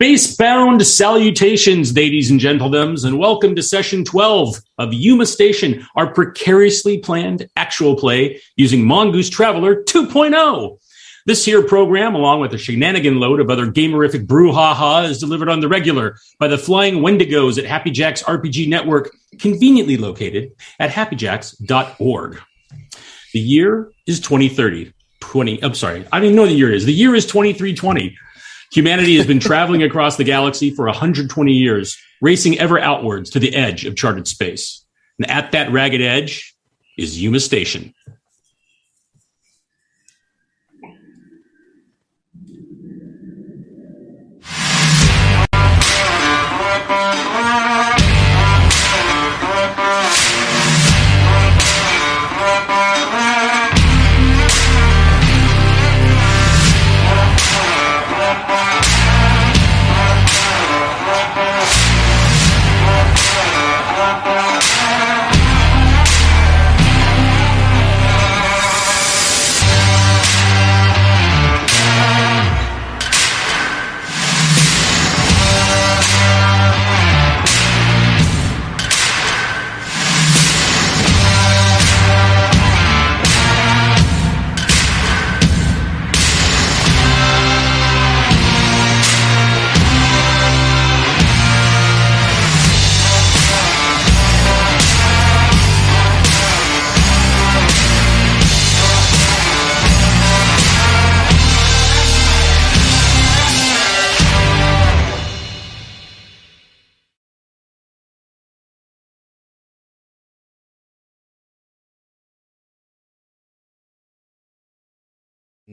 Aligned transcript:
Spacebound 0.00 0.84
salutations, 0.84 1.92
ladies 1.92 2.30
and 2.30 2.38
gentlemen, 2.38 2.96
and 3.02 3.18
welcome 3.18 3.56
to 3.56 3.62
session 3.64 4.04
12 4.04 4.60
of 4.78 4.94
Yuma 4.94 5.26
Station, 5.26 5.84
our 5.96 6.14
precariously 6.14 6.98
planned 6.98 7.48
actual 7.56 7.96
play 7.96 8.40
using 8.54 8.86
Mongoose 8.86 9.28
Traveller 9.28 9.82
2.0. 9.82 10.78
This 11.26 11.44
here 11.44 11.64
program, 11.64 12.14
along 12.14 12.38
with 12.38 12.54
a 12.54 12.58
shenanigan 12.58 13.18
load 13.18 13.40
of 13.40 13.50
other 13.50 13.66
gamerific 13.66 14.24
brouhaha, 14.24 15.10
is 15.10 15.18
delivered 15.18 15.48
on 15.48 15.58
the 15.58 15.66
regular 15.66 16.16
by 16.38 16.46
the 16.46 16.56
Flying 16.56 16.98
Wendigos 16.98 17.58
at 17.58 17.64
Happy 17.64 17.90
Jacks 17.90 18.22
RPG 18.22 18.68
Network, 18.68 19.10
conveniently 19.40 19.96
located 19.96 20.52
at 20.78 20.90
happyjacks.org. 20.90 22.40
The 23.32 23.40
year 23.40 23.90
is 24.06 24.20
2030. 24.20 24.92
20, 25.18 25.62
I'm 25.64 25.74
sorry, 25.74 26.06
I 26.12 26.18
don't 26.20 26.26
even 26.26 26.36
know 26.36 26.46
the 26.46 26.52
year 26.52 26.72
is. 26.72 26.84
The 26.84 26.92
year 26.92 27.16
is 27.16 27.26
2320. 27.26 28.16
Humanity 28.72 29.16
has 29.16 29.26
been 29.26 29.40
traveling 29.40 29.82
across 29.82 30.16
the 30.16 30.24
galaxy 30.24 30.70
for 30.70 30.86
120 30.86 31.52
years, 31.52 31.96
racing 32.20 32.58
ever 32.58 32.78
outwards 32.78 33.30
to 33.30 33.38
the 33.38 33.54
edge 33.54 33.84
of 33.84 33.96
charted 33.96 34.28
space. 34.28 34.84
And 35.18 35.30
at 35.30 35.52
that 35.52 35.72
ragged 35.72 36.02
edge 36.02 36.54
is 36.98 37.20
Yuma 37.20 37.40
Station. 37.40 37.94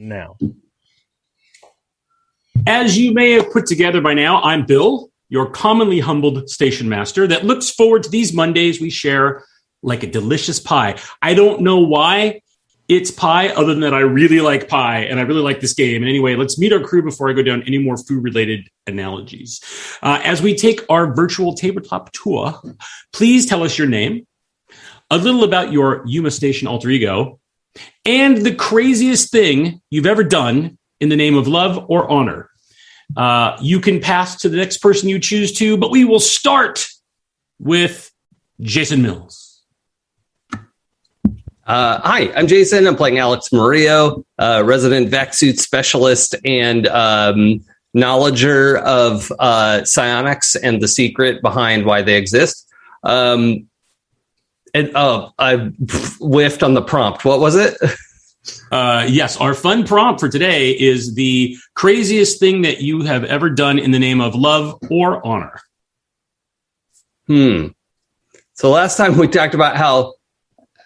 Now. 0.06 0.36
As 2.66 2.98
you 2.98 3.12
may 3.12 3.32
have 3.32 3.52
put 3.52 3.66
together 3.66 4.00
by 4.00 4.14
now, 4.14 4.42
I'm 4.42 4.66
Bill, 4.66 5.10
your 5.28 5.50
commonly 5.50 6.00
humbled 6.00 6.48
station 6.48 6.88
master 6.88 7.26
that 7.26 7.44
looks 7.44 7.70
forward 7.70 8.02
to 8.04 8.10
these 8.10 8.32
Mondays 8.32 8.80
we 8.80 8.90
share 8.90 9.44
like 9.82 10.02
a 10.02 10.06
delicious 10.06 10.58
pie. 10.58 10.98
I 11.22 11.34
don't 11.34 11.60
know 11.60 11.78
why 11.78 12.40
it's 12.88 13.10
pie, 13.10 13.48
other 13.48 13.72
than 13.72 13.80
that 13.80 13.94
I 13.94 14.00
really 14.00 14.40
like 14.40 14.68
pie 14.68 15.00
and 15.00 15.18
I 15.18 15.24
really 15.24 15.40
like 15.40 15.60
this 15.60 15.74
game. 15.74 16.02
And 16.02 16.08
anyway, 16.08 16.36
let's 16.36 16.58
meet 16.58 16.72
our 16.72 16.80
crew 16.80 17.02
before 17.02 17.28
I 17.28 17.32
go 17.32 17.42
down 17.42 17.62
any 17.66 17.78
more 17.78 17.96
food 17.96 18.22
related 18.22 18.68
analogies. 18.86 19.60
Uh, 20.02 20.20
as 20.22 20.40
we 20.40 20.54
take 20.54 20.80
our 20.88 21.12
virtual 21.12 21.54
tabletop 21.54 22.12
tour, 22.12 22.54
please 23.12 23.46
tell 23.46 23.64
us 23.64 23.76
your 23.76 23.88
name, 23.88 24.26
a 25.10 25.18
little 25.18 25.42
about 25.42 25.72
your 25.72 26.04
Yuma 26.06 26.30
Station 26.30 26.68
alter 26.68 26.90
ego, 26.90 27.40
and 28.04 28.38
the 28.38 28.54
craziest 28.54 29.30
thing 29.30 29.80
you've 29.90 30.06
ever 30.06 30.24
done 30.24 30.78
in 31.00 31.08
the 31.08 31.16
name 31.16 31.36
of 31.36 31.48
love 31.48 31.86
or 31.88 32.10
honor. 32.10 32.50
Uh, 33.16 33.56
you 33.60 33.80
can 33.80 34.00
pass 34.00 34.36
to 34.36 34.48
the 34.48 34.56
next 34.56 34.78
person 34.78 35.08
you 35.08 35.18
choose 35.18 35.52
to, 35.52 35.76
but 35.76 35.90
we 35.90 36.04
will 36.04 36.20
start 36.20 36.88
with 37.58 38.10
Jason 38.60 39.02
Mills. 39.02 39.62
Uh, 41.66 41.98
hi, 42.00 42.32
I'm 42.36 42.46
Jason. 42.46 42.86
I'm 42.86 42.94
playing 42.94 43.18
Alex 43.18 43.52
Murillo, 43.52 44.24
uh, 44.38 44.62
resident 44.64 45.08
vac 45.08 45.34
specialist 45.34 46.36
and 46.44 46.86
um, 46.86 47.64
knowledger 47.92 48.78
of 48.78 49.32
uh, 49.40 49.84
psionics 49.84 50.54
and 50.54 50.80
the 50.80 50.86
secret 50.86 51.42
behind 51.42 51.84
why 51.84 52.02
they 52.02 52.16
exist. 52.16 52.72
Um, 53.02 53.68
and 54.76 54.92
oh, 54.94 55.32
I 55.38 55.56
whiffed 56.20 56.62
on 56.62 56.74
the 56.74 56.82
prompt. 56.82 57.24
What 57.24 57.40
was 57.40 57.56
it? 57.56 57.76
Uh, 58.70 59.04
yes, 59.08 59.36
our 59.38 59.54
fun 59.54 59.84
prompt 59.84 60.20
for 60.20 60.28
today 60.28 60.70
is 60.70 61.16
the 61.16 61.56
craziest 61.74 62.38
thing 62.38 62.62
that 62.62 62.80
you 62.80 63.02
have 63.02 63.24
ever 63.24 63.50
done 63.50 63.76
in 63.76 63.90
the 63.90 63.98
name 63.98 64.20
of 64.20 64.36
love 64.36 64.78
or 64.88 65.24
honor. 65.26 65.60
Hmm. 67.26 67.68
So 68.54 68.70
last 68.70 68.96
time 68.96 69.18
we 69.18 69.26
talked 69.26 69.54
about 69.54 69.76
how 69.76 70.14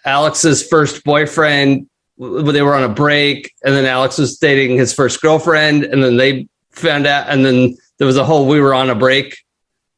Alex's 0.05 0.67
first 0.67 1.03
boyfriend, 1.03 1.87
they 2.17 2.63
were 2.63 2.73
on 2.73 2.83
a 2.83 2.89
break, 2.89 3.53
and 3.63 3.75
then 3.75 3.85
Alex 3.85 4.17
was 4.17 4.39
dating 4.39 4.77
his 4.77 4.91
first 4.91 5.21
girlfriend, 5.21 5.83
and 5.83 6.03
then 6.03 6.17
they 6.17 6.47
found 6.71 7.05
out, 7.05 7.29
and 7.29 7.45
then 7.45 7.77
there 7.99 8.07
was 8.07 8.17
a 8.17 8.23
whole 8.23 8.47
we 8.47 8.59
were 8.59 8.73
on 8.73 8.89
a 8.89 8.95
break. 8.95 9.37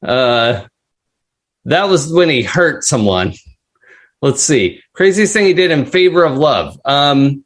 Uh, 0.06 0.66
that 1.64 1.88
was 1.88 2.12
when 2.12 2.28
he 2.28 2.44
hurt 2.44 2.84
someone. 2.84 3.36
Let's 4.24 4.42
see. 4.42 4.82
Craziest 4.94 5.34
thing 5.34 5.46
he 5.46 5.54
did 5.54 5.70
in 5.70 5.86
favor 5.86 6.24
of 6.24 6.38
love. 6.38 6.80
Um, 6.86 7.44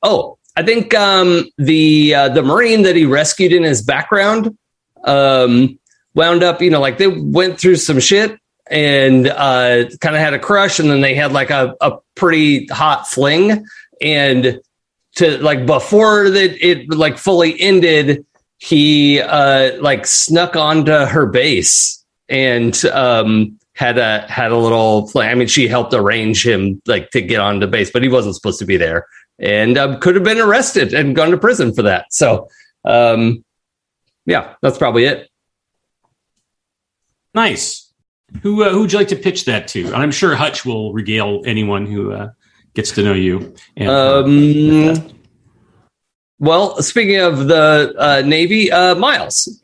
oh, 0.00 0.38
I 0.54 0.62
think 0.62 0.94
um, 0.94 1.50
the 1.58 2.14
uh, 2.14 2.28
the 2.28 2.42
Marine 2.42 2.82
that 2.82 2.94
he 2.94 3.04
rescued 3.04 3.52
in 3.52 3.64
his 3.64 3.82
background 3.82 4.56
um, 5.02 5.76
wound 6.14 6.44
up, 6.44 6.62
you 6.62 6.70
know, 6.70 6.80
like 6.80 6.98
they 6.98 7.08
went 7.08 7.58
through 7.58 7.76
some 7.76 7.98
shit 7.98 8.38
and 8.70 9.26
uh, 9.26 9.86
kind 10.00 10.14
of 10.14 10.20
had 10.20 10.34
a 10.34 10.38
crush, 10.38 10.78
and 10.78 10.88
then 10.88 11.00
they 11.00 11.16
had 11.16 11.32
like 11.32 11.50
a, 11.50 11.74
a 11.80 11.98
pretty 12.14 12.68
hot 12.68 13.08
fling, 13.08 13.66
and 14.00 14.60
to 15.16 15.38
like 15.38 15.66
before 15.66 16.30
that 16.30 16.64
it 16.64 16.90
like 16.90 17.18
fully 17.18 17.60
ended, 17.60 18.24
he 18.58 19.20
uh, 19.20 19.82
like 19.82 20.06
snuck 20.06 20.54
onto 20.54 20.92
her 20.92 21.26
base 21.26 22.04
and 22.28 22.84
um, 22.84 23.58
had 23.74 23.98
a 23.98 24.26
had 24.28 24.52
a 24.52 24.56
little 24.56 25.08
play. 25.08 25.28
I 25.28 25.34
mean, 25.34 25.48
she 25.48 25.66
helped 25.66 25.94
arrange 25.94 26.46
him 26.46 26.80
like 26.86 27.10
to 27.10 27.20
get 27.22 27.40
onto 27.40 27.66
base, 27.66 27.90
but 27.90 28.02
he 28.02 28.08
wasn't 28.08 28.34
supposed 28.34 28.58
to 28.58 28.66
be 28.66 28.76
there, 28.76 29.06
and 29.38 29.78
um, 29.78 30.00
could 30.00 30.14
have 30.14 30.24
been 30.24 30.38
arrested 30.38 30.92
and 30.94 31.16
gone 31.16 31.30
to 31.30 31.38
prison 31.38 31.74
for 31.74 31.82
that. 31.82 32.12
So, 32.12 32.48
um, 32.84 33.44
yeah, 34.26 34.54
that's 34.60 34.78
probably 34.78 35.04
it. 35.04 35.28
Nice. 37.34 37.92
Who 38.42 38.62
uh, 38.62 38.70
who'd 38.70 38.92
you 38.92 38.98
like 38.98 39.08
to 39.08 39.16
pitch 39.16 39.44
that 39.46 39.68
to? 39.68 39.86
And 39.86 39.96
I'm 39.96 40.10
sure 40.10 40.34
Hutch 40.34 40.64
will 40.64 40.92
regale 40.92 41.42
anyone 41.46 41.86
who 41.86 42.12
uh, 42.12 42.30
gets 42.74 42.92
to 42.92 43.02
know 43.02 43.14
you. 43.14 43.54
And, 43.76 43.88
uh, 43.88 44.22
um, 44.24 45.08
well, 46.38 46.82
speaking 46.82 47.20
of 47.20 47.46
the 47.46 47.94
uh, 47.98 48.22
Navy, 48.26 48.70
uh, 48.70 48.94
Miles. 48.96 49.60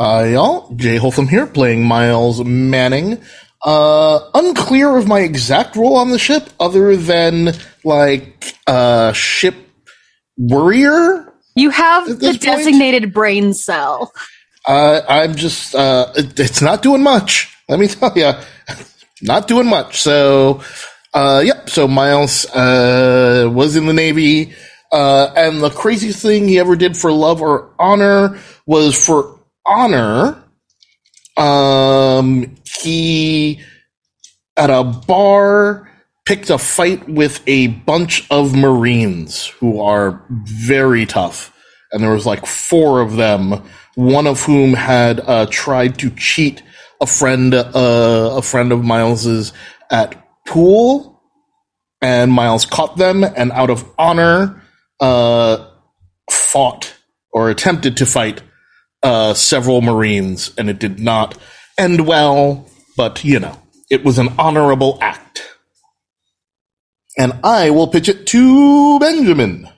Hi, 0.00 0.30
y'all. 0.30 0.74
Jay 0.74 0.98
Holtham 0.98 1.28
here, 1.28 1.46
playing 1.46 1.86
Miles 1.86 2.44
Manning. 2.44 3.22
Uh, 3.64 4.28
unclear 4.34 4.96
of 4.96 5.06
my 5.06 5.20
exact 5.20 5.76
role 5.76 5.96
on 5.96 6.10
the 6.10 6.18
ship, 6.18 6.48
other 6.58 6.96
than 6.96 7.52
like 7.84 8.56
uh, 8.66 9.12
ship 9.12 9.54
worrier. 10.36 11.32
You 11.54 11.70
have 11.70 12.08
the 12.08 12.26
point. 12.26 12.40
designated 12.40 13.14
brain 13.14 13.54
cell. 13.54 14.12
Uh, 14.66 15.02
I'm 15.08 15.36
just, 15.36 15.76
uh, 15.76 16.10
it, 16.16 16.40
it's 16.40 16.60
not 16.60 16.82
doing 16.82 17.04
much. 17.04 17.56
Let 17.68 17.78
me 17.78 17.86
tell 17.88 18.18
you, 18.18 18.32
not 19.22 19.46
doing 19.46 19.68
much. 19.68 20.00
So, 20.02 20.60
uh, 21.14 21.40
yep. 21.44 21.70
So 21.70 21.86
Miles, 21.86 22.46
uh, 22.46 23.48
was 23.48 23.76
in 23.76 23.86
the 23.86 23.92
Navy. 23.92 24.54
Uh, 24.90 25.32
and 25.36 25.62
the 25.62 25.70
craziest 25.70 26.20
thing 26.20 26.48
he 26.48 26.58
ever 26.58 26.74
did 26.74 26.96
for 26.96 27.12
love 27.12 27.40
or 27.40 27.70
honor 27.78 28.38
was 28.66 29.04
for 29.04 29.33
honor. 29.66 30.42
Um, 31.36 32.54
he, 32.80 33.60
at 34.56 34.70
a 34.70 34.84
bar, 34.84 35.90
picked 36.26 36.50
a 36.50 36.58
fight 36.58 37.08
with 37.08 37.42
a 37.46 37.68
bunch 37.68 38.26
of 38.30 38.54
Marines 38.54 39.46
who 39.46 39.80
are 39.80 40.24
very 40.30 41.06
tough 41.06 41.54
and 41.94 42.02
there 42.02 42.10
was 42.10 42.26
like 42.26 42.44
four 42.44 43.00
of 43.00 43.14
them. 43.14 43.62
One 43.94 44.26
of 44.26 44.42
whom 44.42 44.74
had 44.74 45.20
uh, 45.20 45.46
tried 45.48 45.96
to 46.00 46.10
cheat 46.10 46.60
a 47.00 47.06
friend, 47.06 47.54
uh, 47.54 48.34
a 48.36 48.42
friend 48.42 48.72
of 48.72 48.84
Miles's 48.84 49.52
at 49.92 50.20
pool, 50.46 51.22
and 52.02 52.32
Miles 52.32 52.66
caught 52.66 52.96
them, 52.96 53.22
and 53.22 53.52
out 53.52 53.70
of 53.70 53.88
honor, 53.96 54.60
uh, 55.00 55.68
fought 56.28 56.92
or 57.32 57.48
attempted 57.48 57.96
to 57.98 58.06
fight 58.06 58.42
uh, 59.04 59.34
several 59.34 59.82
Marines, 59.82 60.50
and 60.58 60.68
it 60.68 60.80
did 60.80 60.98
not 60.98 61.38
end 61.78 62.06
well. 62.06 62.68
But 62.96 63.22
you 63.22 63.38
know, 63.38 63.58
it 63.90 64.04
was 64.04 64.18
an 64.18 64.30
honorable 64.38 64.98
act. 65.00 65.42
And 67.16 67.34
I 67.44 67.70
will 67.70 67.86
pitch 67.86 68.08
it 68.08 68.26
to 68.28 68.98
Benjamin. 68.98 69.68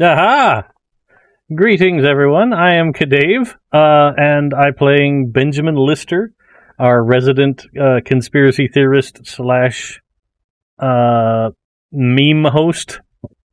Aha! 0.00 0.66
Greetings, 1.54 2.04
everyone. 2.04 2.52
I 2.52 2.74
am 2.76 2.92
Kadave, 2.92 3.54
uh, 3.72 4.12
and 4.16 4.52
I'm 4.54 4.74
playing 4.74 5.30
Benjamin 5.30 5.76
Lister, 5.76 6.32
our 6.78 7.02
resident 7.02 7.66
uh, 7.80 8.00
conspiracy 8.04 8.68
theorist 8.68 9.26
slash 9.26 10.00
uh, 10.78 11.50
meme 11.92 12.44
host, 12.44 13.00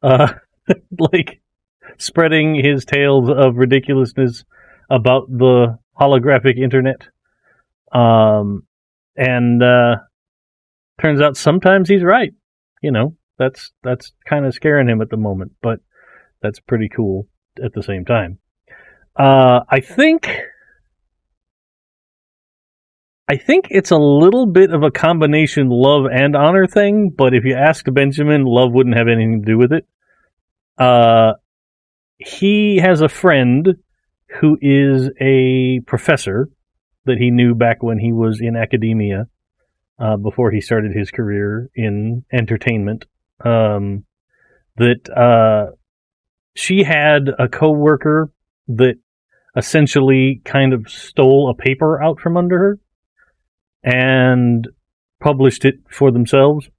uh, 0.01 0.33
like 0.97 1.38
spreading 1.99 2.55
his 2.55 2.85
tales 2.85 3.29
of 3.29 3.57
ridiculousness 3.57 4.43
about 4.89 5.29
the 5.29 5.77
holographic 5.99 6.57
internet. 6.57 7.07
Um, 7.91 8.63
and 9.15 9.61
uh, 9.61 9.97
turns 11.01 11.21
out 11.21 11.37
sometimes 11.37 11.89
he's 11.89 12.03
right. 12.03 12.33
You 12.81 12.91
know, 12.91 13.15
that's 13.37 13.71
that's 13.83 14.13
kind 14.27 14.45
of 14.45 14.53
scaring 14.53 14.87
him 14.87 15.01
at 15.01 15.09
the 15.09 15.17
moment, 15.17 15.51
but 15.61 15.79
that's 16.41 16.59
pretty 16.59 16.89
cool 16.89 17.27
at 17.63 17.73
the 17.73 17.83
same 17.83 18.05
time. 18.05 18.39
Uh, 19.15 19.61
I 19.69 19.81
think 19.81 20.29
I 23.27 23.37
think 23.37 23.67
it's 23.69 23.91
a 23.91 23.97
little 23.97 24.45
bit 24.45 24.71
of 24.71 24.81
a 24.81 24.89
combination 24.89 25.69
love 25.69 26.05
and 26.11 26.35
honor 26.35 26.65
thing, 26.65 27.11
but 27.15 27.33
if 27.33 27.43
you 27.43 27.55
ask 27.55 27.85
Benjamin, 27.91 28.43
love 28.45 28.71
wouldn't 28.71 28.97
have 28.97 29.07
anything 29.07 29.41
to 29.41 29.51
do 29.51 29.57
with 29.57 29.73
it. 29.73 29.85
Uh, 30.77 31.33
he 32.19 32.77
has 32.77 33.01
a 33.01 33.09
friend 33.09 33.75
who 34.39 34.57
is 34.61 35.09
a 35.19 35.79
professor 35.87 36.49
that 37.05 37.17
he 37.17 37.31
knew 37.31 37.55
back 37.55 37.81
when 37.81 37.97
he 37.97 38.11
was 38.11 38.39
in 38.41 38.55
academia, 38.55 39.27
uh, 39.97 40.17
before 40.17 40.51
he 40.51 40.61
started 40.61 40.95
his 40.95 41.09
career 41.09 41.69
in 41.73 42.23
entertainment. 42.31 43.05
Um, 43.43 44.05
that 44.75 45.09
uh, 45.09 45.75
she 46.55 46.83
had 46.83 47.29
a 47.39 47.47
coworker 47.47 48.31
that 48.67 48.95
essentially 49.55 50.41
kind 50.45 50.73
of 50.73 50.89
stole 50.89 51.49
a 51.49 51.53
paper 51.53 52.01
out 52.01 52.19
from 52.19 52.37
under 52.37 52.59
her 52.59 52.79
and 53.83 54.67
published 55.19 55.65
it 55.65 55.75
for 55.89 56.11
themselves. 56.11 56.69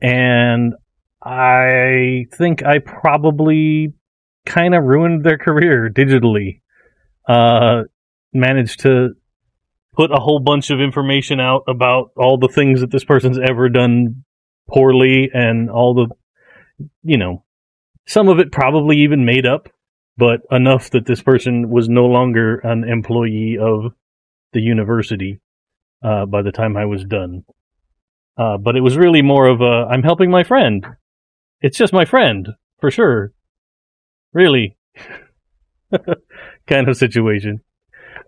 And 0.00 0.74
I 1.22 2.26
think 2.32 2.62
I 2.62 2.78
probably 2.78 3.94
kind 4.46 4.74
of 4.74 4.84
ruined 4.84 5.24
their 5.24 5.38
career 5.38 5.90
digitally. 5.90 6.60
Uh, 7.28 7.84
managed 8.32 8.80
to 8.80 9.14
put 9.94 10.10
a 10.10 10.20
whole 10.20 10.40
bunch 10.40 10.70
of 10.70 10.80
information 10.80 11.40
out 11.40 11.62
about 11.68 12.10
all 12.16 12.36
the 12.36 12.48
things 12.48 12.80
that 12.80 12.90
this 12.90 13.04
person's 13.04 13.38
ever 13.38 13.68
done 13.68 14.24
poorly 14.68 15.30
and 15.32 15.70
all 15.70 15.94
the, 15.94 16.08
you 17.02 17.16
know, 17.16 17.44
some 18.06 18.28
of 18.28 18.38
it 18.38 18.52
probably 18.52 18.98
even 18.98 19.24
made 19.24 19.46
up, 19.46 19.68
but 20.16 20.40
enough 20.50 20.90
that 20.90 21.06
this 21.06 21.22
person 21.22 21.70
was 21.70 21.88
no 21.88 22.04
longer 22.04 22.58
an 22.58 22.84
employee 22.84 23.56
of 23.60 23.92
the 24.52 24.60
university 24.60 25.40
uh, 26.02 26.26
by 26.26 26.42
the 26.42 26.52
time 26.52 26.76
I 26.76 26.84
was 26.84 27.04
done. 27.04 27.44
Uh, 28.36 28.58
but 28.58 28.76
it 28.76 28.80
was 28.80 28.96
really 28.96 29.22
more 29.22 29.46
of 29.46 29.60
a 29.60 29.86
I'm 29.90 30.02
helping 30.02 30.30
my 30.30 30.42
friend. 30.42 30.84
It's 31.60 31.78
just 31.78 31.92
my 31.92 32.04
friend, 32.04 32.48
for 32.80 32.90
sure. 32.90 33.32
Really. 34.34 34.76
kind 36.66 36.88
of 36.88 36.96
situation. 36.96 37.60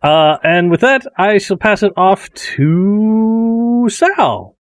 Uh, 0.03 0.37
and 0.45 0.71
with 0.71 0.81
that, 0.81 1.05
I 1.19 1.39
shall 1.39 1.57
pass 1.57 1.83
it 1.83 1.93
off 1.97 2.33
to 2.33 3.89
Sal. 3.91 4.57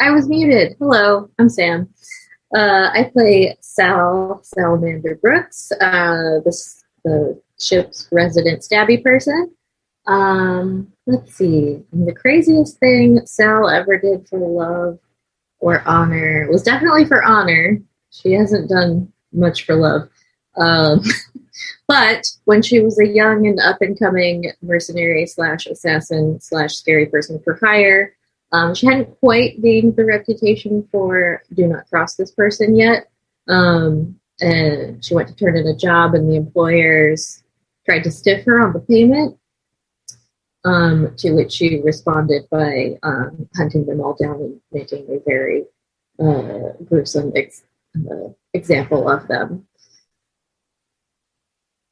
I 0.00 0.10
was 0.10 0.28
muted. 0.28 0.76
Hello, 0.78 1.30
I'm 1.38 1.48
Sam. 1.48 1.88
Uh, 2.54 2.90
I 2.92 3.10
play 3.12 3.56
Sal 3.60 4.40
Salamander 4.42 5.16
Brooks, 5.16 5.72
uh, 5.80 6.40
this, 6.44 6.84
the 7.04 7.40
ship's 7.58 8.08
resident 8.12 8.60
stabby 8.60 9.02
person. 9.02 9.50
Um, 10.06 10.92
let's 11.06 11.34
see. 11.34 11.82
The 11.92 12.12
craziest 12.12 12.78
thing 12.78 13.24
Sal 13.24 13.70
ever 13.70 13.98
did 13.98 14.28
for 14.28 14.38
love 14.38 14.98
or 15.64 15.82
honor 15.86 16.46
was 16.50 16.62
definitely 16.62 17.06
for 17.06 17.24
honor. 17.24 17.80
She 18.10 18.32
hasn't 18.32 18.68
done 18.68 19.10
much 19.32 19.64
for 19.64 19.74
love. 19.74 20.10
Um, 20.58 21.02
but 21.88 22.26
when 22.44 22.60
she 22.60 22.80
was 22.80 22.98
a 22.98 23.06
young 23.06 23.46
and 23.46 23.58
up 23.58 23.80
and 23.80 23.98
coming 23.98 24.52
mercenary 24.60 25.24
slash 25.24 25.64
assassin 25.64 26.38
slash 26.38 26.74
scary 26.74 27.06
person 27.06 27.40
for 27.42 27.58
hire, 27.62 28.14
um, 28.52 28.74
she 28.74 28.86
hadn't 28.86 29.18
quite 29.20 29.62
gained 29.62 29.96
the 29.96 30.04
reputation 30.04 30.86
for 30.92 31.42
do 31.54 31.66
not 31.66 31.88
cross 31.88 32.14
this 32.14 32.30
person 32.30 32.76
yet. 32.76 33.08
Um, 33.48 34.20
and 34.42 35.02
she 35.02 35.14
went 35.14 35.28
to 35.28 35.34
turn 35.34 35.56
in 35.56 35.66
a 35.66 35.74
job, 35.74 36.14
and 36.14 36.28
the 36.30 36.36
employers 36.36 37.42
tried 37.86 38.04
to 38.04 38.10
stiff 38.10 38.44
her 38.44 38.60
on 38.60 38.74
the 38.74 38.80
payment. 38.80 39.38
Um, 40.66 41.14
to 41.18 41.32
which 41.32 41.52
she 41.52 41.82
responded 41.82 42.48
by 42.50 42.96
um, 43.02 43.46
hunting 43.54 43.84
them 43.84 44.00
all 44.00 44.14
down 44.14 44.36
and 44.36 44.60
making 44.72 45.06
a 45.10 45.18
very 45.26 45.64
uh, 46.18 46.72
gruesome 46.86 47.32
ex- 47.36 47.64
uh, 48.10 48.28
example 48.54 49.10
of 49.10 49.28
them. 49.28 49.66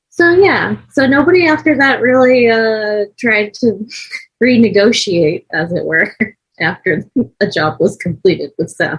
So 0.08 0.30
yeah, 0.30 0.76
so 0.90 1.06
nobody 1.06 1.46
after 1.46 1.76
that 1.78 2.02
really 2.02 2.50
uh, 2.50 3.06
tried 3.18 3.54
to 3.54 3.86
renegotiate, 4.42 5.46
as 5.52 5.72
it 5.72 5.84
were, 5.84 6.14
after 6.60 7.02
a 7.40 7.46
job 7.50 7.78
was 7.80 7.96
completed 7.96 8.52
with 8.58 8.70
Sal. 8.70 8.98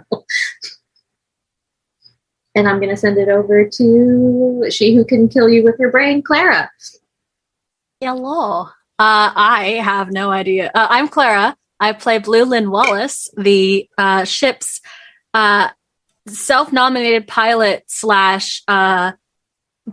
and 2.55 2.67
I'm 2.67 2.79
going 2.79 2.89
to 2.89 2.97
send 2.97 3.17
it 3.17 3.29
over 3.29 3.67
to 3.67 4.65
she 4.71 4.95
who 4.95 5.05
can 5.05 5.29
kill 5.29 5.49
you 5.49 5.63
with 5.63 5.79
her 5.79 5.91
brain, 5.91 6.23
Clara. 6.23 6.69
Hello. 8.01 8.69
Uh, 8.99 9.31
I 9.35 9.79
have 9.83 10.11
no 10.11 10.29
idea. 10.29 10.71
Uh, 10.73 10.87
I'm 10.89 11.07
Clara. 11.07 11.57
I 11.79 11.93
play 11.93 12.19
Blue 12.19 12.45
Lynn 12.45 12.69
Wallace, 12.69 13.29
the 13.35 13.89
uh, 13.97 14.23
ship's 14.23 14.81
uh, 15.33 15.69
self-nominated 16.27 17.27
pilot 17.27 17.83
slash 17.87 18.63
uh, 18.67 19.13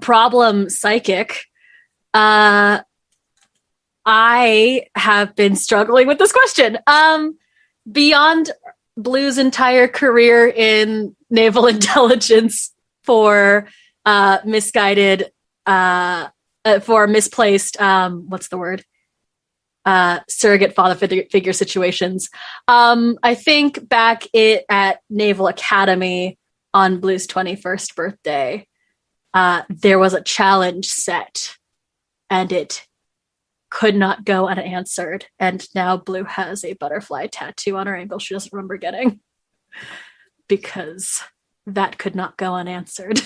problem 0.00 0.68
psychic. 0.68 1.46
Uh, 2.12 2.80
I 4.04 4.86
have 4.94 5.34
been 5.34 5.56
struggling 5.56 6.06
with 6.06 6.18
this 6.18 6.32
question. 6.32 6.78
Um, 6.86 7.38
beyond 7.90 8.50
Blue's 8.96 9.38
entire 9.38 9.88
career 9.88 10.46
in 10.46 11.16
naval 11.30 11.66
intelligence 11.68 12.72
for 13.02 13.66
uh, 14.04 14.38
misguided, 14.44 15.32
uh, 16.64 16.80
for 16.80 17.06
misplaced, 17.06 17.80
um, 17.80 18.28
what's 18.28 18.48
the 18.48 18.58
word? 18.58 18.84
uh, 19.84 20.20
surrogate 20.28 20.74
father 20.74 20.94
figure 20.94 21.52
situations. 21.52 22.30
Um, 22.68 23.18
I 23.22 23.34
think 23.34 23.88
back 23.88 24.24
it 24.32 24.64
at 24.68 25.00
Naval 25.08 25.46
Academy 25.46 26.38
on 26.74 27.00
Blue's 27.00 27.26
21st 27.26 27.94
birthday, 27.94 28.66
uh, 29.32 29.62
there 29.68 29.98
was 29.98 30.14
a 30.14 30.22
challenge 30.22 30.86
set 30.86 31.56
and 32.28 32.52
it 32.52 32.86
could 33.70 33.96
not 33.96 34.24
go 34.24 34.48
unanswered. 34.48 35.26
And 35.38 35.66
now 35.74 35.96
Blue 35.96 36.24
has 36.24 36.64
a 36.64 36.74
butterfly 36.74 37.28
tattoo 37.28 37.76
on 37.76 37.86
her 37.86 37.96
ankle 37.96 38.18
she 38.18 38.34
doesn't 38.34 38.52
remember 38.52 38.76
getting 38.76 39.20
because 40.48 41.22
that 41.66 41.96
could 41.96 42.16
not 42.16 42.36
go 42.36 42.54
unanswered. 42.54 43.20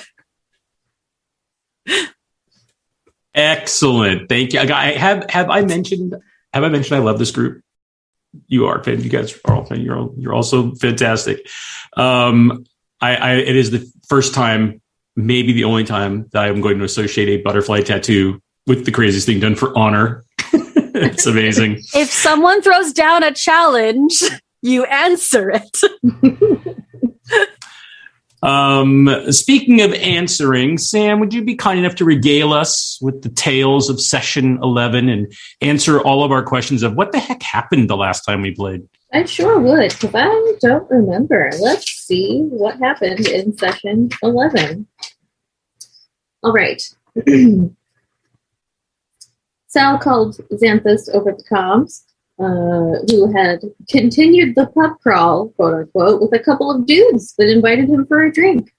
Excellent. 3.35 4.29
Thank 4.29 4.53
you. 4.53 4.61
I 4.61 4.93
have 4.93 5.29
have 5.31 5.51
I 5.51 5.63
mentioned 5.63 6.15
have 6.53 6.65
I 6.65 6.69
mentioned 6.69 6.97
I 6.97 7.01
love 7.01 7.19
this 7.19 7.31
group? 7.31 7.63
You 8.47 8.67
are, 8.67 8.83
fan. 8.83 9.01
You 9.03 9.11
guys 9.11 9.39
are 9.45 9.55
all, 9.55 9.67
you're 9.77 9.97
all, 9.97 10.15
you're 10.17 10.35
also 10.35 10.73
fantastic. 10.75 11.49
Um, 11.97 12.65
I, 13.01 13.17
I, 13.17 13.33
it 13.35 13.55
is 13.55 13.71
the 13.71 13.89
first 14.09 14.35
time, 14.35 14.81
maybe 15.15 15.53
the 15.53 15.65
only 15.65 15.85
time 15.85 16.29
that 16.33 16.45
I'm 16.45 16.61
going 16.61 16.79
to 16.79 16.85
associate 16.85 17.29
a 17.29 17.43
butterfly 17.43 17.83
tattoo 17.83 18.41
with 18.67 18.87
the 18.87 18.93
craziest 18.93 19.27
thing 19.27 19.39
done 19.39 19.55
for 19.55 19.77
honor. 19.77 20.25
it's 20.53 21.27
amazing. 21.27 21.81
if 21.95 22.11
someone 22.11 22.61
throws 22.61 22.93
down 22.93 23.23
a 23.23 23.33
challenge, 23.33 24.23
You 24.65 24.85
answer 24.87 25.51
it. 25.51 26.77
Um, 28.45 29.09
speaking 29.31 29.81
of 29.81 29.95
answering, 29.95 30.77
Sam, 30.77 31.19
would 31.19 31.33
you 31.33 31.43
be 31.43 31.55
kind 31.55 31.79
enough 31.79 31.95
to 31.95 32.05
regale 32.05 32.53
us 32.53 32.99
with 33.01 33.23
the 33.23 33.31
tales 33.31 33.89
of 33.89 34.03
session 34.03 34.59
11 34.63 35.09
and 35.09 35.33
answer 35.63 35.99
all 35.99 36.23
of 36.23 36.31
our 36.31 36.43
questions 36.43 36.83
of 36.83 36.95
what 36.95 37.13
the 37.13 37.19
heck 37.19 37.43
happened 37.43 37.89
the 37.89 37.97
last 37.97 38.21
time 38.21 38.43
we 38.43 38.51
played? 38.51 38.87
I 39.15 39.25
sure 39.25 39.59
would, 39.59 39.93
because 39.93 40.15
I 40.15 40.53
don't 40.61 40.91
remember. 40.91 41.51
Let's 41.59 41.91
see 41.91 42.43
what 42.51 42.79
happened 42.81 43.27
in 43.27 43.57
session 43.57 44.11
11. 44.23 44.87
All 46.43 46.53
right. 46.53 46.83
Sal 49.69 49.99
called 49.99 50.37
Xanthus 50.53 51.09
over 51.15 51.33
the 51.33 51.45
comms, 51.51 52.03
uh, 52.39 52.99
who 53.09 53.33
had 53.33 53.61
continued 53.89 54.55
the 54.55 54.67
pub 54.67 54.99
crawl, 55.01 55.49
quote 55.51 55.75
unquote, 55.75 56.21
with 56.21 56.33
a 56.33 56.43
couple 56.43 56.71
of 56.71 56.87
dudes 56.87 57.35
that 57.39 57.49
invited 57.49 57.89
him 57.89 58.07
for 58.07 58.25
a 58.25 58.33
drink. 58.33 58.75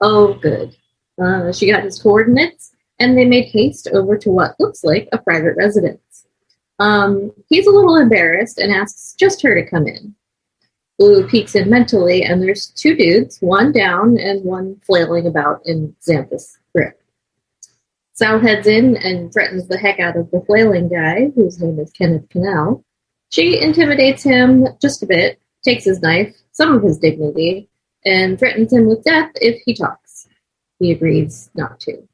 Oh, 0.00 0.34
good. 0.34 0.76
Uh, 1.22 1.52
she 1.52 1.70
got 1.70 1.84
his 1.84 2.02
coordinates, 2.02 2.72
and 2.98 3.16
they 3.16 3.24
made 3.24 3.46
haste 3.46 3.88
over 3.92 4.16
to 4.18 4.30
what 4.30 4.58
looks 4.58 4.82
like 4.82 5.08
a 5.12 5.18
private 5.18 5.56
residence. 5.56 6.26
Um, 6.78 7.30
he's 7.48 7.66
a 7.66 7.70
little 7.70 7.96
embarrassed 7.96 8.58
and 8.58 8.72
asks 8.72 9.14
just 9.18 9.42
her 9.42 9.54
to 9.54 9.68
come 9.68 9.86
in. 9.86 10.14
Blue 10.98 11.26
peeks 11.28 11.54
in 11.54 11.70
mentally, 11.70 12.24
and 12.24 12.42
there's 12.42 12.68
two 12.68 12.96
dudes, 12.96 13.38
one 13.40 13.72
down 13.72 14.18
and 14.18 14.44
one 14.44 14.80
flailing 14.84 15.26
about 15.26 15.60
in 15.64 15.94
Xanthus'. 16.02 16.58
Sal 18.20 18.38
heads 18.38 18.66
in 18.66 18.98
and 18.98 19.32
threatens 19.32 19.66
the 19.66 19.78
heck 19.78 19.98
out 19.98 20.14
of 20.14 20.30
the 20.30 20.42
flailing 20.42 20.90
guy, 20.90 21.30
whose 21.34 21.58
name 21.58 21.78
is 21.78 21.90
Kenneth 21.90 22.28
Canal. 22.28 22.84
She 23.30 23.58
intimidates 23.58 24.22
him 24.22 24.66
just 24.78 25.02
a 25.02 25.06
bit, 25.06 25.40
takes 25.64 25.84
his 25.84 26.02
knife, 26.02 26.36
some 26.52 26.74
of 26.74 26.82
his 26.82 26.98
dignity, 26.98 27.70
and 28.04 28.38
threatens 28.38 28.74
him 28.74 28.86
with 28.86 29.04
death 29.04 29.30
if 29.36 29.62
he 29.64 29.72
talks. 29.72 30.28
He 30.78 30.92
agrees 30.92 31.48
not 31.54 31.80
to. 31.80 32.06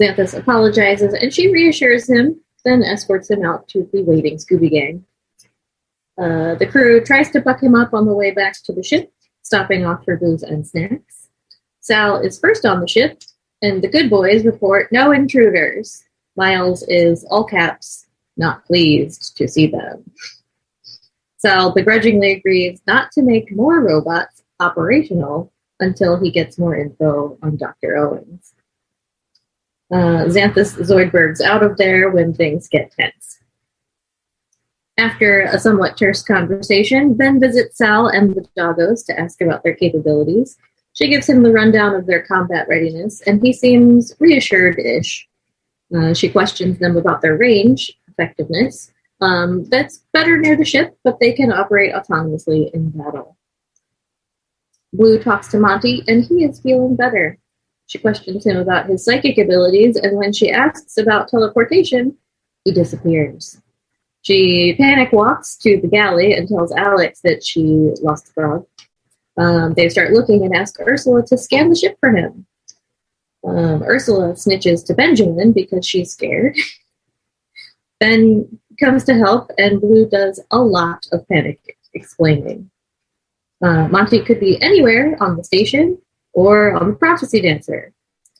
Xanthus 0.00 0.38
apologizes, 0.38 1.14
and 1.14 1.34
she 1.34 1.50
reassures 1.50 2.08
him 2.08 2.40
then 2.64 2.84
escorts 2.84 3.28
him 3.28 3.44
out 3.44 3.66
to 3.70 3.88
the 3.92 4.04
waiting 4.04 4.38
Scooby 4.38 4.70
Gang. 4.70 5.04
Uh, 6.16 6.54
the 6.54 6.68
crew 6.70 7.04
tries 7.04 7.32
to 7.32 7.40
buck 7.40 7.60
him 7.60 7.74
up 7.74 7.92
on 7.92 8.06
the 8.06 8.14
way 8.14 8.30
back 8.30 8.54
to 8.66 8.72
the 8.72 8.84
ship, 8.84 9.12
stopping 9.42 9.84
off 9.84 10.04
for 10.04 10.16
booze 10.16 10.44
and 10.44 10.64
snacks. 10.64 11.28
Sal 11.80 12.20
is 12.20 12.38
first 12.38 12.64
on 12.64 12.80
the 12.80 12.86
ship, 12.86 13.20
and 13.62 13.82
the 13.82 13.88
good 13.88 14.10
boys 14.10 14.44
report 14.44 14.90
no 14.92 15.12
intruders. 15.12 16.04
Miles 16.36 16.84
is 16.88 17.24
all 17.30 17.44
caps, 17.44 18.06
not 18.36 18.64
pleased 18.64 19.36
to 19.36 19.46
see 19.46 19.66
them. 19.66 20.10
Sal 21.38 21.72
begrudgingly 21.72 22.32
agrees 22.32 22.80
not 22.86 23.12
to 23.12 23.22
make 23.22 23.54
more 23.54 23.80
robots 23.80 24.42
operational 24.60 25.52
until 25.80 26.18
he 26.18 26.30
gets 26.30 26.58
more 26.58 26.76
info 26.76 27.38
on 27.42 27.56
Dr. 27.56 27.96
Owens. 27.96 28.54
Uh, 29.92 30.24
Xanthus 30.26 30.76
Zoidberg's 30.80 31.40
out 31.40 31.62
of 31.62 31.76
there 31.76 32.10
when 32.10 32.32
things 32.32 32.68
get 32.68 32.90
tense. 32.92 33.40
After 34.96 35.42
a 35.42 35.58
somewhat 35.58 35.96
terse 35.96 36.22
conversation, 36.22 37.14
Ben 37.14 37.40
visits 37.40 37.76
Sal 37.76 38.08
and 38.08 38.34
the 38.34 38.46
doggos 38.56 39.04
to 39.06 39.18
ask 39.18 39.40
about 39.40 39.62
their 39.62 39.74
capabilities. 39.74 40.56
She 40.94 41.08
gives 41.08 41.28
him 41.28 41.42
the 41.42 41.52
rundown 41.52 41.94
of 41.94 42.06
their 42.06 42.22
combat 42.22 42.66
readiness, 42.68 43.20
and 43.22 43.42
he 43.42 43.52
seems 43.52 44.14
reassured 44.20 44.78
ish. 44.78 45.28
Uh, 45.94 46.14
she 46.14 46.28
questions 46.28 46.78
them 46.78 46.96
about 46.96 47.20
their 47.20 47.36
range, 47.36 47.92
effectiveness. 48.08 48.92
Um, 49.20 49.64
that's 49.64 50.04
better 50.12 50.38
near 50.38 50.56
the 50.56 50.64
ship, 50.64 50.96
but 51.04 51.18
they 51.20 51.32
can 51.32 51.52
operate 51.52 51.92
autonomously 51.92 52.70
in 52.72 52.90
battle. 52.90 53.36
Blue 54.92 55.18
talks 55.18 55.48
to 55.48 55.58
Monty, 55.58 56.04
and 56.06 56.24
he 56.24 56.44
is 56.44 56.60
feeling 56.60 56.94
better. 56.94 57.38
She 57.86 57.98
questions 57.98 58.46
him 58.46 58.56
about 58.56 58.86
his 58.86 59.04
psychic 59.04 59.36
abilities, 59.36 59.96
and 59.96 60.16
when 60.16 60.32
she 60.32 60.50
asks 60.50 60.96
about 60.96 61.28
teleportation, 61.28 62.16
he 62.64 62.72
disappears. 62.72 63.60
She 64.22 64.74
panic 64.78 65.12
walks 65.12 65.56
to 65.58 65.80
the 65.80 65.88
galley 65.88 66.32
and 66.32 66.48
tells 66.48 66.72
Alex 66.72 67.20
that 67.24 67.44
she 67.44 67.90
lost 68.00 68.26
the 68.26 68.32
frog. 68.32 68.66
Um, 69.36 69.74
they 69.74 69.88
start 69.88 70.12
looking 70.12 70.44
and 70.44 70.54
ask 70.54 70.78
Ursula 70.80 71.24
to 71.26 71.36
scan 71.36 71.68
the 71.68 71.74
ship 71.74 71.96
for 72.00 72.10
him. 72.10 72.46
Um, 73.44 73.82
Ursula 73.82 74.32
snitches 74.34 74.86
to 74.86 74.94
Benjamin 74.94 75.52
because 75.52 75.86
she's 75.86 76.12
scared. 76.12 76.56
ben 78.00 78.58
comes 78.80 79.04
to 79.04 79.14
help, 79.14 79.50
and 79.58 79.80
Blue 79.80 80.08
does 80.08 80.42
a 80.50 80.58
lot 80.58 81.06
of 81.12 81.28
panic 81.28 81.76
explaining. 81.94 82.70
Uh, 83.62 83.88
Monty 83.88 84.20
could 84.20 84.40
be 84.40 84.60
anywhere 84.62 85.16
on 85.20 85.36
the 85.36 85.44
station, 85.44 85.98
or 86.32 86.74
on 86.74 86.90
the 86.90 86.96
prophecy 86.96 87.40
dancer. 87.40 87.92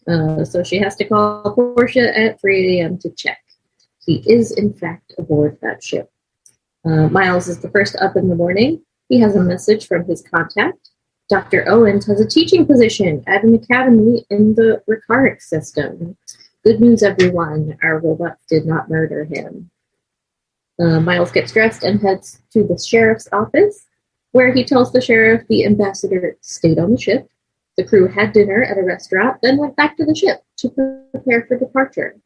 Uh, 0.07 0.45
so 0.45 0.63
she 0.63 0.79
has 0.79 0.97
to 0.97 1.05
call 1.05 1.55
Portia 1.55 2.17
at 2.19 2.41
3 2.41 2.81
a.m. 2.81 2.99
to 2.99 3.11
check. 3.11 3.43
He 4.05 4.23
is, 4.27 4.53
in 4.53 4.75
fact, 4.75 5.15
aboard 5.17 5.59
that 5.63 5.83
ship. 5.83 6.11
Uh, 6.85 7.09
Miles 7.09 7.49
is 7.49 7.61
the 7.61 7.71
first 7.71 7.97
up 7.97 8.17
in 8.17 8.29
the 8.29 8.35
morning. 8.35 8.83
He 9.09 9.21
has 9.21 9.37
a 9.37 9.43
message 9.43 9.87
from 9.87 10.05
his 10.05 10.23
contact. 10.23 10.91
Dr. 11.31 11.69
Owens 11.69 12.07
has 12.07 12.21
a 12.21 12.29
teaching 12.29 12.67
position 12.67 13.23
at 13.27 13.45
an 13.45 13.55
academy 13.55 14.25
in 14.31 14.55
the 14.55 14.83
Ricaric 14.89 15.41
system. 15.41 16.17
Good 16.65 16.81
news, 16.81 17.03
everyone. 17.03 17.79
Our 17.83 17.99
robots 17.99 18.45
did 18.49 18.67
not 18.67 18.91
murder 18.91 19.25
him. 19.25 19.71
Uh, 20.79 21.01
Miles 21.01 21.31
gets 21.31 21.53
dressed 21.53 21.83
and 21.83 22.01
heads 22.01 22.41
to 22.53 22.65
the 22.65 22.79
sheriff's 22.79 23.29
office, 23.33 23.87
where 24.33 24.53
he 24.53 24.65
tells 24.65 24.93
the 24.93 25.01
sheriff 25.01 25.47
the 25.49 25.65
ambassador 25.65 26.37
stayed 26.41 26.79
on 26.79 26.93
the 26.93 27.01
ship 27.01 27.29
the 27.77 27.85
crew 27.85 28.07
had 28.07 28.33
dinner 28.33 28.63
at 28.63 28.79
a 28.79 28.83
restaurant, 28.83 29.41
then 29.43 29.57
went 29.57 29.77
back 29.77 29.97
to 29.97 30.05
the 30.05 30.15
ship 30.15 30.43
to 30.59 30.71
prepare 31.13 31.45
for 31.47 31.59
departure. 31.59 32.17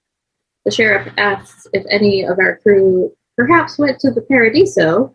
The 0.64 0.70
sheriff 0.70 1.12
asks 1.16 1.66
if 1.72 1.86
any 1.88 2.24
of 2.24 2.38
our 2.38 2.56
crew 2.58 3.16
perhaps 3.36 3.78
went 3.78 3.98
to 4.00 4.10
the 4.10 4.20
Paradiso. 4.20 5.14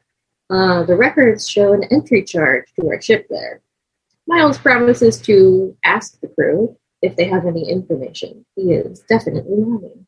Uh, 0.49 0.83
the 0.83 0.95
records 0.95 1.49
show 1.49 1.73
an 1.73 1.83
entry 1.85 2.23
charge 2.23 2.65
to 2.79 2.87
our 2.87 3.01
ship 3.01 3.27
there. 3.29 3.61
Miles 4.27 4.57
promises 4.57 5.19
to 5.21 5.75
ask 5.83 6.19
the 6.19 6.27
crew 6.27 6.77
if 7.01 7.15
they 7.15 7.25
have 7.25 7.45
any 7.45 7.69
information. 7.69 8.45
He 8.55 8.73
is 8.73 9.01
definitely 9.01 9.57
lying. 9.57 10.05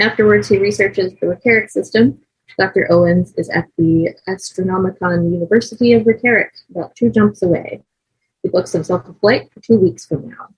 Afterwards, 0.00 0.48
he 0.48 0.58
researches 0.58 1.12
the 1.20 1.26
Ricaric 1.26 1.70
system. 1.70 2.20
Dr. 2.58 2.90
Owens 2.90 3.34
is 3.36 3.48
at 3.50 3.66
the 3.76 4.14
Astronomicon 4.28 5.32
University 5.32 5.92
of 5.92 6.04
Ricaric, 6.04 6.50
about 6.70 6.94
two 6.96 7.10
jumps 7.10 7.42
away. 7.42 7.82
He 8.42 8.48
books 8.48 8.72
himself 8.72 9.08
a 9.08 9.14
flight 9.14 9.50
for 9.52 9.60
two 9.60 9.78
weeks 9.78 10.06
from 10.06 10.28
now. 10.28 10.48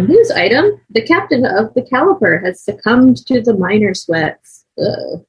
News 0.00 0.30
item 0.32 0.80
The 0.90 1.02
captain 1.02 1.46
of 1.46 1.72
the 1.74 1.82
Caliper 1.82 2.44
has 2.44 2.62
succumbed 2.62 3.24
to 3.26 3.40
the 3.40 3.56
minor 3.56 3.94
sweats. 3.94 4.64
Ugh. 4.78 5.24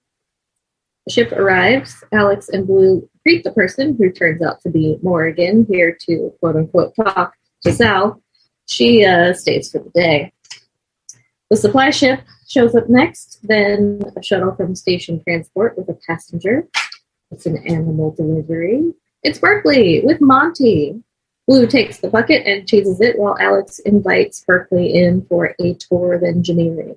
The 1.07 1.13
ship 1.13 1.31
arrives. 1.31 2.03
Alex 2.11 2.49
and 2.49 2.67
Blue 2.67 3.09
greet 3.23 3.43
the 3.43 3.51
person 3.51 3.95
who 3.97 4.11
turns 4.11 4.41
out 4.41 4.61
to 4.61 4.69
be 4.69 4.97
Morrigan, 5.01 5.65
here 5.69 5.97
to 6.01 6.33
quote 6.39 6.55
unquote 6.55 6.95
talk 6.95 7.33
to 7.63 7.71
Sal. 7.71 8.21
She 8.67 9.03
uh, 9.05 9.33
stays 9.33 9.71
for 9.71 9.79
the 9.79 9.89
day. 9.89 10.33
The 11.49 11.57
supply 11.57 11.89
ship 11.89 12.21
shows 12.47 12.75
up 12.75 12.89
next, 12.89 13.39
then 13.43 14.01
a 14.15 14.23
shuttle 14.23 14.55
from 14.55 14.75
station 14.75 15.21
transport 15.23 15.77
with 15.77 15.89
a 15.89 15.97
passenger. 16.07 16.67
It's 17.31 17.45
an 17.45 17.57
animal 17.67 18.11
delivery. 18.11 18.93
It's 19.23 19.39
Berkeley 19.39 20.01
with 20.03 20.21
Monty. 20.21 21.01
Blue 21.47 21.67
takes 21.67 21.97
the 21.97 22.09
bucket 22.09 22.45
and 22.45 22.67
chases 22.67 23.01
it 23.01 23.17
while 23.17 23.37
Alex 23.39 23.79
invites 23.79 24.43
Berkeley 24.45 24.93
in 24.93 25.25
for 25.25 25.55
a 25.59 25.73
tour 25.73 26.13
of 26.13 26.23
engineering. 26.23 26.95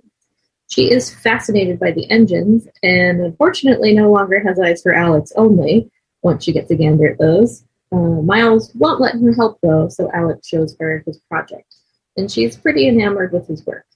She 0.68 0.90
is 0.90 1.14
fascinated 1.14 1.78
by 1.78 1.92
the 1.92 2.11
engines 2.11 2.66
and 2.83 3.21
unfortunately 3.21 3.94
no 3.94 4.11
longer 4.11 4.40
has 4.40 4.59
eyes 4.59 4.83
for 4.83 4.94
Alex 4.94 5.33
only 5.37 5.90
once 6.23 6.44
she 6.44 6.52
gets 6.52 6.71
a 6.71 6.76
gander 6.76 7.11
at 7.11 7.18
those. 7.18 7.64
Uh, 7.92 8.23
Miles 8.23 8.73
won't 8.75 9.00
let 9.00 9.14
her 9.14 9.33
help 9.35 9.59
though, 9.62 9.88
so 9.88 10.11
Alex 10.12 10.49
shows 10.49 10.76
her 10.80 11.02
his 11.06 11.18
project, 11.30 11.76
and 12.16 12.30
she's 12.30 12.56
pretty 12.56 12.88
enamored 12.88 13.33
with 13.33 13.47
his 13.47 13.64
work. 13.64 13.87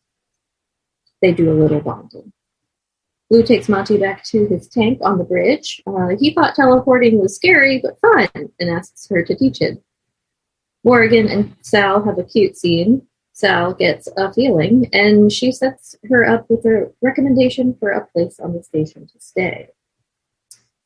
They 1.20 1.32
do 1.32 1.50
a 1.50 1.60
little 1.60 1.80
bonding. 1.80 2.32
Blue 3.28 3.42
takes 3.42 3.68
Monty 3.68 3.98
back 3.98 4.25
to 4.25 4.46
his 4.46 4.68
tank 4.68 5.00
on 5.02 5.18
the 5.18 5.25
bridge. 5.25 5.82
Uh, 5.87 6.08
he 6.18 6.32
thought 6.32 6.54
teleporting 6.54 7.20
was 7.20 7.34
scary 7.34 7.82
but 7.82 7.98
fun 8.00 8.50
and 8.58 8.70
asks 8.70 9.08
her 9.10 9.22
to 9.22 9.34
teach 9.34 9.60
him. 9.60 9.78
Morgan 10.84 11.28
and 11.28 11.56
Sal 11.60 12.02
have 12.04 12.18
a 12.18 12.25
cute 12.25 12.56
scene. 12.56 13.02
Sal 13.38 13.73
gets 13.73 14.09
a 14.16 14.33
feeling 14.33 14.90
and 14.92 15.30
she 15.30 15.52
sets 15.52 15.95
her 16.09 16.28
up 16.28 16.50
with 16.50 16.66
a 16.66 16.92
recommendation 17.02 17.73
for 17.78 17.90
a 17.90 18.04
place 18.04 18.40
on 18.40 18.52
the 18.52 18.64
station 18.64 19.07
to 19.07 19.21
stay. 19.21 19.68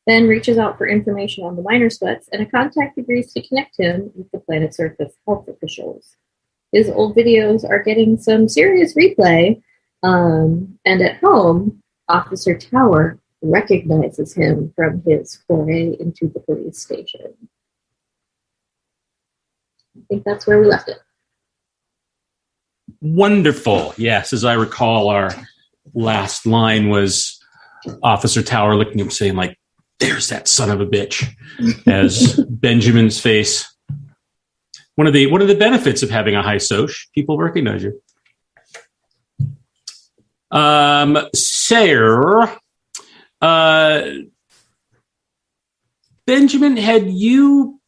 Ben 0.05 0.27
reaches 0.27 0.59
out 0.59 0.77
for 0.77 0.85
information 0.85 1.43
on 1.45 1.55
the 1.55 1.63
minor 1.63 1.89
sweats 1.89 2.29
and 2.31 2.43
a 2.43 2.45
contact 2.45 2.99
agrees 2.99 3.33
to 3.33 3.41
connect 3.47 3.79
him 3.79 4.11
with 4.13 4.29
the 4.29 4.37
planet's 4.37 4.77
surface 4.77 5.15
health 5.25 5.47
officials. 5.47 6.15
His 6.71 6.91
old 6.91 7.15
videos 7.15 7.67
are 7.67 7.81
getting 7.81 8.19
some 8.19 8.47
serious 8.47 8.95
replay, 8.95 9.59
um, 10.03 10.77
and 10.85 11.01
at 11.01 11.17
home, 11.21 11.81
Officer 12.07 12.55
Tower 12.55 13.17
recognizes 13.41 14.31
him 14.31 14.71
from 14.75 15.01
his 15.07 15.37
foray 15.47 15.97
into 15.99 16.27
the 16.27 16.39
police 16.41 16.77
station. 16.77 17.33
I 19.97 20.01
think 20.07 20.23
that's 20.23 20.45
where 20.45 20.59
we 20.59 20.67
left 20.67 20.89
it. 20.89 20.99
Wonderful. 23.03 23.93
Yes, 23.97 24.31
as 24.31 24.45
I 24.45 24.53
recall, 24.53 25.09
our 25.09 25.29
last 25.93 26.45
line 26.45 26.87
was 26.87 27.37
Officer 28.01 28.41
Tower 28.41 28.77
looking 28.77 28.93
at 28.93 29.01
him 29.01 29.11
saying, 29.11 29.35
like, 29.35 29.59
there's 29.99 30.29
that 30.29 30.47
son 30.47 30.69
of 30.69 30.79
a 30.79 30.85
bitch 30.85 31.27
as 31.85 32.39
Benjamin's 32.49 33.19
face. 33.19 33.69
One 34.95 35.05
of 35.05 35.11
the 35.11 35.27
one 35.27 35.41
of 35.41 35.49
the 35.49 35.55
benefits 35.55 36.01
of 36.01 36.09
having 36.09 36.33
a 36.33 36.41
high 36.41 36.59
soch, 36.59 36.91
people 37.13 37.37
recognize 37.37 37.83
you. 37.83 38.01
Um, 40.49 41.27
Sarah, 41.35 42.57
uh, 43.41 44.11
Benjamin, 46.25 46.77
had 46.77 47.09
you 47.09 47.81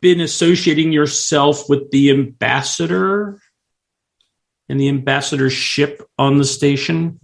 been 0.00 0.20
associating 0.20 0.92
yourself 0.92 1.68
with 1.68 1.90
the 1.90 2.10
ambassador 2.10 3.38
and 4.68 4.78
the 4.78 4.88
ambassador's 4.88 5.52
ship 5.52 6.02
on 6.18 6.38
the 6.38 6.44
station? 6.44 7.18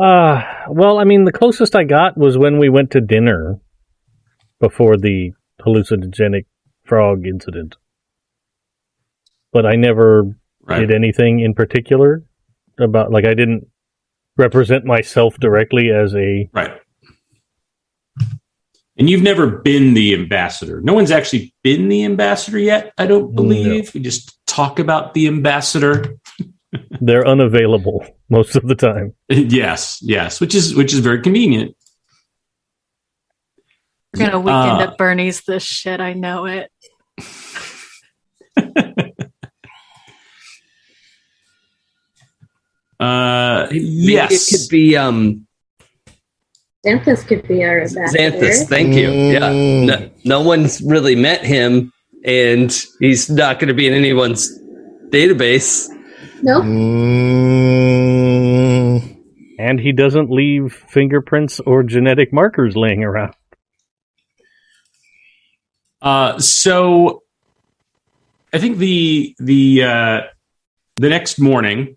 Uh, 0.00 0.42
well, 0.68 0.98
I 0.98 1.04
mean, 1.04 1.24
the 1.24 1.32
closest 1.32 1.76
I 1.76 1.84
got 1.84 2.16
was 2.16 2.36
when 2.36 2.58
we 2.58 2.68
went 2.68 2.90
to 2.92 3.00
dinner 3.00 3.60
before 4.60 4.96
the 4.96 5.32
hallucinogenic 5.64 6.46
frog 6.84 7.26
incident. 7.26 7.76
But 9.52 9.66
I 9.66 9.76
never 9.76 10.34
Right. 10.66 10.80
did 10.80 10.90
anything 10.90 11.40
in 11.40 11.54
particular 11.54 12.24
about, 12.78 13.12
like, 13.12 13.26
I 13.26 13.34
didn't 13.34 13.66
represent 14.36 14.84
myself 14.84 15.36
directly 15.38 15.90
as 15.90 16.14
a. 16.14 16.48
Right. 16.52 16.72
And 18.96 19.10
you've 19.10 19.22
never 19.22 19.48
been 19.48 19.94
the 19.94 20.14
ambassador. 20.14 20.80
No 20.80 20.94
one's 20.94 21.10
actually 21.10 21.52
been 21.62 21.88
the 21.88 22.04
ambassador 22.04 22.58
yet, 22.58 22.92
I 22.96 23.06
don't 23.06 23.34
believe. 23.34 23.92
We 23.92 24.00
just 24.00 24.38
talk 24.46 24.78
about 24.78 25.14
the 25.14 25.26
ambassador. 25.26 26.14
They're 27.00 27.26
unavailable 27.26 28.06
most 28.28 28.54
of 28.54 28.68
the 28.68 28.76
time. 28.76 29.14
yes, 29.28 29.98
yes, 30.00 30.40
which 30.40 30.54
is 30.54 30.74
which 30.74 30.92
is 30.92 31.00
very 31.00 31.20
convenient. 31.22 31.76
We're 34.16 34.26
gonna 34.26 34.38
weekend 34.38 34.80
Uh, 34.80 34.90
at 34.90 34.98
Bernie's 34.98 35.42
this 35.42 35.64
shit. 35.64 36.00
I 36.00 36.12
know 36.12 36.46
it. 36.46 36.70
Uh 43.00 43.66
Maybe 43.70 43.80
yes. 43.80 44.52
it 44.52 44.56
could 44.56 44.68
be 44.70 44.96
um, 44.96 45.43
Xanthus 46.84 47.26
could 47.26 47.46
be 47.48 47.64
our 47.64 47.80
ambassador. 47.82 48.18
Xanthus. 48.18 48.68
Thank 48.68 48.94
you. 48.94 49.10
Yeah, 49.10 49.40
Mm. 49.50 49.86
no, 49.86 50.10
no 50.24 50.40
one's 50.42 50.80
really 50.82 51.16
met 51.16 51.44
him, 51.44 51.92
and 52.24 52.70
he's 53.00 53.30
not 53.30 53.58
going 53.58 53.68
to 53.68 53.74
be 53.74 53.86
in 53.86 53.94
anyone's 53.94 54.48
database. 55.10 55.88
Nope. 56.42 56.64
Mm, 57.84 59.16
And 59.58 59.80
he 59.80 59.92
doesn't 59.92 60.30
leave 60.30 60.74
fingerprints 60.88 61.60
or 61.60 61.82
genetic 61.82 62.32
markers 62.32 62.76
laying 62.76 63.02
around. 63.04 63.34
Uh, 66.02 66.38
so 66.38 67.22
I 68.52 68.58
think 68.58 68.76
the 68.78 69.34
the 69.38 69.84
uh, 69.84 70.20
the 70.96 71.08
next 71.08 71.38
morning, 71.40 71.96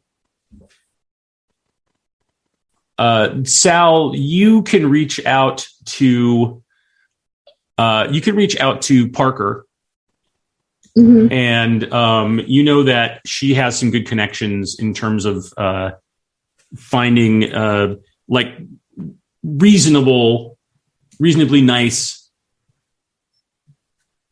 uh, 2.97 3.43
Sal, 3.43 4.11
you 4.15 4.63
can 4.63 4.89
reach 4.89 5.23
out 5.25 5.67
to 5.85 6.63
uh, 7.77 8.07
you 8.11 8.21
can 8.21 8.35
reach 8.35 8.59
out 8.59 8.81
to 8.83 9.07
Parker, 9.09 9.65
hmm 10.95 11.27
and 11.31 11.93
um, 11.93 12.39
you 12.47 12.63
know 12.63 12.83
that 12.83 13.21
she 13.25 13.53
has 13.53 13.77
some 13.77 13.91
good 13.91 14.07
connections 14.07 14.77
in 14.79 14.93
terms 14.95 15.25
of 15.25 15.53
uh, 15.57 15.91
finding 16.75 17.53
uh, 17.53 17.95
like 18.27 18.57
reasonable, 19.43 20.57
reasonably 21.19 21.61
nice 21.61 22.27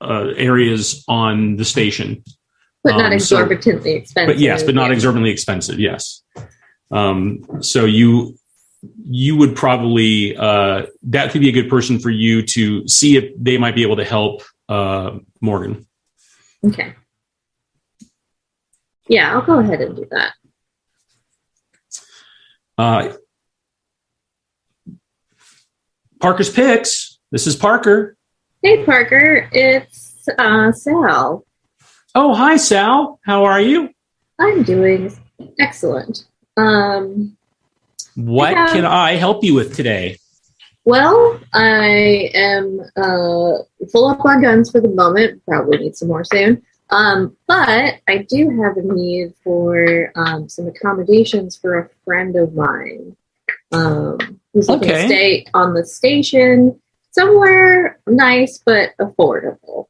uh, 0.02 0.34
areas 0.36 1.04
on 1.08 1.56
the 1.56 1.66
station. 1.66 2.24
But 2.84 2.98
not 2.98 3.12
Um, 3.14 3.20
so- 3.20 3.38
exorbitantly 3.38 3.94
expensive. 3.94 4.36
But 4.36 4.40
yes, 4.40 4.64
but 4.64 4.76
not 4.76 4.90
Yeah. 4.90 4.96
exorbitantly 4.96 5.32
expensive. 5.32 5.80
Yes. 5.80 6.24
Um, 6.92 7.40
so 7.62 7.86
you 7.86 8.38
you 9.04 9.36
would 9.38 9.56
probably 9.56 10.36
uh, 10.36 10.86
that 11.04 11.32
could 11.32 11.42
be 11.42 11.50
a 11.50 11.52
good 11.52 11.70
person 11.70 12.00
for 12.00 12.10
you 12.10 12.42
to 12.44 12.88
see 12.88 13.18
if 13.18 13.32
they 13.38 13.58
might 13.58 13.76
be 13.76 13.84
able 13.84 13.98
to 13.98 14.06
help 14.06 14.44
uh, 14.70 15.18
Morgan. 15.42 15.86
Okay. 16.64 16.94
Yeah, 19.08 19.34
I'll 19.34 19.46
go 19.46 19.60
ahead 19.60 19.82
and 19.82 19.96
do 19.96 20.08
that. 20.12 20.34
Uh, 22.78 23.14
Parker's 26.20 26.50
picks. 26.50 27.20
This 27.32 27.46
is 27.46 27.56
Parker. 27.56 28.18
Hey, 28.62 28.84
Parker, 28.84 29.48
it's 29.52 30.28
uh, 30.40 30.72
Sal. 30.72 31.46
Oh, 32.16 32.34
hi, 32.34 32.58
Sal. 32.58 33.20
How 33.24 33.46
are 33.46 33.62
you? 33.62 33.90
I'm 34.40 34.64
doing 34.64 35.16
excellent. 35.60 36.26
Um, 36.58 37.38
What 38.16 38.52
Yeah. 38.52 38.68
can 38.68 38.86
I 38.86 39.14
help 39.16 39.44
you 39.44 39.54
with 39.54 39.76
today? 39.76 40.18
well, 40.88 41.40
I 41.54 42.30
am 42.36 42.80
uh, 42.96 43.64
full 43.92 44.08
up 44.08 44.24
on 44.24 44.42
guns 44.44 44.70
for 44.70 44.80
the 44.80 44.88
moment. 44.90 45.42
Probably 45.48 45.80
need 45.80 45.96
some 45.96 46.10
more 46.10 46.24
soon. 46.24 46.62
Um, 46.92 47.36
but 47.48 47.96
I 48.08 48.20
do 48.30 48.62
have 48.62 48.78
a 48.78 48.84
need 48.84 49.34
for 49.44 50.12
um, 50.16 50.48
some 50.48 50.68
accommodations 50.68 51.58
for 51.58 51.80
a 51.80 51.90
friend 52.06 52.36
of 52.36 52.54
mine 52.54 53.18
um, 53.72 54.40
who's 54.54 54.70
looking 54.70 54.92
Okay. 54.92 55.02
to 55.02 55.08
stay 55.08 55.46
on 55.56 55.74
the 55.74 55.84
station 55.84 56.80
somewhere 57.10 58.00
nice 58.06 58.60
but 58.64 58.92
affordable. 59.02 59.88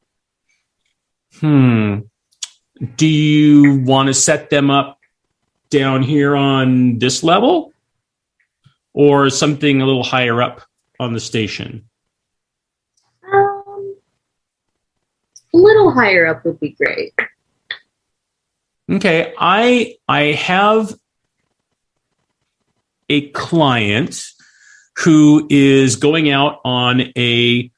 Hmm. 1.40 1.98
Do 2.96 3.06
you 3.06 3.80
want 3.82 4.06
to 4.06 4.14
set 4.14 4.48
them 4.48 4.70
up 4.70 4.98
down 5.68 6.02
here 6.02 6.34
on 6.34 6.98
this 6.98 7.22
level 7.22 7.74
or 8.96 9.28
something 9.28 9.82
a 9.82 9.86
little 9.86 10.02
higher 10.02 10.42
up 10.42 10.62
on 10.98 11.12
the 11.12 11.20
station? 11.20 11.86
Um, 13.30 13.96
a 15.52 15.56
little 15.56 15.92
higher 15.92 16.26
up 16.26 16.44
would 16.46 16.58
be 16.58 16.70
great. 16.70 17.12
Okay, 18.90 19.34
I 19.38 19.96
I 20.08 20.22
have 20.32 20.94
a 23.10 23.28
client 23.30 24.24
who 24.98 25.46
is 25.50 25.96
going 25.96 26.30
out 26.30 26.60
on 26.64 27.02
a 27.18 27.70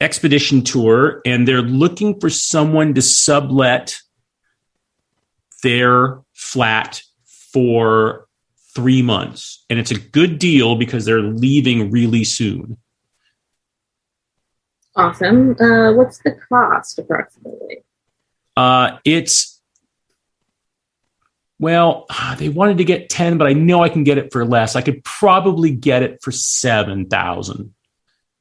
expedition 0.00 0.62
tour 0.62 1.20
and 1.26 1.46
they're 1.46 1.62
looking 1.62 2.18
for 2.18 2.30
someone 2.30 2.94
to 2.94 3.02
sublet 3.02 3.98
their 5.62 6.22
flat 6.32 7.02
for 7.52 8.26
3 8.74 9.02
months 9.02 9.64
and 9.70 9.78
it's 9.78 9.90
a 9.90 9.98
good 9.98 10.38
deal 10.38 10.76
because 10.76 11.04
they're 11.04 11.20
leaving 11.20 11.90
really 11.90 12.24
soon. 12.24 12.78
Awesome. 14.96 15.56
Uh, 15.60 15.92
what's 15.92 16.18
the 16.18 16.36
cost 16.48 16.98
approximately? 16.98 17.84
Uh, 18.56 18.98
it's 19.04 19.60
well, 21.58 22.06
they 22.38 22.48
wanted 22.48 22.78
to 22.78 22.84
get 22.84 23.08
ten, 23.08 23.38
but 23.38 23.46
I 23.46 23.52
know 23.52 23.82
I 23.82 23.88
can 23.88 24.04
get 24.04 24.18
it 24.18 24.32
for 24.32 24.44
less. 24.44 24.76
I 24.76 24.82
could 24.82 25.02
probably 25.04 25.70
get 25.70 26.02
it 26.02 26.22
for 26.22 26.30
seven 26.30 27.06
thousand 27.06 27.74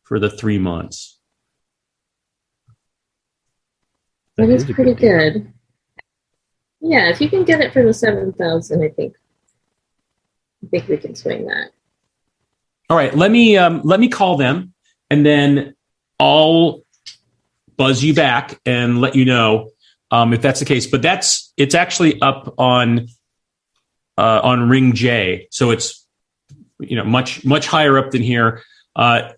for 0.03 0.19
the 0.19 0.29
three 0.29 0.59
months. 0.59 1.19
That 4.37 4.49
is 4.49 4.63
is 4.63 4.75
pretty 4.75 4.93
good 4.93 5.33
good. 5.33 5.53
Yeah, 6.81 7.09
if 7.09 7.21
you 7.21 7.29
can 7.29 7.43
get 7.43 7.61
it 7.61 7.71
for 7.71 7.83
the 7.83 7.93
seven 7.93 8.33
thousand, 8.33 8.83
I 8.83 8.89
think 8.89 9.15
I 10.63 10.67
think 10.67 10.87
we 10.87 10.97
can 10.97 11.15
swing 11.15 11.45
that. 11.45 11.71
All 12.89 12.97
right, 12.97 13.15
let 13.15 13.31
me 13.31 13.57
um, 13.57 13.81
let 13.83 13.99
me 13.99 14.07
call 14.07 14.37
them, 14.37 14.73
and 15.09 15.25
then 15.25 15.75
I'll 16.19 16.83
buzz 17.77 18.03
you 18.03 18.13
back 18.13 18.59
and 18.65 19.01
let 19.01 19.15
you 19.15 19.25
know 19.25 19.71
um, 20.11 20.33
if 20.33 20.41
that's 20.41 20.59
the 20.59 20.65
case. 20.65 20.87
But 20.87 21.01
that's 21.01 21.53
it's 21.57 21.75
actually 21.75 22.21
up 22.21 22.53
on 22.57 23.07
uh, 24.17 24.41
on 24.43 24.69
Ring 24.69 24.93
J, 24.93 25.47
so 25.49 25.71
it's 25.71 26.05
you 26.79 26.95
know 26.95 27.03
much 27.03 27.43
much 27.43 27.67
higher 27.67 27.97
up 27.97 28.11
than 28.11 28.21
here. 28.21 28.61
Uh, 28.95 29.31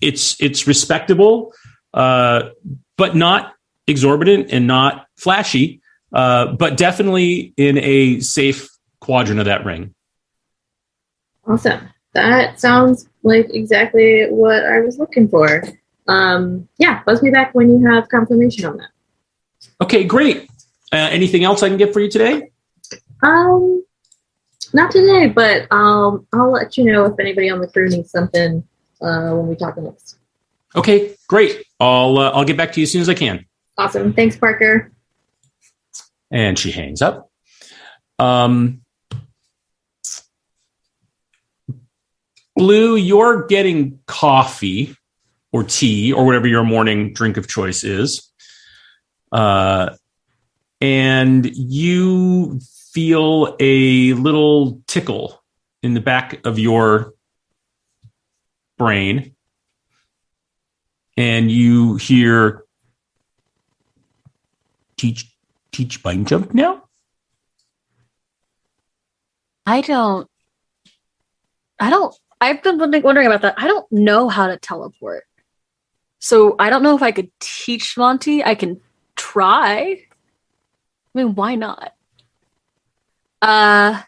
it's 0.00 0.40
it's 0.40 0.66
respectable, 0.66 1.52
uh, 1.94 2.50
but 2.96 3.14
not 3.14 3.54
exorbitant 3.86 4.48
and 4.50 4.66
not 4.66 5.06
flashy, 5.16 5.80
uh, 6.12 6.52
but 6.52 6.76
definitely 6.76 7.52
in 7.56 7.78
a 7.78 8.20
safe 8.20 8.68
quadrant 9.00 9.40
of 9.40 9.46
that 9.46 9.64
ring. 9.64 9.94
Awesome. 11.50 11.88
That 12.14 12.60
sounds 12.60 13.08
like 13.24 13.48
exactly 13.50 14.26
what 14.28 14.64
I 14.64 14.80
was 14.80 15.00
looking 15.00 15.28
for. 15.28 15.64
Um, 16.06 16.68
yeah, 16.78 17.02
buzz 17.04 17.22
me 17.22 17.30
back 17.30 17.54
when 17.56 17.68
you 17.70 17.90
have 17.90 18.08
confirmation 18.08 18.66
on 18.66 18.76
that. 18.76 18.90
Okay, 19.80 20.04
great. 20.04 20.48
Uh, 20.92 21.08
anything 21.10 21.42
else 21.42 21.64
I 21.64 21.68
can 21.68 21.76
get 21.76 21.92
for 21.92 21.98
you 21.98 22.08
today? 22.08 22.52
Um, 23.24 23.84
not 24.72 24.92
today, 24.92 25.26
but 25.26 25.66
um, 25.72 26.24
I'll 26.32 26.52
let 26.52 26.76
you 26.78 26.84
know 26.84 27.06
if 27.06 27.18
anybody 27.18 27.50
on 27.50 27.60
the 27.60 27.66
crew 27.66 27.88
needs 27.88 28.12
something 28.12 28.62
uh, 29.02 29.30
when 29.32 29.48
we 29.48 29.56
talk 29.56 29.76
next. 29.76 30.18
Okay, 30.76 31.16
great. 31.26 31.64
I'll 31.80 32.16
uh, 32.16 32.30
I'll 32.30 32.44
get 32.44 32.56
back 32.56 32.72
to 32.74 32.80
you 32.80 32.84
as 32.84 32.92
soon 32.92 33.00
as 33.00 33.08
I 33.08 33.14
can. 33.14 33.44
Awesome. 33.76 34.12
Thanks, 34.12 34.36
Parker. 34.36 34.92
And 36.30 36.56
she 36.56 36.70
hangs 36.70 37.02
up. 37.02 37.28
Um, 38.20 38.79
Blue, 42.60 42.94
you're 42.94 43.46
getting 43.46 44.00
coffee 44.04 44.94
or 45.50 45.64
tea 45.64 46.12
or 46.12 46.26
whatever 46.26 46.46
your 46.46 46.62
morning 46.62 47.14
drink 47.14 47.38
of 47.38 47.48
choice 47.48 47.84
is. 47.84 48.30
Uh, 49.32 49.96
and 50.78 51.46
you 51.56 52.60
feel 52.92 53.56
a 53.58 54.12
little 54.12 54.82
tickle 54.86 55.42
in 55.82 55.94
the 55.94 56.02
back 56.02 56.44
of 56.44 56.58
your 56.58 57.14
brain. 58.76 59.34
And 61.16 61.50
you 61.50 61.96
hear 61.96 62.64
teach 64.98 65.34
teach 65.72 65.96
vine 65.96 66.26
jump 66.26 66.52
now? 66.52 66.82
I 69.64 69.80
don't. 69.80 70.28
I 71.78 71.88
don't. 71.88 72.14
I've 72.40 72.62
been 72.62 72.78
wondering 72.78 73.26
about 73.26 73.42
that. 73.42 73.54
I 73.58 73.66
don't 73.66 73.90
know 73.92 74.28
how 74.28 74.46
to 74.46 74.56
teleport. 74.56 75.24
So 76.20 76.56
I 76.58 76.70
don't 76.70 76.82
know 76.82 76.96
if 76.96 77.02
I 77.02 77.12
could 77.12 77.30
teach 77.40 77.96
Monty. 77.96 78.44
I 78.44 78.54
can 78.54 78.80
try. 79.16 80.02
I 81.14 81.18
mean, 81.18 81.34
why 81.34 81.54
not? 81.54 81.94
Uh 83.42 84.02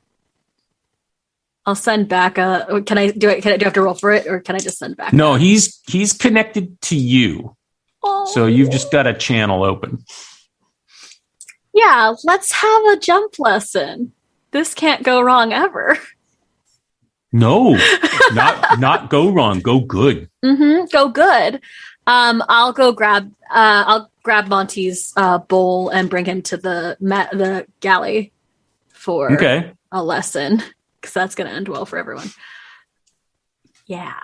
I'll 1.64 1.74
send 1.74 2.08
back 2.08 2.38
a 2.38 2.82
can 2.84 2.98
I 2.98 3.10
do 3.10 3.28
it 3.28 3.42
can 3.42 3.52
I 3.52 3.56
do 3.56 3.64
I 3.64 3.66
have 3.66 3.74
to 3.74 3.82
roll 3.82 3.94
for 3.94 4.12
it 4.12 4.26
or 4.26 4.40
can 4.40 4.56
I 4.56 4.58
just 4.58 4.78
send 4.78 4.96
back? 4.96 5.12
No, 5.12 5.34
he's 5.34 5.80
he's 5.86 6.12
connected 6.12 6.80
to 6.82 6.96
you. 6.96 7.56
Oh. 8.02 8.26
So 8.32 8.46
you've 8.46 8.70
just 8.70 8.90
got 8.90 9.06
a 9.06 9.14
channel 9.14 9.62
open. 9.62 10.04
Yeah, 11.72 12.14
let's 12.24 12.52
have 12.52 12.84
a 12.86 12.98
jump 12.98 13.38
lesson. 13.38 14.12
This 14.50 14.74
can't 14.74 15.02
go 15.02 15.22
wrong 15.22 15.52
ever. 15.52 15.98
No, 17.32 17.78
not 18.32 18.78
not 18.78 19.08
go 19.10 19.30
wrong, 19.30 19.60
go 19.60 19.80
good. 19.80 20.28
Mm-hmm. 20.44 20.84
Go 20.92 21.08
good. 21.08 21.60
Um, 22.06 22.42
I'll 22.48 22.72
go 22.72 22.92
grab. 22.92 23.32
Uh, 23.50 23.84
I'll 23.86 24.10
grab 24.22 24.48
Monty's 24.48 25.12
uh, 25.16 25.38
bowl 25.38 25.88
and 25.88 26.10
bring 26.10 26.24
him 26.26 26.42
to 26.42 26.56
the 26.56 26.96
ma- 27.00 27.28
the 27.32 27.66
galley 27.80 28.32
for 28.92 29.32
Okay. 29.32 29.72
a 29.90 30.02
lesson 30.02 30.62
because 31.00 31.14
that's 31.14 31.34
going 31.34 31.48
to 31.48 31.56
end 31.56 31.68
well 31.68 31.86
for 31.86 31.98
everyone. 31.98 32.30
Yeah. 33.86 34.14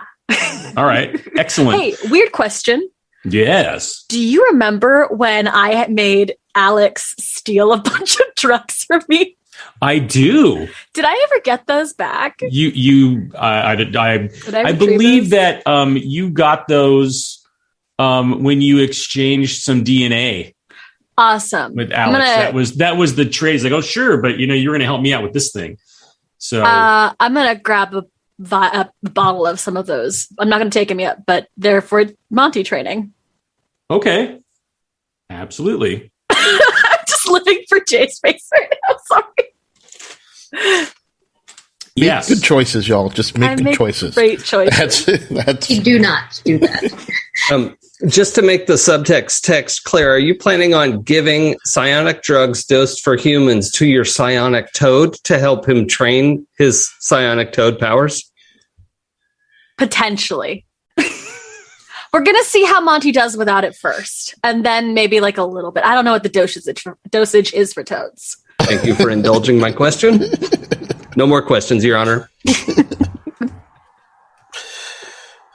All 0.77 0.85
right. 0.85 1.19
Excellent. 1.37 1.81
Hey, 1.81 1.95
weird 2.09 2.31
question. 2.31 2.89
Yes. 3.25 4.05
Do 4.07 4.19
you 4.23 4.45
remember 4.51 5.07
when 5.11 5.47
I 5.47 5.73
had 5.73 5.91
made 5.91 6.35
Alex 6.55 7.15
steal 7.19 7.73
a 7.73 7.77
bunch 7.81 8.15
of 8.19 8.25
drugs 8.35 8.83
from 8.85 9.01
me? 9.09 9.35
I 9.81 9.99
do. 9.99 10.67
Did 10.93 11.05
I 11.05 11.13
ever 11.29 11.41
get 11.43 11.65
those 11.67 11.93
back? 11.93 12.39
You 12.41 12.69
you 12.69 13.31
I 13.37 13.47
I, 13.47 13.73
I, 13.73 14.29
I, 14.53 14.63
I 14.65 14.71
believe 14.73 15.23
those? 15.25 15.29
that 15.31 15.65
um 15.67 15.95
you 15.97 16.29
got 16.29 16.67
those 16.67 17.45
um 17.97 18.43
when 18.43 18.61
you 18.61 18.79
exchanged 18.79 19.61
some 19.63 19.83
DNA 19.83 20.53
awesome. 21.17 21.75
with 21.75 21.91
Alex. 21.91 22.17
gonna- 22.25 22.25
that 22.41 22.53
was 22.53 22.75
that 22.75 22.97
was 22.97 23.15
the 23.15 23.25
trade. 23.25 23.53
He's 23.53 23.63
like, 23.63 23.73
oh 23.73 23.81
sure, 23.81 24.21
but 24.21 24.37
you 24.37 24.47
know 24.47 24.53
you're 24.53 24.71
going 24.73 24.79
to 24.81 24.85
help 24.85 25.01
me 25.01 25.13
out 25.13 25.23
with 25.23 25.33
this 25.33 25.51
thing. 25.51 25.77
So 26.37 26.63
Uh, 26.63 27.13
I'm 27.19 27.33
gonna 27.33 27.55
grab 27.55 27.93
a, 27.93 28.03
a 28.51 28.89
bottle 29.03 29.45
of 29.45 29.59
some 29.59 29.75
of 29.77 29.85
those. 29.85 30.27
I'm 30.39 30.49
not 30.49 30.57
gonna 30.59 30.69
take 30.71 30.87
them 30.89 30.99
yet, 30.99 31.25
but 31.25 31.47
they're 31.57 31.81
for 31.81 32.05
Monty 32.29 32.63
training. 32.63 33.13
okay, 33.91 34.39
absolutely. 35.29 36.11
I'm 36.29 36.99
just 37.07 37.27
living 37.29 37.63
for 37.67 37.79
Jay's 37.81 38.19
face 38.19 38.47
right 38.53 38.73
now. 38.89 38.95
Sorry. 39.07 39.23
Make 40.53 40.87
Yes. 41.95 42.29
good 42.29 42.41
choices, 42.43 42.87
y'all. 42.87 43.09
Just 43.09 43.37
make 43.37 43.49
I 43.49 43.55
good 43.55 43.63
make 43.65 43.77
choices. 43.77 44.15
Great 44.15 44.41
choice. 44.43 44.69
That's 44.77 45.05
that's 45.29 45.69
You 45.69 45.81
do 45.81 45.99
not 45.99 46.41
do 46.45 46.57
that. 46.59 47.09
Um, 47.51 47.75
just 48.09 48.35
to 48.35 48.41
make 48.41 48.67
the 48.67 48.73
subtext 48.73 49.41
text 49.41 49.85
clear, 49.85 50.13
are 50.13 50.19
you 50.19 50.35
planning 50.35 50.73
on 50.73 51.01
giving 51.01 51.55
psionic 51.63 52.21
drugs 52.21 52.65
dosed 52.65 53.01
for 53.01 53.15
humans 53.15 53.71
to 53.71 53.87
your 53.87 54.03
psionic 54.03 54.71
toad 54.73 55.13
to 55.23 55.39
help 55.39 55.67
him 55.67 55.87
train 55.87 56.45
his 56.57 56.91
psionic 56.99 57.53
toad 57.53 57.79
powers? 57.79 58.29
Potentially. 59.77 60.65
We're 62.13 62.23
gonna 62.23 62.43
see 62.43 62.65
how 62.65 62.81
Monty 62.81 63.11
does 63.13 63.37
without 63.37 63.63
it 63.63 63.75
first, 63.75 64.35
and 64.43 64.65
then 64.65 64.93
maybe 64.93 65.21
like 65.21 65.37
a 65.37 65.43
little 65.43 65.71
bit. 65.71 65.85
I 65.85 65.95
don't 65.95 66.05
know 66.05 66.11
what 66.11 66.23
the 66.23 66.29
dosage 66.29 66.83
dosage 67.09 67.53
is 67.53 67.73
for 67.73 67.83
toads. 67.83 68.37
Thank 68.69 68.85
you 68.85 68.93
for 68.93 69.09
indulging 69.09 69.59
my 69.59 69.71
question. 69.71 70.21
No 71.15 71.25
more 71.25 71.41
questions, 71.41 71.83
Your 71.83 71.97
Honor. 71.97 72.29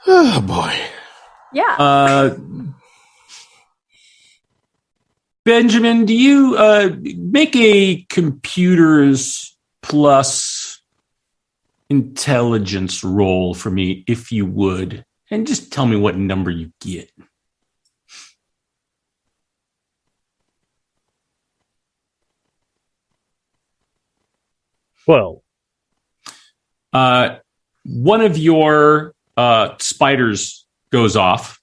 oh 0.05 0.41
boy. 0.41 0.77
Yeah. 1.53 1.75
Uh, 1.79 2.35
Benjamin, 5.45 6.05
do 6.05 6.13
you 6.13 6.55
uh, 6.57 6.89
make 7.01 7.55
a 7.55 8.05
computers 8.09 9.55
plus 9.81 10.81
intelligence 11.89 13.01
roll 13.01 13.53
for 13.53 13.71
me, 13.71 14.03
if 14.07 14.33
you 14.33 14.45
would, 14.45 15.05
and 15.31 15.47
just 15.47 15.71
tell 15.71 15.85
me 15.85 15.95
what 15.95 16.17
number 16.17 16.51
you 16.51 16.73
get? 16.81 17.09
Well, 25.07 25.41
Uh, 26.93 27.39
one 27.83 28.21
of 28.21 28.37
your 28.37 29.13
uh, 29.35 29.75
spiders 29.79 30.65
goes 30.91 31.17
off, 31.17 31.59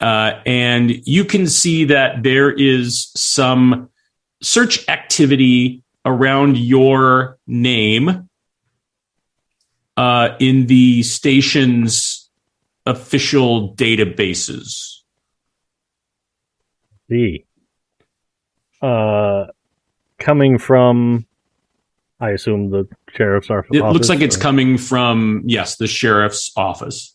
uh, 0.00 0.40
and 0.46 1.06
you 1.06 1.22
can 1.24 1.46
see 1.46 1.84
that 1.84 2.22
there 2.22 2.50
is 2.50 3.10
some 3.14 3.90
search 4.40 4.88
activity 4.88 5.82
around 6.06 6.56
your 6.56 7.38
name 7.46 8.30
uh, 9.98 10.30
in 10.40 10.66
the 10.66 11.02
station's 11.02 12.30
official 12.86 13.74
databases. 13.74 14.94
the 17.08 17.44
uh, 18.80 19.46
coming 20.18 20.56
from, 20.58 21.26
I 22.20 22.30
assume 22.30 22.70
the 22.70 22.88
sheriff's 23.14 23.50
office. 23.50 23.70
It 23.72 23.84
looks 23.84 24.08
like 24.08 24.20
it's 24.20 24.36
coming 24.36 24.76
from 24.76 25.42
yes, 25.44 25.76
the 25.76 25.86
sheriff's 25.86 26.50
office. 26.56 27.14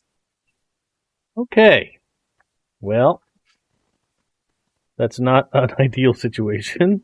Okay. 1.37 1.99
Well, 2.79 3.21
that's 4.97 5.19
not 5.19 5.49
an 5.53 5.69
ideal 5.79 6.13
situation. 6.13 7.01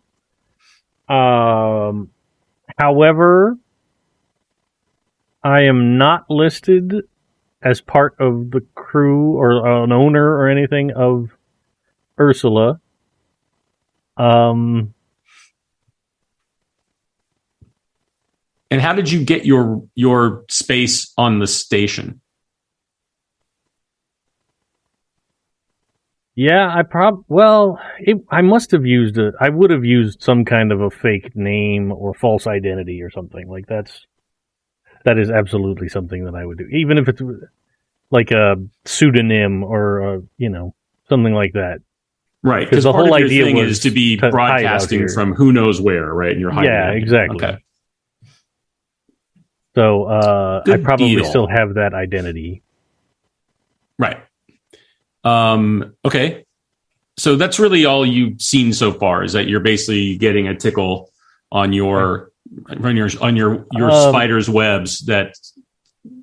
Um, 1.09 2.11
however, 2.77 3.57
I 5.43 5.63
am 5.63 5.97
not 5.97 6.29
listed 6.29 6.93
as 7.61 7.81
part 7.81 8.15
of 8.19 8.51
the 8.51 8.61
crew 8.75 9.37
or 9.37 9.83
an 9.83 9.91
owner 9.91 10.37
or 10.37 10.47
anything 10.47 10.91
of 10.91 11.31
Ursula. 12.19 12.79
Um, 14.15 14.93
And 18.71 18.81
how 18.81 18.93
did 18.93 19.11
you 19.11 19.23
get 19.23 19.45
your 19.45 19.83
your 19.95 20.45
space 20.49 21.11
on 21.17 21.39
the 21.39 21.47
station? 21.47 22.21
Yeah, 26.35 26.73
I 26.73 26.83
prob 26.83 27.25
well, 27.27 27.81
it, 27.99 28.17
I 28.29 28.41
must 28.41 28.71
have 28.71 28.85
used 28.85 29.17
a. 29.17 29.33
I 29.41 29.49
would 29.49 29.71
have 29.71 29.83
used 29.83 30.21
some 30.21 30.45
kind 30.45 30.71
of 30.71 30.79
a 30.79 30.89
fake 30.89 31.35
name 31.35 31.91
or 31.91 32.13
false 32.13 32.47
identity 32.47 33.01
or 33.01 33.09
something 33.09 33.49
like 33.49 33.67
that's. 33.67 34.05
That 35.03 35.17
is 35.17 35.29
absolutely 35.29 35.89
something 35.89 36.25
that 36.25 36.35
I 36.35 36.45
would 36.45 36.57
do, 36.57 36.67
even 36.67 36.97
if 36.97 37.09
it's 37.09 37.21
like 38.11 38.31
a 38.31 38.55
pseudonym 38.85 39.63
or 39.63 40.15
a, 40.15 40.21
you 40.37 40.49
know 40.49 40.75
something 41.09 41.33
like 41.33 41.53
that. 41.53 41.79
Right, 42.41 42.69
because 42.69 42.85
the 42.85 42.93
whole 42.93 43.13
idea 43.13 43.53
was 43.53 43.71
is 43.71 43.79
to 43.79 43.91
be 43.91 44.15
to 44.15 44.21
hide 44.21 44.27
out 44.27 44.31
broadcasting 44.31 45.09
from 45.09 45.33
who 45.33 45.51
knows 45.51 45.81
where, 45.81 46.13
right? 46.13 46.31
And 46.31 46.39
you're 46.39 46.51
hiding. 46.51 46.71
Yeah, 46.71 46.91
exactly. 46.91 47.35
Okay. 47.35 47.57
So 49.75 50.05
uh, 50.05 50.63
I 50.67 50.77
probably 50.77 51.15
deal. 51.15 51.25
still 51.25 51.47
have 51.47 51.75
that 51.75 51.93
identity. 51.93 52.63
Right. 53.97 54.17
Um, 55.23 55.95
okay. 56.03 56.45
So 57.17 57.35
that's 57.35 57.59
really 57.59 57.85
all 57.85 58.05
you've 58.05 58.41
seen 58.41 58.73
so 58.73 58.93
far 58.93 59.23
is 59.23 59.33
that 59.33 59.47
you're 59.47 59.59
basically 59.59 60.17
getting 60.17 60.47
a 60.47 60.55
tickle 60.55 61.11
on 61.51 61.73
your 61.73 62.31
on 62.83 62.95
your 62.95 63.09
on 63.21 63.35
your 63.35 63.65
your 63.73 63.91
Um, 63.91 64.09
spider's 64.09 64.49
webs 64.49 65.01
that 65.01 65.35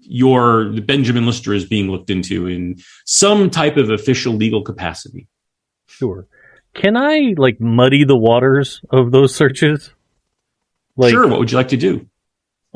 your 0.00 0.70
Benjamin 0.80 1.26
Lister 1.26 1.52
is 1.52 1.66
being 1.66 1.90
looked 1.90 2.10
into 2.10 2.46
in 2.46 2.76
some 3.04 3.50
type 3.50 3.76
of 3.76 3.90
official 3.90 4.32
legal 4.32 4.62
capacity. 4.62 5.26
Sure. 5.86 6.26
Can 6.74 6.96
I 6.96 7.34
like 7.36 7.60
muddy 7.60 8.04
the 8.04 8.16
waters 8.16 8.80
of 8.90 9.10
those 9.10 9.34
searches? 9.34 9.90
Like, 10.96 11.10
sure. 11.10 11.26
What 11.28 11.38
would 11.38 11.50
you 11.50 11.58
like 11.58 11.68
to 11.68 11.76
do? 11.76 12.06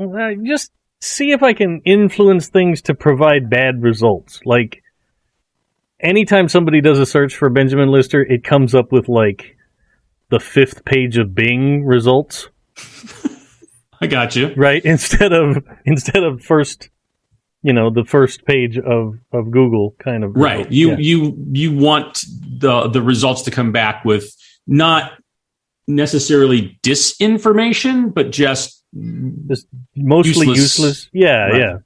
Uh, 0.01 0.35
just 0.45 0.71
see 1.01 1.33
if 1.33 1.43
I 1.43 1.53
can 1.53 1.81
influence 1.85 2.49
things 2.49 2.83
to 2.83 2.95
provide 2.95 3.51
bad 3.51 3.83
results. 3.83 4.41
Like, 4.45 4.83
anytime 6.01 6.49
somebody 6.49 6.81
does 6.81 6.99
a 6.99 7.07
search 7.07 7.37
for 7.37 7.49
Benjamin 7.51 7.91
Lister, 7.91 8.23
it 8.23 8.45
comes 8.45 8.75
up 8.75 8.93
with 8.93 9.09
like 9.09 9.57
the 10.31 10.41
fifth 10.41 10.85
page 10.85 11.19
of 11.19 11.35
Bing 11.35 11.85
results, 11.85 12.49
I 14.01 14.07
got 14.07 14.37
you. 14.37 14.55
right? 14.57 14.83
Instead 14.85 15.33
of 15.33 15.63
instead 15.85 16.23
of 16.23 16.43
first, 16.43 16.89
you 17.63 17.73
know, 17.73 17.91
the 17.91 18.05
first 18.05 18.45
page 18.47 18.79
of 18.79 19.19
of 19.33 19.51
Google 19.51 19.95
kind 19.99 20.25
of 20.25 20.35
Right. 20.37 20.59
results. 20.59 20.75
You 20.75 20.91
Yeah. 20.91 20.97
you 20.99 21.47
you 21.53 21.73
want 21.77 22.25
the 22.59 22.89
the 22.89 23.03
results 23.03 23.43
to 23.43 23.51
come 23.51 23.73
back 23.73 24.05
with 24.05 24.35
not 24.67 25.13
necessarily 25.87 26.79
disinformation, 26.83 28.15
but 28.15 28.31
just 28.31 28.83
mostly 29.97 30.47
useless- 30.49 30.79
useless. 30.79 31.11
Yeah, 31.13 31.47
Right. 31.47 31.61
yeah. 31.61 31.77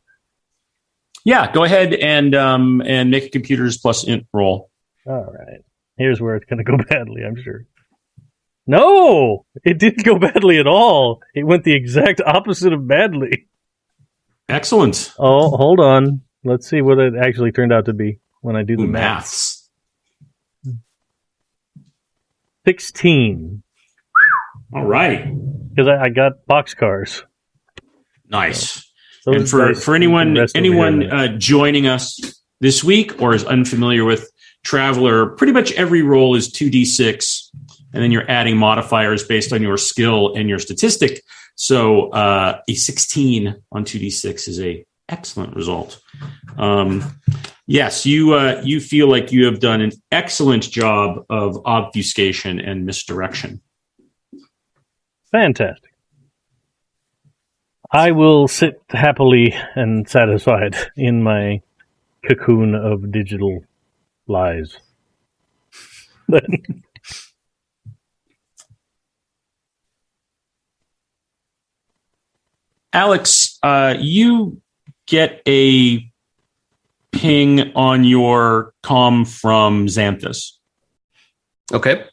yeah. 1.25 1.53
Go 1.53 1.65
ahead 1.65 1.95
and 1.95 2.35
um 2.35 2.81
and 2.85 3.11
make 3.11 3.25
a 3.25 3.29
computers 3.31 3.79
plus 3.79 4.05
int 4.05 4.27
roll. 4.33 4.71
All 5.07 5.25
right. 5.33 5.61
Here's 5.97 6.21
where 6.21 6.35
it's 6.37 6.47
going 6.47 6.59
to 6.59 6.65
go 6.65 6.77
badly, 6.89 7.23
I'm 7.25 7.37
sure. 7.43 7.67
No, 8.67 9.45
it 9.63 9.79
didn't 9.79 10.05
go 10.05 10.19
badly 10.19 10.59
at 10.59 10.67
all. 10.67 11.21
It 11.35 11.45
went 11.45 11.65
the 11.65 11.75
exact 11.75 12.21
opposite 12.25 12.73
of 12.73 12.89
badly. 12.89 13.47
Excellent. 14.49 15.13
Oh, 15.19 15.55
hold 15.57 15.81
on. 15.81 16.23
Let's 16.45 16.69
see 16.69 16.81
what 16.83 16.99
it 16.99 17.15
actually 17.15 17.53
turned 17.53 17.73
out 17.73 17.85
to 17.87 17.93
be 17.93 18.21
when 18.41 18.57
I 18.57 18.63
do 18.63 18.77
the 18.77 18.83
Ooh, 18.85 18.87
math. 18.87 19.15
maths. 19.17 19.71
16. 22.67 23.63
All 24.75 24.85
right. 24.85 25.27
Because 25.71 25.89
I, 25.89 26.05
I 26.05 26.09
got 26.09 26.33
boxcars. 26.49 27.23
Nice. 28.35 28.85
Those 29.25 29.37
and 29.37 29.49
for, 29.49 29.69
dice 29.69 29.85
for 29.85 29.95
anyone 29.95 30.37
anyone 30.57 31.11
uh, 31.11 31.29
joining 31.39 31.87
us 31.87 32.19
this 32.61 32.83
week 32.83 33.23
or 33.23 33.33
is 33.33 33.45
unfamiliar 33.45 34.05
with 34.05 34.29
Traveller, 34.65 35.27
pretty 35.27 35.53
much 35.53 35.73
every 35.73 36.03
roll 36.03 36.35
is 36.35 36.51
2d6, 36.51 37.51
and 37.93 38.03
then 38.03 38.11
you're 38.11 38.29
adding 38.31 38.57
modifiers 38.57 39.23
based 39.25 39.53
on 39.53 39.63
your 39.63 39.77
skill 39.77 40.35
and 40.35 40.49
your 40.49 40.59
statistic. 40.59 41.23
So 41.55 42.11
uh, 42.11 42.61
a 42.69 42.75
16 42.75 43.55
on 43.71 43.85
2d6 43.85 44.49
is 44.49 44.61
a 44.61 44.85
excellent 45.09 45.55
result. 45.55 46.01
Um, 46.59 47.05
yes, 47.67 48.05
you 48.05 48.35
uh, 48.35 48.61
you 48.65 48.81
feel 48.81 49.09
like 49.09 49.31
you 49.31 49.45
have 49.45 49.61
done 49.61 49.81
an 49.81 49.93
excellent 50.11 50.65
job 50.65 51.25
of 51.31 51.65
obfuscation 51.67 52.59
and 52.59 52.85
misdirection. 52.85 53.61
Fantastic. 55.31 55.94
I 57.91 58.11
will 58.13 58.49
sit 58.49 58.83
happily 58.91 59.55
and 59.75 60.09
satisfied 60.09 60.77
in 60.97 61.23
my 61.23 61.61
cocoon 62.27 62.75
of 62.75 63.11
digital 63.13 63.65
lies. 64.27 64.79
Alex, 72.93 73.59
uh, 73.63 73.95
you 73.99 74.61
get 75.07 75.43
a 75.49 76.09
ping 77.13 77.73
on 77.75 78.05
your 78.05 78.73
com 78.83 79.25
from 79.25 79.87
Xanthus, 79.87 80.53
Okay. 81.73 82.05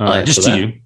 uh, 0.00 0.22
just 0.22 0.42
to 0.44 0.50
that. 0.50 0.58
you. 0.58 0.80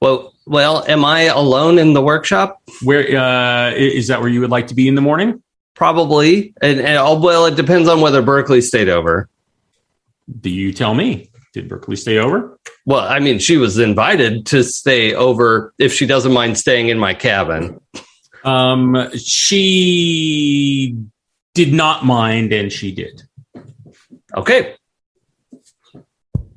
Well, 0.00 0.34
well, 0.46 0.84
am 0.86 1.04
I 1.04 1.22
alone 1.22 1.78
in 1.78 1.92
the 1.92 2.02
workshop? 2.02 2.62
Where 2.82 3.18
uh, 3.18 3.72
is 3.72 4.08
that? 4.08 4.20
Where 4.20 4.28
you 4.28 4.40
would 4.40 4.50
like 4.50 4.68
to 4.68 4.74
be 4.74 4.86
in 4.86 4.94
the 4.94 5.00
morning? 5.00 5.42
Probably. 5.74 6.54
And, 6.62 6.80
and 6.80 6.98
oh, 6.98 7.18
well, 7.18 7.46
it 7.46 7.56
depends 7.56 7.88
on 7.88 8.00
whether 8.00 8.22
Berkeley 8.22 8.60
stayed 8.60 8.88
over. 8.88 9.28
Do 10.40 10.48
you 10.48 10.72
tell 10.72 10.94
me? 10.94 11.30
Did 11.52 11.68
Berkeley 11.68 11.96
stay 11.96 12.18
over? 12.18 12.58
Well, 12.84 13.00
I 13.00 13.18
mean, 13.18 13.38
she 13.38 13.56
was 13.56 13.78
invited 13.78 14.46
to 14.46 14.62
stay 14.62 15.14
over 15.14 15.74
if 15.78 15.92
she 15.92 16.06
doesn't 16.06 16.32
mind 16.32 16.58
staying 16.58 16.88
in 16.88 16.98
my 16.98 17.14
cabin. 17.14 17.80
Um, 18.44 19.10
she 19.16 20.96
did 21.54 21.72
not 21.72 22.04
mind, 22.04 22.52
and 22.52 22.72
she 22.72 22.92
did. 22.92 23.22
Okay. 24.36 24.76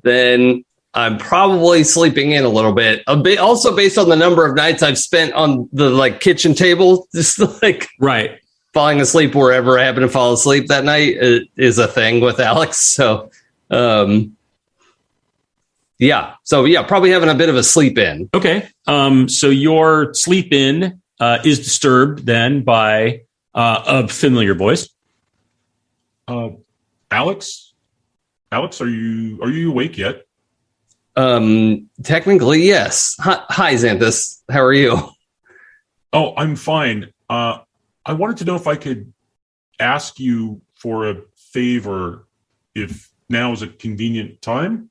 Then 0.02 0.64
I'm 0.92 1.18
probably 1.18 1.84
sleeping 1.84 2.32
in 2.32 2.44
a 2.44 2.48
little 2.48 2.72
bit. 2.72 3.02
A 3.06 3.16
bit 3.16 3.38
also 3.38 3.76
based 3.76 3.96
on 3.96 4.08
the 4.08 4.16
number 4.16 4.44
of 4.44 4.56
nights 4.56 4.82
I've 4.82 4.98
spent 4.98 5.32
on 5.34 5.68
the 5.72 5.88
like 5.90 6.20
kitchen 6.20 6.54
table, 6.54 7.06
just 7.14 7.38
like 7.62 7.88
Right. 8.00 8.40
falling 8.74 9.00
asleep 9.00 9.34
wherever 9.34 9.78
I 9.78 9.84
happen 9.84 10.02
to 10.02 10.08
fall 10.08 10.32
asleep 10.32 10.66
that 10.68 10.84
night 10.84 11.16
uh, 11.22 11.40
is 11.56 11.78
a 11.78 11.86
thing 11.86 12.20
with 12.20 12.40
Alex. 12.40 12.78
So, 12.78 13.30
um, 13.70 14.36
yeah. 15.98 16.34
So 16.42 16.64
yeah, 16.64 16.82
probably 16.82 17.10
having 17.10 17.28
a 17.28 17.34
bit 17.34 17.48
of 17.48 17.56
a 17.56 17.62
sleep 17.62 17.96
in. 17.98 18.28
Okay. 18.34 18.66
Um, 18.86 19.28
so 19.28 19.48
your 19.48 20.12
sleep 20.14 20.52
in 20.52 21.00
uh, 21.20 21.38
is 21.44 21.58
disturbed 21.60 22.26
then 22.26 22.62
by 22.62 23.20
uh, 23.54 23.82
a 23.86 24.08
familiar 24.08 24.54
voice. 24.54 24.88
Uh, 26.26 26.50
Alex, 27.12 27.74
Alex, 28.50 28.80
are 28.80 28.88
you 28.88 29.40
are 29.42 29.50
you 29.50 29.70
awake 29.70 29.98
yet? 29.98 30.22
Um, 31.16 31.88
technically, 32.02 32.62
yes. 32.62 33.16
Hi, 33.20 33.42
hi 33.48 33.74
Xanthus. 33.74 34.40
How 34.50 34.62
are 34.62 34.72
you? 34.72 34.98
Oh, 36.12 36.34
I'm 36.36 36.56
fine. 36.56 37.12
Uh, 37.28 37.58
I 38.06 38.12
wanted 38.14 38.38
to 38.38 38.44
know 38.44 38.56
if 38.56 38.66
I 38.66 38.76
could 38.76 39.12
ask 39.78 40.18
you 40.18 40.60
for 40.74 41.08
a 41.10 41.16
favor, 41.36 42.26
if 42.74 43.10
now 43.28 43.52
is 43.52 43.62
a 43.62 43.68
convenient 43.68 44.40
time. 44.42 44.90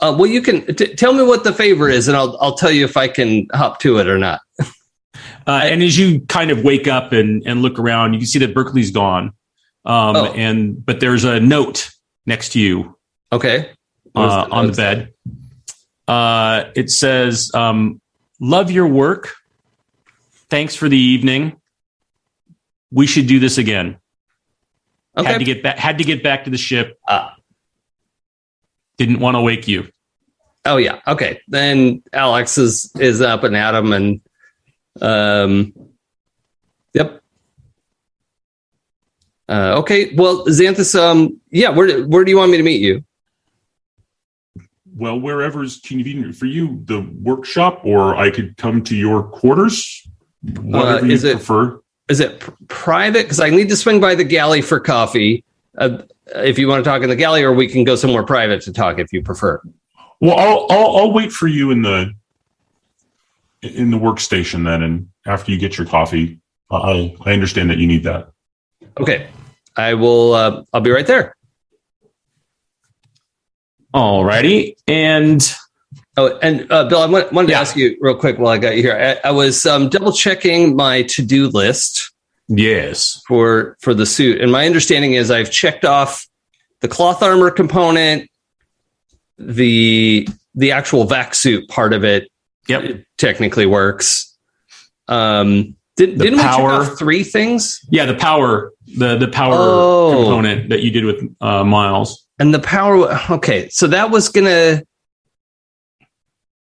Uh, 0.00 0.14
well, 0.18 0.26
you 0.26 0.42
can 0.42 0.74
t- 0.74 0.94
tell 0.94 1.12
me 1.14 1.22
what 1.22 1.44
the 1.44 1.52
favor 1.52 1.88
is, 1.88 2.08
and 2.08 2.16
I'll 2.16 2.36
I'll 2.40 2.56
tell 2.56 2.70
you 2.72 2.84
if 2.84 2.96
I 2.96 3.08
can 3.08 3.46
hop 3.52 3.78
to 3.80 3.98
it 3.98 4.06
or 4.08 4.18
not. 4.18 4.40
Uh, 5.44 5.60
and 5.64 5.82
as 5.82 5.98
you 5.98 6.20
kind 6.28 6.52
of 6.52 6.62
wake 6.62 6.86
up 6.86 7.12
and, 7.12 7.42
and 7.46 7.62
look 7.62 7.76
around, 7.78 8.12
you 8.12 8.20
can 8.20 8.28
see 8.28 8.38
that 8.38 8.54
Berkeley's 8.54 8.92
gone. 8.92 9.26
Um, 9.84 10.14
Oh. 10.16 10.32
and 10.36 10.84
but 10.86 11.00
there's 11.00 11.24
a 11.24 11.40
note 11.40 11.90
next 12.26 12.50
to 12.52 12.60
you 12.60 12.96
Okay. 13.32 13.70
Uh, 14.14 14.48
on 14.50 14.66
the 14.68 14.72
bed. 14.72 15.14
Uh, 16.06 16.64
it 16.74 16.90
says, 16.90 17.50
um, 17.54 18.00
"Love 18.40 18.70
your 18.70 18.86
work. 18.86 19.34
Thanks 20.50 20.74
for 20.76 20.88
the 20.88 20.98
evening. 20.98 21.56
We 22.90 23.06
should 23.06 23.26
do 23.26 23.38
this 23.38 23.56
again. 23.56 23.96
Okay. 25.16 25.30
Had 25.30 25.38
to 25.38 25.44
get 25.44 25.62
back. 25.62 25.78
Had 25.78 25.98
to 25.98 26.04
get 26.04 26.22
back 26.22 26.44
to 26.44 26.50
the 26.50 26.58
ship. 26.58 26.98
Ah. 27.08 27.36
Didn't 28.98 29.20
want 29.20 29.36
to 29.36 29.40
wake 29.40 29.68
you. 29.68 29.88
Oh 30.64 30.76
yeah. 30.76 31.00
Okay. 31.06 31.40
Then 31.48 32.02
Alex 32.12 32.56
is 32.58 32.92
is 32.98 33.20
up 33.20 33.44
and 33.44 33.56
at 33.56 33.74
him, 33.74 33.92
and 33.92 34.20
um, 35.00 35.72
yep. 36.94 37.22
Uh, 39.48 39.74
okay. 39.78 40.14
Well, 40.14 40.46
Xanthus. 40.46 40.98
Um, 40.98 41.40
yeah. 41.50 41.70
Where 41.70 42.02
where 42.04 42.24
do 42.24 42.30
you 42.30 42.36
want 42.36 42.50
me 42.50 42.58
to 42.58 42.62
meet 42.62 42.80
you? 42.80 43.04
Well, 44.94 45.18
wherever's 45.18 45.80
convenient 45.80 46.36
for 46.36 46.46
you, 46.46 46.82
the 46.84 47.00
workshop, 47.22 47.80
or 47.84 48.14
I 48.14 48.30
could 48.30 48.56
come 48.56 48.82
to 48.84 48.96
your 48.96 49.22
quarters. 49.22 50.06
Whatever 50.60 51.06
you 51.06 51.12
is 51.12 51.24
it- 51.24 51.36
prefer. 51.36 51.80
Is 52.08 52.20
it 52.20 52.40
pr- 52.40 52.50
private? 52.68 53.22
Because 53.22 53.40
I 53.40 53.48
need 53.48 53.68
to 53.70 53.76
swing 53.76 54.00
by 54.00 54.14
the 54.14 54.24
galley 54.24 54.60
for 54.60 54.80
coffee. 54.80 55.44
Uh, 55.78 55.98
if 56.34 56.58
you 56.58 56.68
want 56.68 56.84
to 56.84 56.90
talk 56.90 57.02
in 57.02 57.08
the 57.08 57.16
galley, 57.16 57.42
or 57.42 57.52
we 57.52 57.68
can 57.68 57.84
go 57.84 57.94
somewhere 57.94 58.22
private 58.24 58.60
to 58.62 58.72
talk 58.72 58.98
if 58.98 59.12
you 59.12 59.22
prefer. 59.22 59.62
Well, 60.20 60.36
I'll, 60.38 60.66
I'll 60.68 60.96
I'll 60.96 61.12
wait 61.12 61.32
for 61.32 61.46
you 61.46 61.70
in 61.70 61.82
the 61.82 62.12
in 63.62 63.90
the 63.90 63.98
workstation 63.98 64.64
then, 64.64 64.82
and 64.82 65.08
after 65.26 65.52
you 65.52 65.58
get 65.58 65.78
your 65.78 65.86
coffee, 65.86 66.40
I 66.70 67.14
I 67.24 67.32
understand 67.32 67.70
that 67.70 67.78
you 67.78 67.86
need 67.86 68.02
that. 68.04 68.30
Okay. 69.00 69.28
I 69.76 69.94
will. 69.94 70.34
Uh, 70.34 70.64
I'll 70.72 70.80
be 70.82 70.90
right 70.90 71.06
there. 71.06 71.34
Alrighty. 73.94 74.76
And 74.86 75.42
Oh, 76.16 76.38
and 76.42 76.70
uh, 76.70 76.84
Bill, 76.90 77.00
I 77.02 77.06
wa- 77.06 77.24
wanted 77.32 77.48
Yeah. 77.50 77.56
to 77.56 77.60
ask 77.62 77.74
you 77.76 77.96
real 78.00 78.14
quick 78.14 78.38
while 78.38 78.52
I 78.52 78.58
got 78.58 78.76
you 78.76 78.82
here. 78.82 79.18
I, 79.24 79.28
I 79.28 79.30
was 79.32 79.64
um, 79.64 79.88
double 79.88 80.12
checking 80.12 80.76
my 80.76 81.04
to 81.04 81.22
do 81.22 81.48
list 81.48 82.12
Yes. 82.48 83.22
for 83.26 83.78
for 83.80 83.94
the 83.94 84.04
suit, 84.04 84.40
and 84.42 84.52
my 84.52 84.66
understanding 84.66 85.14
is 85.14 85.30
I've 85.30 85.50
checked 85.50 85.86
off 85.86 86.26
the 86.80 86.88
cloth 86.88 87.22
armor 87.22 87.50
component, 87.50 88.28
the 89.38 90.28
the 90.54 90.72
actual 90.72 91.04
vac 91.04 91.34
suit 91.34 91.66
part 91.68 91.92
of 91.94 92.04
it 92.04 92.30
Yep. 92.68 93.04
technically 93.16 93.64
works. 93.66 94.36
Um, 95.08 95.76
did, 95.96 96.18
The 96.18 96.24
didn't 96.24 96.40
power- 96.40 96.78
we 96.80 96.84
check 96.84 96.92
off 96.92 96.98
three 96.98 97.24
things? 97.24 97.80
Yeah, 97.90 98.04
the 98.06 98.14
power, 98.14 98.72
the 98.98 99.16
the 99.16 99.28
power 99.28 99.54
Oh. 99.58 100.12
component 100.22 100.68
that 100.68 100.82
you 100.82 100.90
did 100.90 101.04
with 101.06 101.22
uh, 101.40 101.64
Miles. 101.64 102.26
And 102.42 102.52
the 102.52 102.58
power. 102.58 103.20
Okay, 103.30 103.68
so 103.68 103.86
that 103.86 104.10
was 104.10 104.28
gonna. 104.28 104.82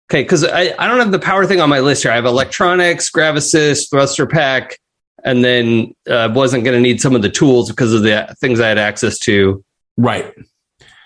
Okay, 0.10 0.24
because 0.24 0.44
I, 0.44 0.74
I 0.80 0.88
don't 0.88 0.98
have 0.98 1.12
the 1.12 1.20
power 1.20 1.46
thing 1.46 1.62
on 1.62 1.70
my 1.70 1.80
list 1.80 2.02
here. 2.02 2.12
I 2.12 2.16
have 2.16 2.26
electronics, 2.26 3.12
grav 3.12 3.36
assist, 3.36 3.92
thruster 3.92 4.26
pack, 4.26 4.80
and 5.24 5.46
then 5.46 5.94
uh, 6.10 6.32
wasn't 6.34 6.64
going 6.64 6.76
to 6.76 6.82
need 6.82 7.00
some 7.00 7.16
of 7.16 7.22
the 7.22 7.30
tools 7.30 7.70
because 7.70 7.94
of 7.94 8.02
the 8.02 8.36
things 8.42 8.60
I 8.60 8.68
had 8.68 8.80
access 8.80 9.20
to. 9.20 9.64
Right. 9.96 10.34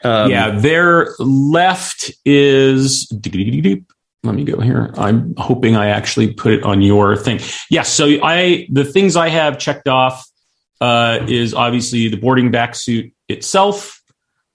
Um, 0.06 0.32
yeah, 0.32 0.58
their 0.58 1.14
left 1.20 2.14
is. 2.24 3.12
Let 4.24 4.36
me 4.36 4.46
go 4.46 4.62
here. 4.62 4.94
I'm 4.98 5.36
hoping 5.36 5.76
I 5.76 5.88
actually 5.88 6.32
put 6.32 6.54
it 6.54 6.64
on 6.64 6.82
your 6.82 7.18
thing. 7.18 7.42
Yes. 7.70 7.90
so 7.90 8.06
I 8.24 8.66
the 8.72 8.86
things 8.86 9.18
I 9.18 9.28
have 9.28 9.60
checked 9.60 9.90
off 9.90 10.26
uh, 10.80 11.20
is 11.28 11.54
obviously 11.54 12.08
the 12.08 12.16
boarding 12.16 12.50
vacc 12.50 12.78
suit 12.78 13.14
itself. 13.28 14.00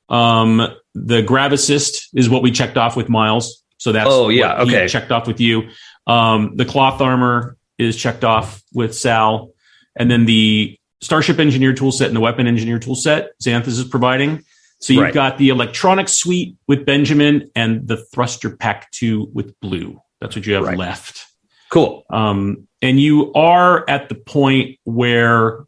Um, 0.08 0.68
the 0.94 1.22
grav 1.22 1.52
assist 1.52 2.08
is 2.14 2.28
what 2.28 2.42
we 2.42 2.50
checked 2.50 2.76
off 2.76 2.96
with 2.96 3.08
Miles. 3.08 3.62
So 3.78 3.92
that's 3.92 4.08
Oh, 4.10 4.28
yeah, 4.28 4.62
okay. 4.62 4.88
checked 4.88 5.12
off 5.12 5.26
with 5.26 5.40
you. 5.40 5.68
Um, 6.06 6.56
the 6.56 6.64
cloth 6.64 7.00
armor 7.00 7.56
is 7.78 7.96
checked 7.96 8.24
off 8.24 8.62
with 8.72 8.94
Sal, 8.94 9.50
and 9.96 10.10
then 10.10 10.24
the 10.24 10.76
Starship 11.00 11.38
Engineer 11.38 11.72
toolset 11.74 12.06
and 12.06 12.16
the 12.16 12.20
Weapon 12.20 12.46
Engineer 12.48 12.78
toolset 12.80 13.28
Xanthus 13.42 13.68
is 13.68 13.84
providing. 13.84 14.42
So 14.80 14.92
you've 14.92 15.02
Right. 15.02 15.14
got 15.14 15.38
the 15.38 15.50
electronic 15.50 16.08
suite 16.08 16.56
with 16.66 16.84
Benjamin 16.86 17.50
and 17.54 17.86
the 17.86 17.96
thruster 17.96 18.56
pack 18.56 18.90
two 18.92 19.28
with 19.32 19.58
Blue. 19.60 20.00
That's 20.20 20.34
what 20.34 20.46
you 20.46 20.54
have 20.54 20.64
Right. 20.64 20.78
left. 20.78 21.24
Cool. 21.70 22.04
Um, 22.10 22.66
and 22.82 22.98
you 23.00 23.32
are 23.34 23.84
at 23.88 24.08
the 24.08 24.14
point 24.14 24.78
where 24.84 25.64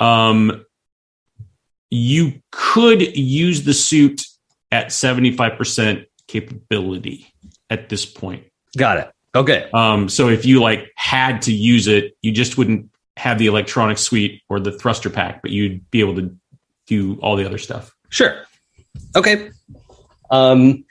um, 0.00 0.64
you 1.90 2.40
could 2.52 3.16
use 3.16 3.64
the 3.64 3.74
suit 3.74 4.22
at 4.70 4.88
75% 4.88 6.06
capability 6.26 7.32
at 7.70 7.88
this 7.88 8.04
point. 8.04 8.44
Got 8.76 8.98
it. 8.98 9.10
Okay. 9.34 9.68
Um, 9.72 10.08
so 10.08 10.28
if 10.28 10.44
you 10.44 10.60
like 10.60 10.90
had 10.96 11.42
to 11.42 11.52
use 11.52 11.86
it, 11.86 12.16
you 12.22 12.32
just 12.32 12.58
wouldn't 12.58 12.90
have 13.16 13.38
the 13.38 13.46
electronic 13.46 13.98
suite 13.98 14.42
or 14.48 14.60
the 14.60 14.72
thruster 14.72 15.10
pack, 15.10 15.42
but 15.42 15.50
you'd 15.50 15.90
be 15.90 16.00
able 16.00 16.16
to 16.16 16.36
do 16.86 17.18
all 17.20 17.36
the 17.36 17.44
other 17.44 17.58
stuff. 17.58 17.94
Sure. 18.10 18.42
Okay. 19.16 19.50
Um, 20.30 20.84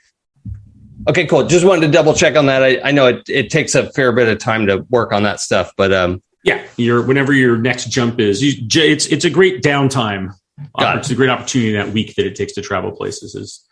okay, 1.08 1.26
cool. 1.26 1.46
Just 1.46 1.64
wanted 1.64 1.86
to 1.86 1.92
double 1.92 2.14
check 2.14 2.36
on 2.36 2.46
that. 2.46 2.62
I, 2.62 2.80
I 2.84 2.92
know 2.92 3.06
it, 3.06 3.28
it 3.28 3.50
takes 3.50 3.74
a 3.74 3.90
fair 3.92 4.12
bit 4.12 4.28
of 4.28 4.38
time 4.38 4.66
to 4.66 4.78
work 4.90 5.12
on 5.12 5.22
that 5.24 5.40
stuff, 5.40 5.72
but 5.76 5.92
um, 5.92 6.22
Yeah, 6.44 6.64
your 6.76 7.02
whenever 7.02 7.32
your 7.32 7.56
next 7.56 7.90
jump 7.90 8.20
is, 8.20 8.42
you, 8.42 8.66
it's 8.82 9.06
it's 9.06 9.24
a 9.24 9.30
great 9.30 9.62
downtime. 9.62 10.34
Got 10.78 10.96
it. 10.96 10.98
It's 11.00 11.10
a 11.10 11.14
great 11.14 11.30
opportunity 11.30 11.72
that 11.72 11.92
week 11.92 12.14
that 12.16 12.26
it 12.26 12.34
takes 12.36 12.52
to 12.54 12.62
travel 12.62 12.92
places 12.92 13.34
is 13.34 13.64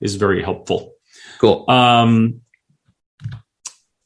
is 0.00 0.14
very 0.16 0.42
helpful. 0.42 0.94
cool. 1.38 1.68
Um, 1.70 2.40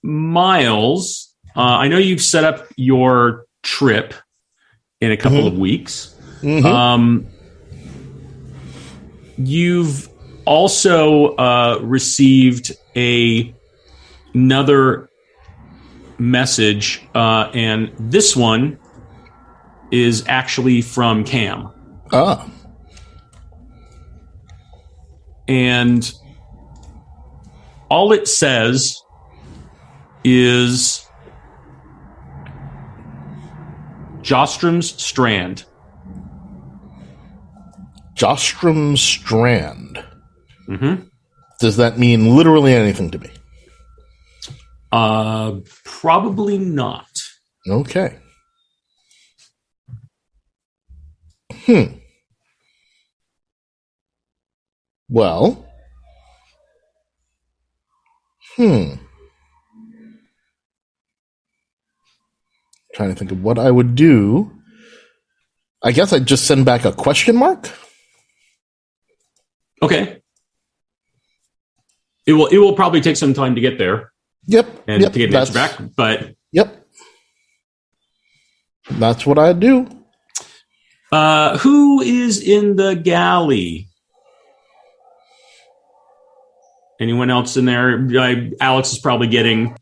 Miles, 0.02 1.34
uh, 1.56 1.60
I 1.60 1.88
know 1.88 1.98
you've 1.98 2.20
set 2.22 2.44
up 2.44 2.66
your 2.76 3.46
trip 3.62 4.14
in 5.00 5.10
a 5.12 5.16
couple 5.16 5.38
Mhm. 5.42 5.46
of 5.46 5.58
weeks. 5.58 6.14
Mhm. 6.42 6.64
Um, 6.64 7.26
you've 9.38 10.08
also 10.44 11.34
uh, 11.36 11.78
received 11.82 12.72
a 12.96 13.54
another 14.34 15.08
message, 16.18 17.00
uh, 17.14 17.50
and 17.54 17.90
this 17.98 18.36
one 18.36 18.78
is 19.90 20.24
actually 20.26 20.82
from 20.82 21.24
Cam, 21.24 21.68
ah, 22.14 22.48
and 25.48 26.12
all 27.90 28.12
it 28.12 28.28
says 28.28 29.00
is 30.24 31.06
Jostrom's 34.22 35.00
Strand. 35.02 35.64
Jostrom 38.14 38.96
Strand. 38.96 40.02
Mm-hmm. 40.68 41.06
Does 41.60 41.76
that 41.76 41.98
mean 41.98 42.36
literally 42.36 42.72
anything 42.72 43.10
to 43.10 43.18
me? 43.18 43.30
Uh, 44.92 45.56
probably 45.84 46.58
not. 46.58 47.08
Okay. 47.68 48.18
Hmm. 51.66 51.84
Well. 55.14 55.64
Hmm. 58.56 58.94
Trying 62.94 63.10
to 63.10 63.14
think 63.14 63.30
of 63.30 63.40
what 63.40 63.56
I 63.56 63.70
would 63.70 63.94
do. 63.94 64.50
I 65.84 65.92
guess 65.92 66.12
I'd 66.12 66.26
just 66.26 66.46
send 66.46 66.64
back 66.64 66.84
a 66.84 66.90
question 66.92 67.36
mark. 67.36 67.70
Okay. 69.82 70.20
It 72.26 72.32
will. 72.32 72.46
It 72.46 72.58
will 72.58 72.74
probably 72.74 73.00
take 73.00 73.16
some 73.16 73.34
time 73.34 73.54
to 73.54 73.60
get 73.60 73.78
there 73.78 74.10
Yep. 74.46 74.66
and 74.88 75.02
yep, 75.02 75.12
to 75.12 75.18
get 75.20 75.30
an 75.30 75.36
answer 75.36 75.52
back. 75.52 75.78
But 75.96 76.34
Yep. 76.52 76.84
That's 78.92 79.24
what 79.26 79.38
I'd 79.38 79.60
do. 79.60 79.86
uh, 81.12 81.58
who 81.58 82.00
is 82.02 82.42
in 82.42 82.74
the 82.76 82.94
galley? 82.96 83.88
Anyone 87.00 87.30
else 87.30 87.56
in 87.56 87.64
there? 87.64 88.06
I, 88.18 88.52
Alex 88.60 88.92
is 88.92 88.98
probably 88.98 89.26
getting 89.26 89.76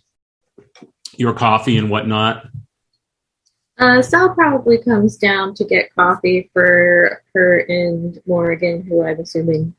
your 1.16 1.34
coffee 1.34 1.76
and 1.76 1.90
whatnot. 1.90 2.46
Uh, 3.78 4.00
Sal 4.02 4.34
probably 4.34 4.78
comes 4.78 5.16
down 5.16 5.54
to 5.54 5.64
get 5.64 5.94
coffee 5.94 6.50
for 6.52 7.22
her 7.34 7.58
and 7.68 8.20
Morgan, 8.26 8.82
who 8.82 9.02
I'm 9.04 9.20
assuming 9.20 9.74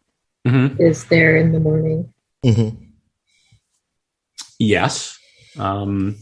Mm-hmm. 0.46 0.82
is 0.82 1.06
there 1.06 1.38
in 1.38 1.54
the 1.54 1.60
morning. 1.62 2.14
hmm 2.44 2.70
Yes. 4.60 5.18
Um, 5.58 6.18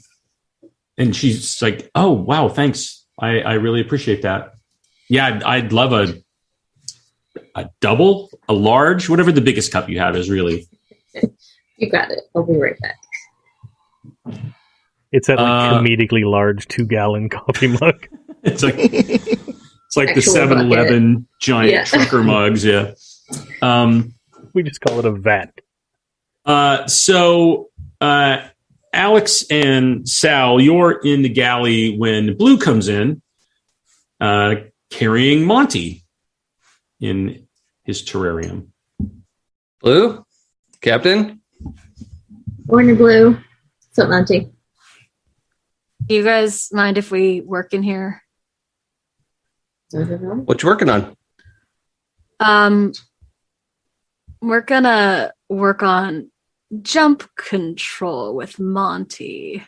and 0.98 1.16
she's 1.16 1.60
like, 1.60 1.90
"Oh, 1.96 2.12
wow, 2.12 2.48
thanks. 2.48 3.04
I, 3.20 3.40
I 3.40 3.54
really 3.54 3.82
appreciate 3.82 4.22
that. 4.22 4.54
Yeah, 5.10 5.26
I'd, 5.26 5.44
I'd 5.44 5.74
love 5.74 5.92
a 5.94 6.22
a 7.56 7.70
double, 7.80 8.30
a 8.48 8.54
large, 8.54 9.10
whatever 9.10 9.32
the 9.32 9.42
biggest 9.42 9.72
cup 9.72 9.90
you 9.90 9.98
have 10.00 10.16
is. 10.16 10.30
Really, 10.30 10.68
You 11.78 11.90
got 11.90 12.12
it. 12.12 12.22
I'll 12.36 12.44
be 12.44 12.58
right 12.58 12.76
back. 12.80 12.98
It's 15.12 15.28
that 15.28 15.38
like 15.38 15.48
Uh, 15.74 15.80
comedically 15.82 16.24
large 16.24 16.68
two 16.68 16.86
gallon 16.86 17.30
coffee 17.30 17.68
mug. 17.82 18.08
it's 18.44 18.64
like 18.64 18.76
it's 18.78 19.98
like 19.98 20.08
the 20.10 20.18
Actual 20.18 20.34
Seven 20.34 20.58
Eleven 20.60 21.28
giant 21.42 21.72
Yeah. 21.72 21.84
trucker 21.86 22.24
mugs. 22.24 22.64
Yeah. 22.64 22.94
Um. 23.62 24.14
We 24.54 24.64
just 24.64 24.82
call 24.82 25.00
it 25.00 25.06
a 25.06 25.12
vat. 25.12 25.52
Uh. 26.46 26.88
So, 26.88 27.70
uh, 28.00 28.48
Alex 28.94 29.46
and 29.50 30.08
Sal, 30.08 30.60
you're 30.60 31.00
in 31.04 31.22
the 31.22 31.30
galley 31.30 31.98
when 31.98 32.36
Blue 32.38 32.58
comes 32.58 32.90
in, 32.90 33.22
uh, 34.20 34.56
carrying 34.90 35.46
Monty 35.46 36.04
in 37.00 37.48
his 37.84 38.04
terrarium. 38.04 38.68
Blue, 39.82 40.26
Captain. 40.82 41.40
Warner 42.66 42.96
Blue. 42.96 43.32
What's 43.32 44.00
up, 44.00 44.10
Monty? 44.10 44.52
Do 46.08 46.16
you 46.16 46.24
guys 46.24 46.70
mind 46.72 46.98
if 46.98 47.12
we 47.12 47.42
work 47.42 47.74
in 47.74 47.84
here? 47.84 48.24
I 49.94 50.00
don't 50.00 50.22
know. 50.22 50.36
What 50.46 50.64
you 50.64 50.70
working 50.70 50.90
on? 50.90 51.16
Um, 52.40 52.94
we're 54.42 54.62
gonna 54.62 55.34
work 55.50 55.84
on 55.84 56.32
jump 56.82 57.30
control 57.36 58.36
with 58.36 58.60
Monty. 58.60 59.64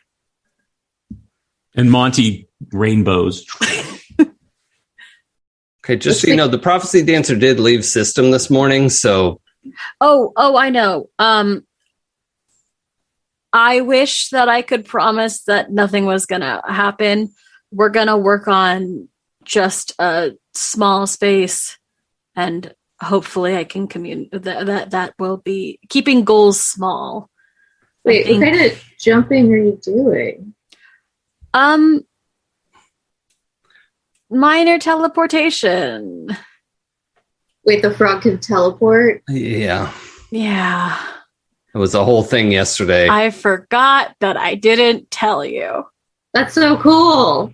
And 1.76 1.92
Monty 1.92 2.48
rainbows. 2.72 3.46
Okay, 5.86 5.98
just 5.98 6.22
so 6.22 6.30
you 6.30 6.38
know, 6.38 6.48
the 6.48 6.58
prophecy 6.58 7.04
dancer 7.04 7.36
did 7.36 7.60
leave 7.60 7.84
system 7.84 8.32
this 8.32 8.50
morning, 8.50 8.88
so 8.88 9.42
Oh, 10.02 10.34
oh, 10.36 10.58
I 10.58 10.70
know. 10.70 11.10
Um, 11.20 11.66
I 13.52 13.82
wish 13.82 14.30
that 14.30 14.50
I 14.50 14.62
could 14.62 14.86
promise 14.86 15.44
that 15.44 15.72
nothing 15.72 16.06
was 16.06 16.26
gonna 16.26 16.62
happen. 16.68 17.34
We're 17.72 17.90
gonna 17.90 18.18
work 18.18 18.48
on 18.48 19.10
just 19.44 19.94
a 20.00 20.32
small 20.54 21.06
space, 21.06 21.78
and 22.36 22.74
hopefully, 23.02 23.56
I 23.56 23.64
can 23.64 23.88
commune 23.88 24.30
that 24.32 24.66
that 24.66 24.92
that 24.92 25.14
will 25.20 25.38
be 25.38 25.80
keeping 25.90 26.24
goals 26.24 26.60
small. 26.60 27.30
Wait, 28.04 28.28
what 28.28 28.44
kind 28.44 28.62
of 28.62 28.84
jumping 29.00 29.54
are 29.54 29.58
you 29.58 29.80
doing? 29.82 30.56
Um, 31.54 32.06
minor 34.30 34.80
teleportation. 34.80 36.28
Wait, 37.66 37.82
the 37.82 37.94
frog 37.96 38.22
can 38.24 38.40
teleport? 38.40 39.24
Yeah. 39.30 39.92
Yeah, 40.32 40.98
It 41.74 41.78
was 41.78 41.94
a 41.94 42.04
whole 42.04 42.24
thing 42.24 42.52
yesterday. 42.52 43.08
I 43.08 43.30
forgot 43.30 44.16
that 44.20 44.36
I 44.36 44.56
didn't 44.56 45.12
tell 45.12 45.46
you. 45.46 45.86
That's 46.34 46.56
so 46.56 46.76
cool. 46.78 47.54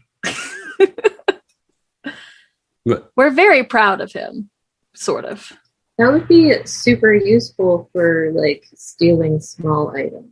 We're 2.86 3.30
very 3.32 3.64
proud 3.66 4.02
of 4.02 4.12
him, 4.14 4.50
sort 4.96 5.26
of. 5.26 5.52
That 5.98 6.12
would 6.14 6.28
be 6.28 6.56
super 6.66 7.14
useful 7.14 7.90
for 7.92 8.32
like 8.34 8.64
stealing 8.74 9.42
small 9.42 9.90
items. 9.96 10.32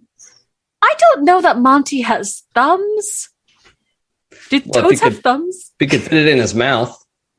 I 0.81 0.93
don't 0.97 1.25
know 1.25 1.41
that 1.41 1.59
Monty 1.59 2.01
has 2.01 2.43
thumbs. 2.55 3.29
Did 4.49 4.63
Well, 4.67 4.83
toads 4.83 5.01
have 5.01 5.15
could- 5.15 5.23
thumbs? 5.23 5.71
he 5.79 5.85
could 5.87 6.01
fit 6.01 6.13
it 6.13 6.27
in 6.29 6.37
his 6.37 6.55
mouth. 6.55 6.97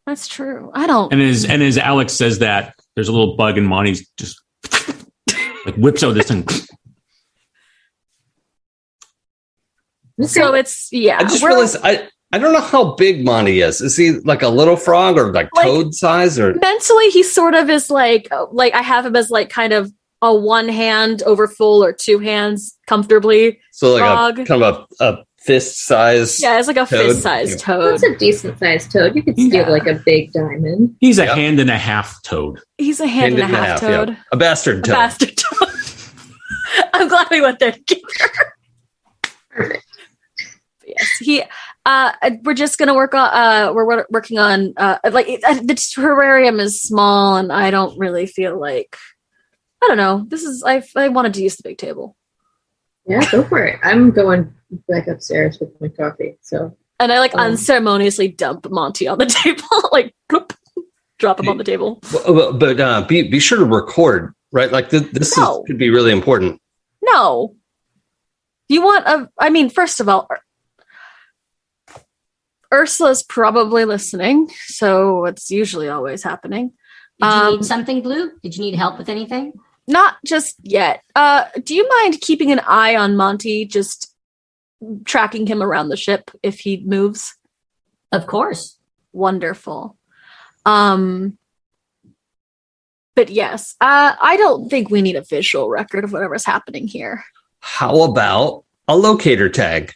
That's 0.09 0.27
true. 0.27 0.71
I 0.73 0.87
don't. 0.87 1.13
And 1.13 1.21
as 1.21 1.45
and 1.45 1.63
as 1.63 1.77
Alex 1.77 2.15
says 2.15 2.39
that, 2.39 2.75
there's 2.97 3.09
a 3.09 3.13
little 3.13 3.37
bug 3.37 3.59
in 3.59 3.67
Monty's 3.67 4.09
just 4.17 4.41
like 5.67 5.75
whips 5.77 6.03
out 6.03 6.13
this 6.15 6.29
thing. 6.29 6.47
So 10.23 10.55
it's 10.55 10.89
yeah. 10.91 11.19
I 11.19 11.25
just 11.25 11.43
we're- 11.43 11.53
realized 11.55 11.77
I 11.85 12.09
I 12.33 12.39
don't 12.39 12.55
know 12.55 12.61
how 12.63 12.95
big 12.95 13.23
Monty 13.23 13.61
is. 13.61 13.83
Is 13.83 13.99
he 13.99 14.13
like 14.25 14.41
a 14.41 14.49
little 14.49 14.77
frog 14.77 15.19
or 15.19 15.31
like, 15.31 15.51
Like- 15.55 15.67
toad 15.67 15.95
size 15.95 16.39
or 16.39 16.55
mentally 16.55 17.11
he 17.11 17.23
sort 17.23 17.53
of 17.53 17.69
is 17.69 17.91
like 17.91 18.29
like 18.51 18.73
I 18.73 18.81
have 18.81 19.05
him 19.05 19.15
as 19.15 19.29
like 19.29 19.51
kind 19.51 19.75
of 19.75 19.93
a 20.23 20.35
one 20.35 20.71
hand 20.71 21.23
over 21.25 21.47
full 21.47 21.85
or 21.85 21.93
two 21.93 22.19
hands 22.19 22.79
comfortably. 22.87 23.61
so 23.73 23.93
like 23.93 24.01
frog? 24.01 24.39
a 24.39 24.45
kind 24.47 24.63
of 24.63 24.87
a, 25.01 25.05
a 25.05 25.25
fist 25.39 25.85
size? 25.87 26.41
Yeah, 26.43 26.59
it's 26.59 26.69
like 26.69 26.77
a 26.77 26.87
fist 26.87 27.23
sized 27.23 27.61
Yeah. 27.61 27.65
toad. 27.65 27.93
That's 27.93 28.03
a 28.03 28.17
decent 28.17 28.59
sized 28.59 28.91
toad. 28.93 29.15
You 29.17 29.23
could 29.23 29.35
steal 29.35 29.53
Yeah. 29.53 29.69
like 29.71 29.87
a 29.87 29.95
big 29.95 30.33
diamond. 30.33 30.97
He's 31.01 31.19
a 31.19 31.25
Yep. 31.25 31.35
hand 31.37 31.61
and 31.61 31.71
a 31.71 31.79
half 31.79 32.23
toad. 32.23 32.61
He's 32.77 33.01
a 33.01 33.07
hand, 33.07 33.35
and 33.39 33.43
a 33.43 33.47
half, 33.47 33.83
yeah. 33.83 33.89
toad. 33.89 34.17
A 34.33 34.37
bastard 34.37 34.79
A 34.79 34.83
toad. 34.83 34.93
bastard 34.93 35.37
toad. 35.37 35.69
I'm 36.95 37.09
glad 37.09 37.29
we 37.31 37.41
went 37.41 37.59
there 37.61 37.73
together. 37.73 38.03
Perfect. 39.51 39.85
yes 40.87 41.09
he 41.21 41.43
uh 41.85 42.13
we're 42.45 42.55
just 42.55 42.79
gonna 42.79 42.95
work 42.95 43.13
on 43.15 43.29
uh 43.33 43.73
we're 43.73 44.05
working 44.11 44.39
on 44.39 44.73
uh 44.77 44.99
like 45.11 45.29
uh, 45.45 45.55
the 45.55 45.75
terrarium 45.75 46.61
is 46.61 46.81
small 46.81 47.37
and 47.37 47.53
i 47.53 47.71
don't 47.71 47.99
really 47.99 48.27
feel 48.27 48.59
like 48.59 48.97
i 49.83 49.87
don't 49.89 49.97
know 49.97 50.25
this 50.29 50.45
is 50.45 50.63
i 50.65 50.83
i 50.97 51.09
wanted 51.09 51.35
to 51.35 51.43
use 51.43 51.57
the 51.57 51.63
big 51.69 51.77
table 51.79 52.17
Yeah, 53.07 53.29
go 53.33 53.43
for 53.43 53.65
it. 53.65 53.81
I'm 53.83 54.11
going 54.13 54.53
back 54.89 55.07
upstairs 55.07 55.59
with 55.61 55.71
my 55.81 55.89
coffee. 55.89 56.37
So 56.43 56.77
and 57.01 57.13
i 57.13 57.19
like 57.21 57.35
Um. 57.35 57.41
unceremoniously 57.53 58.29
dump 58.29 58.69
monty 58.71 59.07
on 59.09 59.19
the 59.19 59.27
table 59.41 59.89
like 59.93 60.15
bloop, 60.31 60.53
drop 61.19 61.41
him 61.41 61.49
on 61.49 61.57
the 61.59 61.65
table 61.65 62.01
But, 62.13 62.27
but- 62.27 62.59
but, 62.59 62.81
uh, 62.81 63.03
be 63.07 63.23
be 63.29 63.39
sure 63.39 63.59
to 63.59 63.65
record, 63.65 64.35
right? 64.53 64.71
Like 64.71 64.91
th- 64.91 65.11
this 65.13 65.37
No. 65.37 65.61
is, 65.61 65.67
could 65.67 65.79
be 65.79 65.91
really 65.91 66.13
important. 66.13 66.61
no 67.03 67.55
you 68.71 68.83
want 68.83 69.07
a 69.07 69.31
i 69.39 69.49
mean 69.49 69.71
first 69.71 69.99
of 70.01 70.09
all 70.11 70.27
Ur- 70.31 70.43
ursula's 72.73 73.23
probably 73.23 73.85
listening 73.87 74.51
so 74.67 75.25
it's 75.25 75.51
usually 75.51 75.89
always 75.89 76.23
happening 76.23 76.73
Did 77.21 77.27
you 77.27 77.31
Um, 77.33 77.55
need 77.57 77.65
something, 77.65 78.03
Blue? 78.03 78.31
Did 78.43 78.57
you 78.57 78.63
need 78.63 78.75
help 78.77 78.99
with 78.99 79.09
anything? 79.09 79.53
Not 79.89 80.17
just 80.25 80.55
yet. 80.63 81.03
Uh, 81.17 81.45
do 81.65 81.75
you 81.75 81.89
mind 81.89 82.21
keeping 82.21 82.53
an 82.53 82.61
eye 82.61 82.95
on 82.95 83.17
Monty, 83.17 83.65
just 83.65 84.15
tracking 85.05 85.47
him 85.47 85.63
around 85.63 85.89
the 85.89 85.97
ship 85.97 86.31
if 86.43 86.61
he 86.61 86.83
moves? 86.85 87.35
Of 88.13 88.27
course. 88.27 88.79
Wonderful. 89.13 89.97
Um, 90.65 91.39
but 93.15 93.31
yes, 93.31 93.75
uh, 93.81 94.15
I 94.21 94.37
don't 94.37 94.69
think 94.69 94.91
we 94.91 95.03
need 95.03 95.17
a 95.17 95.25
visual 95.25 95.69
record 95.69 96.05
of 96.05 96.13
whatever's 96.13 96.45
happening 96.45 96.87
here. 96.87 97.25
How 97.61 98.03
about 98.03 98.65
a 98.87 98.97
locator 98.97 99.49
tag? 99.49 99.93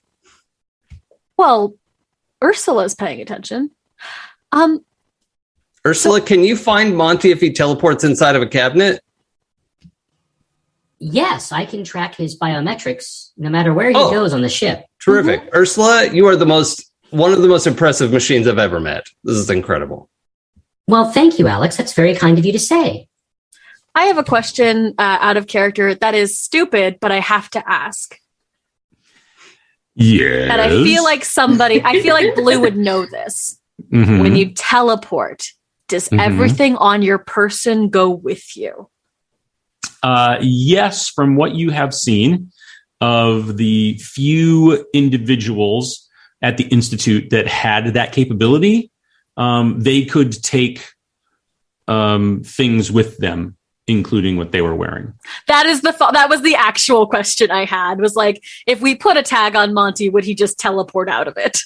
Well, 1.37 1.75
Ursula's 2.43 2.95
paying 2.95 3.21
attention. 3.21 3.71
Um, 4.51 4.85
Ursula, 5.87 6.21
can 6.21 6.43
you 6.45 6.57
find 6.57 6.97
Monty 6.97 7.31
if 7.31 7.41
he 7.41 7.53
teleports 7.53 8.05
inside 8.05 8.37
of 8.37 8.43
a 8.43 8.47
cabinet? 8.47 9.01
Yes, 11.05 11.51
I 11.51 11.67
can 11.67 11.83
track 11.83 12.15
his 12.15 12.39
biometrics 12.39 13.31
no 13.37 13.51
matter 13.51 13.75
where 13.75 13.89
he 13.91 13.97
Oh. 13.97 14.11
goes 14.13 14.33
on 14.33 14.43
the 14.43 14.49
ship. 14.49 14.85
Terrific. 15.05 15.43
Ursula, 15.53 16.07
you 16.13 16.27
are 16.29 16.37
the 16.37 16.47
most 16.47 16.85
one 17.11 17.33
of 17.33 17.43
the 17.43 17.49
most 17.49 17.67
impressive 17.67 18.11
machines 18.13 18.47
I've 18.49 18.59
ever 18.59 18.79
met. 18.81 19.05
This 19.25 19.37
is 19.37 19.51
incredible. 19.51 20.09
Well, 20.87 21.11
thank 21.11 21.39
you, 21.39 21.47
Alex. 21.49 21.77
That's 21.77 21.93
very 21.93 22.15
kind 22.15 22.39
of 22.39 22.47
you 22.47 22.53
to 22.53 22.59
say. 22.59 23.09
I 23.95 24.05
have 24.05 24.17
a 24.17 24.25
question 24.25 24.95
uh, 24.97 25.19
out 25.21 25.37
of 25.37 25.47
character 25.47 25.95
that 25.95 26.15
is 26.15 26.39
stupid, 26.39 26.99
but 27.01 27.11
I 27.13 27.19
have 27.21 27.51
to 27.51 27.69
ask. 27.71 28.17
Yes. 29.95 30.51
And 30.51 30.61
I 30.61 30.69
feel 30.71 31.03
like 31.05 31.25
somebody, 31.25 31.83
I 31.85 32.01
feel 32.01 32.15
like 32.15 32.35
Blue 32.35 32.61
would 32.61 32.77
know 32.77 33.05
this. 33.07 33.59
Mhm. 33.93 34.23
when 34.23 34.37
you 34.37 34.53
teleport, 34.55 35.43
does 35.89 36.09
Mhm. 36.09 36.21
everything 36.21 36.77
on 36.77 37.03
your 37.03 37.19
person 37.19 37.89
go 37.91 38.09
with 38.09 38.57
you? 38.57 38.89
Uh, 40.03 40.39
yes, 40.41 41.09
from 41.09 41.37
what 41.37 41.55
you 41.55 41.71
have 41.71 41.95
seen 41.95 42.51
of 43.01 43.57
the 43.57 43.99
few 43.99 44.87
individuals 44.93 46.09
at 46.41 46.57
the 46.57 46.65
institute 46.65 47.31
that 47.31 47.47
had 47.47 47.95
that 47.95 48.13
capability, 48.13 48.91
um, 49.37 49.81
they 49.81 50.05
could 50.05 50.33
take 50.43 50.85
um, 51.89 52.43
things 52.45 52.91
with 52.91 53.19
them, 53.19 53.57
including 53.87 54.37
what 54.37 54.53
they 54.53 54.63
were 54.63 54.75
wearing. 54.75 55.13
That 55.49 55.67
is 55.67 55.83
the 55.83 55.93
th- 55.93 56.13
that 56.13 56.29
was 56.29 56.43
the 56.43 56.55
actual 56.55 57.07
question 57.07 57.51
I 57.51 57.65
had. 57.65 58.01
Was 58.01 58.15
like, 58.15 58.43
if 58.67 58.81
we 58.81 58.95
put 58.95 59.17
a 59.17 59.23
tag 59.23 59.57
on 59.57 59.75
Monty, 59.75 60.09
would 60.09 60.25
he 60.25 60.35
just 60.35 60.59
teleport 60.59 61.09
out 61.09 61.29
of 61.29 61.37
it? 61.37 61.59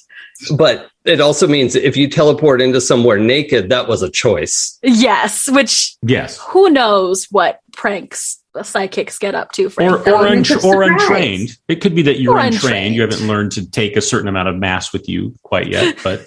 But 0.57 0.91
it 1.05 1.21
also 1.21 1.47
means 1.47 1.75
if 1.75 1.97
you 1.97 2.09
teleport 2.11 2.61
into 2.61 2.81
somewhere 2.81 3.19
naked, 3.19 3.71
that 3.71 3.89
was 3.89 4.03
a 4.03 4.11
choice. 4.11 4.79
Yes, 4.83 5.49
which 5.51 5.97
Yes. 6.03 6.39
who 6.39 6.69
knows 6.71 7.27
what 7.31 7.61
pranks 7.75 8.39
psychics 8.63 9.19
get 9.19 9.35
up 9.35 9.53
to? 9.53 9.67
Or, 9.67 9.71
Frankly. 9.71 10.13
or, 10.13 10.17
Element 10.27 10.65
or 10.65 10.83
untrained. 10.83 11.51
It 11.69 11.77
could 11.77 11.95
be 11.95 12.03
that 12.03 12.21
you're 12.21 12.35
Or 12.35 12.41
untrained. 12.41 12.95
You 12.95 13.03
haven't 13.03 13.27
learned 13.27 13.53
to 13.53 13.71
take 13.71 13.97
a 13.97 14.03
certain 14.03 14.29
amount 14.29 14.49
of 14.49 14.57
mass 14.57 14.93
with 14.93 15.09
you 15.09 15.35
quite 15.43 15.69
yet, 15.69 15.97
but 16.05 16.25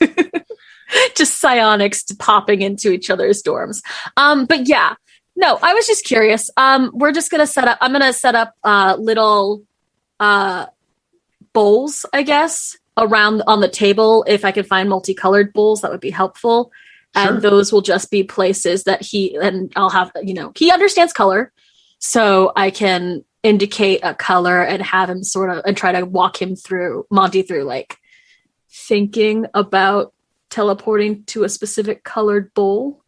just 1.16 1.40
psionics 1.40 2.04
popping 2.18 2.62
into 2.62 2.92
each 2.92 3.10
other's 3.10 3.44
dorms. 3.44 3.82
Um, 4.18 4.46
but 4.46 4.68
yeah, 4.68 4.96
no, 5.40 5.58
I 5.62 5.74
was 5.74 5.88
just 5.88 6.04
curious. 6.04 6.52
Um, 6.58 6.92
we're 6.94 7.14
just 7.14 7.32
gonna 7.32 7.48
set 7.48 7.66
up. 7.66 7.78
I'm 7.80 7.94
gonna 7.94 8.12
set 8.12 8.36
up 8.36 8.56
uh, 8.62 8.98
little 9.00 9.64
uh, 10.20 10.66
bowls, 11.54 12.06
I 12.12 12.24
guess, 12.24 12.78
around 12.98 13.44
on 13.48 13.62
the 13.62 13.70
table. 13.70 14.26
If 14.28 14.44
I 14.44 14.52
can 14.52 14.66
find 14.66 14.90
multicolored 14.90 15.54
bowls, 15.54 15.80
that 15.80 15.92
would 15.92 16.02
be 16.02 16.10
helpful. 16.10 16.74
And 17.16 17.42
those 17.42 17.72
will 17.72 17.82
just 17.82 18.12
be 18.12 18.22
places 18.24 18.84
that 18.84 19.02
he 19.02 19.36
and 19.38 19.72
I'll 19.78 19.90
have. 19.90 20.12
You 20.22 20.34
know, 20.34 20.52
he 20.58 20.72
understands 20.72 21.14
color, 21.14 21.54
so 22.00 22.52
I 22.58 22.70
can 22.70 23.24
indicate 23.42 24.02
a 24.04 24.14
color 24.14 24.62
and 24.62 24.82
have 24.82 25.10
him 25.10 25.24
sort 25.24 25.50
of 25.52 25.64
and 25.66 25.78
try 25.78 25.94
to 25.94 26.06
walk 26.06 26.42
him 26.42 26.58
through 26.58 27.08
Monty 27.10 27.44
through 27.44 27.64
like 27.64 27.98
thinking 28.70 29.46
about 29.54 30.14
teleporting 30.50 31.24
to 31.28 31.46
a 31.46 31.50
specific 31.50 32.04
colored 32.04 32.54
bowl. 32.54 32.99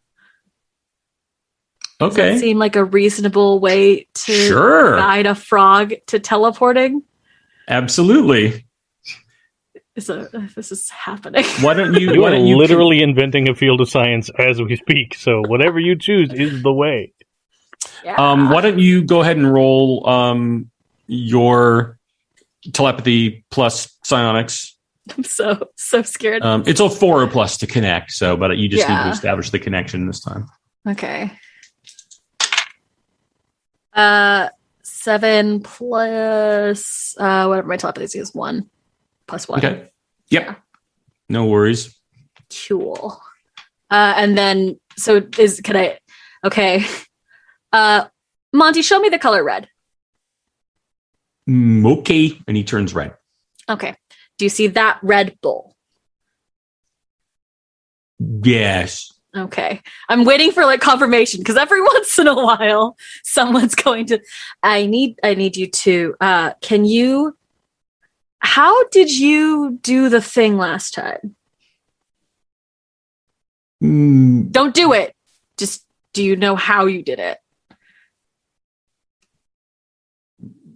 Does 2.08 2.16
that 2.16 2.28
okay. 2.32 2.38
seem 2.38 2.58
like 2.58 2.76
a 2.76 2.84
reasonable 2.84 3.58
way 3.60 4.06
to 4.14 4.32
Sure. 4.32 4.96
guide 4.96 5.26
a 5.26 5.34
frog 5.34 5.94
to 6.08 6.18
teleporting? 6.18 7.02
Absolutely. 7.68 8.66
Is 9.94 10.08
a, 10.08 10.28
this 10.56 10.72
is 10.72 10.88
happening? 10.88 11.44
Why 11.60 11.74
don't 11.74 11.94
you? 11.94 12.14
You 12.14 12.22
why 12.22 12.28
are 12.28 12.30
don't 12.30 12.46
you 12.46 12.56
literally 12.56 13.02
inventing 13.02 13.50
a 13.50 13.54
field 13.54 13.80
of 13.82 13.90
science 13.90 14.30
as 14.38 14.60
we 14.60 14.76
speak. 14.76 15.14
So 15.14 15.42
whatever 15.46 15.78
you 15.78 15.96
choose 15.96 16.32
is 16.32 16.62
the 16.62 16.72
way. 16.72 17.12
Yeah. 18.02 18.14
Um, 18.16 18.48
why 18.48 18.62
don't 18.62 18.78
you 18.78 19.04
go 19.04 19.20
ahead 19.20 19.36
and 19.36 19.52
roll 19.52 20.08
um, 20.08 20.70
your 21.08 21.98
telepathy 22.72 23.44
plus 23.50 23.94
psionics? 24.02 24.76
I'm 25.16 25.24
so 25.24 25.68
so 25.76 26.02
scared. 26.02 26.42
Um, 26.42 26.64
it's 26.66 26.80
a 26.80 26.88
four 26.88 27.22
or 27.22 27.26
plus 27.26 27.58
to 27.58 27.66
connect, 27.66 28.12
so 28.12 28.34
but 28.36 28.56
you 28.56 28.68
just 28.68 28.88
need 28.88 28.94
to 28.94 29.10
establish 29.10 29.50
the 29.50 29.58
connection 29.58 30.06
this 30.06 30.20
time. 30.20 30.48
okay. 30.88 31.32
Uh, 33.92 34.48
seven 34.82 35.60
plus 35.60 37.16
uh 37.18 37.46
whatever 37.46 37.66
my 37.66 37.76
telepathy 37.76 38.18
is 38.18 38.34
one 38.34 38.68
plus 39.26 39.48
one. 39.48 39.58
Okay. 39.58 39.90
Yep. 40.30 40.60
No 41.28 41.46
worries. 41.46 41.98
Cool. 42.68 43.20
Uh 43.90 44.14
and 44.16 44.36
then 44.36 44.78
so 44.96 45.22
is 45.38 45.60
can 45.60 45.76
I 45.76 45.98
okay. 46.44 46.84
Uh 47.72 48.04
Monty, 48.52 48.82
show 48.82 49.00
me 49.00 49.08
the 49.08 49.18
color 49.18 49.42
red. 49.42 49.66
Mm, 51.48 52.00
okay. 52.00 52.38
And 52.46 52.54
he 52.54 52.64
turns 52.64 52.92
red. 52.94 53.14
Okay. 53.66 53.94
Do 54.36 54.44
you 54.44 54.50
see 54.50 54.66
that 54.66 54.98
red 55.02 55.38
bull? 55.40 55.74
Yes. 58.18 59.11
Okay. 59.34 59.80
I'm 60.08 60.24
waiting 60.24 60.52
for 60.52 60.64
like 60.64 60.80
confirmation 60.80 61.40
because 61.40 61.56
every 61.56 61.80
once 61.94 62.18
in 62.18 62.28
a 62.28 62.34
while 62.34 62.96
someone's 63.22 63.74
going 63.74 64.06
to 64.06 64.20
I 64.62 64.86
need 64.86 65.18
I 65.22 65.34
need 65.34 65.56
you 65.56 65.68
to 65.68 66.14
uh 66.20 66.52
can 66.60 66.84
you 66.84 67.36
how 68.40 68.88
did 68.88 69.10
you 69.10 69.78
do 69.82 70.08
the 70.08 70.20
thing 70.20 70.58
last 70.58 70.94
time? 70.94 71.36
Mm, 73.82 74.50
Don't 74.50 74.74
do 74.74 74.92
it. 74.92 75.14
Just 75.56 75.86
do 76.12 76.22
you 76.22 76.36
know 76.36 76.56
how 76.56 76.86
you 76.86 77.02
did 77.02 77.18
it? 77.18 77.38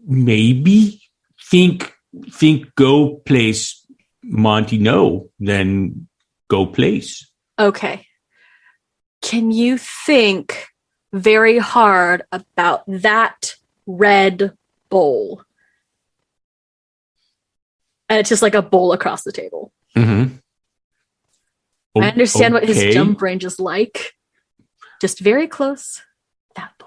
maybe 0.07 1.03
think 1.51 1.93
think 2.31 2.75
go 2.77 3.17
place 3.27 3.83
Monty 4.23 4.79
no, 4.79 5.31
then 5.39 6.09
go 6.49 6.67
place. 6.67 7.31
Okay. 7.59 8.06
Can 9.27 9.51
you 9.51 9.77
think 9.77 10.69
very 11.13 11.59
hard 11.59 12.23
about 12.31 12.85
that 12.87 13.57
red 13.85 14.53
bowl? 14.89 15.43
And 18.09 18.21
it's 18.21 18.29
just 18.29 18.43
like 18.43 18.55
a 18.55 18.63
bowl 18.63 18.93
across 18.93 19.25
the 19.25 19.33
table. 19.33 19.73
Mm-hmm. 19.97 20.37
I 22.01 22.09
understand 22.09 22.55
what 22.55 22.69
his 22.69 22.95
jump 22.95 23.21
range 23.21 23.45
is 23.45 23.59
like. 23.59 24.13
Just 25.01 25.19
very 25.19 25.49
close. 25.49 26.03
That 26.55 26.71
bowl. 26.79 26.87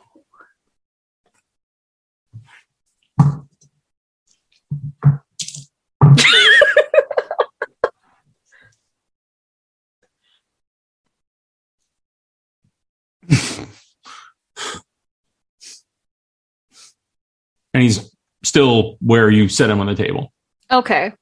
And 17.80 17.86
he's 17.86 18.13
still 18.43 18.97
where 18.99 19.30
you 19.30 19.47
set 19.47 19.69
him 19.69 19.80
on 19.80 19.88
the 19.88 19.95
table. 19.95 20.34
Okay. 20.69 21.13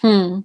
Hmm. 0.00 0.40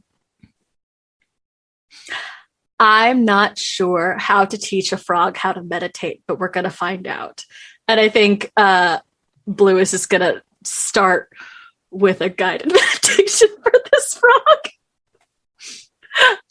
I'm 2.79 3.25
not 3.25 3.59
sure 3.59 4.15
how 4.17 4.45
to 4.45 4.57
teach 4.57 4.93
a 4.93 4.97
frog 4.97 5.35
how 5.35 5.51
to 5.51 5.61
meditate, 5.61 6.23
but 6.27 6.39
we're 6.39 6.47
going 6.47 6.63
to 6.63 6.69
find 6.69 7.07
out. 7.07 7.43
And 7.89 7.99
I 7.99 8.07
think 8.07 8.53
uh, 8.55 8.99
Blue 9.45 9.79
is 9.79 9.91
just 9.91 10.09
going 10.09 10.21
to 10.21 10.41
start 10.63 11.27
with 11.91 12.21
a 12.21 12.29
guided 12.29 12.71
meditation 12.71 13.49
for 13.61 13.73
this 13.91 14.13
frog. 14.13 14.59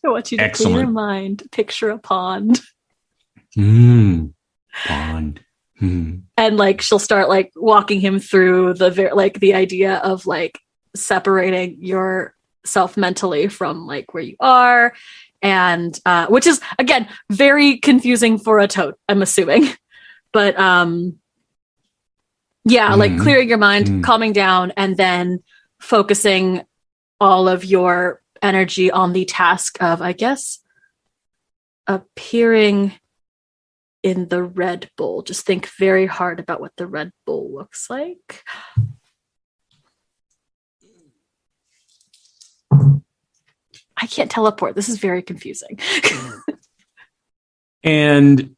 I 0.05 0.09
want 0.11 0.33
you 0.33 0.37
to 0.37 0.51
clear 0.51 0.81
your 0.81 0.87
mind, 0.87 1.45
picture 1.51 1.89
a 1.89 1.99
pond, 1.99 2.61
Mm. 3.57 4.35
Bond. 4.87 5.41
Hmm. 5.79 6.21
and 6.37 6.57
like 6.57 6.81
she'll 6.81 6.99
start 6.99 7.29
like 7.29 7.53
walking 7.55 8.01
him 8.01 8.19
through 8.19 8.75
the 8.75 8.91
ver- 8.91 9.15
like 9.15 9.39
the 9.39 9.55
idea 9.55 9.97
of 9.99 10.27
like 10.27 10.59
separating 10.97 11.79
yourself 11.81 12.97
mentally 12.97 13.47
from 13.49 13.87
like 13.87 14.13
where 14.13 14.23
you 14.25 14.37
are 14.41 14.93
and 15.41 15.97
uh 16.05 16.27
which 16.27 16.47
is 16.49 16.61
again 16.81 17.07
very 17.31 17.79
confusing 17.79 18.39
for 18.39 18.59
a 18.59 18.67
toad 18.67 18.95
i'm 19.09 19.23
assuming 19.23 19.69
but 20.33 20.59
um 20.59 21.17
yeah 22.65 22.95
like 22.95 23.13
Mhm. 23.13 23.21
clearing 23.23 23.49
your 23.49 23.59
mind 23.59 23.87
Mm. 23.87 24.03
calming 24.03 24.33
down 24.33 24.73
and 24.77 24.97
then 24.97 25.39
focusing 25.81 26.63
all 27.21 27.49
of 27.49 27.65
your 27.65 28.21
energy 28.43 28.91
on 28.91 29.13
the 29.13 29.25
task 29.27 29.81
of 29.81 30.03
i 30.03 30.13
guess 30.13 30.59
appearing 31.87 32.93
in 34.03 34.29
the 34.29 34.43
red 34.43 34.91
bowl 34.97 35.23
just 35.23 35.45
think 35.45 35.69
very 35.79 36.07
hard 36.07 36.41
about 36.41 36.61
what 36.61 36.73
the 36.77 36.87
red 36.87 37.11
bowl 37.27 37.53
looks 37.53 37.91
like. 37.91 38.45
I 44.01 44.07
can't 44.07 44.31
teleport. 44.31 44.77
This 44.77 44.89
is 44.89 44.99
very 44.99 45.23
confusing. 45.23 45.79
And 47.85 48.57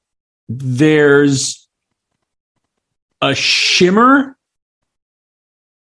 there's 0.49 1.69
a 3.21 3.35
shimmer, 3.35 4.37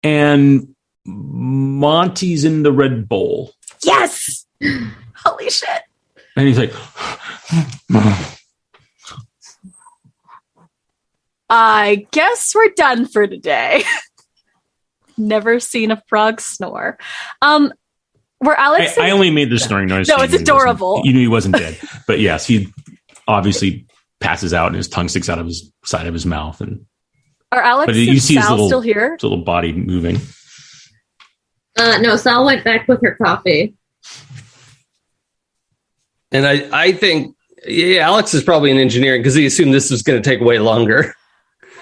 and 0.04 0.76
Monty's 1.06 2.46
in 2.46 2.64
the 2.64 2.72
red 2.72 3.10
bowl. 3.10 3.52
yes! 3.84 4.46
Holy 5.16 5.50
shit. 5.50 5.82
And 6.36 6.48
he's 6.48 6.58
like, 6.58 6.74
I 11.56 12.08
guess 12.10 12.56
we're 12.56 12.70
done 12.70 13.06
for 13.06 13.28
today. 13.28 13.84
Never 15.18 15.60
seen 15.60 15.92
a 15.92 16.02
frog 16.08 16.42
snore. 16.42 16.98
Um, 17.44 17.72
were 18.42 18.60
Alex? 18.60 18.98
I, 18.98 19.10
I 19.10 19.12
only 19.12 19.30
made 19.30 19.52
the 19.52 19.60
snoring 19.60 19.88
noise. 19.88 20.08
No, 20.08 20.16
it's 20.16 20.32
knew 20.32 20.40
he 20.40 20.42
wasn't- 20.42 20.50
adorable. 20.50 21.02
You 21.04 21.14
knew 21.14 21.20
he 21.20 21.28
wasn't 21.28 21.56
dead, 21.56 21.78
but 22.08 22.20
yes, 22.20 22.48
he 22.48 22.74
obviously 23.28 23.86
passes 24.20 24.52
out 24.52 24.68
and 24.68 24.76
his 24.76 24.88
tongue 24.88 25.08
sticks 25.10 25.30
out 25.30 25.38
of 25.38 25.46
his 25.46 25.72
side 25.86 26.08
of 26.08 26.14
his 26.14 26.26
mouth 26.26 26.60
and 26.60 26.86
are 27.52 27.62
Alex 27.62 27.86
but 27.86 27.96
and 27.96 28.04
you 28.06 28.20
see 28.20 28.34
his 28.36 28.44
Sal 28.46 28.54
little- 28.54 28.68
still 28.68 28.82
here? 28.82 29.14
his 29.14 29.22
little 29.22 29.44
body 29.44 29.74
moving. 29.74 30.18
Uh, 31.78 32.00
no, 32.02 32.16
Sal 32.16 32.46
went 32.46 32.64
back 32.64 32.88
with 32.88 33.00
her 33.04 33.16
coffee. 33.22 33.76
And 36.32 36.48
I, 36.48 36.68
I 36.88 36.92
think 36.94 37.36
yeah, 37.68 38.08
Alex 38.08 38.34
is 38.34 38.44
probably 38.44 38.72
in 38.72 38.78
engineering 38.78 39.22
because 39.22 39.36
he 39.36 39.46
assumed 39.46 39.72
this 39.72 39.92
was 39.92 40.02
going 40.02 40.20
to 40.20 40.28
take 40.28 40.42
way 40.42 40.58
longer. 40.58 41.14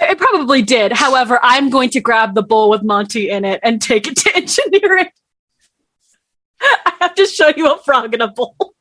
It 0.02 0.18
probably 0.18 0.64
did. 0.64 0.92
However, 0.92 1.40
I'm 1.44 1.70
going 1.70 1.92
to 1.92 2.02
grab 2.02 2.34
the 2.34 2.42
bowl 2.42 2.70
with 2.70 2.82
Monty 2.82 3.30
in 3.30 3.46
it 3.46 3.60
and 3.62 3.82
take 3.82 4.08
it 4.08 4.18
to 4.18 4.36
engineering. 4.36 5.10
I 6.60 6.94
have 7.02 7.16
to 7.16 7.26
show 7.26 7.52
you 7.56 7.72
a 7.72 7.78
frog 7.80 8.14
in 8.14 8.22
a 8.22 8.28
bowl. 8.28 8.74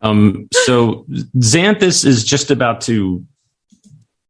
Um, 0.00 0.48
so 0.52 1.04
Xanthus 1.36 2.04
is 2.04 2.24
just 2.24 2.50
about 2.50 2.80
to 2.82 3.24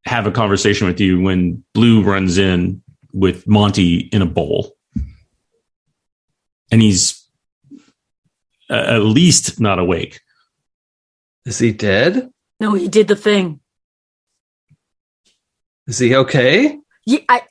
have 0.06 0.26
a 0.26 0.32
conversation 0.32 0.86
with 0.86 0.98
you 0.98 1.20
when 1.20 1.62
Blue 1.74 2.02
runs 2.02 2.38
in 2.38 2.82
with 3.12 3.46
Monty 3.46 3.98
in 3.98 4.22
a 4.22 4.26
bowl. 4.26 4.76
And 6.72 6.80
he's 6.80 7.26
uh, 8.68 8.74
at 8.74 9.02
least 9.02 9.60
not 9.60 9.78
awake. 9.78 10.20
Is 11.44 11.58
he 11.58 11.72
dead? 11.72 12.30
No, 12.60 12.74
he 12.74 12.88
did 12.88 13.08
the 13.08 13.16
thing. 13.16 13.60
Is 15.86 15.98
he 15.98 16.14
okay? 16.14 16.78
Yeah, 17.06 17.20
I, 17.28 17.42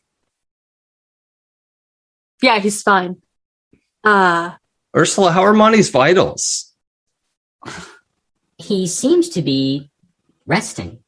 yeah 2.42 2.60
he's 2.60 2.82
fine. 2.82 3.18
Uh, 4.04 4.52
Ursula, 4.96 5.32
how 5.32 5.42
are 5.42 5.54
Monty's 5.54 5.90
vitals? 5.90 6.74
He 8.58 8.88
seems 8.88 9.30
to 9.30 9.42
be 9.42 9.90
resting. 10.46 11.00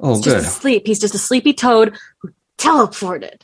Oh, 0.00 0.14
he's 0.14 0.24
good. 0.24 0.34
just 0.34 0.58
asleep. 0.58 0.82
He's 0.86 0.98
just 0.98 1.14
a 1.14 1.18
sleepy 1.18 1.52
toad 1.52 1.96
who 2.18 2.30
teleported. 2.58 3.42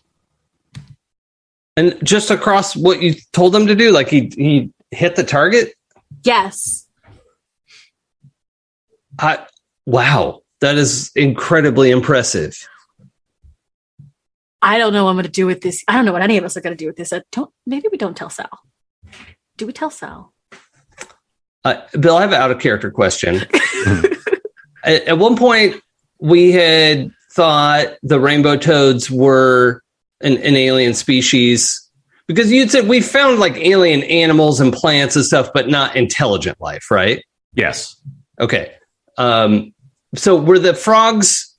And 1.76 1.96
just 2.04 2.30
across 2.30 2.76
what 2.76 3.00
you 3.00 3.14
told 3.32 3.56
him 3.56 3.66
to 3.66 3.74
do, 3.74 3.90
like 3.90 4.08
he 4.08 4.30
he 4.36 4.72
hit 4.90 5.16
the 5.16 5.24
target. 5.24 5.74
Yes. 6.22 6.86
I, 9.18 9.46
wow, 9.86 10.42
that 10.60 10.76
is 10.76 11.10
incredibly 11.14 11.90
impressive. 11.90 12.68
I 14.62 14.78
don't 14.78 14.92
know 14.92 15.04
what 15.04 15.10
I'm 15.10 15.16
going 15.16 15.24
to 15.24 15.30
do 15.30 15.46
with 15.46 15.60
this. 15.60 15.84
I 15.88 15.94
don't 15.94 16.04
know 16.04 16.12
what 16.12 16.22
any 16.22 16.38
of 16.38 16.44
us 16.44 16.56
are 16.56 16.60
going 16.60 16.76
to 16.76 16.82
do 16.82 16.86
with 16.86 16.96
this. 16.96 17.12
I 17.12 17.22
don't. 17.32 17.50
Maybe 17.66 17.88
we 17.90 17.98
don't 17.98 18.16
tell 18.16 18.30
Sal. 18.30 18.60
Do 19.56 19.66
we 19.66 19.72
tell 19.72 19.90
Sal? 19.90 20.32
Uh, 21.64 21.82
Bill, 21.98 22.16
I 22.16 22.22
have 22.22 22.32
an 22.32 22.40
out 22.40 22.50
of 22.50 22.60
character 22.60 22.90
question. 22.90 23.36
at, 24.84 25.08
at 25.08 25.18
one 25.18 25.36
point, 25.36 25.80
we 26.20 26.52
had 26.52 27.10
thought 27.32 27.96
the 28.02 28.20
rainbow 28.20 28.56
toads 28.56 29.10
were 29.10 29.82
an, 30.20 30.38
an 30.38 30.56
alien 30.56 30.94
species 30.94 31.90
because 32.28 32.50
you'd 32.52 32.70
said 32.70 32.88
we 32.88 33.00
found 33.00 33.38
like 33.38 33.56
alien 33.56 34.02
animals 34.04 34.60
and 34.60 34.72
plants 34.72 35.16
and 35.16 35.24
stuff, 35.24 35.50
but 35.52 35.68
not 35.68 35.96
intelligent 35.96 36.60
life, 36.60 36.90
right? 36.90 37.24
Yes. 37.54 38.00
Okay. 38.40 38.74
Um, 39.18 39.74
so 40.14 40.36
were 40.36 40.58
the 40.58 40.74
frogs 40.74 41.51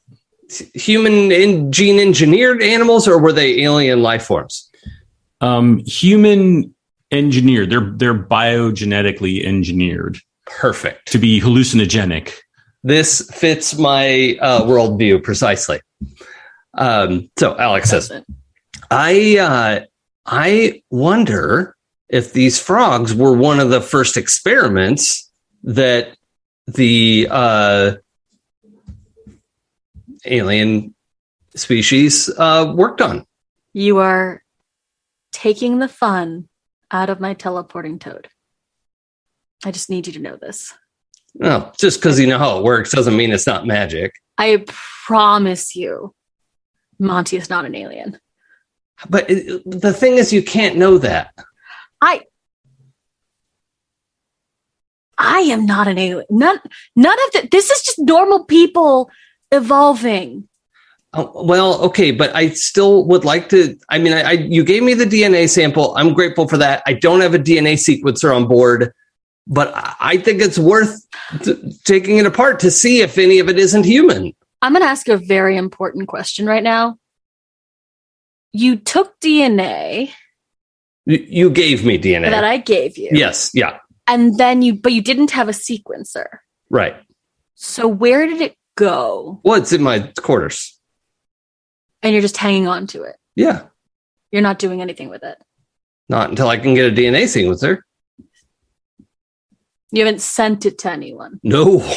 human 0.73 1.31
in, 1.31 1.71
gene 1.71 1.99
engineered 1.99 2.61
animals, 2.61 3.07
or 3.07 3.17
were 3.19 3.33
they 3.33 3.61
alien 3.61 4.01
life 4.01 4.23
forms? 4.23 4.69
Um, 5.41 5.79
human 5.85 6.73
engineered. 7.11 7.69
They're 7.69 7.91
they're 7.95 8.17
biogenetically 8.17 9.45
engineered 9.45 10.17
Perfect. 10.45 11.11
to 11.11 11.17
be 11.17 11.39
hallucinogenic. 11.39 12.33
This 12.83 13.29
fits 13.33 13.77
my 13.77 14.37
uh, 14.41 14.63
worldview 14.63 15.23
precisely. 15.23 15.79
Um, 16.73 17.29
so 17.37 17.57
Alex 17.57 17.89
says, 17.89 18.11
I 18.91 19.37
uh, 19.37 19.85
I 20.25 20.83
wonder 20.89 21.75
if 22.09 22.33
these 22.33 22.59
frogs 22.59 23.13
were 23.13 23.33
one 23.33 23.59
of 23.59 23.69
the 23.69 23.81
first 23.81 24.17
experiments 24.17 25.31
that 25.63 26.15
the 26.67 27.27
uh, 27.29 27.95
alien 30.25 30.95
species 31.55 32.29
uh, 32.37 32.73
worked 32.75 33.01
on. 33.01 33.25
You 33.73 33.99
are 33.99 34.43
taking 35.31 35.79
the 35.79 35.87
fun 35.87 36.47
out 36.91 37.09
of 37.09 37.19
my 37.19 37.33
teleporting 37.33 37.99
toad. 37.99 38.27
I 39.65 39.71
just 39.71 39.89
need 39.89 40.07
you 40.07 40.13
to 40.13 40.19
know 40.19 40.35
this. 40.35 40.73
No, 41.35 41.71
just 41.79 41.99
because 41.99 42.19
you 42.19 42.27
know 42.27 42.37
how 42.37 42.59
it 42.59 42.63
works 42.63 42.91
doesn't 42.91 43.15
mean 43.15 43.31
it's 43.31 43.47
not 43.47 43.65
magic. 43.65 44.13
I 44.37 44.65
promise 45.05 45.75
you, 45.75 46.13
Monty 46.99 47.37
is 47.37 47.49
not 47.49 47.65
an 47.65 47.75
alien. 47.75 48.19
But 49.09 49.29
it, 49.29 49.63
the 49.65 49.93
thing 49.93 50.15
is, 50.17 50.31
you 50.31 50.43
can't 50.43 50.77
know 50.77 50.99
that. 50.99 51.33
I 52.01 52.21
I 55.17 55.39
am 55.39 55.65
not 55.65 55.87
an 55.87 55.97
alien. 55.97 56.25
None 56.29 56.59
none 56.95 57.17
of 57.25 57.31
that. 57.33 57.51
This 57.51 57.69
is 57.69 57.81
just 57.81 57.99
normal 57.99 58.45
people 58.45 59.09
evolving. 59.53 60.47
Oh, 61.13 61.43
well, 61.45 61.79
okay, 61.83 62.09
but 62.11 62.35
I 62.35 62.49
still 62.49 63.05
would 63.07 63.23
like 63.23 63.49
to. 63.49 63.77
I 63.89 63.99
mean, 63.99 64.13
I, 64.13 64.21
I 64.21 64.31
you 64.31 64.63
gave 64.63 64.81
me 64.83 64.93
the 64.95 65.05
DNA 65.05 65.47
sample. 65.47 65.95
I'm 65.95 66.13
grateful 66.13 66.47
for 66.47 66.57
that. 66.57 66.81
I 66.87 66.93
don't 66.93 67.21
have 67.21 67.35
a 67.35 67.39
DNA 67.39 67.73
sequencer 67.73 68.35
on 68.35 68.47
board, 68.47 68.91
but 69.45 69.71
I- 69.99 70.17
think 70.17 70.41
it's 70.41 70.57
worth 70.57 71.05
t- 71.43 71.77
taking 71.85 72.17
it 72.17 72.25
apart 72.25 72.59
to 72.61 72.71
see 72.71 73.01
if 73.01 73.17
any 73.19 73.37
of 73.39 73.47
it 73.47 73.59
isn't 73.59 73.83
human. 73.85 74.33
I'm 74.63 74.71
going 74.73 74.81
to 74.81 74.89
ask 74.89 75.07
a 75.07 75.17
very 75.17 75.55
important 75.57 76.07
question 76.07 76.45
right 76.47 76.63
now. 76.63 76.97
You 78.53 78.77
took 78.77 79.19
DNA 79.19 80.11
You, 81.05 81.25
you 81.27 81.49
gave 81.49 81.85
me 81.85 81.97
DNA. 81.99 82.29
that 82.31 82.43
I 82.43 82.57
gave 82.57 82.97
you. 82.97 83.09
yes, 83.11 83.51
yeah, 83.53 83.77
And 84.07 84.37
then 84.37 84.61
you 84.61 84.73
but 84.75 84.93
you 84.93 85.01
didn't 85.01 85.31
have 85.31 85.47
a 85.49 85.51
sequencer. 85.53 86.25
right. 86.69 86.95
So 87.55 87.87
where 87.87 88.25
did 88.25 88.41
it 88.41 88.55
go? 88.75 89.39
Well, 89.43 89.61
it's 89.61 89.73
in 89.73 89.81
my 89.83 90.11
quarters. 90.21 90.79
And 92.01 92.13
you're 92.13 92.21
just 92.21 92.37
hanging 92.37 92.67
on 92.67 92.87
to 92.87 93.03
it. 93.03 93.15
Yeah, 93.35 93.63
You're 94.31 94.41
not 94.41 94.59
doing 94.59 94.81
anything 94.81 95.09
with 95.09 95.23
it. 95.23 95.37
not 96.09 96.29
until 96.29 96.47
I 96.49 96.57
can 96.57 96.73
get 96.75 96.91
a 96.91 96.95
DNA 96.95 97.23
sequencer. 97.23 97.79
You 99.91 100.05
haven't 100.05 100.21
sent 100.21 100.65
it 100.65 100.77
to 100.79 100.91
anyone. 100.91 101.39
No, 101.43 101.87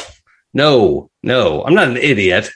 no, 0.53 1.09
no. 1.23 1.63
I'm 1.63 1.73
not 1.73 1.87
an 1.89 1.97
idiot. 1.97 2.49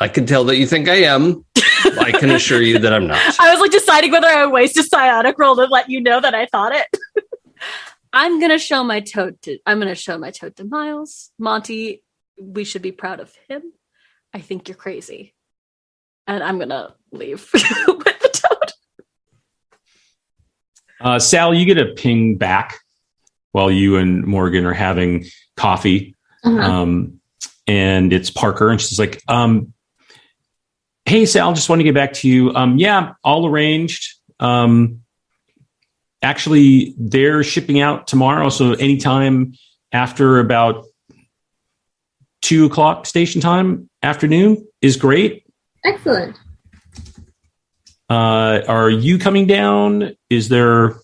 I 0.00 0.08
can 0.08 0.26
tell 0.26 0.44
that 0.44 0.56
you 0.56 0.66
think 0.66 0.88
I 0.88 0.96
am. 1.02 1.44
I 1.56 2.12
can 2.12 2.30
assure 2.30 2.62
you 2.62 2.78
that 2.78 2.92
I'm 2.92 3.06
not. 3.06 3.18
I 3.40 3.50
was 3.50 3.60
like 3.60 3.70
deciding 3.72 4.12
whether 4.12 4.26
I 4.28 4.44
would 4.46 4.52
waste 4.52 4.76
a 4.76 4.82
psionic 4.82 5.38
roll 5.38 5.56
to 5.56 5.64
let 5.64 5.88
you 5.90 6.00
know 6.00 6.20
that 6.20 6.34
I 6.34 6.46
thought 6.46 6.72
it. 6.74 6.86
I'm 8.18 8.40
gonna 8.40 8.58
show 8.58 8.82
my 8.82 8.98
toad 8.98 9.40
to 9.42 9.60
I'm 9.64 9.78
gonna 9.78 9.94
show 9.94 10.18
my 10.18 10.32
toad 10.32 10.56
to 10.56 10.64
Miles. 10.64 11.30
Monty, 11.38 12.02
we 12.36 12.64
should 12.64 12.82
be 12.82 12.90
proud 12.90 13.20
of 13.20 13.32
him. 13.48 13.62
I 14.34 14.40
think 14.40 14.66
you're 14.66 14.74
crazy. 14.76 15.36
And 16.26 16.42
I'm 16.42 16.58
gonna 16.58 16.96
leave 17.12 17.48
with 17.52 17.62
the 17.62 18.30
toad. 18.32 18.72
Uh, 21.00 21.18
Sal, 21.20 21.54
you 21.54 21.64
get 21.64 21.78
a 21.78 21.94
ping 21.94 22.38
back 22.38 22.80
while 23.52 23.70
you 23.70 23.98
and 23.98 24.26
Morgan 24.26 24.66
are 24.66 24.74
having 24.74 25.26
coffee. 25.56 26.16
Uh-huh. 26.42 26.58
Um, 26.58 27.20
and 27.68 28.12
it's 28.12 28.30
Parker, 28.30 28.70
and 28.70 28.80
she's 28.80 28.98
like, 28.98 29.22
um, 29.28 29.74
"Hey, 31.04 31.24
Sal, 31.24 31.52
just 31.52 31.68
want 31.68 31.78
to 31.78 31.84
get 31.84 31.94
back 31.94 32.14
to 32.14 32.28
you. 32.28 32.52
Um, 32.52 32.78
yeah, 32.78 33.12
all 33.22 33.46
arranged. 33.46 34.16
Um, 34.40 35.02
actually, 36.22 36.94
they're 36.98 37.42
shipping 37.42 37.80
out 37.80 38.06
tomorrow, 38.06 38.48
so 38.48 38.72
anytime 38.72 39.54
after 39.92 40.38
about 40.38 40.84
two 42.40 42.66
o'clock 42.66 43.06
station 43.06 43.40
time 43.40 43.88
afternoon 44.02 44.66
is 44.80 44.96
great. 44.96 45.44
Excellent. 45.84 46.36
Uh, 48.10 48.62
are 48.66 48.90
you 48.90 49.18
coming 49.18 49.46
down? 49.46 50.16
Is 50.30 50.48
there 50.48 50.96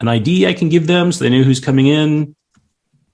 an 0.00 0.08
ID 0.08 0.46
I 0.46 0.52
can 0.52 0.68
give 0.68 0.86
them 0.86 1.10
so 1.10 1.24
they 1.24 1.30
know 1.30 1.42
who's 1.42 1.60
coming 1.60 1.88
in? 1.88 2.36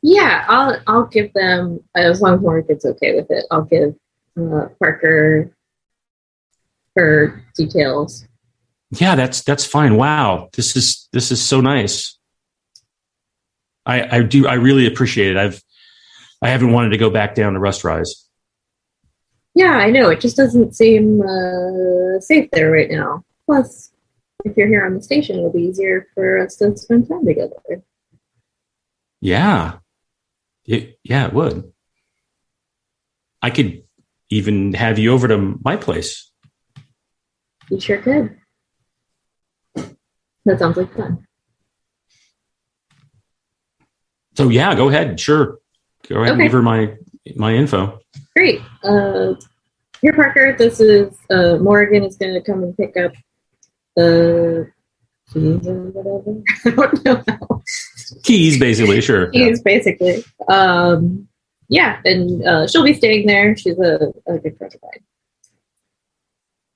Yeah, 0.03 0.45
I'll 0.49 0.79
I'll 0.87 1.07
give 1.07 1.33
them 1.33 1.81
as 1.95 2.21
long 2.21 2.35
as 2.35 2.41
Morgan's 2.41 2.85
okay 2.85 3.15
with 3.15 3.31
it. 3.31 3.47
I'll 3.51 3.63
give 3.63 3.95
uh, 4.39 4.67
Parker 4.79 5.51
her 6.95 7.43
details. 7.57 8.27
Yeah, 9.01 9.15
that's 9.15 9.43
that's 9.43 9.65
fine. 9.65 9.97
Wow, 9.97 10.51
this 10.53 10.77
is 10.77 11.09
this 11.13 11.33
is 11.33 11.43
so 11.43 11.61
nice. 11.61 12.19
I 13.87 14.19
I 14.19 14.23
do 14.23 14.47
I 14.47 14.55
really 14.55 14.87
appreciate 14.87 15.33
it. 15.33 15.37
I've 15.37 15.63
I 16.43 16.49
haven't 16.49 16.73
wanted 16.73 16.91
to 16.91 16.99
go 16.99 17.11
back 17.11 17.35
down 17.35 17.55
to 17.55 17.59
Rust 17.59 17.85
Rise. 17.85 18.29
Yeah, 19.55 19.73
I 19.73 19.91
know. 19.91 20.11
It 20.11 20.21
just 20.21 20.37
doesn't 20.37 20.75
seem 20.75 21.23
uh, 21.23 22.21
safe 22.21 22.51
there 22.51 22.71
right 22.73 22.91
now. 22.91 23.25
Plus, 23.47 23.93
if 24.45 24.57
you're 24.57 24.67
here 24.67 24.85
on 24.85 24.95
the 24.95 25.03
station, 25.03 25.39
it'll 25.39 25.53
be 25.53 25.63
easier 25.63 26.09
for 26.15 26.41
us 26.41 26.57
to 26.57 26.77
spend 26.77 27.09
time 27.09 27.25
together. 27.25 27.83
Yeah, 29.21 29.79
it, 30.67 30.99
yeah, 31.05 31.29
it 31.29 31.33
would. 31.33 31.73
I 33.41 33.51
could 33.51 33.85
even 34.29 34.75
have 34.75 34.99
you 34.99 35.13
over 35.13 35.29
to 35.29 35.59
my 35.65 35.77
place. 35.77 36.31
You 37.71 37.81
sure 37.81 37.99
could. 37.99 38.37
That 40.45 40.59
sounds 40.59 40.77
like 40.77 40.93
fun. 40.95 41.27
So 44.37 44.49
yeah, 44.49 44.75
go 44.75 44.89
ahead. 44.89 45.19
Sure, 45.19 45.59
go 46.09 46.17
ahead 46.17 46.33
and 46.33 46.41
Okay. 46.41 46.45
give 46.47 46.53
her 46.53 46.63
my 46.63 46.95
my 47.37 47.55
info. 47.55 48.01
Great. 48.37 48.61
Uh, 48.83 49.35
here, 50.01 50.13
Parker. 50.13 50.55
This 50.59 50.81
is 50.81 51.17
uh, 51.31 51.57
Morgan 51.59 52.03
is 52.05 52.17
going 52.17 52.35
to 52.35 52.41
come 52.43 52.63
and 52.63 52.77
pick 52.77 52.97
up 52.97 53.13
the 53.97 54.71
keys 55.33 55.67
or 55.67 55.75
whatever. 55.91 56.43
I 56.67 56.71
don't 56.71 57.05
know 57.05 57.23
how. 57.29 57.63
Keys, 58.25 58.59
basically. 58.59 59.01
Sure. 59.01 59.29
Keys, 59.31 59.63
basically. 59.63 60.25
Um, 60.49 61.29
yeah, 61.69 62.01
and 62.05 62.47
uh, 62.47 62.67
she'll 62.67 62.85
be 62.85 62.93
staying 62.93 63.27
there. 63.27 63.57
She's 63.57 63.79
a, 63.79 64.13
a 64.27 64.39
good 64.39 64.59
friend 64.59 64.75
of 64.75 64.81
mine. 64.83 65.05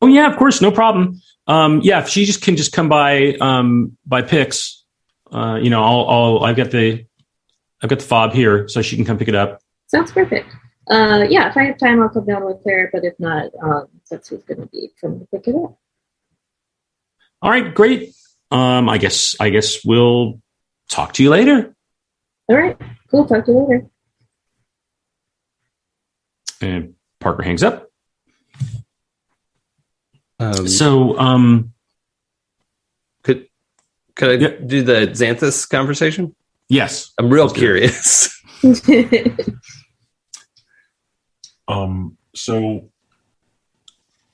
Oh 0.01 0.07
yeah, 0.07 0.30
of 0.30 0.36
course, 0.36 0.61
no 0.61 0.70
problem. 0.70 1.20
Um, 1.46 1.80
yeah, 1.82 2.01
if 2.01 2.09
she 2.09 2.24
just 2.24 2.42
can 2.42 2.57
just 2.57 2.72
come 2.72 2.88
by 2.88 3.34
um, 3.40 3.96
by 4.07 4.22
picks, 4.22 4.84
uh, 5.32 5.59
you 5.61 5.70
know, 5.70 5.82
I'll, 5.82 6.09
I'll 6.09 6.44
I've 6.44 6.57
got 6.57 6.70
the 6.70 7.05
I've 7.82 7.90
got 7.90 7.99
the 7.99 8.05
fob 8.05 8.32
here, 8.32 8.68
so 8.68 8.82
she 8.82 8.96
can 8.96 9.05
come 9.05 9.18
pick 9.18 9.28
it 9.28 9.34
up. 9.34 9.61
Sounds 9.86 10.12
perfect. 10.12 10.49
Uh, 10.90 11.26
yeah, 11.28 11.49
if 11.51 11.57
I 11.57 11.64
have 11.64 11.78
time, 11.78 12.01
I'll 12.03 12.09
come 12.09 12.26
down 12.26 12.44
with 12.44 12.62
Claire. 12.62 12.90
But 12.92 13.05
if 13.05 13.14
not, 13.18 13.51
um, 13.62 13.86
that's 14.11 14.28
who's 14.28 14.42
going 14.44 14.61
to 14.61 14.66
be 14.66 14.90
coming 15.01 15.20
to 15.20 15.26
pick 15.26 15.49
it 15.49 15.55
up. 15.55 15.78
All 17.40 17.51
right, 17.51 17.74
great. 17.74 18.14
Um, 18.51 18.88
I 18.88 18.99
guess 18.99 19.36
I 19.40 19.51
guess 19.51 19.84
we'll 19.84 20.40
talk 20.88 21.14
to 21.14 21.22
you 21.22 21.30
later. 21.30 21.74
All 22.49 22.57
right, 22.57 22.76
cool. 23.11 23.26
Talk 23.26 23.44
to 23.46 23.53
you 23.53 23.59
later. 23.59 23.86
And 26.61 26.94
Parker 27.20 27.42
hangs 27.42 27.62
up. 27.62 27.88
Um, 30.41 30.68
So, 30.68 31.18
um, 31.18 31.72
could 33.22 33.49
could 34.14 34.30
I 34.30 34.34
Yeah. 34.34 34.57
do 34.66 34.82
the 34.82 35.09
Xanthus 35.09 35.68
conversation? 35.68 36.34
yes, 36.68 37.12
I'm 37.18 37.30
real 37.30 37.47
Let's 37.47 37.59
curious. 37.59 38.43
Um, 41.68 42.16
so 42.34 42.89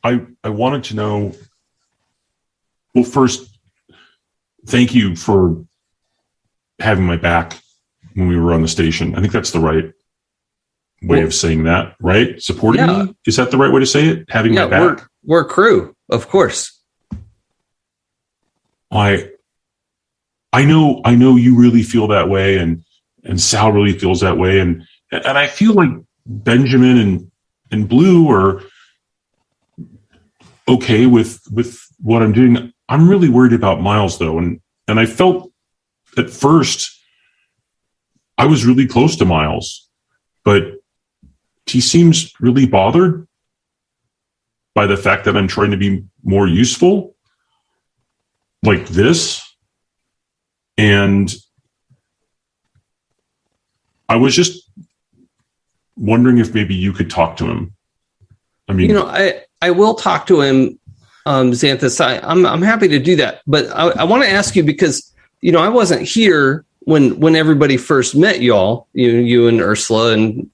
I 0.04 0.24
I 0.44 0.50
wanted 0.50 0.84
to 0.84 0.94
know. 0.96 1.32
Well, 2.94 3.02
first, 3.04 3.58
thank 4.66 4.94
you 4.94 5.16
for 5.16 5.64
having 6.78 7.04
my 7.04 7.16
back 7.16 7.58
when 8.14 8.28
we 8.28 8.36
were 8.38 8.52
on 8.52 8.62
the 8.62 8.68
station. 8.68 9.16
I 9.16 9.20
think 9.20 9.32
that's 9.32 9.50
the 9.50 9.58
right 9.58 9.86
way 11.02 11.18
Well- 11.18 11.24
of 11.26 11.34
saying 11.34 11.64
that, 11.64 11.96
right? 12.00 12.40
Supporting 12.40 12.86
Yeah. 12.86 13.02
me 13.06 13.14
is 13.26 13.34
that 13.36 13.50
the 13.50 13.56
right 13.58 13.72
way 13.72 13.80
to 13.80 13.86
say 13.86 14.06
it? 14.06 14.26
Having 14.30 14.54
yeah, 14.54 14.66
my 14.66 14.80
we're 14.80 14.94
back. 14.94 15.08
We're 15.24 15.44
crew, 15.44 15.94
of 16.08 16.28
course. 16.28 16.80
I 18.90 19.30
I 20.52 20.64
know 20.64 21.00
I 21.04 21.14
know 21.14 21.36
you 21.36 21.56
really 21.56 21.82
feel 21.82 22.08
that 22.08 22.28
way, 22.28 22.58
and 22.58 22.84
and 23.24 23.40
Sal 23.40 23.72
really 23.72 23.98
feels 23.98 24.20
that 24.20 24.38
way, 24.38 24.60
and 24.60 24.84
and 25.10 25.38
I 25.38 25.46
feel 25.46 25.72
like 25.72 25.90
Benjamin 26.26 26.98
and 26.98 27.30
and 27.70 27.88
Blue 27.88 28.30
are 28.30 28.62
okay 30.68 31.06
with 31.06 31.40
with 31.50 31.80
what 32.00 32.22
I'm 32.22 32.32
doing. 32.32 32.72
I'm 32.88 33.08
really 33.08 33.28
worried 33.28 33.52
about 33.52 33.80
Miles 33.80 34.18
though, 34.18 34.38
and 34.38 34.60
and 34.86 35.00
I 35.00 35.06
felt 35.06 35.50
at 36.16 36.30
first 36.30 36.90
I 38.38 38.46
was 38.46 38.64
really 38.64 38.86
close 38.86 39.16
to 39.16 39.24
Miles, 39.24 39.88
but 40.44 40.74
he 41.66 41.80
seems 41.80 42.32
really 42.40 42.66
bothered 42.66 43.26
by 44.74 44.86
the 44.86 44.96
fact 44.96 45.24
that 45.24 45.36
I'm 45.36 45.48
trying 45.48 45.70
to 45.70 45.76
be 45.76 46.04
more 46.22 46.46
useful 46.46 47.14
like 48.62 48.88
this. 48.88 49.42
And 50.76 51.32
I 54.08 54.16
was 54.16 54.34
just 54.34 54.68
wondering 55.96 56.38
if 56.38 56.52
maybe 56.54 56.74
you 56.74 56.92
could 56.92 57.10
talk 57.10 57.36
to 57.36 57.46
him. 57.46 57.74
I 58.68 58.72
mean, 58.72 58.88
you 58.88 58.94
know, 58.94 59.06
I 59.06 59.42
I 59.62 59.70
will 59.70 59.94
talk 59.94 60.26
to 60.26 60.40
him, 60.40 60.78
um, 61.26 61.52
Xanthus. 61.52 62.00
I, 62.00 62.18
I'm 62.26 62.44
I'm 62.44 62.62
happy 62.62 62.88
to 62.88 62.98
do 62.98 63.16
that, 63.16 63.42
but 63.46 63.66
I, 63.68 63.90
I 63.90 64.04
want 64.04 64.24
to 64.24 64.30
ask 64.30 64.56
you 64.56 64.64
because 64.64 65.12
you 65.40 65.52
know 65.52 65.60
I 65.60 65.68
wasn't 65.68 66.02
here 66.02 66.64
when 66.80 67.20
when 67.20 67.36
everybody 67.36 67.76
first 67.76 68.16
met 68.16 68.40
y'all, 68.40 68.88
you 68.92 69.10
you 69.10 69.48
and 69.48 69.60
Ursula 69.60 70.12
and 70.12 70.50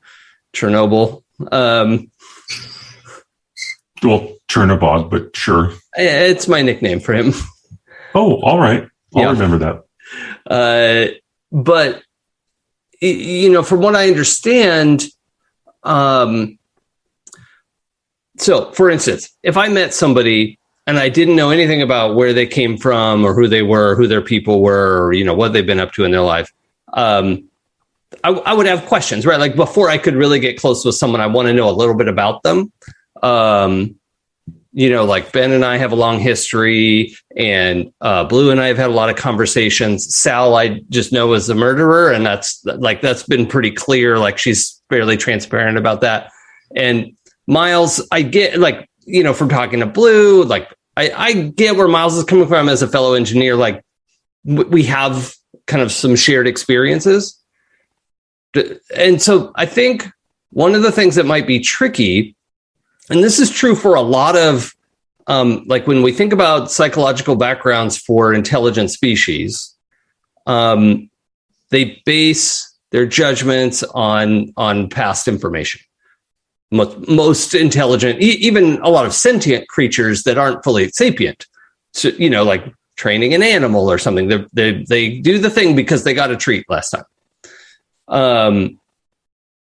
Chernobyl. 0.53 1.23
Um, 1.53 2.11
well, 4.03 4.37
Chernobog, 4.49 5.11
but 5.11 5.37
sure, 5.37 5.73
it's 5.97 6.49
my 6.49 6.63
nickname 6.63 7.01
for 7.01 7.15
him. 7.15 7.33
Oh, 8.13 8.41
all 8.41 8.59
right, 8.59 8.89
I'll 9.15 9.23
yeah. 9.23 9.31
remember 9.31 9.59
that. 9.59 9.85
Uh, 10.45 11.15
but 11.53 12.03
you 13.01 13.51
know, 13.51 13.63
from 13.63 13.83
what 13.83 13.95
I 13.95 14.09
understand, 14.09 15.05
um, 15.85 16.59
so 18.37 18.73
for 18.73 18.91
instance, 18.91 19.31
if 19.45 19.57
I 19.57 19.69
met 19.69 19.95
somebody 19.95 20.59
and 20.87 20.99
I 20.99 21.09
didn't 21.09 21.37
know 21.37 21.51
anything 21.51 21.83
about 21.83 22.17
where 22.17 22.33
they 22.33 22.47
came 22.47 22.77
from 22.79 23.25
or 23.25 23.33
who 23.33 23.47
they 23.47 23.63
were, 23.63 23.95
who 23.95 24.09
their 24.09 24.23
people 24.23 24.61
were, 24.61 25.05
or 25.05 25.13
you 25.13 25.25
know 25.25 25.35
what 25.35 25.53
they've 25.53 25.65
been 25.65 25.79
up 25.79 25.93
to 25.93 26.05
in 26.05 26.11
their 26.11 26.21
life, 26.21 26.53
um, 26.93 27.49
I, 28.25 28.31
I, 28.31 28.53
would 28.55 28.67
have 28.67 28.87
questions, 28.87 29.25
right? 29.25 29.39
Like 29.39 29.57
before 29.57 29.89
I 29.89 29.99
could 29.99 30.15
really 30.15 30.41
get 30.41 30.59
close 30.59 30.85
with 30.85 30.97
someone, 30.97 31.21
I 31.21 31.27
want 31.27 31.47
to 31.47 31.55
know 31.55 31.69
a 31.69 31.71
little 31.71 31.95
bit 31.95 32.09
about 32.09 32.43
them. 32.43 32.73
Um, 33.23 34.01
you 34.73 34.89
know, 34.89 35.05
like 35.05 35.33
Ben 35.33 35.51
and 35.51 35.65
I 35.65 35.79
have 35.79 35.93
a 35.93 35.97
long 35.97 36.21
history, 36.21 37.17
and 37.37 37.93
uh, 38.01 38.25
Blue 38.25 38.51
and 38.51 38.61
I 38.61 38.69
have 38.69 38.77
had 38.77 38.91
a 38.91 38.95
lot 38.95 39.11
of 39.11 39.17
conversations. 39.17 40.15
Sal, 40.17 40.55
I 40.55 40.81
just 40.91 41.13
know 41.13 41.33
is 41.33 41.49
a 41.49 41.55
murderer, 41.55 42.13
and 42.13 42.25
that's 42.25 42.65
like 42.65 43.01
that's 43.01 43.25
been 43.25 43.47
pretty 43.47 43.73
clear. 43.73 44.19
Like 44.19 44.39
she's 44.39 44.81
fairly 44.89 45.17
transparent 45.17 45.77
about 45.77 46.03
that. 46.03 46.31
And 46.77 47.17
Miles, 47.49 48.07
I 48.13 48.23
get 48.23 48.61
like 48.61 48.89
you 49.01 49.25
know 49.25 49.35
from 49.35 49.49
talking 49.49 49.81
to 49.81 49.87
Blue, 49.87 50.45
like 50.45 50.73
I, 50.97 51.11
I 51.11 51.33
get 51.33 51.75
where 51.75 51.89
Miles 51.89 52.17
is 52.17 52.25
coming 52.25 52.47
from 52.47 52.69
as 52.69 52.83
a 52.83 52.89
fellow 52.89 53.15
engineer. 53.15 53.57
Like 53.57 53.83
w- 54.47 54.69
we 54.69 54.85
have 54.85 55.35
kind 55.67 55.83
of 55.83 55.91
some 55.91 56.15
shared 56.15 56.47
experiences, 56.47 57.37
and 58.95 59.21
so 59.21 59.51
I 59.57 59.67
think 59.67 60.07
one 60.51 60.77
of 60.77 60.83
the 60.83 60.93
things 60.93 61.17
that 61.17 61.27
might 61.27 61.49
be 61.49 61.59
tricky 61.59 62.37
and 63.11 63.23
this 63.23 63.39
is 63.39 63.51
true 63.51 63.75
for 63.75 63.95
a 63.95 64.01
lot 64.01 64.37
of 64.37 64.75
um, 65.27 65.65
like 65.67 65.87
when 65.87 66.03
we 66.03 66.13
think 66.13 66.33
about 66.33 66.71
psychological 66.71 67.37
backgrounds 67.37 67.99
for 67.99 68.33
intelligent 68.33 68.91
species 68.91 69.77
um, 70.47 71.11
they 71.71 72.03
base 72.05 72.71
their 72.91 73.07
judgments 73.07 73.83
on 73.83 74.53
on 74.57 74.89
past 74.89 75.29
information. 75.29 75.81
Most, 76.73 77.09
most 77.09 77.55
intelligent 77.55 78.21
e- 78.21 78.39
even 78.41 78.81
a 78.83 78.91
lot 78.91 79.07
of 79.07 79.13
sentient 79.13 79.69
creatures 79.69 80.23
that 80.25 80.39
aren't 80.39 80.63
fully 80.63 80.89
sapient. 80.91 81.47
So 81.93 82.09
you 82.09 82.31
know 82.31 82.45
like 82.45 82.65
training 82.97 83.33
an 83.35 83.43
animal 83.43 83.91
or 83.91 83.99
something 83.99 84.29
they 84.53 84.85
they, 84.85 85.19
do 85.21 85.39
the 85.39 85.51
thing 85.51 85.75
because 85.75 86.05
they 86.05 86.15
got 86.15 86.31
a 86.31 86.37
treat 86.37 86.69
last 86.69 86.91
time. 86.91 87.05
Um, 88.09 88.81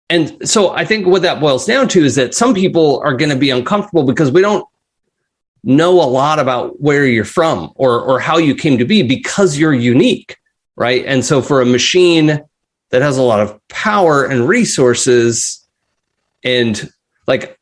and 0.09 0.49
so 0.49 0.71
I 0.71 0.85
think 0.85 1.07
what 1.07 1.23
that 1.23 1.41
boils 1.41 1.67
down 1.67 1.89
to 1.89 2.05
is 2.05 2.15
that 2.15 2.35
some 2.35 2.55
people 2.55 3.01
are 3.01 3.17
going 3.17 3.31
to 3.31 3.37
be 3.37 3.51
uncomfortable 3.51 4.05
because 4.05 4.31
we 4.31 4.41
don't 4.41 4.67
know 5.65 6.01
a 6.01 6.07
lot 6.07 6.39
about 6.39 6.81
where 6.81 7.07
you're 7.07 7.25
from 7.25 7.73
or 7.75 8.01
or 8.01 8.21
how 8.21 8.39
you 8.39 8.55
came 8.55 8.79
to 8.79 8.85
be 8.85 9.03
because 9.03 9.59
you're 9.59 9.75
unique, 9.75 10.37
right? 10.77 11.05
And 11.07 11.25
so 11.25 11.43
for 11.43 11.61
a 11.61 11.67
machine 11.67 12.41
that 12.91 13.03
has 13.03 13.19
a 13.19 13.23
lot 13.23 13.41
of 13.41 13.61
power 13.69 14.25
and 14.25 14.49
resources 14.49 15.67
and 16.45 16.89
like 17.27 17.59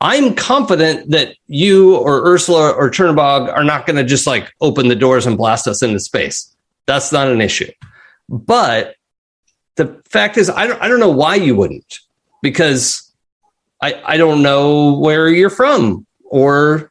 I'm 0.00 0.34
confident 0.34 1.10
that 1.10 1.34
you 1.46 1.96
or 1.96 2.24
Ursula 2.24 2.70
or 2.70 2.90
Chernobog 2.90 3.52
are 3.52 3.64
not 3.64 3.86
going 3.86 3.96
to 3.96 4.04
just 4.04 4.26
like 4.26 4.52
open 4.60 4.88
the 4.88 4.94
doors 4.94 5.26
and 5.26 5.38
blast 5.38 5.66
us 5.66 5.82
into 5.82 5.98
space. 5.98 6.54
That's 6.86 7.10
not 7.12 7.28
an 7.28 7.40
issue. 7.40 7.70
But 8.28 8.94
the 9.78 10.02
fact 10.08 10.36
is, 10.36 10.50
I 10.50 10.66
don't, 10.66 10.82
I 10.82 10.88
don't 10.88 11.00
know 11.00 11.10
why 11.10 11.36
you 11.36 11.54
wouldn't, 11.54 12.00
because 12.42 13.14
I, 13.80 13.94
I 14.04 14.16
don't 14.16 14.42
know 14.42 14.98
where 14.98 15.28
you're 15.28 15.50
from 15.50 16.04
or 16.24 16.90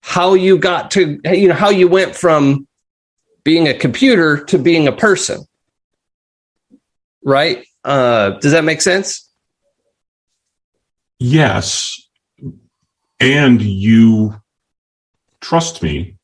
how 0.00 0.34
you 0.34 0.56
got 0.56 0.92
to, 0.92 1.20
you 1.24 1.48
know, 1.48 1.54
how 1.54 1.70
you 1.70 1.88
went 1.88 2.14
from 2.14 2.66
being 3.42 3.66
a 3.66 3.74
computer 3.74 4.44
to 4.44 4.56
being 4.56 4.86
a 4.86 4.92
person. 4.92 5.44
Right? 7.24 7.66
Uh, 7.84 8.30
does 8.30 8.52
that 8.52 8.64
make 8.64 8.82
sense? 8.82 9.28
Yes. 11.18 12.00
And 13.18 13.60
you 13.60 14.40
trust 15.40 15.82
me. 15.82 16.16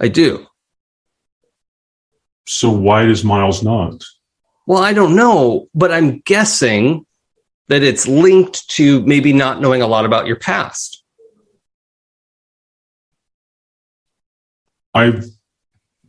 I 0.00 0.08
do. 0.08 0.48
So 2.48 2.70
why 2.70 3.06
does 3.06 3.22
Miles 3.22 3.62
not? 3.62 4.02
Well, 4.66 4.82
I 4.82 4.92
don't 4.92 5.16
know, 5.16 5.68
but 5.74 5.90
I'm 5.90 6.20
guessing 6.20 7.06
that 7.68 7.82
it's 7.82 8.06
linked 8.06 8.68
to 8.70 9.02
maybe 9.02 9.32
not 9.32 9.60
knowing 9.60 9.82
a 9.82 9.86
lot 9.86 10.04
about 10.04 10.26
your 10.26 10.36
past. 10.36 11.02
I've 14.94 15.24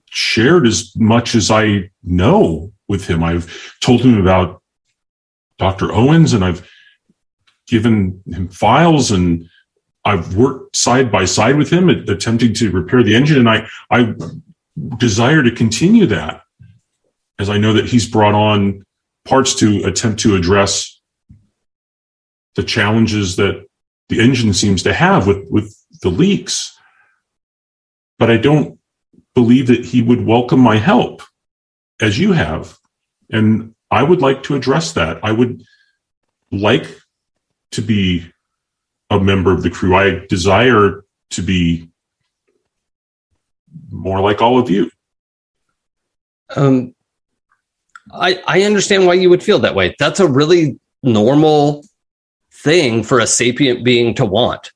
shared 0.09 0.67
as 0.67 0.91
much 0.95 1.35
as 1.35 1.49
I 1.49 1.89
know 2.03 2.71
with 2.87 3.07
him. 3.07 3.23
I've 3.23 3.77
told 3.81 4.01
him 4.01 4.19
about 4.19 4.61
Dr. 5.57 5.91
Owens 5.91 6.33
and 6.33 6.43
I've 6.43 6.69
given 7.67 8.21
him 8.27 8.49
files 8.49 9.09
and 9.09 9.49
I've 10.05 10.35
worked 10.35 10.75
side 10.75 11.11
by 11.11 11.25
side 11.25 11.55
with 11.55 11.69
him 11.69 11.89
attempting 11.89 12.53
to 12.55 12.71
repair 12.71 13.03
the 13.03 13.15
engine 13.15 13.39
and 13.39 13.49
I 13.49 13.67
I 13.89 14.13
desire 14.97 15.41
to 15.43 15.51
continue 15.51 16.05
that 16.07 16.42
as 17.39 17.49
I 17.49 17.57
know 17.57 17.73
that 17.73 17.85
he's 17.85 18.09
brought 18.09 18.35
on 18.35 18.83
parts 19.25 19.55
to 19.55 19.83
attempt 19.83 20.21
to 20.21 20.35
address 20.35 20.99
the 22.55 22.63
challenges 22.63 23.37
that 23.37 23.65
the 24.09 24.19
engine 24.19 24.53
seems 24.53 24.83
to 24.83 24.93
have 24.93 25.27
with, 25.27 25.47
with 25.49 25.75
the 26.01 26.09
leaks. 26.09 26.77
But 28.19 28.29
I 28.29 28.37
don't 28.37 28.79
believe 29.33 29.67
that 29.67 29.85
he 29.85 30.01
would 30.01 30.25
welcome 30.25 30.59
my 30.59 30.77
help 30.77 31.23
as 31.99 32.19
you 32.19 32.33
have. 32.33 32.77
And 33.31 33.73
I 33.89 34.03
would 34.03 34.21
like 34.21 34.43
to 34.43 34.55
address 34.55 34.93
that. 34.93 35.19
I 35.23 35.31
would 35.31 35.63
like 36.51 36.87
to 37.71 37.81
be 37.81 38.31
a 39.09 39.19
member 39.19 39.51
of 39.51 39.63
the 39.63 39.69
crew. 39.69 39.95
I 39.95 40.25
desire 40.27 41.03
to 41.31 41.41
be 41.41 41.89
more 43.89 44.19
like 44.19 44.41
all 44.41 44.59
of 44.59 44.69
you. 44.69 44.91
Um, 46.55 46.93
I, 48.13 48.41
I 48.47 48.63
understand 48.63 49.05
why 49.05 49.15
you 49.15 49.29
would 49.29 49.43
feel 49.43 49.59
that 49.59 49.75
way. 49.75 49.95
That's 49.99 50.19
a 50.19 50.27
really 50.27 50.79
normal 51.01 51.83
thing 52.51 53.03
for 53.03 53.19
a 53.19 53.27
sapient 53.27 53.83
being 53.83 54.13
to 54.15 54.25
want 54.25 54.71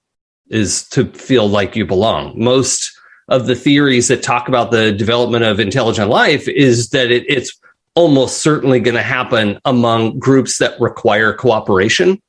is 0.49 0.87
to 0.89 1.05
feel 1.11 1.47
like 1.47 1.75
you 1.75 1.85
belong. 1.85 2.33
Most 2.41 2.91
of 3.29 3.45
the 3.45 3.55
theories 3.55 4.07
that 4.07 4.23
talk 4.23 4.47
about 4.47 4.71
the 4.71 4.91
development 4.91 5.43
of 5.43 5.59
intelligent 5.59 6.09
life 6.09 6.47
is 6.47 6.89
that 6.89 7.11
it, 7.11 7.25
it's 7.27 7.57
almost 7.95 8.41
certainly 8.41 8.79
going 8.79 8.95
to 8.95 9.01
happen 9.01 9.59
among 9.65 10.17
groups 10.19 10.57
that 10.59 10.79
require 10.79 11.33
cooperation, 11.33 12.21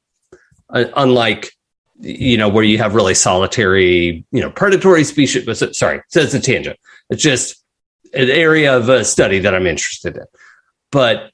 uh, 0.70 0.84
unlike 0.96 1.52
you 2.00 2.36
know 2.36 2.48
where 2.48 2.64
you 2.64 2.78
have 2.78 2.94
really 2.94 3.14
solitary 3.14 4.24
you 4.30 4.40
know 4.40 4.50
predatory 4.50 5.04
species. 5.04 5.46
Sorry, 5.76 6.00
so 6.08 6.20
it's 6.20 6.34
a 6.34 6.40
tangent. 6.40 6.78
It's 7.10 7.22
just 7.22 7.62
an 8.14 8.30
area 8.30 8.76
of 8.76 8.88
a 8.88 9.04
study 9.04 9.38
that 9.40 9.54
I'm 9.54 9.66
interested 9.66 10.16
in 10.16 10.24
but 10.90 11.32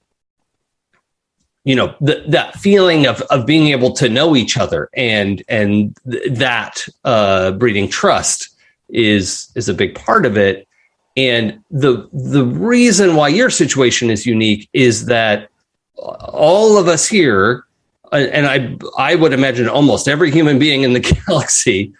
you 1.64 1.74
know 1.74 1.94
th- 2.04 2.28
that 2.28 2.54
feeling 2.56 3.06
of 3.06 3.20
of 3.22 3.46
being 3.46 3.68
able 3.68 3.92
to 3.92 4.08
know 4.08 4.36
each 4.36 4.56
other 4.56 4.88
and 4.94 5.42
and 5.48 5.96
th- 6.10 6.38
that 6.38 6.86
uh, 7.04 7.52
breeding 7.52 7.88
trust 7.88 8.54
is 8.88 9.50
is 9.54 9.68
a 9.68 9.74
big 9.74 9.94
part 9.94 10.24
of 10.26 10.36
it. 10.36 10.68
And 11.16 11.60
the 11.70 12.08
the 12.12 12.44
reason 12.44 13.16
why 13.16 13.28
your 13.28 13.50
situation 13.50 14.10
is 14.10 14.26
unique 14.26 14.68
is 14.72 15.06
that 15.06 15.48
all 15.96 16.76
of 16.76 16.88
us 16.88 17.06
here, 17.06 17.64
and 18.12 18.46
I 18.46 18.76
I 18.98 19.14
would 19.14 19.32
imagine 19.32 19.68
almost 19.68 20.08
every 20.08 20.30
human 20.30 20.58
being 20.58 20.82
in 20.82 20.92
the 20.92 21.00
galaxy 21.26 21.92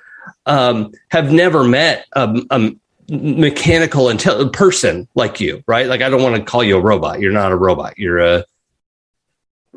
um, 0.47 0.93
have 1.09 1.33
never 1.33 1.65
met 1.65 2.07
a, 2.15 2.43
a 2.51 2.71
mechanical 3.09 4.07
intel- 4.07 4.53
person 4.53 5.09
like 5.15 5.41
you, 5.41 5.63
right? 5.67 5.87
Like 5.87 6.03
I 6.03 6.09
don't 6.09 6.23
want 6.23 6.37
to 6.37 6.43
call 6.43 6.65
you 6.65 6.77
a 6.77 6.81
robot. 6.81 7.21
You're 7.21 7.33
not 7.33 7.53
a 7.53 7.57
robot. 7.57 7.99
You're 7.99 8.19
a, 8.19 8.45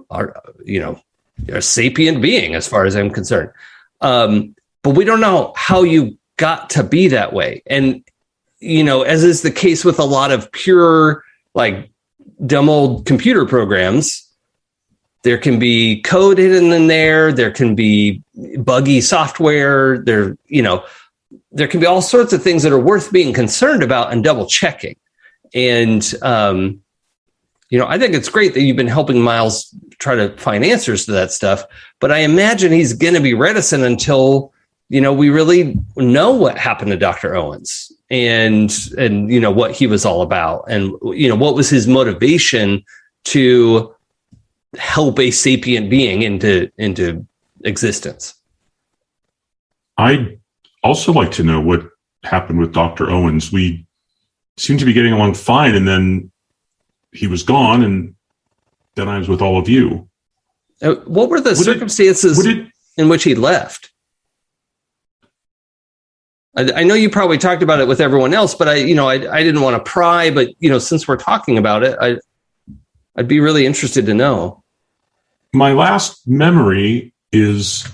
are, 0.10 0.42
you 0.66 0.80
know, 0.80 1.02
you're 1.46 1.58
a 1.58 1.62
sapient 1.62 2.22
being 2.22 2.56
as 2.56 2.68
far 2.68 2.86
as 2.86 2.96
I'm 2.96 3.10
concerned. 3.10 3.52
Um, 4.02 4.56
but 4.84 4.92
we 4.92 5.04
don't 5.04 5.20
know 5.22 5.54
how 5.56 5.84
you 5.84 6.18
got 6.38 6.70
to 6.72 6.84
be 6.84 7.10
that 7.10 7.34
way. 7.34 7.64
And 7.66 8.04
you 8.60 8.84
know, 8.84 9.04
as 9.04 9.24
is 9.24 9.42
the 9.42 9.52
case 9.52 9.86
with 9.86 10.00
a 10.00 10.04
lot 10.04 10.32
of 10.32 10.52
pure 10.52 11.24
like 11.54 11.90
dumb 12.46 12.70
old 12.70 13.06
computer 13.06 13.46
programs, 13.46 14.28
there 15.24 15.38
can 15.38 15.60
be 15.60 16.02
code 16.02 16.38
hidden 16.38 16.72
in 16.72 16.88
there. 16.88 17.32
There 17.32 17.52
can 17.52 17.76
be 17.76 18.24
buggy 18.60 19.02
software. 19.02 20.00
There, 20.00 20.38
you 20.48 20.62
know, 20.62 20.86
there 21.58 21.68
can 21.68 21.80
be 21.80 21.88
all 21.88 22.04
sorts 22.04 22.34
of 22.34 22.44
things 22.44 22.62
that 22.62 22.72
are 22.72 22.80
worth 22.80 23.12
being 23.12 23.34
concerned 23.34 23.82
about 23.82 24.14
and 24.14 24.24
double 24.24 24.46
checking. 24.46 24.96
And, 25.56 26.14
um, 26.22 26.82
you 27.72 27.80
know, 27.80 27.88
I 27.88 27.98
think 27.98 28.14
it's 28.14 28.30
great 28.30 28.54
that 28.54 28.62
you've 28.62 28.78
been 28.78 28.86
helping 28.86 29.20
Miles 29.20 29.74
try 29.98 30.14
to 30.14 30.38
find 30.38 30.64
answers 30.64 31.08
to 31.08 31.14
that 31.14 31.32
stuff, 31.32 31.64
but 32.00 32.12
I 32.12 32.20
imagine 32.20 32.72
he's 32.72 32.94
going 32.94 33.16
to 33.16 33.20
be 33.20 33.34
reticent 33.34 33.84
until, 33.84 34.54
you 34.90 35.02
know, 35.02 35.12
we 35.12 35.30
really 35.30 35.76
know 35.96 36.32
what 36.32 36.60
happened 36.60 36.92
to 36.92 36.98
Dr. 36.98 37.36
Owens 37.36 37.92
and, 38.12 38.72
and, 38.96 39.32
you 39.32 39.40
know, 39.40 39.52
what 39.52 39.72
he 39.72 39.88
was 39.88 40.06
all 40.06 40.22
about 40.22 40.66
and, 40.70 40.94
you 41.06 41.28
know, 41.28 41.36
what 41.36 41.56
was 41.56 41.72
his 41.72 41.88
motivation 41.88 42.86
to 43.24 43.96
help 44.78 45.18
a 45.18 45.32
sapient 45.32 45.90
being 45.90 46.22
into, 46.22 46.72
into 46.78 47.26
existence. 47.64 48.36
I'd 49.98 50.40
also 50.84 51.12
like 51.12 51.32
to 51.34 51.44
know 51.44 51.60
what 51.60 51.90
happened 52.24 52.60
with 52.60 52.74
Dr. 52.74 53.10
Owens. 53.10 53.52
We 53.52 53.86
seemed 54.58 54.80
to 54.80 54.86
be 54.86 54.94
getting 54.94 55.14
along 55.14 55.36
fine, 55.36 55.76
and 55.76 55.88
then 55.88 56.32
he 57.12 57.28
was 57.28 57.44
gone, 57.44 57.84
and 57.84 58.16
then 58.96 59.08
I 59.08 59.18
was 59.18 59.30
with 59.30 59.42
all 59.42 59.58
of 59.58 59.70
you. 59.70 60.08
Uh, 60.82 60.96
what 61.06 61.30
were 61.30 61.42
the 61.42 61.52
Would 61.52 61.58
circumstances 61.58 62.38
Would 62.38 62.46
it 62.46 62.68
in 62.98 63.10
which 63.10 63.24
he 63.24 63.36
left? 63.36 63.92
I, 66.56 66.72
I 66.78 66.84
know 66.84 66.94
you 66.94 67.10
probably 67.10 67.38
talked 67.38 67.64
about 67.64 67.80
it 67.80 67.88
with 67.88 68.02
everyone 68.02 68.34
else, 68.34 68.56
but 68.56 68.68
I, 68.68 68.76
you 68.76 68.96
know, 68.96 69.08
I, 69.08 69.14
I 69.34 69.44
didn't 69.44 69.62
want 69.62 69.84
to 69.84 69.90
pry. 69.90 70.30
But 70.32 70.50
you 70.60 70.70
know, 70.70 70.80
since 70.80 71.08
we're 71.08 71.18
talking 71.18 71.58
about 71.58 71.84
it, 71.84 71.98
I, 72.00 72.18
I'd 73.16 73.28
be 73.28 73.40
really 73.40 73.66
interested 73.66 74.06
to 74.08 74.14
know. 74.14 74.64
my 75.54 75.74
last 75.74 76.28
memory 76.28 77.14
is 77.32 77.88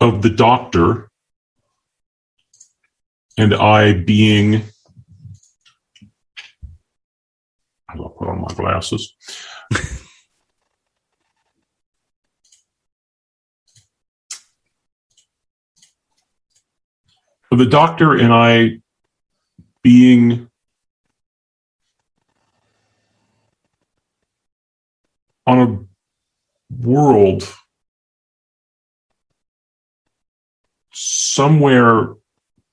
of 0.00 0.22
the 0.22 0.30
doctor 0.30 1.09
and 3.40 3.54
I 3.54 3.94
being. 3.94 4.62
I'll 7.88 8.10
put 8.10 8.28
on 8.28 8.42
my 8.42 8.54
glasses. 8.54 9.14
The 17.52 17.66
doctor 17.66 18.14
and 18.16 18.32
I 18.32 18.80
being 19.82 20.48
on 25.48 25.58
a 25.58 26.84
world 26.86 27.52
somewhere 30.92 32.14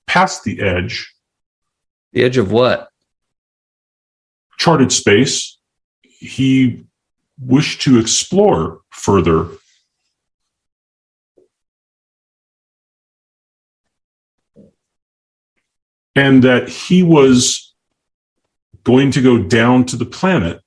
past 0.08 0.42
the 0.42 0.60
edge, 0.60 1.14
The 2.12 2.24
edge 2.24 2.38
of 2.38 2.50
what? 2.50 2.88
charted 4.58 4.90
space, 4.90 5.56
he 6.02 6.84
wished 7.38 7.80
to 7.82 7.98
explore 8.00 8.80
further. 8.90 9.46
And 16.16 16.42
that 16.42 16.68
he 16.68 17.04
was 17.04 17.72
going 18.82 19.12
to 19.12 19.22
go 19.22 19.38
down 19.38 19.84
to 19.86 19.96
the 19.96 20.04
planet. 20.06 20.60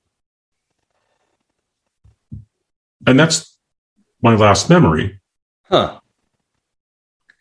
And 3.06 3.18
that's 3.20 3.58
my 4.22 4.34
last 4.34 4.70
memory. 4.70 5.20
Huh. 5.64 6.00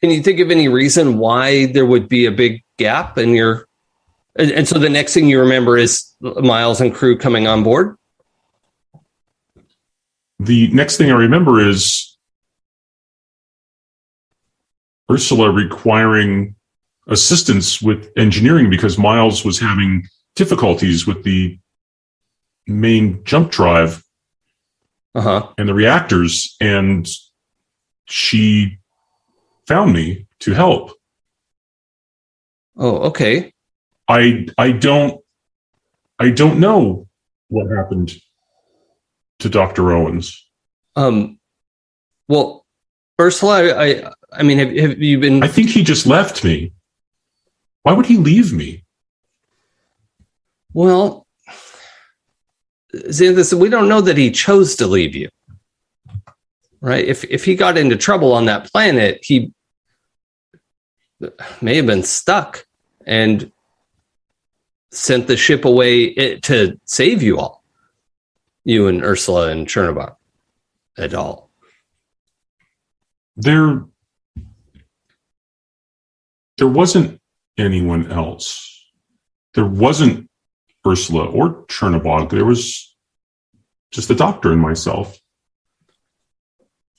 Can 0.02 0.10
you 0.10 0.22
think 0.24 0.40
of 0.40 0.50
any 0.50 0.68
reason 0.68 1.18
why 1.20 1.68
there 1.68 1.86
would 1.86 2.08
be 2.10 2.26
a 2.26 2.32
big 2.32 2.64
gap 2.78 3.18
in 3.18 3.36
your? 3.36 3.68
And, 4.36 4.50
and 4.52 4.68
so 4.68 4.80
the 4.80 4.90
next 4.90 5.14
thing 5.14 5.28
you 5.28 5.40
remember 5.40 5.78
is 5.78 6.16
Miles 6.22 6.82
and 6.82 6.94
crew 6.94 7.18
coming 7.18 7.48
on 7.48 7.64
board. 7.64 7.98
the 10.40 10.70
next 10.70 10.98
thing 10.98 11.12
I 11.12 11.16
remember 11.16 11.60
is 11.60 12.18
Ursula 15.12 15.52
requiring 15.52 16.56
assistance 17.08 17.80
with 17.82 18.10
engineering 18.18 18.70
because 18.70 18.98
Miles 18.98 19.44
was 19.46 19.60
having 19.60 20.08
difficulties 20.36 21.06
with 21.06 21.24
the 21.24 21.60
main 22.66 23.24
jump 23.24 23.52
drive 23.52 24.04
Uh 25.14 25.22
huh. 25.22 25.48
and 25.60 25.68
the 25.70 25.74
reactors, 25.76 26.56
and 26.62 27.08
she 28.06 28.80
found 29.68 29.94
me 29.94 30.28
to 30.40 30.54
help. 30.54 30.92
Oh, 32.78 32.98
okay. 33.10 33.54
I 34.08 34.48
I 34.58 34.72
don't 34.72 35.22
I 36.20 36.30
don't 36.30 36.60
know 36.60 37.08
what 37.48 37.70
happened 37.76 38.16
to 39.40 39.50
Dr. 39.50 39.92
Owens. 39.92 40.48
Um. 40.96 41.40
Well, 42.28 42.66
Ursula, 43.20 43.74
I, 43.74 43.86
I, 43.86 44.12
I 44.32 44.44
mean, 44.44 44.58
have, 44.58 44.72
have 44.76 45.02
you 45.02 45.20
been? 45.20 45.44
I 45.44 45.48
think 45.48 45.70
he 45.70 45.84
just 45.84 46.08
left 46.08 46.44
me. 46.44 46.74
Why 47.84 47.94
would 47.94 48.06
he 48.06 48.18
leave 48.18 48.54
me? 48.54 48.86
Well, 50.74 51.28
Xanthus, 52.94 53.54
we 53.54 53.70
don't 53.70 53.90
know 53.90 54.02
that 54.02 54.18
he 54.18 54.32
chose 54.32 54.76
to 54.78 54.88
leave 54.88 55.16
you. 55.16 55.30
Right? 56.82 57.06
If 57.06 57.24
if 57.26 57.46
he 57.46 57.56
got 57.56 57.78
into 57.78 57.96
trouble 57.96 58.34
on 58.34 58.46
that 58.46 58.72
planet, 58.72 59.20
he 59.24 59.54
may 61.62 61.76
have 61.76 61.86
been 61.86 62.04
stuck 62.04 62.66
and 63.06 63.52
sent 64.92 65.28
the 65.28 65.38
ship 65.38 65.64
away 65.66 66.14
eh, 66.16 66.40
to 66.42 66.80
save 66.86 67.22
you 67.22 67.40
all. 67.40 67.64
You 68.64 68.88
and 68.88 69.04
Ursula 69.04 69.50
and 69.50 69.68
Chernobog 69.68 70.16
at 70.98 71.14
all. 71.14 71.52
there 73.38 73.86
there 76.58 76.68
wasn't 76.68 77.20
anyone 77.58 78.12
else 78.12 78.92
there 79.54 79.66
wasn't 79.66 80.30
ursula 80.86 81.26
or 81.26 81.66
chernobog 81.68 82.30
there 82.30 82.46
was 82.46 82.96
just 83.92 84.08
the 84.08 84.16
doctor 84.16 84.52
and 84.52 84.62
myself 84.62 85.21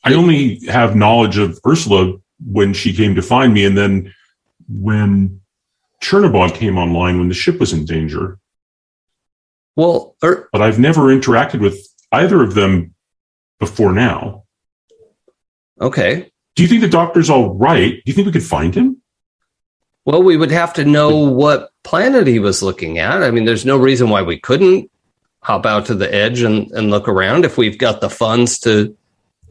i 0.04 0.14
only 0.14 0.58
have 0.66 0.96
knowledge 0.96 1.38
of 1.38 1.58
ursula 1.66 2.14
when 2.44 2.72
she 2.72 2.92
came 2.92 3.14
to 3.14 3.22
find 3.22 3.54
me 3.54 3.64
and 3.64 3.76
then 3.78 4.12
when 4.68 5.40
chernobog 6.02 6.54
came 6.54 6.76
online 6.76 7.18
when 7.18 7.28
the 7.28 7.34
ship 7.34 7.60
was 7.60 7.72
in 7.72 7.84
danger. 7.84 8.38
Well, 9.76 10.16
Ur- 10.22 10.48
but 10.52 10.60
i've 10.60 10.78
never 10.78 11.02
interacted 11.02 11.60
with 11.60 11.78
either 12.10 12.42
of 12.42 12.54
them 12.54 12.94
before 13.60 13.92
now. 13.92 14.44
Okay. 15.80 16.30
do 16.54 16.62
you 16.62 16.68
think 16.68 16.80
the 16.80 16.88
doctor's 16.88 17.30
all 17.30 17.54
right? 17.54 17.92
Do 17.94 18.02
you 18.06 18.12
think 18.12 18.26
we 18.26 18.32
could 18.32 18.42
find 18.42 18.74
him? 18.74 19.02
Well, 20.04 20.22
we 20.22 20.36
would 20.36 20.50
have 20.50 20.72
to 20.74 20.84
know 20.84 21.16
what 21.16 21.70
planet 21.84 22.26
he 22.26 22.40
was 22.40 22.62
looking 22.62 22.98
at. 22.98 23.22
I 23.22 23.30
mean, 23.30 23.44
there's 23.44 23.64
no 23.64 23.76
reason 23.76 24.10
why 24.10 24.22
we 24.22 24.38
couldn't 24.38 24.90
hop 25.42 25.64
out 25.64 25.86
to 25.86 25.94
the 25.94 26.12
edge 26.12 26.42
and, 26.42 26.70
and 26.72 26.90
look 26.90 27.08
around. 27.08 27.44
If 27.44 27.56
we've 27.56 27.78
got 27.78 28.00
the 28.00 28.10
funds 28.10 28.58
to, 28.60 28.96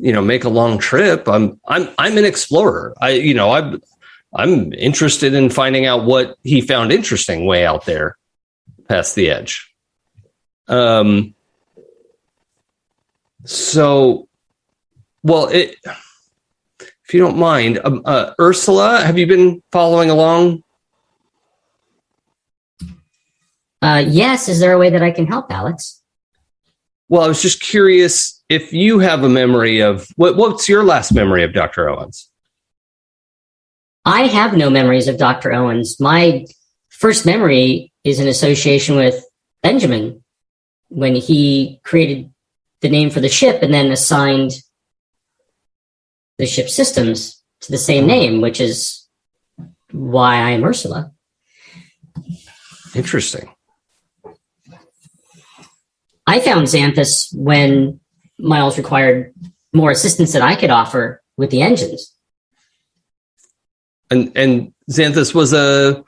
you 0.01 0.11
know, 0.11 0.21
make 0.21 0.43
a 0.43 0.49
long 0.49 0.79
trip. 0.79 1.27
I'm 1.29 1.59
I'm 1.67 1.87
I'm 1.97 2.17
an 2.17 2.25
explorer. 2.25 2.95
I 2.99 3.11
you 3.11 3.35
know, 3.35 3.51
I'm 3.51 3.81
I'm 4.33 4.73
interested 4.73 5.33
in 5.33 5.49
finding 5.49 5.85
out 5.85 6.05
what 6.05 6.37
he 6.43 6.61
found 6.61 6.91
interesting 6.91 7.45
way 7.45 7.65
out 7.65 7.85
there 7.85 8.17
past 8.89 9.13
the 9.13 9.29
edge. 9.29 9.71
Um 10.67 11.35
so 13.45 14.27
well 15.21 15.47
it 15.47 15.75
if 17.11 17.13
you 17.13 17.19
don't 17.19 17.37
mind, 17.37 17.77
um, 17.83 18.01
uh, 18.05 18.31
Ursula, 18.39 19.01
have 19.01 19.17
you 19.17 19.27
been 19.27 19.61
following 19.69 20.09
along? 20.09 20.63
Uh, 23.81 24.01
yes, 24.07 24.47
is 24.47 24.61
there 24.61 24.71
a 24.71 24.77
way 24.77 24.89
that 24.91 25.03
I 25.03 25.11
can 25.11 25.27
help, 25.27 25.51
Alex? 25.51 26.01
Well, 27.09 27.23
I 27.23 27.27
was 27.27 27.41
just 27.41 27.59
curious 27.59 28.40
if 28.51 28.73
you 28.73 28.99
have 28.99 29.23
a 29.23 29.29
memory 29.29 29.79
of 29.79 30.09
what, 30.17 30.35
what's 30.35 30.67
your 30.67 30.83
last 30.83 31.13
memory 31.13 31.45
of 31.45 31.53
Dr. 31.53 31.87
Owens? 31.87 32.29
I 34.03 34.23
have 34.23 34.57
no 34.57 34.69
memories 34.69 35.07
of 35.07 35.17
Dr. 35.17 35.53
Owens. 35.53 36.01
My 36.01 36.45
first 36.89 37.25
memory 37.25 37.93
is 38.03 38.19
an 38.19 38.27
association 38.27 38.97
with 38.97 39.23
Benjamin 39.63 40.21
when 40.89 41.15
he 41.15 41.79
created 41.85 42.29
the 42.81 42.89
name 42.89 43.09
for 43.09 43.21
the 43.21 43.29
ship 43.29 43.63
and 43.63 43.73
then 43.73 43.89
assigned 43.89 44.51
the 46.37 46.45
ship 46.45 46.67
systems 46.67 47.41
to 47.61 47.71
the 47.71 47.77
same 47.77 48.03
hmm. 48.03 48.09
name, 48.09 48.41
which 48.41 48.59
is 48.59 49.07
why 49.93 50.35
I 50.35 50.49
am 50.49 50.65
Ursula. 50.65 51.13
Interesting. 52.93 53.49
I 56.27 56.41
found 56.41 56.67
Xanthus 56.67 57.33
when 57.33 58.00
Miles 58.41 58.77
required 58.77 59.33
more 59.73 59.91
assistance 59.91 60.33
than 60.33 60.41
I 60.41 60.55
could 60.55 60.69
offer 60.69 61.21
with 61.37 61.49
the 61.49 61.61
engines. 61.61 62.13
And 64.09 64.31
and 64.35 64.73
Xanthus 64.89 65.33
was 65.33 65.53
a 65.53 66.03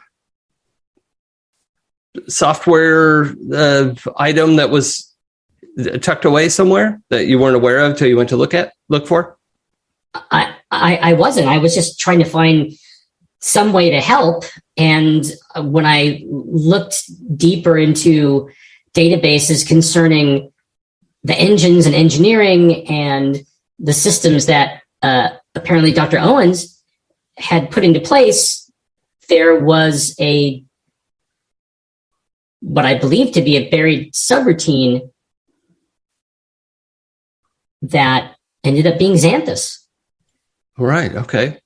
software 2.28 3.34
uh, 3.54 3.96
item 4.18 4.58
that 4.58 4.70
was 4.70 5.14
tucked 6.02 6.26
away 6.26 6.50
somewhere 6.50 7.02
that 7.10 7.26
you 7.26 7.40
weren't 7.40 7.56
aware 7.56 7.80
of 7.80 7.98
till 7.98 8.08
you 8.08 8.18
went 8.18 8.30
to 8.30 8.38
look 8.38 8.54
at 8.54 8.74
look 8.90 9.08
for. 9.08 9.38
I, 10.14 10.56
I, 10.70 10.98
I 10.98 11.14
wasn't. 11.14 11.48
I 11.48 11.58
was 11.58 11.74
just 11.74 12.00
trying 12.00 12.20
to 12.20 12.26
find 12.26 12.74
some 13.40 13.74
way 13.74 13.90
to 13.90 14.00
help. 14.00 14.46
And 14.78 15.26
when 15.58 15.86
I 15.86 16.24
looked 16.28 17.04
deeper 17.36 17.78
into 17.78 18.50
databases 18.94 19.68
concerning 19.68 20.53
the 21.24 21.36
engines 21.36 21.86
and 21.86 21.96
engineering 21.96 22.88
and 22.88 23.44
the 23.80 23.94
systems 23.94 24.48
that 24.48 24.82
uh, 25.02 25.30
apparently 25.56 25.94
Dr. 25.94 26.20
Owens 26.20 26.82
had 27.38 27.72
put 27.72 27.84
into 27.84 28.00
place, 28.00 28.72
there 29.30 29.60
was 29.60 30.16
a 30.20 30.64
what 32.60 32.86
I 32.86 32.98
believe 32.98 33.34
to 33.34 33.42
be 33.42 33.58
a 33.58 33.70
buried 33.70 34.14
subroutine 34.14 35.10
that 37.82 38.36
ended 38.64 38.88
up 38.88 38.98
being 38.98 39.14
Xanthus. 39.14 39.80
Right. 40.78 41.14
Okay. 41.14 41.60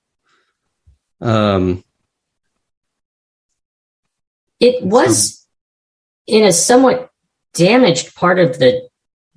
Um, 1.22 1.84
it 4.60 4.84
was 4.84 5.46
in 6.26 6.44
a 6.44 6.52
somewhat 6.52 7.12
damaged 7.54 8.16
part 8.16 8.40
of 8.40 8.58
the 8.58 8.90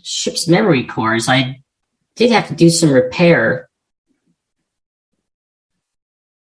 ship's 0.03 0.49
memory 0.49 0.85
cores. 0.85 1.29
I 1.29 1.63
did 2.17 2.31
have 2.31 2.49
to 2.49 2.55
do 2.55 2.71
some 2.71 2.91
repair 2.91 3.69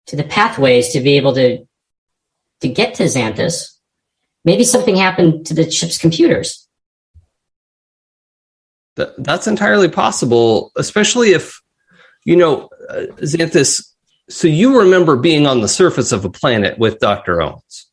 to 0.06 0.16
the 0.16 0.24
pathways 0.24 0.90
to 0.90 1.00
be 1.00 1.16
able 1.16 1.34
to 1.34 1.66
to 2.60 2.68
get 2.68 2.94
to 2.94 3.04
Xanthus. 3.04 3.76
Maybe 4.44 4.64
something 4.64 4.96
happened 4.96 5.46
to 5.46 5.54
the 5.54 5.70
ship's 5.70 5.98
computers. 5.98 6.66
That, 8.96 9.22
that's 9.22 9.46
entirely 9.46 9.88
possible, 9.88 10.72
especially 10.76 11.30
if 11.30 11.60
you 12.24 12.36
know 12.36 12.68
uh, 12.88 13.06
Xanthus. 13.18 13.92
So 14.28 14.48
you 14.48 14.80
remember 14.80 15.16
being 15.16 15.46
on 15.46 15.60
the 15.60 15.68
surface 15.68 16.12
of 16.12 16.24
a 16.24 16.30
planet 16.30 16.78
with 16.78 16.98
Doctor 16.98 17.40
Owens? 17.40 17.86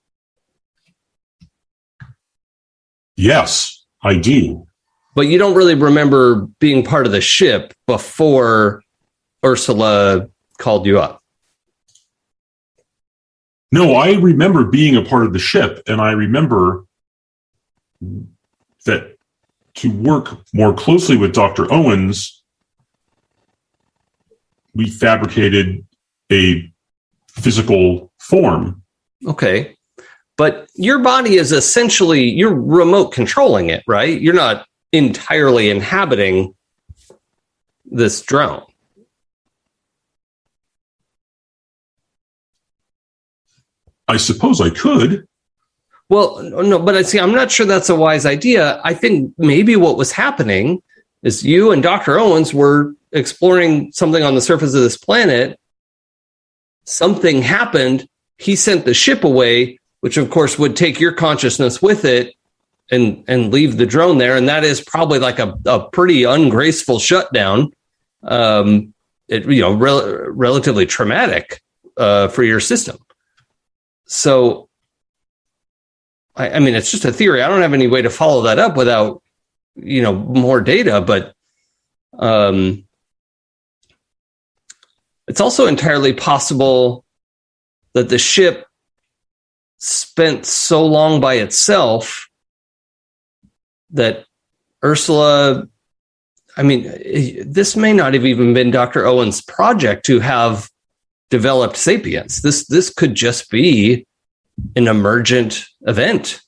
Yes, 3.15 3.85
I 4.01 4.17
do. 4.17 4.67
But 5.15 5.27
you 5.27 5.37
don't 5.37 5.55
really 5.55 5.75
remember 5.75 6.47
being 6.59 6.83
part 6.83 7.05
of 7.05 7.13
the 7.13 7.21
ship 7.21 7.73
before 7.87 8.83
Ursula 9.43 10.29
called 10.57 10.85
you 10.85 10.99
up. 10.99 11.21
No, 13.71 13.95
I 13.95 14.13
remember 14.13 14.65
being 14.65 14.95
a 14.95 15.01
part 15.01 15.25
of 15.25 15.33
the 15.33 15.39
ship, 15.39 15.81
and 15.87 15.99
I 15.99 16.11
remember 16.11 16.85
that 18.85 19.17
to 19.75 19.91
work 19.91 20.37
more 20.53 20.73
closely 20.73 21.17
with 21.17 21.33
Dr. 21.33 21.71
Owens, 21.71 22.43
we 24.73 24.89
fabricated 24.89 25.85
a 26.31 26.71
physical 27.29 28.11
form. 28.19 28.83
Okay. 29.25 29.75
But 30.37 30.69
your 30.75 30.99
body 30.99 31.35
is 31.35 31.51
essentially, 31.51 32.29
you're 32.29 32.53
remote 32.53 33.13
controlling 33.13 33.69
it, 33.69 33.83
right? 33.87 34.19
You're 34.19 34.33
not 34.33 34.65
entirely 34.91 35.69
inhabiting 35.69 36.55
this 37.85 38.21
drone. 38.21 38.63
I 44.07 44.17
suppose 44.17 44.61
I 44.61 44.69
could. 44.69 45.27
Well, 46.09 46.43
no, 46.43 46.77
but 46.77 46.95
I 46.95 47.01
see, 47.01 47.19
I'm 47.19 47.31
not 47.31 47.49
sure 47.49 47.65
that's 47.65 47.89
a 47.89 47.95
wise 47.95 48.25
idea. 48.25 48.79
I 48.83 48.93
think 48.93 49.33
maybe 49.37 49.75
what 49.75 49.97
was 49.97 50.11
happening 50.11 50.83
is 51.23 51.43
you 51.43 51.71
and 51.71 51.81
Dr. 51.81 52.19
Owens 52.19 52.53
were 52.53 52.93
exploring 53.11 53.91
something 53.91 54.23
on 54.23 54.35
the 54.35 54.41
surface 54.41 54.75
of 54.75 54.81
this 54.81 54.97
planet. 54.97 55.59
Something 56.83 57.41
happened. 57.41 58.07
He 58.37 58.55
sent 58.55 58.85
the 58.85 58.93
ship 58.93 59.23
away, 59.23 59.79
which 60.01 60.17
of 60.17 60.29
course 60.29 60.59
would 60.59 60.75
take 60.75 60.99
your 60.99 61.13
consciousness 61.13 61.81
with 61.81 62.05
it 62.05 62.35
and 62.91 63.23
and 63.27 63.51
leave 63.51 63.77
the 63.77 63.85
drone 63.85 64.17
there. 64.17 64.37
And 64.37 64.47
that 64.49 64.63
is 64.63 64.81
probably 64.81 65.19
like 65.19 65.39
a, 65.39 65.57
a 65.65 65.89
pretty 65.89 66.23
ungraceful 66.23 66.99
shutdown. 66.99 67.71
Um, 68.23 68.93
it, 69.27 69.49
you 69.49 69.61
know, 69.61 69.73
rel- 69.73 70.29
relatively 70.29 70.85
traumatic 70.85 71.61
uh, 71.97 72.27
for 72.27 72.43
your 72.43 72.59
system. 72.59 72.97
So 74.05 74.69
I, 76.35 76.51
I 76.51 76.59
mean, 76.59 76.75
it's 76.75 76.91
just 76.91 77.05
a 77.05 77.13
theory. 77.13 77.41
I 77.41 77.47
don't 77.47 77.61
have 77.61 77.73
any 77.73 77.87
way 77.87 78.01
to 78.01 78.09
follow 78.09 78.43
that 78.43 78.59
up 78.59 78.77
without, 78.77 79.23
you 79.75 80.01
know, 80.01 80.13
more 80.13 80.61
data. 80.61 81.01
But 81.01 81.33
um, 82.17 82.85
it's 85.27 85.41
also 85.41 85.65
entirely 85.65 86.13
possible 86.13 87.03
that 87.93 88.09
the 88.09 88.19
ship 88.19 88.67
spent 89.77 90.45
so 90.45 90.85
long 90.85 91.19
by 91.21 91.35
itself 91.35 92.24
that 93.91 94.25
Ursula, 94.83 95.67
I 96.57 96.63
mean, 96.63 96.83
this 97.45 97.75
may 97.75 97.93
not 97.93 98.13
have 98.13 98.25
even 98.25 98.53
been 98.53 98.71
Dr. 98.71 99.05
Owen's 99.05 99.41
project 99.41 100.05
to 100.07 100.19
have 100.19 100.69
developed 101.29 101.75
sapience. 101.77 102.41
This 102.41 102.67
this 102.67 102.93
could 102.93 103.15
just 103.15 103.49
be 103.49 104.05
an 104.75 104.87
emergent 104.87 105.65
event. 105.81 106.41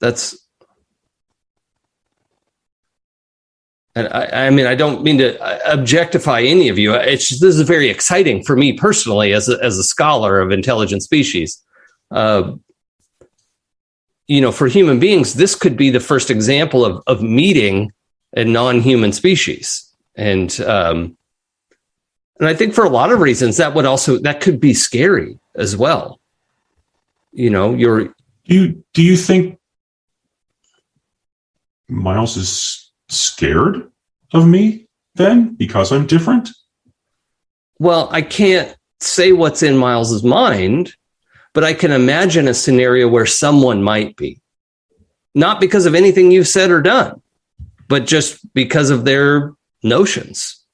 That's 0.00 0.36
and 3.94 4.08
I, 4.08 4.46
I, 4.46 4.50
mean, 4.50 4.66
I 4.66 4.76
don't 4.76 5.02
mean 5.02 5.18
to 5.18 5.72
objectify 5.72 6.42
any 6.42 6.68
of 6.68 6.78
you. 6.78 6.94
It's 6.94 7.28
just, 7.28 7.40
this 7.40 7.56
is 7.56 7.62
very 7.62 7.88
exciting 7.88 8.44
for 8.44 8.54
me 8.54 8.72
personally 8.72 9.32
as 9.32 9.48
a, 9.48 9.58
as 9.62 9.78
a 9.78 9.82
scholar 9.82 10.40
of 10.40 10.52
intelligent 10.52 11.02
species. 11.02 11.60
Uh, 12.10 12.52
you 14.30 14.40
know, 14.40 14.52
for 14.52 14.68
human 14.68 15.00
beings, 15.00 15.34
this 15.34 15.56
could 15.56 15.76
be 15.76 15.90
the 15.90 15.98
first 15.98 16.30
example 16.30 16.84
of 16.84 17.02
of 17.08 17.20
meeting 17.20 17.90
a 18.36 18.44
non-human 18.44 19.10
species, 19.12 19.92
and 20.14 20.60
um, 20.60 21.16
and 22.38 22.48
I 22.48 22.54
think 22.54 22.72
for 22.72 22.84
a 22.84 22.88
lot 22.88 23.10
of 23.10 23.18
reasons 23.18 23.56
that 23.56 23.74
would 23.74 23.86
also 23.86 24.18
that 24.18 24.40
could 24.40 24.60
be 24.60 24.72
scary 24.72 25.36
as 25.56 25.76
well. 25.76 26.20
You 27.32 27.50
know, 27.50 27.74
you're 27.74 28.14
do 28.44 28.54
you 28.54 28.84
do 28.94 29.02
you 29.02 29.16
think 29.16 29.58
Miles 31.88 32.36
is 32.36 32.92
scared 33.08 33.90
of 34.32 34.46
me 34.46 34.86
then 35.16 35.56
because 35.56 35.90
I'm 35.90 36.06
different? 36.06 36.50
Well, 37.80 38.08
I 38.12 38.22
can't 38.22 38.76
say 39.00 39.32
what's 39.32 39.64
in 39.64 39.76
Miles's 39.76 40.22
mind, 40.22 40.94
but 41.52 41.64
I 41.64 41.74
can 41.74 41.92
imagine 41.92 42.48
a 42.48 42.54
scenario 42.54 43.08
where 43.08 43.26
someone 43.26 43.82
might 43.82 44.16
be. 44.16 44.40
Not 45.34 45.60
because 45.60 45.86
of 45.86 45.94
anything 45.94 46.30
you've 46.30 46.48
said 46.48 46.70
or 46.70 46.82
done, 46.82 47.22
but 47.88 48.06
just 48.06 48.52
because 48.54 48.90
of 48.90 49.04
their 49.04 49.54
notions 49.82 50.64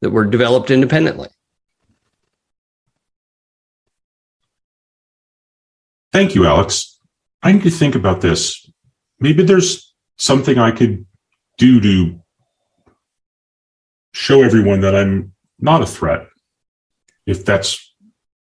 that 0.00 0.10
were 0.10 0.24
developed 0.24 0.70
independently. 0.70 1.28
Thank 6.12 6.34
you, 6.34 6.46
Alex. 6.46 6.98
I 7.42 7.52
need 7.52 7.62
to 7.64 7.70
think 7.70 7.94
about 7.94 8.20
this. 8.20 8.68
Maybe 9.20 9.42
there's 9.42 9.94
something 10.16 10.58
I 10.58 10.70
could 10.70 11.06
do 11.58 11.80
to 11.80 12.20
show 14.12 14.42
everyone 14.42 14.80
that 14.80 14.94
I'm 14.94 15.34
not 15.58 15.82
a 15.82 15.86
threat, 15.86 16.26
if 17.26 17.44
that's 17.44 17.85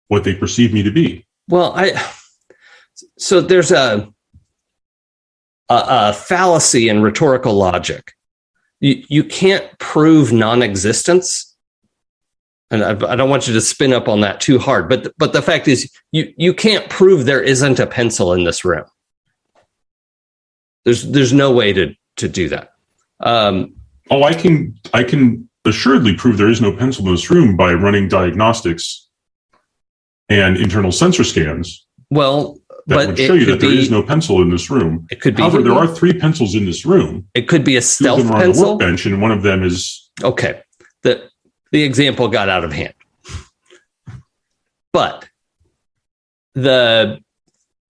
what 0.09 0.25
they 0.25 0.35
perceive 0.35 0.73
me 0.73 0.83
to 0.83 0.91
be. 0.91 1.25
Well, 1.47 1.71
I 1.73 1.93
so 3.17 3.39
there's 3.39 3.71
a 3.71 4.11
a, 5.69 5.83
a 5.87 6.13
fallacy 6.13 6.89
in 6.89 7.01
rhetorical 7.01 7.53
logic. 7.53 8.11
You, 8.81 9.03
you 9.09 9.23
can't 9.23 9.77
prove 9.77 10.31
non-existence 10.31 11.49
and 12.71 12.83
I, 12.83 12.91
I, 12.91 13.15
don't 13.15 13.29
want 13.29 13.47
you 13.47 13.53
to 13.53 13.61
spin 13.61 13.93
up 13.93 14.07
on 14.07 14.21
that 14.21 14.39
too 14.39 14.59
hard. 14.59 14.89
But 14.89 15.13
but 15.17 15.33
the 15.33 15.41
fact 15.41 15.67
is, 15.67 15.91
you 16.11 16.33
you 16.37 16.53
can't 16.53 16.89
prove 16.89 17.25
there 17.25 17.41
isn't 17.41 17.79
a 17.79 17.87
pencil 17.87 18.33
in 18.33 18.43
this 18.43 18.63
room. 18.63 18.85
There's 20.85 21.03
there's 21.03 21.33
no 21.33 21.51
way 21.51 21.73
to 21.73 21.95
to 22.17 22.29
do 22.29 22.49
that. 22.49 22.73
Um, 23.21 23.75
oh, 24.11 24.23
I 24.23 24.33
can 24.33 24.75
I 24.93 25.03
can 25.03 25.49
assuredly 25.65 26.15
prove 26.15 26.37
there 26.37 26.49
is 26.49 26.61
no 26.61 26.75
pencil 26.75 27.05
in 27.07 27.11
this 27.11 27.29
room 27.29 27.57
by 27.57 27.73
running 27.73 28.07
diagnostics 28.07 29.08
and 30.29 30.57
internal 30.57 30.91
sensor 30.91 31.23
scans. 31.23 31.85
Well, 32.09 32.59
that 32.87 32.95
but 32.95 33.07
would 33.07 33.17
show 33.17 33.33
you 33.33 33.45
that 33.45 33.59
there 33.59 33.71
is 33.71 33.91
no 33.91 34.01
pencil 34.01 34.41
in 34.41 34.49
this 34.49 34.69
room. 34.69 35.07
It 35.11 35.21
could 35.21 35.35
be. 35.35 35.43
However, 35.43 35.61
there 35.61 35.73
are 35.73 35.87
three 35.87 36.13
pencils 36.13 36.55
in 36.55 36.65
this 36.65 36.85
room. 36.85 37.27
It 37.33 37.47
could 37.47 37.63
be 37.63 37.75
a 37.75 37.81
stealth 37.81 38.17
Two 38.17 38.21
of 38.23 38.27
them 38.27 38.35
are 38.35 38.41
pencil. 38.41 38.71
on 38.71 38.77
the 38.77 38.85
workbench, 38.85 39.05
and 39.05 39.21
one 39.21 39.31
of 39.31 39.43
them 39.43 39.63
is 39.63 40.09
okay. 40.23 40.61
The 41.03 41.29
the 41.71 41.83
example 41.83 42.27
got 42.27 42.49
out 42.49 42.63
of 42.63 42.71
hand, 42.71 42.93
but 44.91 45.29
the 46.53 47.19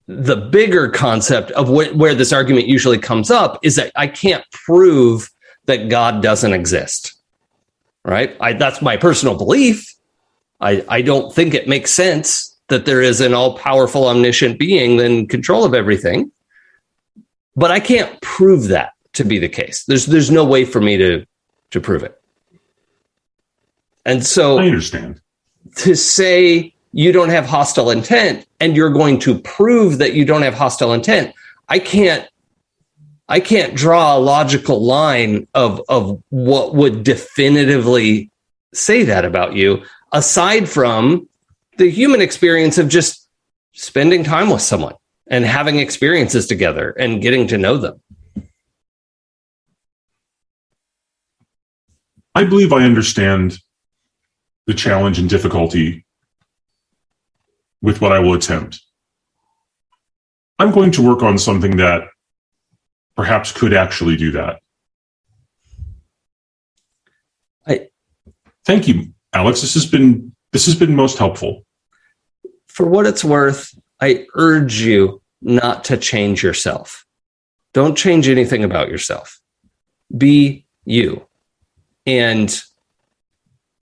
the 0.06 0.36
bigger 0.36 0.88
concept 0.88 1.50
of 1.52 1.68
wh- 1.68 1.96
where 1.96 2.14
this 2.14 2.32
argument 2.32 2.66
usually 2.66 2.98
comes 2.98 3.30
up 3.30 3.58
is 3.62 3.76
that 3.76 3.92
I 3.94 4.06
can't 4.08 4.44
prove 4.52 5.30
that 5.66 5.88
God 5.88 6.22
doesn't 6.22 6.52
exist. 6.52 7.14
Right? 8.04 8.36
I, 8.40 8.54
that's 8.54 8.82
my 8.82 8.96
personal 8.96 9.36
belief. 9.36 9.94
I, 10.60 10.84
I 10.88 11.02
don't 11.02 11.34
think 11.34 11.54
it 11.54 11.68
makes 11.68 11.92
sense 11.92 12.56
that 12.68 12.86
there 12.86 13.02
is 13.02 13.20
an 13.20 13.34
all 13.34 13.56
powerful, 13.56 14.06
omniscient 14.06 14.58
being 14.58 14.98
in 15.00 15.26
control 15.26 15.64
of 15.64 15.74
everything. 15.74 16.30
But 17.56 17.70
I 17.70 17.80
can't 17.80 18.20
prove 18.20 18.68
that 18.68 18.92
to 19.14 19.24
be 19.24 19.38
the 19.38 19.48
case. 19.48 19.84
There's 19.84 20.06
there's 20.06 20.30
no 20.30 20.44
way 20.44 20.64
for 20.64 20.80
me 20.80 20.96
to 20.96 21.26
to 21.70 21.80
prove 21.80 22.02
it. 22.02 22.20
And 24.06 24.24
so 24.24 24.58
I 24.58 24.66
understand. 24.66 25.20
To 25.76 25.94
say 25.94 26.74
you 26.92 27.12
don't 27.12 27.28
have 27.28 27.46
hostile 27.46 27.90
intent 27.90 28.46
and 28.60 28.76
you're 28.76 28.90
going 28.90 29.18
to 29.20 29.38
prove 29.40 29.98
that 29.98 30.14
you 30.14 30.24
don't 30.24 30.42
have 30.42 30.54
hostile 30.54 30.92
intent, 30.92 31.34
I 31.68 31.78
can't 31.78 32.28
I 33.28 33.40
can't 33.40 33.74
draw 33.74 34.16
a 34.16 34.18
logical 34.18 34.84
line 34.84 35.46
of 35.54 35.82
of 35.88 36.22
what 36.30 36.74
would 36.74 37.04
definitively 37.04 38.30
say 38.72 39.02
that 39.02 39.24
about 39.24 39.54
you 39.54 39.82
aside 40.12 40.68
from 40.68 41.28
the 41.78 41.90
human 41.90 42.20
experience 42.20 42.78
of 42.78 42.88
just 42.88 43.28
spending 43.72 44.24
time 44.24 44.50
with 44.50 44.62
someone 44.62 44.94
and 45.26 45.44
having 45.44 45.78
experiences 45.78 46.46
together 46.46 46.90
and 46.90 47.22
getting 47.22 47.46
to 47.46 47.58
know 47.58 47.76
them. 47.76 48.00
I 52.34 52.44
believe 52.44 52.72
I 52.72 52.84
understand 52.84 53.58
the 54.66 54.74
challenge 54.74 55.18
and 55.18 55.28
difficulty 55.28 56.04
with 57.82 58.00
what 58.00 58.12
I 58.12 58.18
will 58.18 58.34
attempt. 58.34 58.80
I'm 60.58 60.70
going 60.70 60.90
to 60.92 61.02
work 61.02 61.22
on 61.22 61.38
something 61.38 61.78
that 61.78 62.02
perhaps 63.16 63.50
could 63.52 63.72
actually 63.72 64.16
do 64.16 64.32
that. 64.32 64.60
I 67.66 67.88
thank 68.64 68.86
you, 68.86 69.14
Alex. 69.32 69.60
This 69.60 69.74
has 69.74 69.86
been 69.86 70.34
this 70.52 70.66
has 70.66 70.74
been 70.74 70.94
most 70.94 71.18
helpful. 71.18 71.64
For 72.66 72.86
what 72.86 73.06
it's 73.06 73.24
worth, 73.24 73.78
I 74.00 74.26
urge 74.34 74.80
you 74.80 75.22
not 75.42 75.84
to 75.84 75.96
change 75.96 76.42
yourself. 76.42 77.06
Don't 77.72 77.96
change 77.96 78.28
anything 78.28 78.64
about 78.64 78.88
yourself. 78.88 79.40
Be 80.16 80.64
you. 80.84 81.26
And 82.06 82.60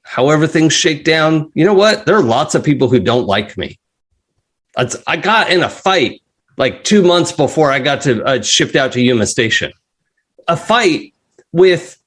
however 0.03 0.47
things 0.47 0.73
shake 0.73 1.05
down, 1.05 1.51
you 1.55 1.65
know 1.65 1.75
what? 1.75 2.05
There 2.05 2.17
are 2.17 2.23
lots 2.23 2.55
of 2.55 2.65
people 2.65 2.89
who 2.89 3.01
don't 3.01 3.27
like 3.27 3.57
me. 3.57 3.79
I 5.07 5.17
got 5.17 5.51
in 5.51 5.63
a 5.63 5.69
fight 5.69 6.23
like 6.57 6.85
two 6.85 7.03
months 7.03 7.33
before 7.33 7.73
I 7.73 7.79
got 7.79 8.03
to 8.03 8.23
uh, 8.25 8.43
shipped 8.43 8.77
out 8.77 8.93
to 8.93 9.01
Yuma 9.01 9.27
Station. 9.27 9.73
A 10.47 10.57
fight 10.57 11.15
with 11.53 11.98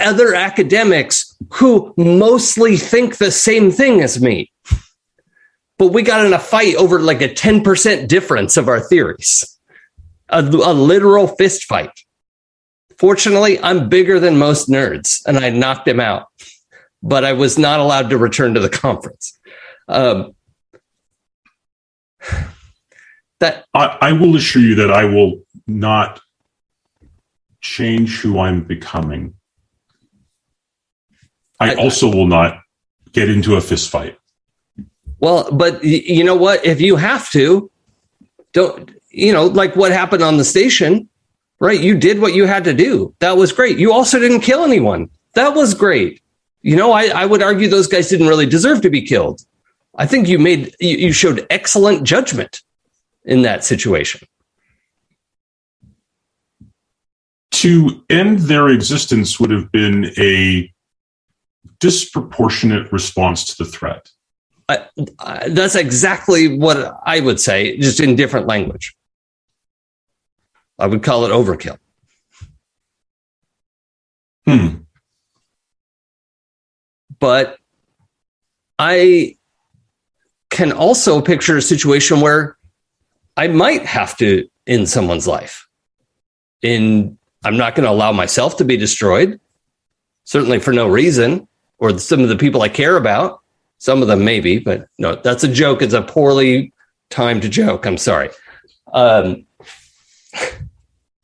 other 0.00 0.34
academics 0.34 1.36
who 1.54 1.92
mostly 1.96 2.76
think 2.76 3.18
the 3.18 3.30
same 3.30 3.70
thing 3.70 4.00
as 4.00 4.20
me. 4.20 4.50
But 5.78 5.88
we 5.88 6.02
got 6.02 6.24
in 6.24 6.32
a 6.32 6.38
fight 6.38 6.74
over 6.76 7.00
like 7.00 7.20
a 7.20 7.28
10% 7.28 8.08
difference 8.08 8.56
of 8.56 8.68
our 8.68 8.80
theories, 8.80 9.58
a, 10.28 10.40
a 10.40 10.72
literal 10.72 11.28
fist 11.28 11.64
fight. 11.64 11.90
Fortunately, 12.98 13.60
I'm 13.60 13.88
bigger 13.88 14.18
than 14.18 14.38
most 14.38 14.70
nerds 14.70 15.20
and 15.26 15.36
I 15.38 15.50
knocked 15.50 15.86
him 15.86 16.00
out, 16.00 16.28
but 17.02 17.24
I 17.24 17.34
was 17.34 17.58
not 17.58 17.80
allowed 17.80 18.08
to 18.10 18.18
return 18.18 18.54
to 18.54 18.60
the 18.60 18.70
conference. 18.70 19.38
Um, 19.88 20.34
that 23.40 23.66
I, 23.74 23.98
I 24.00 24.12
will 24.12 24.34
assure 24.36 24.62
you 24.62 24.76
that 24.76 24.90
I 24.90 25.04
will 25.04 25.42
not 25.66 26.20
change 27.60 28.20
who 28.20 28.38
I'm 28.38 28.62
becoming. 28.62 29.34
I, 31.60 31.72
I 31.72 31.74
also 31.76 32.10
will 32.10 32.26
not 32.26 32.60
get 33.12 33.30
into 33.30 33.56
a 33.56 33.60
fist 33.60 33.90
fight. 33.90 34.18
Well, 35.18 35.50
but 35.50 35.82
you 35.82 36.24
know 36.24 36.36
what? 36.36 36.64
If 36.64 36.80
you 36.80 36.96
have 36.96 37.30
to, 37.30 37.70
don't, 38.52 38.90
you 39.10 39.32
know, 39.32 39.46
like 39.46 39.74
what 39.74 39.92
happened 39.92 40.22
on 40.22 40.36
the 40.36 40.44
station, 40.44 41.08
right? 41.58 41.80
You 41.80 41.96
did 41.96 42.20
what 42.20 42.34
you 42.34 42.44
had 42.44 42.64
to 42.64 42.74
do. 42.74 43.14
That 43.20 43.36
was 43.36 43.52
great. 43.52 43.78
You 43.78 43.92
also 43.92 44.18
didn't 44.18 44.40
kill 44.40 44.62
anyone. 44.62 45.08
That 45.34 45.54
was 45.54 45.72
great. 45.72 46.20
You 46.60 46.76
know, 46.76 46.92
I, 46.92 47.06
I 47.06 47.24
would 47.24 47.42
argue 47.42 47.68
those 47.68 47.86
guys 47.86 48.08
didn't 48.08 48.26
really 48.26 48.46
deserve 48.46 48.82
to 48.82 48.90
be 48.90 49.02
killed. 49.02 49.40
I 49.96 50.06
think 50.06 50.28
you 50.28 50.38
made, 50.38 50.74
you, 50.80 50.96
you 50.98 51.12
showed 51.12 51.46
excellent 51.48 52.04
judgment 52.04 52.60
in 53.24 53.42
that 53.42 53.64
situation. 53.64 54.26
To 57.52 58.04
end 58.10 58.40
their 58.40 58.68
existence 58.68 59.40
would 59.40 59.50
have 59.50 59.72
been 59.72 60.12
a 60.18 60.70
disproportionate 61.78 62.90
response 62.92 63.44
to 63.44 63.64
the 63.64 63.70
threat. 63.70 64.10
I, 64.68 64.86
I, 65.18 65.48
that's 65.48 65.76
exactly 65.76 66.58
what 66.58 66.98
I 67.04 67.20
would 67.20 67.40
say, 67.40 67.76
just 67.78 68.00
in 68.00 68.16
different 68.16 68.46
language. 68.46 68.96
I 70.78 70.86
would 70.86 71.02
call 71.02 71.24
it 71.24 71.30
overkill. 71.30 71.78
Hmm. 74.46 74.82
But 77.18 77.58
I 78.78 79.36
can 80.50 80.72
also 80.72 81.20
picture 81.20 81.56
a 81.56 81.62
situation 81.62 82.20
where 82.20 82.56
I 83.36 83.48
might 83.48 83.84
have 83.86 84.16
to 84.18 84.48
end 84.66 84.88
someone's 84.88 85.26
life. 85.26 85.68
In 86.62 87.18
I'm 87.44 87.56
not 87.56 87.74
going 87.74 87.84
to 87.84 87.90
allow 87.90 88.12
myself 88.12 88.56
to 88.56 88.64
be 88.64 88.76
destroyed, 88.76 89.40
certainly 90.24 90.58
for 90.58 90.72
no 90.72 90.88
reason, 90.88 91.46
or 91.78 91.98
some 91.98 92.20
of 92.20 92.28
the 92.28 92.36
people 92.36 92.62
I 92.62 92.68
care 92.68 92.96
about. 92.96 93.40
Some 93.78 94.00
of 94.00 94.08
them 94.08 94.24
maybe, 94.24 94.58
but 94.58 94.88
no, 94.98 95.16
that's 95.16 95.44
a 95.44 95.52
joke. 95.52 95.82
It's 95.82 95.92
a 95.92 96.00
poorly 96.00 96.72
timed 97.10 97.42
joke. 97.52 97.84
I'm 97.86 97.98
sorry. 97.98 98.30
Um, 98.92 99.46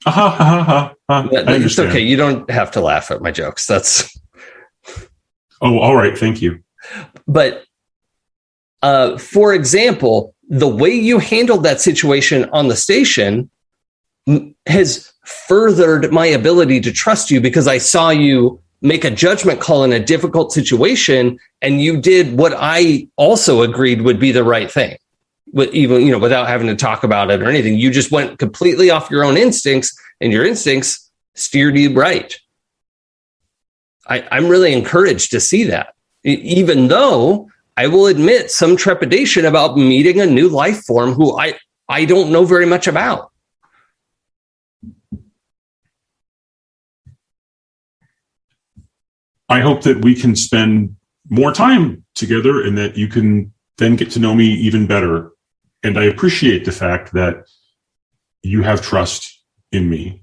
it's 0.06 1.78
okay. 1.78 2.00
You 2.00 2.16
don't 2.16 2.50
have 2.50 2.70
to 2.72 2.80
laugh 2.80 3.10
at 3.10 3.22
my 3.22 3.30
jokes. 3.30 3.66
That's. 3.66 4.18
Oh, 5.62 5.78
all 5.78 5.96
right. 5.96 6.18
Thank 6.18 6.42
you. 6.42 6.62
But, 7.26 7.64
uh, 8.82 9.16
for 9.16 9.54
example, 9.54 10.34
the 10.48 10.68
way 10.68 10.90
you 10.90 11.18
handled 11.18 11.62
that 11.62 11.80
situation 11.80 12.50
on 12.50 12.68
the 12.68 12.76
station 12.76 13.48
has 14.66 15.12
furthered 15.24 16.12
my 16.12 16.26
ability 16.26 16.80
to 16.80 16.92
trust 16.92 17.30
you 17.30 17.40
because 17.40 17.66
I 17.68 17.78
saw 17.78 18.10
you 18.10 18.60
make 18.82 19.04
a 19.04 19.10
judgment 19.10 19.60
call 19.60 19.84
in 19.84 19.92
a 19.92 20.04
difficult 20.04 20.52
situation 20.52 21.38
and 21.62 21.80
you 21.80 22.00
did 22.00 22.36
what 22.36 22.52
I 22.56 23.08
also 23.16 23.62
agreed 23.62 24.02
would 24.02 24.18
be 24.18 24.32
the 24.32 24.44
right 24.44 24.70
thing. 24.70 24.98
But 25.54 25.72
even, 25.72 26.02
you 26.02 26.10
know, 26.10 26.18
without 26.18 26.48
having 26.48 26.66
to 26.66 26.76
talk 26.76 27.04
about 27.04 27.30
it 27.30 27.42
or 27.42 27.48
anything, 27.48 27.78
you 27.78 27.90
just 27.90 28.10
went 28.10 28.38
completely 28.38 28.90
off 28.90 29.10
your 29.10 29.24
own 29.24 29.36
instincts 29.36 29.96
and 30.20 30.32
your 30.32 30.44
instincts 30.44 31.10
steered 31.34 31.76
you 31.76 31.94
right. 31.94 32.36
I, 34.06 34.26
I'm 34.32 34.48
really 34.48 34.72
encouraged 34.72 35.30
to 35.30 35.40
see 35.40 35.64
that, 35.64 35.94
even 36.24 36.88
though 36.88 37.48
I 37.76 37.86
will 37.86 38.06
admit 38.06 38.50
some 38.50 38.76
trepidation 38.76 39.44
about 39.44 39.76
meeting 39.76 40.20
a 40.20 40.26
new 40.26 40.48
life 40.48 40.84
form 40.84 41.12
who 41.12 41.38
I, 41.38 41.58
I 41.88 42.04
don't 42.04 42.32
know 42.32 42.44
very 42.44 42.66
much 42.66 42.86
about. 42.86 43.31
I 49.52 49.60
hope 49.60 49.82
that 49.82 50.02
we 50.02 50.14
can 50.14 50.34
spend 50.34 50.96
more 51.28 51.52
time 51.52 52.04
together 52.14 52.62
and 52.64 52.78
that 52.78 52.96
you 52.96 53.06
can 53.06 53.52
then 53.76 53.96
get 53.96 54.10
to 54.12 54.18
know 54.18 54.34
me 54.34 54.46
even 54.46 54.86
better. 54.86 55.30
And 55.82 55.98
I 55.98 56.04
appreciate 56.04 56.64
the 56.64 56.72
fact 56.72 57.12
that 57.12 57.44
you 58.42 58.62
have 58.62 58.80
trust 58.80 59.42
in 59.70 59.90
me. 59.90 60.22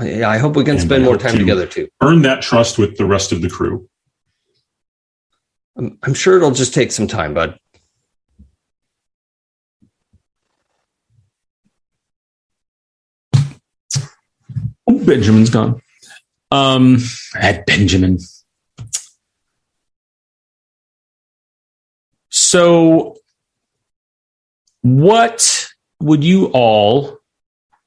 Yeah, 0.00 0.30
I 0.30 0.38
hope 0.38 0.54
we 0.54 0.62
can 0.62 0.74
And 0.76 0.80
spend 0.82 1.04
more 1.04 1.16
time 1.18 1.32
to- 1.32 1.38
together 1.38 1.66
too. 1.66 1.88
Earn 2.00 2.22
that 2.22 2.40
trust 2.40 2.78
with 2.78 2.96
the 2.98 3.04
rest 3.04 3.32
of 3.32 3.42
the 3.42 3.50
crew. 3.50 3.88
I'm, 5.76 5.98
I'm 6.04 6.14
sure 6.14 6.36
it'll 6.36 6.52
just 6.52 6.72
take 6.72 6.92
some 6.92 7.08
time, 7.08 7.34
bud. 7.34 7.58
Oh, 14.86 15.04
Benjamin's 15.04 15.50
gone. 15.50 15.80
Um, 16.50 16.98
at 17.34 17.66
Benjamin. 17.66 18.18
So, 22.52 23.16
what 24.82 25.66
would 26.00 26.22
you 26.22 26.48
all 26.52 27.16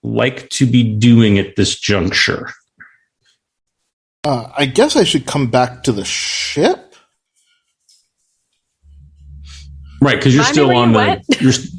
like 0.02 0.50
to 0.50 0.66
be 0.66 0.82
doing 0.96 1.38
at 1.38 1.56
this 1.56 1.80
juncture? 1.80 2.50
Uh, 4.24 4.50
I 4.58 4.66
guess 4.66 4.96
I 4.96 5.04
should 5.04 5.28
come 5.28 5.52
back 5.52 5.84
to 5.84 5.92
the 5.92 6.04
ship. 6.04 6.96
Right, 10.02 10.16
because 10.18 10.34
you're 10.34 10.42
Remind 10.46 10.56
still 10.56 10.76
on 10.76 10.92
the. 10.94 10.98
went. 10.98 11.22
You're, 11.42 11.52
s- 11.52 11.76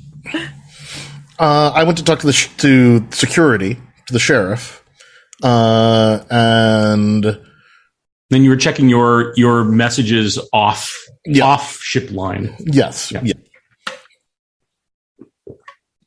Uh, 1.41 1.73
I 1.75 1.83
went 1.83 1.99
to 1.99 2.05
talk 2.05 2.21
to 2.21 2.27
the 2.29 2.33
sh- 2.33 2.51
to 2.59 3.05
security 3.11 3.75
to 4.07 4.13
the 4.13 4.21
sheriff, 4.21 4.85
uh, 5.43 6.21
and 6.31 7.25
then 8.31 8.45
you 8.45 8.51
were 8.51 8.57
checking 8.57 8.89
your 8.89 9.33
your 9.37 9.65
messages 9.65 10.39
off 10.53 10.97
Yeah. 11.27 11.45
off 11.45 11.79
ship 11.81 12.11
line. 12.11 12.55
yes, 12.61 13.11
Yeah. 13.13 13.21
yeah. 13.25 13.35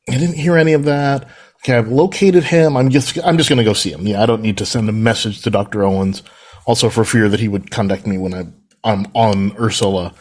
I 0.10 0.18
didn't 0.18 0.36
hear 0.38 0.58
any 0.58 0.74
of 0.74 0.86
that. 0.86 1.28
Okay, 1.64 1.78
I've 1.78 1.90
located 1.91 2.44
him. 2.44 2.76
I'm 2.78 2.90
just 2.90 3.18
I'm 3.24 3.38
just 3.38 3.50
going 3.50 3.58
to 3.58 3.64
go 3.66 3.74
see 3.74 3.91
him. 3.91 4.08
Yeah, 4.08 4.24
I 4.24 4.26
don't 4.26 4.41
need 4.41 4.58
to 4.60 4.66
send 4.66 4.90
a 4.90 4.94
message 4.94 5.41
to 5.44 5.50
Doctor 5.52 5.84
Owens. 5.84 6.24
Also, 6.66 6.90
for 6.90 7.04
fear 7.04 7.30
that 7.30 7.40
he 7.40 7.48
would 7.48 7.70
contact 7.70 8.08
me 8.08 8.18
when 8.18 8.34
I, 8.34 8.46
I'm 8.84 9.06
on 9.14 9.56
Ursula, 9.60 10.14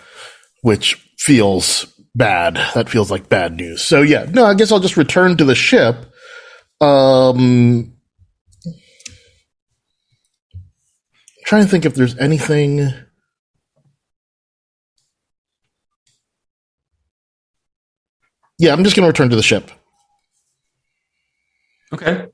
which 0.62 0.94
feels 1.18 1.86
bad. 2.14 2.56
That 2.74 2.88
feels 2.90 3.10
like 3.10 3.28
bad 3.28 3.54
news. 3.54 3.82
So 3.82 4.02
yeah, 4.02 4.26
no, 4.28 4.44
I 4.44 4.54
guess 4.54 4.72
I'll 4.72 4.80
just 4.80 4.96
return 4.96 5.36
to 5.36 5.44
the 5.44 5.54
ship. 5.54 5.96
Um, 6.80 7.94
trying 11.46 11.64
to 11.64 11.68
think 11.70 11.84
if 11.86 11.94
there's 11.94 12.16
anything. 12.18 12.92
Yeah, 18.58 18.72
I'm 18.72 18.84
just 18.84 18.96
going 18.96 19.04
to 19.04 19.08
return 19.08 19.30
to 19.30 19.36
the 19.36 19.42
ship. 19.42 19.70
Okay. 21.92 22.26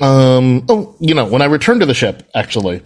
Um. 0.00 0.64
Oh, 0.68 0.96
you 0.98 1.14
know, 1.14 1.26
when 1.26 1.42
I 1.42 1.44
return 1.44 1.78
to 1.80 1.86
the 1.86 1.92
ship, 1.92 2.26
actually, 2.34 2.80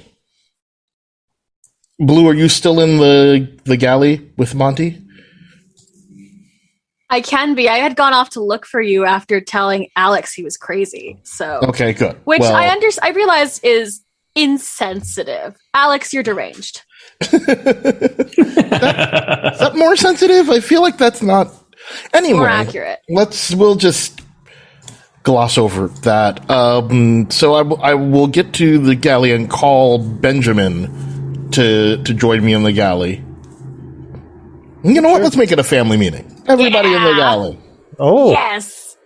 Blue, 2.01 2.26
are 2.28 2.34
you 2.34 2.48
still 2.48 2.80
in 2.80 2.98
the 2.98 3.48
the 3.64 3.76
galley 3.76 4.32
with 4.36 4.52
Monty? 4.55 5.01
I 7.09 7.20
can 7.20 7.55
be. 7.55 7.68
I 7.68 7.76
had 7.76 7.94
gone 7.94 8.12
off 8.12 8.30
to 8.30 8.42
look 8.42 8.66
for 8.66 8.80
you 8.80 9.05
after 9.05 9.40
telling 9.40 9.90
Alex 9.94 10.34
he 10.34 10.42
was 10.42 10.56
crazy. 10.56 11.20
So, 11.22 11.60
Okay, 11.62 11.92
good. 11.92 12.16
which 12.24 12.40
Well, 12.40 12.56
I 12.56 12.68
under 12.68 12.88
I 13.01 13.10
realized 13.10 13.64
is 13.64 14.02
insensitive. 14.34 15.56
Alex, 15.74 16.12
you're 16.12 16.24
deranged. 16.24 16.82
is 17.20 17.30
that 17.30 18.32
more 19.76 19.94
sensitive? 19.94 20.51
I 20.51 20.59
feel 20.59 20.82
like 20.82 20.98
that's 20.98 21.22
not. 21.22 21.52
Anyway, 22.12 22.39
More 22.39 22.48
accurate. 22.48 23.01
let's 23.09 23.55
we'll 23.55 23.74
just 23.77 24.20
gloss 25.23 25.59
over 25.59 25.89
that. 26.02 26.48
Um, 26.51 27.31
so 27.31 27.55
I, 27.55 27.59
w- 27.62 27.82
I 27.82 27.94
will 27.94 28.27
get 28.27 28.55
to 28.55 28.78
the 28.78 28.94
galley 28.94 29.32
and 29.32 29.48
call 29.51 29.98
Benjamin 29.98 31.51
to 31.52 32.02
to 32.02 32.15
join 32.15 32.44
me 32.44 32.52
in 32.52 32.62
the 32.62 32.73
galley. 32.73 33.24
You 34.82 35.01
know 35.01 35.11
what? 35.11 35.23
Let's 35.23 35.36
make 35.36 35.51
it 35.51 35.59
a 35.59 35.65
family 35.65 35.97
meeting. 35.97 36.43
Everybody 36.47 36.93
in 36.93 37.02
the 37.02 37.15
galley. 37.15 37.59
Oh, 37.98 38.32
Yes. 38.32 38.97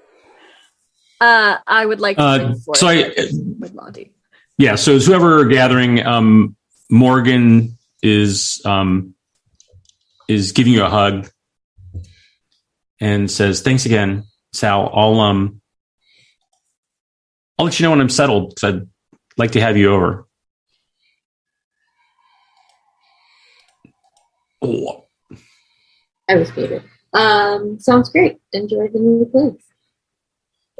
Uh, 1.20 1.56
I 1.66 1.84
would 1.84 2.00
like 2.00 2.16
to 2.16 2.22
Uh, 2.22 2.54
so 2.74 2.86
I- 2.88 3.12
with 3.58 3.74
Monty. 3.74 4.12
Yeah, 4.56 4.74
so 4.76 4.94
as 4.96 5.06
whoever 5.06 5.44
gathering, 5.46 6.04
um, 6.04 6.56
Morgan 6.90 7.76
is 8.02 8.60
um, 8.64 9.14
is 10.28 10.52
giving 10.52 10.72
you 10.72 10.84
a 10.84 10.88
hug 10.90 11.28
and 13.00 13.30
says, 13.30 13.62
"Thanks 13.62 13.86
again, 13.86 14.24
Sal. 14.52 14.90
I'll 14.92 15.20
um, 15.20 15.60
I'll 17.58 17.64
let 17.66 17.78
you 17.78 17.84
know 17.84 17.90
when 17.90 18.00
I'm 18.00 18.08
settled 18.08 18.54
because 18.54 18.74
I'd 18.74 18.88
like 19.36 19.52
to 19.52 19.60
have 19.60 19.76
you 19.76 19.92
over." 19.92 20.26
Oh, 24.60 25.04
I 26.28 26.34
was 26.36 26.54
muted. 26.56 26.82
Um, 27.14 27.78
sounds 27.80 28.10
great. 28.10 28.38
Enjoy 28.52 28.88
the 28.88 28.98
new 28.98 29.24
place. 29.26 29.62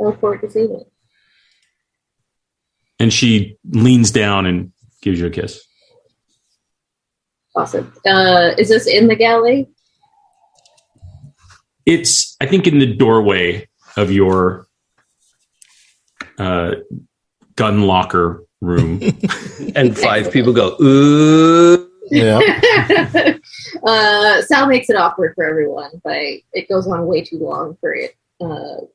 I 0.00 0.04
look 0.04 0.20
forward 0.20 0.40
to 0.42 0.50
seeing 0.50 0.72
it. 0.74 0.92
and 3.00 3.12
she 3.12 3.56
leans 3.70 4.10
down 4.10 4.46
and 4.46 4.72
gives 5.02 5.20
you 5.20 5.26
a 5.26 5.30
kiss. 5.30 5.60
Awesome. 7.54 7.92
Uh, 8.04 8.50
is 8.58 8.68
this 8.68 8.86
in 8.86 9.06
the 9.08 9.16
galley? 9.16 9.68
It's, 11.88 12.36
I 12.38 12.44
think, 12.44 12.66
in 12.66 12.78
the 12.78 12.94
doorway 12.94 13.66
of 13.96 14.12
your 14.12 14.66
uh, 16.38 16.74
gun 17.56 17.82
locker 17.82 18.44
room. 18.60 19.00
And 19.74 19.96
five 19.96 20.32
people 20.32 20.52
go, 20.52 20.76
ooh. 20.80 21.90
Yeah. 22.10 22.40
uh, 23.82 24.42
Sal 24.42 24.66
makes 24.66 24.88
it 24.88 24.96
awkward 24.96 25.34
for 25.34 25.44
everyone, 25.44 25.90
but 26.02 26.16
it 26.52 26.68
goes 26.68 26.86
on 26.86 27.06
way 27.06 27.22
too 27.22 27.38
long 27.38 27.76
for 27.80 27.94
it. 27.94 28.14
Uh, 28.40 28.86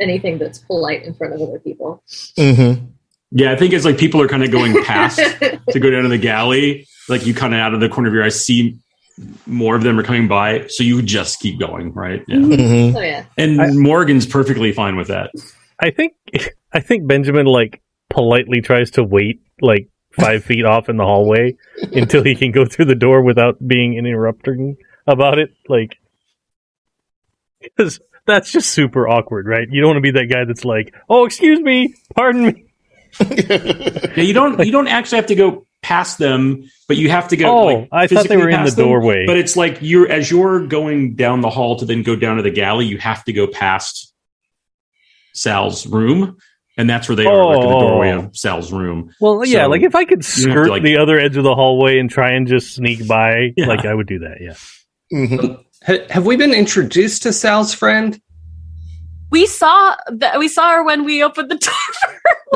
anything 0.00 0.38
that's 0.38 0.58
polite 0.58 1.04
in 1.04 1.14
front 1.14 1.34
of 1.34 1.40
other 1.40 1.58
people. 1.58 2.02
mm-hmm. 2.08 2.86
Yeah, 3.30 3.52
I 3.52 3.56
think 3.56 3.72
it's 3.72 3.84
like 3.84 3.98
people 3.98 4.22
are 4.22 4.28
kind 4.28 4.44
of 4.44 4.50
going 4.50 4.82
past 4.84 5.18
to 5.70 5.80
go 5.80 5.90
down 5.90 6.04
to 6.04 6.08
the 6.08 6.18
galley. 6.18 6.86
Like 7.08 7.26
you 7.26 7.34
kind 7.34 7.54
of 7.54 7.60
out 7.60 7.74
of 7.74 7.80
the 7.80 7.88
corner 7.88 8.08
of 8.08 8.14
your 8.14 8.24
eye 8.24 8.28
see 8.30 8.78
more 9.46 9.74
of 9.76 9.82
them 9.82 9.98
are 9.98 10.02
coming 10.02 10.28
by, 10.28 10.66
so 10.68 10.84
you 10.84 11.00
just 11.02 11.40
keep 11.40 11.58
going, 11.58 11.92
right? 11.92 12.22
Yeah. 12.28 12.36
Mm-hmm. 12.36 12.96
Oh 12.96 13.00
yeah. 13.00 13.24
And 13.38 13.60
I- 13.60 13.72
Morgan's 13.72 14.26
perfectly 14.26 14.72
fine 14.72 14.96
with 14.96 15.08
that. 15.08 15.30
I 15.80 15.90
think 15.90 16.14
I 16.72 16.80
think 16.80 17.06
Benjamin 17.06 17.46
like 17.46 17.82
politely 18.10 18.60
tries 18.60 18.92
to 18.92 19.04
wait 19.04 19.42
like 19.60 19.88
five 20.12 20.44
feet 20.44 20.64
off 20.64 20.88
in 20.88 20.96
the 20.96 21.04
hallway 21.04 21.56
until 21.92 22.22
he 22.24 22.34
can 22.34 22.50
go 22.52 22.64
through 22.64 22.86
the 22.86 22.94
door 22.94 23.22
without 23.22 23.56
being 23.66 23.94
interrupting 23.94 24.76
about 25.06 25.38
it. 25.38 25.50
Like, 25.68 25.96
because 27.60 28.00
that's 28.26 28.50
just 28.50 28.70
super 28.70 29.08
awkward, 29.08 29.46
right? 29.46 29.68
You 29.70 29.80
don't 29.80 29.88
want 29.94 29.98
to 29.98 30.12
be 30.12 30.18
that 30.18 30.26
guy 30.32 30.44
that's 30.44 30.64
like, 30.64 30.94
"Oh, 31.08 31.24
excuse 31.26 31.60
me, 31.60 31.94
pardon 32.14 32.46
me." 32.46 32.62
Yeah, 33.18 34.22
you 34.22 34.34
don't 34.34 34.58
you 34.64 34.72
don't 34.72 34.88
actually 34.88 35.16
have 35.16 35.26
to 35.26 35.34
go 35.34 35.66
past 35.86 36.18
them, 36.18 36.64
but 36.88 36.96
you 36.96 37.08
have 37.10 37.28
to 37.28 37.36
go. 37.36 37.46
Oh, 37.48 37.64
like, 37.66 37.88
I 37.92 38.06
thought 38.06 38.08
they 38.08 38.16
physically 38.16 38.36
were 38.38 38.48
in 38.48 38.50
the 38.50 38.56
past 38.64 38.76
them. 38.76 38.86
doorway. 38.86 39.24
But 39.26 39.36
it's 39.36 39.56
like 39.56 39.78
you're 39.80 40.10
as 40.10 40.30
you're 40.30 40.66
going 40.66 41.14
down 41.14 41.40
the 41.42 41.50
hall 41.50 41.76
to 41.76 41.84
then 41.84 42.02
go 42.02 42.16
down 42.16 42.38
to 42.38 42.42
the 42.42 42.50
galley, 42.50 42.86
you 42.86 42.98
have 42.98 43.22
to 43.24 43.32
go 43.32 43.46
past 43.46 44.12
Sal's 45.34 45.86
room, 45.86 46.36
and 46.76 46.88
that's 46.90 47.08
where 47.08 47.16
they 47.16 47.26
are, 47.26 47.44
like 47.46 47.62
in 47.62 47.68
the 47.70 47.76
Oh. 47.76 47.80
doorway 47.88 48.10
of 48.12 48.36
Sal's 48.36 48.72
room. 48.72 49.10
Well, 49.20 49.44
yeah, 49.44 49.64
So, 49.64 49.68
like 49.68 49.82
if 49.82 49.94
I 49.94 50.04
could 50.04 50.18
you 50.18 50.22
to, 50.22 50.40
skirt 50.50 50.70
like- 50.70 50.82
the 50.82 50.96
other 50.98 51.18
edge 51.18 51.36
of 51.36 51.44
the 51.44 51.54
hallway 51.54 51.98
and 51.98 52.10
try 52.10 52.32
and 52.32 52.46
just 52.46 52.74
sneak 52.74 53.06
by, 53.06 53.52
Yeah. 53.56 53.66
like 53.66 53.84
I 53.84 53.94
would 53.94 54.06
do 54.06 54.18
that. 54.20 54.38
Yeah. 54.40 54.54
Mm-hmm. 55.16 55.54
Have 56.10 56.26
we 56.26 56.36
been 56.36 56.52
introduced 56.54 57.22
to 57.24 57.32
Sal's 57.32 57.72
friend? 57.74 58.20
We 59.30 59.46
saw 59.46 59.94
that 60.08 60.38
we 60.38 60.48
saw 60.48 60.70
her 60.72 60.84
when 60.84 61.04
we 61.04 61.22
opened 61.22 61.50
the 61.50 61.56
door. 61.56 61.74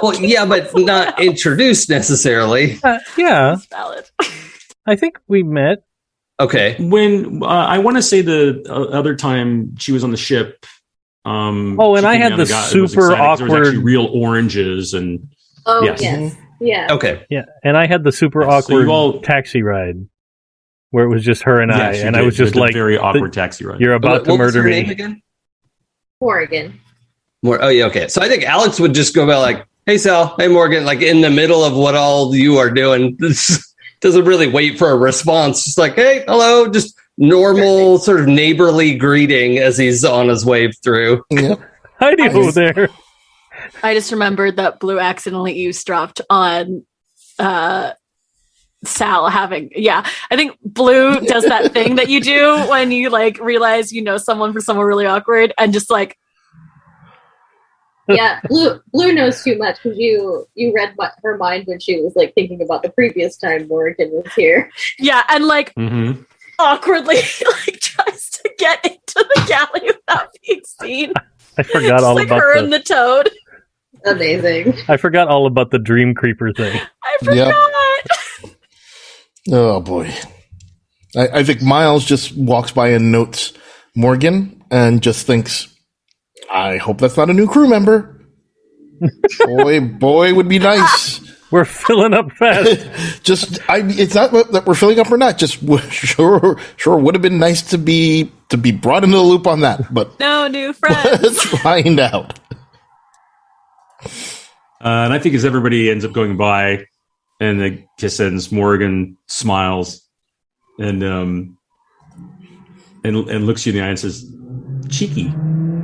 Well, 0.00 0.14
yeah, 0.20 0.44
but 0.46 0.70
not 0.76 1.20
introduced 1.20 1.88
necessarily. 1.90 2.78
Uh, 2.82 2.98
yeah, 3.18 3.50
That's 3.56 3.66
valid. 3.66 4.04
I 4.86 4.96
think 4.96 5.18
we 5.28 5.42
met. 5.42 5.82
Okay. 6.38 6.76
When 6.78 7.42
uh, 7.42 7.46
I 7.46 7.78
want 7.78 7.96
to 7.96 8.02
say 8.02 8.22
the 8.22 8.64
uh, 8.68 8.96
other 8.96 9.14
time 9.16 9.76
she 9.76 9.92
was 9.92 10.04
on 10.04 10.10
the 10.10 10.16
ship. 10.16 10.64
Um, 11.24 11.78
Oh, 11.78 11.96
and 11.96 12.06
I 12.06 12.14
had 12.14 12.30
down 12.30 12.38
the 12.38 12.42
and 12.44 12.48
got- 12.50 12.74
it 12.74 12.80
was 12.80 12.92
super 12.92 13.08
There 13.08 13.10
was 13.10 13.40
awkward- 13.40 13.66
actually 13.66 13.78
real 13.82 14.06
oranges 14.06 14.94
and 14.94 15.28
Oh 15.66 15.82
Yes. 15.84 16.00
yes. 16.00 16.36
Yeah. 16.60 16.88
Okay. 16.92 17.26
Yeah, 17.28 17.44
and 17.62 17.76
I 17.76 17.86
had 17.86 18.04
the 18.04 18.12
super 18.12 18.42
Yeah, 18.42 18.48
so 18.48 18.56
awkward 18.74 18.88
all- 18.88 19.20
taxi 19.20 19.62
ride 19.62 19.96
where 20.90 21.04
it 21.04 21.08
was 21.08 21.22
just 21.24 21.42
her 21.42 21.60
and 21.60 21.70
I, 21.70 21.90
Yes, 21.92 22.00
you 22.00 22.06
and 22.06 22.16
I 22.16 22.22
was 22.22 22.36
just 22.36 22.54
like, 22.56 22.72
very 22.72 22.96
awkward 22.96 23.32
taxi 23.34 23.64
ride. 23.66 23.80
"You're 23.80 23.92
about 23.94 24.10
What- 24.12 24.24
to 24.24 24.30
what 24.30 24.40
was 24.40 24.54
murder 24.54 24.66
me." 24.66 24.70
name 24.82 24.90
again? 24.90 25.22
Morgan. 26.20 26.80
More. 27.42 27.62
Oh 27.62 27.68
yeah. 27.68 27.86
Okay. 27.86 28.08
So 28.08 28.20
I 28.22 28.28
think 28.28 28.44
Alex 28.44 28.78
would 28.80 28.94
just 28.94 29.14
go 29.14 29.24
about 29.24 29.40
like, 29.42 29.66
"Hey 29.90 29.98
Sal, 29.98 30.36
hey 30.38 30.46
Morgan," 30.46 30.84
like 30.84 31.02
in 31.02 31.20
the 31.20 31.30
middle 31.30 31.64
of 31.64 31.74
what 31.74 31.96
all 31.96 32.32
you 32.32 32.58
are 32.58 32.70
doing. 32.70 33.16
This 33.18 33.74
doesn't 34.00 34.24
really 34.24 34.46
wait 34.46 34.78
for 34.78 34.88
a 34.88 34.96
response. 34.96 35.64
Just 35.64 35.78
like, 35.78 35.96
"Hey, 35.96 36.22
hello," 36.28 36.68
just 36.68 36.96
normal 37.18 37.98
sort 37.98 38.20
of 38.20 38.28
neighborly 38.28 38.94
greeting 38.94 39.58
as 39.58 39.76
he's 39.76 40.04
on 40.04 40.28
his 40.28 40.46
way 40.46 40.70
through. 40.70 41.24
Yep. 41.30 41.60
Heidi 41.98 42.22
I 42.22 42.28
just- 42.28 42.54
there. 42.54 42.88
I 43.82 43.94
just 43.94 44.12
remembered 44.12 44.58
that 44.58 44.78
Blue 44.78 45.00
accidentally 45.00 45.54
eavesdropped 45.54 46.20
on 46.30 46.86
uh 47.40 47.90
Sal 48.84 49.28
having 49.28 49.70
yeah. 49.74 50.06
I 50.30 50.36
think 50.36 50.56
Blue 50.62 51.18
does 51.26 51.46
that 51.46 51.72
thing 51.72 51.96
that 51.96 52.08
you 52.08 52.20
do 52.20 52.64
when 52.68 52.92
you 52.92 53.10
like 53.10 53.40
realize 53.40 53.92
you 53.92 54.02
know 54.02 54.18
someone 54.18 54.52
for 54.52 54.60
someone 54.60 54.86
really 54.86 55.06
awkward 55.06 55.52
and 55.58 55.72
just 55.72 55.90
like 55.90 56.16
yeah, 58.14 58.40
Blue 58.48 58.80
Blue 58.92 59.12
knows 59.12 59.42
too 59.42 59.56
much 59.58 59.76
because 59.82 59.98
you 59.98 60.46
you 60.54 60.72
read 60.74 60.92
what 60.96 61.12
her 61.22 61.36
mind 61.36 61.64
when 61.66 61.80
she 61.80 62.00
was 62.00 62.14
like 62.16 62.34
thinking 62.34 62.60
about 62.62 62.82
the 62.82 62.90
previous 62.90 63.36
time 63.36 63.66
Morgan 63.68 64.10
was 64.12 64.32
here. 64.34 64.70
yeah, 64.98 65.22
and 65.28 65.46
like 65.46 65.74
Mm-hmm. 65.74 66.22
awkwardly 66.58 67.16
like 67.66 67.80
tries 67.80 68.30
to 68.30 68.50
get 68.58 68.84
into 68.84 68.98
the 69.34 69.44
galley 69.48 69.86
without 69.86 70.28
being 70.46 70.60
seen. 70.64 71.12
I 71.58 71.62
forgot 71.62 71.82
Just 71.98 72.04
all 72.04 72.14
like 72.14 72.26
about 72.26 72.40
her 72.40 72.54
the, 72.58 72.64
and 72.64 72.72
the 72.72 72.80
toad. 72.80 73.30
Amazing. 74.06 74.74
I 74.88 74.96
forgot 74.96 75.28
all 75.28 75.46
about 75.46 75.70
the 75.70 75.78
Dream 75.78 76.14
Creeper 76.14 76.52
thing. 76.52 76.80
I 77.02 77.16
forgot. 77.24 77.54
Oh 79.50 79.80
boy. 79.80 80.10
I, 81.16 81.28
I 81.40 81.44
think 81.44 81.60
Miles 81.62 82.04
just 82.04 82.36
walks 82.36 82.70
by 82.72 82.90
and 82.90 83.10
notes 83.10 83.52
Morgan 83.96 84.62
and 84.70 85.02
just 85.02 85.26
thinks, 85.26 85.69
I 86.50 86.76
hope 86.78 86.98
that's 86.98 87.16
not 87.16 87.30
a 87.30 87.34
new 87.34 87.46
crew 87.46 87.68
member. 87.68 88.16
boy, 89.46 89.80
boy 89.80 90.34
would 90.34 90.48
be 90.48 90.58
nice. 90.58 91.20
We're 91.50 91.64
filling 91.64 92.14
up 92.14 92.30
fast. 92.32 93.22
just, 93.24 93.58
I, 93.68 93.78
it's 93.84 94.14
not 94.14 94.30
that 94.52 94.62
we're 94.66 94.76
filling 94.76 95.00
up 95.00 95.10
or 95.10 95.16
not. 95.16 95.36
Just 95.36 95.58
sure, 95.90 96.56
sure 96.76 96.96
would 96.96 97.16
have 97.16 97.22
been 97.22 97.40
nice 97.40 97.62
to 97.70 97.78
be 97.78 98.30
to 98.50 98.56
be 98.56 98.70
brought 98.70 99.02
into 99.02 99.16
the 99.16 99.22
loop 99.22 99.48
on 99.48 99.58
that. 99.62 99.92
But 99.92 100.20
No 100.20 100.46
new 100.46 100.72
friends. 100.72 101.20
let's 101.20 101.42
find 101.60 101.98
out. 101.98 102.38
Uh, 104.02 104.06
and 104.82 105.12
I 105.12 105.18
think 105.18 105.34
as 105.34 105.44
everybody 105.44 105.90
ends 105.90 106.04
up 106.04 106.12
going 106.12 106.36
by, 106.36 106.86
and 107.40 107.60
the 107.60 107.82
kiss 107.98 108.20
ends, 108.20 108.52
Morgan 108.52 109.16
smiles 109.26 110.06
and 110.78 111.02
um 111.02 111.58
and 113.02 113.16
and 113.28 113.44
looks 113.46 113.66
you 113.66 113.72
in 113.72 113.78
the 113.78 113.84
eye 113.84 113.88
and 113.88 113.98
says, 113.98 114.24
"Cheeky, 114.88 115.32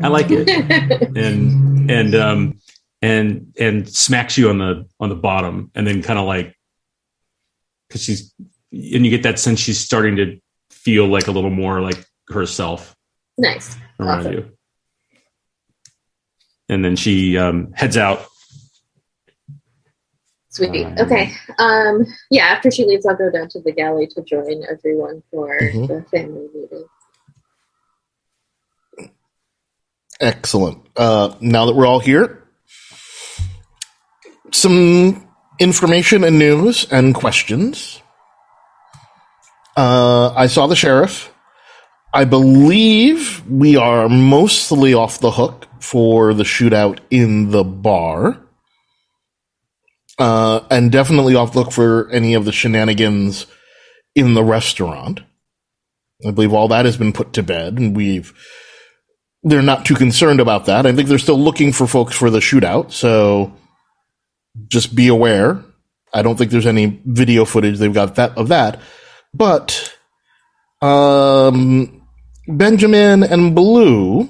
I 0.02 0.08
like 0.08 0.26
it," 0.30 0.48
and 1.16 1.90
and 1.90 2.14
um 2.14 2.58
and 3.02 3.52
and 3.58 3.88
smacks 3.88 4.36
you 4.38 4.48
on 4.50 4.58
the 4.58 4.86
on 5.00 5.08
the 5.08 5.14
bottom, 5.16 5.70
and 5.74 5.86
then 5.86 6.02
kind 6.02 6.18
of 6.18 6.26
like 6.26 6.54
because 7.88 8.02
she's 8.02 8.32
and 8.72 9.04
you 9.04 9.10
get 9.10 9.22
that 9.22 9.38
sense 9.38 9.60
she's 9.60 9.78
starting 9.78 10.16
to 10.16 10.38
feel 10.70 11.06
like 11.06 11.28
a 11.28 11.30
little 11.30 11.50
more 11.50 11.80
like 11.80 12.04
herself 12.28 12.94
Nice. 13.38 13.76
around 14.00 14.20
Awesome. 14.20 14.32
you. 14.32 14.50
And 16.68 16.84
then 16.84 16.96
she 16.96 17.38
um, 17.38 17.72
heads 17.74 17.96
out 17.96 18.26
Sweet. 20.50 20.84
Um, 20.84 20.94
Okay. 20.98 21.32
Um 21.58 22.04
yeah, 22.30 22.44
after 22.46 22.70
she 22.70 22.84
leaves 22.84 23.06
I'll 23.06 23.16
go 23.16 23.30
down 23.30 23.48
to 23.50 23.60
the 23.60 23.72
galley 23.72 24.06
to 24.08 24.22
join 24.22 24.64
everyone 24.68 25.22
for 25.30 25.58
Mhm. 25.60 25.86
the 25.88 26.02
family 26.10 26.48
meeting. 26.54 26.84
Excellent. 30.20 30.86
Uh, 30.96 31.34
now 31.40 31.66
that 31.66 31.74
we're 31.74 31.86
all 31.86 32.00
here, 32.00 32.42
some 34.52 35.28
information 35.58 36.24
and 36.24 36.38
news 36.38 36.86
and 36.90 37.14
questions. 37.14 38.00
Uh, 39.76 40.32
I 40.34 40.46
saw 40.46 40.66
the 40.66 40.76
sheriff. 40.76 41.32
I 42.14 42.24
believe 42.24 43.46
we 43.46 43.76
are 43.76 44.08
mostly 44.08 44.94
off 44.94 45.20
the 45.20 45.32
hook 45.32 45.66
for 45.80 46.32
the 46.32 46.44
shootout 46.44 47.00
in 47.10 47.50
the 47.50 47.64
bar. 47.64 48.40
Uh, 50.18 50.60
and 50.70 50.90
definitely 50.90 51.34
off 51.34 51.52
the 51.52 51.64
hook 51.64 51.72
for 51.72 52.08
any 52.10 52.32
of 52.32 52.46
the 52.46 52.52
shenanigans 52.52 53.46
in 54.14 54.32
the 54.32 54.44
restaurant. 54.44 55.20
I 56.26 56.30
believe 56.30 56.54
all 56.54 56.68
that 56.68 56.86
has 56.86 56.96
been 56.96 57.12
put 57.12 57.34
to 57.34 57.42
bed, 57.42 57.78
and 57.78 57.94
we've 57.94 58.32
they're 59.46 59.62
not 59.62 59.86
too 59.86 59.94
concerned 59.94 60.40
about 60.40 60.66
that. 60.66 60.86
I 60.86 60.92
think 60.92 61.08
they're 61.08 61.18
still 61.18 61.38
looking 61.38 61.72
for 61.72 61.86
folks 61.86 62.16
for 62.16 62.30
the 62.30 62.40
shootout, 62.40 62.90
so 62.90 63.54
just 64.66 64.94
be 64.94 65.06
aware. 65.06 65.64
I 66.12 66.22
don't 66.22 66.36
think 66.36 66.50
there's 66.50 66.66
any 66.66 67.00
video 67.04 67.44
footage 67.44 67.78
they've 67.78 67.94
got 67.94 68.16
that 68.16 68.36
of 68.36 68.48
that, 68.48 68.80
but 69.32 69.96
um, 70.82 72.02
Benjamin 72.48 73.22
and 73.22 73.54
Blue, 73.54 74.28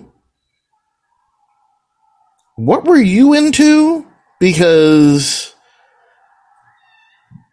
what 2.56 2.84
were 2.84 3.00
you 3.00 3.32
into? 3.32 4.06
Because 4.38 5.54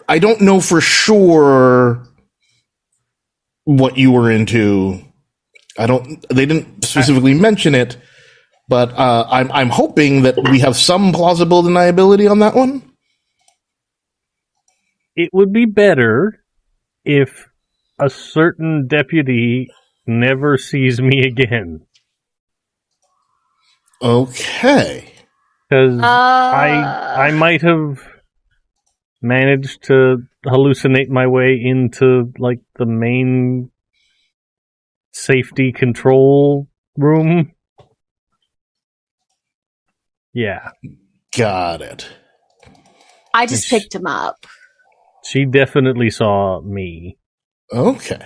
I 0.10 0.20
don't 0.20 0.42
know 0.42 0.60
for 0.60 0.82
sure 0.82 2.04
what 3.64 3.98
you 3.98 4.12
were 4.12 4.30
into. 4.30 5.02
I 5.78 5.88
don't. 5.88 6.24
They 6.30 6.46
didn't 6.46 6.84
specifically 6.86 7.34
mention 7.34 7.74
it, 7.76 7.98
but 8.68 8.92
uh, 8.94 9.26
I'm 9.30 9.52
I'm 9.52 9.70
hoping 9.70 10.24
that 10.24 10.38
we 10.50 10.60
have 10.60 10.76
some 10.76 11.12
plausible 11.12 11.64
deniability 11.64 12.30
on 12.30 12.40
that 12.40 12.56
one. 12.56 12.84
It 15.16 15.30
would 15.34 15.52
be 15.54 15.66
better 15.66 16.44
if 17.06 17.48
a 18.00 18.10
certain 18.10 18.88
deputy 18.88 19.70
never 20.06 20.58
sees 20.58 21.02
me 21.02 21.26
again. 21.26 21.86
Okay. 24.02 25.10
Because 25.70 26.00
Uh, 26.00 26.06
I 26.06 27.28
I 27.28 27.32
might 27.32 27.62
have 27.62 28.00
managed 29.22 29.84
to 29.84 30.18
hallucinate 30.46 31.10
my 31.10 31.26
way 31.28 31.60
into 31.64 32.32
like 32.38 32.60
the 32.78 32.86
main 32.86 33.72
safety 35.14 35.72
control 35.72 36.68
room. 36.98 37.54
Yeah, 40.34 40.70
Got 41.38 41.82
it. 41.82 42.10
I 43.34 43.46
just 43.48 43.70
picked 43.70 43.96
him 43.96 44.06
up. 44.06 44.46
she 45.26 45.46
definitely 45.46 46.10
saw 46.10 46.62
me, 46.62 47.18
Okay. 47.72 48.26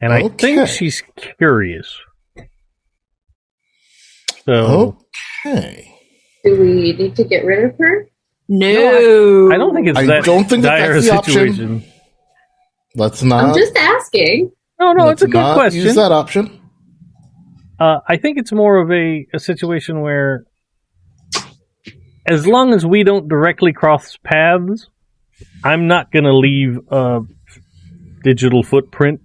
and 0.00 0.12
I 0.12 0.28
think 0.28 0.66
she's 0.68 1.02
curious. 1.38 1.98
So 4.44 4.98
Okay. 5.46 5.94
Do 6.44 6.58
we 6.58 6.72
need 6.96 7.16
to 7.16 7.24
get 7.24 7.44
rid 7.44 7.64
of 7.64 7.76
her? 7.78 8.06
No, 8.48 9.50
I 9.52 9.56
don't 9.58 9.74
think 9.74 9.88
it's 9.88 9.98
I 9.98 10.06
that 10.06 10.24
don't 10.24 10.48
think 10.48 10.62
that 10.62 10.78
dire 10.78 10.94
that's 10.94 11.06
a 11.06 11.10
the 11.10 11.16
option. 11.16 11.84
Situation. 12.92 13.00
Let's 13.02 13.22
not. 13.22 13.44
I'm 13.44 13.54
just 13.54 13.76
asking. 13.76 14.52
No, 14.78 14.92
no, 14.92 15.06
let's 15.06 15.22
it's 15.22 15.28
a 15.28 15.32
good 15.32 15.38
not 15.38 15.54
question. 15.56 15.82
Use 15.82 15.94
that 15.94 16.12
option. 16.12 16.60
Uh, 17.78 18.00
I 18.08 18.16
think 18.16 18.38
it's 18.38 18.52
more 18.52 18.78
of 18.78 18.90
a, 18.90 19.26
a 19.34 19.38
situation 19.38 20.00
where, 20.00 20.44
as 22.26 22.46
long 22.46 22.74
as 22.74 22.84
we 22.84 23.04
don't 23.04 23.28
directly 23.28 23.72
cross 23.72 24.16
paths, 24.22 24.88
I'm 25.64 25.86
not 25.86 26.10
going 26.12 26.24
to 26.24 26.34
leave 26.34 26.78
a 26.90 27.20
digital 28.22 28.62
footprint 28.62 29.20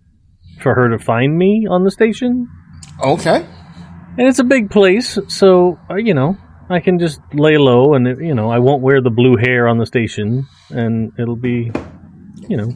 for 0.61 0.73
her 0.73 0.89
to 0.89 0.99
find 0.99 1.37
me 1.37 1.67
on 1.69 1.83
the 1.83 1.91
station. 1.91 2.47
Okay. 3.03 3.45
And 4.17 4.27
it's 4.27 4.39
a 4.39 4.45
big 4.45 4.69
place, 4.69 5.19
so, 5.27 5.77
uh, 5.89 5.95
you 5.95 6.13
know, 6.13 6.37
I 6.69 6.79
can 6.79 6.97
just 6.99 7.19
lay 7.33 7.57
low 7.57 7.93
and, 7.93 8.07
you 8.21 8.33
know, 8.33 8.49
I 8.49 8.59
won't 8.59 8.81
wear 8.81 9.01
the 9.01 9.09
blue 9.09 9.35
hair 9.35 9.67
on 9.67 9.77
the 9.77 9.85
station, 9.85 10.47
and 10.69 11.11
it'll 11.19 11.35
be, 11.35 11.71
you 12.47 12.55
know. 12.55 12.71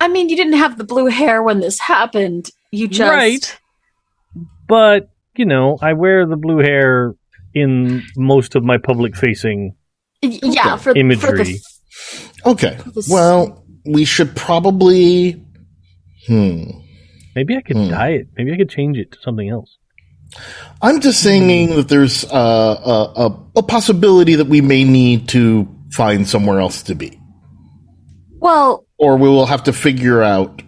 I 0.00 0.08
mean, 0.08 0.28
you 0.28 0.36
didn't 0.36 0.54
have 0.54 0.78
the 0.78 0.84
blue 0.84 1.06
hair 1.06 1.42
when 1.42 1.60
this 1.60 1.78
happened. 1.78 2.50
You 2.70 2.88
just 2.88 3.10
Right. 3.10 3.58
But, 4.68 5.08
you 5.36 5.44
know, 5.46 5.78
I 5.80 5.92
wear 5.94 6.26
the 6.26 6.36
blue 6.36 6.58
hair 6.58 7.14
in 7.54 8.02
most 8.16 8.54
of 8.54 8.64
my 8.64 8.78
public 8.78 9.16
facing 9.16 9.74
yeah, 10.22 10.76
for, 10.76 10.92
for 10.92 10.98
Imagery. 10.98 11.44
the 11.44 11.60
Okay. 12.44 12.78
This- 12.94 13.08
Well, 13.08 13.64
we 13.84 14.04
should 14.04 14.34
probably. 14.36 15.42
Hmm. 16.26 16.64
Maybe 17.34 17.56
I 17.56 17.60
could 17.62 17.76
Hmm. 17.76 17.88
dye 17.90 18.10
it. 18.10 18.28
Maybe 18.36 18.52
I 18.52 18.56
could 18.56 18.70
change 18.70 18.98
it 18.98 19.12
to 19.12 19.18
something 19.22 19.48
else. 19.48 19.76
I'm 20.82 21.00
just 21.00 21.22
saying 21.22 21.76
that 21.76 21.88
there's 21.88 22.24
uh, 22.24 22.28
a, 22.34 23.22
a, 23.26 23.46
a 23.56 23.62
possibility 23.62 24.34
that 24.34 24.48
we 24.48 24.60
may 24.60 24.82
need 24.84 25.28
to 25.28 25.68
find 25.92 26.28
somewhere 26.28 26.58
else 26.60 26.82
to 26.84 26.94
be. 26.94 27.18
well, 28.40 28.85
Or 28.98 29.16
we 29.16 29.28
will 29.28 29.46
have 29.46 29.64
to 29.64 29.72
figure 29.72 30.22
out 30.22 30.62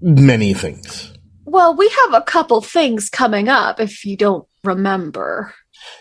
many 0.00 0.54
things. 0.54 1.12
well, 1.44 1.74
we 1.74 1.88
have 1.88 2.14
a 2.14 2.22
couple 2.22 2.60
things 2.60 3.08
coming 3.08 3.48
up. 3.48 3.80
If 3.80 4.04
you 4.04 4.16
don't 4.16 4.46
remember, 4.64 5.54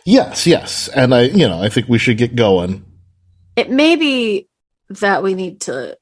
Yes, 0.05 0.47
yes. 0.47 0.87
And 0.89 1.13
I, 1.13 1.23
you 1.23 1.47
know, 1.47 1.61
I 1.61 1.69
think 1.69 1.87
we 1.87 1.97
should 1.99 2.17
get 2.17 2.35
going. 2.35 2.83
it 3.55 3.69
may 3.69 3.95
be 3.95 4.47
that 4.89 5.21
we 5.23 5.33
need 5.33 5.61
to 5.61 5.97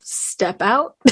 step 0.00 0.62
out? 0.62 0.96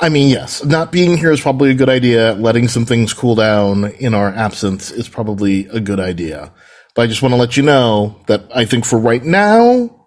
I 0.00 0.08
mean, 0.10 0.28
yes, 0.28 0.64
not 0.64 0.92
being 0.92 1.16
here 1.16 1.32
is 1.32 1.40
probably 1.40 1.70
a 1.70 1.74
good 1.74 1.88
idea. 1.88 2.34
Letting 2.34 2.68
some 2.68 2.84
things 2.86 3.12
cool 3.14 3.34
down 3.34 3.86
in 3.98 4.14
our 4.14 4.28
absence 4.28 4.90
is 4.90 5.08
probably 5.08 5.66
a 5.66 5.80
good 5.80 6.00
idea. 6.00 6.52
But 6.94 7.02
I 7.02 7.06
just 7.06 7.22
want 7.22 7.32
to 7.32 7.36
let 7.36 7.56
you 7.56 7.62
know 7.62 8.20
that 8.26 8.44
I 8.54 8.64
think 8.64 8.84
for 8.84 8.98
right 8.98 9.24
now, 9.24 9.99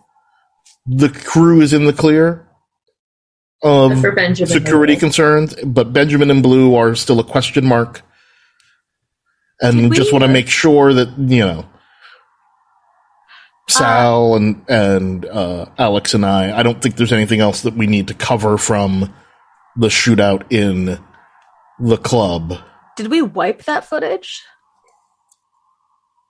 the 0.85 1.09
crew 1.09 1.61
is 1.61 1.73
in 1.73 1.85
the 1.85 1.93
clear 1.93 2.47
of 3.63 3.91
security 4.47 4.95
concerns, 4.97 5.55
but 5.65 5.93
Benjamin 5.93 6.29
and 6.29 6.43
Blue 6.43 6.75
are 6.75 6.95
still 6.95 7.19
a 7.19 7.23
question 7.23 7.65
mark. 7.65 8.01
And 9.61 9.89
we- 9.89 9.95
just 9.95 10.11
want 10.11 10.23
to 10.23 10.27
make 10.27 10.49
sure 10.49 10.93
that, 10.93 11.17
you 11.17 11.39
know, 11.45 11.65
Sal 13.69 14.35
and, 14.35 14.61
and, 14.67 15.25
uh, 15.25 15.67
Alex 15.77 16.13
and 16.13 16.25
I, 16.25 16.57
I 16.59 16.63
don't 16.63 16.81
think 16.81 16.97
there's 16.97 17.13
anything 17.13 17.39
else 17.39 17.61
that 17.61 17.75
we 17.75 17.87
need 17.87 18.09
to 18.09 18.13
cover 18.13 18.57
from 18.57 19.13
the 19.77 19.87
shootout 19.87 20.43
in 20.51 20.99
the 21.79 21.97
club. 21.97 22.55
Did 22.97 23.07
we 23.07 23.21
wipe 23.21 23.63
that 23.63 23.85
footage? 23.85 24.43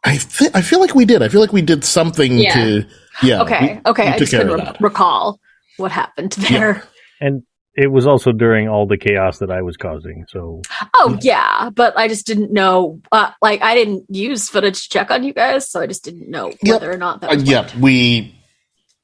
I 0.06 0.18
thi- 0.18 0.52
I 0.54 0.62
feel 0.62 0.80
like 0.80 0.94
we 0.94 1.06
did. 1.06 1.24
I 1.24 1.28
feel 1.30 1.42
like 1.42 1.52
we 1.54 1.62
did 1.64 1.84
something 1.84 2.38
Yeah. 2.38 2.54
to, 2.54 2.86
yeah. 3.22 3.42
okay, 3.44 3.82
we- 3.86 3.92
okay. 3.92 4.04
we 4.06 4.10
I 4.10 4.18
just 4.18 4.32
care 4.32 4.42
couldn't 4.48 4.66
re- 4.66 4.76
recall 4.80 5.40
what 5.78 5.92
happened 5.92 6.32
there. 6.50 6.84
And 7.22 7.44
it 7.76 7.92
was 7.92 8.06
also 8.06 8.32
during 8.32 8.68
all 8.70 8.86
the 8.86 8.98
chaos 8.98 9.40
that 9.40 9.50
I 9.50 9.62
was 9.64 9.78
causing. 9.78 10.26
So 10.30 10.62
Oh 10.94 11.18
yeah, 11.22 11.70
but 11.72 11.98
I 11.98 12.08
just 12.08 12.26
didn't 12.28 12.52
know. 12.52 13.02
Uh, 13.12 13.32
like 13.42 13.62
I 13.64 13.74
didn't 13.76 14.06
use 14.10 14.48
footage 14.50 14.84
to 14.84 14.90
check 14.90 15.10
on 15.10 15.24
you 15.24 15.34
guys, 15.34 15.70
so 15.70 15.82
I 15.82 15.88
just 15.88 16.04
didn't 16.04 16.30
know 16.30 16.48
Yep. 16.62 16.74
whether 16.82 16.92
or 16.92 16.98
not 16.98 17.22
that. 17.22 17.32
Uh, 17.32 17.36
Was 17.36 17.44
yeah, 17.44 17.62
wiped. 17.62 17.76
we, 17.78 18.36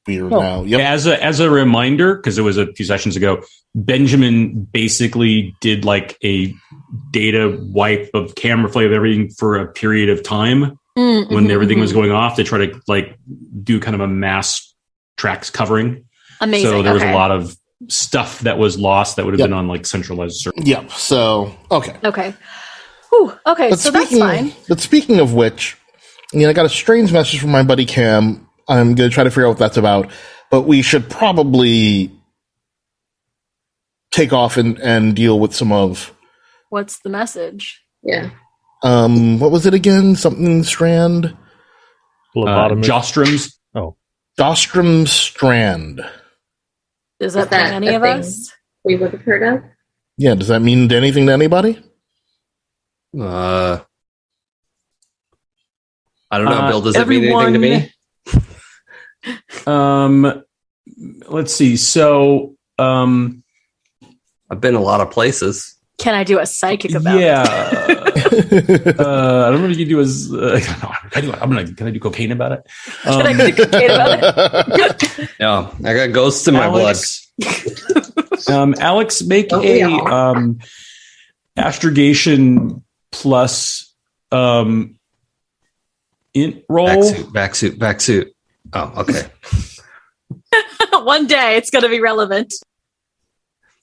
we 0.06 0.20
are 0.20 0.26
Oh, 0.26 0.40
now, 0.40 0.62
yep. 0.62 0.80
As 0.80 1.06
a 1.08 1.22
as 1.22 1.40
a 1.40 1.50
reminder, 1.50 2.14
because 2.16 2.38
it 2.38 2.42
was 2.42 2.58
a 2.58 2.72
few 2.74 2.86
sessions 2.86 3.16
ago, 3.16 3.42
Benjamin 3.74 4.68
basically 4.72 5.54
did 5.60 5.84
like 5.84 6.16
a 6.24 6.54
data 7.12 7.58
wipe 7.72 8.10
of 8.14 8.34
camera 8.36 8.70
play 8.70 8.84
of 8.86 8.92
everything 8.92 9.30
for 9.30 9.56
a 9.58 9.66
period 9.72 10.08
of 10.10 10.22
time 10.22 10.78
Mm, 10.98 11.30
when 11.32 11.46
mhm, 11.46 11.50
everything 11.50 11.78
was 11.80 11.92
mhm. 11.92 11.94
going 11.96 12.10
off 12.10 12.36
to 12.36 12.44
try 12.44 12.66
to 12.66 12.80
like 12.88 13.16
do 13.62 13.78
kind 13.80 13.94
of 13.94 14.00
a 14.00 14.08
mass 14.08 14.74
tracks 15.16 15.48
covering. 15.50 16.04
amazing. 16.40 16.70
So 16.70 16.82
there 16.82 16.92
was 16.94 17.02
okay. 17.02 17.12
a 17.12 17.14
lot 17.14 17.30
of 17.30 17.56
stuff 17.88 18.40
that 18.40 18.58
was 18.58 18.78
lost 18.78 19.16
that 19.16 19.24
would 19.24 19.34
have 19.34 19.38
Yep. 19.40 19.48
been 19.48 19.52
on 19.56 19.68
like 19.68 19.86
centralized 19.86 20.36
servers. 20.36 20.66
Yep. 20.66 20.90
So, 20.92 21.54
okay. 21.70 21.96
Okay. 22.04 22.34
Whew, 23.10 23.32
okay, 23.46 23.70
But 23.70 23.78
so 23.78 23.90
that's 23.90 24.06
speaking, 24.06 24.24
fine. 24.26 24.52
but 24.68 24.80
speaking 24.80 25.18
of 25.20 25.32
which, 25.34 25.76
you 26.32 26.40
know, 26.40 26.50
I 26.50 26.52
got 26.52 26.66
a 26.66 26.70
strange 26.70 27.12
message 27.12 27.40
from 27.40 27.50
my 27.50 27.62
buddy 27.62 27.84
Cam. 27.86 28.46
I'm 28.68 28.94
going 28.94 29.10
to 29.10 29.14
try 29.14 29.24
to 29.24 29.30
figure 29.30 29.46
out 29.46 29.50
what 29.50 29.58
that's 29.58 29.76
about, 29.76 30.10
but 30.50 30.62
we 30.62 30.80
should 30.82 31.08
probably 31.10 32.12
take 34.12 34.32
off 34.32 34.56
and, 34.56 34.78
and 34.80 35.14
deal 35.16 35.38
with 35.40 35.54
some 35.54 35.72
of, 35.72 36.14
What's 36.68 37.00
the 37.00 37.10
message? 37.10 37.82
Yeah. 38.02 38.30
Um, 38.82 39.38
what 39.38 39.50
was 39.50 39.66
it 39.66 39.74
again? 39.74 40.16
Something 40.16 40.62
strand? 40.64 41.36
Uh, 42.36 42.40
lobotomist. 42.40 42.84
Jostrums. 42.84 43.56
Dostrom 44.38 45.06
strand. 45.06 46.00
Does 47.18 47.34
that 47.34 47.44
Is 47.44 47.48
that 47.50 47.50
bring 47.50 47.88
any 47.88 47.94
of 47.94 48.02
us? 48.02 48.50
We 48.84 48.96
would 48.96 49.10
have 49.12 49.22
heard 49.22 49.42
of. 49.42 49.62
Yeah. 50.16 50.34
Does 50.34 50.48
that 50.48 50.60
mean 50.60 50.90
anything 50.92 51.26
to 51.26 51.32
anybody? 51.32 51.78
Uh, 53.18 53.80
I 56.30 56.38
don't 56.38 56.46
know, 56.46 56.52
Uh, 56.52 56.68
Bill. 56.68 56.80
Does 56.80 56.94
that 56.94 57.08
mean 57.08 57.24
anything 57.24 57.52
to 57.52 57.58
me? 57.58 57.92
Um, 59.66 60.42
let's 61.28 61.54
see. 61.54 61.76
So, 61.76 62.54
um, 62.78 63.42
I've 64.50 64.60
been 64.60 64.74
a 64.76 64.80
lot 64.80 65.00
of 65.00 65.10
places. 65.10 65.76
Can 65.98 66.14
I 66.14 66.24
do 66.24 66.38
a 66.38 66.46
psychic 66.46 66.94
about 66.94 67.16
it? 67.16 67.22
yeah. 67.22 68.09
uh, 69.00 69.46
I 69.46 69.50
don't 69.50 69.60
know 69.62 69.68
if 69.68 69.78
you 69.78 69.84
can 69.86 69.88
do 69.88 70.00
as. 70.00 70.32
Uh, 70.32 70.60
I 71.14 71.20
do, 71.20 71.32
I'm 71.32 71.50
gonna. 71.50 71.72
Can 71.72 71.86
I 71.86 71.90
do 71.90 72.00
cocaine 72.00 72.32
about 72.32 72.52
it? 72.52 72.66
Can 73.02 73.26
I 73.26 73.30
Um, 73.32 73.36
do 73.38 73.52
cocaine 73.52 73.90
about 73.90 74.18
it? 74.22 75.30
Yeah, 75.40 75.70
I 75.84 75.94
got 75.94 76.12
ghosts 76.12 76.46
in 76.48 76.54
my 76.54 76.68
blood. 76.68 76.96
um, 78.48 78.74
Alex, 78.78 79.22
make 79.22 79.48
Oh, 79.52 79.60
a 79.62 79.78
yeah. 79.78 80.30
um, 80.30 80.58
astrogation 81.56 82.82
plus 83.12 83.92
um, 84.32 84.98
int 86.34 86.64
roll. 86.68 86.86
blood. 86.86 87.14
Vacc 87.14 87.14
suit, 87.14 87.30
vacc 87.32 87.54
suit, 87.56 87.78
vacc 87.78 88.00
suit. 88.00 88.32
Oh, 88.72 88.92
okay. 88.98 89.26
One 91.04 91.26
day 91.26 91.56
it's 91.56 91.70
going 91.70 91.82
to 91.82 91.88
be 91.88 92.00
relevant. 92.00 92.54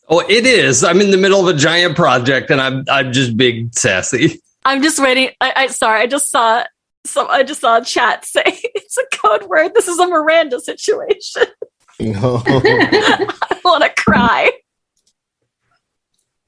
Oh, 0.09 0.19
it 0.21 0.45
is. 0.45 0.83
I'm 0.83 1.01
in 1.01 1.11
the 1.11 1.17
middle 1.17 1.45
of 1.47 1.53
a 1.53 1.57
giant 1.57 1.95
project, 1.95 2.49
and 2.49 2.61
I'm 2.61 2.85
I'm 2.89 3.11
just 3.11 3.35
big 3.35 3.73
sassy. 3.73 4.41
I'm 4.63 4.81
just 4.81 4.99
waiting. 4.99 5.29
I, 5.41 5.53
I 5.55 5.67
sorry, 5.67 6.01
I 6.01 6.07
just 6.07 6.31
saw 6.31 6.63
some. 7.05 7.27
I 7.29 7.43
just 7.43 7.61
saw 7.61 7.77
a 7.77 7.83
chat 7.83 8.25
say 8.25 8.43
it's 8.45 8.97
a 8.97 9.03
code 9.17 9.43
word. 9.49 9.73
This 9.73 9.87
is 9.87 9.99
a 9.99 10.07
Miranda 10.07 10.59
situation. 10.59 11.43
No. 11.99 12.43
I 12.45 13.59
want 13.65 13.83
to 13.83 13.89
cry. 13.99 14.51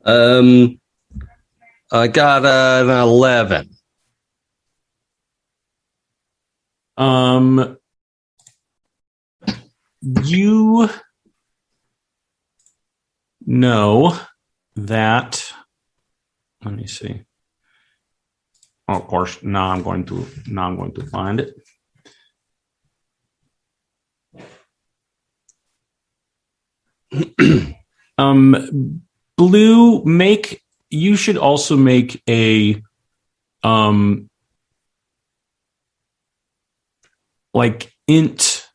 Um, 0.05 0.79
I 1.91 2.07
got 2.07 2.45
uh, 2.45 2.83
an 2.83 2.99
eleven. 2.99 3.71
Um, 6.97 7.79
you 10.23 10.87
know 13.49 14.17
that. 14.75 15.51
Let 16.63 16.75
me 16.75 16.87
see. 16.87 17.23
Oh, 18.87 18.95
of 18.95 19.07
course, 19.07 19.41
now 19.43 19.71
I'm 19.71 19.83
going 19.83 20.05
to 20.05 20.25
now 20.47 20.67
I'm 20.67 20.77
going 20.77 20.93
to 20.93 21.05
find 21.07 21.41
it. 21.41 21.53
um, 28.17 29.01
blue, 29.35 30.03
make 30.05 30.63
you 30.89 31.15
should 31.15 31.37
also 31.37 31.75
make 31.77 32.21
a 32.27 32.81
um 33.63 34.29
like 37.53 37.91
int 38.07 38.67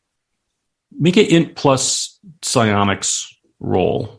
make 0.91 1.17
it 1.17 1.29
int 1.31 1.55
plus 1.55 2.19
psionics 2.41 3.35
roll 3.59 4.14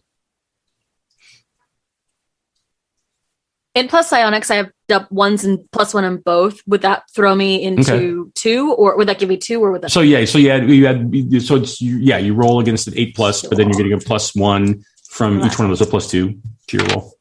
In 3.77 3.89
plus 3.89 4.09
psionics, 4.09 4.51
I 4.51 4.57
have 4.89 5.07
ones 5.11 5.45
and 5.45 5.59
plus 5.71 5.93
one 5.93 6.03
in 6.05 6.17
both. 6.17 6.61
Would 6.67 6.81
that 6.81 7.03
throw 7.15 7.35
me 7.35 7.63
into 7.63 8.33
two, 8.35 8.73
or 8.73 8.97
would 8.97 9.07
that 9.09 9.19
give 9.19 9.29
me 9.29 9.37
two, 9.37 9.63
or 9.63 9.71
would 9.71 9.83
that? 9.83 9.91
so 9.91 10.01
yeah 10.01 10.25
so 10.25 10.39
you 10.39 10.49
had 10.49 10.71
you 10.71 10.87
had 10.87 11.43
so 11.43 11.57
it's 11.57 11.79
you, 11.83 11.99
yeah 11.99 12.17
you 12.17 12.33
roll 12.33 12.59
against 12.59 12.89
an 12.89 12.95
eight 12.97 13.15
plus 13.15 13.43
but 13.43 13.59
then 13.59 13.69
you're 13.69 13.77
getting 13.77 13.93
a 13.93 13.99
plus 13.99 14.35
one 14.35 14.83
from 15.11 15.45
each 15.45 15.59
one 15.59 15.71
of 15.71 15.79
those 15.79 15.87
a 15.87 15.91
plus 15.91 16.11
two 16.11 16.41
to 16.69 16.79
your 16.79 16.87
roll 16.87 17.13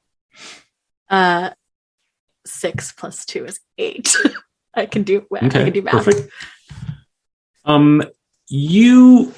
Uh, 1.09 1.49
six 2.45 2.93
plus 2.93 3.25
two 3.25 3.43
is 3.43 3.59
eight. 3.77 4.15
I 4.73 4.85
can 4.85 5.03
do. 5.03 5.25
I 5.33 5.45
okay 5.47 5.65
can 5.65 5.73
do 5.73 5.81
math. 5.81 5.93
perfect 6.05 6.29
um 7.65 8.01
you 8.47 9.33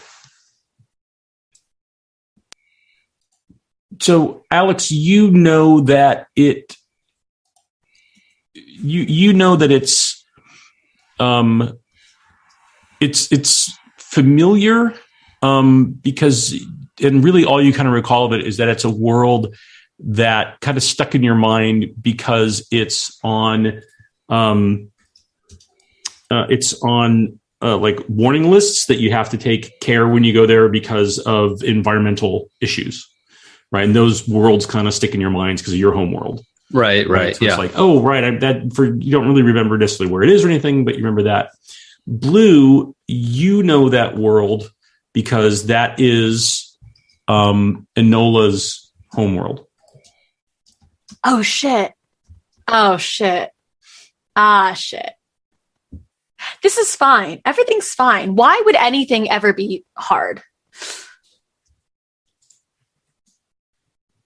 so 4.01 4.43
alex 4.51 4.91
you 4.91 5.31
know 5.31 5.81
that 5.81 6.27
it 6.35 6.75
you 8.81 9.01
you 9.01 9.33
know 9.33 9.55
that 9.55 9.71
it's 9.71 10.25
um 11.19 11.77
it's 12.99 13.31
it's 13.31 13.77
familiar 13.97 14.93
um 15.41 15.91
because 15.91 16.55
and 17.01 17.23
really 17.23 17.45
all 17.45 17.61
you 17.61 17.73
kind 17.73 17.87
of 17.87 17.93
recall 17.93 18.25
of 18.25 18.33
it 18.33 18.45
is 18.45 18.57
that 18.57 18.67
it's 18.67 18.83
a 18.83 18.89
world 18.89 19.55
that 19.99 20.59
kind 20.61 20.77
of 20.77 20.83
stuck 20.83 21.15
in 21.15 21.23
your 21.23 21.35
mind 21.35 21.87
because 22.01 22.67
it's 22.71 23.19
on 23.23 23.81
um 24.29 24.91
uh, 26.29 26.45
it's 26.49 26.81
on 26.83 27.39
uh, 27.61 27.77
like 27.77 27.99
warning 28.09 28.51
lists 28.51 28.87
that 28.87 28.97
you 28.97 29.11
have 29.11 29.29
to 29.29 29.37
take 29.37 29.79
care 29.79 30.07
when 30.07 30.23
you 30.23 30.33
go 30.33 30.45
there 30.45 30.67
because 30.69 31.19
of 31.19 31.63
environmental 31.63 32.49
issues 32.61 33.07
right? 33.71 33.85
And 33.85 33.95
those 33.95 34.27
worlds 34.27 34.65
kind 34.65 34.87
of 34.87 34.93
stick 34.93 35.13
in 35.13 35.21
your 35.21 35.29
minds 35.29 35.61
because 35.61 35.73
of 35.73 35.79
your 35.79 35.93
home 35.93 36.11
world 36.11 36.43
Right, 36.71 37.07
right, 37.07 37.35
so 37.35 37.45
yeah. 37.45 37.51
it's 37.51 37.57
like, 37.57 37.71
oh, 37.75 38.01
right. 38.01 38.23
I, 38.23 38.31
that 38.37 38.73
for 38.73 38.85
you 38.85 39.11
don't 39.11 39.27
really 39.27 39.41
remember 39.41 39.77
necessarily 39.77 40.11
where 40.11 40.23
it 40.23 40.29
is 40.29 40.43
or 40.43 40.49
anything, 40.49 40.83
but 40.83 40.95
you 40.95 40.99
remember 41.03 41.23
that. 41.23 41.51
Blue, 42.05 42.95
you 43.07 43.63
know 43.63 43.89
that 43.89 44.17
world 44.17 44.71
because 45.13 45.67
that 45.67 45.99
is 45.99 46.77
um, 47.27 47.87
Enola's 47.95 48.91
homeworld. 49.11 49.65
Oh 51.23 51.41
shit. 51.41 51.93
Oh 52.67 52.97
shit. 52.97 53.51
Ah 54.35 54.73
shit. 54.73 55.13
This 56.61 56.77
is 56.77 56.95
fine. 56.95 57.41
Everything's 57.45 57.93
fine. 57.93 58.35
Why 58.35 58.61
would 58.65 58.75
anything 58.75 59.29
ever 59.29 59.53
be 59.53 59.85
hard? 59.95 60.43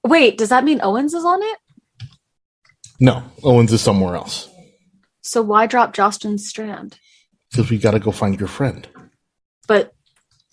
Wait, 0.03 0.37
does 0.37 0.49
that 0.49 0.63
mean 0.63 0.81
Owens 0.81 1.13
is 1.13 1.23
on 1.23 1.41
it? 1.41 1.57
No, 3.01 3.23
Owens 3.43 3.73
is 3.73 3.81
somewhere 3.81 4.15
else 4.15 4.47
So 5.23 5.41
why 5.41 5.65
drop 5.67 5.93
Jostrin's 5.93 6.47
strand? 6.47 6.97
because 7.51 7.69
we 7.69 7.77
got 7.77 7.91
to 7.91 7.99
go 7.99 8.11
find 8.11 8.39
your 8.39 8.47
friend. 8.47 8.87
But 9.67 9.91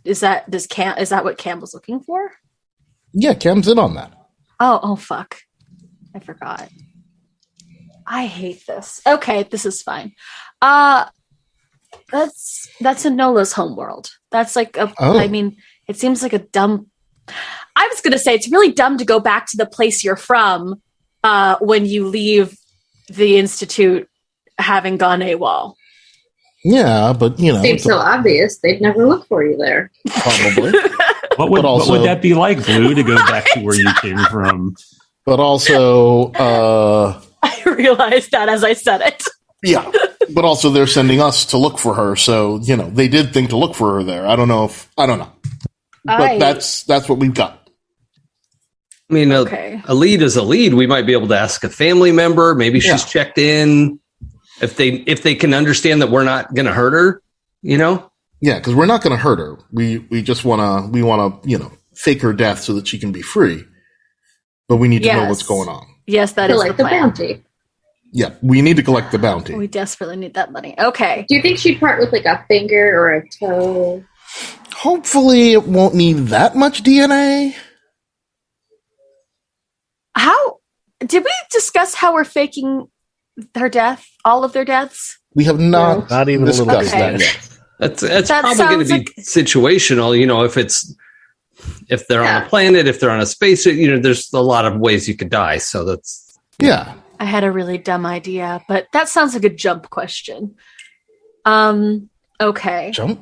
is 0.04 0.20
that 0.20 0.50
does 0.50 0.66
Cam 0.66 0.98
is 0.98 1.10
that 1.10 1.22
what 1.24 1.38
Cam 1.38 1.60
was 1.60 1.72
looking 1.74 2.00
for? 2.00 2.32
Yeah, 3.12 3.34
Cam's 3.34 3.68
in 3.68 3.78
on 3.78 3.94
that. 3.94 4.12
Oh, 4.58 4.80
oh 4.82 4.96
fuck. 4.96 5.36
I 6.14 6.18
forgot. 6.18 6.68
I 8.06 8.26
hate 8.26 8.66
this. 8.66 9.00
Okay, 9.06 9.44
this 9.44 9.64
is 9.66 9.82
fine. 9.82 10.12
Uh 10.60 11.06
that's 12.10 12.68
that's 12.80 13.04
Enola's 13.04 13.52
homeworld. 13.52 14.10
That's 14.30 14.56
like 14.56 14.76
a 14.76 14.92
Oh. 14.98 15.18
I 15.18 15.28
mean, 15.28 15.56
it 15.86 15.98
seems 15.98 16.22
like 16.22 16.32
a 16.32 16.38
dumb 16.38 16.86
I 17.76 17.86
was 17.88 18.00
gonna 18.00 18.18
say 18.18 18.34
it's 18.34 18.50
really 18.50 18.72
dumb 18.72 18.98
to 18.98 19.04
go 19.04 19.20
back 19.20 19.46
to 19.48 19.56
the 19.56 19.66
place 19.66 20.02
you're 20.02 20.16
from 20.16 20.80
uh 21.24 21.56
when 21.60 21.86
you 21.86 22.06
leave 22.06 22.56
the 23.08 23.38
institute 23.38 24.08
having 24.58 24.96
gone 24.96 25.20
AWOL. 25.20 25.74
Yeah, 26.64 27.12
but 27.12 27.38
you 27.38 27.52
know, 27.52 27.62
Seems 27.62 27.76
it's 27.82 27.86
a- 27.86 27.90
so 27.90 27.96
obvious. 27.98 28.58
They'd 28.58 28.80
never 28.80 29.06
look 29.06 29.26
for 29.28 29.44
you 29.44 29.56
there. 29.56 29.90
probably. 30.06 30.72
What 31.36 31.50
would, 31.52 31.64
also- 31.64 31.92
what 31.92 32.00
would 32.00 32.08
that 32.08 32.20
be 32.20 32.34
like, 32.34 32.66
Blue, 32.66 32.94
to 32.96 33.02
go 33.04 33.14
back 33.14 33.46
to 33.52 33.60
where 33.60 33.76
you 33.76 33.88
came 34.02 34.18
from? 34.24 34.74
but 35.24 35.38
also, 35.38 36.32
uh, 36.32 37.20
I 37.44 37.62
realized 37.64 38.32
that 38.32 38.48
as 38.48 38.64
I 38.64 38.72
said 38.72 39.02
it. 39.02 39.22
yeah, 39.62 39.88
but 40.34 40.44
also 40.44 40.68
they're 40.70 40.88
sending 40.88 41.20
us 41.20 41.44
to 41.46 41.56
look 41.56 41.78
for 41.78 41.94
her. 41.94 42.16
So 42.16 42.58
you 42.64 42.76
know, 42.76 42.90
they 42.90 43.06
did 43.06 43.32
think 43.32 43.50
to 43.50 43.56
look 43.56 43.76
for 43.76 43.94
her 43.98 44.02
there. 44.02 44.26
I 44.26 44.34
don't 44.34 44.48
know 44.48 44.64
if 44.64 44.90
I 44.98 45.06
don't 45.06 45.20
know, 45.20 45.30
but 46.04 46.20
I- 46.20 46.38
that's 46.38 46.82
that's 46.84 47.08
what 47.08 47.18
we've 47.20 47.34
got. 47.34 47.57
I 49.10 49.14
mean, 49.14 49.32
a, 49.32 49.38
okay. 49.40 49.80
a 49.86 49.94
lead 49.94 50.20
is 50.22 50.36
a 50.36 50.42
lead. 50.42 50.74
We 50.74 50.86
might 50.86 51.06
be 51.06 51.12
able 51.14 51.28
to 51.28 51.38
ask 51.38 51.64
a 51.64 51.70
family 51.70 52.12
member. 52.12 52.54
Maybe 52.54 52.78
she's 52.80 52.90
Yeah. 52.90 53.24
checked 53.24 53.38
in. 53.38 53.98
If 54.60 54.76
they 54.76 54.88
if 54.88 55.22
they 55.22 55.34
can 55.34 55.54
understand 55.54 56.02
that 56.02 56.10
we're 56.10 56.24
not 56.24 56.52
going 56.54 56.66
to 56.66 56.72
hurt 56.72 56.92
her, 56.92 57.22
you 57.62 57.78
know. 57.78 58.10
Yeah, 58.40 58.58
because 58.58 58.74
we're 58.74 58.86
not 58.86 59.02
going 59.02 59.16
to 59.16 59.22
hurt 59.22 59.38
her. 59.38 59.56
We 59.72 59.98
we 60.10 60.20
just 60.22 60.44
want 60.44 60.60
to 60.60 60.90
we 60.92 61.02
want 61.02 61.42
to 61.42 61.48
you 61.48 61.58
know 61.58 61.72
fake 61.94 62.20
her 62.22 62.32
death 62.32 62.60
so 62.60 62.74
that 62.74 62.86
she 62.88 62.98
can 62.98 63.12
be 63.12 63.22
free. 63.22 63.64
But 64.68 64.76
we 64.76 64.88
need 64.88 65.02
to 65.04 65.12
know 65.12 65.26
what's 65.28 65.42
going 65.44 65.68
on. 65.68 65.86
Yes, 66.06 66.32
that 66.32 66.50
is 66.50 66.56
Collect 66.56 66.76
the 66.76 66.82
the 66.82 66.88
plan. 66.88 67.02
bounty. 67.08 67.44
Yeah, 68.12 68.34
we 68.42 68.60
need 68.62 68.76
to 68.78 68.82
collect 68.82 69.12
the 69.12 69.18
bounty. 69.18 69.54
We 69.54 69.66
desperately 69.68 70.16
need 70.16 70.34
that 70.34 70.50
money. 70.52 70.74
Okay. 70.78 71.24
Do 71.28 71.34
you 71.36 71.42
think 71.42 71.58
she'd 71.58 71.78
part 71.78 72.00
with 72.00 72.12
like 72.12 72.24
a 72.24 72.44
finger 72.48 72.98
or 72.98 73.10
a 73.14 73.28
toe? 73.28 74.02
Hopefully, 74.74 75.52
it 75.52 75.64
won't 75.66 75.94
need 75.94 76.28
that 76.28 76.56
much 76.56 76.82
DNA. 76.82 77.54
How 80.18 80.58
did 81.00 81.24
we 81.24 81.32
discuss 81.50 81.94
how 81.94 82.12
we're 82.12 82.24
faking 82.24 82.88
her 83.54 83.68
death? 83.68 84.06
All 84.24 84.44
of 84.44 84.52
their 84.52 84.64
deaths? 84.64 85.18
We 85.34 85.44
have 85.44 85.58
not 85.60 86.10
Not 86.10 86.28
even 86.28 86.44
discussed 86.44 86.90
bit. 86.92 86.98
that 86.98 87.20
yet. 87.20 87.48
That's 87.78 88.00
that's 88.02 88.28
That 88.28 88.40
probably 88.42 88.58
going 88.64 88.78
to 88.80 88.86
sounds 88.86 89.04
be 89.14 89.22
situational. 89.22 90.18
You 90.18 90.26
know, 90.26 90.42
if 90.42 90.56
it's 90.56 90.92
if 91.88 92.08
they're 92.08 92.24
on 92.24 92.42
a 92.42 92.46
planet, 92.48 92.88
if 92.88 92.98
they're 92.98 93.10
on 93.10 93.20
a 93.20 93.26
space, 93.26 93.64
you 93.66 93.88
know, 93.88 94.00
there's 94.00 94.32
a 94.32 94.40
lot 94.42 94.64
of 94.64 94.80
ways 94.80 95.08
you 95.08 95.16
could 95.16 95.30
die. 95.30 95.58
So 95.58 95.84
that's 95.84 96.36
Yeah, 96.58 96.94
I 97.20 97.24
had 97.24 97.44
a 97.44 97.52
really 97.52 97.78
dumb 97.78 98.04
idea, 98.04 98.64
but 98.66 98.88
that 98.92 99.08
sounds 99.08 99.32
like 99.34 99.44
a 99.44 99.48
jump 99.48 99.90
question. 99.90 100.56
Um. 101.44 102.10
Okay. 102.40 102.90
jump. 102.92 103.20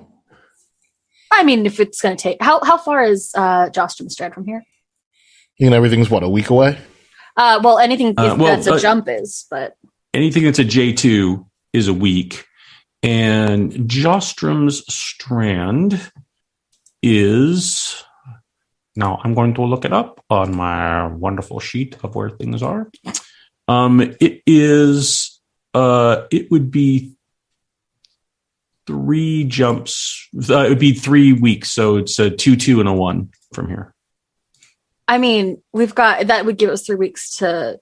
I 1.31 1.43
mean, 1.43 1.67
if 1.67 1.79
it's 1.79 2.01
going 2.01 2.17
to 2.17 2.23
take 2.23 2.39
how 2.41 2.65
how 2.65 2.79
far 2.79 3.05
is 3.05 3.33
uh 3.37 3.69
Jostrom 3.69 4.11
Strand 4.11 4.33
from 4.33 4.47
here? 4.47 4.65
You 5.59 5.71
know, 5.71 5.77
everything's 5.77 6.11
what 6.11 6.23
a 6.23 6.29
week 6.29 6.51
away. 6.51 6.79
Uh, 7.37 7.61
well, 7.63 7.79
anything 7.79 8.15
Uh, 8.17 8.37
well, 8.39 8.57
that's 8.57 8.67
a 8.67 8.75
uh, 8.75 8.79
jump 8.79 9.09
is, 9.09 9.47
but 9.51 9.77
Anything 10.17 10.45
that's 10.45 10.59
a 10.59 10.65
J2 10.65 11.47
is 11.75 11.89
a 11.89 11.95
week. 11.95 12.47
And 13.03 13.73
Jostrom's 13.87 14.83
strand 14.93 16.11
is. 17.03 18.03
Now 18.97 19.21
I'm 19.23 19.35
going 19.35 19.53
to 19.55 19.63
look 19.63 19.85
it 19.85 19.93
up 19.93 20.25
on 20.31 20.57
my 20.57 21.07
wonderful 21.07 21.61
sheet 21.61 21.99
of 22.03 22.15
where 22.15 22.31
things 22.31 22.63
are. 22.63 22.91
Um, 23.69 24.01
it 24.01 24.43
is. 24.47 25.39
Uh, 25.75 26.23
it 26.31 26.51
would 26.51 26.71
be 26.71 27.13
three 28.87 29.45
jumps. 29.45 30.27
Uh, 30.49 30.65
it 30.65 30.71
would 30.71 30.79
be 30.79 30.95
three 30.95 31.35
weeks, 31.35 31.71
so 31.71 31.97
it's 31.99 32.19
a 32.19 32.31
two, 32.31 32.57
two, 32.57 32.81
and 32.81 32.89
a 32.89 32.93
one 32.95 33.31
from 33.53 33.69
here. 33.69 33.95
I 35.09 35.19
mean, 35.19 35.63
we've 35.73 35.95
got 35.95 36.27
that 36.27 36.47
would 36.47 36.59
give 36.59 36.71
us 36.71 36.87
three 36.87 36.97
weeks 36.97 37.37
to 37.39 37.79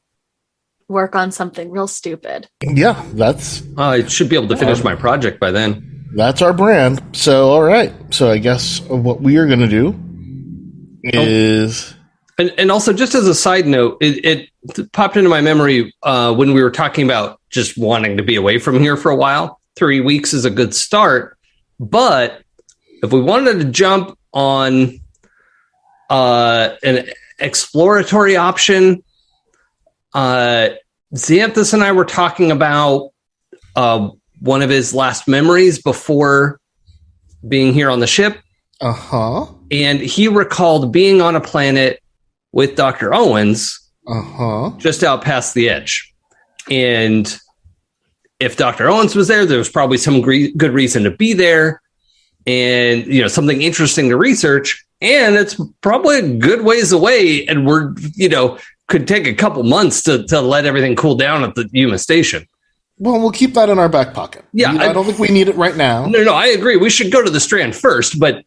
work 0.89 1.15
on 1.15 1.33
something 1.33 1.71
real 1.71 1.87
stupid. 1.89 2.49
Yeah, 2.63 3.03
that's 3.15 3.63
I 3.77 4.07
should 4.07 4.29
be 4.29 4.37
able 4.37 4.49
to 4.49 4.57
finish 4.57 4.85
my 4.85 4.95
project 4.95 5.41
by 5.41 5.51
then. 5.51 6.05
that's 6.15 6.43
our 6.43 6.53
brand. 6.53 7.03
So, 7.13 7.51
all 7.51 7.63
right. 7.63 7.93
So, 8.11 8.31
I 8.31 8.39
guess 8.39 8.81
what 8.83 9.21
we 9.21 9.37
are 9.39 9.47
going 9.47 9.61
to 9.61 9.69
do 9.69 9.99
is 11.03 11.95
And, 12.39 12.53
and 12.59 12.71
also, 12.71 12.93
just 12.93 13.15
as 13.15 13.27
a 13.27 13.35
side 13.35 13.67
note, 13.67 13.99
it, 14.01 14.51
it 14.69 14.93
popped 14.93 15.17
into 15.17 15.31
my 15.31 15.41
memory 15.41 15.95
uh, 16.03 16.35
when 16.35 16.53
we 16.53 16.63
were 16.63 16.71
talking 16.71 17.05
about 17.05 17.41
just 17.51 17.79
wanting 17.79 18.17
to 18.17 18.23
be 18.23 18.37
away 18.37 18.59
from 18.59 18.81
here 18.81 18.97
for 18.97 19.11
a 19.11 19.17
while. 19.17 19.61
Three 19.77 20.01
weeks 20.01 20.33
is 20.33 20.45
a 20.45 20.51
good 20.51 20.75
start, 20.75 21.37
but 21.81 22.43
if 23.03 23.13
we 23.13 23.21
wanted 23.21 23.59
to 23.59 23.65
jump 23.65 24.19
on 24.33 25.01
uh, 26.11 26.77
an 26.83 27.09
exploratory 27.39 28.37
option, 28.37 29.03
uh, 30.15 30.71
Xanthus 31.15 31.75
and 31.75 31.83
I 31.83 31.93
were 31.93 32.05
talking 32.05 32.51
about 32.51 33.11
uh, 33.77 34.11
one 34.41 34.63
of 34.63 34.71
his 34.71 34.95
last 34.95 35.29
memories 35.29 35.81
before 35.81 36.61
being 37.47 37.73
here 37.73 37.91
on 37.91 38.01
the 38.01 38.07
ship 38.07 38.39
uh 38.81 38.93
huh, 38.93 39.47
and 39.71 40.01
he 40.01 40.29
recalled 40.29 40.93
being 40.93 41.21
on 41.21 41.37
a 41.37 41.41
planet 41.41 42.03
with 42.53 42.77
Dr. 42.77 43.15
Owens 43.15 43.81
uh 44.07 44.23
huh. 44.23 44.71
just 44.79 45.03
out 45.03 45.23
past 45.23 45.55
the 45.55 45.69
edge. 45.69 46.13
And 46.71 47.39
if 48.41 48.57
Dr. 48.57 48.89
Owens 48.89 49.15
was 49.15 49.29
there, 49.29 49.47
there 49.47 49.59
was 49.59 49.69
probably 49.69 49.99
some 49.99 50.21
gre- 50.21 50.53
good 50.57 50.73
reason 50.73 51.05
to 51.05 51.11
be 51.11 51.33
there 51.33 51.81
and, 52.47 53.07
you 53.07 53.23
know, 53.23 53.29
something 53.29 53.63
interesting 53.63 54.09
to 54.11 54.17
research. 54.17 54.85
And 55.05 55.37
it's 55.37 55.61
probably 55.83 56.19
a 56.19 56.29
good 56.37 56.63
ways 56.63 56.93
away. 56.93 57.47
And 57.47 57.67
we're, 57.67 57.95
you 58.15 58.29
know, 58.29 58.59
could 58.89 59.07
take 59.07 59.27
a 59.27 59.35
couple 59.35 59.63
months 59.63 60.03
to, 60.05 60.25
to 60.29 60.41
let 60.41 60.65
everything 60.67 60.97
cool 60.97 61.15
down 61.15 61.45
at 61.45 61.55
the 61.55 61.69
Yuma 61.73 61.99
station. 61.99 62.47
Well, 62.99 63.21
we'll 63.21 63.33
keep 63.33 63.55
that 63.55 63.69
in 63.69 63.79
our 63.79 63.89
back 63.89 64.15
pocket. 64.15 64.45
Yeah, 64.53 64.73
I, 64.73 64.89
I- 64.89 64.93
don't 64.93 65.05
think 65.05 65.19
we 65.19 65.29
need 65.29 65.49
it 65.49 65.57
right 65.57 65.77
now. 65.77 66.07
No, 66.07 66.23
no, 66.23 66.33
I 66.35 66.47
agree. 66.47 66.77
We 66.77 66.91
should 66.91 67.11
go 67.13 67.23
to 67.23 67.31
the 67.31 67.41
Strand 67.41 67.75
first, 67.75 68.19
but 68.21 68.45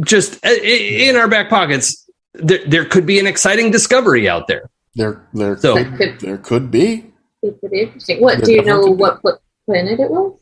just 0.00 0.38
i- 0.44 0.50
i- 0.50 1.08
in 1.08 1.16
our 1.16 1.26
back 1.28 1.48
pockets, 1.48 2.08
there, 2.34 2.60
there 2.66 2.84
could 2.84 3.06
be 3.06 3.18
an 3.18 3.26
exciting 3.26 3.70
discovery 3.70 4.28
out 4.28 4.46
there. 4.46 4.68
There, 4.94 5.26
there, 5.32 5.56
So- 5.56 5.82
could, 5.96 6.20
there 6.20 6.38
could 6.38 6.70
be. 6.70 7.12
It 7.42 7.56
could 7.60 7.70
Be 7.70 7.80
interesting. 7.82 8.20
What 8.20 8.42
do 8.44 8.52
you 8.52 8.62
know? 8.62 8.80
What, 8.86 9.22
what 9.22 9.40
planet 9.64 9.98
it 10.00 10.10
was? 10.10 10.38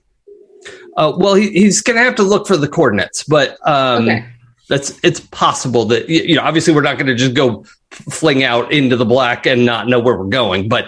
Uh, 0.96 1.12
well, 1.16 1.34
he, 1.34 1.50
he's 1.50 1.82
going 1.82 1.96
to 1.98 2.02
have 2.02 2.14
to 2.16 2.22
look 2.22 2.46
for 2.46 2.56
the 2.56 2.66
coordinates, 2.68 3.22
but 3.22 3.58
um, 3.68 4.08
Okay. 4.08 4.24
That's 4.68 4.98
it's 5.04 5.20
possible 5.20 5.84
that 5.86 6.08
you 6.08 6.34
know. 6.36 6.42
Obviously, 6.42 6.74
we're 6.74 6.82
not 6.82 6.96
going 6.96 7.06
to 7.06 7.14
just 7.14 7.34
go 7.34 7.64
fling 7.90 8.42
out 8.42 8.72
into 8.72 8.96
the 8.96 9.04
black 9.04 9.46
and 9.46 9.64
not 9.64 9.86
know 9.88 10.00
where 10.00 10.16
we're 10.16 10.26
going. 10.26 10.68
But 10.68 10.86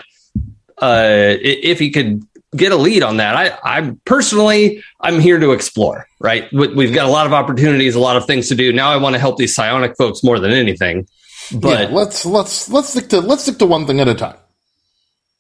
uh, 0.79 1.37
if 1.41 1.79
he 1.79 1.91
could 1.91 2.23
get 2.57 2.73
a 2.73 2.77
lead 2.77 3.03
on 3.03 3.19
that, 3.19 3.37
I, 3.37 3.77
I'm 3.79 4.01
personally 4.05 4.83
I'm 5.01 5.21
here 5.21 5.39
to 5.39 5.53
explore. 5.53 6.07
Right, 6.21 6.53
We- 6.53 6.75
we've 6.75 6.95
got 6.95 7.07
a 7.07 7.11
lot 7.11 7.27
of 7.27 7.33
opportunities, 7.33 7.95
a 7.95 8.01
lot 8.01 8.17
of 8.17 8.27
things 8.27 8.49
to 8.49 8.55
do. 8.55 8.73
Now, 8.73 8.91
I 8.91 8.97
want 8.97 9.15
to 9.15 9.21
help 9.21 9.37
these 9.37 9.55
psionic 9.55 9.97
folks 9.97 10.25
more 10.25 10.39
than 10.41 10.51
anything. 10.51 11.07
But 11.53 11.81
yeah, 11.81 11.95
let's 11.95 12.27
let's 12.27 12.69
let's 12.69 12.91
stick 12.91 13.09
to 13.11 13.21
let's 13.21 13.43
stick 13.43 13.59
to 13.59 13.67
one 13.67 13.87
thing 13.87 14.01
at 14.01 14.09
a 14.09 14.15
time. 14.15 14.37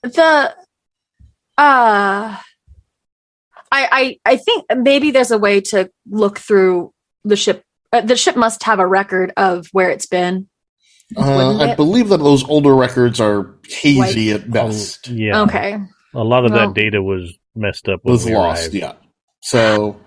The 0.02 0.54
uh 1.58 2.36
I 2.38 2.40
I 3.72 4.18
I 4.24 4.36
think 4.36 4.64
maybe 4.76 5.10
there's 5.10 5.30
a 5.32 5.38
way 5.38 5.60
to 5.72 5.90
look 6.08 6.38
through 6.38 6.94
the 7.24 7.36
ship. 7.36 7.62
Uh, 7.92 8.00
the 8.02 8.16
ship 8.16 8.36
must 8.36 8.62
have 8.64 8.78
a 8.80 8.86
record 8.86 9.32
of 9.36 9.66
where 9.72 9.90
it's 9.90 10.06
been. 10.06 10.48
Uh, 11.16 11.58
I 11.58 11.70
it? 11.70 11.76
believe 11.76 12.10
that 12.10 12.18
those 12.18 12.44
older 12.48 12.74
records 12.74 13.18
are 13.18 13.54
hazy 13.66 14.32
at 14.32 14.42
Oh, 14.44 14.50
best. 14.50 15.08
yeah. 15.08 15.40
Okay. 15.42 15.78
A 16.14 16.22
lot 16.24 16.44
of 16.44 16.52
Well- 16.52 16.68
that 16.72 16.74
data 16.80 17.02
was 17.02 17.32
messed 17.56 17.88
up. 17.88 18.00
When 18.02 18.12
was 18.12 18.26
we 18.26 18.34
lost. 18.34 18.62
arrived. 18.62 18.74
Yeah. 18.74 18.92
So, 19.40 19.98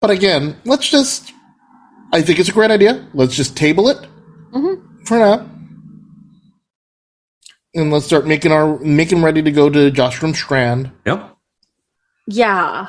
but 0.00 0.10
again, 0.10 0.56
let's 0.64 0.88
just. 0.88 1.32
I 2.12 2.22
think 2.22 2.38
it's 2.38 2.48
a 2.48 2.52
great 2.52 2.70
idea. 2.70 3.06
Let's 3.12 3.36
just 3.36 3.54
table 3.54 3.88
it 3.90 3.98
Mhm. 4.54 5.06
for 5.06 5.18
now, 5.18 5.46
and 7.74 7.92
let's 7.92 8.06
start 8.06 8.26
making 8.26 8.50
our 8.52 8.78
making 8.78 9.22
ready 9.22 9.42
to 9.42 9.50
go 9.50 9.68
to 9.68 9.90
Jostrom 9.90 10.34
Strand. 10.34 10.90
yep. 11.04 11.34
Yeah. 12.26 12.88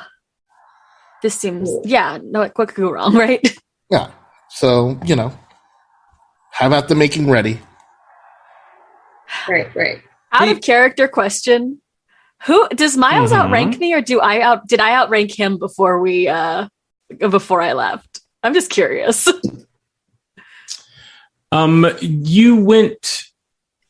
This 1.22 1.34
seems 1.34 1.70
yeah, 1.84 2.18
no 2.22 2.40
what 2.40 2.54
could 2.54 2.74
go 2.74 2.90
wrong, 2.92 3.14
right? 3.26 3.46
Yeah. 3.90 4.10
So 4.50 4.98
you 5.04 5.16
know, 5.16 5.32
how 6.52 6.66
about 6.66 6.88
the 6.88 6.94
making 6.94 7.28
ready. 7.30 7.60
Right, 9.48 9.74
right. 9.74 10.02
Out 10.32 10.46
He- 10.48 10.52
of 10.52 10.60
character 10.60 11.08
question. 11.08 11.80
Who 12.44 12.68
does 12.70 12.96
Miles 12.96 13.32
Mhm. 13.32 13.36
outrank 13.36 13.78
me 13.78 13.92
or 13.92 14.00
do 14.00 14.20
I 14.20 14.40
out 14.40 14.66
did 14.66 14.80
I 14.80 14.94
outrank 14.94 15.30
him 15.38 15.58
before 15.58 16.00
we 16.00 16.26
uh 16.28 16.68
before 17.18 17.60
I 17.60 17.72
left? 17.74 18.20
I'm 18.42 18.54
just 18.54 18.70
curious. 18.70 19.28
Um, 21.52 21.84
you 22.00 22.54
went 22.62 23.24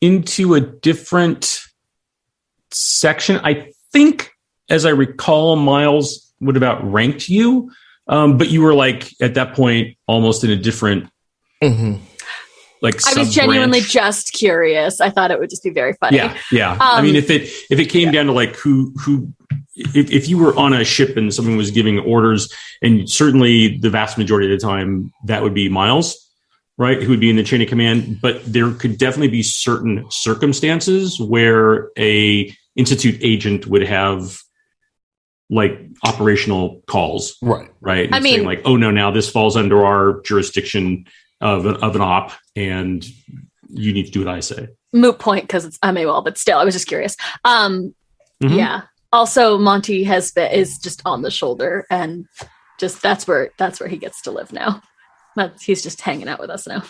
into 0.01 0.55
a 0.55 0.59
different 0.59 1.59
section. 2.71 3.39
I 3.43 3.71
think, 3.91 4.31
as 4.67 4.83
I 4.83 4.89
recall, 4.89 5.55
Miles 5.57 6.33
would 6.39 6.55
have 6.55 6.63
outranked 6.63 7.29
you, 7.29 7.71
um, 8.11 8.37
but 8.37 8.51
you 8.51 8.61
were 8.61 8.75
like 8.75 9.09
at 9.19 9.33
that 9.33 9.55
point 9.55 9.97
almost 10.05 10.43
in 10.43 10.51
a 10.51 10.55
different 10.55 11.09
hmm 11.61 11.95
like. 12.81 12.95
I 12.95 12.97
was 12.97 13.03
sub-branch. 13.13 13.33
genuinely 13.33 13.81
just 13.81 14.33
curious. 14.33 14.99
I 15.01 15.09
thought 15.11 15.29
it 15.31 15.39
would 15.39 15.49
just 15.49 15.63
be 15.63 15.69
very 15.69 15.93
funny. 15.93 16.17
Yeah, 16.17 16.35
yeah. 16.51 16.77
I 16.79 16.97
Um, 16.99 17.05
mean, 17.05 17.15
if 17.15 17.29
it 17.29 17.43
if 17.69 17.79
it 17.79 17.85
came 17.85 18.11
down 18.11 18.25
to 18.25 18.31
like 18.31 18.55
who 18.55 18.91
who, 18.99 19.31
if, 19.75 20.11
if 20.11 20.27
you 20.27 20.37
were 20.39 20.55
on 20.57 20.73
a 20.73 20.83
ship 20.83 21.15
and 21.15 21.31
someone 21.33 21.57
was 21.57 21.69
giving 21.71 21.99
orders, 21.99 22.51
and 22.81 23.07
certainly 23.09 23.77
the 23.77 23.89
vast 23.91 24.17
majority 24.17 24.51
of 24.51 24.59
the 24.59 24.65
time 24.65 25.13
that 25.25 25.43
would 25.43 25.53
be 25.53 25.69
Miles, 25.69 26.27
right? 26.77 27.01
Who 27.01 27.09
would 27.11 27.19
be 27.19 27.29
in 27.29 27.35
the 27.35 27.43
chain 27.43 27.61
of 27.61 27.69
command. 27.69 28.19
But 28.19 28.41
there 28.51 28.71
could 28.71 28.97
definitely 28.97 29.29
be 29.29 29.43
certain 29.43 30.03
circumstances 30.09 31.19
where 31.19 31.91
a 31.99 32.51
institute 32.75 33.19
agent 33.21 33.67
would 33.67 33.83
have 33.83 34.39
like 35.51 35.79
operational 36.05 36.81
calls, 36.87 37.37
Right. 37.41 37.69
right? 37.81 38.05
And 38.05 38.15
I 38.15 38.19
mean- 38.19 38.43
like, 38.45 38.61
oh 38.65 38.75
no, 38.75 38.91
now 38.91 39.11
this 39.11 39.29
falls 39.29 39.55
under 39.55 39.85
our 39.85 40.21
jurisdiction 40.21 41.05
of 41.41 41.65
an, 41.65 41.75
of 41.77 41.95
an 41.95 42.01
op, 42.01 42.31
and 42.55 43.05
you 43.69 43.93
need 43.93 44.05
to 44.07 44.11
do 44.11 44.19
what 44.25 44.27
I 44.33 44.39
say. 44.41 44.67
Moot 44.93 45.19
point 45.19 45.43
because 45.43 45.63
it's 45.65 45.79
I'm 45.81 45.95
AWOL, 45.95 46.23
but 46.23 46.37
still, 46.37 46.57
I 46.57 46.63
was 46.65 46.73
just 46.75 46.87
curious. 46.87 47.15
Um 47.45 47.95
Mhm. 48.43 48.57
yeah. 48.57 48.81
Also 49.13 49.57
Monty 49.57 50.03
has 50.03 50.31
been 50.31 50.51
is 50.51 50.77
just 50.77 51.01
on 51.05 51.21
the 51.21 51.31
shoulder 51.31 51.85
and 51.89 52.25
just 52.79 53.01
that's 53.01 53.27
where 53.27 53.51
that's 53.57 53.79
where 53.79 53.87
he 53.89 53.97
gets 53.97 54.21
to 54.23 54.31
live 54.31 54.51
now. 54.51 54.81
But 55.35 55.61
he's 55.61 55.81
just 55.83 56.01
hanging 56.01 56.27
out 56.27 56.39
with 56.39 56.49
us 56.49 56.67
now. 56.67 56.83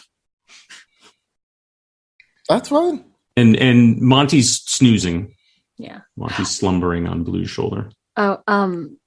That's 2.50 2.70
fine. 2.70 3.06
and 3.38 3.56
and 3.56 4.02
Monty's 4.02 4.60
snoozing. 4.62 5.36
Yeah. 5.78 6.02
Monty's 6.18 6.50
slumbering 6.52 7.08
on 7.08 7.24
Blue's 7.24 7.50
shoulder. 7.50 7.92
Oh, 8.18 8.40
um 8.48 8.98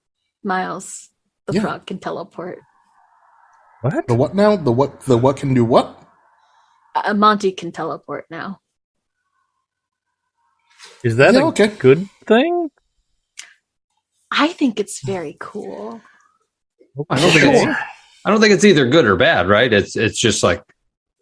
Miles, 0.44 1.08
the 1.46 1.54
Yeah. 1.54 1.62
frog 1.62 1.86
can 1.86 1.98
teleport. 1.98 2.58
What? 3.82 4.06
The 4.06 4.14
what 4.14 4.34
now? 4.34 4.56
The 4.56 4.72
what? 4.72 5.00
The 5.02 5.16
what 5.18 5.36
can 5.36 5.54
do 5.54 5.64
what? 5.64 6.00
Uh, 6.94 7.12
Monty 7.14 7.52
can 7.52 7.72
teleport 7.72 8.26
now. 8.30 8.60
Is 11.02 11.16
that 11.16 11.34
Yeah, 11.34 11.40
a 11.40 11.46
okay. 11.46 11.68
good 11.68 12.08
thing? 12.26 12.70
I 14.30 14.48
think 14.48 14.80
it's 14.80 15.04
very 15.04 15.36
cool. 15.38 16.00
I 17.10 17.20
don't 17.20 17.30
think 17.30 17.44
it's, 17.44 17.78
I 18.24 18.30
don't 18.30 18.40
think 18.40 18.54
it's 18.54 18.64
either 18.64 18.88
good 18.88 19.04
or 19.04 19.16
bad, 19.16 19.48
right? 19.48 19.72
It's 19.72 19.96
it's 19.96 20.18
just 20.18 20.42
like 20.42 20.62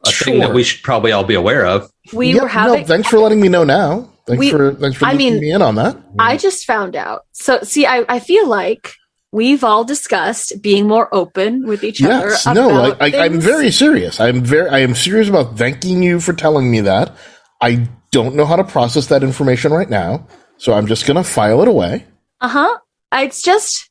a 0.04 0.12
thing 0.12 0.40
that 0.40 0.52
we 0.52 0.62
should 0.62 0.82
probably 0.82 1.12
all 1.12 1.24
be 1.24 1.34
aware 1.34 1.66
of. 1.66 1.90
We 2.12 2.32
Yep, 2.34 2.42
were 2.42 2.48
having 2.48 2.80
no, 2.82 2.86
thanks 2.86 3.08
for 3.08 3.18
letting 3.18 3.40
me 3.40 3.48
know 3.48 3.64
now. 3.64 4.08
Thanks 4.26 4.38
We- 4.40 4.50
for 4.50 4.74
thanks 4.74 4.96
for 4.98 5.06
I 5.06 5.14
mean, 5.14 5.40
me 5.40 5.50
in 5.50 5.62
on 5.62 5.74
that. 5.76 5.96
I 6.18 6.36
just 6.36 6.64
found 6.64 6.94
out. 6.94 7.22
So 7.32 7.60
see, 7.62 7.86
I, 7.86 8.04
I 8.08 8.18
feel 8.20 8.46
like 8.46 8.94
we've 9.32 9.64
all 9.64 9.82
discussed 9.84 10.52
being 10.62 10.86
more 10.86 11.12
open 11.14 11.66
with 11.66 11.82
each 11.82 12.00
Yes, 12.00 12.46
other. 12.46 12.60
no, 12.60 12.68
about 12.70 13.00
like 13.00 13.14
I, 13.14 13.24
I'm 13.24 13.40
very 13.40 13.70
serious. 13.70 14.20
I'm 14.20 14.42
very, 14.44 14.68
I 14.68 14.80
am 14.80 14.94
serious 14.94 15.28
about 15.28 15.56
thanking 15.58 16.02
you 16.02 16.20
for 16.20 16.32
telling 16.34 16.70
me 16.70 16.80
that. 16.82 17.16
I 17.60 17.88
don't 18.10 18.34
know 18.36 18.44
how 18.44 18.56
to 18.56 18.64
process 18.64 19.06
that 19.06 19.22
information 19.22 19.72
right 19.72 19.88
now, 19.88 20.26
so 20.58 20.72
I'm 20.74 20.86
just 20.86 21.06
gonna 21.06 21.24
file 21.24 21.62
it 21.62 21.68
away. 21.68 22.06
Uh-huh. 22.40 22.78
It's 23.14 23.42
just 23.42 23.88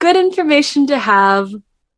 good 0.00 0.16
information 0.16 0.86
to 0.88 0.98
have 0.98 1.50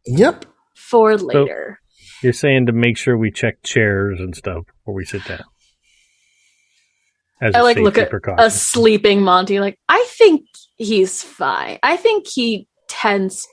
Yep. 0.06 0.44
for 0.74 1.16
later. 1.16 1.80
You're 2.22 2.32
saying 2.32 2.66
to 2.66 2.72
make 2.72 2.96
sure 2.96 3.16
we 3.16 3.30
check 3.30 3.62
chairs 3.62 4.20
and 4.20 4.34
stuff 4.36 4.64
before 4.66 4.94
we 4.94 5.04
sit 5.04 5.24
down. 5.24 5.44
As 7.40 7.54
I 7.54 7.60
a 7.60 7.62
like 7.64 7.76
look 7.78 7.98
at 7.98 8.08
precaution. 8.10 8.38
a 8.44 8.50
sleeping 8.50 9.20
Monty. 9.22 9.60
Like 9.60 9.78
I 9.88 10.06
think 10.16 10.42
he's 10.76 11.22
fine. 11.22 11.78
I 11.82 11.96
think 11.96 12.26
he 12.26 12.66
tends. 12.88 13.46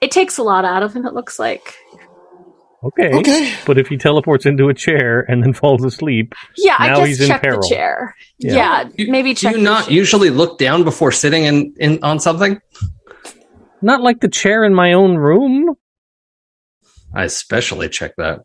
It 0.00 0.10
takes 0.10 0.38
a 0.38 0.42
lot 0.42 0.64
out 0.64 0.82
of 0.82 0.94
him. 0.94 1.06
It 1.06 1.14
looks 1.14 1.38
like. 1.38 1.74
okay. 2.82 3.10
Okay. 3.14 3.54
But 3.66 3.78
if 3.78 3.88
he 3.88 3.96
teleports 3.96 4.44
into 4.46 4.68
a 4.68 4.74
chair 4.74 5.20
and 5.28 5.42
then 5.42 5.52
falls 5.62 5.84
asleep, 5.84 6.34
Yeah, 6.56 6.76
I 6.78 6.88
Now 6.88 6.96
guess 6.98 7.06
he's 7.08 7.20
in 7.22 7.28
check 7.28 7.42
the 7.42 7.66
chair. 7.68 8.14
Yeah. 8.38 8.54
Yeah, 8.54 8.88
You- 8.96 9.10
maybe 9.10 9.30
Do 9.34 9.40
check. 9.40 9.56
you 9.56 9.62
not 9.62 9.84
chair. 9.86 9.94
usually 9.94 10.30
look 10.30 10.58
down 10.58 10.84
before 10.84 11.12
sitting 11.12 11.44
in, 11.44 11.74
in 11.78 11.98
on 12.02 12.20
something? 12.20 12.60
not 13.82 14.00
like 14.00 14.20
the 14.20 14.28
chair 14.28 14.64
in 14.64 14.74
my 14.74 14.94
own 14.94 15.16
room. 15.16 15.74
I 17.14 17.24
especially 17.24 17.88
check 17.90 18.12
that. 18.16 18.40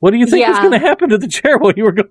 What 0.00 0.10
do 0.10 0.16
you 0.18 0.26
think 0.26 0.46
was 0.46 0.56
Yeah. 0.56 0.62
going 0.62 0.78
to 0.80 0.86
happen 0.86 1.08
to 1.10 1.18
the 1.18 1.28
chair 1.28 1.56
while 1.56 1.72
you 1.76 1.84
were 1.84 1.92
gone? 1.92 2.08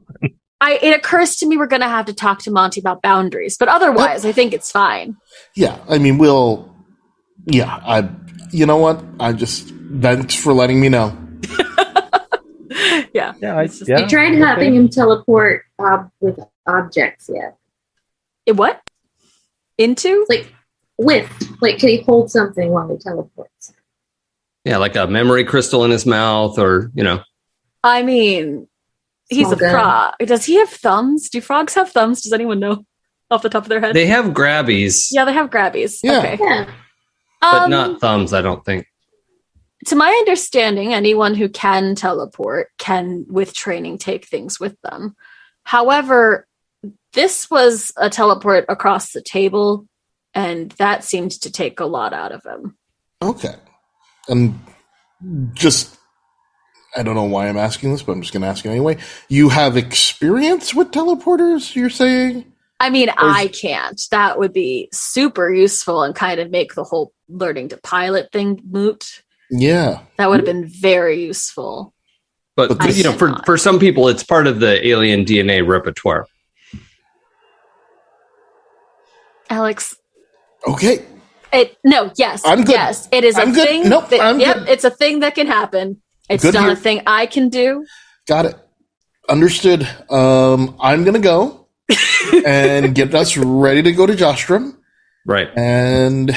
I, 0.61 0.79
it 0.81 0.95
occurs 0.95 1.35
to 1.37 1.45
me 1.47 1.57
we're 1.57 1.67
going 1.67 1.81
to 1.81 1.87
have 1.89 2.05
to 2.05 2.13
talk 2.13 2.39
to 2.43 2.51
Monty 2.51 2.79
about 2.79 3.01
boundaries, 3.01 3.57
but 3.57 3.67
otherwise, 3.67 4.25
I 4.25 4.31
think 4.31 4.53
it's 4.53 4.71
fine. 4.71 5.17
Yeah, 5.55 5.77
I 5.89 5.97
mean, 5.97 6.17
we'll. 6.17 6.72
Yeah, 7.45 7.73
I. 7.83 8.09
You 8.51 8.65
know 8.65 8.77
what? 8.77 9.03
I 9.19 9.33
just 9.33 9.73
thanks 9.99 10.35
for 10.35 10.53
letting 10.53 10.79
me 10.79 10.89
know. 10.89 11.17
Yeah, 13.13 13.33
Yeah, 13.39 13.57
I, 13.57 13.67
just- 13.67 13.87
yeah. 13.87 13.99
I 13.99 14.07
tried 14.07 14.33
having 14.35 14.73
him 14.75 14.89
teleport 14.89 15.65
ob- 15.79 16.09
with 16.19 16.39
objects 16.65 17.29
yet. 17.31 17.57
It- 18.47 18.55
what 18.55 18.81
into? 19.77 20.25
Like 20.29 20.51
with, 20.97 21.29
like, 21.61 21.77
can 21.77 21.89
he 21.89 22.01
hold 22.01 22.31
something 22.31 22.71
while 22.71 22.87
he 22.89 22.97
teleports? 22.97 23.73
Yeah, 24.65 24.77
like 24.77 24.95
a 24.95 25.05
memory 25.05 25.43
crystal 25.43 25.83
in 25.85 25.91
his 25.91 26.05
mouth, 26.07 26.57
or 26.57 26.89
you 26.95 27.03
know, 27.03 27.21
I 27.83 28.01
mean, 28.01 28.67
he's 29.29 29.41
Small 29.47 29.53
a 29.53 29.57
gun. 29.57 29.71
frog. 29.71 30.13
Does 30.25 30.45
he 30.45 30.55
have 30.55 30.69
thumbs? 30.69 31.29
Do 31.29 31.39
frogs 31.41 31.75
have 31.75 31.91
thumbs? 31.91 32.21
Does 32.23 32.33
anyone 32.33 32.59
know 32.59 32.83
off 33.29 33.41
the 33.43 33.49
top 33.49 33.63
of 33.63 33.69
their 33.69 33.81
head? 33.81 33.93
they 33.95 34.07
have 34.07 34.27
grabbies, 34.33 35.09
yeah, 35.11 35.25
they 35.25 35.33
have 35.33 35.49
grabbies. 35.51 35.99
Yeah. 36.01 36.17
Okay. 36.19 36.37
Yeah. 36.39 36.69
But 37.51 37.63
Um, 37.63 37.69
not 37.69 37.99
thumbs. 37.99 38.33
I 38.33 38.41
don't 38.41 38.63
think. 38.63 38.87
to 39.85 39.95
my 39.95 40.09
understanding, 40.09 40.93
anyone 40.93 41.35
who 41.35 41.49
can 41.49 41.95
teleport 41.95 42.69
can, 42.77 43.25
with 43.27 43.53
training, 43.53 43.97
take 43.97 44.25
things 44.25 44.59
with 44.59 44.79
them. 44.81 45.15
However, 45.63 46.47
this 47.13 47.49
was 47.49 47.91
a 47.97 48.09
teleport 48.09 48.65
across 48.69 49.11
the 49.11 49.21
table, 49.21 49.85
and 50.33 50.71
that 50.73 51.03
seemed 51.03 51.31
to 51.31 51.51
take 51.51 51.79
a 51.79 51.85
lot 51.85 52.13
out 52.13 52.31
of 52.31 52.43
him. 52.45 52.77
Okay. 53.21 53.55
And 54.27 54.59
just, 55.53 55.97
I 56.95 57.03
don't 57.03 57.15
know 57.15 57.23
why 57.23 57.47
I'm 57.47 57.57
asking 57.57 57.91
this, 57.91 58.03
but 58.03 58.13
I'm 58.13 58.21
just 58.21 58.33
going 58.33 58.41
to 58.41 58.47
ask 58.47 58.65
it 58.65 58.69
anyway. 58.69 58.97
You 59.29 59.49
have 59.49 59.77
experience 59.77 60.73
with 60.73 60.91
teleporters, 60.91 61.75
you're 61.75 61.89
saying? 61.89 62.52
I 62.83 62.89
mean, 62.89 63.07
Or 63.09 63.15
I 63.17 63.47
can't. 63.47 63.99
That 64.11 64.37
would 64.37 64.51
be 64.51 64.89
super 64.91 65.53
useful 65.53 66.03
and 66.03 66.13
kind 66.13 66.41
of 66.41 66.51
make 66.51 66.73
the 66.75 66.83
whole 66.83 67.13
learning 67.29 67.69
to 67.69 67.77
pilot 67.77 68.29
thing 68.33 68.61
moot. 68.69 69.23
Yeah. 69.49 70.01
That 70.17 70.29
would 70.29 70.39
have 70.41 70.45
been 70.45 70.67
very 70.67 71.23
useful. 71.23 71.93
But 72.57 72.81
I 72.81 72.89
you 72.89 73.03
know, 73.05 73.13
for 73.13 73.27
cannot. 73.27 73.45
for 73.45 73.57
some 73.57 73.79
people, 73.79 74.09
it's 74.09 74.23
part 74.23 74.47
of 74.47 74.59
the 74.59 74.85
alien 74.85 75.23
DNA 75.23 75.65
repertoire. 75.65 76.27
Alex, 79.49 79.95
Okay. 80.67 81.05
it 81.53 81.77
no, 81.85 82.11
yes, 82.17 82.41
I'm 82.45 82.63
good. 82.63 82.69
yes, 82.73 83.07
it 83.11 83.23
is 83.23 83.37
a 83.37 83.41
I'm 83.41 83.53
good. 83.53 83.67
thing. 83.67 83.89
Nope, 83.89 84.09
that, 84.09 84.19
I'm 84.21 84.39
yep, 84.39 84.57
good. 84.57 84.69
it's 84.69 84.83
a 84.83 84.89
thing 84.89 85.19
that 85.21 85.35
can 85.35 85.47
happen. 85.47 86.01
It's 86.29 86.43
Good 86.43 86.53
not 86.53 86.63
here. 86.63 86.73
a 86.73 86.75
thing 86.75 87.01
I 87.07 87.25
can 87.27 87.49
do. 87.49 87.85
Got 88.27 88.45
it. 88.45 88.55
Understood. 89.29 89.87
Um, 90.09 90.75
I'm 90.81 91.03
going 91.03 91.13
to 91.15 91.19
go 91.19 91.62
and 92.45 92.95
get 92.95 93.13
us 93.13 93.37
ready 93.37 93.81
to 93.83 93.91
go 93.91 94.05
to 94.05 94.13
Jostrom. 94.13 94.77
Right. 95.25 95.49
And 95.57 96.31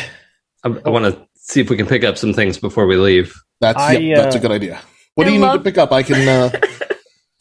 I, 0.64 0.68
I 0.84 0.88
want 0.90 1.14
to 1.14 1.26
see 1.34 1.60
if 1.60 1.70
we 1.70 1.76
can 1.76 1.86
pick 1.86 2.04
up 2.04 2.18
some 2.18 2.32
things 2.32 2.58
before 2.58 2.86
we 2.86 2.96
leave. 2.96 3.34
that's, 3.60 3.78
I, 3.78 3.92
yep, 3.94 4.16
that's 4.18 4.36
a 4.36 4.38
uh, 4.38 4.42
good 4.42 4.52
idea. 4.52 4.80
What 5.14 5.26
I 5.26 5.30
do 5.30 5.34
you 5.34 5.40
love- 5.40 5.54
need 5.54 5.58
to 5.58 5.64
pick 5.64 5.78
up? 5.78 5.92
I 5.92 6.02
can, 6.02 6.28
uh, 6.28 6.50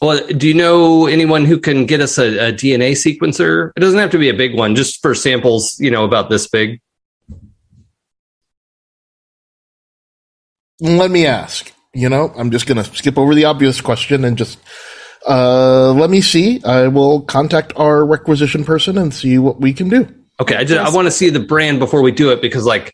Well, 0.02 0.28
do 0.28 0.48
you 0.48 0.54
know 0.54 1.08
anyone 1.08 1.46
who 1.46 1.58
can 1.58 1.86
get 1.86 2.02
us 2.02 2.18
a, 2.18 2.50
a 2.50 2.52
DNA 2.52 2.92
sequencer? 2.92 3.72
It 3.78 3.80
doesn't 3.80 3.98
have 3.98 4.12
to 4.12 4.18
be 4.18 4.30
a 4.30 4.34
big 4.34 4.54
one, 4.56 4.76
just 4.76 5.02
for 5.02 5.16
samples, 5.16 5.80
you 5.80 5.90
know, 5.90 6.04
about 6.04 6.30
this 6.30 6.48
big. 6.48 6.82
let 10.82 11.12
me 11.12 11.26
ask. 11.26 11.72
You 11.94 12.10
know, 12.10 12.34
I'm 12.36 12.52
just 12.52 12.68
going 12.68 12.84
to 12.84 12.96
skip 12.96 13.18
over 13.18 13.34
the 13.34 13.46
obvious 13.46 13.80
question 13.80 14.26
and 14.26 14.38
just 14.38 14.60
uh, 15.28 15.94
let 15.94 16.10
me 16.10 16.22
see. 16.22 16.64
I 16.64 16.88
will 16.88 17.22
contact 17.22 17.74
our 17.76 18.06
requisition 18.06 18.64
person 18.66 18.98
and 18.98 19.14
see 19.14 19.38
what 19.38 19.60
we 19.62 19.74
can 19.74 19.90
do. 19.90 20.08
Okay, 20.40 20.56
I 20.56 20.64
just 20.64 20.80
I 20.80 20.94
want 20.96 21.06
to 21.08 21.12
see 21.12 21.30
the 21.30 21.40
brand 21.40 21.80
before 21.80 22.02
we 22.02 22.12
do 22.12 22.32
it 22.32 22.42
because, 22.42 22.66
like, 22.66 22.94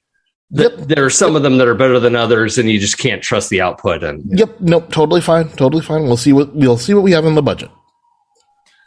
the, 0.51 0.63
Yep. 0.63 0.73
there 0.89 1.05
are 1.05 1.09
some 1.09 1.35
of 1.35 1.43
them 1.43 1.57
that 1.57 1.67
are 1.67 1.73
better 1.75 1.99
than 1.99 2.15
others, 2.15 2.57
and 2.57 2.69
you 2.69 2.79
just 2.79 2.97
can't 2.97 3.21
trust 3.23 3.49
the 3.49 3.61
output. 3.61 4.03
And 4.03 4.37
Yep. 4.37 4.59
Nope. 4.59 4.91
Totally 4.91 5.21
fine. 5.21 5.49
Totally 5.49 5.81
fine. 5.83 6.03
We'll 6.03 6.17
see 6.17 6.33
what 6.33 6.53
we'll 6.55 6.77
see 6.77 6.93
what 6.93 7.03
we 7.03 7.11
have 7.13 7.25
in 7.25 7.35
the 7.35 7.41
budget. 7.41 7.69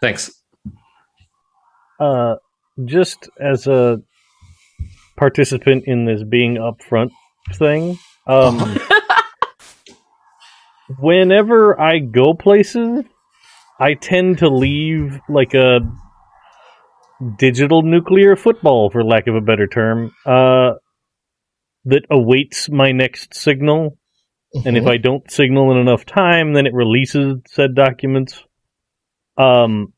thanks. 0.01 0.31
uh, 2.01 2.35
just 2.85 3.29
as 3.41 3.67
a 3.67 4.01
participant 5.17 5.85
in 5.87 6.05
this 6.05 6.23
being 6.23 6.57
upfront 6.57 7.11
thing, 7.55 7.99
um, 8.27 8.59
whenever 10.99 11.81
I 11.81 12.01
go 12.01 12.35
places, 12.35 13.05
I 13.85 13.93
tend 13.93 14.39
to 14.39 14.49
leave 14.49 15.21
like 15.29 15.53
a 15.53 15.81
digital 17.39 17.83
nuclear 17.83 18.35
football, 18.35 18.89
for 18.89 19.05
lack 19.05 19.27
of 19.27 19.35
a 19.35 19.43
better 19.43 19.67
term, 19.67 20.11
uh, 20.25 20.73
that 21.85 22.07
awaits 22.11 22.71
my 22.71 22.93
next 22.93 23.35
signal. 23.35 23.99
And 24.65 24.79
if 24.79 24.87
I 24.87 24.97
don't 24.97 25.31
signal 25.31 25.71
in 25.73 25.77
enough 25.77 26.07
time, 26.07 26.55
then 26.55 26.65
it 26.65 26.73
releases 26.73 27.41
said 27.47 27.75
documents. 27.75 28.43
Um, 29.37 29.93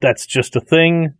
that's 0.00 0.26
just 0.26 0.56
a 0.56 0.60
thing. 0.60 1.14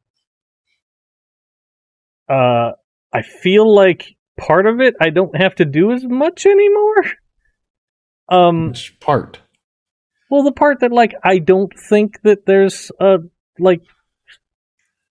Uh, 2.28 2.72
I 3.12 3.22
feel 3.22 3.72
like 3.72 4.16
part 4.36 4.66
of 4.66 4.80
it 4.80 4.94
I 5.00 5.10
don't 5.10 5.36
have 5.36 5.54
to 5.56 5.64
do 5.64 5.92
as 5.92 6.04
much 6.04 6.44
anymore. 6.44 7.04
Um, 8.28 8.68
Which 8.70 8.98
part? 8.98 9.43
Well, 10.30 10.42
the 10.42 10.52
part 10.52 10.80
that 10.80 10.92
like 10.92 11.14
I 11.22 11.38
don't 11.38 11.72
think 11.88 12.20
that 12.22 12.46
there's 12.46 12.90
a 13.00 13.18
like 13.58 13.82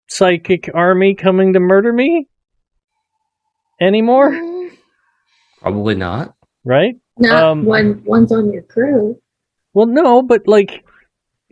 psychic 0.09 0.71
army 0.75 1.15
coming 1.15 1.53
to 1.53 1.61
murder 1.61 1.93
me 1.93 2.29
anymore, 3.81 4.33
Probably 5.61 5.95
not. 5.95 6.35
right? 6.65 6.95
Not 7.19 7.45
Um, 7.45 7.65
when 7.65 8.03
one's 8.05 8.33
on 8.33 8.53
your 8.53 8.63
crew. 8.63 9.21
Well, 9.75 9.87
no, 9.87 10.23
but 10.23 10.49
like, 10.49 10.85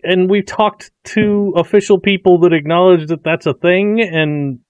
and 0.02 0.28
we've 0.30 0.47
talked 0.47 0.90
to 1.14 1.52
official 1.56 1.98
people 2.01 2.39
that 2.40 2.52
acknowledge 2.52 3.09
that 3.09 3.22
that's 3.22 3.47
a 3.47 3.55
thing, 3.55 4.01
and 4.01 4.60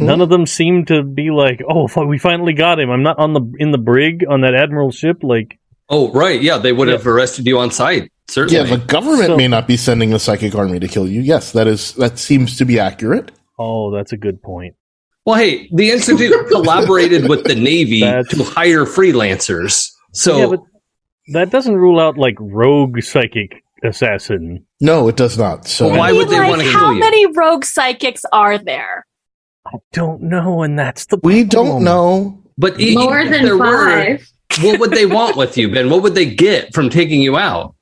none 0.00 0.20
of 0.20 0.28
them 0.28 0.44
seem 0.46 0.84
to 0.86 1.02
be 1.02 1.30
like, 1.30 1.62
"Oh, 1.66 1.88
we 2.04 2.18
finally 2.18 2.52
got 2.52 2.78
him." 2.80 2.90
I'm 2.90 3.02
not 3.02 3.18
on 3.18 3.32
the 3.32 3.40
in 3.58 3.70
the 3.70 3.78
brig 3.78 4.24
on 4.28 4.42
that 4.42 4.54
admiral 4.54 4.90
ship. 4.90 5.22
Like, 5.22 5.58
Oh, 5.94 6.10
right. 6.12 6.40
Yeah, 6.42 6.56
they 6.58 6.72
would 6.72 6.88
have 6.88 7.06
arrested 7.06 7.46
you 7.46 7.58
on 7.58 7.70
sight. 7.70 8.10
Certainly. 8.28 8.70
Yeah, 8.70 8.76
the 8.76 8.82
government 8.84 9.26
So- 9.26 9.36
may 9.36 9.46
not 9.46 9.68
be 9.68 9.76
sending 9.76 10.12
a 10.14 10.18
psychic 10.18 10.54
army 10.54 10.80
to 10.80 10.88
kill 10.88 11.06
you. 11.06 11.20
Yes, 11.20 11.52
that 11.52 11.66
is 11.66 11.92
that 11.94 12.18
seems 12.18 12.56
to 12.56 12.64
be 12.64 12.78
accurate. 12.80 13.30
oh, 13.58 13.90
that's 13.94 14.12
a 14.12 14.16
good 14.16 14.42
point. 14.42 14.74
well, 15.26 15.36
hey, 15.36 15.68
the 15.72 15.90
institute 15.90 16.32
collaborated 16.48 17.28
with 17.28 17.44
the 17.44 17.54
Navy 17.54 18.00
That's- 18.00 18.28
to 18.36 18.42
hire 18.42 18.84
freelancers. 18.86 19.90
So 20.14 20.38
yeah, 20.38 20.46
but 20.46 20.60
that 21.34 21.50
doesn't 21.50 21.76
rule 21.76 22.00
out 22.00 22.16
like 22.18 22.36
rogue 22.40 23.02
psychic 23.02 23.62
assassin. 23.84 24.64
No, 24.80 25.08
it 25.08 25.16
does 25.16 25.36
not. 25.38 25.66
So 25.68 25.88
Well, 25.88 25.98
why 25.98 26.08
I 26.08 26.12
mean, 26.12 26.18
would 26.20 26.28
they 26.30 26.38
like, 26.38 26.48
wanna 26.50 26.64
How 26.64 26.70
kill 26.70 26.94
you? 26.94 27.02
How 27.02 27.10
many 27.10 27.26
rogue 27.26 27.64
psychics 27.64 28.24
are 28.32 28.56
there? 28.58 29.06
I 29.66 29.76
don't 29.92 30.22
know, 30.22 30.62
and 30.62 30.78
that's 30.78 31.06
the 31.06 31.18
we 31.22 31.44
don't 31.44 31.84
know. 31.84 32.42
but 32.58 32.78
More 32.80 33.20
even 33.20 33.30
than 33.32 33.44
there 33.44 33.56
were, 33.58 33.90
five. 33.90 34.26
What 34.60 34.80
would 34.80 34.90
they 34.90 35.06
want 35.06 35.36
with 35.36 35.56
you, 35.56 35.70
Ben? 35.72 35.90
What 35.90 36.02
would 36.02 36.14
they 36.14 36.26
get 36.34 36.74
from 36.74 36.90
taking 36.90 37.20
you 37.22 37.36
out? 37.36 37.74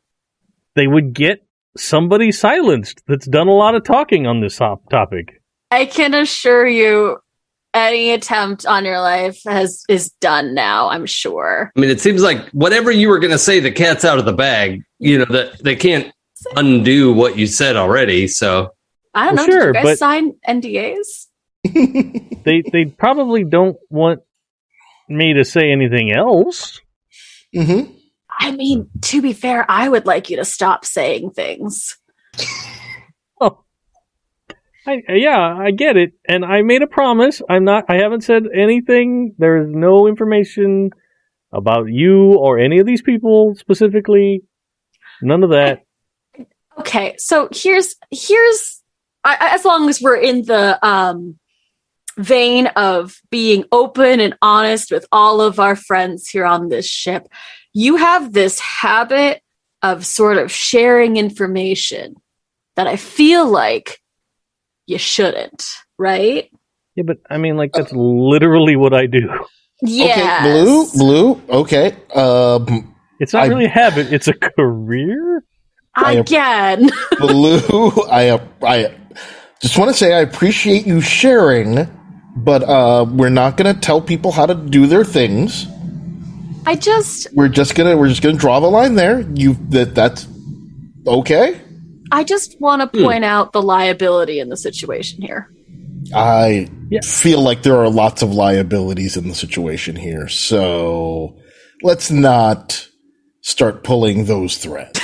They 0.77 0.87
would 0.87 1.13
get 1.13 1.47
somebody 1.77 2.33
silenced 2.33 3.03
that's 3.07 3.27
done 3.27 3.49
a 3.49 3.55
lot 3.55 3.75
of 3.75 3.85
talking 3.85 4.27
on 4.27 4.41
this 4.41 4.57
top- 4.57 4.89
topic. 4.91 5.43
I 5.71 5.87
can 5.87 6.15
assure 6.15 6.67
you, 6.67 7.19
any 7.73 8.11
attempt 8.11 8.67
on 8.67 8.85
your 8.85 8.99
life 9.01 9.41
has 9.47 9.85
is 9.89 10.11
done 10.21 10.55
now. 10.55 10.89
I'm 10.91 11.07
sure. 11.07 11.71
I 11.77 11.81
mean, 11.81 11.91
it 11.91 12.01
seems 12.01 12.23
like 12.23 12.49
whatever 12.51 12.91
you 12.91 13.09
were 13.09 13.21
going 13.21 13.31
to 13.31 13.39
say, 13.39 13.61
the 13.61 13.71
cat's 13.71 14.05
out 14.05 14.19
of 14.19 14.25
the 14.25 14.33
bag. 14.33 14.83
You 14.99 15.19
know 15.19 15.25
that 15.27 15.63
they 15.63 15.77
can't 15.77 16.13
undo 16.57 17.13
what 17.13 17.39
you 17.39 17.47
said 17.47 17.77
already. 17.77 18.27
So 18.27 18.71
I 19.15 19.27
don't 19.27 19.37
Well, 19.37 19.47
know. 19.47 19.53
sure, 19.53 19.61
did 19.73 19.79
you 19.79 19.85
guys 19.85 19.85
but- 19.85 19.99
sign 19.99 20.33
NDAs? 20.49 21.27
They 22.43 22.63
they 22.73 22.87
probably 22.87 23.45
don't 23.45 23.77
want 23.91 24.21
me 25.11 25.35
to 25.35 25.45
say 25.45 25.71
anything 25.71 26.13
else. 26.13 26.81
hmm 27.55 27.83
I 28.43 28.53
mean, 28.53 28.89
to 29.03 29.21
be 29.21 29.33
fair, 29.35 29.67
I 29.69 29.89
would 29.89 30.07
like 30.07 30.31
you 30.31 30.37
to 30.37 30.45
stop 30.45 30.85
saying 30.85 31.31
things. 31.33 31.99
Oh, 33.43 33.65
I, 34.87 35.03
yeah, 35.09 35.39
I 35.57 35.71
get 35.71 35.97
it, 35.97 36.13
and 36.29 36.45
I 36.45 36.61
made 36.63 36.83
a 36.83 36.87
promise. 36.87 37.41
I'm 37.49 37.65
not. 37.65 37.87
I 37.89 37.97
haven't 37.97 38.21
said 38.23 38.45
anything. 38.55 39.35
There 39.39 39.57
is 39.63 39.69
no 39.71 40.07
information 40.07 40.91
about 41.53 41.87
you 41.89 42.35
or 42.35 42.59
any 42.59 42.79
of 42.81 42.87
these 42.87 43.01
people 43.03 43.55
specifically. 43.57 44.43
None 45.23 45.43
of 45.43 45.51
that. 45.51 45.85
Okay, 46.79 47.15
so 47.17 47.49
here's 47.51 47.95
here's 48.11 48.83
I, 49.25 49.37
I- 49.41 49.55
as 49.55 49.65
long 49.65 49.89
as 49.89 50.01
we're 50.03 50.17
in 50.17 50.43
the 50.45 50.79
um 50.87 51.39
vein 52.23 52.67
of 52.77 53.21
being 53.31 53.65
open 53.73 54.21
and 54.21 54.37
honest 54.43 54.91
with 54.91 55.07
all 55.13 55.41
of 55.41 55.59
our 55.59 55.77
friends 55.77 56.29
here 56.29 56.45
on 56.45 56.69
this 56.69 56.87
ship, 56.87 57.29
you 57.73 57.97
have 57.97 58.33
this 58.33 58.59
habit 58.61 59.43
of 59.83 60.05
sort 60.05 60.37
of 60.37 60.51
sharing 60.51 61.17
information 61.17 62.15
that 62.77 62.87
I 62.87 62.97
feel 62.97 63.49
like 63.49 64.01
you 64.87 64.99
shouldn't, 64.99 65.67
right? 65.99 66.51
Yeah, 66.97 67.05
but 67.07 67.19
I 67.31 67.39
mean, 67.39 67.57
like 67.57 67.73
that's 67.73 67.93
literally 67.93 68.77
what 68.77 68.93
I 68.93 69.07
do. 69.07 69.29
Yeah. 69.83 70.41
Okay, 70.41 70.63
blue, 70.63 70.91
blue. 70.93 71.43
Okay. 71.49 71.97
Um, 72.15 72.95
It's 73.19 73.33
not 73.33 73.45
I- 73.45 73.47
really 73.47 73.65
a 73.67 73.69
habit. 73.71 74.13
It's 74.13 74.29
a 74.29 74.35
career. 74.35 75.43
I- 75.95 76.15
Again. 76.15 76.91
blue. 77.19 77.59
I 78.11 78.39
I 78.63 78.95
just 79.63 79.79
want 79.79 79.91
to 79.91 79.97
say 79.97 80.13
I 80.13 80.21
appreciate 80.21 80.87
you 80.87 81.01
sharing, 81.01 81.89
but 82.37 82.63
uh, 82.63 83.05
we're 83.09 83.29
not 83.29 83.57
going 83.57 83.73
to 83.75 83.81
tell 83.81 84.01
people 84.01 84.33
how 84.33 84.47
to 84.47 84.55
do 84.55 84.87
their 84.87 85.05
things. 85.05 85.67
I 86.67 86.77
just 86.77 87.27
We're 87.35 87.49
just 87.49 87.75
gonna 87.75 87.97
we're 87.97 88.09
just 88.09 88.23
gonna 88.23 88.37
draw 88.37 88.61
the 88.61 88.69
line 88.69 88.95
there. 88.95 89.21
You 89.35 89.55
that 89.71 89.95
that's 89.95 90.29
okay. 91.07 91.59
I 92.13 92.23
just 92.23 92.61
want 92.61 92.83
to 92.93 93.01
point 93.03 93.25
out 93.25 93.53
the 93.53 93.63
liability 93.63 94.41
in 94.41 94.51
the 94.51 94.59
situation 94.59 95.23
here. 95.23 95.51
I 96.15 96.69
Yeah. 96.91 97.01
feel 97.03 97.41
like 97.41 97.63
there 97.63 97.77
are 97.77 97.89
lots 97.89 98.21
of 98.21 98.35
liabilities 98.35 99.17
in 99.17 99.29
the 99.29 99.35
situation 99.35 99.97
here, 99.97 100.29
so 100.29 101.37
let's 101.83 102.11
not 102.11 102.87
start 103.41 103.83
pulling 103.83 104.27
those 104.27 104.59
threads. 104.59 105.01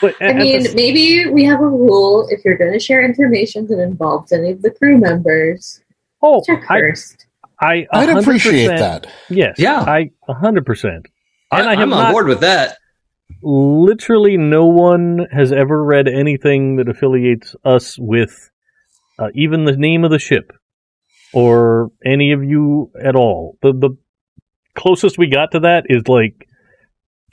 But 0.00 0.14
I 0.20 0.26
at- 0.26 0.30
at 0.30 0.36
mean, 0.36 0.62
the- 0.62 0.74
maybe 0.74 1.26
we 1.30 1.44
have 1.44 1.60
a 1.60 1.68
rule 1.68 2.26
if 2.30 2.44
you're 2.44 2.56
going 2.58 2.72
to 2.72 2.78
share 2.78 3.04
information 3.04 3.66
that 3.68 3.80
involves 3.80 4.32
any 4.32 4.50
of 4.52 4.62
the 4.62 4.70
crew 4.70 4.98
members, 4.98 5.80
oh, 6.22 6.42
check 6.46 6.64
I, 6.68 6.80
first. 6.80 7.26
I, 7.60 7.86
I'd 7.92 8.10
appreciate 8.10 8.68
that. 8.68 9.06
Yes, 9.28 9.56
Yeah. 9.58 9.80
I 9.80 10.10
hundred 10.28 10.64
percent. 10.66 11.06
I, 11.50 11.60
And 11.60 11.68
I 11.68 11.72
have 11.72 11.80
I'm 11.80 11.92
on 11.92 12.02
not- 12.04 12.12
board 12.12 12.28
with 12.28 12.40
that. 12.40 12.78
literally 13.42 14.36
no 14.36 14.66
one 14.66 15.26
has 15.32 15.52
ever 15.52 15.82
read 15.84 16.08
anything 16.08 16.76
that 16.76 16.88
affiliates 16.88 17.54
us 17.64 17.96
with 17.98 18.50
uh, 19.18 19.28
even 19.34 19.64
the 19.64 19.76
name 19.76 20.04
of 20.04 20.10
the 20.10 20.18
ship 20.18 20.52
or 21.32 21.90
any 22.04 22.32
of 22.32 22.42
you 22.44 22.90
at 23.02 23.16
all. 23.16 23.58
The 23.62 23.72
the 23.72 23.96
closest 24.74 25.18
we 25.18 25.26
got 25.28 25.50
to 25.52 25.60
that 25.60 25.84
is 25.88 26.06
like 26.08 26.48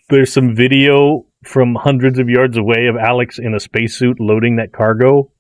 there's 0.10 0.34
some 0.34 0.56
video 0.56 1.25
from 1.46 1.76
hundreds 1.76 2.20
of 2.20 2.30
yards 2.30 2.58
away 2.58 2.88
of 2.88 2.96
Alex 2.98 3.40
in 3.40 3.54
a 3.54 3.60
spacesuit 3.60 4.20
loading 4.20 4.58
that 4.58 4.72
cargo 4.72 5.32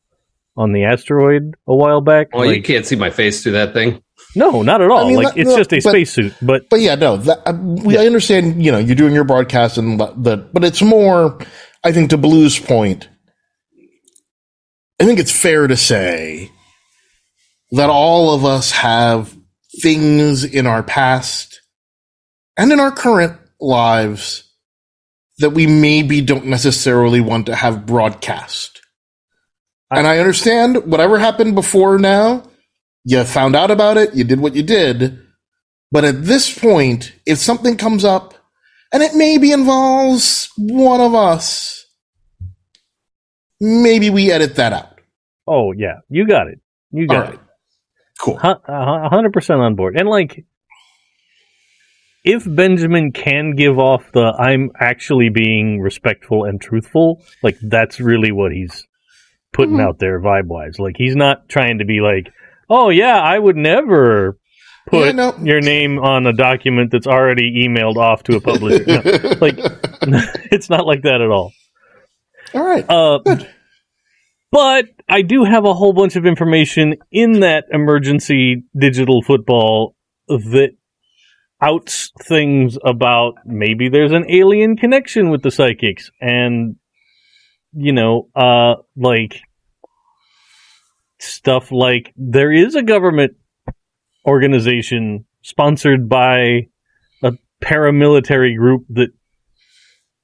on 0.57 0.71
the 0.71 0.85
asteroid 0.85 1.55
a 1.67 1.75
while 1.75 2.01
back. 2.01 2.33
Well, 2.33 2.51
you 2.51 2.61
can't 2.61 2.85
see 2.85 2.95
my 2.95 3.09
face 3.09 3.43
through 3.43 3.53
that 3.53 3.73
thing. 3.73 4.01
no, 4.35 4.61
not 4.61 4.81
at 4.81 4.89
all. 4.89 5.05
I 5.05 5.07
mean, 5.07 5.17
like 5.17 5.33
that- 5.35 5.41
it's 5.41 5.49
no, 5.49 5.57
just 5.57 5.73
a 5.73 5.81
spacesuit, 5.81 6.33
but 6.41 6.69
But 6.69 6.79
yeah, 6.79 6.95
no, 6.95 7.17
that, 7.17 7.39
uh, 7.45 7.53
we, 7.53 7.97
I 7.97 8.05
understand. 8.05 8.63
You 8.63 8.71
know, 8.71 8.77
you're 8.77 8.95
doing 8.95 9.13
your 9.13 9.23
broadcast 9.23 9.77
and 9.77 9.99
that, 9.99 10.49
but 10.53 10.63
it's 10.63 10.81
more. 10.81 11.39
I 11.83 11.91
think 11.91 12.09
to 12.11 12.17
Blue's 12.17 12.57
point, 12.57 13.09
I 14.99 15.05
think 15.05 15.19
it's 15.19 15.31
fair 15.31 15.67
to 15.67 15.75
say 15.77 16.51
that 17.71 17.89
all 17.89 18.33
of 18.33 18.45
us 18.45 18.71
have 18.71 19.35
things 19.81 20.43
in 20.45 20.65
our 20.65 20.81
past 20.81 21.61
and 22.57 22.71
in 22.71 22.79
our 22.79 22.91
current 22.91 23.37
lives 23.59 24.43
that 25.39 25.51
we 25.51 25.67
maybe 25.67 26.21
don't 26.21 26.45
necessarily 26.45 27.21
want 27.21 27.47
to 27.47 27.55
have 27.55 27.85
broadcast. 27.85 28.81
And 29.91 30.07
I 30.07 30.19
understand 30.19 30.85
whatever 30.85 31.19
happened 31.19 31.55
before 31.55 31.97
now, 31.99 32.43
you 33.03 33.23
found 33.23 33.55
out 33.55 33.71
about 33.71 33.97
it, 33.97 34.15
you 34.15 34.23
did 34.23 34.39
what 34.39 34.55
you 34.55 34.63
did. 34.63 35.19
But 35.91 36.05
at 36.05 36.23
this 36.23 36.57
point, 36.57 37.13
if 37.25 37.37
something 37.37 37.77
comes 37.77 38.03
up 38.03 38.33
and 38.91 39.03
it 39.03 39.13
maybe 39.13 39.51
involves 39.51 40.49
one 40.57 41.01
of 41.01 41.13
us, 41.13 41.85
maybe 43.61 44.09
we 44.09 44.31
edit 44.31 44.55
that 44.55 44.73
out. 44.73 44.99
oh 45.47 45.71
yeah, 45.71 45.99
you 46.09 46.27
got 46.27 46.47
it. 46.47 46.59
You 46.91 47.07
got 47.07 47.25
right. 47.25 47.33
it. 47.35 47.39
Cool. 48.19 48.39
Uh, 48.41 48.55
a 48.67 49.09
hundred 49.09 49.33
percent 49.33 49.59
on 49.59 49.75
board. 49.75 49.97
And 49.99 50.07
like, 50.09 50.45
if 52.25 52.43
Benjamin 52.45 53.11
can 53.11 53.51
give 53.55 53.77
off 53.79 54.11
the 54.11 54.33
"I'm 54.37 54.71
actually 54.79 55.29
being 55.29 55.79
respectful 55.79 56.43
and 56.43 56.59
truthful," 56.59 57.21
like 57.43 57.57
that's 57.61 57.99
really 57.99 58.31
what 58.31 58.51
he's 58.51 58.85
putting 59.53 59.75
Mhm. 59.77 59.87
out 59.87 59.99
there 59.99 60.19
vibe 60.19 60.47
wise. 60.47 60.79
Like 60.79 60.95
he's 60.97 61.15
not 61.15 61.47
trying 61.47 61.77
to 61.79 61.85
be 61.85 62.01
like, 62.01 62.31
oh 62.69 62.89
yeah, 62.89 63.17
I 63.19 63.37
would 63.39 63.55
never 63.55 64.37
put 64.89 65.05
Yeah, 65.05 65.11
no. 65.13 65.35
your 65.41 65.61
name 65.61 65.97
on 65.99 66.25
a 66.27 66.33
document 66.33 66.91
that's 66.91 67.07
already 67.07 67.65
emailed 67.67 67.95
off 67.95 68.23
to 68.23 68.35
a 68.35 68.41
publisher. 68.41 68.83
No, 68.85 69.01
like 69.41 69.57
it's 70.51 70.69
not 70.69 70.85
like 70.85 71.03
that 71.03 71.21
at 71.21 71.29
all. 71.29 71.53
All 72.53 72.63
right. 72.65 72.85
Uh, 72.89 73.19
but 74.51 74.85
I 75.09 75.21
do 75.21 75.43
have 75.43 75.65
a 75.65 75.73
whole 75.73 75.93
bunch 75.93 76.15
of 76.15 76.25
information 76.25 76.95
in 77.11 77.39
that 77.41 77.65
emergency 77.71 78.63
digital 78.77 79.21
football 79.21 79.95
that 80.27 80.71
outs 81.61 82.11
things 82.23 82.77
about 82.83 83.35
maybe 83.45 83.89
there's 83.89 84.11
an 84.11 84.25
alien 84.29 84.75
connection 84.75 85.29
with 85.29 85.41
the 85.41 85.51
psychics 85.51 86.11
and 86.19 86.75
you 87.73 87.93
know 87.93 88.27
uh 88.35 88.75
like 88.97 89.39
stuff 91.19 91.71
like 91.71 92.13
there 92.17 92.51
is 92.51 92.75
a 92.75 92.83
government 92.83 93.33
organization 94.27 95.25
sponsored 95.41 96.09
by 96.09 96.67
a 97.23 97.31
paramilitary 97.61 98.57
group 98.57 98.85
that 98.89 99.09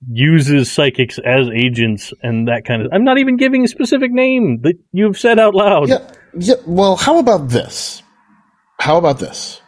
uses 0.10 0.72
psychics 0.72 1.20
as 1.20 1.48
agents 1.54 2.14
and 2.24 2.48
that 2.48 2.66
kind 2.66 2.82
of 2.82 2.92
I'm 2.92 3.04
not 3.04 3.20
even 3.20 3.38
giving 3.38 3.64
a 3.64 3.68
specific 3.68 4.12
name 4.12 4.62
that 4.62 4.76
you've 4.92 5.18
said 5.18 5.40
out 5.40 5.54
loud. 5.54 5.90
Yeah, 5.90 6.12
yeah. 6.38 6.56
Well, 6.66 6.96
how 6.96 7.20
about 7.20 7.50
this? 7.50 8.02
How 8.80 8.98
about 8.98 9.20
this? 9.20 9.61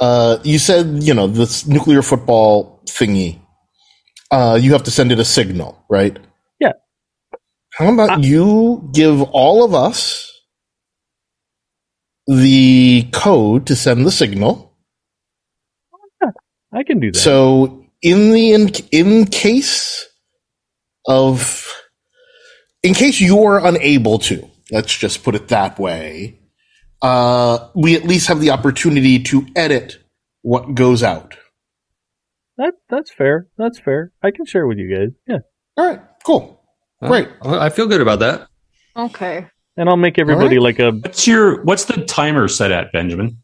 Uh, 0.00 0.38
you 0.44 0.58
said 0.58 1.02
you 1.02 1.14
know 1.14 1.26
this 1.26 1.66
nuclear 1.66 2.02
football 2.02 2.80
thingy. 2.86 3.38
Uh, 4.30 4.58
you 4.60 4.72
have 4.72 4.84
to 4.84 4.90
send 4.90 5.12
it 5.12 5.18
a 5.20 5.24
signal, 5.24 5.84
right? 5.90 6.18
Yeah. 6.60 6.72
How 7.74 7.92
about 7.92 8.10
I- 8.10 8.18
you 8.20 8.88
give 8.94 9.22
all 9.22 9.64
of 9.64 9.74
us 9.74 10.30
the 12.26 13.08
code 13.12 13.66
to 13.68 13.76
send 13.76 14.06
the 14.06 14.12
signal? 14.12 14.72
I 16.72 16.84
can 16.84 17.00
do 17.00 17.12
that. 17.12 17.18
So 17.18 17.86
in 18.02 18.32
the 18.32 18.52
in, 18.52 18.70
in 18.92 19.26
case 19.26 20.06
of 21.06 21.74
in 22.82 22.94
case 22.94 23.20
you're 23.20 23.58
unable 23.58 24.18
to, 24.20 24.48
let's 24.72 24.96
just 24.96 25.24
put 25.24 25.34
it 25.36 25.48
that 25.48 25.78
way, 25.78 26.39
uh, 27.02 27.68
we 27.74 27.94
at 27.96 28.04
least 28.04 28.28
have 28.28 28.40
the 28.40 28.50
opportunity 28.50 29.18
to 29.24 29.46
edit 29.56 29.98
what 30.42 30.74
goes 30.74 31.02
out. 31.02 31.36
that 32.58 32.74
that's 32.88 33.12
fair. 33.12 33.46
That's 33.56 33.78
fair. 33.78 34.12
I 34.22 34.30
can 34.30 34.44
share 34.46 34.66
with 34.66 34.78
you 34.78 34.94
guys. 34.94 35.08
Yeah. 35.26 35.38
All 35.76 35.86
right, 35.88 36.00
cool, 36.24 36.62
great. 37.02 37.28
I 37.42 37.68
feel 37.70 37.86
good 37.86 38.00
about 38.00 38.18
that. 38.20 38.48
Okay. 38.96 39.46
And 39.76 39.88
I'll 39.88 39.96
make 39.96 40.18
everybody 40.18 40.58
Alright. 40.58 40.78
like 40.78 40.78
a 40.80 40.90
What's 40.90 41.26
your 41.26 41.62
what's 41.64 41.84
the 41.86 42.04
timer 42.04 42.48
set 42.48 42.70
at, 42.72 42.92
Benjamin? 42.92 43.38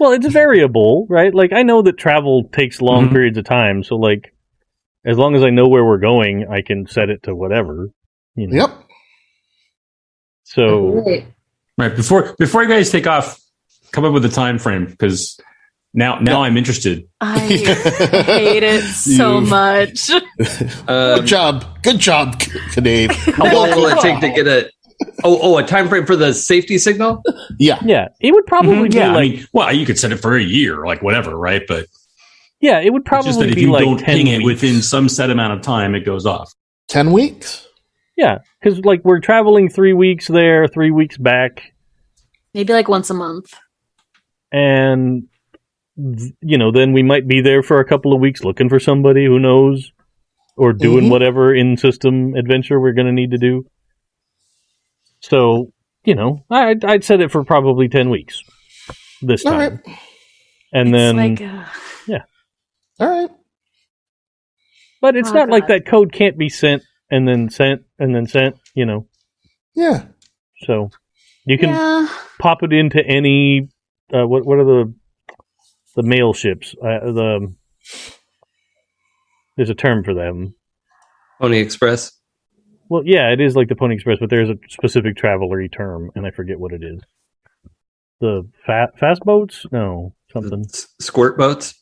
well, 0.00 0.12
it's 0.12 0.26
variable, 0.26 1.06
right? 1.08 1.34
Like 1.34 1.52
I 1.52 1.62
know 1.62 1.80
that 1.82 1.96
travel 1.96 2.48
takes 2.52 2.82
long 2.82 3.08
Mhm. 3.08 3.12
periods 3.12 3.38
of 3.38 3.44
time, 3.44 3.82
so 3.82 3.96
like 3.96 4.34
as 5.06 5.16
long 5.16 5.34
as 5.34 5.42
I 5.42 5.50
know 5.50 5.68
where 5.68 5.84
we're 5.84 5.98
going, 5.98 6.46
I 6.50 6.60
can 6.60 6.86
set 6.86 7.08
it 7.08 7.22
to 7.22 7.34
whatever. 7.34 7.88
You 8.34 8.48
know. 8.48 8.56
Yep. 8.66 8.70
So 10.44 11.02
Right. 11.06 11.26
Right 11.78 11.94
before 11.94 12.34
before 12.38 12.62
you 12.64 12.68
guys 12.68 12.90
take 12.90 13.06
off, 13.06 13.40
come 13.92 14.04
up 14.04 14.12
with 14.12 14.24
a 14.24 14.28
time 14.28 14.58
frame 14.58 14.86
because 14.86 15.38
now 15.94 16.18
now 16.18 16.42
I'm 16.42 16.56
interested. 16.56 17.08
I 17.20 17.38
hate 17.38 18.62
it 18.64 18.82
so 18.82 19.38
You've- 19.38 19.48
much. 19.50 20.10
Um, 20.10 20.18
Good 21.20 21.26
job, 21.26 21.64
good 21.82 21.98
job, 22.00 22.40
Dave. 22.74 23.12
how 23.12 23.44
long 23.54 23.70
will 23.70 23.86
it 23.86 24.00
take 24.00 24.20
to 24.20 24.28
get 24.30 24.46
a? 24.48 24.70
Oh, 25.22 25.38
oh, 25.40 25.58
a 25.58 25.62
time 25.64 25.88
frame 25.88 26.04
for 26.06 26.16
the 26.16 26.34
safety 26.34 26.76
signal. 26.78 27.22
Yeah, 27.60 27.78
yeah, 27.84 28.08
it 28.20 28.32
would 28.32 28.46
probably 28.46 28.74
Mhm, 28.74 28.90
be 28.90 28.96
yeah, 28.96 29.12
like 29.12 29.16
I 29.16 29.20
mean, 29.36 29.46
well, 29.52 29.72
you 29.72 29.86
could 29.86 29.96
set 30.00 30.10
it 30.10 30.16
for 30.16 30.36
a 30.36 30.42
year, 30.42 30.84
like 30.84 31.02
whatever, 31.02 31.36
right? 31.36 31.62
But 31.68 31.86
yeah, 32.60 32.80
it 32.80 32.92
would 32.92 33.02
it's 33.06 33.24
just 33.24 33.38
that 33.38 33.44
probably 33.44 33.48
if 33.50 33.54
be 33.54 33.60
you 33.62 33.70
like 33.70 33.84
don't 33.84 33.98
10 33.98 34.04
ping 34.16 34.26
it 34.26 34.38
weeks. 34.38 34.60
within 34.62 34.82
some 34.82 35.08
set 35.08 35.30
amount 35.30 35.52
of 35.52 35.62
time, 35.62 35.94
it 35.94 36.00
goes 36.00 36.26
off. 36.26 36.52
ten 36.88 37.12
weeks. 37.12 37.67
Yeah, 38.18 38.38
because 38.60 38.80
like 38.84 39.04
we're 39.04 39.20
traveling 39.20 39.68
three 39.68 39.92
weeks 39.92 40.26
there, 40.26 40.66
three 40.66 40.90
weeks 40.90 41.16
back, 41.16 41.72
Maybe 42.52 42.72
like 42.72 42.88
once 42.88 43.10
a 43.10 43.14
month. 43.14 43.54
and 44.50 45.28
you 45.96 46.58
know, 46.58 46.72
then 46.72 46.92
we 46.92 47.04
might 47.04 47.28
be 47.28 47.40
there 47.42 47.62
for 47.62 47.78
a 47.78 47.84
couple 47.84 48.12
of 48.12 48.20
weeks 48.20 48.42
looking 48.42 48.68
for 48.68 48.80
somebody 48.80 49.24
who 49.24 49.38
knows, 49.38 49.92
or 50.56 50.72
doing 50.72 51.04
Mhm. 51.04 51.10
whatever 51.10 51.54
in 51.54 51.76
system 51.76 52.34
adventure 52.34 52.80
we're 52.80 52.92
going 52.92 53.06
to 53.06 53.12
need 53.12 53.30
to 53.30 53.38
do. 53.38 53.64
So 55.20 55.72
you 56.04 56.16
know, 56.16 56.44
I'd, 56.50 56.84
I'd 56.84 57.04
set 57.04 57.20
it 57.20 57.30
for 57.30 57.44
probably 57.44 57.88
ten 57.88 58.10
weeks 58.10 58.42
this 59.22 59.46
All 59.46 59.52
time, 59.52 59.80
right, 59.86 59.96
and 60.72 60.88
It's 60.88 60.96
then, 60.98 61.16
like, 61.16 61.40
uh, 61.40 61.64
all 63.00 63.08
right. 63.08 63.30
but 65.00 65.14
it's 65.14 65.30
Oh, 65.30 65.34
not 65.34 65.50
like 65.50 65.68
that 65.68 65.86
code 65.86 66.12
can't 66.12 66.36
be 66.36 66.48
sent 66.48 66.82
and 67.10 67.26
then 67.28 67.50
sent 67.50 67.82
and 67.98 68.14
then 68.14 68.26
sent. 68.26 68.56
You 68.74 68.86
know, 68.86 69.06
Yeah, 69.74 70.04
so 70.64 70.90
you 71.46 71.58
can 71.58 71.70
yeah. 71.70 72.08
pop 72.38 72.62
it 72.62 72.72
into 72.72 73.04
any 73.04 73.68
uh, 74.12 74.26
what 74.26 74.44
what 74.46 74.58
are 74.58 74.64
the 74.64 74.94
the 75.96 76.02
mail 76.02 76.32
ships 76.32 76.74
uh, 76.82 77.10
the 77.12 77.54
there's 79.56 79.70
a 79.70 79.74
term 79.74 80.04
for 80.04 80.14
them 80.14 80.54
Pony 81.40 81.58
Express. 81.58 82.12
well 82.88 83.02
yeah 83.04 83.30
it 83.32 83.40
is 83.40 83.56
like 83.56 83.68
the 83.68 83.74
pony 83.74 83.94
express 83.96 84.18
but 84.20 84.30
there's 84.30 84.48
a 84.50 84.56
specific 84.68 85.16
travelery 85.16 85.68
term 85.68 86.10
and 86.14 86.24
i 86.26 86.30
forget 86.30 86.60
what 86.60 86.72
it 86.72 86.82
is 86.84 87.00
the 88.20 88.48
fa- 88.64 88.92
fast 89.00 89.22
boats 89.22 89.66
no 89.72 90.14
something 90.32 90.64
S- 90.68 90.86
Squirt 91.00 91.36
boats. 91.36 91.74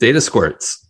Data 0.00 0.20
squirts. 0.20 0.88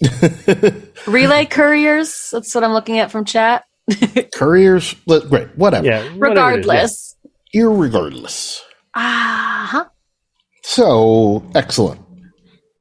Relay 1.06 1.46
couriers. 1.46 2.30
That's 2.32 2.54
what 2.54 2.64
I'm 2.64 2.72
looking 2.72 2.98
at 2.98 3.10
from 3.10 3.24
chat. 3.24 3.64
Couriers, 4.34 4.94
great, 5.06 5.48
whatever. 5.56 5.86
yeah 5.86 6.02
whatever 6.16 6.52
it 6.52 6.60
is, 6.60 6.66
Regardless. 6.66 7.16
Irregardless. 7.54 8.60
Ah, 8.94 9.68
huh. 9.70 9.84
So 10.62 11.50
excellent. 11.54 12.00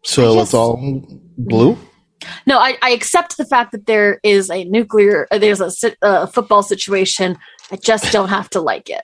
So 0.04 0.34
I 0.34 0.38
let's 0.40 0.54
all 0.54 0.78
blue. 1.38 1.78
No, 2.46 2.60
I, 2.60 2.78
I 2.82 2.90
accept 2.92 3.38
the 3.38 3.46
fact 3.46 3.72
that 3.72 3.86
there 3.86 4.20
is 4.24 4.50
a 4.50 4.66
nuclear, 4.66 5.28
uh, 5.32 5.38
there's 5.38 5.62
a 5.62 5.72
si- 5.72 5.96
uh, 6.02 6.26
football 6.26 6.64
situation. 6.64 7.38
I 7.72 7.78
just 7.78 8.12
don't 8.12 8.30
have 8.30 8.50
to 8.52 8.62
like 8.62 8.90
it. 8.90 9.04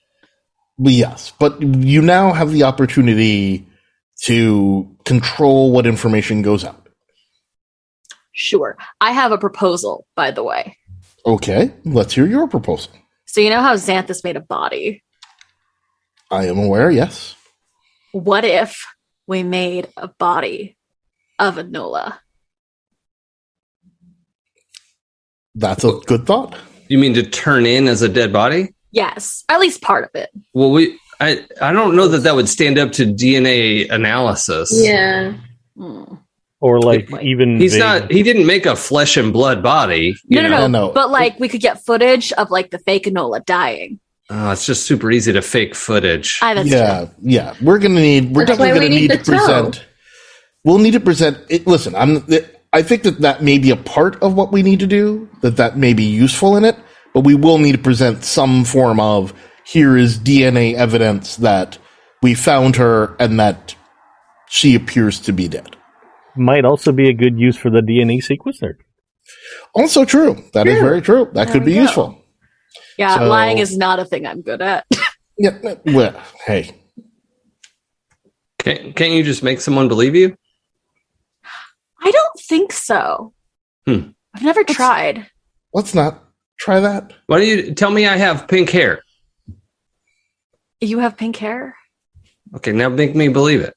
Yes, 0.78 1.32
but 1.40 1.62
you 1.62 2.02
now 2.02 2.34
have 2.34 2.52
the 2.52 2.64
opportunity 2.64 3.68
to 4.26 4.90
control 5.06 5.72
what 5.72 5.86
information 5.86 6.42
goes 6.42 6.66
out. 6.66 6.83
Sure. 8.34 8.78
I 9.00 9.12
have 9.12 9.32
a 9.32 9.38
proposal, 9.38 10.06
by 10.16 10.32
the 10.32 10.44
way. 10.44 10.78
Okay, 11.26 11.72
let's 11.86 12.14
hear 12.14 12.26
your 12.26 12.48
proposal. 12.48 12.92
So 13.26 13.40
you 13.42 13.50
know 13.50 13.62
how 13.62 13.76
Xanthus 13.76 14.24
made 14.24 14.36
a 14.36 14.42
body? 14.42 15.04
I 16.30 16.48
am 16.48 16.58
aware. 16.58 16.92
Yes. 16.92 17.36
What 18.12 18.44
if 18.44 18.84
we 19.28 19.44
made 19.44 19.88
a 19.96 20.08
body 20.08 20.76
of 21.40 21.56
Enola? 21.56 22.18
That's 25.56 25.84
a 25.84 25.94
good 26.06 26.26
thought. 26.26 26.58
You 26.90 26.98
mean 26.98 27.14
to 27.14 27.24
turn 27.24 27.66
in 27.66 27.88
as 27.88 28.02
a 28.02 28.10
dead 28.10 28.34
body? 28.34 28.74
Yes, 28.92 29.44
at 29.50 29.60
least 29.60 29.82
part 29.82 30.04
of 30.04 30.10
it. 30.14 30.30
Well, 30.54 30.72
we. 30.72 31.00
I, 31.20 31.46
I 31.62 31.72
don't 31.72 31.96
know 31.96 32.08
that 32.08 32.20
that 32.20 32.36
would 32.36 32.50
stand 32.50 32.78
up 32.78 32.92
to 32.94 33.06
DNA 33.06 33.90
analysis. 33.90 34.72
Yeah. 34.74 35.34
Hmm. 35.78 36.16
Or 36.64 36.80
like 36.80 37.10
even 37.22 37.60
He's 37.60 37.74
vague- 37.74 37.80
not. 37.82 38.10
He 38.12 38.24
didn't 38.24 38.46
make 38.46 38.66
a 38.66 38.76
flesh 38.76 39.18
and 39.18 39.34
blood 39.34 39.62
body. 39.62 40.16
you 40.30 40.42
No, 40.42 40.44
no, 40.44 40.48
know? 40.50 40.58
no, 40.60 40.68
No, 40.68 40.88
no. 40.88 40.94
But 40.94 41.10
like, 41.12 41.38
we 41.40 41.50
could 41.50 41.60
get 41.62 41.84
footage 41.86 42.32
of 42.34 42.50
like 42.52 42.72
the 42.72 42.80
fake 42.80 43.04
Enola 43.04 43.44
dying. 43.46 44.00
Oh, 44.30 44.52
it's 44.52 44.66
just 44.66 44.88
super 44.88 45.12
easy 45.12 45.34
to 45.34 45.42
fake 45.42 45.76
footage. 45.76 46.40
I, 46.42 46.54
that's 46.54 46.70
yeah, 46.70 47.00
true. 47.06 47.10
yeah. 47.22 47.54
We're 47.62 47.80
gonna 47.80 48.00
need. 48.00 48.34
We're 48.34 48.46
That's 48.46 48.58
definitely 48.58 48.80
gonna 48.88 48.90
need 49.02 49.10
need 49.10 49.12
to 49.12 49.18
the 49.32 49.38
toe. 49.38 49.46
present. 49.46 49.86
We'll 50.64 50.78
need 50.78 50.92
to 50.92 51.02
present. 51.02 51.38
It, 51.50 51.68
listen, 51.68 51.94
I'm. 51.96 52.26
I 52.72 52.82
think 52.82 53.04
that 53.04 53.20
that 53.20 53.44
may 53.44 53.60
be 53.60 53.70
a 53.72 53.76
part 53.76 54.16
of 54.24 54.34
what 54.36 54.54
we 54.54 54.64
need 54.64 54.80
to 54.80 54.88
do. 54.88 55.28
That 55.42 55.58
that 55.58 55.78
may 55.78 55.94
be 55.94 56.06
useful 56.06 56.56
in 56.56 56.64
it, 56.64 56.78
but 57.14 57.22
we 57.26 57.36
will 57.36 57.58
need 57.58 57.74
to 57.74 57.78
present 57.78 58.24
some 58.24 58.64
form 58.64 59.00
of 59.02 59.34
here 59.66 59.98
is 59.98 60.18
DNA 60.18 60.74
evidence 60.76 61.36
that 61.36 61.78
we 62.22 62.34
found 62.34 62.78
her 62.78 63.16
and 63.20 63.38
that 63.42 63.76
she 64.48 64.74
appears 64.74 65.20
to 65.20 65.34
be 65.34 65.50
dead. 65.50 65.76
Might 66.36 66.66
also 66.66 66.92
be 66.92 67.10
a 67.10 67.14
good 67.14 67.40
use 67.40 67.56
for 67.58 67.70
the 67.70 67.82
dna 67.82 68.18
sequencer 68.24 68.74
Also 69.76 70.04
true. 70.06 70.36
That 70.54 70.68
is 70.68 70.76
Yeah. 70.76 70.82
very 70.84 71.02
true. 71.02 71.26
That 71.34 71.46
There 71.48 71.54
could 71.54 71.66
be 71.66 71.74
go. 71.76 71.82
useful. 71.82 72.18
Yeah, 72.98 73.18
So- 73.18 73.28
lying 73.28 73.58
is 73.60 73.78
not 73.78 74.00
a 74.00 74.06
thing 74.06 74.26
I'm 74.28 74.42
good 74.42 74.62
at. 74.62 74.86
Yeah. 75.38 75.58
Well, 75.86 76.14
hey, 76.46 76.76
Can't, 78.60 78.96
can't 78.96 79.14
you 79.14 79.24
just 79.24 79.42
make 79.44 79.60
someone 79.62 79.88
believe 79.88 80.14
you? 80.16 80.36
I 82.00 82.12
don't 82.12 82.40
think 82.40 82.72
so. 82.72 83.34
Hmm. 83.88 84.12
I've 84.36 84.44
never 84.44 84.64
tried. 84.64 85.26
let's 85.74 85.96
not. 85.96 86.24
Try 86.60 86.80
that. 86.82 87.14
Why 87.28 87.40
don't 87.40 87.48
you 87.48 87.74
tell 87.74 87.90
me 87.90 88.06
I 88.06 88.16
have 88.16 88.48
pink 88.48 88.70
hair? 88.70 89.02
You 90.80 91.00
have 91.00 91.18
pink 91.18 91.36
hair? 91.38 91.76
Okay, 92.56 92.72
now 92.72 92.90
make 92.90 93.16
me 93.16 93.28
believe 93.28 93.62
it. 93.62 93.74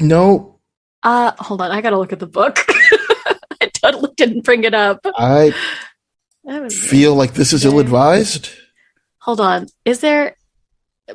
No, 0.00 0.57
Uh, 1.02 1.32
hold 1.38 1.60
on. 1.62 1.70
I 1.70 1.80
gotta 1.80 1.98
look 1.98 2.12
at 2.12 2.18
the 2.18 2.26
book. 2.26 2.58
I 3.60 3.66
totally 3.72 4.12
didn't 4.16 4.44
bring 4.44 4.64
it 4.64 4.74
up. 4.74 5.00
I 5.16 5.54
feel 6.70 7.14
like 7.14 7.34
this 7.34 7.52
is 7.52 7.64
ill 7.64 7.78
advised. 7.78 8.50
Hold 9.18 9.40
on. 9.40 9.66
Is 9.84 10.00
there? 10.00 10.36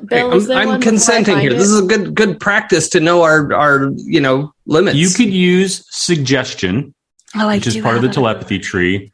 Bill, 0.06 0.30
Hey, 0.30 0.36
is 0.36 0.46
there 0.48 0.58
I'm, 0.58 0.66
one 0.66 0.74
I'm 0.76 0.80
consenting 0.80 1.38
here. 1.38 1.52
it? 1.52 1.54
This 1.54 1.68
is 1.68 1.80
a 1.80 1.86
good 1.86 2.14
good 2.14 2.40
practice 2.40 2.88
to 2.90 3.00
know 3.00 3.22
our 3.22 3.52
our 3.52 3.92
you 3.96 4.20
know 4.20 4.52
limits. 4.66 4.96
You 4.96 5.08
could 5.10 5.32
use 5.32 5.84
suggestion, 5.90 6.94
oh, 7.36 7.48
which 7.48 7.66
is 7.66 7.76
part 7.76 7.96
of 7.96 8.02
the 8.02 8.08
it. 8.08 8.12
telepathy 8.12 8.58
tree, 8.58 9.12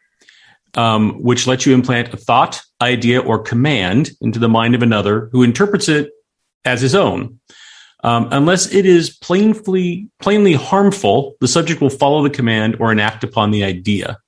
um, 0.75 1.23
which 1.23 1.47
lets 1.47 1.67
you 1.67 1.75
implant 1.75 2.15
a 2.15 2.17
thought, 2.17 2.63
idea, 2.81 3.21
or 3.21 3.39
command 3.39 4.11
into 4.21 4.39
the 4.39 4.49
mind 4.49 4.75
of 4.75 4.83
another 4.83 5.29
who 5.33 5.43
interprets 5.43 5.89
it 5.89 6.13
as 6.65 6.81
his 6.81 6.95
own. 6.95 7.40
Um, 8.03 8.29
unless 8.33 8.73
it 8.73 8.87
is 8.87 9.11
plainly 9.11 10.09
plainly 10.21 10.55
harmful, 10.55 11.35
the 11.41 11.49
subject 11.49 11.81
will 11.81 11.91
follow 11.91 12.23
the 12.23 12.31
command 12.31 12.77
or 12.81 12.93
enact 12.93 13.25
upon 13.25 13.51
the 13.51 13.65
idea. 13.65 14.19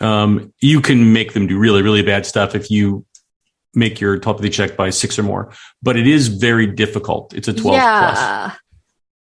Um, 0.00 0.52
you 0.60 0.80
can 0.80 1.12
make 1.12 1.32
them 1.32 1.48
do 1.48 1.58
really, 1.58 1.82
really 1.82 2.02
bad 2.02 2.24
stuff 2.24 2.54
if 2.54 2.70
you 2.70 3.04
make 3.74 4.00
your 4.00 4.18
telepathy 4.18 4.50
check 4.50 4.76
by 4.76 4.90
six 4.90 5.18
or 5.18 5.24
more, 5.24 5.52
but 5.82 5.96
it 5.96 6.06
is 6.06 6.28
very 6.28 6.66
difficult. 6.66 7.34
It's 7.34 7.48
a 7.48 7.52
12 7.52 7.80
plus. 7.80 8.58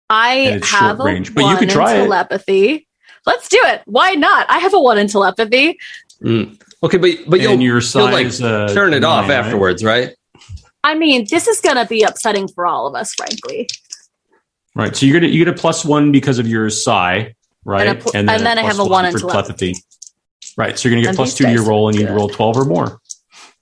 I 0.09 0.59
have 0.63 0.99
a 0.99 1.03
range, 1.03 1.33
but 1.33 1.41
you 1.41 1.47
one 1.47 1.57
could 1.57 1.69
try 1.69 1.95
in 1.95 2.01
it. 2.01 2.03
telepathy. 2.03 2.87
Let's 3.25 3.49
do 3.49 3.59
it. 3.63 3.81
Why 3.85 4.15
not? 4.15 4.45
I 4.49 4.59
have 4.59 4.73
a 4.73 4.79
one 4.79 4.97
in 4.97 5.07
telepathy. 5.07 5.77
Mm. 6.21 6.61
Okay, 6.83 6.97
but 6.97 7.09
but 7.27 7.39
you'll, 7.39 7.53
and 7.53 7.63
your 7.63 7.79
you'll 7.79 8.11
like 8.11 8.27
uh, 8.41 8.73
turn 8.73 8.93
it 8.93 9.03
off 9.03 9.27
nine, 9.27 9.29
right? 9.29 9.45
afterwards, 9.45 9.83
right? 9.83 10.13
I 10.83 10.95
mean, 10.95 11.25
this 11.29 11.47
is 11.47 11.61
going 11.61 11.77
to 11.77 11.85
be 11.85 12.03
upsetting 12.03 12.47
for 12.47 12.65
all 12.65 12.87
of 12.87 12.95
us, 12.95 13.13
frankly. 13.13 13.67
Right. 14.75 14.95
So 14.95 15.05
you're 15.05 15.19
gonna 15.19 15.31
you 15.31 15.45
get 15.45 15.53
a 15.53 15.57
plus 15.57 15.85
one 15.85 16.11
because 16.11 16.39
of 16.39 16.47
your 16.47 16.67
psi, 16.71 17.35
right? 17.63 17.87
And 17.87 17.99
a 17.99 18.01
pl- 18.01 18.11
and 18.15 18.27
then 18.27 18.57
I 18.57 18.61
plus 18.63 18.77
have 18.77 18.79
a 18.79 18.89
one 18.89 19.05
in 19.05 19.11
for 19.11 19.19
telepathy. 19.19 19.75
Right. 20.57 20.79
So 20.79 20.89
you're 20.89 20.95
gonna 20.95 21.03
get 21.15 21.19
And 21.19 21.29
two 21.31 21.45
to 21.45 21.51
your 21.51 21.63
roll, 21.63 21.89
and 21.89 21.95
you 21.95 22.01
need 22.03 22.07
to 22.09 22.13
roll 22.15 22.27
twelve 22.27 22.57
or 22.57 22.65
more. 22.65 22.99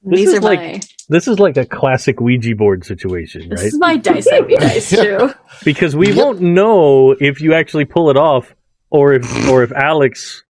This 0.04 0.20
These 0.20 0.30
is 0.30 0.36
are 0.36 0.40
like- 0.42 0.60
my. 0.60 0.82
This 1.10 1.28
is 1.28 1.38
like 1.40 1.58
a 1.58 1.66
classic 1.66 2.22
Ouija 2.22 2.56
board 2.56 2.86
situation, 2.86 3.50
This 3.50 3.60
right? 3.60 3.68
is 3.68 3.78
my 3.78 3.98
dice 3.98 4.28
envy 4.32 4.56
dice 4.56 4.90
too. 4.92 5.34
Because 5.66 5.94
we 5.94 6.08
Yep. 6.08 6.16
won't 6.16 6.40
know 6.40 7.12
if 7.20 7.42
you 7.42 7.54
actually 7.54 7.84
pull 7.84 8.10
it 8.10 8.16
off, 8.16 8.56
or 8.90 9.12
if 9.12 9.50
or 9.50 9.62
if 9.64 9.74
Alex 9.74 10.46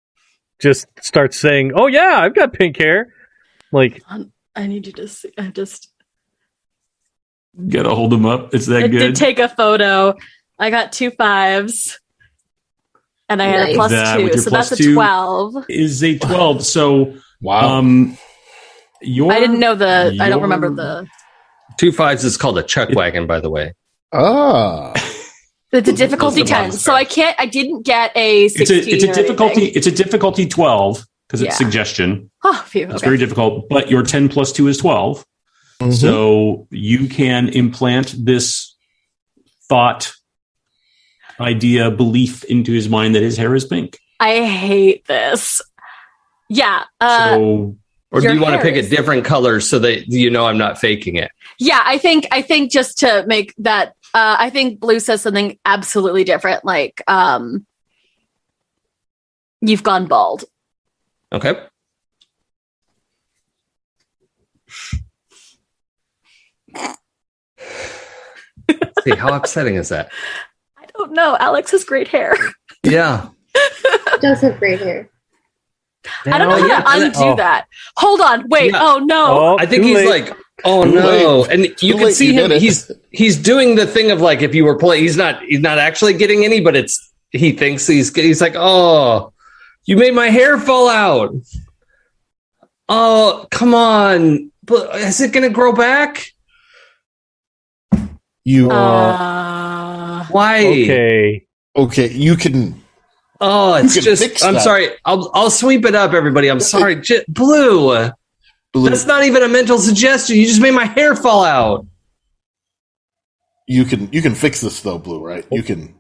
just 0.59 0.87
starts 1.01 1.39
saying, 1.39 1.71
"Oh 1.77 1.87
yeah, 1.87 2.19
I've 2.19 2.35
got 2.35 2.53
pink 2.53 2.77
hair." 2.77 3.15
Like, 3.71 4.03
um, 4.09 4.33
I 4.57 4.67
need 4.67 4.89
you 4.89 4.93
to 4.95 5.07
see. 5.07 5.31
I 5.39 5.47
just 5.49 5.91
You 5.98 5.98
gotta 7.69 7.95
hold 7.95 8.11
them 8.13 8.27
up. 8.27 8.55
It's 8.55 8.67
that 8.67 8.85
I 8.85 8.89
did 8.89 8.99
good. 8.99 9.15
take 9.17 9.39
a 9.39 9.49
photo. 9.49 10.15
I 10.59 10.71
got 10.71 10.93
two 10.93 11.11
fives, 11.13 11.99
and 13.29 13.41
I 13.43 13.47
had 13.47 13.71
a 13.71 13.75
plus 13.75 13.91
That, 13.93 14.17
two, 14.19 14.39
so 14.39 14.51
plus 14.51 14.71
that's 14.71 14.81
a 14.81 14.95
twelve. 14.95 15.55
is 15.69 16.03
a 16.03 16.19
twelve. 16.19 16.65
So 16.65 17.15
Wow. 17.41 17.79
um, 17.79 18.19
your 19.01 19.33
I 19.33 19.39
didn't 19.41 19.61
know 19.61 19.75
the. 19.75 20.17
I 20.21 20.29
don't 20.29 20.43
remember 20.43 20.71
the 20.71 21.07
Two 21.77 21.93
fives 21.93 22.25
is 22.25 22.37
called 22.37 22.59
a 22.59 22.63
chuck 22.65 22.89
wagon, 22.91 23.27
by 23.29 23.39
the 23.41 23.51
way. 23.51 23.73
ah. 24.13 24.93
the, 25.71 25.81
the 25.81 25.93
difficulty 25.93 26.41
Those 26.43 26.51
are 26.51 26.55
ten. 26.63 26.73
So 26.73 26.93
I 26.93 27.05
can't. 27.05 27.37
I 27.39 27.47
didn't 27.47 27.83
get 27.87 28.11
a 28.17 28.47
It's 28.47 28.71
a 28.71 28.79
it's 28.95 29.05
a 29.05 29.13
difficulty. 29.13 29.53
anything. 29.63 29.77
It's 29.77 29.87
a 29.87 29.93
difficulty 29.93 30.47
twelve 30.49 31.05
because 31.29 31.43
it's 31.43 31.53
Yeah. 31.61 31.67
suggestion. 31.67 32.31
Oh, 32.43 32.65
phew. 32.67 32.85
It's 32.87 32.95
Okay. 32.95 33.05
very 33.07 33.19
difficult. 33.19 33.69
But 33.69 33.91
your 33.91 34.03
ten 34.03 34.29
plus 34.29 34.51
two 34.51 34.67
is 34.67 34.79
12 34.79 35.25
Mhm. 35.81 35.93
So 35.95 36.67
you 36.71 37.09
can 37.09 37.49
implant 37.51 38.15
this 38.25 38.75
thought, 39.69 40.13
idea, 41.41 41.91
belief 41.91 42.43
into 42.45 42.73
his 42.73 42.89
mind 42.89 43.15
that 43.15 43.23
his 43.23 43.37
hair 43.37 43.55
is 43.55 43.65
pink. 43.65 43.99
I 44.19 44.45
hate 44.45 45.07
this. 45.07 45.61
Yeah. 46.49 46.85
Uh, 47.01 47.29
so 47.37 47.77
Or 48.11 48.21
do 48.21 48.33
you 48.33 48.41
want 48.41 48.55
to 48.55 48.57
hair 48.65 48.75
pick 48.75 48.85
a 48.85 48.89
different 48.89 49.25
color 49.25 49.61
so 49.61 49.79
that 49.79 50.09
you 50.09 50.31
know 50.31 50.47
I'm 50.47 50.59
not 50.59 50.79
faking 50.79 51.17
it? 51.17 51.31
yeah. 51.61 51.83
I 51.85 51.99
think. 51.99 52.27
I 52.33 52.43
think 52.43 52.73
just 52.73 52.99
to 53.01 53.25
make 53.27 53.55
that. 53.59 53.95
Uh, 54.15 54.37
I 54.39 54.51
think 54.51 54.81
Blue 54.81 54.99
says 55.01 55.21
something 55.21 55.59
absolutely 55.67 56.25
different. 56.25 56.65
Like, 56.65 57.03
um, 57.07 57.67
you've 59.61 59.83
gone 59.83 60.07
bald. 60.07 60.45
Okay. 61.31 61.55
See, 69.05 69.15
how 69.17 69.33
upsetting 69.35 69.75
is 69.77 69.89
that? 69.91 70.11
I 70.77 70.85
don't 70.97 71.13
know. 71.13 71.37
Alex 71.39 71.71
has 71.73 71.85
great 71.85 72.09
hair. 72.09 72.35
Yeah. 72.83 73.29
does 74.21 74.41
have 74.41 74.59
great 74.59 74.81
hair. 74.81 75.11
I 76.27 76.39
don't 76.39 76.49
know 76.49 76.57
Oh, 76.57 76.61
how 76.61 76.67
yeah, 76.67 76.81
to 76.81 77.07
undo 77.07 77.19
oh. 77.33 77.37
that. 77.37 77.67
Hold 77.97 78.21
on. 78.21 78.49
Wait. 78.49 78.73
Yeah. 78.73 78.81
Oh 78.83 78.99
no. 78.99 79.27
oh, 79.27 79.57
I 79.59 79.67
think 79.67 79.85
he's 79.85 79.97
late. 79.97 80.09
like, 80.29 80.37
oh 80.65 80.85
Too 80.85 80.93
no, 80.95 81.41
late. 81.41 81.51
and 81.51 81.63
you 81.65 81.75
Too 81.75 81.93
can 81.95 82.03
late, 82.07 82.15
see 82.15 82.33
you 82.35 82.45
him. 82.45 82.51
He's 82.53 82.91
he's 83.11 83.37
doing 83.37 83.75
the 83.75 83.87
thing 83.87 84.11
of 84.11 84.21
like 84.21 84.41
if 84.43 84.55
you 84.55 84.65
were 84.65 84.77
playing, 84.79 85.03
he's 85.03 85.17
not 85.17 85.43
he's 85.43 85.61
not 85.61 85.79
actually 85.79 86.15
getting 86.15 86.45
any, 86.45 86.61
but 86.61 86.77
it's 86.77 87.13
he 87.31 87.53
thinks 87.53 87.87
he's 87.87 88.15
he's 88.15 88.41
like, 88.41 88.55
oh, 88.57 89.33
you 89.85 89.97
made 89.97 90.15
my 90.15 90.31
hair 90.31 90.59
fall 90.59 90.89
out. 90.89 91.35
Oh, 92.89 93.47
come 93.51 93.75
on, 93.75 94.51
but 94.65 94.95
is 94.97 95.21
it 95.21 95.33
going 95.33 95.47
to 95.47 95.53
grow 95.55 95.73
back? 95.75 96.33
You 98.49 98.71
Uh, 98.71 100.25
Why? 100.31 100.65
okay. 100.65 101.47
okay? 101.77 102.09
You 102.11 102.35
can. 102.35 102.83
Oh, 103.43 103.75
it's 103.75 103.93
can 103.93 104.03
just. 104.03 104.43
I'm 104.43 104.55
that. 104.55 104.63
sorry. 104.63 104.89
I'll 105.05 105.31
I'll 105.35 105.51
sweep 105.51 105.85
it 105.85 105.95
up, 105.95 106.15
everybody. 106.15 106.49
I'm 106.49 106.59
sorry, 106.59 106.97
J- 107.03 107.27
Blue. 107.29 108.09
Blue, 108.73 108.89
That's 108.89 109.05
not 109.05 109.25
even 109.25 109.43
a 109.43 109.49
mental 109.49 109.79
suggestion. 109.79 110.37
You 110.37 110.47
just 110.47 110.63
made 110.63 110.71
my 110.71 110.87
hair 110.87 111.15
fall 111.15 111.45
out. 111.45 111.87
you 113.67 113.85
can. 113.85 114.11
You 114.13 114.23
can 114.23 114.35
fix 114.35 114.63
this 114.63 114.81
though, 114.81 114.99
Blue. 114.99 115.23
Right? 115.23 115.45
You 115.53 115.63
can. 115.63 115.95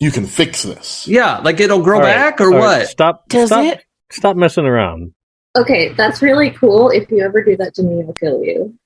You 0.00 0.10
can 0.10 0.24
fix 0.26 0.62
this. 0.62 1.06
Yeah, 1.06 1.40
like 1.40 1.60
it'll 1.60 1.82
grow 1.82 1.98
All 1.98 2.02
right, 2.04 2.14
back 2.14 2.40
or 2.40 2.54
all 2.54 2.58
what? 2.58 2.78
right, 2.78 2.88
Stop. 2.88 3.28
Does 3.28 3.50
stop, 3.50 3.64
it? 3.66 3.84
Stop 4.10 4.36
messing 4.36 4.64
around. 4.64 5.12
Okay, 5.58 5.92
that's 5.92 6.22
really 6.22 6.52
cool. 6.52 6.88
If 6.88 7.10
you 7.10 7.20
ever 7.22 7.44
do 7.44 7.54
that 7.58 7.74
to 7.74 7.82
me, 7.82 8.02
I'll 8.02 8.14
kill 8.14 8.42
you. 8.42 8.78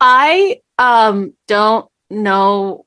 I 0.00 0.60
um 0.78 1.34
don't 1.46 1.86
know 2.10 2.86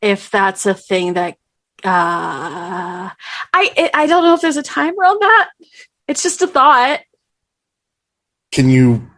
if 0.00 0.30
that's 0.30 0.66
a 0.66 0.74
thing 0.74 1.14
that 1.14 1.36
uh 1.84 3.10
I 3.52 3.90
I 3.94 4.06
don't 4.06 4.24
know 4.24 4.34
if 4.34 4.40
there's 4.40 4.56
a 4.56 4.62
timer 4.62 5.04
on 5.04 5.18
that. 5.20 5.50
It's 6.06 6.22
just 6.22 6.42
a 6.42 6.46
thought. 6.46 7.00
Can 8.50 8.70
you? 8.70 9.08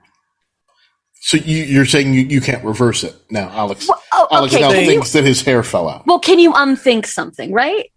So 1.23 1.37
you, 1.37 1.65
you're 1.65 1.85
saying 1.85 2.15
you, 2.15 2.23
you 2.23 2.41
can't 2.41 2.65
reverse 2.65 3.05
it 3.05 3.15
now, 3.31 3.51
Alex? 3.51 3.87
Well, 3.87 4.03
oh, 4.13 4.27
Alex 4.33 4.55
okay. 4.55 4.63
now 4.63 4.73
Can 4.73 4.81
you, 4.81 4.87
thinks 4.87 5.13
that 5.13 5.23
his 5.23 5.43
hair 5.43 5.63
fell 5.63 5.89
out. 5.89 6.07
well, 6.07 6.19
can 6.19 6.39
you 6.39 6.53
unthink 6.55 7.07
something, 7.07 7.53
right? 7.53 7.93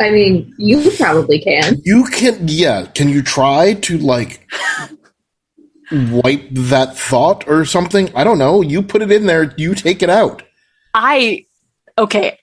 I 0.00 0.10
mean, 0.10 0.52
you 0.58 0.90
probably 0.96 1.40
can. 1.40 1.76
You 1.84 2.04
can, 2.06 2.48
yeah. 2.48 2.86
Can 2.86 3.08
you 3.08 3.22
try 3.22 3.74
to 3.74 3.98
like 3.98 4.46
wipe 5.92 6.48
that 6.50 6.96
thought 6.96 7.46
or 7.48 7.64
something? 7.64 8.14
I 8.14 8.24
don't 8.24 8.38
know. 8.38 8.62
You 8.62 8.82
put 8.82 9.02
it 9.02 9.10
in 9.12 9.26
there. 9.26 9.54
You 9.56 9.74
take 9.74 10.02
it 10.02 10.10
out. 10.10 10.42
I 10.94 11.46
okay. 11.98 12.38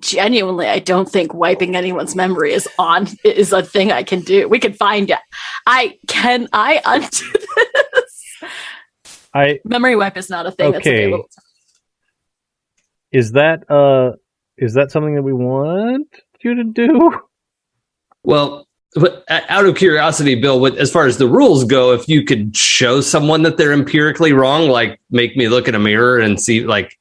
Genuinely, 0.00 0.66
I 0.66 0.80
don't 0.80 1.08
think 1.08 1.32
wiping 1.32 1.76
anyone's 1.76 2.16
memory 2.16 2.52
is 2.52 2.68
on 2.78 3.06
is 3.24 3.52
a 3.52 3.62
thing 3.62 3.92
I 3.92 4.02
can 4.02 4.20
do. 4.20 4.48
We 4.48 4.58
can 4.58 4.72
find 4.74 5.08
it. 5.08 5.18
I 5.66 5.98
can 6.08 6.48
I 6.52 6.80
undo 6.84 7.08
this? 7.94 8.50
I 9.32 9.60
Memory 9.64 9.96
wipe 9.96 10.16
is 10.16 10.28
not 10.28 10.46
a 10.46 10.50
thing 10.50 10.72
that's 10.72 10.86
Okay. 10.86 11.04
available. 11.04 11.28
is 13.12 13.32
that 13.32 13.70
uh 13.70 14.16
is 14.58 14.74
that 14.74 14.90
something 14.90 15.14
that 15.14 15.22
we 15.22 15.32
want 15.32 16.08
you 16.42 16.56
to 16.56 16.64
do? 16.64 17.12
Well, 18.24 18.58
but 18.58 18.66
Uh, 18.96 19.40
out 19.48 19.66
of 19.66 19.74
curiosity, 19.74 20.36
Bill, 20.36 20.60
what, 20.60 20.76
as 20.76 20.90
far 20.90 21.06
as 21.06 21.18
the 21.18 21.26
rules 21.26 21.64
go, 21.64 21.92
if 21.92 22.08
you 22.08 22.24
could 22.24 22.56
show 22.56 23.00
someone 23.00 23.42
that 23.42 23.56
they're 23.56 23.72
empirically 23.72 24.32
wrong, 24.32 24.68
like 24.68 25.00
make 25.10 25.36
me 25.36 25.48
look 25.48 25.66
in 25.66 25.74
a 25.74 25.80
mirror 25.80 26.18
and 26.20 26.40
see, 26.40 26.64
like, 26.64 26.96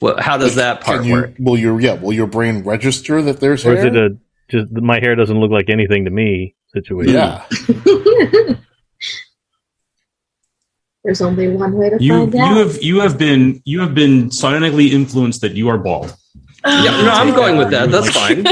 what, 0.00 0.20
how 0.20 0.36
does 0.36 0.56
that 0.56 0.82
part 0.82 1.04
you, 1.04 1.12
work? 1.12 1.34
Will 1.38 1.58
your 1.58 1.80
yeah? 1.80 1.94
Will 1.94 2.12
your 2.12 2.26
brain 2.26 2.62
register 2.62 3.22
that 3.22 3.40
there's 3.40 3.64
Or 3.64 3.74
hair? 3.74 3.86
is 3.86 3.94
it 3.94 3.96
a 3.96 4.16
just 4.50 4.70
my 4.72 4.98
hair 5.00 5.14
doesn't 5.14 5.38
look 5.38 5.50
like 5.50 5.70
anything 5.70 6.04
to 6.04 6.10
me 6.10 6.54
situation? 6.72 7.14
yeah. 7.14 7.44
There's 11.04 11.22
only 11.22 11.48
one 11.48 11.72
way 11.72 11.88
to 11.90 11.96
you 11.98 12.30
find 12.30 12.34
you 12.34 12.56
have 12.56 12.82
you 12.82 13.00
have 13.00 13.16
been 13.16 13.62
you 13.64 13.80
have 13.80 13.94
been 13.94 14.28
psionically 14.28 14.90
influenced 14.90 15.40
that 15.40 15.52
you 15.52 15.68
are 15.68 15.78
bald. 15.78 16.14
Yeah, 16.64 16.82
no, 16.82 17.10
I'm 17.10 17.34
going 17.34 17.56
with 17.56 17.70
that. 17.70 17.90
That's 17.90 18.10
fine. 18.10 18.44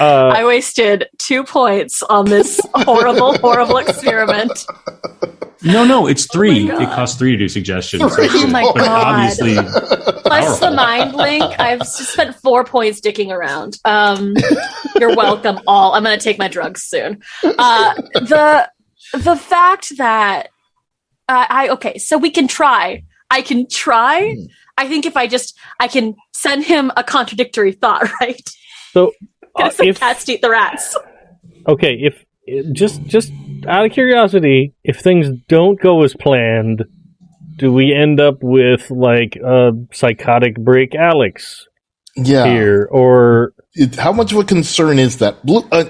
Uh, 0.00 0.28
I 0.28 0.44
wasted 0.44 1.08
two 1.18 1.44
points 1.44 2.02
on 2.04 2.26
this 2.26 2.60
horrible, 2.74 3.36
horrible 3.38 3.76
experiment. 3.86 4.64
No, 5.64 5.84
no, 5.84 6.06
it's 6.06 6.26
three. 6.32 6.68
God. 6.68 6.82
it 6.82 6.86
costs 6.86 7.18
three 7.18 7.32
to 7.32 7.36
do 7.36 7.48
suggestions. 7.48 8.02
Oh 8.16 8.46
my 8.46 8.62
But 8.74 8.84
God. 8.84 9.06
obviously, 9.06 9.54
Plus 10.22 10.24
Powerful. 10.60 10.70
the 10.70 10.76
mind 10.76 11.14
link, 11.14 11.42
I've 11.58 11.80
just 11.80 12.12
spent 12.12 12.36
four 12.36 12.62
points 12.64 13.00
dicking 13.00 13.30
around. 13.30 13.76
Um, 13.84 14.34
you're 15.00 15.16
welcome, 15.16 15.58
all. 15.66 15.94
I'm 15.94 16.04
going 16.04 16.16
to 16.16 16.22
take 16.22 16.38
my 16.38 16.48
drugs 16.48 16.82
soon. 16.84 17.20
Uh, 17.42 17.94
the 18.14 18.70
the 19.14 19.34
fact 19.36 19.96
that 19.96 20.48
uh, 21.28 21.46
I 21.48 21.68
okay, 21.70 21.98
so 21.98 22.18
we 22.18 22.30
can 22.30 22.46
try. 22.46 23.02
I 23.30 23.42
can 23.42 23.68
try. 23.68 24.36
I 24.76 24.86
think 24.86 25.06
if 25.06 25.16
I 25.16 25.26
just 25.26 25.58
I 25.80 25.88
can 25.88 26.14
send 26.34 26.64
him 26.64 26.92
a 26.96 27.02
contradictory 27.02 27.72
thought, 27.72 28.08
right? 28.20 28.48
So, 28.92 29.12
Gonna 29.58 29.70
say 29.72 29.88
if 29.88 30.00
cats 30.00 30.28
eat 30.28 30.40
the 30.42 30.50
rats. 30.50 30.96
okay, 31.66 31.94
if 32.00 32.24
just 32.72 33.02
just 33.04 33.32
out 33.66 33.84
of 33.84 33.92
curiosity, 33.92 34.74
if 34.84 35.00
things 35.00 35.28
don't 35.48 35.80
go 35.80 36.02
as 36.02 36.14
planned, 36.14 36.84
do 37.56 37.72
we 37.72 37.92
end 37.92 38.20
up 38.20 38.36
with 38.42 38.90
like 38.90 39.36
a 39.36 39.72
psychotic 39.92 40.56
break 40.56 40.94
Alex 40.94 41.66
Yeah. 42.16 42.46
here, 42.46 42.88
or 42.90 43.52
It- 43.74 43.96
how 43.96 44.12
much 44.12 44.32
of 44.32 44.38
a 44.38 44.44
concern 44.44 44.98
is 44.98 45.18
that? 45.18 45.44
Blue, 45.44 45.64
uh, 45.72 45.84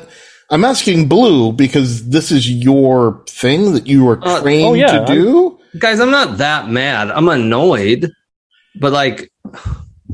I'm 0.51 0.65
asking 0.65 1.09
Blue 1.09 1.53
because 1.53 2.09
this 2.09 2.32
is 2.32 2.51
your 2.51 3.23
thing 3.28 3.73
that 3.74 3.86
you 3.86 4.09
are 4.09 4.19
Uh, 4.23 4.40
trained 4.40 4.65
oh, 4.66 4.74
yeah, 4.74 5.05
to 5.05 5.05
do. 5.15 5.59
Guys, 5.78 6.01
I'm 6.01 6.11
not 6.11 6.39
that 6.39 6.69
mad. 6.70 7.11
I'm 7.11 7.28
annoyed, 7.28 8.11
but 8.81 8.93
like, 8.93 9.31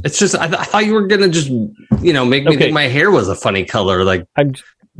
it's 0.03 0.19
just 0.19 0.35
I, 0.35 0.47
th- 0.49 0.59
I 0.59 0.65
thought 0.65 0.87
you 0.87 0.95
were 0.95 1.07
gonna 1.07 1.29
just 1.29 1.49
you 1.49 2.13
know 2.13 2.25
make 2.25 2.45
me 2.45 2.51
Okay. 2.51 2.59
think 2.59 2.75
my 2.75 2.85
hair 2.89 3.11
was 3.11 3.29
a 3.29 3.35
funny 3.37 3.65
color. 3.65 4.05
Like 4.05 4.27
I'm 4.37 4.55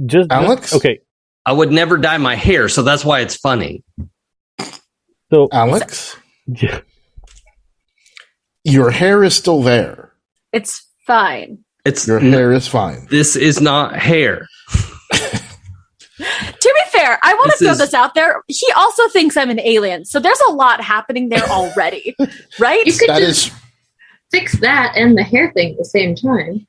just 0.07 0.31
Alex? 0.31 0.75
okay, 0.75 1.01
I 1.47 1.53
would 1.53 1.73
never 1.73 1.97
dye 1.97 2.19
my 2.19 2.35
hair, 2.37 2.69
so 2.69 2.83
that's 2.83 3.05
why 3.05 3.21
it's 3.21 3.37
funny. 3.37 3.83
so 5.33 5.49
Alex, 5.53 6.17
yeah, 6.47 6.81
your 8.65 8.91
hair 8.91 9.25
is 9.25 9.35
still 9.35 9.63
there. 9.63 10.13
It's 10.53 10.87
fine. 11.07 11.59
It's 11.85 12.07
Your 12.07 12.19
hair 12.19 12.53
is 12.53 12.67
fine. 12.67 13.07
this 13.11 13.37
is 13.37 13.61
not 13.61 13.95
hair. 13.97 14.47
To 16.17 16.75
be 16.75 16.99
fair, 16.99 17.19
I 17.25 17.35
want 17.35 17.51
This 17.51 17.59
to 17.59 17.65
throw 17.65 17.73
is- 17.73 17.79
this 17.79 17.93
out 17.95 18.15
there. 18.15 18.43
He 18.47 18.67
also 18.77 19.09
thinks 19.09 19.37
I'm 19.37 19.51
an 19.51 19.61
alien, 19.61 20.05
so 20.05 20.21
there's 20.21 20.41
a 20.49 20.53
lot 20.53 20.81
happening 20.81 21.29
there 21.29 21.43
already, 21.43 22.15
right? 22.61 22.87
You 22.87 22.93
could 22.97 23.09
That 23.11 23.19
just 23.19 23.49
is 23.49 23.53
fix 24.35 24.59
that 24.61 24.93
and 24.97 25.17
the 25.17 25.23
hair 25.23 25.53
thing 25.53 25.73
at 25.73 25.79
the 25.79 25.85
same 25.85 26.15
time. 26.15 26.67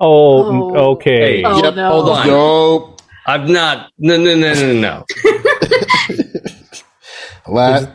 oh, 0.00 0.44
Oh. 0.44 0.76
okay, 0.92 1.38
Hey, 1.38 1.44
Oh 1.44 1.62
Yep. 1.62 1.74
no! 1.76 1.88
hold 1.90 2.08
on. 2.08 2.26
Yo, 2.26 2.96
I've 3.26 3.48
not. 3.48 3.90
No, 3.98 4.16
no, 4.16 4.34
no, 4.34 4.52
no, 4.54 4.72
no. 4.72 5.04
that 7.54 7.92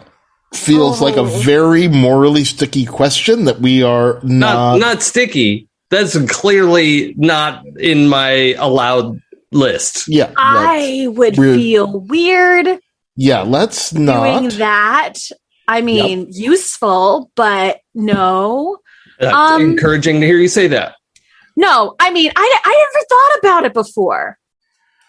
feels 0.54 1.02
like 1.02 1.16
a 1.18 1.22
Oh. 1.22 1.26
very 1.26 1.88
morally 1.88 2.44
sticky 2.44 2.86
question 2.86 3.46
that 3.46 3.60
we 3.60 3.84
are 3.84 4.20
Not 4.24 4.78
not. 4.78 4.80
not 4.80 5.04
sticky. 5.04 5.68
That's 5.90 6.18
clearly 6.30 7.14
not 7.18 7.64
in 7.80 8.08
my 8.10 8.54
allowed 8.58 9.20
list. 9.52 10.04
yeah, 10.08 10.26
let's, 10.26 10.38
I 10.40 11.08
would 11.10 11.38
Weird. 11.38 11.56
feel 11.60 12.00
weird 12.08 12.80
yeah. 13.20 13.42
Let's 13.42 13.94
not. 13.94 14.24
doing 14.42 14.44
not. 14.44 14.54
that. 14.60 15.14
I 15.70 15.82
mean, 15.82 16.28
useful, 16.32 17.32
but 17.36 17.80
no, 17.98 18.78
That's 19.20 19.34
Um, 19.36 19.62
encouraging 19.62 20.22
to 20.22 20.28
hear 20.28 20.38
you 20.38 20.48
say 20.48 20.68
that. 20.68 20.96
no. 21.56 21.96
I 22.00 22.12
mean, 22.12 22.32
I 22.36 22.60
I 22.64 22.86
never 22.94 23.06
thought 23.10 23.40
about 23.40 23.66
it 23.66 23.74
before, 23.74 24.38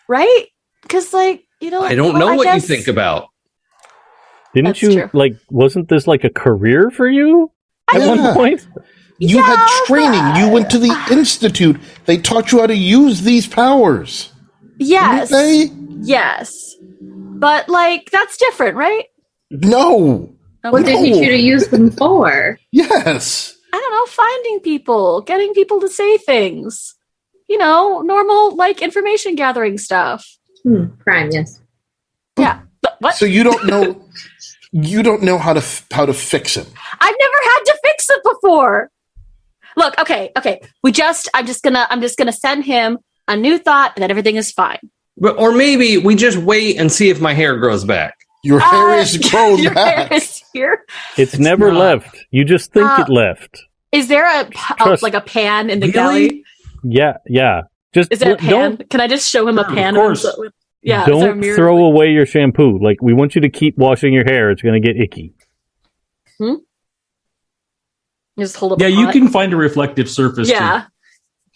right? 0.08 0.46
Because, 0.82 1.12
like, 1.12 1.44
you 1.60 1.70
know, 1.70 1.82
I 1.82 1.94
don't 1.94 2.14
well, 2.14 2.20
know 2.20 2.28
I 2.32 2.36
what 2.36 2.44
guess- 2.44 2.62
you 2.68 2.74
think 2.76 2.88
about. 2.88 3.26
didn't 4.54 4.68
That's 4.68 4.82
you 4.82 4.92
true. 4.94 5.10
like? 5.12 5.34
Wasn't 5.50 5.88
this 5.88 6.06
like 6.06 6.24
a 6.24 6.30
career 6.30 6.90
for 6.90 7.06
you 7.08 7.52
at 7.92 8.00
Yeah. 8.00 8.08
one 8.08 8.34
point? 8.34 8.66
You 9.18 9.36
Yeah, 9.38 9.42
had 9.56 9.84
training. 9.86 10.36
You 10.46 10.50
went 10.52 10.70
to 10.70 10.78
the 10.78 10.94
institute. 11.10 11.76
They 12.06 12.16
taught 12.18 12.50
you 12.52 12.60
how 12.60 12.66
to 12.66 12.74
use 12.74 13.22
these 13.22 13.46
powers. 13.46 14.32
Yes, 14.78 15.28
Didn't 15.28 16.02
they? 16.02 16.08
yes, 16.08 16.76
but 17.00 17.68
like 17.68 18.08
that's 18.10 18.36
different, 18.38 18.76
right? 18.76 19.04
No. 19.50 20.32
What 20.72 20.84
did 20.84 20.98
he 21.04 21.10
No. 21.12 21.20
you 21.20 21.28
to 21.30 21.36
use 21.38 21.68
them 21.68 21.90
for? 21.90 22.58
Yes. 22.72 23.56
I 23.72 23.76
don't 23.78 23.92
know, 23.92 24.06
finding 24.06 24.60
people, 24.60 25.20
getting 25.22 25.52
people 25.54 25.80
to 25.80 25.88
say 25.88 26.16
things. 26.18 26.94
You 27.48 27.58
know, 27.58 28.00
normal 28.02 28.54
like 28.56 28.82
information 28.82 29.34
gathering 29.34 29.78
stuff. 29.78 30.26
Hmm, 30.64 30.86
crime, 31.02 31.30
yes. 31.32 31.60
Yeah. 32.38 32.60
But 32.82 32.96
what? 33.00 33.14
So 33.14 33.24
you 33.24 33.42
don't 33.42 33.66
know. 33.66 34.04
you 34.72 35.02
don't 35.02 35.22
know 35.22 35.38
how 35.38 35.54
to 35.54 35.60
f- 35.60 35.86
how 35.90 36.04
to 36.06 36.12
fix 36.12 36.56
him. 36.56 36.66
I've 37.00 37.14
never 37.18 37.38
had 37.44 37.60
to 37.64 37.78
fix 37.84 38.10
it 38.10 38.22
before. 38.22 38.90
Look, 39.76 39.98
okay, 39.98 40.30
okay. 40.36 40.60
We 40.82 40.92
just 40.92 41.28
I'm 41.34 41.46
just 41.46 41.62
gonna 41.62 41.86
I'm 41.88 42.00
just 42.02 42.18
gonna 42.18 42.32
send 42.32 42.64
him 42.64 42.98
a 43.28 43.36
new 43.36 43.58
thought 43.58 43.92
and 43.96 44.02
then 44.02 44.10
everything 44.10 44.36
is 44.36 44.50
fine. 44.52 44.80
But, 45.16 45.38
or 45.38 45.52
maybe 45.52 45.98
we 45.98 46.14
just 46.16 46.38
wait 46.38 46.76
and 46.78 46.92
see 46.92 47.08
if 47.10 47.20
my 47.20 47.32
hair 47.34 47.56
grows 47.56 47.84
back. 47.84 48.14
Your 48.44 48.60
hair 48.60 48.90
Uh, 48.90 48.96
is 48.98 49.18
grown 49.18 49.58
Your 49.62 49.74
back. 49.74 50.08
hair 50.10 50.18
is 50.18 50.42
here. 50.52 50.84
It's, 51.16 51.38
never 51.38 51.72
not. 51.72 51.78
left. 51.80 52.16
You 52.30 52.44
just 52.44 52.72
think 52.72 52.86
Uh, 52.86 53.04
it 53.06 53.12
left. 53.12 53.64
Is 53.92 54.08
there 54.08 54.26
a, 54.26 54.44
Trust- 54.78 55.02
like 55.02 55.14
a 55.14 55.20
pan 55.20 55.70
in 55.70 55.80
the 55.80 55.86
Really? 55.86 56.28
galley? 56.28 56.44
Yeah, 56.84 57.16
yeah. 57.26 57.62
Just 57.94 58.12
Is 58.12 58.20
there 58.20 58.28
a 58.28 58.32
l- 58.32 58.38
pan? 58.38 58.50
don't 58.50 58.90
Can 58.90 59.00
I 59.00 59.08
just 59.08 59.28
show 59.28 59.48
him 59.48 59.58
a 59.58 59.62
Sure, 59.62 59.70
of 59.70 59.74
pan? 59.76 59.94
course. 59.94 60.24
with- 60.24 60.34
with- 60.38 60.52
yeah. 60.82 61.00
is 61.00 61.06
there 61.06 61.14
a 61.16 61.20
don't 61.20 61.40
mirror? 61.40 61.56
throw 61.56 61.84
away 61.84 62.10
your 62.12 62.26
shampoo. 62.26 62.78
Like 62.78 63.02
we 63.02 63.12
want 63.12 63.34
you 63.34 63.40
to 63.40 63.48
keep 63.48 63.76
washing 63.76 64.12
your 64.12 64.24
hair. 64.24 64.50
It's 64.50 64.62
going 64.62 64.80
to 64.80 64.86
get 64.86 65.00
icky. 65.00 65.32
Hmm. 66.38 66.54
Just 68.38 68.56
hold 68.56 68.72
up. 68.74 68.80
yeah, 68.80 68.86
a 68.86 68.90
you 68.90 69.08
can 69.08 69.26
find 69.28 69.52
a 69.52 69.56
reflective 69.56 70.08
surface. 70.08 70.48
Yeah. 70.48 70.84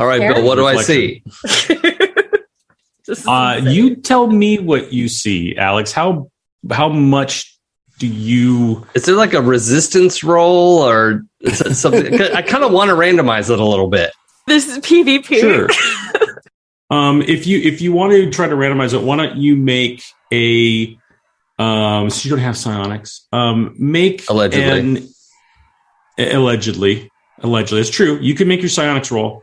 All 0.00 0.06
right, 0.08 0.20
Hair? 0.20 0.34
Bill, 0.34 0.44
what 0.44 0.56
do 0.56 0.66
I 0.66 0.82
see? 0.82 1.22
This 1.36 3.18
is 3.18 3.24
To, 3.24 3.30
uh, 3.30 3.56
you 3.62 3.96
tell 3.96 4.26
me 4.28 4.58
what 4.58 4.92
you 4.92 5.06
see, 5.08 5.56
Alex. 5.56 5.92
How 5.92 6.30
how 6.70 6.88
much 6.88 7.56
do 7.98 8.06
you? 8.06 8.86
Is 8.94 9.04
there 9.04 9.14
like 9.14 9.34
a 9.34 9.40
resistance 9.42 10.22
roll 10.24 10.78
or 10.82 11.22
is 11.40 11.60
it 11.60 11.74
something? 11.74 12.16
'cause 12.16 12.30
I 12.30 12.42
kind 12.42 12.64
of 12.64 12.72
want 12.72 12.90
to 12.90 12.94
randomize 12.96 13.50
it 13.50 13.58
a 13.60 13.64
little 13.64 13.88
bit. 13.88 14.12
This 14.46 14.68
is 14.68 14.78
PvP. 14.78 15.40
Sure. 15.40 15.68
um, 16.90 17.22
if 17.22 17.46
you 17.46 17.58
if 17.60 17.80
you 17.80 17.92
want 17.92 18.12
to 18.12 18.30
try 18.30 18.48
to 18.48 18.54
randomize 18.56 18.94
it, 18.94 19.02
why 19.02 19.16
don't 19.16 19.36
you 19.36 19.56
make 19.56 20.02
a 20.32 20.96
um, 21.58 22.10
so 22.10 22.24
you 22.28 22.30
don't 22.34 22.44
have 22.44 22.56
psionics. 22.56 23.26
Um, 23.32 23.74
make 23.78 24.28
Allegedly. 24.28 24.78
an- 24.78 25.08
allegedly 26.18 27.08
allegedly 27.40 27.80
it's 27.80 27.90
true. 27.90 28.18
You 28.20 28.34
can 28.34 28.48
make 28.48 28.60
your 28.60 28.68
psionics 28.68 29.10
roll 29.10 29.42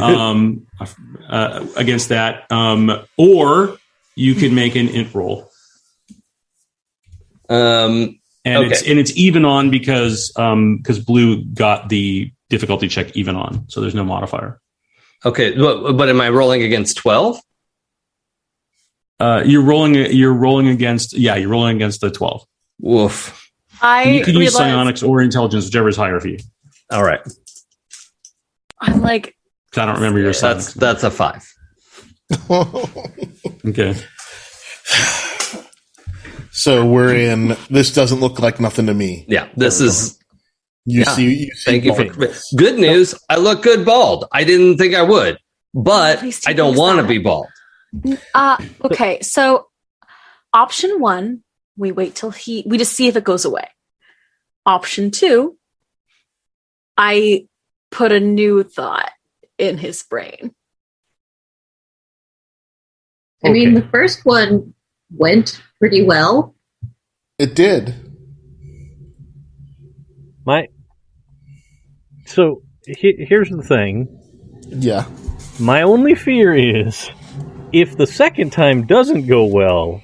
um, 0.00 0.66
uh, 1.28 1.66
against 1.76 2.08
that, 2.10 2.50
um, 2.50 2.90
or 3.16 3.76
you 4.14 4.34
can 4.34 4.54
make 4.54 4.76
an 4.76 4.88
int 4.88 5.14
roll. 5.14 5.50
Um, 7.48 8.18
and 8.44 8.64
Okay. 8.64 8.72
it's 8.72 8.82
and 8.88 8.98
it's 8.98 9.16
even 9.16 9.44
on 9.44 9.70
because 9.70 10.32
um 10.36 10.76
because 10.78 10.98
blue 10.98 11.44
got 11.46 11.88
the 11.88 12.30
difficulty 12.48 12.86
check 12.88 13.16
even 13.16 13.34
on 13.36 13.68
so 13.68 13.80
there's 13.80 13.94
no 13.94 14.04
modifier 14.04 14.60
okay, 15.24 15.52
but, 15.56 15.94
but 15.94 16.08
am 16.08 16.20
I 16.20 16.28
rolling 16.30 16.62
against 16.62 16.96
12? 16.98 17.40
uh 19.18 19.42
you're 19.46 19.62
rolling 19.62 19.94
you're 19.94 20.32
rolling 20.32 20.68
against 20.68 21.12
yeah 21.14 21.34
you're 21.36 21.48
rolling 21.48 21.74
against 21.76 22.00
the 22.02 22.10
12 22.10 22.44
Woof. 22.80 23.50
I 23.82 24.02
And 24.02 24.14
you 24.14 24.24
can 24.24 24.34
use 24.34 24.52
realized 24.52 24.56
psionics 24.58 25.02
or 25.02 25.22
intelligence 25.22 25.64
whichever 25.66 25.88
is 25.88 25.96
higher 25.96 26.20
for 26.20 26.28
you 26.28 26.38
All 26.90 27.02
right. 27.02 27.20
I'm 28.80 29.00
like. 29.00 29.34
i 29.76 29.84
don't 29.86 29.94
remember 29.96 30.18
your 30.20 30.32
That's 30.32 30.74
psionics 30.74 30.74
that's 30.74 31.02
a 31.02 31.10
five. 31.10 31.42
okay 33.66 33.94
so 36.56 36.86
we're 36.86 37.14
in. 37.14 37.54
This 37.68 37.92
doesn't 37.92 38.18
look 38.20 38.40
like 38.40 38.58
nothing 38.60 38.86
to 38.86 38.94
me. 38.94 39.26
Yeah, 39.28 39.48
this 39.56 39.80
is. 39.80 40.18
You 40.86 41.00
Yeah. 41.00 41.10
see. 41.10 41.34
You 41.34 41.54
see 41.54 41.70
Thank 41.70 41.84
you 41.84 41.94
for. 41.94 42.04
baldness. 42.04 42.52
Good 42.56 42.78
news. 42.78 43.14
I 43.28 43.36
look 43.36 43.62
good 43.62 43.84
bald. 43.84 44.24
I 44.32 44.44
didn't 44.44 44.78
think 44.78 44.94
I 44.94 45.02
would, 45.02 45.38
but 45.74 46.22
At 46.22 46.38
I 46.46 46.52
don't 46.54 46.76
want 46.76 47.00
to 47.00 47.06
be 47.06 47.18
bald. 47.18 47.48
uh, 48.34 48.56
okay. 48.84 49.20
So 49.20 49.66
option 50.54 50.98
one, 51.00 51.42
we 51.76 51.92
wait 51.92 52.14
till 52.14 52.30
he, 52.30 52.64
we 52.66 52.78
just 52.78 52.94
see 52.94 53.06
if 53.08 53.16
it 53.16 53.24
goes 53.24 53.44
away. 53.44 53.68
Option 54.64 55.10
two, 55.10 55.58
I 56.96 57.46
put 57.90 58.12
a 58.12 58.20
new 58.20 58.62
thought 58.62 59.10
in 59.58 59.76
his 59.76 60.02
brain. 60.04 60.54
I 63.44 63.50
mean, 63.50 63.74
the 63.74 63.86
first 63.92 64.24
one 64.24 64.74
went 65.10 65.60
pretty 65.78 66.02
well. 66.02 66.54
It 67.38 67.54
did. 67.54 67.94
My 70.44 70.68
so 72.26 72.62
he, 72.86 73.26
here's 73.28 73.50
the 73.50 73.62
thing. 73.62 74.08
Yeah. 74.68 75.06
My 75.58 75.82
only 75.82 76.14
fear 76.14 76.54
is 76.54 77.10
if 77.72 77.96
the 77.96 78.06
second 78.06 78.52
time 78.52 78.86
doesn't 78.86 79.26
go 79.26 79.44
well, 79.44 80.02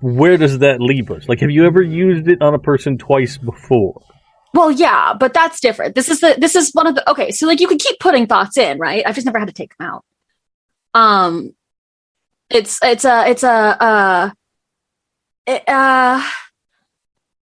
where 0.00 0.36
does 0.36 0.58
that 0.58 0.80
leave 0.80 1.10
us? 1.10 1.28
Like, 1.28 1.40
have 1.40 1.50
you 1.50 1.64
ever 1.66 1.82
used 1.82 2.28
it 2.28 2.42
on 2.42 2.54
a 2.54 2.58
person 2.58 2.98
twice 2.98 3.38
before? 3.38 4.02
Well, 4.54 4.70
yeah, 4.70 5.14
but 5.18 5.34
that's 5.34 5.60
different. 5.60 5.94
This 5.94 6.08
is 6.08 6.20
the 6.20 6.36
this 6.38 6.54
is 6.54 6.70
one 6.72 6.86
of 6.86 6.94
the 6.94 7.10
okay. 7.10 7.30
So 7.30 7.46
like 7.46 7.60
you 7.60 7.68
can 7.68 7.78
keep 7.78 7.98
putting 7.98 8.26
thoughts 8.26 8.56
in, 8.56 8.78
right? 8.78 9.02
I've 9.06 9.14
just 9.14 9.26
never 9.26 9.38
had 9.38 9.48
to 9.48 9.54
take 9.54 9.76
them 9.76 9.86
out. 9.88 10.04
Um, 10.94 11.54
it's 12.48 12.78
it's 12.82 13.04
a 13.04 13.28
it's 13.28 13.42
a 13.42 13.48
uh, 13.50 14.30
it, 15.46 15.68
uh, 15.68 16.22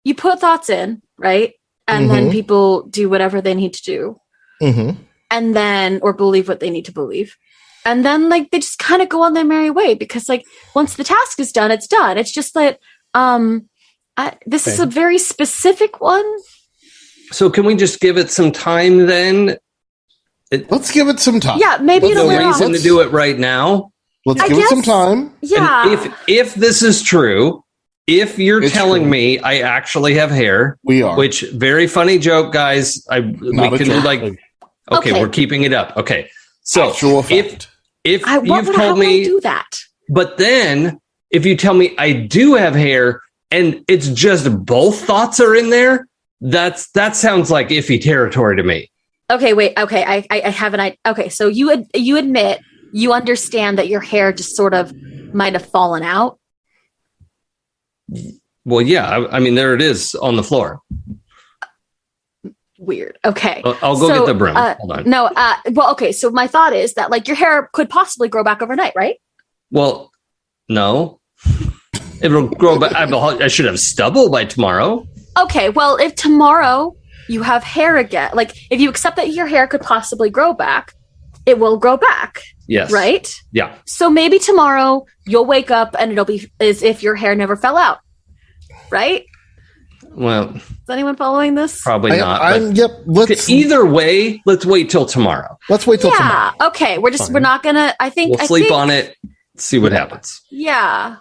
you 0.04 0.16
put 0.16 0.40
thoughts 0.40 0.70
in, 0.70 1.02
right, 1.18 1.54
and 1.88 2.10
then 2.10 2.28
Mhm. 2.28 2.32
people 2.32 2.84
do 2.84 3.10
whatever 3.10 3.42
they 3.42 3.54
need 3.54 3.74
to 3.74 3.84
do, 3.84 4.20
Mm-hmm. 4.62 5.02
and 5.30 5.56
then 5.56 6.00
or 6.02 6.14
believe 6.14 6.48
what 6.48 6.60
they 6.60 6.70
need 6.70 6.86
to 6.86 6.92
believe, 6.92 7.36
and 7.86 8.04
then 8.06 8.30
like 8.30 8.52
they 8.52 8.60
just 8.60 8.80
kind 8.80 9.02
of 9.02 9.10
go 9.10 9.22
on 9.24 9.34
their 9.34 9.44
merry 9.46 9.70
way 9.70 9.94
because 9.94 10.30
like 10.30 10.46
once 10.76 10.96
the 10.96 11.04
task 11.04 11.40
is 11.40 11.52
done, 11.52 11.72
it's 11.72 11.88
done. 11.88 12.18
It's 12.18 12.32
just 12.32 12.54
that 12.54 12.80
um, 13.14 13.68
I, 14.18 14.34
this 14.46 14.68
is 14.68 14.80
a 14.80 14.86
very 14.86 15.18
specific 15.18 16.00
one. 16.00 16.26
So 17.32 17.50
can 17.50 17.66
we 17.66 17.76
just 17.76 18.00
give 18.00 18.18
it 18.18 18.30
some 18.30 18.52
time 18.52 19.06
then? 19.08 19.58
Let's 20.70 20.92
give 20.92 21.08
it 21.08 21.20
some 21.20 21.40
time. 21.40 21.60
Yeah, 21.60 21.78
maybe 21.82 22.08
Let's 22.08 22.18
No 22.18 22.30
do 22.30 22.36
off. 22.36 22.60
reason 22.60 22.74
to 22.74 22.80
do 22.80 23.00
it 23.00 23.12
right 23.12 23.38
now. 23.40 23.92
Let's 24.26 24.42
I 24.42 24.50
give 24.50 24.58
it 24.60 24.68
some 24.68 24.82
time. 24.82 25.34
Yeah. 25.42 25.84
And 25.84 25.94
if 25.94 26.14
if 26.28 26.56
this 26.56 26.82
is 26.84 27.02
true, 27.02 27.64
if 28.08 28.38
you're 28.40 28.62
It's 28.64 28.74
telling 28.74 29.04
true. 29.04 29.12
me 29.12 29.40
I 29.40 29.60
actually 29.60 30.16
have 30.16 30.32
hair, 30.32 30.78
We 30.84 31.02
are. 31.04 31.18
which 31.18 31.42
very 31.54 31.88
funny 31.88 32.18
joke, 32.18 32.52
guys. 32.54 33.06
I 33.10 33.20
Not 33.20 33.72
we 33.72 33.78
can 33.78 33.88
joke. 33.88 34.04
like 34.04 34.22
okay, 34.22 34.38
Okay. 34.92 35.14
we're 35.22 35.30
keeping 35.30 35.64
it 35.64 35.74
up. 35.74 35.96
Okay. 35.98 36.30
So 36.64 36.90
Actual 36.90 37.20
if 37.30 37.50
fact. 37.52 37.68
if 38.04 38.26
I, 38.28 38.42
you've 38.42 38.68
would, 38.68 38.76
told 38.76 39.00
me 39.00 39.24
do 39.24 39.40
that? 39.42 39.80
but 40.10 40.38
then 40.38 41.00
if 41.30 41.46
you 41.46 41.56
tell 41.56 41.74
me 41.74 41.96
I 41.98 42.12
do 42.14 42.56
have 42.56 42.76
hair 42.76 43.22
and 43.52 43.84
it's 43.88 44.08
just 44.10 44.66
both 44.66 45.02
thoughts 45.06 45.40
are 45.40 45.56
in 45.56 45.70
there, 45.70 46.08
that's 46.42 46.90
that 46.92 47.16
sounds 47.16 47.50
like 47.52 47.70
iffy 47.70 48.02
territory 48.02 48.56
to 48.58 48.64
me. 48.64 48.90
Okay, 49.30 49.54
wait. 49.54 49.78
Okay, 49.78 50.04
I, 50.04 50.26
I, 50.30 50.42
I 50.46 50.50
have 50.50 50.74
an 50.74 50.80
idea. 50.82 50.98
Okay, 51.08 51.30
so 51.30 51.48
you 51.48 51.72
ad- 51.72 51.88
you 51.94 52.18
admit 52.18 52.60
you 52.92 53.14
understand 53.14 53.78
that 53.78 53.88
your 53.88 54.02
hair 54.02 54.34
just 54.34 54.58
sort 54.58 54.74
of 54.74 54.94
might 55.34 55.54
have 55.54 55.66
fallen 55.66 56.04
out. 56.04 56.38
Well, 58.66 58.82
yeah, 58.82 59.08
I, 59.10 59.38
I 59.38 59.40
mean 59.40 59.56
there 59.56 59.74
it 59.74 59.82
is 59.82 60.14
on 60.16 60.36
the 60.36 60.44
floor. 60.44 60.80
Weird. 62.78 63.18
Okay. 63.24 63.62
I'll, 63.64 63.78
I'll 63.84 64.00
go 64.00 64.08
So, 64.08 64.20
get 64.20 64.26
the 64.26 64.34
broom. 64.34 64.58
uh, 64.58 64.76
Hold 64.80 64.92
on. 64.92 65.10
No. 65.10 65.26
Uh. 65.36 65.56
Well. 65.72 65.92
Okay. 65.92 66.12
So 66.12 66.32
my 66.32 66.48
thought 66.48 66.74
is 66.74 66.96
that 66.96 67.12
like 67.12 67.28
your 67.28 67.38
hair 67.38 67.70
could 67.74 67.90
possibly 67.90 68.28
grow 68.28 68.44
back 68.44 68.62
overnight, 68.62 68.94
right? 68.96 69.18
Well, 69.70 70.12
no. 70.68 71.20
It'll 72.22 72.48
grow 72.48 72.80
back. 72.80 72.94
I 72.94 73.04
I 73.06 73.48
should 73.48 73.66
have 73.66 73.80
stubble 73.80 74.30
by 74.32 74.46
tomorrow. 74.46 75.08
Okay. 75.40 75.70
Well, 75.70 75.98
if 75.98 76.16
tomorrow 76.16 76.96
you 77.30 77.44
have 77.44 77.64
hair 77.64 77.98
again, 77.98 78.32
like 78.34 78.52
if 78.72 78.82
you 78.82 78.90
accept 78.90 79.16
that 79.18 79.32
your 79.32 79.46
hair 79.48 79.68
could 79.68 79.82
possibly 79.82 80.30
grow 80.32 80.54
back, 80.54 80.94
it 81.46 81.60
will 81.60 81.78
grow 81.78 81.98
back, 81.98 82.42
Yes. 82.68 82.92
right? 82.92 83.32
Yeah. 83.52 83.76
So 83.86 84.10
maybe 84.10 84.40
tomorrow 84.40 85.06
you'll 85.26 85.46
wake 85.46 85.72
up 85.72 85.96
and 86.00 86.12
it'll 86.12 86.26
be 86.26 86.50
as 86.60 86.84
if 86.84 87.02
your 87.04 87.16
hair 87.16 87.36
never 87.36 87.56
fell 87.56 87.78
out, 87.78 88.00
right? 88.90 89.26
Well, 90.14 90.56
Is 90.58 90.64
anyone 90.90 91.16
following 91.16 91.56
this? 91.56 91.82
probably 91.82 92.12
I, 92.14 92.18
not. 92.18 92.42
I'm, 92.42 92.72
yep. 92.74 92.92
but 93.08 93.30
Let's 93.30 93.50
either 93.50 93.86
way, 93.86 94.42
let's 94.46 94.66
wait 94.66 94.90
till 94.90 95.06
tomorrow. 95.06 95.58
let's 95.70 95.88
wait 95.88 96.02
till 96.02 96.12
tomorrow. 96.12 96.52
yeah. 96.60 96.68
Okay. 96.68 96.98
We're 96.98 97.12
just 97.12 97.26
Fine. 97.28 97.34
we're 97.36 97.40
not 97.40 97.64
gonna. 97.64 97.96
I 98.00 98.10
think 98.10 98.32
We'll 98.32 98.42
I 98.42 98.46
sleep 98.46 98.64
think- 98.66 98.74
on 98.76 98.90
it. 98.90 99.16
See 99.58 99.80
what 99.80 99.92
happens. 99.94 100.42
Yeah. 100.50 101.18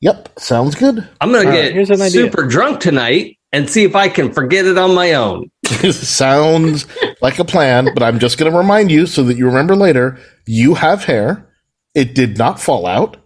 Yep. 0.00 0.38
Sounds 0.38 0.74
good. 0.74 1.08
I'm 1.22 1.32
gonna 1.32 1.50
get 1.50 1.72
here's 1.72 1.88
an 1.90 2.02
idea. 2.02 2.10
super 2.10 2.46
drunk 2.46 2.80
tonight 2.80 3.38
and 3.54 3.70
see 3.70 3.84
if 3.84 3.94
I 3.94 4.08
can 4.08 4.32
forget 4.32 4.66
it 4.66 4.76
on 4.76 4.96
my 4.96 5.12
own. 5.12 5.48
Sounds 5.92 6.86
like 7.22 7.38
a 7.38 7.44
plan, 7.44 7.88
but 7.94 8.02
I'm 8.02 8.18
just 8.18 8.36
going 8.36 8.50
to 8.50 8.58
remind 8.58 8.90
you 8.90 9.06
so 9.06 9.22
that 9.22 9.36
you 9.36 9.46
remember 9.46 9.76
later. 9.76 10.18
You 10.44 10.74
have 10.74 11.04
hair. 11.04 11.48
It 11.94 12.16
did 12.16 12.36
not 12.36 12.60
fall 12.60 12.84
out. 12.84 13.16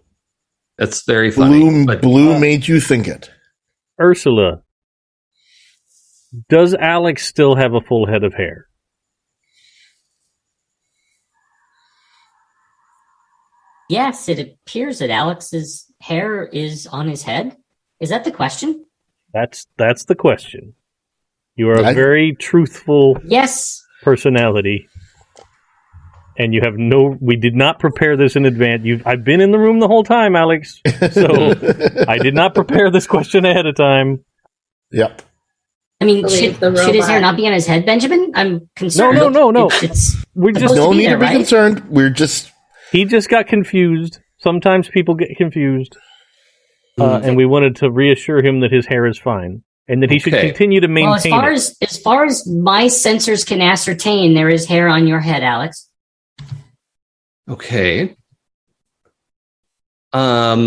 That's 0.76 1.02
very 1.06 1.30
funny. 1.30 1.60
Blue, 1.60 1.86
but 1.86 1.98
uh, 1.98 2.00
blue 2.02 2.38
made 2.38 2.68
you 2.68 2.78
think 2.78 3.08
it. 3.08 3.30
Ursula, 3.98 4.62
does 6.50 6.74
Alex 6.74 7.26
still 7.26 7.56
have 7.56 7.72
a 7.72 7.80
full 7.80 8.06
head 8.06 8.22
of 8.22 8.34
hair? 8.34 8.66
Yes, 13.88 14.28
it 14.28 14.38
appears 14.38 14.98
that 14.98 15.08
Alex's 15.08 15.90
hair 16.02 16.44
is 16.44 16.86
on 16.86 17.08
his 17.08 17.22
head. 17.22 17.56
Is 17.98 18.10
that 18.10 18.24
the 18.24 18.30
question? 18.30 18.84
That's 19.32 19.66
that's 19.76 20.04
the 20.04 20.14
question. 20.14 20.74
You 21.56 21.70
are 21.70 21.78
a 21.80 21.86
I- 21.88 21.94
very 21.94 22.34
truthful 22.34 23.18
Yes. 23.24 23.82
personality, 24.02 24.88
and 26.38 26.54
you 26.54 26.60
have 26.64 26.74
no. 26.76 27.16
We 27.20 27.36
did 27.36 27.54
not 27.54 27.78
prepare 27.78 28.16
this 28.16 28.36
in 28.36 28.46
advance. 28.46 28.84
You, 28.84 29.00
I've 29.04 29.24
been 29.24 29.40
in 29.40 29.50
the 29.50 29.58
room 29.58 29.80
the 29.80 29.88
whole 29.88 30.04
time, 30.04 30.36
Alex. 30.36 30.80
So 31.12 31.54
I 32.06 32.18
did 32.18 32.34
not 32.34 32.54
prepare 32.54 32.90
this 32.90 33.06
question 33.06 33.44
ahead 33.44 33.66
of 33.66 33.74
time. 33.74 34.24
Yep. 34.92 35.22
I 36.00 36.04
mean, 36.04 36.22
Believe 36.22 36.56
should, 36.60 36.78
should 36.78 36.94
his 36.94 37.06
hair 37.08 37.20
not 37.20 37.36
be 37.36 37.46
on 37.48 37.52
his 37.52 37.66
head, 37.66 37.84
Benjamin? 37.84 38.30
I'm 38.36 38.70
concerned. 38.76 39.18
no, 39.18 39.28
no, 39.28 39.50
no. 39.50 39.66
It- 39.68 39.82
it's 39.84 40.16
We 40.34 40.52
just 40.52 40.76
No 40.76 40.92
need 40.92 41.06
there, 41.06 41.14
to 41.14 41.18
be 41.18 41.24
right? 41.26 41.32
concerned. 41.36 41.88
We're 41.90 42.10
just 42.10 42.52
he 42.92 43.04
just 43.04 43.28
got 43.28 43.48
confused. 43.48 44.20
Sometimes 44.38 44.88
people 44.88 45.14
get 45.16 45.36
confused, 45.36 45.96
uh, 47.00 47.20
and 47.22 47.36
we 47.36 47.46
wanted 47.46 47.76
to 47.76 47.90
reassure 47.90 48.44
him 48.44 48.60
that 48.60 48.72
his 48.72 48.86
hair 48.86 49.06
is 49.06 49.18
fine 49.18 49.62
and 49.88 50.02
that 50.02 50.10
he 50.10 50.18
should 50.18 50.34
continue 50.34 50.80
to 50.80 50.86
well, 50.86 51.14
as 51.14 51.24
maintain 51.24 51.40
far 51.40 51.50
it. 51.50 51.54
as 51.54 51.76
as 51.80 51.98
far 51.98 52.24
as 52.24 52.46
my 52.46 52.84
sensors 52.84 53.46
can 53.46 53.60
ascertain, 53.60 54.34
there 54.34 54.48
is 54.48 54.66
hair 54.66 54.88
on 54.88 55.06
your 55.06 55.20
head, 55.20 55.42
Alex. 55.42 55.88
okay. 57.48 58.16
Um. 60.12 60.58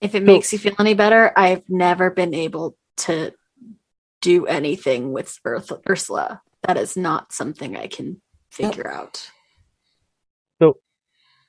If 0.00 0.14
it 0.14 0.22
makes 0.22 0.52
you 0.52 0.58
feel 0.58 0.74
any 0.78 0.94
better, 0.94 1.32
I've 1.36 1.62
never 1.68 2.10
been 2.10 2.34
able 2.34 2.76
to 2.98 3.32
do 4.20 4.46
anything 4.46 5.12
with 5.12 5.38
Urs- 5.44 5.80
Ursula. 5.88 6.42
That 6.62 6.76
is 6.76 6.96
not 6.96 7.32
something 7.32 7.76
I 7.76 7.86
can 7.86 8.20
figure 8.50 8.90
out. 8.90 9.30
So, 10.60 10.78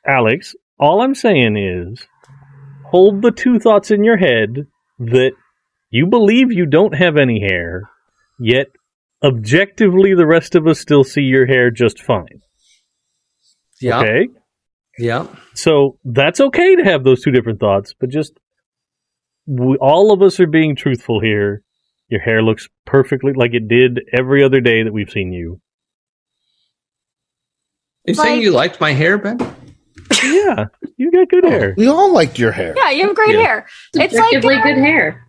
Alex, 0.05 0.55
all 0.79 1.01
I'm 1.01 1.15
saying 1.15 1.57
is 1.57 2.05
hold 2.85 3.21
the 3.21 3.31
two 3.31 3.59
thoughts 3.59 3.91
in 3.91 4.03
your 4.03 4.17
head 4.17 4.67
that 4.99 5.31
you 5.89 6.07
believe 6.07 6.51
you 6.51 6.65
don't 6.65 6.95
have 6.95 7.17
any 7.17 7.39
hair, 7.39 7.89
yet 8.39 8.67
objectively 9.23 10.13
the 10.13 10.27
rest 10.27 10.55
of 10.55 10.67
us 10.67 10.79
still 10.79 11.03
see 11.03 11.21
your 11.21 11.45
hair 11.45 11.71
just 11.71 12.01
fine. 12.01 12.41
Yeah. 13.79 13.99
Okay? 13.99 14.27
Yeah. 14.97 15.27
So 15.53 15.99
that's 16.03 16.39
okay 16.39 16.75
to 16.75 16.83
have 16.83 17.03
those 17.03 17.21
two 17.21 17.31
different 17.31 17.59
thoughts, 17.59 17.93
but 17.99 18.09
just 18.09 18.33
we, 19.45 19.77
all 19.77 20.11
of 20.11 20.21
us 20.21 20.39
are 20.39 20.47
being 20.47 20.75
truthful 20.75 21.21
here. 21.21 21.63
Your 22.09 22.21
hair 22.21 22.41
looks 22.41 22.67
perfectly 22.85 23.33
like 23.33 23.53
it 23.53 23.67
did 23.67 24.01
every 24.17 24.43
other 24.43 24.61
day 24.61 24.83
that 24.83 24.93
we've 24.93 25.09
seen 25.09 25.33
you. 25.33 25.61
You 28.05 28.13
saying 28.13 28.41
you 28.41 28.51
liked 28.51 28.79
my 28.79 28.93
hair, 28.93 29.17
Ben? 29.17 29.37
Yeah, 30.23 30.65
you 30.97 31.11
got 31.11 31.29
good 31.29 31.43
hair. 31.45 31.73
we 31.77 31.87
all 31.87 32.11
liked 32.13 32.37
your 32.39 32.51
hair. 32.51 32.73
Yeah, 32.77 32.91
you 32.91 33.07
have 33.07 33.15
great 33.15 33.35
Yeah. 33.35 33.41
hair. 33.41 33.67
It's 33.93 34.13
like 34.13 34.35
uh, 34.35 34.39
good 34.63 34.77
hair. 34.77 35.25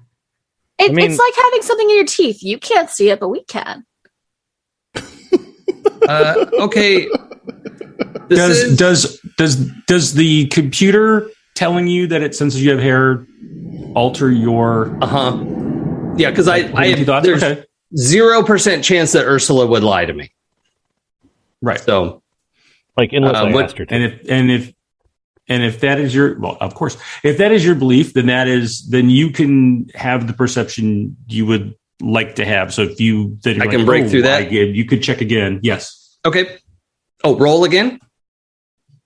it, 0.79 0.91
I 0.91 0.95
mean- 0.95 1.11
it's 1.11 1.19
like 1.19 1.35
having 1.45 1.63
something 1.63 1.89
in 1.91 1.97
your 1.97 2.05
teeth. 2.07 2.43
You 2.43 2.59
can't 2.59 2.89
see 2.91 3.11
it, 3.11 3.21
but 3.21 3.29
we 3.29 3.45
can. 3.45 3.85
Uh, 6.09 6.47
okay. 6.61 7.07
This 8.29 8.39
does 8.39 8.59
is, 8.59 8.77
does 8.79 9.21
does 9.37 9.57
does 9.87 10.15
the 10.15 10.47
computer 10.47 11.29
telling 11.55 11.89
you 11.89 12.07
that 12.07 12.23
it 12.23 12.35
senses 12.37 12.63
you 12.63 12.71
have 12.71 12.79
hair 12.81 13.27
alter 13.95 14.31
your 14.31 14.97
uh 15.03 15.07
huh. 15.07 16.15
Yeah, 16.17 16.31
because 16.31 16.47
I, 16.49 16.71
I 16.75 16.93
Two 16.95 17.05
thoughts? 17.05 17.27
there's 17.27 17.43
okay. 17.43 17.65
zero 17.97 18.43
percent 18.45 18.85
chance 18.85 19.13
that 19.13 19.25
Ursula 19.27 19.67
would 19.67 19.83
lie 19.83 20.05
to 20.05 20.13
me. 20.13 20.31
right 21.61 21.81
So 21.81 22.23
Like 22.99 23.13
unless 23.13 23.37
Uh, 23.37 23.45
I 23.45 23.53
what- 23.55 23.65
asked 23.67 23.79
her 23.79 23.87
to. 23.87 23.95
and 23.95 24.03
if 24.05 24.15
and 24.29 24.51
if 24.51 24.73
and 25.49 25.63
if 25.63 25.81
that 25.81 25.99
is 26.01 26.15
your 26.15 26.39
well 26.41 26.57
of 26.61 26.75
course 26.75 26.97
if 27.23 27.39
that 27.39 27.53
is 27.53 27.65
your 27.65 27.75
belief 27.77 28.13
then 28.13 28.27
that 28.27 28.49
is 28.49 28.87
then 28.91 29.09
you 29.09 29.31
can 29.31 29.87
have 29.95 30.27
the 30.27 30.33
perception 30.33 31.17
you 31.29 31.47
would 31.47 31.75
like 32.03 32.35
to 32.35 32.45
have 32.45 32.75
so 32.75 32.83
if 32.83 33.01
you 33.01 33.39
that 33.45 33.55
you're 33.57 33.65
I 33.65 33.69
can 33.69 33.85
break 33.87 34.09
through 34.11 34.23
that? 34.23 34.43
I 34.43 34.49
you 34.49 34.85
could 34.85 35.03
check 35.03 35.21
again 35.21 35.61
yes 35.63 36.19
okay. 36.27 36.45
Oh, 37.25 37.37
roll 37.39 37.65
again. 37.65 37.99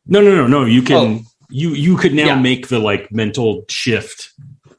no 0.07 0.21
no 0.21 0.35
no 0.35 0.47
no 0.47 0.65
you 0.65 0.83
can 0.83 0.97
Oh. 0.97 1.21
you 1.51 1.69
you 1.87 1.97
could 1.97 2.15
now 2.15 2.27
Yeah. 2.27 2.41
make 2.41 2.69
the 2.69 2.79
like 2.79 3.13
mental 3.13 3.65
shift 3.69 4.33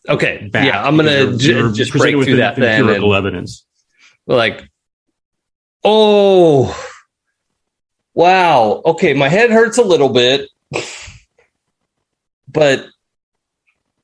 Okay. 0.10 0.50
back 0.52 0.66
yeah, 0.68 0.84
I'm 0.86 0.98
gonna 0.98 1.26
because 1.26 1.46
you're- 1.48 1.60
you're 1.62 1.72
just 1.72 1.92
break 1.94 2.16
with 2.16 2.28
through 2.28 2.38
that 2.38 2.56
then. 2.58 2.82
empirical 2.82 3.14
And, 3.14 3.26
evidence 3.26 3.66
like, 4.28 4.68
oh, 5.84 6.76
Wow. 8.14 8.82
Okay, 8.86 9.14
my 9.14 9.30
head 9.30 9.50
hurts 9.50 9.78
a 9.78 9.84
little 9.84 10.10
bit, 10.10 10.50
but 12.48 12.86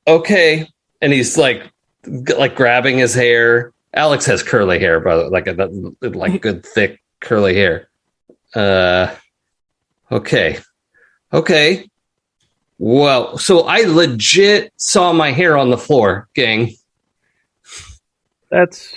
okay. 0.06 0.68
And 1.00 1.12
he's 1.12 1.38
like, 1.38 1.70
like 2.04 2.54
grabbing 2.54 2.98
his 2.98 3.14
hair. 3.14 3.72
Alex 3.94 4.26
has 4.26 4.42
curly 4.42 4.78
hair, 4.78 5.00
but 5.00 5.30
like 5.30 5.46
a 5.46 5.52
like 6.00 6.40
good 6.40 6.64
thick 6.64 7.00
curly 7.20 7.54
hair. 7.54 7.88
Uh, 8.54 9.14
okay, 10.10 10.58
okay. 11.32 11.88
Well, 12.78 13.36
so 13.38 13.60
I 13.66 13.80
legit 13.82 14.72
saw 14.76 15.12
my 15.12 15.32
hair 15.32 15.56
on 15.56 15.70
the 15.70 15.78
floor, 15.78 16.28
gang. 16.34 16.74
That's 18.50 18.94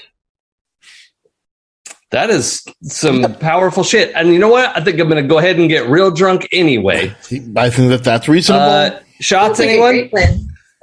That 2.13 2.29
is 2.29 2.63
some 2.83 3.23
powerful 3.39 3.83
shit. 3.83 4.13
And 4.15 4.29
you 4.29 4.39
know 4.39 4.47
what? 4.47 4.75
I 4.77 4.83
think 4.83 4.99
I'm 4.99 5.09
going 5.09 5.21
to 5.21 5.27
go 5.27 5.39
ahead 5.39 5.57
and 5.59 5.67
get 5.67 5.87
real 5.89 6.11
drunk 6.11 6.47
anyway. 6.51 7.09
I 7.57 7.69
think 7.69 7.89
that 7.89 8.01
that's 8.03 8.27
reasonable. 8.29 8.63
Uh, 8.65 8.99
shots, 9.19 9.57
Sounds 9.57 9.59
anyone? 9.59 10.09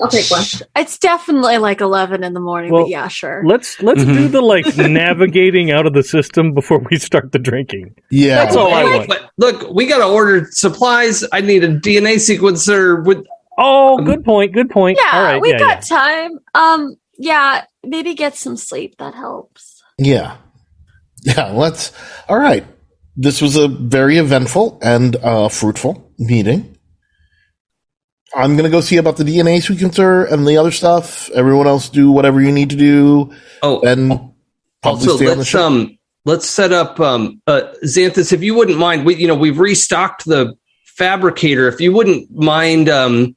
I'll 0.03 0.09
take 0.09 0.31
one. 0.31 0.43
It's 0.77 0.99
definitely 0.99 1.59
like 1.59 1.81
11 1.81 2.25
in 2.25 2.33
the 2.35 2.41
morning, 2.41 2.73
Well, 2.73 2.83
but 2.85 2.89
yeah, 2.91 3.07
sure. 3.09 3.43
let's 3.47 3.81
let's 3.83 4.01
Mm-hmm. 4.03 4.15
do 4.15 4.29
the 4.29 4.41
like 4.41 4.77
navigating 4.77 5.71
out 5.71 5.87
of 5.87 5.93
the 5.93 6.03
system 6.03 6.53
before 6.55 6.79
we 6.91 6.99
start 6.99 7.33
the 7.33 7.39
drinking. 7.39 7.95
yeah. 8.11 8.43
That's 8.45 8.57
all 8.57 8.73
I 8.73 8.83
want. 8.85 9.09
But 9.09 9.31
look, 9.37 9.71
we 9.73 9.87
got 9.87 9.99
to 9.99 10.07
order 10.07 10.47
supplies. 10.51 11.23
I 11.33 11.43
need 11.43 11.63
a 11.65 11.69
DNA 11.69 12.15
sequencer 12.17 13.05
with. 13.05 13.25
Oh, 13.59 13.99
good 14.03 14.25
point. 14.25 14.53
Good 14.55 14.71
point. 14.71 14.99
Yeah, 15.01 15.11
All 15.19 15.23
right. 15.23 15.41
we 15.41 15.51
yeah, 15.51 15.59
got 15.59 15.83
time. 15.83 16.39
Um, 16.55 16.97
yeah, 17.19 17.65
maybe 17.85 18.15
get 18.15 18.35
some 18.35 18.57
sleep. 18.57 18.97
That 18.99 19.15
helps. 19.15 19.83
Yeah. 19.99 20.39
Yeah, 21.23 21.51
let's. 21.51 21.93
All 22.29 22.39
right. 22.39 22.65
This 23.17 23.43
was 23.43 23.57
a 23.57 23.69
very 23.69 24.17
eventful 24.17 24.79
and 24.83 25.17
uh, 25.17 25.49
fruitful 25.49 26.13
meeting. 26.19 26.79
I'm 28.35 28.53
going 28.53 28.65
to 28.65 28.71
go 28.71 28.81
see 28.81 28.97
about 28.97 29.17
the 29.17 29.25
DNA 29.25 29.59
sequencer 29.59 30.31
and 30.31 30.47
the 30.47 30.57
other 30.57 30.71
stuff. 30.71 31.29
Everyone 31.31 31.67
else 31.67 31.89
do 31.89 32.11
whatever 32.13 32.41
you 32.41 32.53
need 32.53 32.71
to 32.71 32.77
do. 32.77 33.35
Oh, 33.63 33.81
And 33.81 34.31
also 34.83 35.17
stay 35.17 35.27
on 35.27 35.33
the 35.33 35.37
let's 35.39 35.55
um 35.55 35.99
let's 36.25 36.49
set 36.49 36.73
up 36.73 36.99
um 37.01 37.41
uh 37.47 37.63
Xanthus 37.85 38.33
if 38.33 38.43
you 38.43 38.55
wouldn't 38.55 38.79
mind 38.79 39.05
we 39.05 39.17
you 39.17 39.27
know 39.27 39.35
we've 39.35 39.59
restocked 39.59 40.25
the 40.25 40.55
fabricator 40.87 41.69
if 41.69 41.81
you 41.81 41.93
wouldn't 41.93 42.31
mind 42.31 42.89
um 42.89 43.37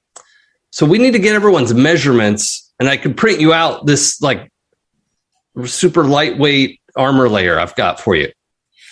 so 0.72 0.85
we 0.85 0.97
need 0.97 1.11
to 1.11 1.19
get 1.19 1.35
everyone's 1.35 1.73
measurements 1.73 2.72
and 2.80 2.89
I 2.89 2.97
could 2.97 3.18
print 3.18 3.39
you 3.39 3.53
out 3.53 3.85
this 3.85 4.22
like 4.22 4.51
super 5.65 6.03
lightweight 6.05 6.80
armor 6.95 7.29
layer 7.29 7.59
I've 7.59 7.75
got 7.75 7.99
for 7.99 8.15
you. 8.15 8.31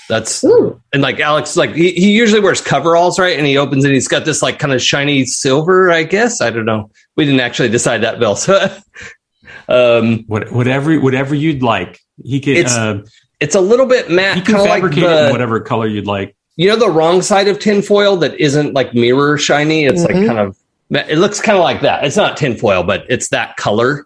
That's 0.09 0.43
Ooh, 0.43 0.81
and 0.91 1.01
like 1.01 1.19
Alex, 1.21 1.55
like 1.55 1.73
he, 1.73 1.91
he 1.93 2.11
usually 2.11 2.41
wears 2.41 2.59
coveralls, 2.59 3.17
right? 3.17 3.37
And 3.37 3.47
he 3.47 3.57
opens 3.57 3.85
and 3.85 3.93
he's 3.93 4.09
got 4.09 4.25
this 4.25 4.41
like 4.41 4.59
kind 4.59 4.73
of 4.73 4.81
shiny 4.81 5.23
silver, 5.25 5.89
I 5.89 6.03
guess. 6.03 6.41
I 6.41 6.49
don't 6.49 6.65
know. 6.65 6.91
We 7.15 7.23
didn't 7.25 7.39
actually 7.39 7.69
decide 7.69 7.99
that, 8.03 8.19
Bill. 8.19 8.35
So, 8.35 8.75
um, 9.69 10.25
What, 10.27 10.51
whatever, 10.51 10.99
whatever 10.99 11.35
you'd 11.35 11.63
like. 11.63 11.99
He 12.23 12.39
could. 12.39 12.57
It's 12.57 12.75
uh, 12.75 13.03
it's 13.39 13.55
a 13.55 13.61
little 13.61 13.85
bit 13.85 14.11
matte, 14.11 14.35
he 14.35 14.41
can 14.41 14.55
kind 14.55 14.65
of 14.65 14.69
like 14.69 14.81
fabricate 14.81 15.03
it 15.03 15.25
in 15.25 15.31
whatever 15.31 15.59
color 15.61 15.87
you'd 15.87 16.05
like. 16.07 16.35
you 16.57 16.67
know, 16.69 16.75
the 16.75 16.89
wrong 16.89 17.21
side 17.21 17.47
of 17.47 17.57
tinfoil 17.59 18.17
that 18.17 18.39
isn't 18.39 18.73
like 18.73 18.93
mirror 18.93 19.37
shiny. 19.37 19.85
It's 19.85 20.03
Mhm. 20.03 20.05
like 20.13 20.27
kind 20.27 20.39
of, 20.39 20.57
it 20.91 21.17
looks 21.17 21.39
kind 21.41 21.57
of 21.57 21.63
like 21.63 21.81
that. 21.81 22.03
It's 22.03 22.17
not 22.17 22.37
tinfoil, 22.37 22.83
but 22.83 23.05
it's 23.09 23.29
that 23.29 23.55
color. 23.57 24.05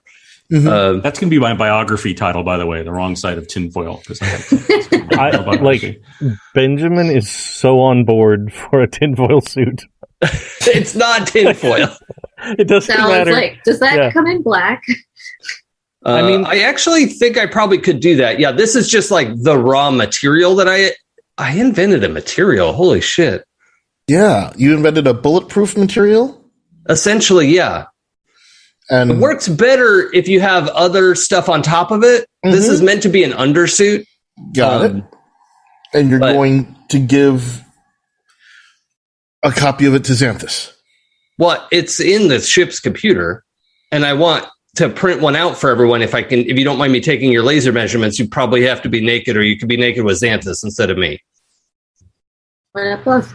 Mhm. 0.51 0.67
Uh, 0.67 1.01
That's 1.01 1.19
going 1.19 1.30
to 1.30 1.35
be 1.35 1.39
my 1.39 1.55
biography 1.55 2.13
title, 2.13 2.43
by 2.43 2.57
the 2.57 2.65
way. 2.67 2.84
The 2.84 2.91
wrong 2.91 3.15
side 3.15 3.38
of 3.39 3.47
tinfoil. 3.47 4.01
I 4.22 4.26
have 5.34 5.47
I, 5.47 5.55
like 5.55 6.01
Benjamin 6.53 7.07
is 7.09 7.30
so 7.31 7.80
on 7.80 8.05
board 8.05 8.53
for 8.53 8.81
a 8.81 8.88
tinfoil 8.88 9.41
suit. 9.41 9.81
it's 10.22 10.95
not 10.95 11.27
tinfoil. 11.27 11.89
It 12.59 12.67
doesn't 12.67 12.93
sounds 12.95 13.09
matter. 13.09 13.31
like. 13.31 13.63
Does 13.63 13.80
that 13.80 13.95
Yeah. 13.95 14.11
come 14.11 14.27
in 14.27 14.43
black? 14.43 14.84
Uh, 16.05 16.09
I 16.09 16.19
I 16.19 16.22
mean- 16.22 16.41
mean, 16.41 16.45
I 16.45 16.59
actually 16.59 17.07
think 17.07 17.38
I 17.39 17.47
probably 17.47 17.80
could 17.80 17.99
do 18.01 18.17
that. 18.17 18.39
Yeah, 18.39 18.51
this 18.51 18.76
is 18.76 18.88
just 18.88 19.09
like 19.09 19.30
the 19.41 19.57
raw 19.57 19.89
material 19.89 20.53
that 20.57 20.67
I 20.67 20.91
I 21.39 21.53
invented 21.59 22.03
a 22.03 22.09
material. 22.09 22.73
Holy 22.73 23.01
shit! 23.01 23.43
yeah. 24.07 24.53
You 24.57 24.76
invented 24.76 25.07
a 25.07 25.13
bulletproof 25.15 25.76
material. 25.76 26.39
Essentially, 26.88 27.47
yeah, 27.47 27.85
And 28.90 29.12
it 29.12 29.18
works 29.18 29.48
better 29.48 30.12
if 30.14 30.28
you 30.28 30.40
have 30.41 30.68
other 30.70 31.16
stuff 31.16 31.49
on 31.49 31.62
top 31.64 31.91
of 31.91 32.03
it. 32.03 32.28
This 32.44 32.68
Mhm. 32.68 32.72
is 32.72 32.82
meant 32.82 33.03
to 33.03 33.10
be 33.10 33.24
an 33.24 33.32
undersuit. 33.32 34.06
got 34.53 34.84
it. 34.86 34.91
Um, 34.91 35.07
And 35.94 36.10
you're 36.10 36.20
but- 36.20 36.34
going 36.34 36.76
to 36.90 36.99
give 36.99 37.64
a 39.44 39.52
copy 39.52 39.86
of 39.86 39.95
it 39.95 40.03
to 40.06 40.12
Xanthus. 40.12 40.72
Well, 41.38 41.66
it's 41.72 41.99
in 42.02 42.28
the 42.28 42.40
ship's 42.41 42.80
computer, 42.82 43.44
and 43.94 44.06
I 44.06 44.12
want 44.14 44.45
to 44.76 44.90
print 44.90 45.22
one 45.22 45.38
out 45.38 45.57
for 45.57 45.70
everyone. 45.70 46.02
If 46.02 46.14
I 46.14 46.22
can, 46.22 46.40
if 46.49 46.57
you 46.60 46.66
don't 46.66 46.78
mind 46.78 46.91
me 46.91 46.99
taking 46.99 47.32
your 47.32 47.44
laser 47.44 47.72
measurements, 47.72 48.20
you 48.20 48.28
probably 48.28 48.64
have 48.66 48.82
to 48.82 48.90
be 48.90 48.99
naked, 48.99 49.38
or 49.38 49.41
you 49.44 49.57
could 49.57 49.70
be 49.70 49.78
naked 49.78 50.03
with 50.03 50.20
Xanthus 50.22 50.62
instead 50.64 50.90
of 50.90 50.98
me. 50.98 51.22
Why 52.74 52.90
not 52.90 53.06
both? 53.06 53.34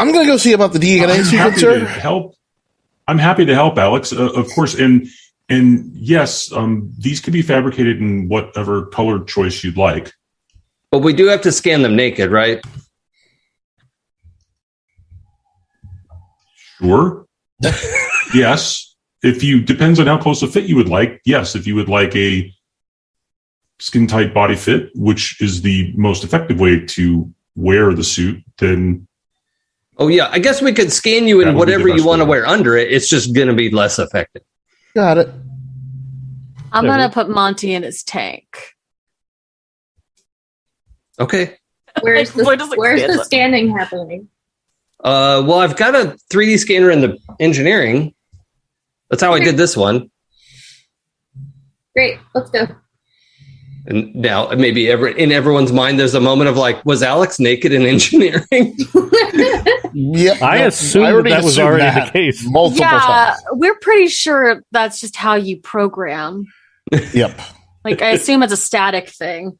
I'm 0.00 0.12
going 0.12 0.24
to 0.24 0.32
go 0.32 0.38
see 0.38 0.54
about 0.54 0.72
the 0.72 0.78
DNA 0.78 1.18
I'm 1.18 1.24
happy 1.24 1.60
to 1.60 1.66
sequencer. 1.66 1.86
help. 1.86 2.34
I'm 3.06 3.18
happy 3.18 3.44
to 3.44 3.54
help, 3.54 3.76
Alex. 3.76 4.14
Uh, 4.14 4.32
of 4.32 4.48
course, 4.54 4.74
and 4.74 5.06
and 5.50 5.94
yes, 5.94 6.50
um, 6.52 6.90
these 6.98 7.20
could 7.20 7.34
be 7.34 7.42
fabricated 7.42 7.98
in 8.00 8.26
whatever 8.26 8.86
color 8.86 9.22
choice 9.24 9.62
you'd 9.62 9.76
like. 9.76 10.14
But 10.90 11.00
we 11.00 11.12
do 11.12 11.26
have 11.26 11.42
to 11.42 11.52
scan 11.52 11.82
them 11.82 11.96
naked, 11.96 12.30
right? 12.30 12.64
Sure. 16.54 17.26
yes. 18.34 18.96
If 19.22 19.44
you 19.44 19.60
depends 19.60 20.00
on 20.00 20.06
how 20.06 20.16
close 20.16 20.42
a 20.42 20.46
fit 20.46 20.64
you 20.64 20.76
would 20.76 20.88
like. 20.88 21.20
Yes. 21.26 21.54
If 21.54 21.66
you 21.66 21.74
would 21.74 21.90
like 21.90 22.16
a 22.16 22.50
skin 23.80 24.06
tight 24.06 24.32
body 24.32 24.56
fit, 24.56 24.92
which 24.94 25.42
is 25.42 25.60
the 25.60 25.92
most 25.94 26.24
effective 26.24 26.58
way 26.58 26.86
to 26.86 27.30
wear 27.54 27.92
the 27.92 28.04
suit, 28.04 28.42
then 28.56 29.06
Oh 30.00 30.08
yeah, 30.08 30.28
I 30.32 30.38
guess 30.38 30.62
we 30.62 30.72
could 30.72 30.90
scan 30.90 31.28
you 31.28 31.44
That 31.44 31.50
in 31.50 31.54
would 31.54 31.66
be 31.66 31.72
the 31.72 31.78
whatever 31.78 31.96
you 31.96 32.04
want 32.04 32.22
to 32.22 32.24
wear 32.24 32.46
under 32.46 32.74
it. 32.76 32.90
It's 32.90 33.06
just 33.06 33.34
going 33.34 33.48
to 33.48 33.54
be 33.54 33.70
less 33.70 33.98
effective. 33.98 34.42
Got 34.94 35.18
it. 35.18 35.28
I'm 36.72 36.86
gonna 36.86 37.10
put 37.10 37.28
Monty 37.28 37.74
in 37.74 37.82
his 37.82 38.02
tank. 38.02 38.74
Okay. 41.18 41.56
Where's 42.00 42.32
the, 42.32 42.44
Where 42.46 42.56
where's 42.76 43.02
the 43.02 43.24
scanning 43.24 43.76
happening? 43.76 44.28
Uh, 45.02 45.42
well, 45.46 45.58
I've 45.58 45.76
got 45.76 45.94
a 45.94 46.16
3D 46.32 46.58
scanner 46.58 46.90
in 46.90 47.00
the 47.00 47.18
engineering. 47.40 48.14
That's 49.08 49.22
how 49.22 49.32
I 49.32 49.40
did 49.40 49.56
this 49.56 49.76
one. 49.76 50.10
Great, 51.94 52.18
let's 52.34 52.50
go. 52.50 52.68
And 53.86 54.14
now 54.14 54.50
maybe 54.50 54.90
every, 54.90 55.18
in 55.18 55.32
everyone's 55.32 55.72
mind, 55.72 55.98
there's 55.98 56.14
a 56.14 56.20
moment 56.20 56.50
of 56.50 56.56
like, 56.56 56.84
was 56.84 57.02
Alex 57.02 57.40
naked 57.40 57.72
in 57.72 57.86
engineering? 57.86 58.76
Yeah, 59.92 60.38
I 60.40 60.58
no, 60.58 60.66
assumed 60.68 61.06
I 61.06 61.12
that 61.12 61.24
that 61.24 61.44
was 61.44 61.58
already 61.58 61.82
that 61.82 62.06
the 62.06 62.12
case. 62.12 62.44
multiple 62.46 62.84
yeah, 62.84 63.00
times. 63.00 63.40
we're 63.52 63.74
pretty 63.76 64.08
sure 64.08 64.62
that's 64.70 65.00
just 65.00 65.16
how 65.16 65.34
you 65.34 65.58
program. 65.58 66.46
Yep. 67.12 67.40
Like, 67.84 68.02
I 68.02 68.10
assume 68.10 68.42
it's 68.42 68.52
a 68.52 68.56
static 68.56 69.08
thing. 69.08 69.58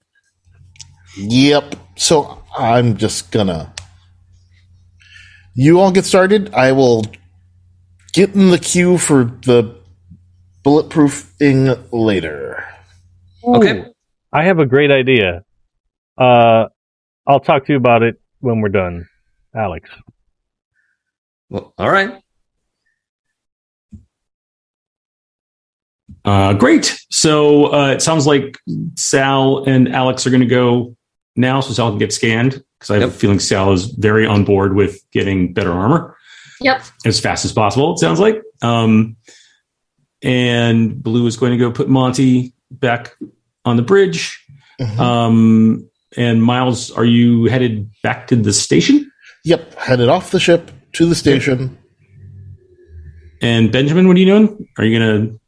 Yep. 1.16 1.74
So 1.96 2.42
I'm 2.56 2.96
just 2.96 3.32
gonna. 3.32 3.72
You 5.54 5.80
all 5.80 5.90
get 5.90 6.04
started. 6.04 6.54
I 6.54 6.72
will 6.72 7.04
get 8.12 8.34
in 8.34 8.50
the 8.50 8.58
queue 8.58 8.98
for 8.98 9.24
the 9.24 9.76
bulletproofing 10.64 11.88
later. 11.92 12.64
Okay. 13.44 13.84
Ooh, 14.34 14.38
I 14.38 14.44
have 14.44 14.58
a 14.58 14.66
great 14.66 14.90
idea. 14.90 15.44
Uh, 16.18 16.66
I'll 17.26 17.40
talk 17.40 17.66
to 17.66 17.72
you 17.72 17.76
about 17.76 18.02
it 18.02 18.20
when 18.40 18.60
we're 18.60 18.68
done, 18.68 19.06
Alex. 19.54 19.88
Well, 21.48 21.74
all 21.78 21.90
right. 21.90 22.22
Uh, 26.24 26.52
great. 26.54 26.98
So 27.10 27.72
uh, 27.72 27.92
it 27.92 28.02
sounds 28.02 28.26
like 28.26 28.58
Sal 28.96 29.64
and 29.64 29.88
Alex 29.94 30.26
are 30.26 30.30
going 30.30 30.40
to 30.42 30.46
go 30.46 30.96
now, 31.36 31.60
so 31.60 31.72
Sal 31.72 31.90
can 31.90 31.98
get 31.98 32.12
scanned 32.12 32.62
because 32.78 32.90
I 32.90 32.94
have 32.94 33.02
Yep. 33.02 33.10
a 33.10 33.14
feeling 33.14 33.38
Sal 33.38 33.72
is 33.72 33.86
very 33.86 34.26
on 34.26 34.44
board 34.44 34.74
with 34.74 35.00
getting 35.12 35.52
better 35.52 35.72
armor 35.72 36.16
Yep. 36.60 36.82
as 37.06 37.18
fast 37.20 37.44
as 37.44 37.52
possible. 37.52 37.94
It 37.94 37.98
sounds 37.98 38.20
like. 38.20 38.42
Um, 38.62 39.16
and 40.22 41.02
Blue 41.02 41.26
is 41.26 41.36
going 41.38 41.52
to 41.52 41.58
go 41.58 41.70
put 41.72 41.88
Monty 41.88 42.52
back 42.70 43.16
on 43.64 43.76
the 43.76 43.82
bridge. 43.82 44.42
Mhm. 44.80 44.98
Um, 44.98 45.90
and 46.16 46.42
Miles, 46.42 46.90
are 46.90 47.04
you 47.04 47.44
headed 47.44 47.90
back 48.02 48.26
to 48.28 48.36
the 48.36 48.52
station? 48.52 49.10
Yep. 49.44 49.74
Headed 49.74 50.08
off 50.08 50.30
the 50.30 50.40
ship 50.40 50.70
to 50.94 51.06
the 51.06 51.14
station. 51.14 51.78
And 53.42 53.70
Benjamin, 53.72 54.06
what 54.08 54.16
are 54.16 54.20
you 54.20 54.26
doing? 54.26 54.66
Are 54.78 54.84
you 54.84 54.98
going 54.98 55.28
to 55.28 55.40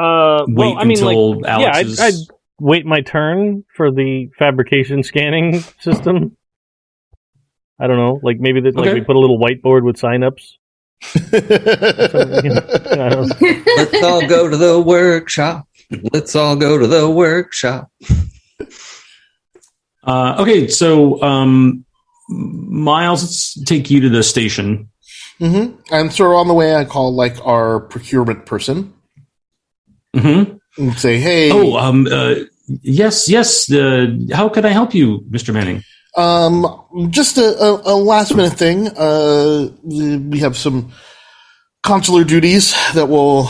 Uh, 0.00 0.44
wait 0.48 0.54
well, 0.56 0.78
I 0.78 0.84
mean, 0.84 1.00
like, 1.04 1.16
until 1.16 1.40
yeah, 1.44 1.56
I'd, 1.56 1.86
Alex's? 1.86 2.00
I'd 2.00 2.14
wait 2.58 2.86
my 2.86 3.00
turn 3.02 3.64
for 3.76 3.90
the 3.90 4.30
fabrication 4.38 5.02
scanning 5.02 5.60
system. 5.80 6.36
I 7.78 7.86
don't 7.86 7.96
know, 7.96 8.20
like 8.22 8.38
maybe 8.38 8.60
that, 8.60 8.76
like 8.76 8.92
we 8.92 9.00
put 9.00 9.16
a 9.16 9.18
little 9.18 9.38
whiteboard 9.38 9.82
with 9.84 9.96
sign-ups. 9.96 10.58
Something, 11.02 12.44
you 12.44 12.50
know, 12.54 12.62
I 12.90 13.08
don't 13.08 13.28
know. 13.40 13.62
Let's 13.76 14.02
all 14.02 14.26
go 14.26 14.48
to 14.50 14.56
the 14.56 14.78
workshop. 14.80 15.66
Let's 16.12 16.36
all 16.36 16.56
go 16.56 16.78
to 16.78 16.86
the 16.86 17.08
workshop. 17.10 17.90
Uh, 20.04 20.36
okay, 20.38 20.68
so 20.68 21.20
um, 21.22 21.84
Miles, 22.28 23.22
let's 23.22 23.64
take 23.64 23.90
you 23.90 24.00
to 24.00 24.08
the 24.08 24.22
station. 24.22 24.88
hmm 25.38 25.72
And 25.90 26.12
so 26.12 26.32
on 26.36 26.48
the 26.48 26.54
way, 26.54 26.74
I 26.76 26.84
call 26.84 27.14
like 27.14 27.44
our 27.46 27.80
procurement 27.80 28.46
person 28.46 28.92
hmm 30.16 30.42
and 30.78 30.98
say, 30.98 31.18
"Hey, 31.18 31.50
Oh, 31.52 31.76
um, 31.76 32.06
uh, 32.10 32.34
yes, 32.82 33.28
yes. 33.28 33.70
Uh, 33.70 34.06
how 34.32 34.48
can 34.48 34.64
I 34.64 34.70
help 34.70 34.94
you, 34.94 35.20
Mr. 35.30 35.52
Manning? 35.52 35.82
Um, 36.16 36.66
just 37.10 37.38
a, 37.38 37.56
a, 37.60 37.94
a 37.94 37.96
last 37.96 38.34
minute 38.34 38.54
thing. 38.54 38.88
Uh, 38.88 39.68
we 39.82 40.38
have 40.40 40.56
some 40.56 40.92
consular 41.82 42.24
duties 42.24 42.74
that 42.94 43.06
we'll 43.08 43.48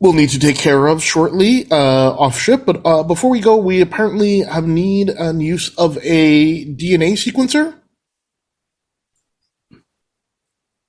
we'll 0.00 0.12
need 0.12 0.30
to 0.30 0.38
take 0.38 0.56
care 0.56 0.86
of 0.86 1.02
shortly 1.02 1.66
uh, 1.70 2.10
off 2.12 2.38
ship. 2.38 2.64
But 2.64 2.84
uh, 2.84 3.02
before 3.02 3.30
we 3.30 3.40
go, 3.40 3.56
we 3.56 3.80
apparently 3.80 4.40
have 4.40 4.66
need 4.66 5.10
and 5.10 5.42
use 5.42 5.74
of 5.76 5.98
a 6.02 6.64
DNA 6.64 7.12
sequencer. 7.12 7.74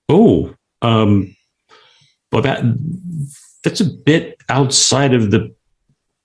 Oh, 0.07 0.55
um, 0.81 1.35
well, 2.31 2.41
that 2.41 2.63
that's 3.63 3.81
a 3.81 3.85
bit 3.85 4.37
outside 4.49 5.13
of 5.13 5.31
the 5.31 5.53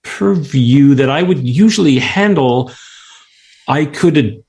purview 0.03 0.95
that 0.95 1.11
I 1.11 1.23
would 1.23 1.47
usually 1.47 1.99
handle. 1.99 2.71
I 3.69 3.87
could 3.87 4.43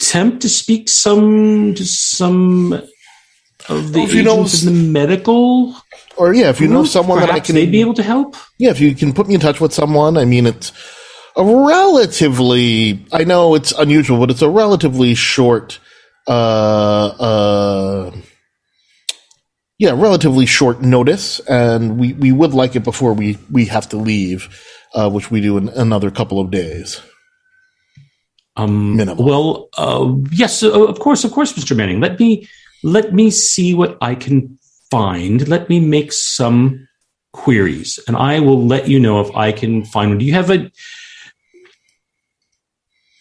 attempt 0.00 0.42
to 0.42 0.48
speak 0.48 0.88
some 0.88 1.74
to 1.74 1.84
some 1.84 2.82
of 3.68 3.92
the 3.92 3.98
Well, 3.98 4.08
if 4.08 4.14
you 4.14 4.22
know 4.22 4.38
in 4.40 4.44
the 4.44 4.88
medical. 4.92 5.74
Or 6.16 6.34
yeah, 6.34 6.50
if 6.50 6.60
you 6.60 6.68
know 6.68 6.84
someone 6.84 7.20
that 7.20 7.30
I 7.30 7.40
can, 7.40 7.54
they'd 7.54 7.70
be 7.70 7.80
able 7.80 7.94
to 7.94 8.02
help. 8.02 8.36
yeah, 8.58 8.70
if 8.70 8.80
you 8.80 8.94
can 8.94 9.12
put 9.12 9.28
me 9.28 9.34
in 9.34 9.40
touch 9.40 9.60
with 9.60 9.72
someone. 9.72 10.16
I 10.16 10.24
mean, 10.24 10.46
it's 10.46 10.72
a 11.36 11.44
relatively. 11.44 13.04
I 13.12 13.24
know 13.24 13.54
it's 13.54 13.72
unusual, 13.72 14.18
but 14.18 14.30
it's 14.30 14.42
a 14.42 14.48
relatively 14.48 15.14
short. 15.14 15.78
Uh, 16.26 17.06
uh, 17.18 18.10
yeah, 19.80 19.92
relatively 19.92 20.44
short 20.44 20.82
notice, 20.82 21.40
and 21.40 21.98
we, 21.98 22.12
we 22.12 22.32
would 22.32 22.52
like 22.52 22.76
it 22.76 22.84
before 22.84 23.14
we, 23.14 23.38
we 23.50 23.64
have 23.64 23.88
to 23.88 23.96
leave, 23.96 24.54
uh, 24.94 25.08
which 25.08 25.30
we 25.30 25.40
do 25.40 25.56
in 25.56 25.70
another 25.70 26.10
couple 26.10 26.38
of 26.38 26.50
days. 26.50 27.00
Um, 28.56 28.96
Minimum. 28.96 29.24
Well, 29.24 29.70
uh, 29.78 30.12
yes, 30.32 30.62
uh, 30.62 30.70
of 30.70 30.98
course, 30.98 31.24
of 31.24 31.32
course, 31.32 31.54
Mr. 31.54 31.74
Manning. 31.74 31.98
Let 31.98 32.20
me 32.20 32.46
let 32.82 33.12
me 33.14 33.30
see 33.30 33.74
what 33.74 33.98
I 34.00 34.14
can 34.14 34.58
find. 34.90 35.46
Let 35.48 35.68
me 35.68 35.80
make 35.80 36.12
some 36.12 36.88
queries, 37.32 37.98
and 38.06 38.16
I 38.16 38.40
will 38.40 38.66
let 38.66 38.88
you 38.88 38.98
know 38.98 39.20
if 39.20 39.34
I 39.36 39.52
can 39.52 39.84
find 39.84 40.10
one. 40.10 40.18
Do 40.18 40.24
you 40.24 40.34
have 40.34 40.50
a? 40.50 40.70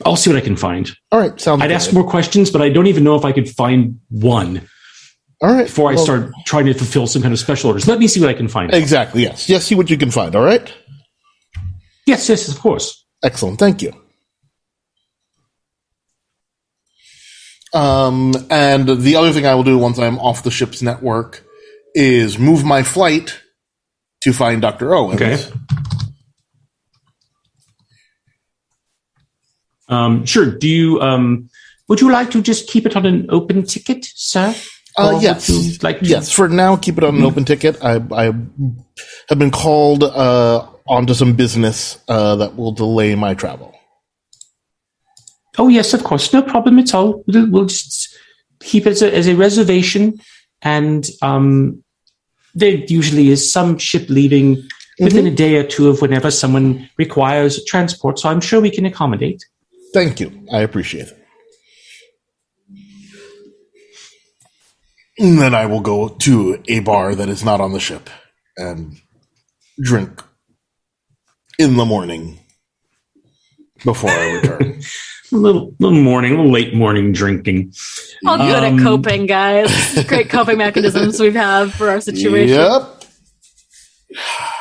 I'll 0.05 0.15
see 0.15 0.29
what 0.29 0.37
I 0.37 0.41
can 0.41 0.55
find. 0.55 0.89
All 1.11 1.19
right, 1.19 1.39
sounds. 1.39 1.61
I'd 1.61 1.67
good. 1.67 1.73
ask 1.73 1.93
more 1.93 2.07
questions, 2.07 2.49
but 2.51 2.61
I 2.61 2.69
don't 2.69 2.87
even 2.87 3.03
know 3.03 3.15
if 3.15 3.25
I 3.25 3.31
could 3.31 3.49
find 3.49 3.99
one 4.09 4.67
All 5.41 5.51
right, 5.51 5.65
before 5.65 5.91
I 5.91 5.95
well, 5.95 6.03
start 6.03 6.31
trying 6.45 6.65
to 6.65 6.73
fulfill 6.73 7.05
some 7.05 7.21
kind 7.21 7.33
of 7.33 7.39
special 7.39 7.67
orders. 7.67 7.87
Let 7.87 7.99
me 7.99 8.07
see 8.07 8.21
what 8.21 8.29
I 8.29 8.33
can 8.33 8.47
find. 8.47 8.73
Exactly. 8.73 9.23
Yes. 9.23 9.49
Yes. 9.49 9.65
See 9.65 9.75
what 9.75 9.89
you 9.89 9.97
can 9.97 10.09
find. 10.09 10.35
All 10.35 10.43
right. 10.43 10.73
Yes, 12.05 12.27
yes, 12.29 12.47
of 12.47 12.59
course. 12.59 13.05
Excellent. 13.23 13.59
Thank 13.59 13.81
you. 13.81 13.93
Um, 17.73 18.33
and 18.49 18.87
the 18.87 19.15
other 19.15 19.31
thing 19.31 19.45
I 19.45 19.53
will 19.55 19.63
do 19.63 19.77
once 19.77 19.99
I'm 19.99 20.17
off 20.19 20.43
the 20.43 20.51
ship's 20.51 20.81
network 20.81 21.43
is 21.93 22.37
move 22.39 22.63
my 22.63 22.83
flight 22.83 23.39
to 24.21 24.33
find 24.33 24.61
Dr. 24.61 24.93
Owens. 24.93 25.21
Okay. 25.21 25.43
Um, 29.87 30.25
sure. 30.25 30.51
Do 30.51 30.67
you? 30.67 31.01
Um, 31.01 31.49
would 31.87 32.01
you 32.01 32.11
like 32.11 32.31
to 32.31 32.41
just 32.41 32.67
keep 32.67 32.85
it 32.85 32.95
on 32.95 33.05
an 33.05 33.25
open 33.29 33.63
ticket, 33.63 34.05
sir? 34.05 34.53
Uh, 34.97 35.17
yes. 35.21 35.81
like 35.81 35.99
to- 35.99 36.05
yes. 36.05 36.31
For 36.31 36.47
now, 36.47 36.75
keep 36.75 36.97
it 36.97 37.03
on 37.03 37.15
an 37.17 37.23
open 37.23 37.45
ticket. 37.45 37.83
I, 37.83 38.01
I 38.11 38.25
have 39.29 39.39
been 39.39 39.51
called 39.51 40.03
uh, 40.03 40.67
onto 40.87 41.13
some 41.13 41.33
business 41.33 41.97
uh, 42.07 42.35
that 42.37 42.55
will 42.55 42.71
delay 42.73 43.15
my 43.15 43.33
travel. 43.33 43.73
Oh 45.59 45.67
yes, 45.67 45.93
of 45.93 46.05
course, 46.05 46.31
no 46.31 46.41
problem 46.41 46.79
at 46.79 46.95
all. 46.95 47.21
We'll, 47.27 47.51
we'll 47.51 47.65
just 47.65 48.17
keep 48.61 48.87
it 48.87 48.91
as 48.91 49.01
a, 49.01 49.13
as 49.13 49.27
a 49.27 49.35
reservation, 49.35 50.19
and 50.61 51.05
um, 51.21 51.83
there 52.55 52.71
usually 52.71 53.27
is 53.27 53.51
some 53.51 53.77
ship 53.77 54.09
leaving 54.09 54.63
within 55.01 55.27
a 55.27 55.31
day 55.31 55.57
or 55.57 55.63
two 55.63 55.89
of 55.89 56.01
whenever 56.01 56.31
someone 56.31 56.89
requires 56.97 57.63
transport. 57.65 58.19
So 58.19 58.29
I'm 58.29 58.39
sure 58.39 58.61
we 58.61 58.71
can 58.71 58.85
accommodate. 58.85 59.45
Thank 59.93 60.21
you. 60.21 60.47
I 60.51 60.61
appreciate 60.61 61.09
it. 61.09 61.15
And 65.17 65.39
then 65.39 65.53
I 65.53 65.65
will 65.65 65.81
go 65.81 66.07
to 66.07 66.63
a 66.69 66.79
bar 66.79 67.15
that 67.15 67.27
is 67.27 67.43
not 67.43 67.59
on 67.59 67.73
the 67.73 67.79
ship 67.81 68.09
and 68.55 68.95
drink 69.81 70.23
in 71.57 71.75
the 71.75 71.85
morning 71.85 72.39
before 73.83 74.11
I 74.11 74.31
return. 74.31 74.81
A 75.31 75.35
little, 75.35 75.75
little 75.79 75.99
morning, 76.01 76.33
a 76.33 76.35
little 76.37 76.51
late 76.51 76.73
morning 76.73 77.11
drinking. 77.11 77.73
All 78.25 78.37
good 78.37 78.63
Um, 78.63 78.79
at 78.79 78.83
coping, 78.83 79.25
guys. 79.27 79.69
Great 80.07 80.29
coping 80.29 80.57
mechanisms 80.57 81.19
we 81.19 81.31
have 81.33 81.73
for 81.73 81.89
our 81.89 82.01
situation. 82.01 82.55
yep. 82.57 83.03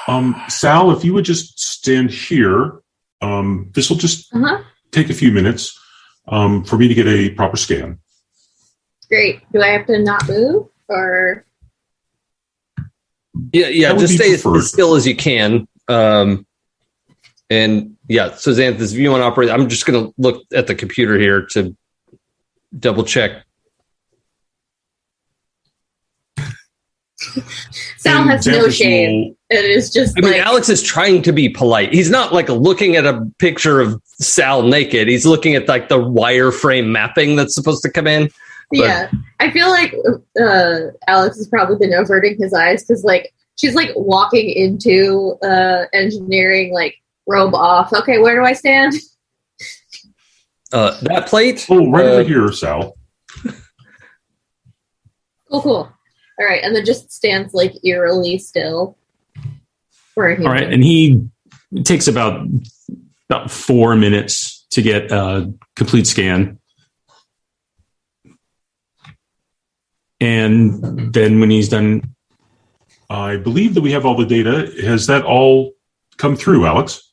Um, 0.06 0.40
Sal, 0.48 0.90
if 0.90 1.04
you 1.04 1.14
would 1.14 1.24
just 1.24 1.58
stand 1.58 2.10
here, 2.10 2.80
um, 3.22 3.70
this 3.74 3.88
will 3.88 3.96
just 3.96 4.34
Uh-huh. 4.34 4.62
take 4.92 5.08
a 5.08 5.14
few 5.14 5.32
minutes 5.32 5.78
um, 6.28 6.64
for 6.64 6.76
me 6.76 6.86
to 6.88 6.94
get 6.94 7.06
a 7.06 7.30
proper 7.30 7.56
scan. 7.56 7.98
Great. 9.08 9.40
Do 9.52 9.62
I 9.62 9.68
have 9.68 9.86
to 9.86 9.98
not 10.02 10.28
move 10.28 10.66
or? 10.88 11.46
Yeah, 13.54 13.68
yeah. 13.68 13.92
That 13.94 14.00
Just 14.00 14.14
stay 14.16 14.34
as, 14.34 14.42
preferred. 14.42 14.58
as 14.58 14.68
still 14.68 14.94
as 14.96 15.06
you 15.06 15.16
can. 15.16 15.66
Um, 15.88 16.46
and 17.48 17.96
yeah, 18.08 18.34
so 18.34 18.52
Xanthus, 18.52 18.92
if 18.92 18.98
you 18.98 19.10
want 19.10 19.20
to 19.20 19.26
operate, 19.26 19.50
I'm 19.50 19.68
just 19.68 19.84
going 19.84 20.06
to 20.06 20.14
look 20.16 20.42
at 20.54 20.66
the 20.66 20.74
computer 20.74 21.18
here 21.18 21.46
to 21.52 21.76
double 22.78 23.04
check. 23.04 23.44
Sal 27.98 28.22
has 28.24 28.46
no 28.46 28.70
shame. 28.70 29.36
It 29.50 29.64
is 29.64 29.92
just 29.92 30.16
I 30.16 30.22
mean, 30.22 30.40
Alex 30.40 30.68
is 30.68 30.82
trying 30.82 31.20
to 31.22 31.32
be 31.32 31.48
polite. 31.48 31.92
He's 31.92 32.10
not 32.10 32.32
like 32.32 32.48
looking 32.48 32.96
at 32.96 33.04
a 33.04 33.26
picture 33.38 33.80
of 33.80 34.00
Sal 34.04 34.62
naked. 34.62 35.08
He's 35.08 35.26
looking 35.26 35.54
at 35.54 35.68
like 35.68 35.88
the 35.88 35.98
wireframe 35.98 36.88
mapping 36.88 37.36
that's 37.36 37.54
supposed 37.54 37.82
to 37.82 37.90
come 37.90 38.06
in. 38.06 38.30
yeah. 38.72 39.10
I 39.40 39.50
feel 39.50 39.68
like 39.68 39.94
uh, 40.40 40.78
Alex 41.08 41.36
has 41.36 41.48
probably 41.48 41.76
been 41.76 41.92
averting 41.92 42.36
his 42.38 42.54
eyes 42.54 42.84
because 42.84 43.04
like 43.04 43.34
she's 43.56 43.74
like 43.74 43.90
walking 43.96 44.48
into 44.48 45.36
uh, 45.42 45.86
engineering 45.92 46.72
like 46.72 46.94
robe 47.28 47.54
off. 47.54 47.92
Okay, 47.92 48.18
where 48.18 48.34
do 48.34 48.44
I 48.44 48.54
stand? 48.54 48.94
Uh, 50.72 50.98
that 51.02 51.28
plate. 51.28 51.66
Oh, 51.70 51.90
right 51.90 52.04
uh, 52.04 52.08
over 52.08 52.22
here, 52.28 52.50
Sal. 52.50 52.96
Cool, 55.50 55.62
cool. 55.62 55.92
All 56.40 56.46
right, 56.46 56.62
and 56.62 56.74
then 56.74 56.84
just 56.84 57.12
stands 57.12 57.54
like 57.54 57.72
eerily 57.84 58.38
still. 58.38 58.96
For 60.14 60.28
a 60.28 60.32
All 60.32 60.36
human. 60.36 60.52
right, 60.52 60.72
and 60.72 60.82
he 60.82 61.28
takes 61.84 62.08
about 62.08 62.46
about 63.30 63.50
four 63.50 63.94
minutes 63.94 64.66
to 64.70 64.82
get 64.82 65.12
a 65.12 65.52
complete 65.76 66.06
scan, 66.06 66.58
and 70.20 71.12
then 71.12 71.40
when 71.40 71.50
he's 71.50 71.68
done, 71.68 72.14
I 73.08 73.36
believe 73.36 73.74
that 73.74 73.80
we 73.80 73.92
have 73.92 74.04
all 74.04 74.16
the 74.16 74.26
data. 74.26 74.70
Has 74.82 75.06
that 75.06 75.24
all 75.24 75.72
come 76.18 76.36
through, 76.36 76.66
Alex? 76.66 77.07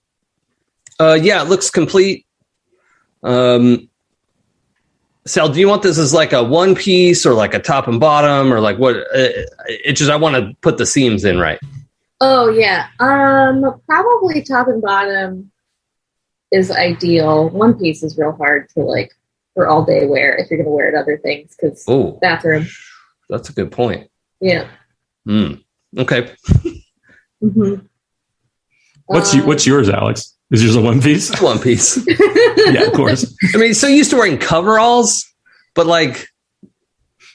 Uh, 0.99 1.17
yeah, 1.22 1.41
it 1.41 1.49
looks 1.49 1.69
complete. 1.69 2.26
Um, 3.23 3.89
Sal, 5.26 5.49
do 5.49 5.59
you 5.59 5.67
want 5.67 5.81
this 5.81 5.97
as 5.97 6.13
like 6.13 6.34
a 6.34 6.43
one 6.43 6.76
piece 6.76 7.26
or 7.26 7.34
like 7.34 7.53
a 7.53 7.59
top 7.59 7.88
and 7.88 7.99
bottom 7.99 8.53
or 8.53 8.59
like 8.59 8.77
what? 8.77 8.95
Uh, 8.95 9.30
it 9.67 9.93
just 9.93 10.11
I 10.11 10.15
want 10.17 10.35
to 10.35 10.55
put 10.61 10.77
the 10.77 10.85
seams 10.85 11.26
in 11.26 11.39
right. 11.39 11.59
Oh 12.22 12.49
yeah. 12.49 12.88
Um 12.99 13.81
probably 13.88 14.41
top 14.43 14.67
and 14.67 14.81
bottom 14.81 15.51
is 16.51 16.69
ideal. 16.72 17.49
One 17.49 17.77
piece 17.77 18.03
is 18.03 18.17
real 18.17 18.34
hard 18.34 18.69
to 18.69 18.81
like 18.81 19.11
for 19.55 19.67
all 19.67 19.84
day 19.84 20.05
wear 20.05 20.35
if 20.38 20.49
you're 20.51 20.59
gonna 20.59 20.69
wear 20.73 20.88
it 20.88 20.95
other 20.95 21.17
things 21.17 21.55
because 21.59 21.84
Oh, 21.88 22.19
bathroom. 22.22 22.67
that's 23.27 23.49
a 23.49 23.53
good 23.53 23.72
point. 23.72 24.09
Yeah. 24.39 24.67
Hmm. 25.26 25.55
Okay. 25.97 26.31
hmm 27.41 27.76
What's 29.07 29.34
you, 29.34 29.41
Um, 29.41 29.47
what's 29.47 29.65
yours, 29.67 29.89
Alex? 29.89 30.35
Is 30.51 30.63
yours 30.63 30.76
a 30.76 30.81
one 30.81 31.01
piece? 31.01 31.39
One 31.41 31.59
Piece. 31.59 31.97
yeah, 32.67 32.84
of 32.84 32.93
course. 32.93 33.35
I 33.53 33.57
mean, 33.57 33.73
so 33.73 33.88
used 33.88 34.11
to 34.11 34.15
wearing 34.17 34.38
coveralls, 34.38 35.26
but 35.73 35.88
like 35.88 36.27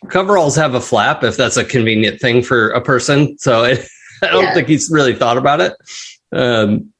coveralls 0.08 0.54
have 0.56 0.74
a 0.74 0.80
flap 0.80 1.24
if 1.24 1.36
that's 1.36 1.56
a 1.56 1.64
convenient 1.64 2.20
thing 2.20 2.42
for 2.42 2.70
a 2.70 2.80
person. 2.80 3.36
So 3.38 3.64
I, 3.64 3.70
I 4.22 4.28
don't 4.30 4.44
Yeah. 4.44 4.54
think 4.54 4.68
he's 4.68 4.90
really 4.90 5.14
thought 5.14 5.36
about 5.38 5.60
it. 5.60 5.74
Um, 6.32 6.92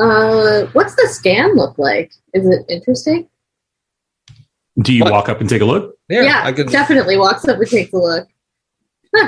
Uh, 0.00 0.66
what's 0.72 0.94
the 0.94 1.08
scan 1.10 1.56
look 1.56 1.76
like? 1.78 2.12
Is 2.34 2.46
it 2.46 2.64
interesting? 2.68 3.28
Do 4.82 4.92
you 4.94 5.04
What? 5.04 5.12
walk 5.12 5.28
up 5.28 5.40
and 5.40 5.48
take 5.48 5.62
a 5.62 5.64
look? 5.66 5.94
yeah, 6.08 6.42
I 6.44 6.52
could. 6.52 6.68
definitely 6.68 7.16
walks 7.18 7.46
up 7.48 7.58
and 7.58 7.66
takes 7.68 7.92
a 7.92 7.96
look. 7.96 8.28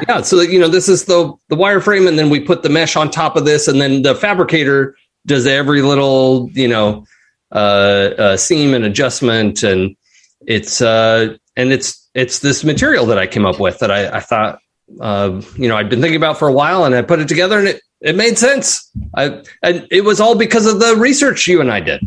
Yeah, 0.09 0.23
so 0.23 0.41
you 0.41 0.61
know, 0.61 0.69
this 0.69 0.89
is 0.89 1.07
the 1.07 1.33
the 1.49 1.57
wireframe, 1.57 2.07
and 2.07 2.17
then 2.19 2.31
we 2.31 2.39
put 2.39 2.63
the 2.63 2.69
mesh 2.69 2.95
on 2.97 3.11
top 3.11 3.35
of 3.35 3.45
this, 3.45 3.67
and 3.67 3.81
then 3.81 4.03
the 4.03 4.15
fabricator 4.15 4.95
does 5.27 5.47
every 5.47 5.83
little 5.83 6.49
you 6.53 6.69
know 6.69 7.05
uh, 7.53 7.55
uh, 7.55 8.37
seam 8.37 8.75
and 8.75 8.85
adjustment, 8.85 9.63
and 9.63 9.97
it's 10.47 10.81
uh, 10.81 11.37
and 11.57 11.73
it's 11.73 12.09
it's 12.15 12.41
this 12.41 12.65
material 12.65 13.07
that 13.07 13.19
I 13.19 13.27
came 13.27 13.47
up 13.47 13.61
with 13.61 13.79
that 13.81 13.91
I, 13.91 14.17
I 14.17 14.21
thought 14.21 14.59
uh, 15.01 15.41
you 15.57 15.69
know 15.69 15.77
I'd 15.77 15.89
been 15.91 16.01
thinking 16.01 16.17
about 16.17 16.39
for 16.39 16.49
a 16.49 16.53
while, 16.53 16.85
and 16.85 16.95
I 16.95 17.03
put 17.03 17.21
it 17.21 17.29
together, 17.29 17.59
and 17.59 17.69
it 17.69 17.81
it 18.01 18.17
made 18.17 18.39
sense. 18.39 18.91
I 19.17 19.43
and 19.63 19.87
it 19.91 20.05
was 20.05 20.21
all 20.21 20.35
because 20.35 20.67
of 20.67 20.81
the 20.81 20.97
research 20.97 21.47
you 21.47 21.61
and 21.61 21.71
I 21.71 21.81
did, 21.81 22.01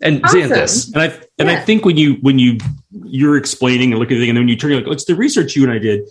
and 0.00 0.24
Awesome. 0.24 0.40
Xanthus. 0.40 0.92
And 0.94 1.02
I 1.02 1.20
and 1.38 1.50
I 1.50 1.60
think 1.60 1.84
when 1.84 1.96
you 1.96 2.14
when 2.22 2.38
you 2.38 2.58
you're 3.04 3.36
explaining 3.36 3.92
and 3.92 4.00
looking 4.00 4.16
at 4.16 4.18
the 4.18 4.22
thing, 4.24 4.30
and 4.30 4.36
then 4.36 4.42
when 4.44 4.48
you 4.48 4.56
turn, 4.56 4.70
you're 4.70 4.80
like, 4.80 4.88
oh, 4.88 4.92
it's 4.92 5.04
the 5.04 5.14
research 5.14 5.54
you 5.54 5.62
and 5.64 5.72
I 5.72 5.78
did. 5.78 6.08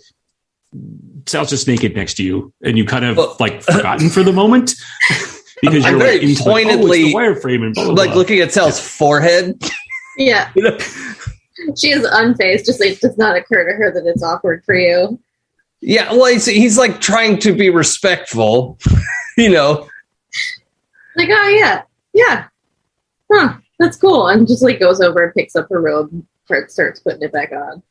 Sal's 1.26 1.50
just 1.50 1.66
naked 1.68 1.94
next 1.94 2.14
to 2.14 2.22
you, 2.24 2.52
and 2.62 2.78
you 2.78 2.84
kind 2.84 3.04
of 3.04 3.16
Well- 3.16 3.36
like 3.38 3.62
forgotten 3.62 4.08
for 4.08 4.22
the 4.22 4.32
moment 4.32 4.72
because 5.62 5.84
I'm 5.84 5.92
you're 5.92 6.00
very 6.00 6.12
like, 6.14 6.22
into 6.22 6.34
like, 6.34 6.48
oh, 6.48 6.50
pointedly, 6.52 7.02
the 7.04 7.14
wireframe 7.14 7.64
and 7.64 7.74
blah, 7.74 7.84
blah, 7.84 7.92
Like 7.94 8.08
blah. 8.10 8.18
looking 8.18 8.40
at 8.40 8.52
Sal's 8.52 8.80
forehead. 8.80 9.60
Yeah, 10.16 10.50
You 10.56 10.62
know? 10.62 10.78
she 11.76 11.90
is 11.90 12.06
unfazed. 12.06 12.64
Just 12.66 12.80
like 12.80 12.90
it 12.92 13.00
does 13.00 13.18
not 13.18 13.36
occur 13.36 13.68
to 13.70 13.76
her 13.76 13.92
that 13.92 14.06
it's 14.06 14.22
awkward 14.22 14.64
for 14.64 14.74
you. 14.74 15.18
Yeah, 15.80 16.12
well, 16.12 16.26
he's, 16.26 16.46
he's 16.46 16.76
like 16.76 17.00
trying 17.00 17.38
to 17.40 17.52
be 17.52 17.70
respectful, 17.70 18.78
you 19.38 19.50
know. 19.50 19.88
Like, 21.16 21.28
oh 21.30 21.48
yeah, 21.48 21.82
yeah, 22.14 22.46
huh? 23.32 23.54
That's 23.78 23.96
cool. 23.96 24.28
And 24.28 24.46
just 24.46 24.62
like 24.62 24.80
goes 24.80 25.00
over 25.00 25.24
and 25.24 25.34
picks 25.34 25.54
up 25.54 25.68
her 25.70 25.80
robe, 25.80 26.10
and 26.12 26.70
starts 26.70 27.00
putting 27.00 27.22
it 27.22 27.32
back 27.32 27.52
on. 27.52 27.82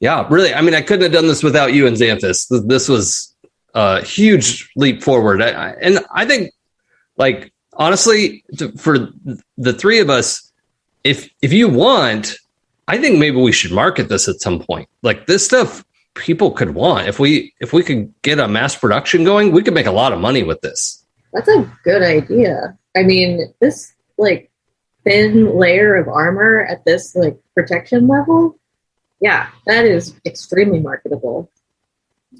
Yeah, 0.00 0.26
really. 0.30 0.52
I 0.52 0.62
mean, 0.62 0.74
I 0.74 0.82
couldn't 0.82 1.02
have 1.04 1.12
done 1.12 1.28
this 1.28 1.42
without 1.42 1.74
you 1.74 1.86
and 1.86 1.96
Xanthus. 1.96 2.46
This 2.66 2.88
was 2.88 3.31
a 3.74 4.02
huge 4.02 4.70
leap 4.76 5.02
forward. 5.02 5.42
I, 5.42 5.50
I, 5.50 5.68
and 5.80 6.00
I 6.12 6.24
think, 6.26 6.50
like, 7.16 7.52
honestly, 7.74 8.44
to, 8.58 8.72
for 8.72 9.08
the 9.56 9.72
three 9.72 10.00
of 10.00 10.10
us, 10.10 10.52
if 11.04 11.30
if 11.40 11.52
you 11.52 11.68
want, 11.68 12.36
I 12.88 12.98
think 12.98 13.18
maybe 13.18 13.36
we 13.36 13.52
should 13.52 13.72
market 13.72 14.08
this 14.08 14.28
at 14.28 14.40
some 14.40 14.60
point. 14.60 14.88
Like 15.02 15.26
this 15.26 15.44
stuff, 15.44 15.84
people 16.14 16.50
could 16.50 16.70
want. 16.74 17.08
If 17.08 17.18
we 17.18 17.54
if 17.60 17.72
we 17.72 17.82
could 17.82 18.12
get 18.22 18.38
a 18.38 18.48
mass 18.48 18.76
production 18.76 19.24
going, 19.24 19.52
we 19.52 19.62
could 19.62 19.74
make 19.74 19.86
a 19.86 19.92
lot 19.92 20.12
of 20.12 20.20
money 20.20 20.42
with 20.42 20.60
this. 20.60 21.04
That's 21.32 21.48
a 21.48 21.70
good 21.84 22.02
idea. 22.02 22.76
I 22.96 23.02
mean, 23.02 23.52
this 23.60 23.92
like 24.18 24.50
thin 25.04 25.56
layer 25.56 25.96
of 25.96 26.08
armor 26.08 26.60
at 26.60 26.84
this 26.84 27.16
like 27.16 27.38
protection 27.54 28.06
level, 28.06 28.58
yeah, 29.20 29.48
that 29.66 29.84
is 29.84 30.14
extremely 30.26 30.80
marketable. 30.80 31.50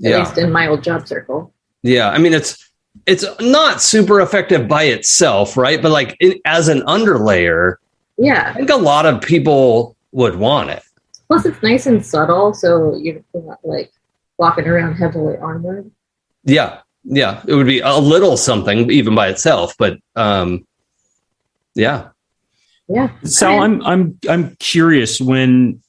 At 0.05 0.11
Yeah. 0.11 0.19
least 0.21 0.39
in 0.39 0.51
my 0.51 0.67
old 0.69 0.83
job 0.83 1.07
circle. 1.07 1.53
Yeah, 1.83 2.11
I 2.11 2.19
mean 2.19 2.33
it's 2.33 2.71
it's 3.07 3.25
not 3.41 3.81
super 3.83 4.21
effective 4.21 4.69
by 4.69 4.85
itself, 4.85 5.57
right? 5.57 5.81
But 5.83 5.91
like 5.93 6.17
it, 6.21 6.41
as 6.45 6.69
an 6.69 6.83
underlayer, 6.83 7.77
Yeah. 8.19 8.51
I 8.55 8.55
think 8.55 8.71
a 8.71 8.77
lot 8.77 9.07
of 9.07 9.21
people 9.21 9.97
would 10.13 10.37
want 10.37 10.71
it. 10.71 10.83
Plus, 11.29 11.47
it's 11.47 11.63
nice 11.63 11.87
and 11.87 12.05
subtle, 12.05 12.53
so 12.53 12.95
you're 12.97 13.23
not 13.35 13.59
like 13.65 13.91
walking 14.39 14.67
around 14.67 14.95
heavily 14.97 15.37
armored. 15.39 15.91
Yeah, 16.45 16.81
yeah, 17.05 17.43
it 17.47 17.55
would 17.55 17.67
be 17.67 17.81
a 17.81 17.97
little 17.97 18.37
something 18.37 18.91
even 18.91 19.15
by 19.15 19.29
itself, 19.29 19.75
but 19.79 19.97
um, 20.17 20.67
yeah, 21.75 22.09
Yeah. 22.89 23.09
So 23.25 23.49
I- 23.49 23.65
I'm 23.65 23.83
I'm 23.87 24.19
I'm 24.29 24.57
curious 24.57 25.21
when 25.21 25.81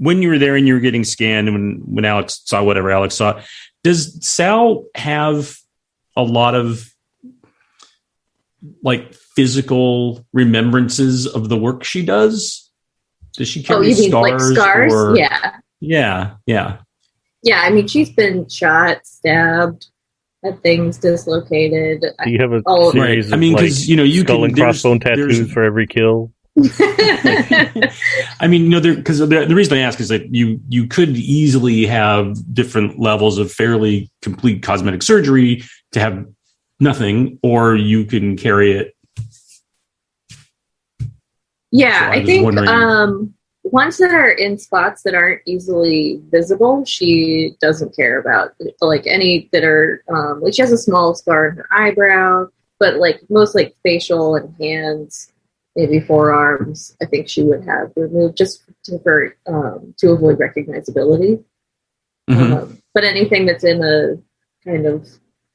when 0.00 0.22
you 0.22 0.30
were 0.30 0.38
there 0.38 0.56
and 0.56 0.66
you 0.66 0.72
were 0.74 0.80
getting 0.80 1.04
scanned 1.04 1.46
and 1.46 1.54
when 1.56 1.82
when 1.84 2.04
Alex 2.06 2.40
saw 2.46 2.64
whatever 2.64 2.90
Alex 2.90 3.14
saw, 3.14 3.40
does 3.84 4.18
Sal 4.26 4.86
have 4.94 5.56
a 6.16 6.22
lot 6.22 6.54
of 6.54 6.86
like 8.82 9.14
physical 9.14 10.26
remembrances 10.32 11.26
of 11.26 11.48
the 11.48 11.56
work 11.56 11.84
she 11.84 12.04
does? 12.04 12.70
Does 13.34 13.48
she 13.48 13.60
Oh, 13.60 13.62
carry 13.64 13.90
you 13.92 13.96
mean 13.96 14.10
scars? 14.10 14.50
like 14.50 14.56
scars? 14.58 14.92
or- 14.92 15.16
Yeah. 15.16 15.52
yeah, 15.80 16.30
yeah. 16.46 16.78
Yeah. 17.42 17.60
I 17.62 17.70
mean, 17.70 17.86
she's 17.86 18.10
been 18.10 18.48
shot, 18.48 18.98
stabbed, 19.06 19.86
had 20.44 20.62
things 20.62 20.98
dislocated. 20.98 22.00
Do 22.24 22.30
you 22.30 22.38
have 22.40 22.52
a 22.52 22.62
Oh, 22.66 22.90
series 22.92 23.26
Right. 23.26 23.32
I 23.32 23.36
of 23.36 23.40
mean, 23.40 23.52
like 23.54 23.62
'cause, 23.66 23.86
you 23.86 23.96
know, 23.96 24.02
you 24.02 24.22
skull 24.22 24.38
can- 24.38 24.44
and 24.46 24.54
there's- 24.56 24.82
crossbone 24.82 25.02
there's- 25.02 25.18
tattoos 25.36 25.52
for 25.52 25.62
every 25.62 25.86
kill? 25.86 26.32
I 26.58 28.46
mean, 28.48 28.64
you 28.64 28.68
know, 28.70 28.80
because 28.80 29.18
the, 29.18 29.26
the 29.26 29.54
reason 29.54 29.78
I 29.78 29.82
ask 29.82 30.00
is 30.00 30.08
that 30.08 30.34
you 30.34 30.60
you 30.68 30.86
could 30.86 31.10
easily 31.10 31.86
have 31.86 32.36
different 32.52 32.98
levels 32.98 33.38
of 33.38 33.52
fairly 33.52 34.10
complete 34.20 34.62
cosmetic 34.62 35.02
surgery 35.02 35.62
to 35.92 36.00
have 36.00 36.26
nothing, 36.80 37.38
or 37.42 37.76
you 37.76 38.04
can 38.04 38.36
carry 38.36 38.72
it. 38.72 38.94
Yeah, 41.70 42.00
So 42.00 42.06
I 42.06 42.14
I 42.14 42.24
think 42.24 42.58
um, 42.68 43.34
ones 43.62 43.98
that 43.98 44.12
are 44.12 44.30
in 44.30 44.58
spots 44.58 45.02
that 45.02 45.14
aren't 45.14 45.42
easily 45.46 46.20
visible, 46.30 46.84
she 46.84 47.54
doesn't 47.60 47.94
care 47.94 48.18
about. 48.18 48.54
Like 48.80 49.06
any 49.06 49.48
that 49.52 49.64
are, 49.64 50.02
um, 50.12 50.40
like 50.40 50.54
she 50.54 50.62
has 50.62 50.72
a 50.72 50.78
small 50.78 51.14
scar 51.14 51.48
in 51.48 51.56
her 51.56 51.68
eyebrow, 51.70 52.48
but 52.78 52.96
like 52.96 53.20
most 53.28 53.54
like 53.54 53.76
facial 53.82 54.34
and 54.34 54.54
hands, 54.58 55.29
maybe 55.80 55.98
forearms, 56.00 56.94
I 57.00 57.06
think 57.06 57.28
she 57.28 57.42
would 57.42 57.64
have 57.64 57.92
removed 57.96 58.36
just 58.36 58.62
to, 58.84 58.98
for 58.98 59.34
um, 59.46 59.94
to 59.98 60.10
avoid 60.10 60.38
recognizability. 60.38 61.42
Mhm. 62.28 62.62
Um, 62.62 62.78
but 62.92 63.04
anything 63.04 63.46
that's 63.46 63.64
in 63.64 63.82
a 63.82 64.16
kind 64.68 64.86
of 64.86 65.08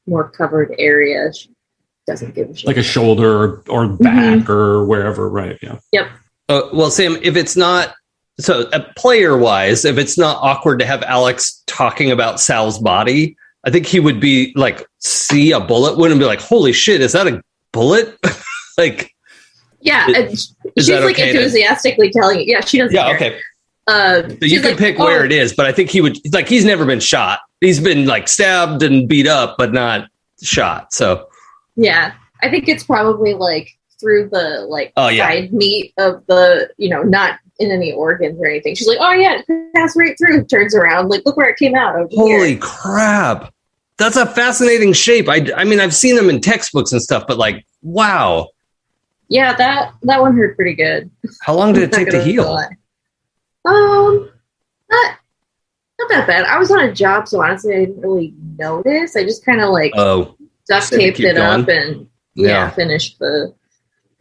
more 0.07 0.30
covered 0.30 0.73
area, 0.80 1.31
she 1.31 1.52
doesn't 2.07 2.34
give 2.34 2.49
a 2.49 2.56
shit. 2.56 2.68
like 2.68 2.77
a 2.77 2.84
shoulder 2.84 3.43
or, 3.43 3.64
or 3.69 3.88
back 3.88 4.49
or 4.49 4.85
wherever, 4.85 5.30
right? 5.30 5.60
Yeah. 5.61 6.10
Uh, 6.49 6.69
well, 6.73 6.89
Sam, 6.89 7.18
if 7.22 7.35
it's 7.35 7.56
not 7.56 7.93
so 8.39 8.68
uh, 8.69 8.84
player 8.97 9.38
wise, 9.38 9.85
if 9.85 9.97
it's 9.97 10.18
not 10.18 10.38
awkward 10.41 10.80
to 10.80 10.85
have 10.85 11.03
Alex 11.03 11.64
talking 11.68 12.11
about 12.11 12.39
Sal's 12.39 12.80
body, 12.80 13.38
I 13.64 13.69
think 13.69 13.85
he 13.85 13.99
would 13.99 14.19
be 14.19 14.53
like 14.56 14.85
see 14.99 15.52
a 15.52 15.60
bullet 15.60 15.97
wound 15.97 16.11
and 16.11 16.19
be 16.19 16.26
like, 16.26 16.41
"Holy 16.41 16.73
shit, 16.73 17.02
is 17.02 17.14
that 17.14 17.27
a 17.27 17.41
bullet?" 17.72 18.18
like, 18.77 19.14
yeah, 19.85 20.09
Is- 20.09 20.53
she's 20.77 20.89
like 20.89 21.03
okay 21.15 21.29
enthusiastically 21.29 22.11
telling 22.11 22.39
you. 22.39 22.45
Yeah, 22.47 22.61
she 22.61 22.79
doesn't. 22.79 22.93
yeah, 22.93 23.17
care. 23.17 23.31
okay. 23.31 23.39
Um, 23.87 24.31
So 24.39 24.45
you 24.45 24.59
can 24.61 24.71
like, 24.71 24.77
pick 24.79 24.99
"Oh, 24.99 25.05
where 25.05 25.23
it 25.23 25.31
is, 25.31 25.53
but 25.53 25.65
I 25.67 25.71
think 25.71 25.89
he 25.91 26.01
would 26.01 26.17
like 26.33 26.49
he's 26.49 26.65
never 26.65 26.85
been 26.85 26.99
shot. 26.99 27.39
He's 27.61 27.79
been 27.79 28.05
like 28.05 28.27
stabbed 28.27 28.83
and 28.83 29.07
beat 29.07 29.27
up, 29.27 29.55
but 29.57 29.71
not 29.73 30.09
shot. 30.43 30.91
So 30.93 31.27
Yeah, 31.75 32.13
I 32.41 32.49
think 32.49 32.67
it's 32.67 32.83
probably 32.83 33.33
like 33.35 33.69
through 33.99 34.29
the 34.31 34.65
like 34.67 34.91
Oh, 34.97 35.07
yeah. 35.07 35.27
side 35.29 35.53
meat 35.53 35.93
of 35.97 36.23
the, 36.27 36.69
you 36.77 36.89
know, 36.89 37.03
not 37.03 37.39
in 37.59 37.71
any 37.71 37.93
organs 37.93 38.37
or 38.41 38.47
anything. 38.47 38.75
She's 38.75 38.87
like, 38.87 38.97
oh 38.99 39.13
yeah, 39.13 39.39
it 39.47 39.73
passed 39.75 39.95
right 39.95 40.17
through. 40.17 40.43
Turns 40.45 40.75
around, 40.75 41.07
like, 41.09 41.21
look 41.25 41.37
where 41.37 41.49
it 41.49 41.57
came 41.57 41.75
out. 41.75 41.95
Holy 42.11 42.49
here. 42.49 42.57
crap. 42.59 43.53
That's 43.97 44.17
a 44.17 44.25
fascinating 44.25 44.91
shape. 44.91 45.29
I, 45.29 45.47
I 45.55 45.63
mean, 45.63 45.79
I've 45.79 45.95
seen 45.95 46.15
them 46.17 46.29
in 46.29 46.41
textbooks 46.41 46.91
and 46.91 47.01
stuff, 47.01 47.23
but 47.27 47.37
like, 47.37 47.65
wow. 47.81 48.49
Yeah, 49.27 49.53
that 49.56 49.93
that 50.03 50.22
one 50.22 50.35
hurt 50.38 50.56
pretty 50.56 50.76
good. 50.76 51.10
How 51.41 51.56
long 51.56 51.73
did 51.73 51.84
it 51.84 51.91
take 51.93 52.10
to 52.11 52.22
heal? 52.23 52.43
lie. 52.53 52.68
Um, 53.65 54.30
not 54.89 55.18
not 55.99 56.10
that 56.10 56.27
bad. 56.27 56.45
I 56.45 56.60
was 56.60 56.72
on 56.72 56.80
a 56.81 56.93
job, 56.93 57.27
so 57.27 57.41
honestly, 57.41 57.73
I 57.76 57.80
didn't 57.85 58.02
really 58.02 58.34
notice. 58.57 59.15
I 59.15 59.23
just 59.23 59.45
kind 59.45 59.61
of 59.61 59.69
like 59.69 59.93
Oh, 59.95 60.35
duct 60.68 60.89
taped 60.91 61.19
it 61.19 61.38
up 61.38 61.68
and 61.68 62.07
yeah, 62.35 62.47
yeah. 62.47 62.69
finished 62.72 63.18
the 63.19 63.53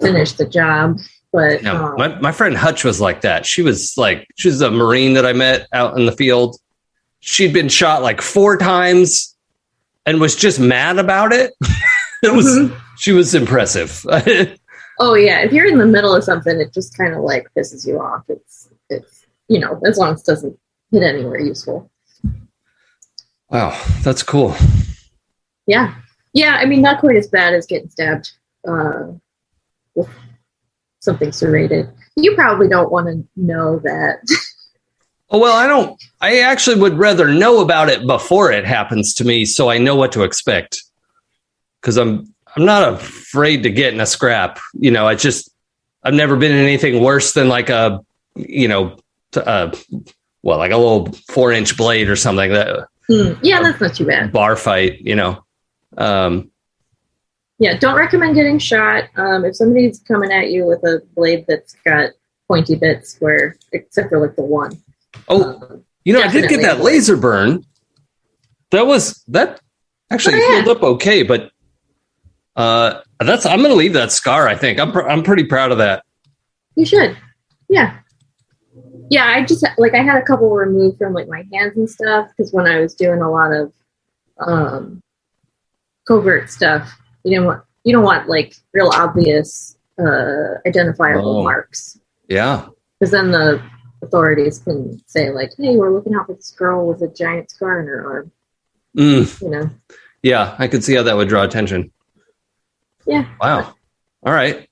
finished 0.00 0.38
the 0.38 0.46
job. 0.46 0.98
But 1.32 1.66
um, 1.66 1.96
my, 1.98 2.18
my 2.20 2.30
friend 2.32 2.56
Hutch 2.56 2.84
was 2.84 3.00
like 3.00 3.22
that. 3.22 3.44
She 3.44 3.60
was 3.62 3.94
like, 3.98 4.24
she 4.36 4.46
was 4.48 4.60
a 4.60 4.70
Marine 4.70 5.14
that 5.14 5.26
I 5.26 5.32
met 5.32 5.66
out 5.72 5.98
in 5.98 6.06
the 6.06 6.12
field. 6.12 6.56
She'd 7.18 7.52
been 7.52 7.68
shot 7.68 8.02
like 8.02 8.20
four 8.22 8.56
times 8.56 9.34
and 10.06 10.20
was 10.20 10.36
just 10.36 10.60
mad 10.60 10.98
about 10.98 11.32
it. 11.32 11.52
it 12.22 12.32
was, 12.32 12.46
Mhm. 12.46 12.80
she 12.98 13.10
was 13.10 13.34
impressive. 13.34 14.06
Oh 15.00 15.14
yeah, 15.14 15.40
if 15.40 15.52
you're 15.52 15.66
in 15.66 15.78
the 15.78 15.86
middle 15.86 16.14
of 16.14 16.24
something, 16.24 16.60
it 16.60 16.72
just 16.72 16.96
kind 16.96 17.14
of 17.14 17.22
like 17.22 17.48
pisses 17.56 17.86
you 17.86 18.00
off. 18.00 18.24
It's 18.28 18.68
it's 18.88 19.26
you 19.48 19.58
know 19.58 19.80
as 19.86 19.98
long 19.98 20.14
as 20.14 20.20
it 20.20 20.26
doesn't 20.26 20.58
hit 20.90 21.02
anywhere 21.02 21.40
useful. 21.40 21.90
wow, 23.48 23.80
that's 24.02 24.22
cool. 24.22 24.54
Yeah, 25.66 25.94
Yeah, 26.34 26.58
I 26.60 26.66
mean, 26.66 26.82
not 26.82 27.00
quite 27.00 27.16
as 27.16 27.28
bad 27.28 27.54
as 27.54 27.66
getting 27.66 27.88
stabbed 27.88 28.32
uh, 28.68 29.12
with 29.94 30.08
something 31.00 31.32
serrated. 31.32 31.90
You 32.16 32.34
probably 32.34 32.68
don't 32.68 32.92
want 32.92 33.06
to 33.06 33.26
know 33.36 33.78
that. 33.80 34.18
Oh, 35.30 35.38
well, 35.38 35.56
I 35.56 35.66
don't. 35.66 36.00
I 36.20 36.40
actually 36.40 36.80
would 36.80 36.98
rather 36.98 37.32
know 37.32 37.60
about 37.60 37.88
it 37.88 38.06
before 38.06 38.52
it 38.52 38.64
happens 38.64 39.14
to 39.14 39.24
me, 39.24 39.44
so 39.44 39.70
I 39.70 39.78
know 39.78 39.96
what 39.96 40.12
to 40.12 40.22
expect. 40.22 40.82
Because 41.80 41.96
I'm 41.96 42.33
I'm 42.56 42.64
not 42.64 42.92
afraid 42.94 43.62
to 43.64 43.70
get 43.70 43.94
in 43.94 44.00
a 44.00 44.06
scrap. 44.06 44.58
You 44.74 44.90
know, 44.90 45.06
I 45.06 45.14
just 45.14 45.50
I've 46.02 46.14
never 46.14 46.36
been 46.36 46.52
in 46.52 46.58
anything 46.58 47.02
worse 47.02 47.32
than 47.32 47.48
like 47.48 47.68
a 47.70 48.00
you 48.36 48.68
know, 48.68 48.96
t- 49.32 49.40
uh, 49.40 49.72
well, 50.42 50.58
like 50.58 50.72
a 50.72 50.76
little 50.76 51.10
four 51.30 51.52
inch 51.52 51.76
blade 51.76 52.08
or 52.08 52.16
something 52.16 52.52
that 52.52 52.88
Hmm, 53.08 53.32
yeah, 53.42 53.60
that's 53.62 53.80
not 53.80 53.94
too 53.94 54.06
bad. 54.06 54.32
bar 54.32 54.56
fight. 54.56 55.00
You 55.00 55.14
know, 55.16 55.44
um, 55.98 56.50
Yeah, 57.58 57.76
don't 57.78 57.96
recommend 57.96 58.34
getting 58.34 58.58
shot. 58.58 59.04
Um, 59.16 59.44
if 59.44 59.56
somebody's 59.56 60.00
coming 60.00 60.32
at 60.32 60.50
you 60.50 60.64
with 60.66 60.82
a 60.84 61.02
blade 61.14 61.44
that's 61.46 61.74
got 61.84 62.10
pointy 62.48 62.76
bits, 62.76 63.16
where 63.20 63.56
except 63.72 64.08
for 64.10 64.20
like 64.20 64.36
the 64.36 64.42
one. 64.42 64.72
oh, 65.28 65.44
Um, 65.44 65.84
you 66.04 66.12
know, 66.14 66.22
I 66.22 66.28
did 66.28 66.48
get 66.48 66.62
that 66.62 66.80
laser 66.80 67.16
burn. 67.16 67.64
That 68.70 68.86
was 68.86 69.22
that 69.28 69.60
actually 70.10 70.36
Oh, 70.36 70.38
yeah. 70.50 70.62
healed 70.62 70.76
up 70.76 70.82
okay, 70.82 71.22
but 71.22 71.50
uh, 72.56 73.00
that's 73.20 73.46
I'm 73.46 73.62
gonna 73.62 73.74
leave 73.74 73.92
that 73.94 74.12
scar. 74.12 74.46
I 74.48 74.54
think 74.54 74.78
I'm 74.78 74.92
pr- 74.92 75.08
I'm 75.08 75.22
pretty 75.22 75.44
proud 75.44 75.72
of 75.72 75.78
that. 75.78 76.04
You 76.76 76.84
should. 76.86 77.16
Yeah. 77.68 77.96
Yeah, 79.10 79.24
I 79.26 79.44
just 79.44 79.64
like 79.78 79.94
I 79.94 80.02
had 80.02 80.16
a 80.16 80.24
couple 80.24 80.50
removed 80.50 80.98
from 80.98 81.12
like 81.12 81.28
my 81.28 81.44
hands 81.52 81.76
and 81.76 81.88
stuff 81.88 82.28
because 82.28 82.52
when 82.52 82.66
I 82.66 82.80
was 82.80 82.94
doing 82.94 83.20
a 83.22 83.30
lot 83.30 83.52
of 83.52 83.72
um 84.38 85.02
covert 86.06 86.50
stuff, 86.50 86.90
you 87.24 87.30
didn't 87.32 87.46
want 87.46 87.62
you 87.84 87.92
don't 87.92 88.04
want 88.04 88.28
like 88.28 88.54
real 88.72 88.90
obvious 88.94 89.76
uh 89.98 90.54
identifiable 90.66 91.38
Oh. 91.40 91.42
marks 91.44 91.98
Yeah. 92.28 92.66
because 92.98 93.12
then 93.12 93.30
the 93.30 93.62
authorities 94.02 94.58
can 94.58 95.00
say 95.06 95.30
like, 95.30 95.50
"Hey, 95.56 95.76
we're 95.76 95.92
looking 95.94 96.14
out 96.14 96.26
for 96.26 96.34
this 96.34 96.50
girl 96.50 96.86
with 96.86 97.00
a 97.02 97.08
giant 97.08 97.50
scar 97.50 97.80
on 97.80 97.86
her 97.86 98.06
arm," 98.12 98.32
Mm, 98.96 99.42
you 99.42 99.50
know. 99.50 99.70
yeah, 100.22 100.54
I 100.58 100.66
could 100.68 100.82
see 100.84 100.94
how 100.94 101.02
that 101.04 101.16
would 101.16 101.28
draw 101.28 101.42
attention. 101.44 101.90
Yeah. 103.06 103.26
Wow. 103.40 103.74
All 104.24 104.32
right. 104.32 104.68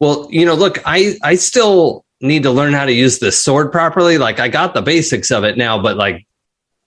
Well, 0.00 0.28
you 0.30 0.44
know, 0.44 0.54
look, 0.54 0.78
I 0.84 1.16
I 1.22 1.36
still 1.36 2.04
need 2.20 2.42
to 2.44 2.50
learn 2.50 2.72
how 2.72 2.84
to 2.84 2.92
use 2.92 3.18
this 3.18 3.40
sword 3.40 3.72
properly. 3.72 4.18
Like 4.18 4.40
I 4.40 4.48
got 4.48 4.74
the 4.74 4.82
basics 4.82 5.30
of 5.30 5.44
it 5.44 5.56
now, 5.56 5.80
but 5.80 5.96
like 5.96 6.26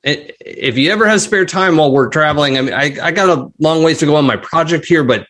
it, 0.04 0.36
if 0.40 0.78
you 0.78 0.92
ever 0.92 1.08
have 1.08 1.22
spare 1.22 1.46
time 1.46 1.78
while 1.78 1.92
we're 1.92 2.10
traveling, 2.10 2.58
I 2.58 2.62
mean, 2.62 2.74
I, 2.74 2.96
I 3.02 3.12
got 3.12 3.30
a 3.30 3.52
long 3.60 3.84
ways 3.84 4.00
to 4.00 4.06
go 4.06 4.16
on 4.16 4.26
my 4.26 4.38
project 4.38 4.86
here, 4.86 5.04
but 5.04 5.28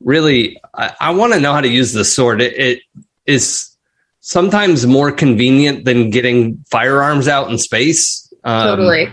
really, 0.00 0.60
I, 0.74 0.94
I 1.00 1.10
want 1.10 1.32
to 1.34 1.40
know 1.40 1.52
how 1.52 1.60
to 1.60 1.68
use 1.68 1.92
the 1.92 2.04
sword. 2.04 2.40
It, 2.40 2.54
it 2.58 2.82
is 3.26 3.76
sometimes 4.20 4.86
more 4.86 5.12
convenient 5.12 5.84
than 5.84 6.10
getting 6.10 6.64
firearms 6.70 7.28
out 7.28 7.50
in 7.50 7.58
space. 7.58 8.32
Um, 8.44 8.68
totally. 8.68 9.12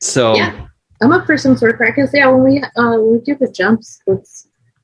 So, 0.00 0.34
Yeah. 0.34 0.66
I'm 1.00 1.12
up 1.12 1.26
for 1.26 1.36
some 1.36 1.56
sword 1.56 1.76
practice. 1.76 2.10
Yeah, 2.12 2.28
when 2.28 2.42
we 2.42 2.60
uh 2.60 2.98
when 2.98 3.12
we 3.12 3.18
do 3.20 3.36
the 3.36 3.50
jumps, 3.52 4.00
let's 4.06 4.37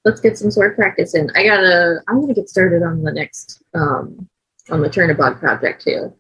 let's 0.05 0.21
get 0.21 0.37
some 0.39 0.51
sword 0.51 0.77
practice 0.77 1.15
in. 1.15 1.31
I 1.35 1.45
gotta 1.45 2.01
I'm 2.09 2.21
gonna 2.21 2.35
get 2.35 2.49
started 2.49 2.83
on 2.83 3.03
the 3.03 3.13
next 3.13 3.63
um 3.75 4.29
on 4.71 4.81
the 4.81 4.89
Chernobog 4.89 5.39
project 5.41 5.83
too. 5.85 6.13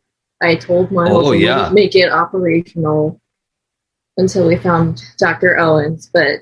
I 0.42 0.56
told 0.56 0.90
my 0.90 1.08
Oh, 1.08 1.30
we 1.30 1.44
yeah. 1.44 1.56
wouldn't 1.56 1.74
make 1.74 1.94
it 1.94 2.10
operational 2.10 3.20
until 4.16 4.46
we 4.46 4.56
found 4.56 5.02
Dr. 5.18 5.58
Owens, 5.58 6.10
but 6.12 6.40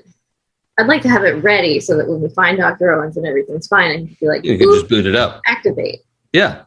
I'd 0.77 0.87
like 0.87 1.01
to 1.03 1.09
have 1.09 1.23
it 1.23 1.43
ready 1.43 1.79
so 1.79 1.95
that 1.97 2.07
when 2.07 2.21
we 2.21 2.29
find 2.29 2.57
Dr. 2.57 2.91
Owens 2.93 3.15
and 3.17 3.25
everything's 3.25 3.67
fine, 3.67 3.91
I 3.91 3.95
can 3.97 4.17
be 4.19 4.27
like, 4.27 4.43
you 4.43 4.57
can 4.57 4.71
just 4.71 4.89
boot 4.89 5.05
it 5.05 5.15
up. 5.15 5.41
activate. 5.47 6.01
Yeah, 6.33 6.63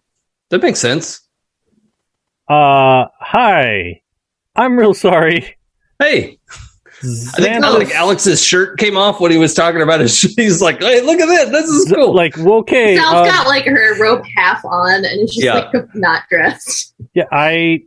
that 0.50 0.62
makes 0.62 0.78
sense. 0.78 1.20
Uh, 2.48 3.06
hi. 3.20 4.00
I'm 4.54 4.76
real 4.78 4.94
sorry. 4.94 5.56
Hey, 5.98 6.38
I 7.02 7.42
think 7.42 7.64
Xanthus- 7.64 7.74
like 7.78 7.94
Alex's 7.94 8.42
shirt 8.42 8.78
came 8.78 8.96
off 8.96 9.20
when 9.20 9.30
he 9.30 9.38
was 9.38 9.52
talking 9.54 9.82
about 9.82 10.00
his. 10.00 10.20
He's 10.36 10.62
like, 10.62 10.80
"Hey, 10.80 11.02
look 11.02 11.20
at 11.20 11.26
this! 11.26 11.50
This 11.50 11.68
is 11.70 11.92
cool." 11.92 12.14
Like, 12.14 12.38
okay. 12.38 12.96
Sal's 12.96 13.14
uh, 13.28 13.30
got 13.30 13.46
like 13.46 13.64
her 13.66 14.00
robe 14.00 14.24
half 14.36 14.64
on 14.64 15.04
and 15.04 15.28
she's 15.30 15.44
just 15.44 15.72
Yeah. 15.74 15.80
like 15.80 15.94
not 15.94 16.22
dressed. 16.30 16.94
yeah, 17.14 17.24
I. 17.30 17.80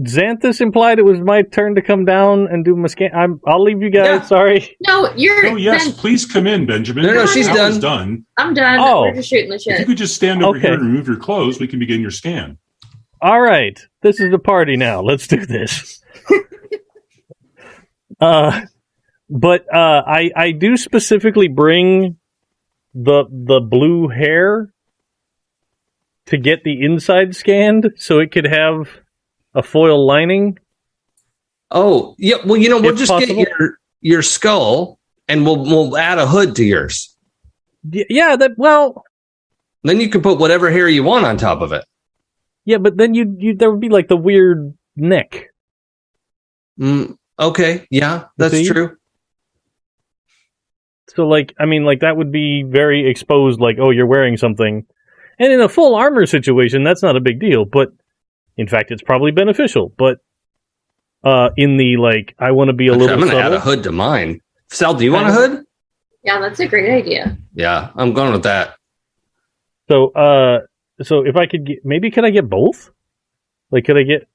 Xanthus 0.00 0.60
implied 0.60 0.98
it 0.98 1.04
was 1.04 1.20
my 1.20 1.42
turn 1.42 1.76
to 1.76 1.80
come 1.80 2.04
down 2.04 2.48
and 2.50 2.64
do 2.64 2.74
my 2.74 2.88
scan. 2.88 3.12
I'm, 3.14 3.40
I'll 3.46 3.62
leave 3.62 3.80
you 3.80 3.90
guys. 3.90 4.06
Yeah. 4.06 4.22
Sorry. 4.22 4.76
No, 4.84 5.08
you're 5.14 5.46
Oh 5.46 5.54
yes, 5.54 5.84
Ben- 5.84 5.92
please 5.94 6.26
come 6.26 6.48
in, 6.48 6.66
Benjamin. 6.66 7.04
No, 7.06 7.14
no, 7.14 7.26
she's 7.26 7.46
That 7.46 7.54
done. 7.54 7.80
done. 7.80 8.26
I'm 8.36 8.54
done. 8.54 8.80
Oh. 8.80 9.02
We're 9.02 9.14
just 9.14 9.28
shooting 9.28 9.50
the 9.50 9.54
If 9.64 9.78
you 9.78 9.86
could 9.86 9.96
just 9.96 10.16
stand 10.16 10.42
over 10.44 10.58
Okay. 10.58 10.66
here 10.66 10.74
and 10.74 10.82
remove 10.84 11.06
your 11.06 11.16
clothes, 11.18 11.60
we 11.60 11.68
can 11.68 11.78
begin 11.78 12.00
your 12.00 12.10
scan. 12.10 12.58
All 13.22 13.40
right, 13.40 13.78
this 14.02 14.18
is 14.18 14.32
the 14.32 14.38
party 14.40 14.76
now. 14.76 15.00
Let's 15.00 15.28
do 15.28 15.46
this. 15.46 16.02
uh, 18.20 18.60
but 19.28 19.66
uh, 19.72 20.02
I 20.06 20.30
I 20.36 20.50
do 20.52 20.76
specifically 20.76 21.48
bring 21.48 22.16
the 22.94 23.24
the 23.30 23.60
blue 23.60 24.08
hair 24.08 24.72
to 26.26 26.36
get 26.38 26.64
the 26.64 26.82
inside 26.82 27.34
scanned, 27.36 27.92
so 27.96 28.18
it 28.18 28.32
could 28.32 28.46
have 28.46 28.88
a 29.54 29.62
foil 29.62 30.06
lining. 30.06 30.58
oh, 31.70 32.14
yeah. 32.18 32.36
Well, 32.44 32.56
you 32.56 32.68
know, 32.68 32.80
we'll 32.80 32.94
just 32.96 33.10
possible. 33.10 33.34
get 33.34 33.48
your 33.58 33.78
your 34.00 34.22
skull, 34.22 34.98
and 35.28 35.44
we'll 35.44 35.62
we'll 35.64 35.96
add 35.96 36.18
a 36.18 36.26
hood 36.26 36.56
to 36.56 36.64
yours. 36.64 37.16
Yeah, 37.82 38.36
that 38.36 38.52
well, 38.56 39.04
Then 39.82 40.00
you 40.00 40.08
can 40.08 40.22
put 40.22 40.38
whatever 40.38 40.70
hair 40.70 40.88
you 40.88 41.02
want 41.04 41.26
on 41.26 41.36
top 41.36 41.60
of 41.60 41.72
it. 41.72 41.84
yeah, 42.64 42.78
but 42.78 42.96
then 42.96 43.12
you 43.14 43.36
you 43.38 43.54
there 43.54 43.70
would 43.70 43.80
be 43.80 43.90
like 43.90 44.08
the 44.08 44.16
weird 44.16 44.72
neck. 44.96 45.50
Mm, 46.80 47.16
okay, 47.38 47.86
yeah, 47.90 48.24
that's 48.36 48.54
See? 48.54 48.66
true. 48.66 48.96
So 51.14 51.26
like 51.26 51.54
I 51.58 51.66
mean 51.66 51.84
like 51.84 52.00
that 52.00 52.16
would 52.16 52.32
be 52.32 52.62
very 52.62 53.08
exposed 53.08 53.60
like 53.60 53.76
oh 53.80 53.90
you're 53.90 54.06
wearing 54.06 54.36
something. 54.36 54.86
And 55.38 55.52
in 55.52 55.60
a 55.60 55.68
full 55.68 55.94
armor 55.94 56.26
situation 56.26 56.82
that's 56.82 57.02
not 57.02 57.16
a 57.16 57.20
big 57.20 57.40
deal, 57.40 57.64
but 57.64 57.92
in 58.56 58.66
fact 58.66 58.90
it's 58.90 59.02
probably 59.02 59.30
beneficial, 59.30 59.92
but 59.96 60.18
uh 61.22 61.50
in 61.56 61.76
the 61.76 61.96
like 61.96 62.34
I 62.38 62.50
want 62.52 62.68
to 62.68 62.72
be 62.72 62.88
a 62.88 62.92
I'm 62.92 62.98
little 62.98 63.16
going 63.16 63.30
to 63.30 63.36
add 63.36 63.52
a 63.52 63.60
hood 63.60 63.82
to 63.84 63.92
mine. 63.92 64.40
Sal, 64.70 64.94
do 64.94 65.04
you 65.04 65.12
want 65.12 65.28
a 65.28 65.32
hood? 65.32 65.64
Yeah, 66.24 66.40
that's 66.40 66.60
a 66.60 66.66
great 66.66 66.90
idea. 66.90 67.36
Yeah, 67.54 67.90
I'm 67.94 68.12
going 68.12 68.32
with 68.32 68.44
that. 68.44 68.76
So 69.88 70.10
uh 70.12 70.60
so 71.02 71.24
if 71.26 71.36
I 71.36 71.46
could 71.46 71.66
get 71.66 71.84
maybe 71.84 72.10
could 72.10 72.24
I 72.24 72.30
get 72.30 72.48
both? 72.48 72.90
Like 73.70 73.84
could 73.84 73.98
I 73.98 74.02
get 74.02 74.26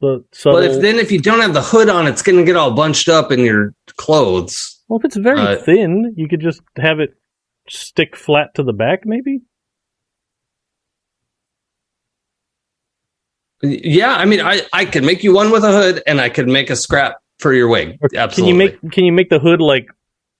the 0.00 0.24
subtle 0.32 0.60
But 0.60 0.70
if 0.70 0.80
then 0.80 0.96
if 0.96 1.10
you 1.10 1.20
don't 1.20 1.40
have 1.40 1.54
the 1.54 1.62
hood 1.62 1.88
on, 1.88 2.06
it's 2.06 2.22
going 2.22 2.38
to 2.38 2.44
get 2.44 2.56
all 2.56 2.72
bunched 2.72 3.08
up 3.08 3.32
in 3.32 3.40
your 3.40 3.74
clothes. 3.96 4.82
Well 4.88 4.98
if 4.98 5.04
it's 5.04 5.16
very 5.16 5.40
uh, 5.40 5.56
thin, 5.56 6.14
you 6.16 6.28
could 6.28 6.40
just 6.40 6.60
have 6.76 7.00
it 7.00 7.14
stick 7.68 8.16
flat 8.16 8.54
to 8.54 8.62
the 8.62 8.72
back 8.72 9.00
maybe? 9.04 9.40
Yeah, 13.62 14.14
I 14.14 14.24
mean, 14.24 14.40
I 14.40 14.62
I 14.72 14.84
could 14.84 15.04
make 15.04 15.24
you 15.24 15.34
one 15.34 15.50
with 15.50 15.64
a 15.64 15.72
hood, 15.72 16.02
and 16.06 16.20
I 16.20 16.28
could 16.28 16.46
make 16.46 16.70
a 16.70 16.76
scrap 16.76 17.16
for 17.40 17.52
your 17.52 17.68
wig. 17.68 17.98
Or 18.00 18.08
Absolutely. 18.14 18.36
Can 18.36 18.46
you 18.46 18.54
make 18.54 18.92
can 18.92 19.04
you 19.04 19.12
make 19.12 19.30
the 19.30 19.40
hood 19.40 19.60
like 19.60 19.88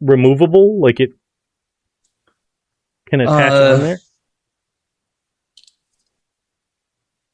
removable? 0.00 0.80
Like 0.80 1.00
it 1.00 1.10
can 3.08 3.20
attach 3.20 3.52
Uh, 3.52 3.74
on 3.74 3.80
there? 3.80 3.98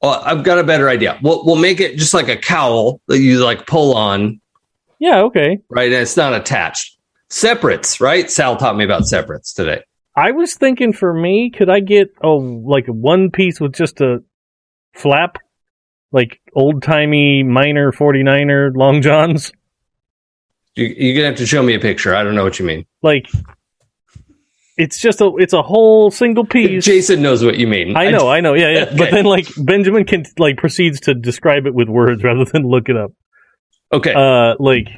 Well, 0.05 0.23
I've 0.25 0.43
got 0.45 0.59
a 0.59 0.65
better 0.65 0.89
idea. 0.91 1.19
We'll 1.23 1.45
we'll 1.47 1.57
make 1.57 1.81
it 1.81 1.97
just 1.97 2.13
like 2.13 2.29
a 2.29 2.37
cowl 2.37 3.01
that 3.09 3.21
you 3.21 3.43
like 3.43 3.67
pull 3.67 3.95
on, 3.95 4.41
Yeah, 4.99 5.23
okay. 5.23 5.59
right? 5.71 5.91
And 5.93 6.03
it's 6.03 6.17
not 6.17 6.35
attached. 6.35 6.99
Separates, 7.31 8.01
right? 8.03 8.31
Sal 8.31 8.57
taught 8.57 8.77
me 8.77 8.85
about 8.85 9.07
separates 9.07 9.55
today. 9.55 9.83
I 10.15 10.31
was 10.33 10.55
thinking 10.55 10.93
for 10.93 11.15
me, 11.15 11.51
could 11.51 11.71
I 11.71 11.81
get 11.81 12.15
oh 12.23 12.37
like 12.37 12.87
one 12.87 13.31
piece 13.31 13.61
with 13.61 13.73
just 13.73 14.01
a 14.03 14.23
flap? 14.95 15.39
Like 16.13 16.41
old 16.55 16.83
timey 16.83 17.43
miner 17.43 17.91
49er 17.91 18.77
long 18.77 19.01
johns? 19.03 19.53
You, 20.77 20.85
you're 20.87 21.15
gonna 21.17 21.29
have 21.29 21.37
to 21.39 21.47
show 21.47 21.63
me 21.63 21.75
a 21.75 21.81
picture. 21.81 22.15
I 22.15 22.23
don't 22.23 22.35
know 22.35 22.45
what 22.45 22.59
you 22.59 22.67
mean. 22.67 22.85
Like 23.03 23.27
it's 24.77 24.99
just 25.01 25.21
a 25.21 25.33
it's 25.39 25.53
a 25.53 25.63
whole 25.63 26.11
single 26.11 26.45
piece. 26.45 26.85
Jason 26.85 27.23
knows 27.23 27.45
what 27.45 27.57
you 27.59 27.67
mean. 27.67 27.97
I 27.97 28.11
know, 28.11 28.29
I 28.29 28.41
know, 28.41 28.55
yeah, 28.55 28.71
yeah. 28.71 28.85
But 28.97 29.11
then 29.11 29.25
like 29.25 29.47
Benjamin 29.57 30.05
can 30.05 30.25
like 30.39 30.57
proceeds 30.57 31.01
to 31.01 31.15
describe 31.15 31.67
it 31.67 31.75
with 31.75 31.89
words 31.89 32.23
rather 32.29 32.45
than 32.45 32.63
look 32.67 32.89
it 32.89 32.97
up. 32.97 33.13
okay. 33.93 34.13
uh 34.15 34.55
like 34.59 34.89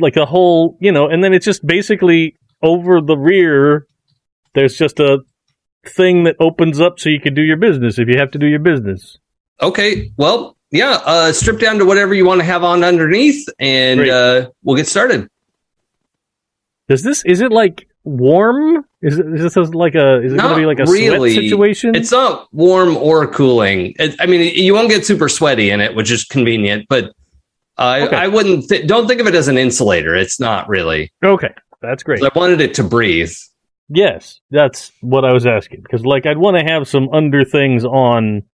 like 0.00 0.16
a 0.16 0.26
whole 0.26 0.76
you 0.80 0.90
know 0.90 1.08
and 1.08 1.22
then 1.22 1.32
it's 1.32 1.44
just 1.44 1.64
basically 1.66 2.34
over 2.62 3.00
the 3.00 3.16
rear 3.16 3.86
there's 4.54 4.76
just 4.76 4.98
a 4.98 5.20
thing 5.86 6.24
that 6.24 6.36
opens 6.40 6.80
up 6.80 6.98
so 6.98 7.08
you 7.08 7.20
can 7.20 7.34
do 7.34 7.42
your 7.42 7.56
business 7.56 7.98
if 7.98 8.08
you 8.08 8.18
have 8.18 8.30
to 8.30 8.38
do 8.38 8.46
your 8.46 8.58
business 8.60 9.18
Okay. 9.60 10.10
Well, 10.16 10.56
yeah. 10.72 10.98
Uh, 11.04 11.32
strip 11.32 11.60
down 11.60 11.78
to 11.78 11.84
whatever 11.84 12.14
you 12.14 12.26
want 12.26 12.40
to 12.40 12.44
have 12.44 12.64
on 12.64 12.82
underneath, 12.82 13.46
and 13.60 14.00
Great. 14.00 14.10
uh, 14.10 14.50
we'll 14.64 14.74
get 14.76 14.88
started. 14.88 15.28
Does 16.88 17.04
this 17.04 17.24
is 17.24 17.40
it 17.40 17.52
like 17.52 17.86
warm? 18.04 18.84
Is 19.00 19.18
it 19.18 19.26
is 19.34 19.54
this 19.54 19.56
like 19.74 19.94
a 19.94 20.22
is 20.22 20.32
it 20.32 20.38
going 20.38 20.50
to 20.50 20.56
be 20.56 20.66
like 20.66 20.78
a 20.78 20.84
really. 20.90 21.34
sweat 21.34 21.44
situation? 21.44 21.94
It's 21.94 22.12
not 22.12 22.48
warm 22.52 22.96
or 22.96 23.26
cooling. 23.26 23.94
It, 23.98 24.16
I 24.20 24.26
mean, 24.26 24.54
you 24.54 24.74
won't 24.74 24.88
get 24.88 25.04
super 25.06 25.28
sweaty 25.28 25.70
in 25.70 25.80
it, 25.80 25.94
which 25.94 26.10
is 26.10 26.24
convenient. 26.24 26.86
But 26.88 27.12
I, 27.76 28.02
Okay. 28.02 28.16
I 28.16 28.28
wouldn't. 28.28 28.68
Th- 28.68 28.86
don't 28.86 29.08
think 29.08 29.20
of 29.20 29.26
it 29.26 29.34
as 29.34 29.48
an 29.48 29.58
insulator. 29.58 30.14
It's 30.14 30.38
not 30.38 30.68
really. 30.68 31.12
okay. 31.24 31.52
That's 31.80 32.04
great. 32.04 32.22
I 32.22 32.30
wanted 32.34 32.60
it 32.60 32.74
to 32.74 32.84
breathe. 32.84 33.32
Yes, 33.88 34.40
that's 34.52 34.92
what 35.00 35.24
I 35.24 35.32
was 35.32 35.46
asking 35.46 35.82
because 35.82 36.06
like 36.06 36.26
I'd 36.26 36.38
want 36.38 36.56
to 36.56 36.62
have 36.62 36.86
some 36.86 37.08
under 37.12 37.44
things 37.44 37.84
on 37.84 38.44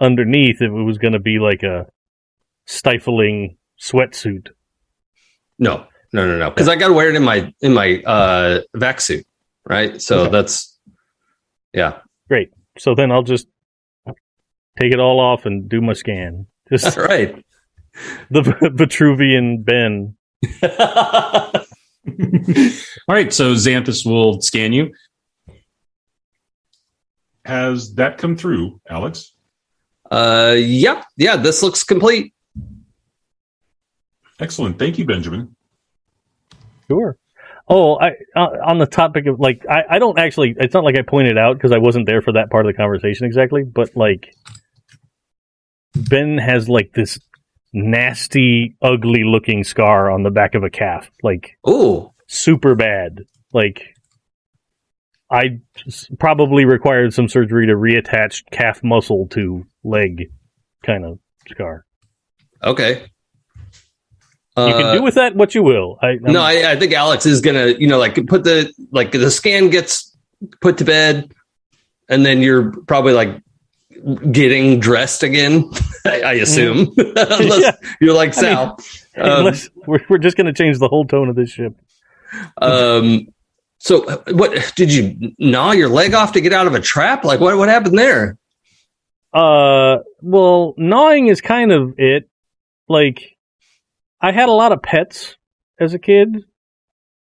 underneath 0.00 0.56
if 0.60 0.68
it 0.70 0.82
was 0.82 0.98
going 0.98 1.12
to 1.12 1.20
be 1.20 1.38
like 1.38 1.62
a 1.62 1.86
stifling 2.66 3.56
sweatsuit. 3.80 4.48
No, 5.58 5.86
no, 6.12 6.26
no, 6.26 6.38
no. 6.38 6.50
Because 6.50 6.68
I 6.68 6.76
got 6.76 6.88
to 6.88 6.94
wear 6.94 7.08
it 7.10 7.16
in 7.16 7.22
my 7.22 7.52
in 7.60 7.72
my 7.74 8.02
uh, 8.04 8.60
vacc 8.76 9.00
suit, 9.00 9.26
right? 9.68 10.00
So 10.00 10.22
Okay. 10.22 10.30
that's 10.32 10.78
yeah. 11.72 12.00
Great. 12.28 12.52
So 12.78 12.94
then 12.94 13.10
I'll 13.12 13.22
just 13.22 13.46
take 14.80 14.92
it 14.92 15.00
all 15.00 15.20
off 15.20 15.44
and 15.46 15.68
do 15.68 15.80
my 15.80 15.92
scan. 15.92 16.46
Just 16.70 16.96
All 16.98 17.04
right. 17.04 17.44
the 18.30 18.40
Vitruvian 18.42 19.62
Ben. 19.64 20.16
All 23.08 23.14
right, 23.14 23.32
so 23.32 23.54
Xanthus 23.54 24.04
will 24.06 24.40
scan 24.40 24.72
you. 24.72 24.92
Has 27.44 27.94
that 27.94 28.18
come 28.18 28.36
through, 28.36 28.80
Alex? 28.88 29.32
uh, 30.10 30.54
yeah, 30.58 31.02
yeah. 31.16 31.36
This 31.36 31.62
looks 31.62 31.84
complete. 31.84 32.32
Excellent. 34.40 34.78
Thank 34.78 34.98
you, 34.98 35.04
Benjamin. 35.04 35.54
Sure. 36.92 37.16
Oh, 37.68 37.96
I 37.98 38.12
uh, 38.36 38.48
on 38.66 38.78
the 38.78 38.86
topic 38.86 39.26
of 39.26 39.38
like 39.38 39.64
I, 39.68 39.84
I 39.90 39.98
don't 39.98 40.18
actually 40.18 40.54
it's 40.58 40.74
not 40.74 40.84
like 40.84 40.98
I 40.98 41.02
pointed 41.02 41.38
out 41.38 41.56
because 41.56 41.72
I 41.72 41.78
wasn't 41.78 42.06
there 42.06 42.20
for 42.20 42.32
that 42.32 42.50
part 42.50 42.66
of 42.66 42.72
the 42.72 42.76
conversation 42.76 43.26
exactly, 43.26 43.62
but 43.62 43.96
like 43.96 44.34
Ben 45.94 46.38
has 46.38 46.68
like 46.68 46.92
this 46.92 47.18
nasty, 47.72 48.76
ugly 48.82 49.24
looking 49.24 49.64
scar 49.64 50.10
on 50.10 50.22
the 50.22 50.30
back 50.30 50.54
of 50.54 50.64
a 50.64 50.70
calf, 50.70 51.10
like 51.22 51.56
Ooh, 51.68 52.12
super 52.26 52.74
bad. 52.74 53.20
Like 53.52 53.94
I 55.30 55.60
probably 56.18 56.64
required 56.64 57.14
some 57.14 57.28
surgery 57.28 57.66
to 57.68 57.74
reattach 57.74 58.42
calf 58.50 58.82
muscle 58.84 59.28
to 59.28 59.64
leg 59.82 60.30
kind 60.84 61.04
of 61.04 61.18
scar. 61.48 61.86
okay. 62.62 63.06
You 64.56 64.62
Uh, 64.64 64.78
can 64.78 64.96
do 64.96 65.02
with 65.02 65.14
that 65.14 65.34
what 65.34 65.54
you 65.54 65.62
will. 65.62 65.98
I, 66.02 66.08
I'm- 66.08 66.20
No, 66.24 66.42
I, 66.42 66.72
I 66.72 66.76
think 66.76 66.92
Alex 66.92 67.24
is 67.26 67.40
gonna, 67.40 67.68
you 67.68 67.86
know, 67.86 67.98
like 67.98 68.14
put 68.26 68.44
the 68.44 68.72
like 68.90 69.12
the 69.12 69.30
scan 69.30 69.70
gets 69.70 70.14
put 70.60 70.76
to 70.78 70.84
bed, 70.84 71.32
and 72.08 72.26
then 72.26 72.42
you're 72.42 72.72
probably 72.86 73.12
like 73.14 73.40
getting 74.30 74.78
dressed 74.80 75.22
again. 75.22 75.70
I, 76.06 76.20
I 76.22 76.32
assume, 76.34 76.92
unless 76.98 77.62
Yeah. 77.62 77.72
you're 78.00 78.14
like 78.14 78.36
I 78.36 78.42
mean, 78.42 78.50
Sal. 78.50 78.64
um, 79.16 79.38
unless 79.38 79.70
we're, 79.86 80.00
we're 80.08 80.18
just 80.18 80.36
going 80.36 80.46
to 80.46 80.52
change 80.52 80.78
the 80.80 80.88
whole 80.88 81.04
tone 81.06 81.28
of 81.28 81.36
this 81.36 81.50
ship. 81.50 81.74
um, 82.60 83.28
so, 83.78 84.04
uh, 84.06 84.22
what 84.32 84.72
did 84.76 84.92
you 84.92 85.32
gnaw 85.38 85.70
your 85.72 85.88
leg 85.88 86.12
off 86.14 86.32
to 86.32 86.40
get 86.40 86.52
out 86.52 86.66
of 86.66 86.74
a 86.74 86.80
trap? 86.80 87.24
Like, 87.24 87.40
what 87.40 87.56
what 87.56 87.68
happened 87.68 87.98
there? 87.98 88.36
Uh, 89.32 89.98
well, 90.20 90.74
gnawing 90.76 91.28
is 91.28 91.40
kind 91.40 91.72
of 91.72 91.94
it. 91.98 92.28
Like, 92.88 93.31
I 94.22 94.32
had 94.32 94.48
a 94.48 94.52
lot 94.52 94.72
of 94.72 94.82
pets 94.82 95.36
as 95.80 95.94
a 95.94 95.98
kid, 95.98 96.28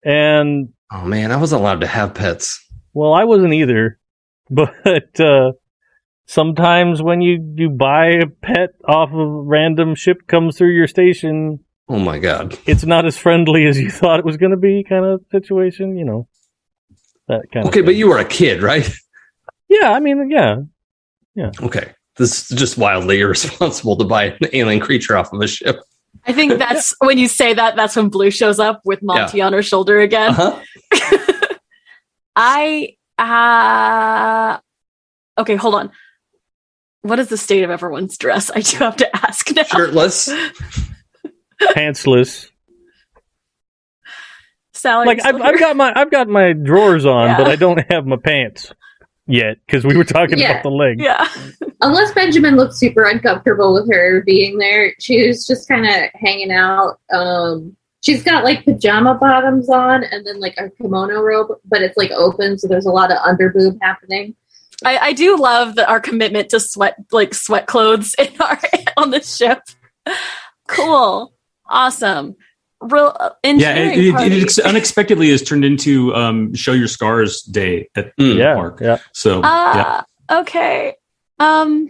and 0.04 0.68
Oh 0.92 1.04
man, 1.04 1.32
I 1.32 1.36
wasn't 1.36 1.60
allowed 1.60 1.80
to 1.80 1.86
have 1.86 2.14
pets. 2.14 2.64
well, 2.92 3.12
I 3.12 3.24
wasn't 3.24 3.54
either. 3.54 3.98
But 4.50 5.18
uh, 5.18 5.52
sometimes 6.26 7.02
when 7.02 7.20
you 7.22 7.54
you 7.56 7.70
buy 7.70 8.08
a 8.08 8.26
pet 8.26 8.70
off 8.86 9.10
of 9.10 9.18
a 9.18 9.26
random 9.26 9.94
ship 9.94 10.26
comes 10.26 10.56
through 10.58 10.74
your 10.74 10.86
station, 10.86 11.60
Oh 11.88 11.98
my 11.98 12.18
god. 12.18 12.58
it's 12.66 12.84
not 12.84 13.06
as 13.06 13.16
friendly 13.16 13.66
as 13.66 13.80
you 13.80 13.90
thought 13.98 14.18
it 14.18 14.24
was 14.24 14.36
going 14.36 14.50
to 14.52 14.58
be. 14.58 14.84
Kind 14.84 15.04
of 15.06 15.22
situation, 15.32 15.96
you 15.96 16.04
know. 16.04 16.28
That 17.28 17.46
kind 17.52 17.66
Okay, 17.68 17.80
but 17.80 17.94
you 17.96 18.08
were 18.08 18.18
a 18.18 18.24
kid, 18.24 18.62
right? 18.62 18.88
Yeah, 19.66 19.90
I 19.92 19.98
mean, 19.98 20.30
yeah, 20.30 20.56
yeah. 21.34 21.50
Okay, 21.60 21.92
this 22.16 22.48
is 22.50 22.56
just 22.56 22.78
wildly 22.78 23.20
irresponsible 23.20 23.96
to 23.96 24.04
buy 24.04 24.24
an 24.26 24.48
alien 24.52 24.78
creature 24.78 25.16
off 25.16 25.32
of 25.32 25.40
a 25.40 25.48
ship. 25.48 25.80
I 26.26 26.32
think 26.32 26.58
that's 26.58 26.94
when 27.00 27.18
you 27.18 27.28
say 27.28 27.54
that, 27.54 27.76
that's 27.76 27.96
when 27.96 28.08
Blue 28.08 28.30
shows 28.30 28.58
up 28.58 28.80
with 28.84 29.02
Monty 29.02 29.40
on 29.40 29.52
her 29.52 29.62
shoulder 29.62 30.00
again. 30.00 30.30
Uh-huh. 30.30 31.56
I 32.36 32.96
uh 33.18 34.58
okay, 35.40 35.56
hold 35.56 35.74
on. 35.74 35.92
What 37.02 37.18
is 37.18 37.28
the 37.28 37.36
state 37.36 37.62
of 37.62 37.70
everyone's 37.70 38.16
dress? 38.16 38.50
I 38.54 38.60
do 38.60 38.78
have 38.78 38.96
to 38.96 39.16
ask 39.16 39.50
now. 39.54 39.62
Shirtless. 39.64 40.28
Pantsless. 41.62 42.48
Sally, 44.72 45.06
like 45.06 45.24
I've, 45.24 45.40
I've 45.40 45.58
got 45.58 45.76
my 45.76 45.92
I've 45.94 46.10
got 46.10 46.28
my 46.28 46.52
drawers 46.52 47.06
on, 47.06 47.28
Yeah. 47.28 47.36
but 47.38 47.46
I 47.48 47.56
don't 47.56 47.78
have 47.90 48.06
my 48.06 48.16
pants 48.16 48.72
yet 49.26 49.58
because 49.66 49.84
we 49.84 49.96
were 49.96 50.04
talking 50.04 50.38
Yeah. 50.38 50.50
about 50.52 50.62
the 50.62 50.70
leg. 50.70 51.00
yeah. 51.00 51.26
Unless 51.80 52.12
Benjamin 52.14 52.56
looked 52.56 52.74
super 52.74 53.02
uncomfortable 53.02 53.74
with 53.74 53.90
her 53.92 54.22
being 54.22 54.58
there, 54.58 54.94
she 55.00 55.26
was 55.26 55.46
just 55.46 55.68
kind 55.68 55.86
of 55.86 56.10
hanging 56.14 56.50
out. 56.52 56.98
Um, 57.12 57.76
she's 58.02 58.22
got 58.22 58.44
like 58.44 58.64
pajama 58.64 59.14
bottoms 59.14 59.68
on 59.68 60.04
and 60.04 60.26
then 60.26 60.40
like 60.40 60.54
a 60.58 60.70
kimono 60.70 61.20
robe, 61.20 61.48
but 61.64 61.82
it's 61.82 61.96
like 61.96 62.10
open, 62.12 62.58
so 62.58 62.68
there's 62.68 62.86
a 62.86 62.90
lot 62.90 63.10
of 63.10 63.18
underboob 63.18 63.78
happening. 63.82 64.34
I, 64.84 64.98
I 64.98 65.12
do 65.12 65.36
love 65.38 65.76
that 65.76 65.88
our 65.88 66.00
commitment 66.00 66.48
to 66.50 66.60
sweat 66.60 66.96
like 67.12 67.32
sweat 67.34 67.66
clothes 67.66 68.14
in 68.18 68.28
our 68.40 68.58
on 68.96 69.10
the 69.10 69.20
ship. 69.22 69.60
Cool. 70.68 71.32
Awesome. 71.68 72.36
Real 72.80 73.16
uh, 73.18 73.30
Yeah, 73.42 73.50
engineering 73.50 73.90
it, 73.98 74.04
it, 74.06 74.12
party. 74.12 74.36
it 74.36 74.42
ex- 74.42 74.58
unexpectedly 74.58 75.30
has 75.30 75.42
turned 75.42 75.64
into 75.64 76.14
um, 76.14 76.54
show 76.54 76.72
your 76.72 76.88
scars 76.88 77.40
day 77.42 77.88
at 77.96 78.06
Mm. 78.16 78.32
the 78.32 78.34
Yeah, 78.34 78.54
park. 78.54 78.78
yeah. 78.82 78.98
So 79.12 79.40
yeah, 79.40 80.02
uh, 80.30 80.40
okay. 80.40 80.94
Um 81.38 81.88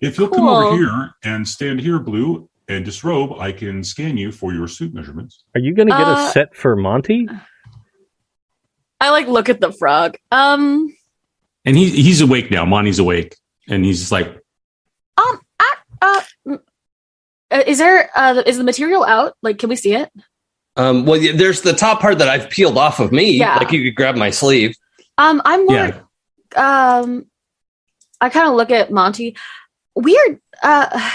If 0.00 0.18
you'll 0.18 0.28
come 0.28 0.46
over 0.48 0.76
here 0.76 1.10
and 1.24 1.46
stand 1.48 1.80
here, 1.80 1.98
Blue, 1.98 2.48
and 2.68 2.84
disrobe, 2.84 3.38
I 3.40 3.50
can 3.52 3.82
scan 3.82 4.16
you 4.16 4.30
for 4.30 4.52
your 4.52 4.68
suit 4.68 4.92
measurements. 4.94 5.44
Are 5.54 5.60
you 5.60 5.74
going 5.74 5.88
to 5.88 5.94
get 5.96 6.06
Uh, 6.06 6.12
a 6.28 6.30
set 6.32 6.54
for 6.54 6.76
Monty? 6.76 7.28
I 9.00 9.10
like 9.10 9.26
look 9.28 9.48
at 9.48 9.60
the 9.60 9.72
frog. 9.72 10.16
Um 10.30 10.94
and 11.64 11.76
he 11.76 11.90
he's 11.90 12.20
awake 12.20 12.50
now. 12.50 12.64
Monty's 12.64 12.98
awake, 13.00 13.36
and 13.68 13.84
he's 13.84 13.98
just 14.00 14.12
like, 14.12 14.38
um 15.18 15.40
uh, 17.50 17.62
is 17.66 17.78
there 17.78 18.10
uh 18.14 18.42
is 18.46 18.58
the 18.58 18.64
material 18.64 19.04
out? 19.04 19.34
Like 19.42 19.58
can 19.58 19.68
we 19.68 19.76
see 19.76 19.94
it? 19.94 20.10
Um, 20.78 21.06
well, 21.06 21.18
there's 21.34 21.62
the 21.62 21.72
top 21.72 22.00
part 22.00 22.18
that 22.18 22.28
I've 22.28 22.50
peeled 22.50 22.76
off 22.76 23.00
of 23.00 23.10
me. 23.10 23.38
Yeah. 23.38 23.56
Like 23.56 23.72
you 23.72 23.82
could 23.82 23.94
grab 23.94 24.16
my 24.16 24.30
sleeve. 24.30 24.76
Um 25.18 25.40
I'm 25.44 25.66
more 25.66 25.76
yeah, 25.76 27.02
um 27.02 27.26
I 28.20 28.28
kind 28.28 28.48
of 28.48 28.54
look 28.54 28.70
at 28.70 28.90
Monty. 28.90 29.36
Weird 29.94 30.40
uh 30.62 31.10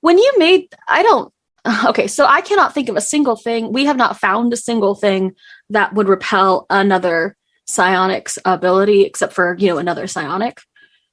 when 0.00 0.18
you 0.18 0.32
made 0.36 0.68
I 0.86 1.02
don't 1.02 1.32
okay, 1.86 2.06
so 2.06 2.26
I 2.26 2.40
cannot 2.40 2.74
think 2.74 2.88
of 2.88 2.96
a 2.96 3.00
single 3.00 3.36
thing. 3.36 3.72
We 3.72 3.84
have 3.84 3.96
not 3.96 4.18
found 4.18 4.52
a 4.52 4.56
single 4.56 4.94
thing 4.94 5.34
that 5.70 5.94
would 5.94 6.08
repel 6.08 6.66
another 6.68 7.36
psionic's 7.66 8.38
ability 8.44 9.02
except 9.02 9.32
for, 9.32 9.56
you 9.58 9.68
know, 9.68 9.78
another 9.78 10.06
psionic 10.06 10.60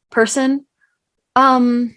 person. 0.09 0.65
Um 1.35 1.95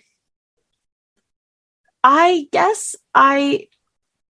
I 2.04 2.48
guess 2.50 2.96
I 3.14 3.68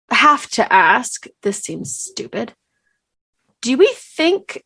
have 0.09 0.49
to 0.51 0.71
ask, 0.71 1.25
this 1.41 1.59
seems 1.59 1.95
stupid. 1.95 2.53
Do 3.61 3.77
we 3.77 3.93
think 3.95 4.63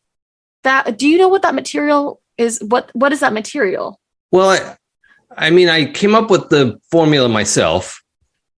that 0.64 0.98
do 0.98 1.06
you 1.06 1.18
know 1.18 1.28
what 1.28 1.42
that 1.42 1.54
material 1.54 2.20
is 2.36 2.60
what 2.62 2.90
what 2.92 3.12
is 3.12 3.20
that 3.20 3.32
material? 3.32 4.00
Well, 4.32 4.50
I, 4.50 5.46
I 5.46 5.50
mean, 5.50 5.68
I 5.68 5.92
came 5.92 6.14
up 6.14 6.30
with 6.30 6.48
the 6.48 6.80
formula 6.90 7.28
myself. 7.28 8.02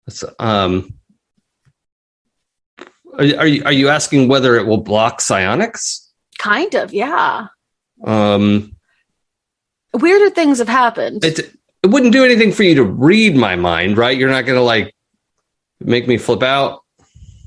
It's, 0.06 0.22
um, 0.38 0.94
are, 3.14 3.24
are 3.38 3.46
you 3.46 3.64
are 3.64 3.72
you 3.72 3.88
asking 3.88 4.28
whether 4.28 4.56
it 4.56 4.66
will 4.66 4.82
block 4.82 5.20
psionics? 5.20 6.12
Kind 6.38 6.74
of, 6.74 6.92
yeah. 6.92 7.46
Um, 8.04 8.76
Weirder 9.94 10.30
things 10.30 10.58
have 10.58 10.68
happened. 10.68 11.24
it 11.24 11.56
it 11.86 11.92
wouldn't 11.92 12.12
do 12.12 12.24
anything 12.24 12.50
for 12.50 12.64
you 12.64 12.74
to 12.74 12.84
read 12.84 13.36
my 13.36 13.54
mind, 13.54 13.96
right? 13.96 14.16
You're 14.18 14.28
not 14.28 14.44
going 14.44 14.58
to 14.58 14.62
like 14.62 14.92
make 15.80 16.08
me 16.08 16.18
flip 16.18 16.42
out. 16.42 16.80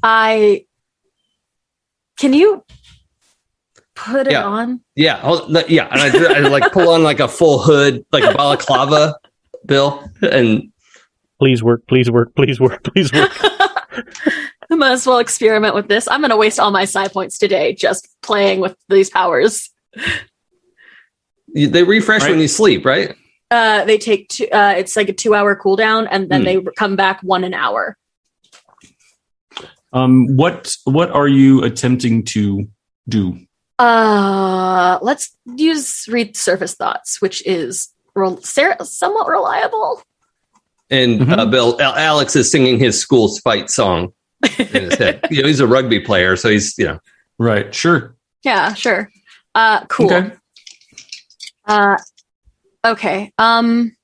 I 0.02 0.66
can 2.18 2.34
you 2.34 2.64
put 3.96 4.28
it 4.28 4.32
Yeah. 4.32 4.46
on? 4.46 4.80
Yeah, 4.96 5.20
I'll, 5.22 5.52
yeah, 5.70 5.90
and 5.92 6.00
I, 6.02 6.38
I 6.38 6.40
like 6.48 6.72
pull 6.72 6.88
on 6.90 7.04
like 7.04 7.20
a 7.20 7.28
full 7.28 7.60
hood, 7.60 8.06
like 8.14 8.24
a 8.24 8.34
balaclava, 8.36 9.16
Bill, 9.66 10.04
and 10.22 10.72
Please 11.42 11.64
work, 11.64 11.88
please 11.88 12.12
work, 12.12 12.36
please 12.36 12.60
work, 12.60 12.84
please 12.84 13.14
work. 13.14 13.32
Might 14.70 14.92
as 14.92 15.08
well 15.08 15.20
experiment 15.20 15.74
with 15.74 15.88
this. 15.88 16.06
I'm 16.10 16.20
going 16.20 16.32
to 16.32 16.38
waste 16.38 16.60
all 16.60 16.70
my 16.72 16.84
psi 16.86 17.08
points 17.08 17.38
today 17.38 17.74
just 17.74 18.08
playing 18.22 18.60
with 18.60 18.76
these 18.90 19.10
powers. 19.10 19.70
You- 21.48 21.68
They 21.70 21.84
refresh 21.84 22.24
Right. 22.24 22.32
when 22.32 22.40
you 22.42 22.48
sleep, 22.50 22.86
right? 22.86 23.16
Uh, 23.52 23.84
they 23.86 23.98
take 23.98 24.30
two, 24.30 24.48
uh, 24.52 24.76
it's 24.78 24.96
like 24.96 25.10
a 25.10 25.14
two 25.14 25.34
hour 25.34 25.56
cooldown, 25.56 26.08
and 26.12 26.30
then 26.30 26.42
Hmm. 26.42 26.46
they 26.46 26.62
come 26.78 26.96
back 26.96 27.22
one 27.24 27.44
an 27.44 27.54
hour. 27.54 27.98
Um, 29.92 30.28
what 30.36 30.76
what 30.86 31.10
are 31.12 31.28
you 31.28 31.64
attempting 31.64 32.24
to 32.26 32.68
do? 33.08 33.40
Uh, 33.80 35.00
let's 35.02 35.36
use 35.56 36.06
read 36.08 36.38
surface 36.38 36.76
thoughts, 36.76 37.22
which 37.22 37.46
is 37.48 37.90
rel- 38.16 38.42
ser- 38.42 38.78
somewhat 38.84 39.28
reliable. 39.28 40.04
And 40.92 41.22
Mhm. 41.22 41.38
uh, 41.40 41.46
Bill 41.48 41.82
Al- 41.82 41.96
Alex 41.96 42.36
is 42.36 42.52
singing 42.52 42.78
his 42.78 43.00
school's 43.00 43.40
fight 43.40 43.72
song 43.72 44.14
in 44.60 44.68
his 44.68 44.96
head. 44.96 45.26
you 45.32 45.42
know, 45.42 45.48
he's 45.48 45.60
a 45.60 45.68
rugby 45.68 46.00
player, 46.00 46.36
so 46.36 46.50
he's 46.50 46.78
you 46.78 46.86
know. 46.86 47.00
Right. 47.40 47.74
Sure. 47.74 48.16
Yeah, 48.44 48.74
sure. 48.76 49.10
Uh, 49.56 49.86
cool. 49.86 50.14
Okay. 50.14 50.32
Uh, 51.66 51.98
okay. 52.86 53.32
Um, 53.38 53.96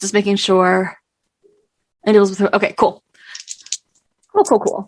just 0.00 0.14
making 0.14 0.36
sure. 0.36 0.96
And 2.04 2.14
deals 2.14 2.30
with. 2.30 2.54
Okay, 2.54 2.74
cool. 2.76 3.02
Cool, 4.32 4.44
cool, 4.44 4.60
cool. 4.60 4.86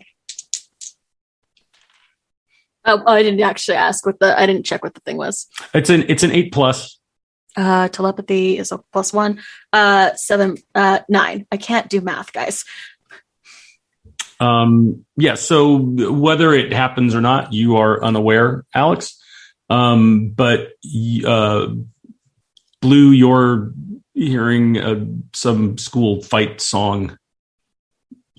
Oh, 2.83 3.03
oh, 3.05 3.13
I 3.13 3.21
didn't 3.21 3.41
actually 3.41 3.77
ask 3.77 4.05
what 4.05 4.19
the. 4.19 4.39
I 4.39 4.45
didn't 4.45 4.65
check 4.65 4.83
what 4.83 4.93
the 4.93 5.01
thing 5.01 5.17
was. 5.17 5.47
It's 5.73 5.89
an 5.89 6.05
it's 6.07 6.23
an 6.23 6.31
eight 6.31 6.51
plus. 6.51 6.97
Uh, 7.55 7.89
telepathy 7.89 8.57
is 8.57 8.71
a 8.71 8.79
plus 8.93 9.13
one. 9.13 9.41
Uh, 9.73 10.13
seven. 10.15 10.57
Uh, 10.73 10.99
nine. 11.09 11.45
I 11.51 11.57
can't 11.57 11.89
do 11.89 12.01
math, 12.01 12.33
guys. 12.33 12.65
Um, 14.39 15.05
yeah. 15.17 15.35
So 15.35 15.77
whether 15.77 16.53
it 16.53 16.73
happens 16.73 17.13
or 17.13 17.21
not, 17.21 17.53
you 17.53 17.77
are 17.77 18.03
unaware, 18.03 18.65
Alex. 18.73 19.21
Um, 19.69 20.29
but 20.29 20.69
uh, 21.25 21.67
Blue, 22.81 23.11
you're 23.11 23.71
hearing 24.13 24.77
uh, 24.77 25.05
some 25.33 25.77
school 25.77 26.21
fight 26.23 26.59
song 26.59 27.17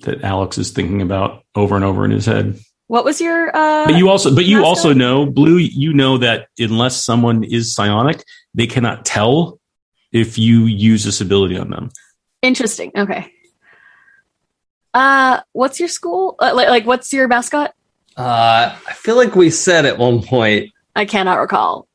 that 0.03 0.23
Alex 0.23 0.59
is 0.59 0.71
thinking 0.73 1.01
about 1.01 1.45
over 1.55 1.77
and 1.77 1.85
over 1.85 2.05
in 2.05 2.11
his 2.11 2.27
head. 2.27 2.59
What 2.89 3.05
was 3.05 3.21
your? 3.21 3.57
Uh, 3.57 3.87
But 3.87 3.97
you 3.97 4.09
also, 4.11 4.35
but 4.35 4.45
you 4.45 4.57
Master? 4.59 4.67
also 4.69 4.93
know, 4.93 5.25
Blue. 5.27 5.57
You 5.57 5.93
know 5.95 6.19
that 6.19 6.49
unless 6.59 7.03
someone 7.05 7.45
is 7.45 7.75
psionic, 7.75 8.23
they 8.55 8.67
cannot 8.67 9.05
tell 9.05 9.59
if 10.11 10.37
you 10.39 10.65
use 10.67 11.05
this 11.05 11.21
ability 11.21 11.57
on 11.57 11.71
them. 11.71 11.91
interesting. 12.43 12.91
Okay. 12.97 13.33
Uh, 14.93 15.41
what's 15.53 15.79
your 15.81 15.89
school? 15.89 16.35
Uh, 16.39 16.53
like, 16.55 16.69
like, 16.69 16.85
what's 16.85 17.13
your 17.15 17.27
mascot? 17.29 17.73
Uh, 18.15 18.77
I 18.87 18.93
feel 18.93 19.17
like 19.17 19.35
we 19.35 19.49
said 19.49 19.87
at 19.87 19.97
one 19.97 20.23
point 20.23 20.71
I 20.95 21.07
cannot 21.07 21.39
recall. 21.39 21.89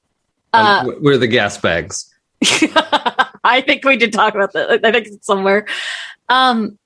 um, 0.54 0.66
Uh, 0.90 0.92
we're 1.02 1.18
the 1.20 1.28
gas 1.28 1.60
bags. 1.60 2.12
I 3.44 3.64
think 3.66 3.84
we 3.84 3.98
did 3.98 4.14
talk 4.14 4.36
about 4.36 4.54
that. 4.54 4.86
I 4.86 4.92
think 4.92 5.08
it's 5.08 5.26
somewhere. 5.26 5.66
Um, 6.30 6.78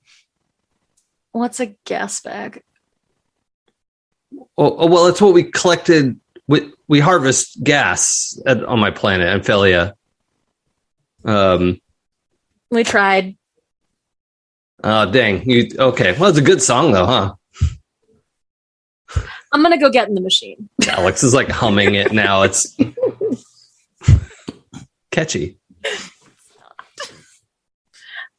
what's 1.32 1.60
a 1.60 1.74
gas 1.84 2.20
bag? 2.20 2.62
Oh, 4.56 4.76
oh, 4.78 4.86
well, 4.86 5.06
it's 5.06 5.20
what 5.20 5.34
we 5.34 5.44
collected. 5.44 6.18
We 6.46 6.72
we 6.88 7.00
harvest 7.00 7.62
gas 7.62 8.40
at, 8.46 8.64
on 8.64 8.80
my 8.80 8.90
planet, 8.90 9.28
Amphilia. 9.28 9.94
Um. 11.24 11.80
We 12.70 12.84
tried. 12.84 13.36
Oh 14.82 15.10
dang! 15.10 15.48
You 15.48 15.68
okay? 15.78 16.16
Well, 16.18 16.30
it's 16.30 16.38
a 16.38 16.42
good 16.42 16.62
song 16.62 16.92
though, 16.92 17.06
huh? 17.06 17.34
I'm 19.52 19.62
gonna 19.62 19.78
go 19.78 19.90
get 19.90 20.08
in 20.08 20.14
the 20.14 20.20
machine. 20.20 20.68
Alex 20.88 21.22
is 21.22 21.34
like 21.34 21.48
humming 21.48 21.94
it 21.94 22.12
now. 22.12 22.42
It's 22.42 22.74
catchy. 25.12 25.58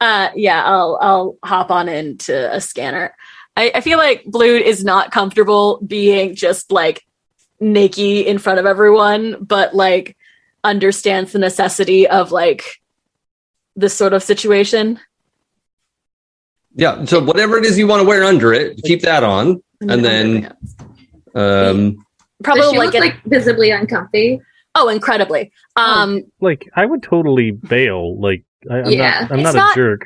Uh, 0.02 0.30
yeah, 0.36 0.64
I'll 0.66 0.98
I'll 1.02 1.38
hop 1.46 1.72
on 1.72 1.88
into 1.88 2.54
a 2.54 2.60
scanner. 2.60 3.16
I, 3.56 3.72
I 3.76 3.82
feel 3.82 3.98
like 3.98 4.26
Blue 4.26 4.58
is 4.58 4.84
not 4.84 5.12
comfortable 5.12 5.80
being 5.86 6.36
just 6.36 6.72
like 6.72 7.06
naked 7.62 8.26
in 8.26 8.38
front 8.38 8.60
of 8.60 8.66
everyone, 8.66 9.38
but 9.42 9.74
like 9.74 10.18
understands 10.64 11.32
the 11.32 11.40
necessity 11.40 12.08
of 12.08 12.32
like 12.34 12.82
this 13.78 13.94
sort 13.94 14.12
of 14.14 14.24
situation. 14.24 15.00
Yeah. 16.76 17.06
So 17.06 17.24
whatever 17.24 17.58
it 17.58 17.64
is 17.66 17.78
you 17.78 17.88
want 17.88 18.02
to 18.02 18.08
wear 18.08 18.24
under 18.24 18.52
it, 18.52 18.82
keep 18.84 19.02
that 19.04 19.24
on. 19.24 19.62
And 19.82 20.04
then- 20.04 20.54
Um. 21.36 22.06
probably 22.44 22.62
Does 22.64 22.72
she 22.72 22.78
like, 22.78 22.86
look 22.88 22.96
it- 22.96 23.00
like 23.02 23.24
visibly 23.26 23.72
uncomfy? 23.72 24.42
Oh, 24.76 24.90
incredibly. 24.90 25.52
Um, 25.76 26.24
Like 26.42 26.70
I 26.76 26.86
would 26.86 27.04
totally 27.04 27.52
bail. 27.52 28.20
Like 28.20 28.44
I, 28.70 28.80
I'm 28.82 28.92
Yeah. 28.92 29.20
not. 29.22 29.32
I'm 29.32 29.40
It's 29.40 29.44
not, 29.46 29.56
not- 29.56 29.72
a 29.72 29.76
jerk. 29.76 30.02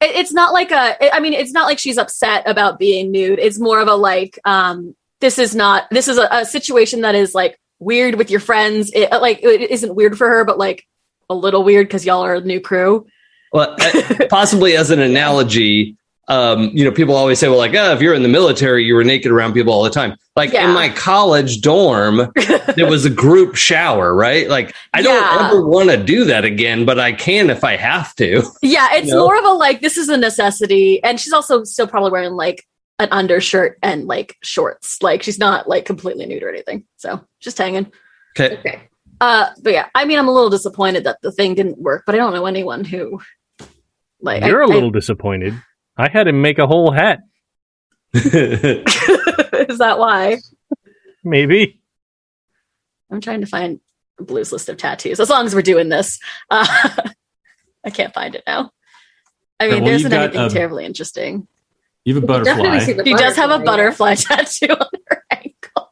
it, 0.00 0.16
it's 0.16 0.32
not 0.32 0.52
like 0.52 0.70
a. 0.70 1.14
I 1.14 1.20
mean 1.20 1.32
it's 1.34 1.52
not 1.52 1.64
like 1.66 1.78
she's 1.78 1.98
upset 1.98 2.42
about 2.48 2.78
being 2.78 3.10
nude 3.12 3.38
it's 3.38 3.58
more 3.58 3.80
of 3.80 3.88
a 3.88 3.94
like 3.94 4.38
um 4.44 4.94
this 5.20 5.38
is 5.38 5.54
not 5.54 5.84
this 5.90 6.08
is 6.08 6.16
a, 6.18 6.26
a 6.30 6.44
situation 6.44 7.02
that 7.02 7.14
is 7.14 7.34
like 7.34 7.58
weird 7.78 8.14
with 8.16 8.30
your 8.30 8.40
friends 8.40 8.90
it 8.94 9.10
like 9.20 9.42
it 9.42 9.70
isn't 9.70 9.94
weird 9.94 10.16
for 10.16 10.28
her 10.28 10.44
but 10.44 10.58
like 10.58 10.86
a 11.28 11.34
little 11.34 11.62
weird 11.62 11.86
because 11.86 12.04
y'all 12.06 12.24
are 12.24 12.34
a 12.36 12.40
new 12.40 12.60
crew 12.60 13.06
Well, 13.52 13.76
uh, 13.80 14.26
possibly 14.30 14.76
as 14.76 14.90
an 14.90 15.00
analogy, 15.00 15.96
um, 16.28 16.70
you 16.72 16.84
know, 16.84 16.92
people 16.92 17.16
always 17.16 17.38
say, 17.40 17.48
well, 17.48 17.58
like, 17.58 17.74
oh, 17.74 17.92
if 17.92 18.00
you're 18.00 18.14
in 18.14 18.22
the 18.22 18.28
military, 18.28 18.84
you 18.84 18.94
were 18.94 19.02
naked 19.02 19.32
around 19.32 19.52
people 19.52 19.72
all 19.72 19.82
the 19.82 19.90
time. 19.90 20.16
Like 20.36 20.52
Yeah. 20.52 20.68
in 20.68 20.74
my 20.74 20.88
college 20.90 21.60
dorm, 21.60 22.30
there 22.76 22.88
was 22.88 23.04
a 23.04 23.10
group 23.10 23.56
shower, 23.56 24.14
right? 24.14 24.48
Like, 24.48 24.74
I 24.94 25.02
don't 25.02 25.40
ever 25.44 25.66
want 25.66 25.90
to 25.90 25.96
do 25.96 26.24
that 26.26 26.44
again, 26.44 26.84
but 26.84 27.00
I 27.00 27.12
can 27.12 27.50
if 27.50 27.64
I 27.64 27.76
have 27.76 28.14
to. 28.16 28.42
yeah 28.62 28.88
it's 28.92 29.08
No. 29.10 29.24
more 29.24 29.36
of 29.38 29.44
a 29.44 29.48
like 29.50 29.80
this 29.80 29.96
is 29.96 30.08
a 30.08 30.16
necessity 30.16 31.02
and 31.02 31.18
she's 31.18 31.32
also 31.32 31.64
still 31.64 31.88
probably 31.88 32.10
wearing 32.12 32.32
like 32.34 32.64
an 33.00 33.08
undershirt 33.10 33.78
and 33.82 34.06
like 34.06 34.36
shorts 34.42 35.02
like 35.02 35.22
she's 35.22 35.38
not 35.38 35.68
like 35.68 35.84
completely 35.86 36.26
nude 36.26 36.42
or 36.42 36.50
anything 36.50 36.84
so 36.96 37.18
just 37.40 37.56
hanging 37.56 37.90
Okay. 38.38 38.58
Okay. 38.58 38.82
uh 39.22 39.48
but 39.62 39.72
yeah 39.72 39.86
i 39.94 40.04
mean 40.04 40.18
i'm 40.18 40.28
a 40.28 40.32
little 40.32 40.50
disappointed 40.50 41.04
that 41.04 41.16
the 41.22 41.32
thing 41.32 41.54
didn't 41.54 41.78
work 41.78 42.02
but 42.04 42.14
i 42.14 42.18
don't 42.18 42.34
know 42.34 42.44
anyone 42.44 42.84
who 42.84 43.18
like 44.20 44.44
You're 44.44 44.60
a 44.60 44.66
a 44.66 44.68
little 44.68 44.90
disappointed. 44.90 45.54
I 45.96 46.08
had 46.08 46.28
him 46.28 46.40
make 46.42 46.58
a 46.58 46.66
whole 46.66 46.90
hat. 46.90 47.20
is 48.12 49.78
that 49.78 49.98
why 49.98 50.38
Maybe. 51.22 51.80
I'm 53.10 53.20
trying 53.20 53.40
to 53.40 53.46
find 53.46 53.80
Blue's 54.18 54.52
list 54.52 54.68
of 54.68 54.76
tattoos. 54.76 55.20
As 55.20 55.30
long 55.30 55.46
as 55.46 55.54
we're 55.54 55.62
doing 55.62 55.88
this, 55.88 56.18
uh, 56.50 56.66
I 57.84 57.90
can't 57.90 58.14
find 58.14 58.34
it 58.34 58.44
now. 58.46 58.70
I 59.58 59.64
mean, 59.64 59.70
well, 59.70 59.80
there 59.80 59.92
you've 59.92 60.00
isn't 60.06 60.12
anything 60.12 60.40
um, 60.40 60.48
terribly 60.48 60.84
interesting. 60.84 61.46
You 62.04 62.14
have 62.14 62.22
a 62.22 62.26
You 62.26 62.34
can 62.44 62.44
butterfly, 62.44 62.78
see 62.78 62.94
She 63.04 63.14
does 63.14 63.36
have 63.36 63.50
a 63.50 63.58
butterfly, 63.58 64.14
butterfly 64.14 64.36
tattoo 64.36 64.72
on 64.72 64.88
her 65.08 65.24
ankle. 65.30 65.90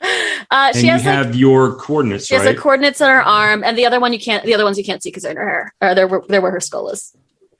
Uh, 0.00 0.46
and 0.50 0.76
she 0.76 0.86
you 0.86 0.92
has 0.92 1.04
like 1.04 1.14
have 1.14 1.36
your 1.36 1.76
coordinates, 1.76 2.26
she 2.26 2.34
has 2.34 2.44
right? 2.44 2.56
the 2.56 2.60
coordinates 2.60 3.00
on 3.00 3.10
her 3.10 3.22
arm, 3.22 3.62
and 3.62 3.78
the 3.78 3.86
other 3.86 4.00
one 4.00 4.12
you 4.12 4.18
can't. 4.18 4.44
The 4.44 4.54
other 4.54 4.64
ones 4.64 4.78
you 4.78 4.84
can't 4.84 5.02
see 5.02 5.10
because 5.10 5.22
they're 5.22 5.32
in 5.32 5.38
her 5.38 5.48
hair, 5.48 5.74
or 5.80 5.94
they're 5.94 6.20
they're 6.28 6.40
where 6.40 6.52
her 6.52 6.60
skull 6.60 6.88
is. 6.90 7.16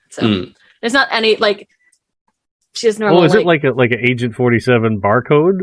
So 0.09 0.23
Mm. 0.23 0.55
There's 0.87 0.93
not 0.93 1.09
any 1.11 1.35
like. 1.35 1.67
She 2.73 2.87
has 2.87 2.97
normal. 2.97 3.17
Well, 3.17 3.25
is 3.25 3.33
like, 3.33 3.41
it 3.41 3.45
like 3.45 3.63
a 3.65 3.71
like 3.71 3.91
an 3.91 3.99
Agent 3.99 4.35
Forty 4.35 4.59
Seven 4.59 5.01
barcode? 5.01 5.59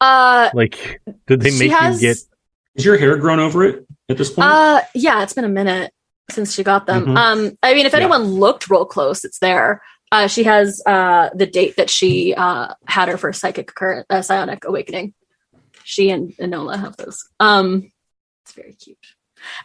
uh 0.00 0.50
Like, 0.52 1.00
did 1.28 1.40
they 1.40 1.56
make 1.56 1.70
has, 1.70 2.02
you 2.02 2.08
get? 2.08 2.16
Is 2.74 2.84
your 2.84 2.98
hair 2.98 3.16
grown 3.16 3.38
over 3.38 3.62
it 3.64 3.86
at 4.08 4.18
this 4.18 4.30
point? 4.32 4.48
Uh, 4.48 4.80
yeah, 4.94 5.22
it's 5.22 5.34
been 5.34 5.44
a 5.44 5.48
minute 5.48 5.92
since 6.30 6.52
she 6.52 6.64
got 6.64 6.86
them. 6.86 7.06
Mhm. 7.06 7.16
Um, 7.16 7.58
I 7.62 7.74
mean, 7.74 7.86
if 7.86 7.92
Yeah. 7.92 7.98
anyone 8.00 8.24
looked 8.24 8.68
real 8.68 8.84
close, 8.84 9.24
it's 9.24 9.38
there. 9.38 9.82
Uh, 10.10 10.26
she 10.26 10.42
has 10.42 10.82
uh 10.84 11.30
the 11.34 11.46
date 11.46 11.76
that 11.76 11.90
she 11.90 12.34
uh 12.34 12.74
had 12.86 13.08
her 13.08 13.16
first 13.16 13.40
psychic 13.40 13.72
current 13.72 14.04
uh, 14.10 14.20
psionic 14.22 14.64
awakening. 14.64 15.14
She 15.84 16.10
and 16.10 16.32
Enola 16.38 16.80
have 16.80 16.96
those. 16.96 17.28
Um, 17.38 17.92
it's 18.42 18.52
very 18.54 18.72
cute. 18.72 18.98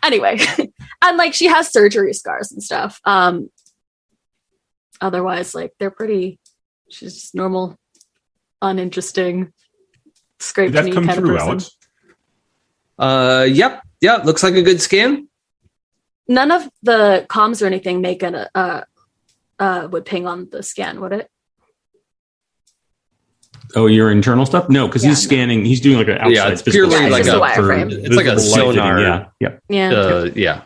Anyway, 0.03 0.37
and 1.01 1.17
like 1.17 1.33
she 1.33 1.45
has 1.47 1.71
surgery 1.71 2.13
scars 2.13 2.51
and 2.51 2.61
stuff. 2.61 2.99
Um, 3.05 3.49
otherwise, 5.01 5.53
like 5.55 5.73
they're 5.79 5.91
pretty. 5.91 6.39
She's 6.89 7.13
just 7.13 7.35
normal, 7.35 7.77
uninteresting, 8.61 9.45
Did 9.45 9.53
scraped 10.39 10.73
that 10.73 10.91
come 10.91 11.05
kind 11.05 11.19
through, 11.19 11.35
of 11.35 11.37
person. 11.37 11.49
Alex? 11.49 11.77
uh, 12.97 13.45
yep. 13.49 13.81
Yeah. 14.01 14.17
Looks 14.17 14.41
like 14.43 14.55
a 14.55 14.61
good 14.63 14.81
scan. 14.81 15.27
none 16.27 16.51
of 16.51 16.69
the 16.83 17.25
comms 17.29 17.61
or 17.61 17.65
anything 17.65 18.01
make 18.01 18.21
an 18.23 18.35
uh 18.55 18.81
uh 19.59 19.87
would 19.91 20.05
ping 20.05 20.27
on 20.27 20.47
the 20.51 20.61
scan 20.63 21.01
would 21.01 21.11
it 21.11 21.27
oh, 23.75 23.85
your 23.87 24.09
internal 24.11 24.45
stuff? 24.45 24.67
No, 24.69 24.87
because 24.87 25.03
Yeah, 25.03 25.11
he's 25.11 25.23
no. 25.23 25.27
scanning. 25.27 25.65
He's 25.65 25.81
doing 25.81 25.97
like 25.97 26.07
an 26.07 26.15
outside 26.17 26.31
Yeah, 26.31 26.47
it's 26.49 26.61
physical 26.61 26.89
purely 26.89 26.95
scan 27.09 27.11
like 27.11 27.27
a 27.27 27.31
for 27.55 27.61
wireframe. 27.63 27.91
It's 27.91 28.15
like 28.15 28.25
a 28.25 28.39
sonar. 28.39 28.99
Yeah, 28.99 29.25
yeah. 29.39 29.57
yeah 29.69 29.89
Uh, 29.91 30.29
yeah. 30.35 30.61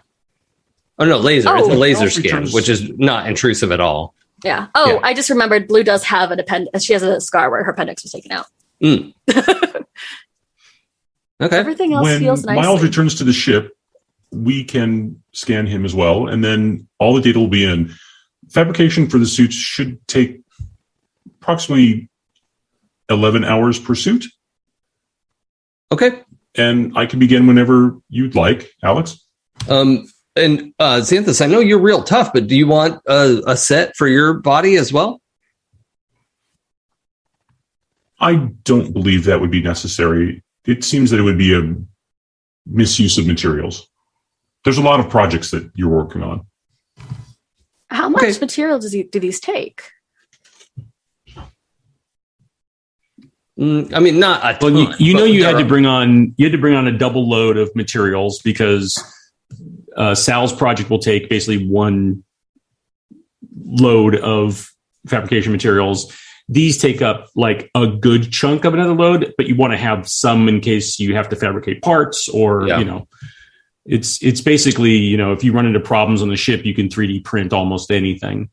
Oh 1.00 1.06
no, 1.06 1.18
laser. 1.18 1.50
it's 1.58 1.68
a 1.68 1.72
Oh. 1.72 1.76
laser 1.76 2.10
scan, 2.10 2.32
turns- 2.32 2.54
which 2.54 2.70
is 2.70 2.90
not 2.98 3.28
intrusive 3.28 3.72
at 3.72 3.80
all. 3.82 4.14
Yeah. 4.44 4.68
Oh, 4.76 4.94
Yeah. 4.96 5.00
I 5.04 5.14
just 5.14 5.30
remembered 5.30 5.68
Blue 5.68 5.84
does 5.84 6.04
have 6.04 6.32
an 6.32 6.40
appendix. 6.40 6.84
She 6.84 6.94
has 6.94 7.04
a 7.04 7.22
scar 7.22 7.50
where 7.50 7.64
her 7.64 7.72
appendix 7.72 8.04
was 8.04 8.12
taken 8.12 8.32
out. 8.32 8.46
Mm. 8.82 9.14
Okay. 11.42 11.58
Everything 11.58 11.92
else 11.94 12.04
when 12.06 12.20
feels 12.20 12.46
nice. 12.46 12.56
Miles 12.56 12.82
returns 12.84 13.16
to 13.16 13.26
the 13.26 13.34
ship, 13.34 13.76
we 14.32 14.64
can 14.64 15.22
scan 15.34 15.66
him 15.68 15.84
as 15.84 15.94
well, 15.94 16.28
and 16.30 16.42
then 16.44 16.88
all 17.00 17.14
the 17.14 17.22
data 17.22 17.38
will 17.38 17.50
be 17.50 17.66
in. 17.66 17.92
Fabrication 18.50 19.10
for 19.10 19.18
the 19.18 19.26
suits 19.26 19.54
should 19.56 20.00
take 20.08 20.42
approximately 21.42 22.10
11 23.10 23.44
hours 23.44 23.78
per 23.78 23.94
suit, 23.96 24.26
Okay. 25.92 26.22
and 26.56 26.98
I 26.98 27.08
can 27.08 27.20
begin 27.20 27.46
whenever 27.46 27.98
you'd 28.10 28.36
like, 28.36 28.72
Alex. 28.82 29.20
Um, 29.68 30.06
and 30.36 30.74
uh, 30.80 30.98
Xanthus, 30.98 31.44
I 31.44 31.48
know 31.48 31.60
you're 31.60 31.80
real 31.80 32.04
tough, 32.04 32.34
but 32.34 32.48
do 32.48 32.56
you 32.56 32.68
want 32.68 33.02
a, 33.08 33.42
a 33.48 33.58
set 33.58 33.96
for 33.96 34.08
your 34.08 34.34
body 34.34 34.76
as 34.76 34.92
well? 34.92 35.22
I 38.20 38.36
don't 38.64 38.94
believe 38.94 39.26
that 39.26 39.42
would 39.42 39.52
be 39.52 39.62
necessary. 39.62 40.44
It 40.66 40.84
seems 40.84 41.12
that 41.12 41.20
it 41.20 41.24
would 41.24 41.38
be 41.38 41.54
a 41.54 41.76
misuse 42.66 43.18
of 43.18 43.28
materials. 43.28 43.88
There's 44.64 44.78
a 44.78 44.82
lot 44.82 45.00
of 45.00 45.10
projects 45.10 45.52
that 45.52 45.70
you're 45.76 45.90
working 45.90 46.24
on. 46.24 46.46
How 47.90 48.10
much 48.10 48.24
Okay. 48.24 48.40
material 48.40 48.80
does 48.80 48.94
he, 48.94 49.04
do 49.04 49.20
these 49.20 49.40
take? 49.40 49.84
Mm, 53.60 53.94
I 53.94 54.00
mean, 54.00 54.20
not 54.20 54.42
a 54.44 54.58
Well, 54.66 54.76
you, 54.76 54.88
you 54.98 55.14
know 55.14 55.26
you 55.26 55.44
had 55.44 55.60
to 55.60 55.66
bring 55.66 55.86
on 55.86 56.34
you 56.38 56.46
had 56.46 56.54
to 56.54 56.58
bring 56.58 56.74
on 56.74 56.88
a 56.88 56.98
double 56.98 57.30
load 57.30 57.56
of 57.56 57.70
materials 57.76 58.42
because 58.44 58.98
uh, 59.96 60.16
Sal's 60.16 60.54
project 60.54 60.90
will 60.90 61.00
take 61.00 61.30
basically 61.30 61.68
one 61.68 62.24
load 63.66 64.16
of 64.16 64.70
fabrication 65.08 65.52
materials. 65.52 66.14
These 66.50 66.78
take 66.78 67.02
up 67.02 67.28
like 67.36 67.70
a 67.74 67.88
good 67.88 68.32
chunk 68.32 68.66
of 68.66 68.74
another 68.74 68.94
load, 68.94 69.34
but 69.38 69.48
you 69.48 69.56
want 69.56 69.72
to 69.72 69.78
have 69.78 70.08
some 70.08 70.50
in 70.50 70.60
case 70.60 71.00
you 71.00 71.16
have 71.16 71.30
to 71.30 71.36
fabricate 71.36 71.82
parts 71.82 72.28
or 72.28 72.68
Yeah. 72.68 72.80
you 72.80 72.86
know. 72.86 73.08
It's 73.86 74.22
it's 74.24 74.40
basically 74.42 74.92
you 74.96 75.18
know 75.18 75.34
if 75.34 75.44
you 75.44 75.52
run 75.52 75.66
into 75.66 75.80
problems 75.80 76.22
on 76.22 76.30
the 76.30 76.38
ship, 76.38 76.66
you 76.66 76.74
can 76.74 76.88
3D 76.88 77.24
print 77.26 77.52
almost 77.52 77.92
anything 77.92 78.50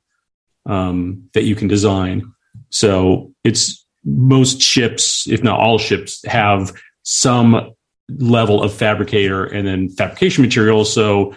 um, 0.67 1.29
that 1.35 1.45
you 1.45 1.55
can 1.55 1.69
design. 1.69 2.33
So 2.71 3.33
it's 3.45 3.85
most 4.05 4.61
ships, 4.61 5.29
if 5.29 5.43
not 5.43 5.61
all 5.61 5.79
ships, 5.79 6.25
have 6.27 6.73
some 7.03 7.73
level 8.19 8.63
of 8.63 8.73
fabricator 8.73 9.45
and 9.45 9.67
then 9.67 9.89
fabrication 9.91 10.43
materials. 10.43 10.93
So, 10.93 11.37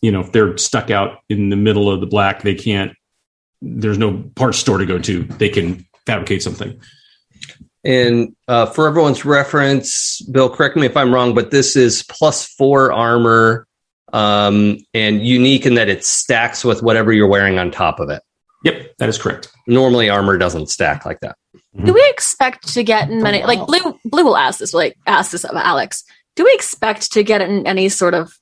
you 0.00 0.10
know, 0.10 0.20
if 0.20 0.32
they're 0.32 0.56
stuck 0.56 0.90
out 0.90 1.18
in 1.28 1.50
the 1.50 1.56
middle 1.56 1.90
of 1.90 2.00
the 2.00 2.06
black, 2.06 2.42
they 2.42 2.54
can't, 2.54 2.92
there's 3.60 3.98
no 3.98 4.22
parts 4.34 4.58
store 4.58 4.78
to 4.78 4.86
go 4.86 4.98
to. 4.98 5.22
They 5.24 5.48
can 5.48 5.86
fabricate 6.06 6.42
something. 6.42 6.80
And 7.84 8.36
uh, 8.46 8.66
for 8.66 8.86
everyone's 8.86 9.24
reference, 9.24 10.20
Bill, 10.22 10.50
correct 10.50 10.76
me 10.76 10.86
if 10.86 10.96
I'm 10.96 11.14
wrong, 11.14 11.34
but 11.34 11.50
this 11.50 11.76
is 11.76 12.02
plus 12.04 12.46
four 12.46 12.92
armor 12.92 13.66
um, 14.12 14.78
and 14.92 15.24
unique 15.24 15.66
in 15.66 15.74
that 15.74 15.88
it 15.88 16.04
stacks 16.04 16.64
with 16.64 16.82
whatever 16.82 17.12
you're 17.12 17.28
wearing 17.28 17.58
on 17.58 17.70
top 17.70 18.00
of 18.00 18.10
it. 18.10 18.22
Yep, 18.64 18.96
that 18.98 19.08
is 19.08 19.16
correct. 19.16 19.48
Normally, 19.66 20.10
armor 20.10 20.36
doesn't 20.36 20.68
stack 20.68 21.06
like 21.06 21.20
that. 21.20 21.36
Do 21.84 21.92
we 21.92 22.04
expect 22.10 22.74
to 22.74 22.82
get 22.82 23.10
in 23.10 23.22
many? 23.22 23.44
Like 23.44 23.64
Blue, 23.66 23.98
Blue 24.04 24.24
will 24.24 24.36
ask 24.36 24.58
this. 24.58 24.74
Like 24.74 24.96
ask 25.06 25.30
this 25.30 25.44
of 25.44 25.56
Alex. 25.56 26.04
Do 26.34 26.44
we 26.44 26.52
expect 26.52 27.12
to 27.12 27.22
get 27.22 27.42
in 27.42 27.66
any 27.66 27.88
sort 27.88 28.14
of 28.14 28.32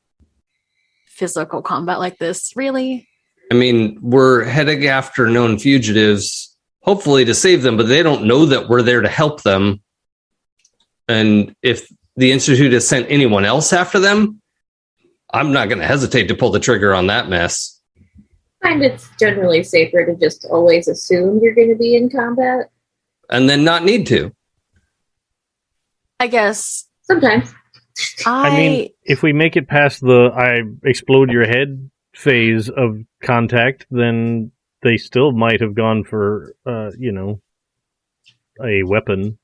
physical 1.07 1.61
combat 1.61 1.99
like 1.99 2.19
this? 2.19 2.53
Really? 2.57 3.07
I 3.51 3.55
mean, 3.55 3.99
we're 4.01 4.45
heading 4.45 4.87
after 4.87 5.29
known 5.29 5.59
fugitives, 5.59 6.57
hopefully 6.81 7.25
to 7.27 7.35
save 7.35 7.63
them, 7.63 7.77
but 7.77 7.89
they 7.89 8.03
don't 8.03 8.25
know 8.25 8.47
that 8.47 8.69
we're 8.69 8.83
there 8.83 9.01
to 9.01 9.09
help 9.09 9.43
them. 9.43 9.83
And 11.07 11.55
if 11.63 11.89
the 12.17 12.33
Institute 12.33 12.73
has 12.73 12.87
sent 12.87 13.11
anyone 13.11 13.45
else 13.45 13.73
after 13.73 13.99
them, 13.99 14.41
I'm 15.33 15.53
not 15.53 15.69
going 15.69 15.81
to 15.81 15.87
hesitate 15.87 16.29
to 16.29 16.35
pull 16.35 16.51
the 16.51 16.61
trigger 16.61 16.95
on 16.95 17.07
that 17.09 17.29
mess. 17.29 17.81
I 18.63 18.71
find 18.71 18.83
it's 18.83 19.09
generally 19.19 19.63
safer 19.63 20.05
to 20.05 20.15
just 20.17 20.47
always 20.51 20.89
assume 20.89 21.41
you're 21.43 21.55
going 21.55 21.69
to 21.69 21.77
be 21.77 21.95
in 21.95 22.11
combat. 22.11 22.71
And 23.31 23.49
then 23.49 23.65
not 23.65 23.85
need 23.85 24.07
to. 24.09 24.33
I 26.21 26.27
guess 26.27 26.87
Sometimes. 27.03 27.53
I. 28.27 28.49
I 28.49 28.57
mean, 28.57 28.91
if 29.05 29.23
we 29.23 29.33
make 29.33 29.57
it 29.57 29.67
past 29.69 30.01
the 30.01 30.31
I 30.35 30.63
explode 30.89 31.31
your 31.31 31.47
head 31.47 31.91
phase 32.15 32.69
of 32.69 33.01
contact, 33.23 33.87
then 33.91 34.53
they 34.83 34.97
still 34.97 35.33
might 35.33 35.61
have 35.61 35.75
gone 35.75 36.05
for, 36.05 36.55
uh, 36.67 36.91
you 36.99 37.13
know, 37.13 37.41
a 38.65 38.83
weapon 38.85 39.39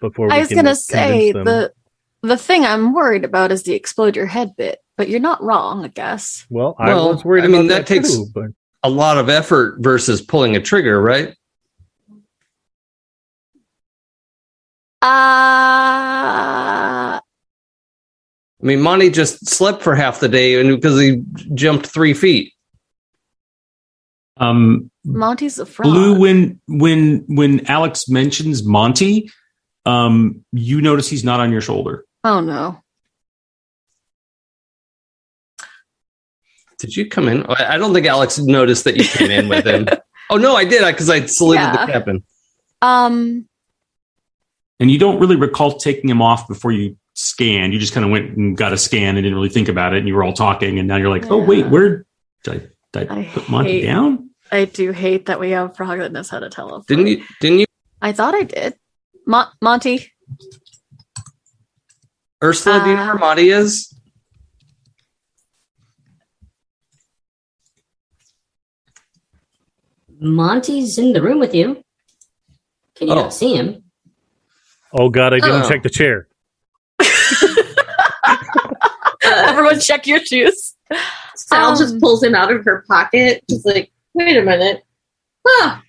before 0.00 0.26
we 0.28 0.32
I 0.34 0.38
was 0.40 0.48
gonna 0.48 0.74
say 0.74 1.32
them. 1.32 1.44
the 1.44 1.72
the 2.22 2.36
thing 2.36 2.64
I'm 2.64 2.92
worried 2.92 3.24
about 3.24 3.52
is 3.52 3.62
the 3.62 3.74
explode 3.74 4.16
your 4.16 4.26
head 4.26 4.54
bit. 4.56 4.78
But 4.96 5.08
you're 5.08 5.20
not 5.20 5.42
wrong, 5.42 5.84
I 5.84 5.88
guess. 5.88 6.46
Well, 6.50 6.76
I 6.78 6.88
Well, 6.88 7.14
was 7.14 7.24
worried 7.24 7.44
I 7.44 7.46
mean, 7.46 7.68
that 7.68 7.74
that, 7.74 7.86
takes- 7.86 8.14
too, 8.14 8.26
but 8.34 8.50
A 8.82 8.90
lot 8.90 9.16
of 9.16 9.28
effort 9.30 9.76
versus 9.80 10.20
pulling 10.20 10.56
a 10.56 10.60
trigger, 10.60 11.00
right? 11.00 11.34
Uh 15.02 15.06
I 18.62 18.66
mean, 18.66 18.82
Monty 18.82 19.08
just 19.10 19.48
slept 19.48 19.82
for 19.82 19.94
half 19.94 20.20
the 20.20 20.28
day 20.28 20.60
and 20.60 20.68
because 20.76 21.00
he 21.00 21.22
jumped 21.54 21.86
three 21.86 22.12
feet. 22.12 22.52
Um, 24.36 24.90
Monty's 25.04 25.58
a 25.58 25.64
fraud. 25.66 25.90
Blue, 25.90 26.18
when 26.18 26.60
when 26.66 27.24
when 27.26 27.66
Alex 27.66 28.08
mentions 28.08 28.62
Monty, 28.62 29.30
um, 29.86 30.44
you 30.52 30.82
notice 30.82 31.08
he's 31.08 31.24
not 31.24 31.40
on 31.40 31.50
your 31.52 31.62
shoulder. 31.62 32.04
Oh 32.22 32.40
no. 32.40 32.82
Did 36.78 36.96
you 36.96 37.08
come 37.08 37.28
in? 37.28 37.44
I 37.46 37.74
I 37.74 37.78
don't 37.78 37.92
think 37.94 38.06
Alex 38.06 38.38
noticed 38.38 38.84
that 38.84 38.96
you 38.96 39.04
came 39.04 39.30
in 39.30 39.48
with 39.48 39.66
him. 39.66 39.88
Oh 40.32 40.36
no, 40.36 40.54
I 40.54 40.64
did 40.64 40.86
because 40.86 41.10
I 41.10 41.26
saluted 41.26 41.62
Yeah. 41.62 41.86
the 41.86 41.92
captain. 41.92 42.24
Um 42.82 43.48
and 44.80 44.90
you 44.90 44.98
don't 44.98 45.20
really 45.20 45.36
recall 45.36 45.78
taking 45.78 46.10
him 46.10 46.20
off 46.22 46.48
before 46.48 46.72
you 46.72 46.96
scanned. 47.14 47.72
You 47.72 47.78
just 47.78 47.92
kind 47.92 48.04
of 48.04 48.10
went 48.10 48.36
and 48.36 48.56
got 48.56 48.72
a 48.72 48.78
scan 48.78 49.16
and 49.16 49.22
didn't 49.24 49.34
really 49.34 49.48
think 49.50 49.68
about 49.68 49.92
it. 49.94 49.98
And 49.98 50.08
you 50.08 50.14
were 50.14 50.24
all 50.24 50.32
talking, 50.32 50.78
and 50.78 50.88
now 50.88 50.96
you're 50.96 51.10
like, 51.10 51.30
oh 51.30 51.38
wait, 51.44 51.66
where 51.68 52.04
did 52.44 52.54
I, 52.54 52.98
did 52.98 53.10
I 53.10 53.20
I 53.20 53.24
put 53.32 53.48
Monty 53.48 53.72
hate- 53.80 53.86
down? 53.86 54.30
I 54.52 54.64
do 54.64 54.90
hate 54.90 55.26
that 55.26 55.38
we 55.38 55.50
have 55.50 55.76
frog 55.76 56.00
that 56.00 56.10
knows 56.10 56.28
how 56.28 56.40
to 56.40 56.50
teleport. 56.50 56.86
Didn't 56.88 57.06
you? 57.06 57.22
Didn't 57.40 57.60
you? 57.60 57.66
I 58.02 58.10
thought 58.12 58.34
I 58.34 58.42
did. 58.42 58.74
Mon- 59.26 59.46
Monty. 59.62 60.10
Ursula, 62.42 62.82
do 62.82 62.90
you 62.90 62.96
know 62.96 63.02
Uh, 63.02 63.06
where 63.08 63.14
Monty 63.18 63.50
is? 63.50 63.94
Monty's 70.20 70.98
in 70.98 71.12
the 71.12 71.22
room 71.22 71.38
with 71.38 71.54
you. 71.54 71.82
Can 72.94 73.08
you 73.08 73.14
Oh. 73.14 73.22
not 73.22 73.34
see 73.34 73.54
him? 73.56 73.89
Oh 74.92 75.08
god, 75.08 75.32
I 75.34 75.40
didn't 75.40 75.62
Oh. 75.62 75.68
check 75.68 75.82
the 75.82 75.90
chair. 75.90 76.26
Everyone 79.22 79.78
check 79.80 80.06
your 80.06 80.20
shoes. 80.24 80.74
Sal 81.36 81.70
Um, 81.72 81.78
just 81.78 82.00
pulls 82.00 82.22
him 82.22 82.34
out 82.34 82.52
of 82.52 82.64
her 82.64 82.84
pocket. 82.88 83.44
She's 83.50 83.64
like, 83.64 83.90
wait 84.14 84.36
a 84.36 84.42
minute. 84.42 84.82
Huh. 85.46 85.80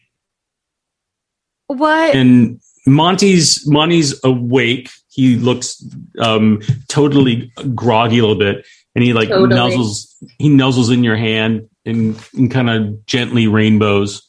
What? 1.68 2.16
And 2.16 2.60
Monty's 2.86 3.68
Monty's 3.68 4.20
awake. 4.24 4.90
He 5.10 5.36
looks 5.38 5.84
um, 6.20 6.62
totally 6.88 7.52
groggy 7.76 8.20
a 8.20 8.22
little 8.22 8.38
bit, 8.40 8.66
and 8.96 9.04
he 9.04 9.14
like 9.14 9.30
Totally. 9.30 9.54
nuzzles. 9.56 10.14
He 10.38 10.50
nuzzles 10.50 10.92
in 10.94 11.04
your 11.04 11.16
hand 11.18 11.70
and, 11.86 12.18
and 12.34 12.50
kind 12.52 12.70
of 12.70 13.06
gently 13.06 13.48
rainbows. 13.48 14.28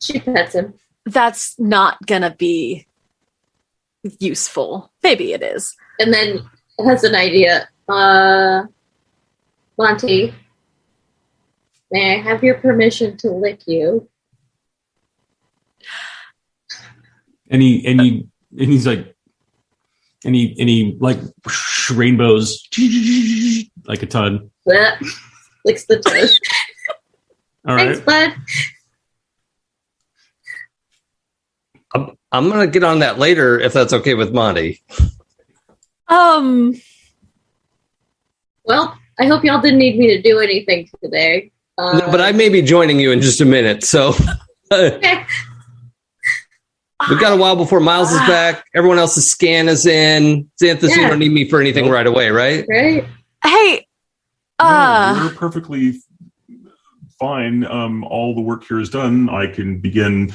She 0.00 0.20
pets 0.20 0.54
him. 0.54 0.74
That's 1.06 1.58
not 1.58 1.98
gonna 2.06 2.34
be 2.34 2.86
useful. 4.18 4.92
Maybe 5.02 5.32
it 5.32 5.42
is. 5.42 5.74
And 5.98 6.12
then 6.12 6.48
has 6.84 7.04
an 7.04 7.14
idea. 7.14 7.68
Uh, 7.88 8.64
Monty, 9.78 10.34
may 11.90 12.18
I 12.18 12.22
have 12.22 12.42
your 12.42 12.56
permission 12.56 13.16
to 13.18 13.30
lick 13.30 13.62
you? 13.66 14.08
And 17.50 17.60
he 17.60 17.86
and 17.86 18.00
he 18.00 18.26
and 18.58 18.70
he's 18.70 18.86
like, 18.86 19.14
and 20.24 20.34
he 20.34 20.56
and 20.58 20.68
he 20.68 20.96
like 20.98 21.18
rainbows 21.92 22.66
like 23.86 24.02
a 24.02 24.06
ton. 24.06 24.50
Blech. 24.66 25.04
Licks 25.64 25.86
the 25.86 25.98
toes. 25.98 26.38
All 27.66 27.76
Thanks, 27.76 28.00
right. 28.00 28.34
bud. 28.34 28.38
I'm, 32.34 32.46
I'm 32.46 32.50
gonna 32.50 32.66
get 32.66 32.82
on 32.82 32.98
that 32.98 33.18
later 33.18 33.58
if 33.60 33.72
that's 33.72 33.92
okay 33.92 34.14
with 34.14 34.34
Monty. 34.34 34.82
Um 36.08 36.74
Well, 38.64 38.98
I 39.18 39.26
hope 39.26 39.44
y'all 39.44 39.60
didn't 39.60 39.78
need 39.78 39.96
me 39.98 40.08
to 40.08 40.20
do 40.20 40.40
anything 40.40 40.88
today. 41.02 41.52
Uh, 41.78 41.98
No, 41.98 42.10
but 42.10 42.20
I 42.20 42.32
may 42.32 42.48
be 42.48 42.60
joining 42.60 42.98
you 42.98 43.12
in 43.12 43.20
just 43.20 43.40
a 43.40 43.44
minute. 43.44 43.84
So 43.84 44.14
okay. 44.72 45.24
we've 47.08 47.20
got 47.20 47.32
a 47.32 47.36
while 47.36 47.54
before 47.54 47.78
Miles 47.78 48.10
is 48.10 48.18
back. 48.20 48.64
Everyone 48.74 48.98
else's 48.98 49.30
scan 49.30 49.68
is 49.68 49.86
in. 49.86 50.50
Xanthus, 50.60 50.96
you 50.96 51.06
don't 51.06 51.20
need 51.20 51.32
me 51.32 51.48
for 51.48 51.60
anything 51.60 51.88
right 51.88 52.06
away, 52.06 52.30
right? 52.30 52.64
right. 52.68 53.04
Hey, 53.44 53.86
No, 54.60 54.66
uh, 54.66 55.20
we're 55.24 55.34
perfectly 55.34 56.00
fine. 57.20 57.64
Um, 57.64 58.02
all 58.04 58.34
the 58.34 58.40
work 58.40 58.64
here 58.64 58.80
is 58.80 58.90
done. 58.90 59.28
I 59.28 59.46
can 59.46 59.78
begin 59.78 60.32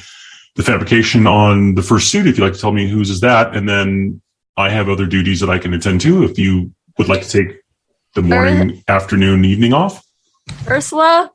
the 0.60 0.66
fabrication 0.66 1.26
on 1.26 1.76
the 1.76 1.82
first 1.82 2.12
suit 2.12 2.28
if 2.28 2.38
you'd 2.38 2.44
like 2.44 2.52
to 2.52 2.60
tell 2.60 2.74
me 2.74 2.86
whose 2.86 3.10
is 3.10 3.22
that, 3.22 3.56
and 3.56 3.68
then 3.70 4.22
I 4.58 4.70
have 4.70 4.90
other 4.90 5.06
duties 5.06 5.40
that 5.40 5.50
I 5.50 5.58
can 5.58 5.74
attend 5.74 6.02
to 6.02 6.26
if 6.26 6.38
you 6.38 6.74
would 6.98 7.08
like 7.08 7.22
to 7.22 7.30
take 7.30 7.62
the 8.14 8.22
morning, 8.22 8.84
afternoon, 8.90 9.46
evening 9.46 9.72
off. 9.72 10.06
Ursula. 10.68 11.32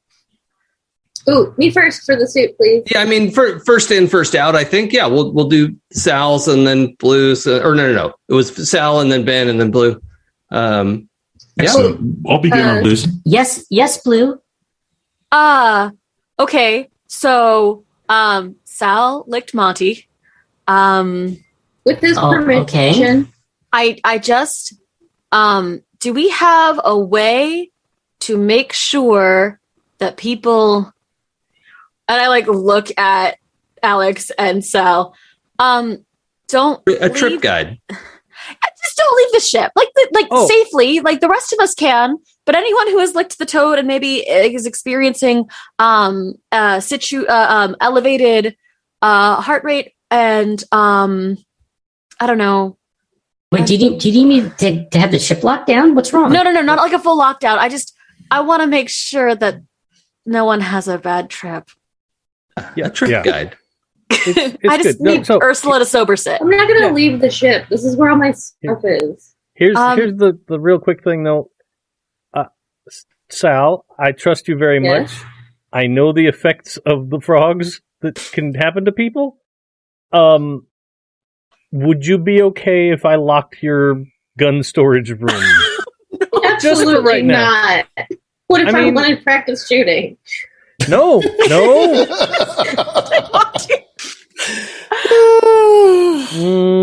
Ooh, 1.31 1.55
me 1.57 1.71
first 1.71 2.03
for 2.03 2.17
the 2.17 2.29
suit, 2.29 2.55
please. 2.59 2.83
Yeah, 2.91 3.01
I 3.01 3.07
mean, 3.07 3.31
for, 3.31 3.61
first 3.61 3.91
in, 3.91 4.09
first 4.09 4.35
out. 4.35 4.55
I 4.55 4.63
think. 4.63 4.93
Yeah, 4.93 5.07
we'll 5.07 5.33
we'll 5.33 5.49
do 5.49 5.75
Sal's 5.91 6.47
and 6.47 6.67
then 6.67 6.95
Blue's. 6.99 7.47
Uh, 7.47 7.63
or 7.65 7.75
no, 7.75 7.91
no, 7.91 7.95
no. 7.95 8.15
It 8.29 8.35
was 8.35 8.69
Sal 8.69 9.01
and 9.01 9.11
then 9.11 9.25
Ben 9.25 9.49
and 9.49 9.59
then 9.59 9.71
Blue. 9.71 10.03
Um, 10.51 11.09
yeah. 11.57 11.63
Excellent. 11.65 12.27
I'll 12.29 12.41
begin 12.41 12.59
Uh, 12.61 12.75
on 12.75 12.83
Blues. 12.83 13.07
Yes, 13.25 13.65
yes, 13.71 14.03
Blue. 14.03 14.39
Uh 15.33 15.93
okay. 16.39 16.91
So 17.07 17.87
um 18.11 18.57
Sal 18.75 19.25
licked 19.29 19.55
Monty. 19.55 20.09
Um 20.67 21.39
With 21.85 22.01
his 22.01 22.19
Oh, 22.19 22.35
okay. 22.35 22.93
permission. 22.93 23.33
I 23.73 23.99
I 24.03 24.19
just 24.19 24.75
um 25.31 25.83
do 26.01 26.13
we 26.13 26.31
have 26.31 26.81
a 26.85 26.99
way 26.99 27.71
to 28.21 28.37
make 28.37 28.73
sure 28.73 29.61
that 29.99 30.17
people 30.17 30.93
and 32.09 32.21
I 32.21 32.27
like 32.29 32.49
look 32.49 32.89
at 32.99 33.39
Alex 33.81 34.33
and 34.39 34.65
Sal 34.65 35.15
um 35.61 36.05
don't 36.49 36.83
a 36.89 37.09
trip 37.11 37.41
guide. 37.41 37.79
just 38.83 38.97
don't 38.97 39.17
leave 39.17 39.33
the 39.33 39.41
ship 39.41 39.71
like 39.77 39.89
the, 39.95 40.09
like 40.13 40.27
Oh. 40.33 40.49
safely 40.49 40.99
like 41.01 41.21
the 41.21 41.29
rest 41.29 41.53
of 41.53 41.61
us 41.61 41.75
can 41.75 42.17
but 42.45 42.57
anyone 42.57 42.89
who 42.89 42.99
has 42.99 43.15
licked 43.15 43.39
the 43.39 43.47
toad 43.47 43.79
and 43.79 43.87
maybe 43.87 44.17
is 44.29 44.67
experiencing 44.67 45.49
um 45.79 46.35
uh 46.51 46.81
situ 46.81 47.25
uh, 47.27 47.47
um 47.49 47.77
elevated 47.81 48.57
uh 49.05 49.41
heart 49.41 49.63
rate 49.65 49.93
and 50.11 50.65
um 50.73 51.37
i 52.19 52.27
don't 52.27 52.39
know 52.39 52.77
Wait, 53.53 53.67
do 53.67 53.77
you 53.77 53.91
need, 53.91 54.01
do 54.01 54.11
you 54.11 54.27
need 54.27 54.43
me 54.45 54.51
to, 54.59 54.89
to 54.91 54.99
have 54.99 55.13
the 55.13 55.19
ship 55.21 55.45
locked 55.45 55.69
down? 55.69 55.95
What's 55.95 56.13
wrong? 56.13 56.33
no 56.33 56.43
no 56.43 56.51
no 56.51 56.61
not 56.63 56.79
like 56.79 56.93
a 56.93 56.99
full 56.99 57.17
lockdown 57.21 57.59
i 57.59 57.69
just 57.69 57.95
i 58.31 58.41
want 58.41 58.63
to 58.63 58.67
make 58.67 58.89
sure 58.89 59.35
that 59.35 59.61
no 60.27 60.45
one 60.45 60.61
has 60.61 60.89
a 60.89 60.99
bad 60.99 61.29
trip 61.31 61.69
Yeah, 62.77 62.89
trip 62.89 63.11
Yeah. 63.11 63.23
guide. 63.23 63.57
It's, 64.11 64.39
it's 64.65 64.73
i 64.73 64.77
just 64.79 64.99
good. 64.99 65.05
No, 65.05 65.13
need 65.17 65.27
so 65.27 65.39
ursula 65.43 65.79
to 65.81 65.85
sober 65.85 66.17
sit 66.17 66.41
I'm 66.41 66.49
not 66.49 66.67
gonna 66.69 66.87
Yeah. 66.87 66.93
leave 66.93 67.21
the 67.21 67.31
ship. 67.31 67.67
This 67.69 67.85
is 67.85 67.97
where 67.97 68.11
all 68.11 68.17
my 68.17 68.33
stuff 68.33 68.81
is. 68.85 69.35
here's 69.55 69.77
Um, 69.77 69.99
here's 69.99 70.17
the 70.17 70.39
the 70.49 70.59
real 70.59 70.79
quick 70.79 71.05
thing 71.05 71.25
though. 71.25 71.51
Uh, 72.33 72.45
Sal, 73.31 73.85
I 73.99 74.13
trust 74.13 74.49
you 74.49 74.57
very 74.57 74.81
Yeah. 74.83 74.99
much. 75.01 75.13
I 75.73 75.87
know 75.87 76.13
the 76.13 76.27
effects 76.27 76.77
of 76.93 77.11
the 77.11 77.21
frogs 77.21 77.81
that 78.05 78.31
can 78.33 78.55
happen 78.55 78.85
to 78.85 78.93
people. 78.93 79.39
Um, 80.13 80.67
would 81.73 82.07
you 82.07 82.19
be 82.19 82.41
okay 82.43 82.91
if 82.91 83.05
I 83.05 83.17
locked 83.17 83.63
your 83.63 84.05
gun 84.39 84.63
storage 84.63 85.11
room? 85.11 85.43
Absolutely 86.45 87.03
right 87.05 87.25
now. 87.25 87.83
not. 87.97 88.09
What 88.47 88.61
if 88.61 88.75
I 88.75 88.79
I, 88.79 88.85
mean- 88.85 88.95
want 88.95 89.09
to 89.09 89.17
practice 89.25 89.67
shooting? 89.67 90.17
no, 90.89 91.21
no. 91.49 92.07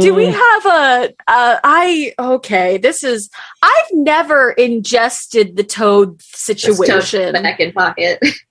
Do 0.01 0.13
we 0.15 0.25
Mm, 0.25 0.33
have 0.33 0.65
a? 0.65 1.13
Uh, 1.27 1.59
I 1.63 2.13
okay. 2.17 2.77
This 2.77 3.03
is. 3.03 3.29
I've 3.61 3.87
never 3.93 4.51
ingested 4.51 5.55
the 5.57 5.63
toad 5.63 6.19
Just 6.19 6.31
tuck 6.47 6.57
situation. 6.57 7.33
back 7.33 7.59
in 7.59 7.71
pocket. 7.73 8.19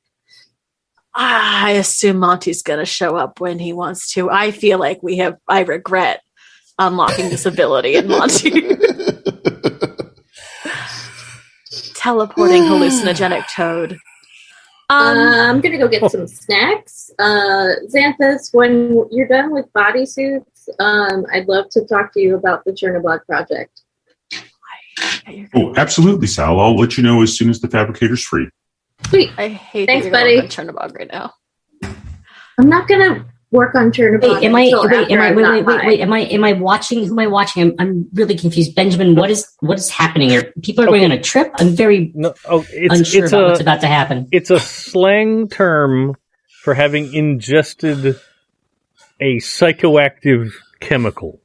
Ah, 1.14 1.66
I 1.66 1.70
assume 1.72 2.18
Monty's 2.18 2.62
going 2.62 2.78
to 2.78 2.86
show 2.86 3.16
up 3.16 3.40
when 3.40 3.58
he 3.58 3.72
wants 3.72 4.12
to. 4.14 4.30
I 4.30 4.50
feel 4.52 4.78
like 4.78 5.02
we 5.02 5.16
have. 5.18 5.36
I 5.48 5.62
regret 5.62 6.22
unlocking 6.78 7.28
this 7.30 7.46
ability 7.46 7.96
in 7.96 8.08
Monty. 8.08 8.50
Teleporting 11.94 12.62
hallucinogenic 12.70 13.44
toad. 13.54 13.98
Um, 14.88 15.16
Uh, 15.18 15.48
I'm 15.48 15.60
gonna 15.60 15.78
go 15.78 15.86
get 15.88 16.10
some 16.10 16.26
snacks. 16.26 17.10
Uh, 17.18 17.68
Xanthus, 17.94 18.52
when 18.52 19.04
you're 19.10 19.28
done 19.28 19.52
with 19.52 19.72
bodysuits, 19.72 20.68
um, 20.80 21.26
I'd 21.32 21.46
love 21.46 21.68
to 21.70 21.84
talk 21.86 22.12
to 22.14 22.20
you 22.20 22.34
about 22.34 22.64
the 22.64 22.72
Chernobog 22.72 23.24
project. 23.26 23.82
Oh, 25.54 25.74
absolutely, 25.76 26.26
Sal. 26.26 26.58
I'll 26.58 26.76
let 26.76 26.96
you 26.96 27.04
know 27.04 27.22
as 27.22 27.36
soon 27.36 27.50
as 27.50 27.60
the 27.60 27.68
fabricator's 27.68 28.22
free. 28.24 28.48
Sweet. 29.08 29.30
I 29.38 29.48
hate 29.48 29.86
Thanks, 29.86 30.06
that 30.06 30.10
you're 30.10 30.12
buddy. 30.12 30.36
going 30.36 30.74
Chernobog 30.74 30.94
right 30.96 31.10
now. 31.10 31.32
I'm 32.58 32.68
not 32.68 32.86
gonna 32.88 33.26
work 33.50 33.74
on 33.74 33.90
Chernobog 33.90 34.22
Wait, 34.22 34.44
am 34.44 34.54
I? 34.54 34.62
Until 34.62 34.88
wait, 34.88 35.10
am 35.10 35.20
I? 35.20 35.26
I'm 35.28 35.36
Wait, 35.36 35.42
not 35.42 35.52
wait, 35.54 35.66
wait, 35.66 35.86
wait. 35.86 36.00
Am 36.00 36.12
I? 36.12 36.20
Am 36.20 36.44
I 36.44 36.52
watching? 36.52 37.04
Who 37.06 37.12
am 37.14 37.18
I 37.18 37.26
watching? 37.26 37.62
I'm, 37.62 37.74
I'm 37.78 38.08
really 38.12 38.36
confused. 38.36 38.74
Benjamin, 38.74 39.14
what 39.16 39.30
is 39.30 39.50
what 39.60 39.78
is 39.78 39.88
happening 39.90 40.28
here? 40.30 40.52
People 40.62 40.84
are 40.84 40.88
going 40.88 41.04
on 41.04 41.12
a 41.12 41.20
trip. 41.20 41.50
I'm 41.58 41.70
very 41.74 42.12
no, 42.14 42.34
oh, 42.46 42.64
it's 42.70 42.94
unsure 42.94 43.24
it's 43.24 43.32
about 43.32 43.44
a 43.44 43.48
what's 43.48 43.60
about 43.60 43.80
to 43.80 43.86
happen. 43.88 44.28
it's 44.30 44.50
a 44.50 44.60
slang 44.60 45.48
term 45.48 46.14
for 46.62 46.74
having 46.74 47.12
ingested 47.14 48.16
a 49.20 49.36
psychoactive 49.38 50.52
chemical. 50.80 51.40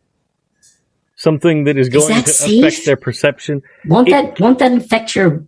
Something 1.16 1.64
that 1.64 1.78
is 1.78 1.88
going 1.90 2.10
that 2.10 2.26
to 2.26 2.32
safe? 2.32 2.64
affect 2.64 2.86
their 2.86 2.98
perception. 2.98 3.62
Won't 3.86 4.10
it- 4.10 4.12
that 4.12 4.40
won't 4.40 4.60
that 4.60 4.72
infect 4.74 5.16
your 5.16 5.46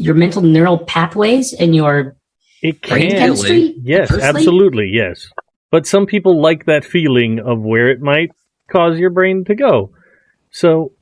your 0.00 0.14
mental 0.14 0.42
neural 0.42 0.78
pathways 0.78 1.52
and 1.52 1.74
your 1.74 2.16
It 2.62 2.80
brain 2.82 3.10
chemistry? 3.10 3.74
Yes, 3.82 4.10
adversely? 4.10 4.28
absolutely, 4.28 4.90
yes. 4.92 5.28
But 5.70 5.86
some 5.86 6.06
people 6.06 6.40
like 6.40 6.66
that 6.66 6.84
feeling 6.84 7.38
of 7.38 7.60
where 7.60 7.90
it 7.90 8.00
might 8.00 8.30
cause 8.70 8.98
your 8.98 9.10
brain 9.10 9.44
to 9.44 9.54
go. 9.54 9.92
So 10.50 10.92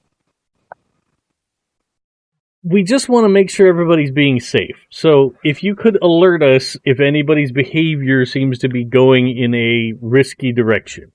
we 2.62 2.82
just 2.82 3.08
want 3.08 3.24
to 3.24 3.28
make 3.28 3.50
sure 3.50 3.68
everybody's 3.68 4.10
being 4.10 4.40
safe. 4.40 4.76
So 4.90 5.34
if 5.44 5.62
you 5.62 5.74
could 5.74 5.96
alert 6.02 6.42
us 6.42 6.76
if 6.84 7.00
anybody's 7.00 7.52
behavior 7.52 8.26
seems 8.26 8.58
to 8.58 8.68
be 8.68 8.84
going 8.84 9.34
in 9.36 9.54
a 9.54 9.94
risky 10.02 10.52
direction. 10.52 11.12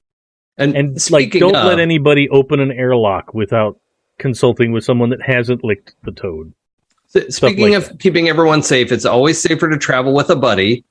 And, 0.57 0.75
And 0.75 1.11
like 1.11 1.31
don't 1.31 1.55
of, 1.55 1.65
let 1.65 1.79
anybody 1.79 2.29
open 2.29 2.59
an 2.59 2.71
airlock 2.71 3.33
without 3.33 3.79
consulting 4.19 4.71
with 4.71 4.83
someone 4.83 5.09
that 5.09 5.21
hasn't 5.21 5.63
licked 5.63 5.95
the 6.03 6.11
toad. 6.11 6.53
S- 7.16 7.35
Speaking 7.35 7.74
like 7.74 7.92
of 7.92 8.00
keeping 8.00 8.30
everyone 8.30 8.64
safe, 8.64 8.92
it's 8.92 9.06
always 9.06 9.40
safer 9.42 9.69
to 9.69 9.77
travel 9.77 10.14
with 10.14 10.30
a 10.30 10.35
buddy. 10.35 10.83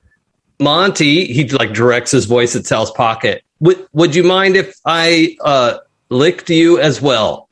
Monty, 0.59 1.25
he 1.33 1.47
like 1.49 1.73
directs 1.73 2.11
his 2.11 2.25
voice 2.25 2.55
at 2.55 2.65
Sal's 2.65 2.91
pocket. 2.91 3.43
Would 3.59 3.87
Would 3.93 4.15
you 4.15 4.23
mind 4.23 4.55
if 4.55 4.75
I 4.85 5.35
uh, 5.41 5.79
licked 6.09 6.49
you 6.49 6.79
as 6.79 7.01
well? 7.01 7.49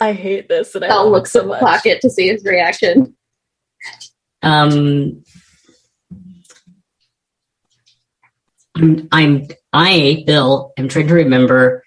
I 0.00 0.12
hate 0.12 0.48
this, 0.48 0.74
and 0.74 0.84
I 0.84 0.88
I'll 0.88 1.10
look 1.10 1.26
so 1.26 1.40
in 1.40 1.46
the 1.46 1.52
much. 1.54 1.60
pocket 1.60 2.00
to 2.02 2.10
see 2.10 2.28
his 2.28 2.44
reaction. 2.44 3.14
Um, 4.42 5.22
I'm, 8.76 9.08
I'm, 9.12 9.48
I, 9.72 10.24
Bill, 10.26 10.72
am 10.78 10.88
trying 10.88 11.08
to 11.08 11.14
remember. 11.14 11.84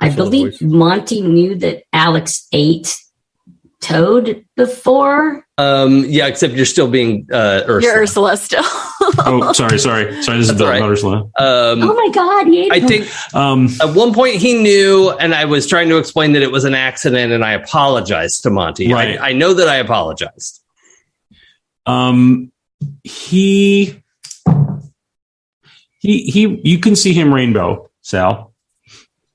I 0.00 0.10
believe. 0.10 0.60
Monty 0.60 1.22
knew 1.22 1.56
that 1.56 1.84
Alex 1.92 2.46
ate 2.52 2.98
Toad 3.80 4.44
before. 4.56 5.46
Um, 5.56 6.04
yeah, 6.08 6.26
except 6.26 6.54
you're 6.54 6.66
still 6.66 6.88
being 6.88 7.28
uh, 7.32 7.62
Ursula. 7.68 7.80
You're 7.82 8.02
Ursula 8.02 8.36
still. 8.36 8.62
Oh, 9.20 9.52
sorry, 9.54 9.78
sorry, 9.78 10.22
sorry. 10.22 10.38
This 10.38 10.48
is 10.48 10.48
That's 10.48 10.58
Bill, 10.58 10.66
all 10.66 10.72
right. 10.72 10.80
not 10.80 10.90
Ursula. 10.90 11.16
Um, 11.38 11.82
oh 11.82 11.94
my 11.94 12.10
God! 12.12 12.46
He 12.48 12.62
ate 12.66 12.72
I 12.72 12.80
Toad. 12.80 12.88
think 12.88 13.34
Um, 13.34 13.68
at 13.80 13.94
one 13.94 14.12
point 14.14 14.34
he 14.36 14.54
knew, 14.60 15.10
and 15.10 15.34
I 15.34 15.44
was 15.46 15.66
trying 15.66 15.88
to 15.90 15.98
explain 15.98 16.32
that 16.32 16.42
it 16.42 16.50
was 16.52 16.64
an 16.64 16.74
accident, 16.74 17.32
and 17.32 17.44
I 17.44 17.52
apologized 17.52 18.42
to 18.42 18.50
Monty. 18.50 18.92
Right. 18.92 19.18
I, 19.18 19.30
I 19.30 19.32
know 19.32 19.54
that 19.54 19.68
I 19.68 19.76
apologized. 19.76 20.60
um, 21.86 22.52
he, 23.04 24.02
he, 26.00 26.22
he. 26.24 26.60
You 26.64 26.78
can 26.78 26.94
see 26.96 27.12
him 27.12 27.32
rainbow, 27.32 27.90
Sal. 28.02 28.52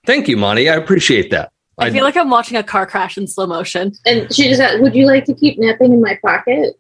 Thank 0.06 0.28
you, 0.28 0.38
Monty. 0.38 0.70
I 0.70 0.76
appreciate 0.76 1.32
that. 1.32 1.52
I 1.78 1.92
feel 1.92 2.04
like 2.04 2.18
I'm 2.18 2.30
watching 2.30 2.58
a 2.58 2.64
car 2.64 2.86
crash 2.86 3.18
in 3.18 3.26
slow 3.28 3.48
motion. 3.48 3.94
and 4.06 4.34
she 4.34 4.50
just 4.50 4.60
asked, 4.60 4.82
"Would 4.82 4.96
you 4.96 5.06
like 5.06 5.24
to 5.26 5.34
keep 5.34 5.58
napping 5.58 5.94
in 5.94 6.02
my 6.02 6.20
pocket?" 6.26 6.76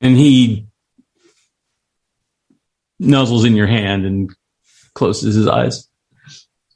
and 0.00 0.16
he 0.16 0.66
nuzzles 3.00 3.46
in 3.46 3.54
your 3.54 3.66
hand 3.66 4.04
and 4.04 4.34
closes 4.94 5.34
his 5.34 5.46
eyes. 5.46 5.88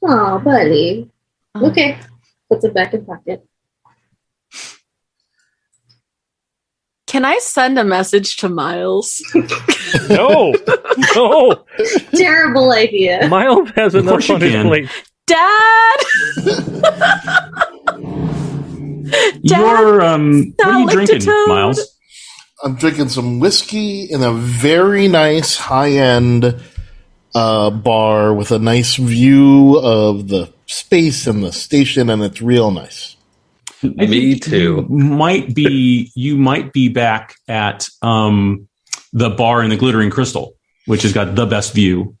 Oh, 0.01 0.39
buddy. 0.39 1.09
Uh-huh. 1.55 1.67
Okay. 1.67 1.99
Puts 2.49 2.63
it 2.63 2.73
back 2.73 2.93
in 2.93 3.05
pocket. 3.05 3.45
Can 7.09 7.25
I 7.25 7.39
send 7.39 7.77
a 7.79 7.83
message 7.83 8.37
to 8.37 8.49
Miles? 8.49 9.21
No, 10.09 10.53
no. 11.15 11.65
Terrible 12.15 12.71
idea. 12.71 13.27
Miles 13.27 13.69
has 13.75 13.95
Of 13.95 14.03
enough 14.03 14.11
course 14.13 14.29
you 14.29 14.35
on 14.35 14.41
his 14.41 14.51
can. 14.51 14.67
plate. 14.67 14.87
Dad! 15.25 15.97
You're 19.41 20.01
um 20.01 20.53
what 20.57 20.67
are 20.67 20.79
you 20.79 20.85
licked 20.85 20.95
drinking, 21.07 21.19
toad. 21.21 21.49
Miles? 21.49 21.97
I'm 22.63 22.75
drinking 22.75 23.09
some 23.09 23.39
whiskey 23.39 24.03
in 24.03 24.21
a 24.23 24.31
very 24.33 25.07
nice 25.07 25.57
high 25.57 25.91
end 25.93 26.55
uh, 27.33 27.69
bar 27.71 28.33
with 28.33 28.51
a 28.51 28.59
nice 28.59 28.95
view 28.95 29.79
of 29.79 30.27
the 30.27 30.51
space 30.67 31.25
and 31.27 31.43
the 31.43 31.51
station, 31.51 32.09
and 32.09 32.21
it's 32.23 32.41
real 32.41 32.71
nice. 32.71 33.15
I 33.83 33.87
Me 34.07 34.37
too. 34.39 34.85
you 34.89 34.95
Might 34.95 35.53
be 35.55 36.11
you 36.15 36.37
might 36.37 36.73
be 36.73 36.89
back 36.89 37.35
at 37.47 37.87
um 38.01 38.67
the 39.13 39.29
bar 39.29 39.63
in 39.63 39.69
the 39.69 39.77
glittering 39.77 40.09
crystal, 40.09 40.55
which 40.85 41.03
has 41.03 41.13
got 41.13 41.35
the 41.35 41.45
best 41.45 41.73
view. 41.73 42.15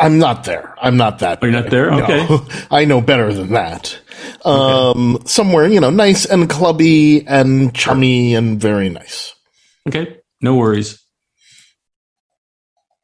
I'm 0.00 0.18
not 0.18 0.44
there. 0.44 0.74
I'm 0.80 0.96
not 0.96 1.18
that. 1.18 1.40
Oh, 1.42 1.46
you're 1.46 1.60
not 1.60 1.70
there? 1.70 1.90
No. 1.90 2.02
Okay. 2.02 2.64
I 2.70 2.84
know 2.86 3.00
better 3.02 3.32
than 3.32 3.52
that. 3.52 3.98
Um, 4.44 5.18
Somewhere, 5.26 5.66
you 5.66 5.80
know, 5.80 5.90
nice 5.90 6.24
and 6.24 6.48
clubby 6.48 7.26
and 7.26 7.74
chummy 7.74 8.34
and 8.34 8.58
very 8.58 8.88
nice. 8.88 9.34
Okay, 9.86 10.16
no 10.40 10.54
worries. 10.56 10.98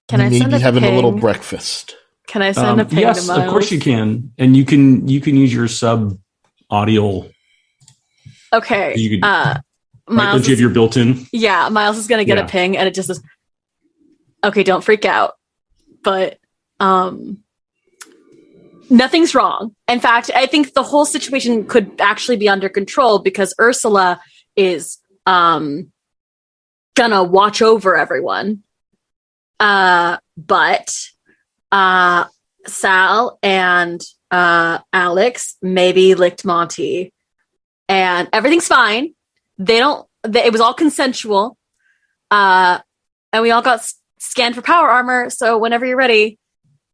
Can 0.08 0.20
I 0.22 0.24
Maybe 0.30 0.38
send 0.38 0.54
a 0.54 0.58
having 0.58 0.82
ping? 0.82 0.92
a 0.92 0.94
little 0.96 1.12
breakfast. 1.12 1.94
Can 2.26 2.40
I 2.40 2.52
send 2.52 2.66
Um, 2.68 2.80
a 2.80 2.84
ping 2.86 3.00
yes, 3.00 3.26
to 3.26 3.32
Miles? 3.32 3.44
of 3.44 3.50
course 3.50 3.70
you 3.70 3.80
can, 3.80 4.32
and 4.38 4.56
you 4.56 4.64
can 4.64 5.06
you 5.08 5.20
can 5.20 5.36
use 5.36 5.52
your 5.52 5.68
sub 5.68 6.16
audio. 6.70 7.28
Okay. 8.52 8.94
You 8.96 9.10
could- 9.10 9.24
uh, 9.24 9.54
Right? 10.10 10.14
Miles 10.16 10.32
Don't 10.40 10.46
you 10.48 10.54
have 10.54 10.60
your 10.60 10.70
built-in? 10.70 11.26
Yeah, 11.32 11.68
Miles 11.68 11.98
is 11.98 12.06
gonna 12.06 12.24
get 12.24 12.38
Yeah. 12.38 12.44
a 12.44 12.48
ping, 12.48 12.78
and 12.78 12.88
it 12.88 12.94
just 12.94 13.08
says, 13.08 13.20
"Okay, 14.42 14.62
don't 14.62 14.82
freak 14.82 15.04
out," 15.04 15.34
but 16.02 16.38
um, 16.80 17.38
nothing's 18.88 19.34
wrong. 19.34 19.74
In 19.86 20.00
fact, 20.00 20.30
I 20.34 20.46
think 20.46 20.72
the 20.72 20.82
whole 20.82 21.04
situation 21.04 21.66
could 21.66 22.00
actually 22.00 22.36
be 22.38 22.48
under 22.48 22.68
control 22.70 23.18
because 23.18 23.52
Ursula 23.60 24.20
is 24.56 24.96
um 25.26 25.92
gonna 26.94 27.22
watch 27.22 27.60
over 27.60 27.94
everyone. 27.96 28.62
Uh, 29.60 30.16
but 30.38 30.94
uh, 31.70 32.24
Sal 32.66 33.38
and 33.42 34.00
uh 34.30 34.78
Alex 34.92 35.56
maybe 35.60 36.14
licked 36.14 36.44
Monty, 36.46 37.12
and 37.88 38.28
everything's 38.32 38.66
fine. 38.68 39.14
They 39.58 39.78
don't 39.78 40.06
they, 40.22 40.44
it 40.44 40.52
was 40.52 40.60
all 40.60 40.74
consensual. 40.74 41.56
Uh 42.30 42.78
and 43.32 43.42
we 43.42 43.50
all 43.50 43.62
got 43.62 43.78
s- 43.80 43.94
scanned 44.18 44.54
for 44.54 44.62
power 44.62 44.88
armor. 44.88 45.30
So 45.30 45.58
whenever 45.58 45.86
you're 45.86 45.96
ready 45.96 46.38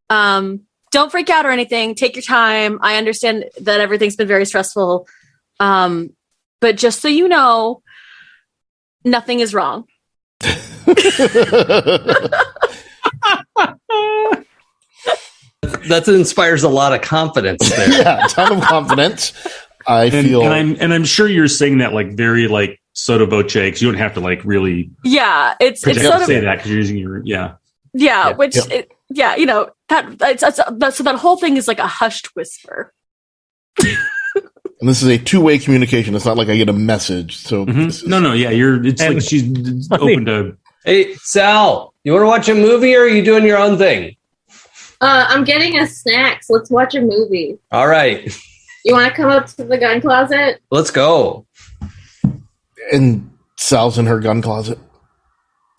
um 0.09 0.61
don't 0.91 1.11
freak 1.11 1.29
out 1.29 1.45
or 1.45 1.49
anything. 1.51 1.95
Take 1.95 2.15
your 2.15 2.23
time. 2.23 2.79
I 2.81 2.95
understand 2.97 3.45
that 3.61 3.81
everything's 3.81 4.15
been 4.15 4.27
very 4.27 4.45
stressful. 4.45 5.07
Um 5.59 6.11
but 6.61 6.77
just 6.77 7.01
so 7.01 7.07
you 7.07 7.27
know 7.27 7.81
nothing 9.03 9.39
is 9.41 9.53
wrong. 9.53 9.85
That 15.87 16.07
inspires 16.07 16.63
a 16.63 16.69
lot 16.69 16.93
of 16.93 17.01
confidence 17.01 17.69
there. 17.69 17.89
yeah, 17.91 18.25
a 18.25 18.29
ton 18.29 18.57
of 18.57 18.63
confidence. 18.63 19.33
I 19.87 20.05
And, 20.05 20.27
feel. 20.27 20.41
and 20.43 20.53
I'm 20.53 20.77
and 20.79 20.93
I'm 20.93 21.05
sure 21.05 21.27
you're 21.27 21.47
saying 21.47 21.79
that 21.79 21.93
like 21.93 22.13
very 22.13 22.47
like 22.47 22.79
sotto 22.93 23.25
voce 23.25 23.53
because 23.53 23.81
you 23.81 23.89
don't 23.91 23.99
have 23.99 24.13
to 24.15 24.19
like 24.21 24.43
really 24.45 24.89
yeah 25.03 25.55
it's 25.59 25.85
it's 25.85 26.01
sort 26.01 26.15
of 26.21 26.25
say 26.25 26.39
that 26.39 26.55
because 26.57 26.69
you're 26.71 26.79
using 26.79 26.97
your 26.97 27.21
yeah. 27.25 27.55
yeah, 27.93 28.29
Yeah, 28.29 28.35
which 28.35 28.55
yeah. 28.55 28.63
It, 28.77 28.91
yeah 29.09 29.35
you 29.35 29.45
know 29.45 29.69
that 29.89 30.15
it's, 30.21 30.43
it's, 30.43 30.59
that 30.77 30.93
so 30.93 31.03
that 31.03 31.15
whole 31.15 31.37
thing 31.37 31.57
is 31.57 31.67
like 31.67 31.79
a 31.79 31.87
hushed 31.87 32.35
whisper 32.35 32.93
and 33.79 34.89
this 34.89 35.01
is 35.01 35.07
a 35.07 35.17
two 35.17 35.39
way 35.41 35.57
communication. 35.57 36.15
It's 36.15 36.25
not 36.25 36.37
like 36.37 36.49
I 36.49 36.57
get 36.57 36.67
a 36.69 36.73
message. 36.73 37.37
So 37.37 37.65
Mhm. 37.65 37.85
this 37.85 38.01
is- 38.03 38.07
No, 38.07 38.19
no, 38.19 38.33
yeah, 38.33 38.49
you're. 38.49 38.85
It's 38.85 39.01
And- 39.01 39.15
like 39.15 39.23
she's 39.23 39.89
I 39.91 39.95
open 39.99 40.25
to. 40.25 40.57
Hey, 40.83 41.15
Sal, 41.15 41.93
you 42.03 42.11
want 42.11 42.23
to 42.23 42.27
watch 42.27 42.49
a 42.49 42.53
movie 42.55 42.93
or 42.95 43.03
are 43.03 43.07
you 43.07 43.23
doing 43.23 43.45
your 43.45 43.57
own 43.57 43.77
thing? 43.77 44.15
Uh, 45.01 45.25
I'm 45.29 45.43
getting 45.45 45.79
us 45.79 45.97
snacks. 45.97 46.49
Let's 46.49 46.69
watch 46.69 46.93
a 46.95 47.01
movie. 47.01 47.57
All 47.71 47.87
right, 47.87 48.29
You 48.85 48.93
want 48.93 49.09
to 49.09 49.15
come 49.19 49.31
up 49.31 49.47
to 49.47 49.63
the 49.63 49.77
gun 49.79 49.99
closet? 49.99 50.61
let's 50.69 50.91
go. 50.91 51.47
And 52.93 53.31
Sal's 53.57 53.97
in 53.97 54.05
her 54.05 54.19
gun 54.19 54.43
closet. 54.43 54.77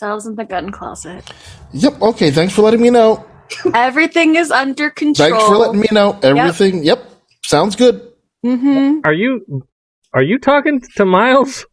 Sal's 0.01 0.27
in 0.27 0.35
the 0.35 0.45
gun 0.45 0.71
closet 0.71 1.31
Yep. 1.73 2.03
Okay. 2.03 2.31
Thanks 2.33 2.53
for 2.53 2.63
letting 2.63 2.83
me 2.83 2.91
know. 2.91 3.25
everything 3.75 4.35
is 4.35 4.51
under 4.51 4.91
control 4.91 5.31
Thanks 5.31 5.45
for 5.47 5.57
letting 5.57 5.81
me 5.81 5.87
know. 5.93 6.19
Everything. 6.21 6.83
Yep. 6.83 7.09
Sounds 7.45 7.77
good. 7.77 8.13
hmm 8.43 8.99
Are 9.05 9.13
you 9.13 9.65
are 10.13 10.23
you 10.23 10.39
talking 10.39 10.83
to 10.97 11.05
Miles? 11.05 11.65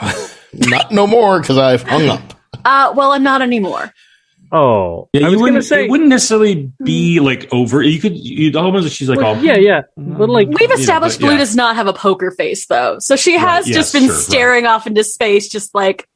Not 0.52 0.92
no 0.92 1.06
more 1.08 1.40
because 1.40 1.58
I've 1.58 1.82
hung 1.82 2.08
up. 2.08 2.32
Uh, 2.64 2.92
well, 2.96 3.12
I'm 3.12 3.22
not 3.22 3.42
anymore. 3.42 3.92
Oh, 4.52 5.08
Yeah, 5.12 5.22
I 5.22 5.24
you 5.24 5.30
was 5.32 5.40
wouldn't. 5.42 5.54
gonna 5.56 5.62
say 5.62 5.84
it 5.84 5.90
wouldn't 5.90 6.08
necessarily 6.08 6.72
be 6.84 7.20
like 7.20 7.48
over. 7.52 7.82
You 7.82 8.00
could. 8.00 8.16
You 8.16 8.56
almost. 8.58 8.94
She's 8.94 9.08
like, 9.08 9.18
well, 9.18 9.36
oh, 9.36 9.40
yeah, 9.40 9.56
yeah, 9.56 9.82
but 9.96 10.28
like 10.28 10.48
We've 10.48 10.68
Yeah, 10.68 10.74
established 10.76 11.18
but 11.20 11.26
Blue 11.26 11.32
yeah. 11.34 11.38
does 11.38 11.56
not 11.56 11.76
have 11.76 11.86
a 11.86 11.92
poker 11.92 12.30
face, 12.30 12.66
though, 12.66 12.98
so 13.00 13.16
she 13.16 13.36
has 13.36 13.66
Right, 13.66 13.74
just 13.74 13.92
yes, 13.94 14.00
been 14.02 14.08
sure, 14.08 14.14
right. 14.14 14.24
staring 14.24 14.66
off 14.66 14.86
into 14.86 15.02
space, 15.04 15.48
just 15.48 15.74
like 15.74 16.08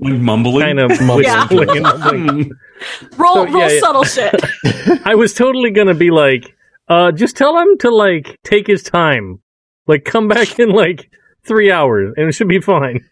like 0.00 0.14
mumbling. 0.14 0.60
kind 0.64 0.78
of 0.80 0.90
Yeah. 1.00 1.46
mumbling. 1.50 1.82
Mm. 1.84 2.50
roll, 3.18 3.34
So, 3.34 3.44
roll 3.46 3.62
yeah, 3.62 3.68
yeah. 3.68 3.80
subtle 3.80 4.04
shit. 4.04 5.06
I 5.06 5.14
was 5.14 5.34
totally 5.34 5.70
gonna 5.70 5.94
be 5.94 6.10
like, 6.10 6.54
uh, 6.88 7.12
just 7.12 7.36
tell 7.36 7.58
him 7.58 7.78
to 7.78 7.90
like 7.90 8.38
take 8.44 8.66
his 8.66 8.82
time, 8.82 9.40
like 9.86 10.04
come 10.04 10.28
back 10.28 10.58
in 10.58 10.70
like 10.70 11.10
three 11.44 11.70
hours, 11.70 12.14
and 12.16 12.28
it 12.28 12.32
should 12.32 12.48
be 12.48 12.60
fine. 12.60 13.04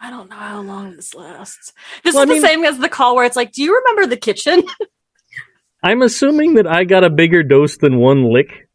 I 0.00 0.10
don't 0.10 0.30
know 0.30 0.36
how 0.36 0.62
long 0.62 0.96
this 0.96 1.14
lasts. 1.14 1.72
This 2.02 2.14
Well, 2.14 2.24
is 2.24 2.30
I 2.30 2.34
the 2.34 2.40
mean- 2.40 2.42
same 2.42 2.64
as 2.64 2.78
the 2.78 2.88
call 2.88 3.14
where 3.16 3.24
it's 3.26 3.36
like, 3.36 3.52
"Do 3.52 3.62
you 3.62 3.76
remember 3.76 4.06
the 4.08 4.16
kitchen?" 4.16 4.62
I'm 5.82 6.02
assuming 6.02 6.54
that 6.54 6.66
I 6.66 6.84
got 6.84 7.04
a 7.04 7.10
bigger 7.10 7.42
dose 7.42 7.76
than 7.78 7.98
one 7.98 8.24
lick, 8.32 8.68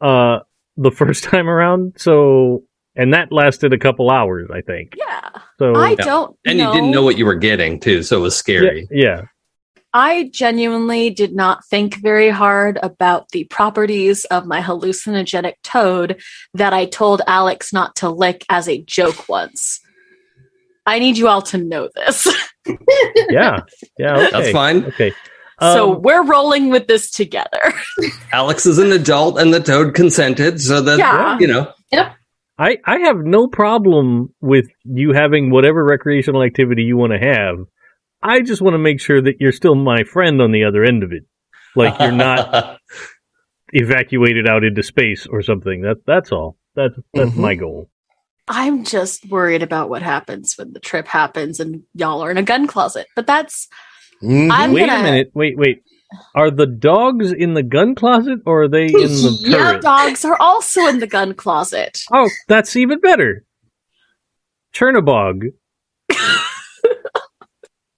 uh, 0.00 0.40
the 0.76 0.90
first 0.90 1.24
time 1.32 1.48
around. 1.48 1.94
So, 1.98 2.64
and 2.94 3.14
that 3.14 3.32
lasted 3.32 3.72
a 3.72 3.78
couple 3.78 4.10
hours, 4.10 4.48
I 4.52 4.60
think. 4.62 4.94
yeah, 4.96 5.30
So, 5.58 5.74
I 5.74 5.94
don't. 5.94 6.36
And 6.46 6.58
you 6.58 6.70
didn't 6.72 6.90
know 6.90 7.02
what 7.02 7.16
you 7.18 7.24
were 7.26 7.34
getting 7.34 7.80
too, 7.80 8.02
so 8.02 8.18
it 8.18 8.20
was 8.20 8.34
yeah, 8.34 8.38
scary. 8.38 8.88
yeah. 8.90 9.22
I 9.94 10.28
genuinely 10.30 11.08
did 11.08 11.34
not 11.34 11.64
think 11.64 11.96
very 11.96 12.28
hard 12.28 12.78
about 12.82 13.30
the 13.30 13.44
properties 13.44 14.26
of 14.26 14.44
my 14.46 14.60
hallucinogenic 14.60 15.54
toad 15.62 16.20
that 16.52 16.74
I 16.74 16.84
told 16.84 17.22
Alex 17.26 17.72
not 17.72 17.96
to 17.96 18.10
lick 18.10 18.44
as 18.50 18.68
a 18.68 18.82
joke 18.82 19.26
once. 19.30 19.80
I 20.86 20.98
need 20.98 21.18
you 21.18 21.28
all 21.28 21.42
to 21.42 21.58
know 21.58 21.88
this. 21.94 22.26
yeah, 23.28 23.60
yeah. 23.98 24.16
Okay. 24.16 24.30
That's 24.30 24.50
fine. 24.50 24.84
Okay. 24.86 25.12
so 25.60 25.94
Um, 25.96 26.02
we're 26.02 26.24
rolling 26.24 26.70
with 26.70 26.86
this 26.86 27.10
together. 27.10 27.72
Alex 28.32 28.66
is 28.66 28.78
an 28.78 28.92
adult 28.92 29.38
and 29.38 29.52
the 29.52 29.60
toad 29.60 29.94
consented, 29.94 30.60
so 30.60 30.80
that 30.82 30.98
Yeah. 30.98 31.38
you 31.40 31.46
know. 31.48 31.72
Yep. 31.92 32.12
I 32.58 32.78
I 32.86 32.98
have 33.00 33.18
no 33.18 33.48
problem 33.48 34.32
with 34.40 34.66
you 34.84 35.12
having 35.12 35.50
whatever 35.50 35.84
recreational 35.84 36.42
activity 36.42 36.82
you 36.84 36.96
want 36.96 37.12
to 37.12 37.18
have. 37.18 37.56
I 38.22 38.40
just 38.40 38.62
want 38.62 38.74
to 38.74 38.78
make 38.78 39.00
sure 39.00 39.20
that 39.20 39.36
you're 39.40 39.52
still 39.52 39.74
my 39.74 40.04
friend 40.04 40.40
on 40.40 40.50
the 40.52 40.64
other 40.64 40.82
end 40.84 41.02
of 41.02 41.12
it. 41.12 41.24
Like 41.74 41.98
you're 42.00 42.12
not 42.12 42.78
evacuated 43.72 44.48
out 44.48 44.64
into 44.64 44.82
space 44.82 45.26
or 45.26 45.42
something. 45.42 45.82
That 45.82 45.98
that's 46.06 46.32
all. 46.32 46.56
That's 46.74 46.94
that's 47.12 47.30
Mhm. 47.30 47.36
my 47.36 47.54
goal. 47.54 47.90
I'm 48.48 48.84
just 48.84 49.28
worried 49.28 49.62
about 49.62 49.88
what 49.90 50.02
happens 50.02 50.54
when 50.56 50.72
the 50.72 50.80
trip 50.80 51.06
happens 51.08 51.58
and 51.60 51.82
y'all 51.94 52.22
are 52.22 52.30
in 52.30 52.38
a 52.38 52.42
gun 52.42 52.66
closet. 52.66 53.06
But 53.16 53.26
that's 53.26 53.68
Mhm. 54.22 54.72
Wait 54.72 54.86
gonna 54.86 55.00
a 55.00 55.02
minute. 55.02 55.30
Wait, 55.34 55.58
wait. 55.58 55.82
Are 56.34 56.50
the 56.50 56.66
dogs 56.66 57.32
in 57.32 57.54
the 57.54 57.62
gun 57.64 57.94
closet 57.96 58.38
or 58.46 58.62
are 58.62 58.68
they 58.68 58.86
in 58.86 58.92
the 58.92 59.36
Yep. 59.42 59.58
turret? 59.58 59.82
dogs 59.82 60.24
are 60.24 60.36
also 60.40 60.86
in 60.86 61.00
the 61.00 61.06
gun 61.06 61.34
closet. 61.34 62.00
Oh, 62.12 62.30
that's 62.48 62.76
even 62.76 63.00
better. 63.00 63.44
Chernobog. 64.74 65.52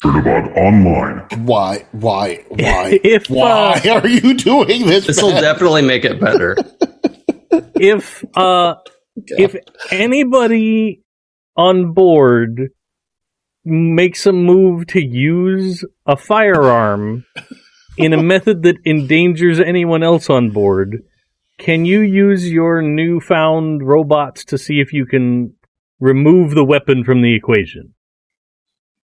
Chernobog 0.03 0.57
Online. 0.57 1.27
Why? 1.45 1.85
Why? 1.93 2.45
Why? 2.49 3.01
If 3.05 3.29
Why 3.29 3.81
uh, 3.85 4.01
are 4.01 4.09
you 4.09 4.35
doing 4.35 4.87
this? 4.87 5.07
This 5.07 5.21
will 5.21 5.31
definitely 5.33 5.83
make 5.83 6.05
it 6.05 6.21
better. 6.21 6.57
if 7.75 8.25
uh 8.37 8.77
if 9.27 9.57
anybody 9.91 11.03
on 11.57 11.93
board 11.93 12.71
makes 13.65 14.27
a 14.27 14.33
move 14.33 14.87
to 14.89 15.05
use 15.05 15.85
a 16.07 16.17
firearm 16.17 17.25
in 17.99 18.13
a 18.13 18.23
method 18.23 18.63
that 18.63 18.77
endangers 18.87 19.61
anyone 19.61 20.03
else 20.03 20.31
on 20.31 20.51
board, 20.51 21.03
can 21.59 21.85
you 21.85 22.01
use 22.01 22.51
your 22.51 22.81
newfound 22.81 23.87
robots 23.87 24.45
to 24.47 24.59
see 24.59 24.81
if 24.81 24.93
you 24.93 25.05
can 25.05 25.55
remove 26.01 26.55
the 26.55 26.65
weapon 26.65 27.05
from 27.05 27.23
the 27.23 27.35
equation 27.35 27.95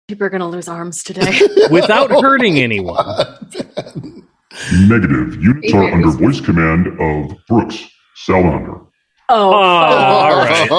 People 0.06 0.26
are 0.26 0.30
gonna 0.30 0.48
lose 0.48 0.68
arms 0.68 1.02
today. 1.02 1.40
without 1.70 2.10
hurting 2.10 2.58
anyone? 2.58 2.94
Negative. 4.72 5.42
Units 5.42 5.72
are 5.72 5.84
under 5.84 6.10
voice 6.10 6.42
command 6.42 6.88
of 7.00 7.34
Brooks 7.48 7.88
Salamander. 8.14 8.82
Oh, 9.28 9.52
all 9.52 10.36
right. 10.36 10.68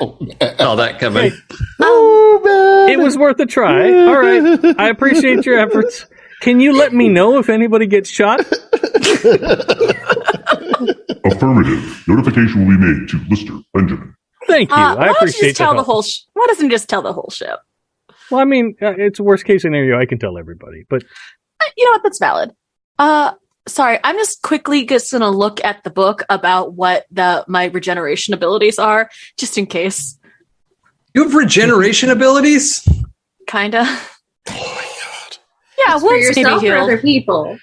Oh, 0.00 0.16
man. 0.20 0.58
Saw 0.58 0.74
that 0.76 0.98
coming. 1.00 1.32
Oh, 1.80 2.40
man. 2.44 2.90
It 2.98 3.02
was 3.02 3.16
worth 3.16 3.40
a 3.40 3.46
try. 3.46 3.90
All 3.92 4.18
right. 4.18 4.74
I 4.78 4.88
appreciate 4.88 5.44
your 5.46 5.58
efforts. 5.58 6.06
Can 6.40 6.60
you 6.60 6.76
let 6.76 6.92
me 6.92 7.08
know 7.08 7.38
if 7.38 7.48
anybody 7.48 7.86
gets 7.86 8.08
shot? 8.10 8.40
Affirmative. 11.24 12.04
Notification 12.06 12.60
will 12.66 12.76
be 12.76 12.84
made 12.84 13.08
to 13.08 13.18
Lister 13.28 13.52
Benjamin. 13.74 14.14
Thank 14.46 14.70
you. 14.70 14.76
uh, 14.76 14.94
why 14.96 15.02
I 15.02 15.06
don't 15.06 15.14
you 15.14 15.16
appreciate 15.18 15.48
just 15.48 15.56
tell 15.58 15.74
the 15.74 15.82
whole? 15.82 16.02
Sh- 16.02 16.20
why 16.34 16.46
doesn't 16.46 16.64
he 16.64 16.70
just 16.70 16.88
tell 16.88 17.02
the 17.02 17.12
whole 17.12 17.30
ship? 17.30 17.58
Well, 18.30 18.40
I 18.40 18.44
mean, 18.44 18.76
uh, 18.80 18.94
it's 18.96 19.18
a 19.18 19.22
worst 19.22 19.44
case 19.44 19.62
scenario. 19.62 19.98
I 19.98 20.06
can 20.06 20.18
tell 20.18 20.38
everybody, 20.38 20.84
but 20.88 21.02
Uh, 21.60 21.64
You 21.76 21.84
know 21.86 21.92
what? 21.92 22.02
That's 22.02 22.18
valid. 22.18 22.52
Uh, 22.98 23.32
sorry, 23.68 23.98
I'm 24.04 24.16
just 24.16 24.42
quickly 24.42 24.84
just 24.84 25.12
gonna 25.12 25.30
look 25.30 25.62
at 25.64 25.84
the 25.84 25.90
book 25.90 26.24
about 26.28 26.74
what 26.74 27.06
the 27.10 27.44
my 27.48 27.66
regeneration 27.66 28.34
abilities 28.34 28.78
are, 28.78 29.08
just 29.36 29.56
in 29.58 29.66
case. 29.66 30.18
You 31.14 31.24
have 31.24 31.34
regeneration 31.34 32.10
abilities? 32.10 32.86
Kinda. 33.46 33.84
Oh, 33.86 34.02
my 34.46 34.54
God. 34.54 35.38
Yeah, 35.78 35.94
It's 35.94 36.02
for 36.02 36.08
wounds 36.10 36.36
may 36.36 36.42
yourself 36.42 36.62
be 36.62 36.70
or 36.70 36.76
other 36.76 36.98
people. 36.98 37.58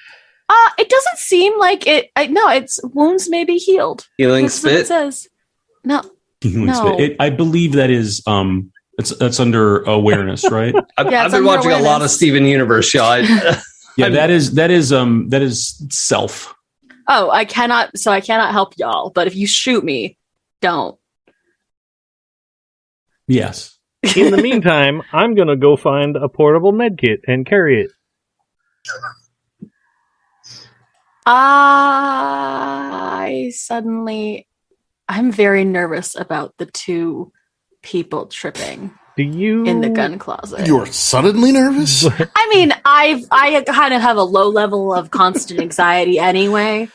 Uh, 0.49 0.69
it 0.77 0.89
doesn't 0.89 1.17
seem 1.17 1.57
like 1.59 1.87
it. 1.87 2.09
I, 2.15 2.27
no, 2.27 2.49
it's 2.49 2.79
wounds 2.83 3.29
may 3.29 3.43
be 3.43 3.57
healed. 3.57 4.07
Healing 4.17 4.45
That's 4.45 4.63
what 4.63 4.71
it 4.73 4.75
spit? 4.77 4.87
says. 4.87 5.27
No, 5.83 6.01
Healing 6.41 6.65
No. 6.67 6.73
spit. 6.73 6.99
It, 6.99 7.15
I 7.19 7.29
believe 7.29 7.73
that 7.73 7.89
is 7.89 8.21
um 8.27 8.71
that's 8.97 9.15
that's 9.17 9.39
under 9.39 9.83
awareness, 9.83 10.49
right? 10.49 10.73
I've, 10.97 11.11
Yeah, 11.11 11.25
I've 11.25 11.31
been 11.31 11.39
under 11.39 11.43
watching 11.47 11.71
a 11.71 11.79
lot 11.79 12.01
of. 12.01 12.09
Steven 12.09 12.45
Universe, 12.45 12.93
y'all. 12.93 13.05
I- 13.05 13.61
yeah, 13.97 14.05
I'm- 14.05 14.13
that 14.13 14.29
is 14.29 14.53
that 14.55 14.71
is 14.71 14.91
um 14.93 15.29
that 15.29 15.41
is 15.41 15.81
self. 15.89 16.53
oh, 17.07 17.29
I 17.29 17.45
cannot. 17.45 17.97
So 17.97 18.11
I 18.11 18.21
cannot 18.21 18.51
help 18.51 18.73
y'all. 18.77 19.09
But 19.09 19.27
if 19.27 19.35
you 19.35 19.47
shoot 19.47 19.83
me, 19.83 20.17
don't. 20.61 20.97
Yes. 23.27 23.77
in 24.15 24.31
the 24.31 24.37
meantime, 24.41 25.01
I'm 25.13 25.33
going 25.35 25.47
to 25.47 25.55
go 25.55 25.75
find 25.77 26.15
a 26.15 26.29
portable 26.29 26.71
med 26.71 26.97
kit 26.99 27.21
and 27.27 27.45
carry 27.45 27.81
it. 27.81 27.91
I 32.17 33.51
suddenly, 33.53 34.47
I'm 35.07 35.31
very 35.31 35.65
nervous 35.65 36.15
about 36.15 36.53
the 36.57 36.65
two 36.67 37.31
people 37.81 38.27
tripping 38.27 38.93
Do 39.17 39.23
you 39.23 39.63
in 39.65 39.81
the 39.81 39.89
gun 39.89 40.19
closet. 40.19 40.67
You're 40.67 40.85
suddenly 40.87 41.51
nervous? 41.53 42.05
I 42.05 42.49
mean, 42.53 42.73
I've 42.83 43.25
I 43.31 43.61
kind 43.61 43.93
of 43.93 44.01
have 44.01 44.17
a 44.17 44.23
low 44.23 44.49
level 44.49 44.93
of 44.93 45.09
constant 45.11 45.59
anxiety 45.61 46.19
anyway. 46.19 46.89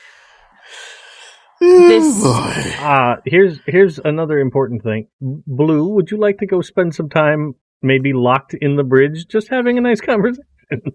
This- 1.61 2.21
Oh. 2.23 2.77
Uh, 2.81 3.17
here's 3.27 3.59
here's 3.67 3.99
another 3.99 4.39
important 4.39 4.83
thing. 4.83 5.09
Blue, 5.21 5.89
would 5.89 6.11
you 6.11 6.19
like 6.19 6.39
to 6.39 6.47
go 6.47 6.61
spend 6.63 6.95
some 6.95 7.09
time 7.11 7.55
maybe 7.83 8.13
locked 8.13 8.55
in 8.55 8.77
the 8.77 8.85
bridge 8.85 9.27
just 9.29 9.49
having 9.49 9.77
a 9.79 9.81
nice 9.81 10.01
conversation? 10.01 10.45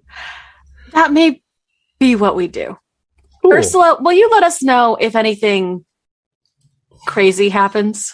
That 0.91 1.11
may 1.11 1.41
be 1.99 2.15
what 2.15 2.35
we 2.37 2.47
do. 2.47 2.77
Cool. 3.41 3.53
Ursula, 3.53 3.97
will 3.99 4.13
you 4.13 4.29
let 4.31 4.43
us 4.43 4.63
know 4.63 4.95
if 4.95 5.13
anything 5.15 5.83
crazy 7.05 7.49
happens? 7.49 8.13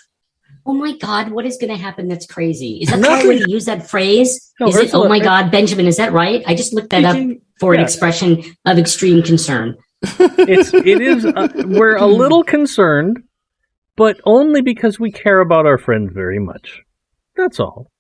Oh 0.66 0.74
my 0.74 0.96
God, 0.98 1.32
what 1.32 1.46
is 1.46 1.58
going 1.58 1.72
to 1.76 1.82
happen 1.82 2.08
that's 2.08 2.26
crazy? 2.26 2.80
Is 2.82 2.90
that 2.90 3.00
Nothing. 3.00 3.16
right 3.16 3.28
way 3.28 3.40
to 3.44 3.50
use 3.50 3.66
that 3.66 3.90
phrase? 3.90 4.54
No, 4.60 4.68
is 4.68 4.76
it, 4.78 4.92
oh 4.94 5.08
my 5.10 5.20
God, 5.20 5.50
Benjamin, 5.52 5.88
is 5.88 5.98
that 5.98 6.14
right? 6.14 6.44
I 6.46 6.54
just 6.56 6.74
looked 6.74 6.92
that 6.92 7.04
up 7.04 7.18
for 7.60 7.74
an 7.74 7.80
expression 7.80 8.44
of 8.66 8.78
extreme 8.78 9.24
concern. 9.24 9.76
it's 10.04 10.74
it 10.74 11.02
is 11.02 11.26
uh, 11.26 11.48
we're 11.66 11.96
a 11.96 12.06
little 12.08 12.44
concerned, 12.44 13.20
but 13.96 14.20
only 14.26 14.62
because 14.62 15.00
we 15.00 15.12
care 15.12 15.40
about 15.42 15.66
our 15.66 15.78
friends 15.78 16.12
very 16.14 16.40
much. 16.40 16.82
That's 17.36 17.60
all. 17.60 17.92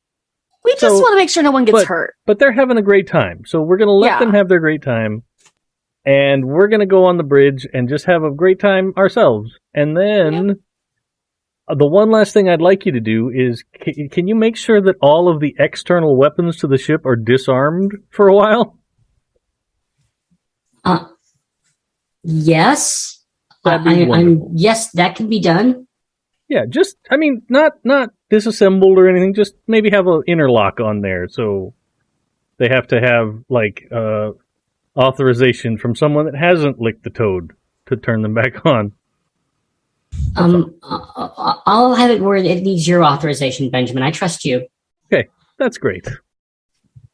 We 0.63 0.71
just 0.73 0.81
So- 0.81 0.99
want 0.99 1.13
to 1.13 1.17
make 1.17 1.29
sure 1.29 1.43
no 1.43 1.51
one 1.51 1.65
gets 1.65 1.79
but- 1.79 1.87
hurt. 1.87 2.15
But 2.25 2.39
they're 2.39 2.51
having 2.51 2.77
a 2.77 2.81
great 2.83 3.07
time, 3.07 3.43
so 3.45 3.61
we're 3.61 3.77
gonna 3.77 3.91
let 3.91 4.07
Yeah. 4.13 4.19
them 4.19 4.33
have 4.33 4.49
their 4.49 4.59
great 4.59 4.81
time, 4.83 5.23
and 6.05 6.45
we're 6.45 6.67
gonna 6.67 6.85
go 6.87 7.05
on 7.05 7.17
the 7.17 7.23
bridge 7.23 7.67
and 7.73 7.87
just 7.89 8.05
have 8.05 8.23
a 8.23 8.31
great 8.31 8.59
time 8.59 8.93
ourselves. 8.97 9.51
And 9.73 9.95
then 9.97 10.49
uh, 10.51 10.53
the 11.75 11.87
one 11.87 12.11
last 12.11 12.33
thing 12.33 12.49
I'd 12.49 12.61
like 12.61 12.85
you 12.85 12.91
to 12.93 12.99
do 12.99 13.29
is 13.29 13.63
c- 13.83 14.07
can 14.09 14.27
you 14.27 14.35
make 14.35 14.57
sure 14.57 14.81
that 14.81 14.95
all 15.01 15.29
of 15.29 15.39
the 15.39 15.55
external 15.59 16.15
weapons 16.15 16.57
to 16.57 16.67
the 16.67 16.77
ship 16.77 17.05
are 17.05 17.15
disarmed 17.15 17.91
for 18.09 18.27
a 18.27 18.35
while? 18.35 18.77
Uh, 20.83 21.05
yes. 22.23 23.23
That'd 23.63 23.85
be 23.85 24.11
I, 24.11 24.17
I'm, 24.17 24.49
yes, 24.53 24.91
that 24.93 25.15
can 25.15 25.29
be 25.29 25.39
done. 25.39 25.87
Yeah, 26.47 26.65
just 26.67 26.97
I 27.09 27.17
mean, 27.17 27.43
not 27.47 27.73
not 27.83 28.09
disassembled 28.29 28.97
or 28.97 29.07
anything. 29.07 29.33
Just 29.33 29.53
maybe 29.67 29.91
have 29.91 30.07
an 30.07 30.23
interlock 30.27 30.79
on 30.81 31.01
there, 31.01 31.27
so 31.29 31.73
they 32.57 32.67
have 32.67 32.87
to 32.87 32.99
have 32.99 33.43
like 33.47 33.87
uh, 33.89 34.31
authorization 34.97 35.77
from 35.77 35.95
someone 35.95 36.25
that 36.25 36.35
hasn't 36.35 36.79
licked 36.79 37.03
the 37.03 37.09
toad 37.09 37.51
to 37.85 37.95
turn 37.95 38.21
them 38.21 38.33
back 38.33 38.65
on. 38.65 38.93
Um, 40.35 40.75
uh, 40.81 41.55
I'll 41.65 41.93
have 41.95 42.09
it 42.11 42.21
where 42.21 42.35
it 42.35 42.63
needs 42.63 42.87
your 42.87 43.03
authorization, 43.03 43.69
Benjamin. 43.69 44.03
I 44.03 44.11
trust 44.11 44.45
you. 44.45 44.67
Okay, 45.11 45.27
that's 45.57 45.77
great. 45.77 46.07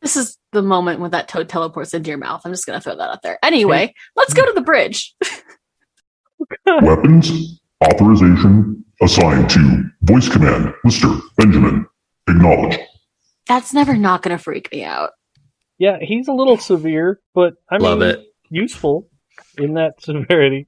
This 0.01 0.15
is 0.15 0.37
the 0.51 0.61
moment 0.61 0.99
when 0.99 1.11
that 1.11 1.27
toad 1.27 1.49
teleports 1.49 1.93
into 1.93 2.09
your 2.09 2.19
mouth. 2.19 2.41
I'm 2.45 2.51
just 2.53 2.65
going 2.65 2.79
to 2.79 2.83
throw 2.83 2.95
that 2.95 3.09
out 3.09 3.21
there. 3.23 3.39
Anyway, 3.43 3.93
let's 4.15 4.33
go 4.33 4.45
to 4.45 4.53
the 4.53 4.61
bridge. 4.61 5.15
Weapons 6.81 7.59
authorization 7.83 8.85
assigned 9.01 9.49
to 9.51 9.83
voice 10.03 10.29
command 10.29 10.73
Lister 10.83 11.09
Benjamin. 11.37 11.87
Acknowledge. 12.29 12.77
That's 13.47 13.73
never 13.73 13.95
not 13.95 14.21
going 14.21 14.37
to 14.37 14.43
freak 14.43 14.71
me 14.71 14.83
out. 14.83 15.11
Yeah, 15.79 15.97
he's 16.01 16.27
a 16.27 16.33
little 16.33 16.57
severe, 16.57 17.19
but 17.33 17.53
I 17.69 17.77
Love 17.77 17.99
mean, 17.99 18.09
it. 18.09 18.25
useful 18.49 19.07
in 19.57 19.75
that 19.75 20.01
severity. 20.01 20.67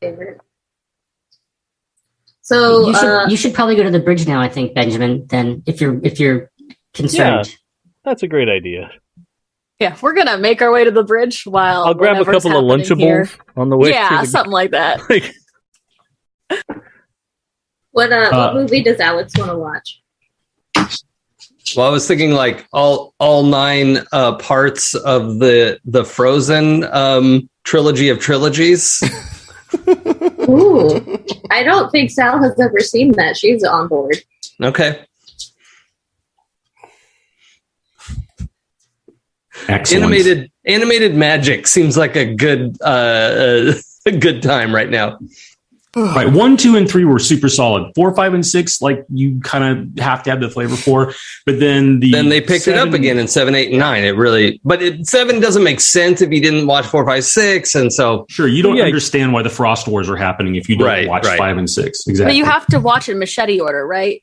Favorite. 0.00 0.40
So 2.42 2.88
you 2.88 2.94
should 2.94 3.08
uh, 3.08 3.26
you 3.28 3.36
should 3.36 3.54
probably 3.54 3.76
go 3.76 3.84
to 3.84 3.90
the 3.90 4.00
bridge 4.00 4.26
now. 4.26 4.40
I 4.40 4.48
think 4.48 4.74
Benjamin. 4.74 5.26
Then 5.28 5.62
if 5.66 5.80
you're 5.80 6.00
if 6.02 6.18
you're 6.18 6.50
concerned, 6.92 7.46
yeah, 7.48 7.54
That's 8.04 8.22
a 8.24 8.28
great 8.28 8.48
idea. 8.48 8.90
Yeah, 9.78 9.96
we're 10.00 10.12
going 10.12 10.28
to 10.28 10.38
make 10.38 10.62
our 10.62 10.70
way 10.70 10.84
to 10.84 10.92
the 10.92 11.02
bridge 11.02 11.44
while 11.44 11.84
I'll 11.84 11.94
grab 11.94 12.20
a 12.20 12.24
couple 12.24 12.56
of 12.56 12.64
Lunchables 12.64 12.98
here. 12.98 13.28
on 13.56 13.68
the 13.68 13.76
way. 13.76 13.90
Yeah, 13.90 14.08
to 14.10 14.16
the- 14.26 14.26
something 14.30 14.52
like 14.52 14.70
that. 14.72 15.00
like, 15.10 15.34
what 17.92 18.12
uh, 18.12 18.16
Uh, 18.16 18.52
what 18.52 18.54
movie 18.54 18.82
does 18.82 19.00
Alex 19.00 19.32
want 19.36 19.50
to 19.50 19.58
watch? 19.58 20.00
Well, 21.76 21.86
I 21.86 21.90
was 21.90 22.06
thinking 22.06 22.32
like 22.32 22.66
all 22.72 23.14
all 23.18 23.44
nine 23.44 23.98
uh, 24.12 24.36
parts 24.36 24.94
of 24.94 25.38
the 25.38 25.78
the 25.84 26.04
Frozen 26.04 26.84
um, 26.84 27.48
trilogy 27.64 28.08
of 28.08 28.18
trilogies. 28.18 29.00
Ooh, 30.48 31.00
I 31.50 31.62
don't 31.62 31.90
think 31.90 32.10
Sal 32.10 32.42
has 32.42 32.58
ever 32.60 32.80
seen 32.80 33.12
that. 33.12 33.36
She's 33.36 33.64
on 33.64 33.88
board. 33.88 34.16
Okay, 34.62 35.04
Excellent. 39.68 40.04
animated 40.04 40.50
animated 40.64 41.14
magic 41.14 41.66
seems 41.66 41.96
like 41.96 42.16
a 42.16 42.34
good 42.34 42.76
uh, 42.80 42.84
uh, 42.84 43.72
a 44.06 44.12
good 44.12 44.42
time 44.42 44.74
right 44.74 44.90
now. 44.90 45.18
Right. 45.94 46.32
One, 46.32 46.56
two, 46.56 46.74
and 46.76 46.88
three 46.88 47.04
were 47.04 47.18
super 47.18 47.50
solid. 47.50 47.92
Four, 47.94 48.14
five, 48.16 48.32
and 48.32 48.46
six, 48.46 48.80
like 48.80 49.04
you 49.10 49.38
kind 49.42 49.62
of 49.98 50.02
have 50.02 50.22
to 50.22 50.30
have 50.30 50.40
the 50.40 50.48
flavor 50.48 50.74
for. 50.74 51.12
But 51.44 51.60
then 51.60 52.00
the 52.00 52.10
Then 52.10 52.30
they 52.30 52.40
picked 52.40 52.66
it 52.66 52.76
up 52.78 52.94
again 52.94 53.18
in 53.18 53.28
seven, 53.28 53.54
eight, 53.54 53.68
and 53.68 53.78
nine. 53.78 54.02
It 54.04 54.16
really, 54.16 54.58
but 54.64 54.80
it, 54.82 55.06
seven 55.06 55.38
doesn't 55.38 55.62
make 55.62 55.80
sense 55.80 56.22
if 56.22 56.30
you 56.32 56.40
didn't 56.40 56.66
watch 56.66 56.86
four, 56.86 57.04
five, 57.04 57.24
six, 57.24 57.74
and 57.74 57.92
so 57.92 58.24
Sure, 58.30 58.48
you 58.48 58.62
don't 58.62 58.76
Yeah. 58.76 58.84
understand 58.84 59.34
why 59.34 59.42
the 59.42 59.50
Frost 59.50 59.86
Wars 59.86 60.08
are 60.08 60.16
happening 60.16 60.54
if 60.54 60.66
you 60.68 60.76
don't 60.76 60.86
Right, 60.86 61.06
watch 61.08 61.26
right. 61.26 61.36
five 61.36 61.58
and 61.58 61.68
six. 61.68 62.06
Exactly. 62.06 62.30
But 62.32 62.36
you 62.36 62.44
have 62.46 62.64
to 62.68 62.80
watch 62.80 63.10
in 63.10 63.18
machete 63.18 63.60
order, 63.60 63.86
right? 63.86 64.22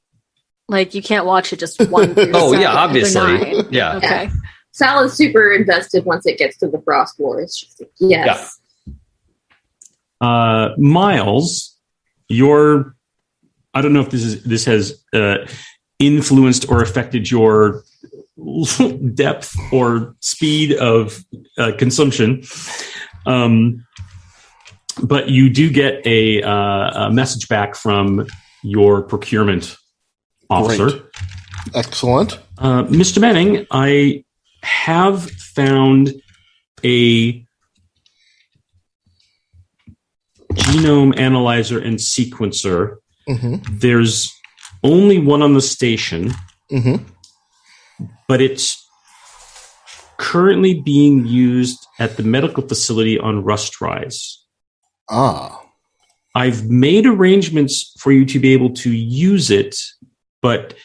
Like 0.69 0.95
you 0.95 1.03
can't 1.03 1.25
watch 1.27 1.53
it 1.53 1.59
just 1.59 1.79
one. 1.89 2.13
through 2.15 2.31
oh 2.33 2.47
seven 2.51 2.61
yeah, 2.61 2.73
obviously, 2.73 3.21
nine. 3.21 3.67
yeah. 3.69 3.97
Okay. 3.97 4.29
Sal 4.71 5.03
is 5.03 5.13
super 5.13 5.51
invested 5.53 6.05
once 6.05 6.25
it 6.25 6.37
gets 6.37 6.57
to 6.57 6.67
the 6.67 6.79
Frost 6.81 7.19
Wars. 7.19 7.55
She's 7.57 7.75
like, 7.79 7.89
yes. 7.99 8.58
Uh, 10.21 10.69
Miles, 10.77 11.77
your 12.27 12.95
I 13.73 13.81
don't 13.81 13.93
know 13.93 14.01
if 14.01 14.09
this 14.09 14.23
is 14.23 14.43
this 14.43 14.65
has 14.65 15.03
uh, 15.13 15.47
influenced 15.99 16.69
or 16.69 16.81
affected 16.81 17.29
your 17.29 17.83
depth 19.13 19.55
or 19.71 20.15
speed 20.19 20.73
of 20.73 21.23
uh, 21.57 21.71
consumption. 21.77 22.43
Um, 23.25 23.85
but 25.03 25.29
you 25.29 25.49
do 25.49 25.69
get 25.69 26.05
a, 26.05 26.41
uh, 26.41 27.07
a 27.07 27.11
message 27.11 27.47
back 27.47 27.75
from 27.75 28.27
your 28.63 29.01
procurement 29.01 29.77
officer. 30.49 30.89
Great. 30.89 31.01
Excellent. 31.75 32.39
Uh, 32.57 32.83
Mr. 32.83 33.19
Manning, 33.19 33.65
I 33.71 34.23
have 34.63 35.29
found 35.29 36.13
a 36.83 37.45
genome 40.53 41.17
analyzer 41.19 41.79
and 41.79 41.97
sequencer. 41.97 42.97
hmm 43.27 43.57
There's 43.71 44.33
only 44.83 45.19
one 45.19 45.41
on 45.41 45.53
the 45.53 45.61
station, 45.61 46.33
hmm 46.69 46.95
but 48.27 48.41
it's 48.41 48.87
currently 50.17 50.79
being 50.81 51.25
used 51.25 51.85
at 51.97 52.17
the 52.17 52.23
medical 52.23 52.65
facility 52.67 53.17
on 53.17 53.43
Rust 53.43 53.81
Rise. 53.81 54.45
Ah. 55.09 55.61
I've 56.35 56.69
made 56.69 57.05
arrangements 57.05 57.91
for 57.97 58.11
you 58.11 58.25
to 58.25 58.39
be 58.39 58.53
able 58.53 58.73
to 58.75 58.91
use 58.91 59.49
it, 59.49 59.75
but 60.41 60.75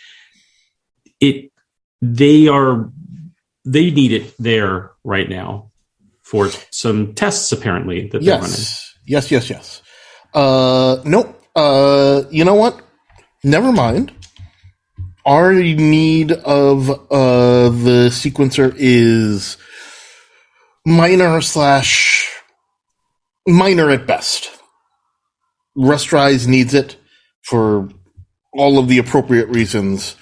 it 1.21 1.53
they 2.01 2.49
are 2.49 2.91
they 3.65 3.91
need 3.91 4.13
it 4.13 4.35
there 4.39 4.93
right 5.05 5.29
now 5.29 5.71
for 6.23 6.49
some 6.71 7.15
tests 7.15 7.53
apparently 7.53 8.09
that 8.09 8.23
they're 8.23 8.41
running. 8.41 8.57
Yes. 9.07 9.31
Yes, 9.31 9.51
yes. 9.51 9.83
Uh, 10.33 10.99
nope. 11.05 11.41
Uh, 11.55 12.23
you 12.31 12.45
know 12.45 12.55
what? 12.55 12.81
Never 13.43 13.73
mind. 13.73 14.13
Our 15.27 15.55
need 15.55 16.33
of 16.33 16.91
uh, 16.91 17.69
the 17.71 18.11
sequencer 18.11 18.75
is 18.77 19.57
minor 20.85 21.41
slash 21.41 22.31
minor 23.47 23.91
at 23.91 24.07
best. 24.07 24.51
Rustrise 25.77 26.47
needs 26.47 26.75
it 26.75 26.97
for 27.43 27.89
all 28.53 28.79
of 28.79 28.89
the 28.89 28.99
appropriate 28.99 29.49
reasons. 29.49 30.17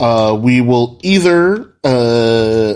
Uh, 0.00 0.38
we 0.40 0.60
will 0.60 0.98
either 1.02 1.74
uh, 1.84 2.74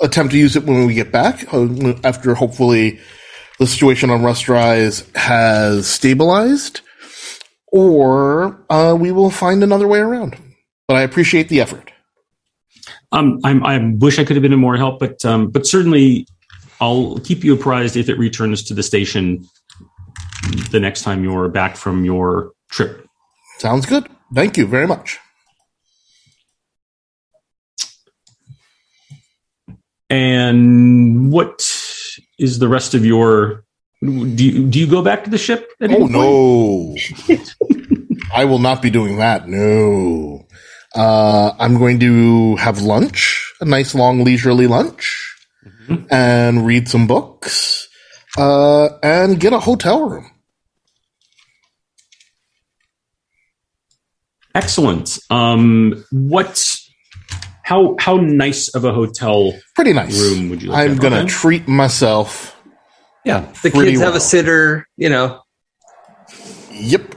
attempt 0.00 0.32
to 0.32 0.38
use 0.38 0.56
it 0.56 0.64
when 0.64 0.86
we 0.86 0.94
get 0.94 1.12
back, 1.12 1.52
uh, 1.52 1.94
after 2.04 2.34
hopefully 2.34 3.00
the 3.60 3.66
situation 3.66 4.08
on 4.08 4.22
Rust 4.22 4.48
Rise 4.48 5.06
has 5.14 5.86
stabilized, 5.86 6.80
or 7.70 8.58
uh, 8.70 8.96
we 8.98 9.12
will 9.12 9.30
find 9.30 9.62
another 9.62 9.86
way 9.86 9.98
around. 9.98 10.36
But 10.88 10.96
I 10.96 11.02
appreciate 11.02 11.50
the 11.50 11.60
effort. 11.60 11.92
Um, 13.12 13.38
I'm, 13.44 13.64
I 13.64 13.78
wish 13.98 14.18
I 14.18 14.24
could 14.24 14.36
have 14.36 14.42
been 14.42 14.54
of 14.54 14.58
more 14.58 14.78
help, 14.78 14.98
but 14.98 15.22
um, 15.26 15.50
but 15.50 15.66
certainly 15.66 16.26
I'll 16.80 17.18
keep 17.18 17.44
you 17.44 17.52
apprised 17.52 17.96
if 17.96 18.08
it 18.08 18.18
returns 18.18 18.62
to 18.64 18.74
the 18.74 18.82
station 18.82 19.46
the 20.70 20.80
next 20.80 21.02
time 21.02 21.22
you're 21.22 21.48
back 21.48 21.76
from 21.76 22.04
your 22.06 22.52
trip. 22.70 23.06
Sounds 23.58 23.84
good. 23.84 24.08
Thank 24.34 24.56
you 24.56 24.66
very 24.66 24.86
much. 24.86 25.18
And 30.08 31.30
what 31.30 31.60
is 32.40 32.58
the 32.58 32.68
rest 32.68 32.94
of 32.94 33.04
your? 33.04 33.64
Do 34.02 34.08
you, 34.10 34.66
do 34.66 34.78
you 34.80 34.86
go 34.86 35.02
back 35.02 35.24
to 35.24 35.30
the 35.30 35.38
ship? 35.38 35.70
at 35.80 35.90
any 35.90 36.02
Oh 36.02 36.06
no. 36.06 36.96
I 38.34 38.46
will 38.46 38.58
not 38.58 38.80
be 38.80 38.90
doing 38.90 39.18
that. 39.18 39.46
No. 39.46 40.46
Uh, 40.94 41.52
I'm 41.58 41.78
going 41.78 42.00
to 42.00 42.56
have 42.56 42.80
lunch, 42.80 43.52
a 43.60 43.64
nice 43.64 43.94
long 43.94 44.24
leisurely 44.24 44.66
lunch, 44.66 45.36
and 46.10 46.66
read 46.66 46.88
some 46.88 47.06
books, 47.06 47.88
uh, 48.38 48.88
and 49.02 49.38
get 49.38 49.52
a 49.52 49.60
hotel 49.60 50.08
room. 50.08 50.30
Excellent. 54.54 55.18
Um, 55.30 56.04
what? 56.10 56.76
How 57.70 57.94
how 58.00 58.16
nice 58.16 58.66
of 58.74 58.84
a 58.84 58.92
hotel 58.92 59.52
Pretty 59.76 59.92
nice. 59.92 60.20
room 60.20 60.50
would 60.50 60.60
you? 60.60 60.70
Like 60.70 60.90
I'm 60.90 60.96
to 60.96 61.00
gonna 61.02 61.20
have? 61.20 61.28
treat 61.28 61.68
myself. 61.68 62.60
Yeah, 63.24 63.46
the 63.62 63.70
Pretty 63.70 63.92
kids 63.92 64.02
have 64.02 64.16
a 64.16 64.20
sitter. 64.20 64.88
You 64.96 65.08
know, 65.08 65.40
Yep. 66.72 67.14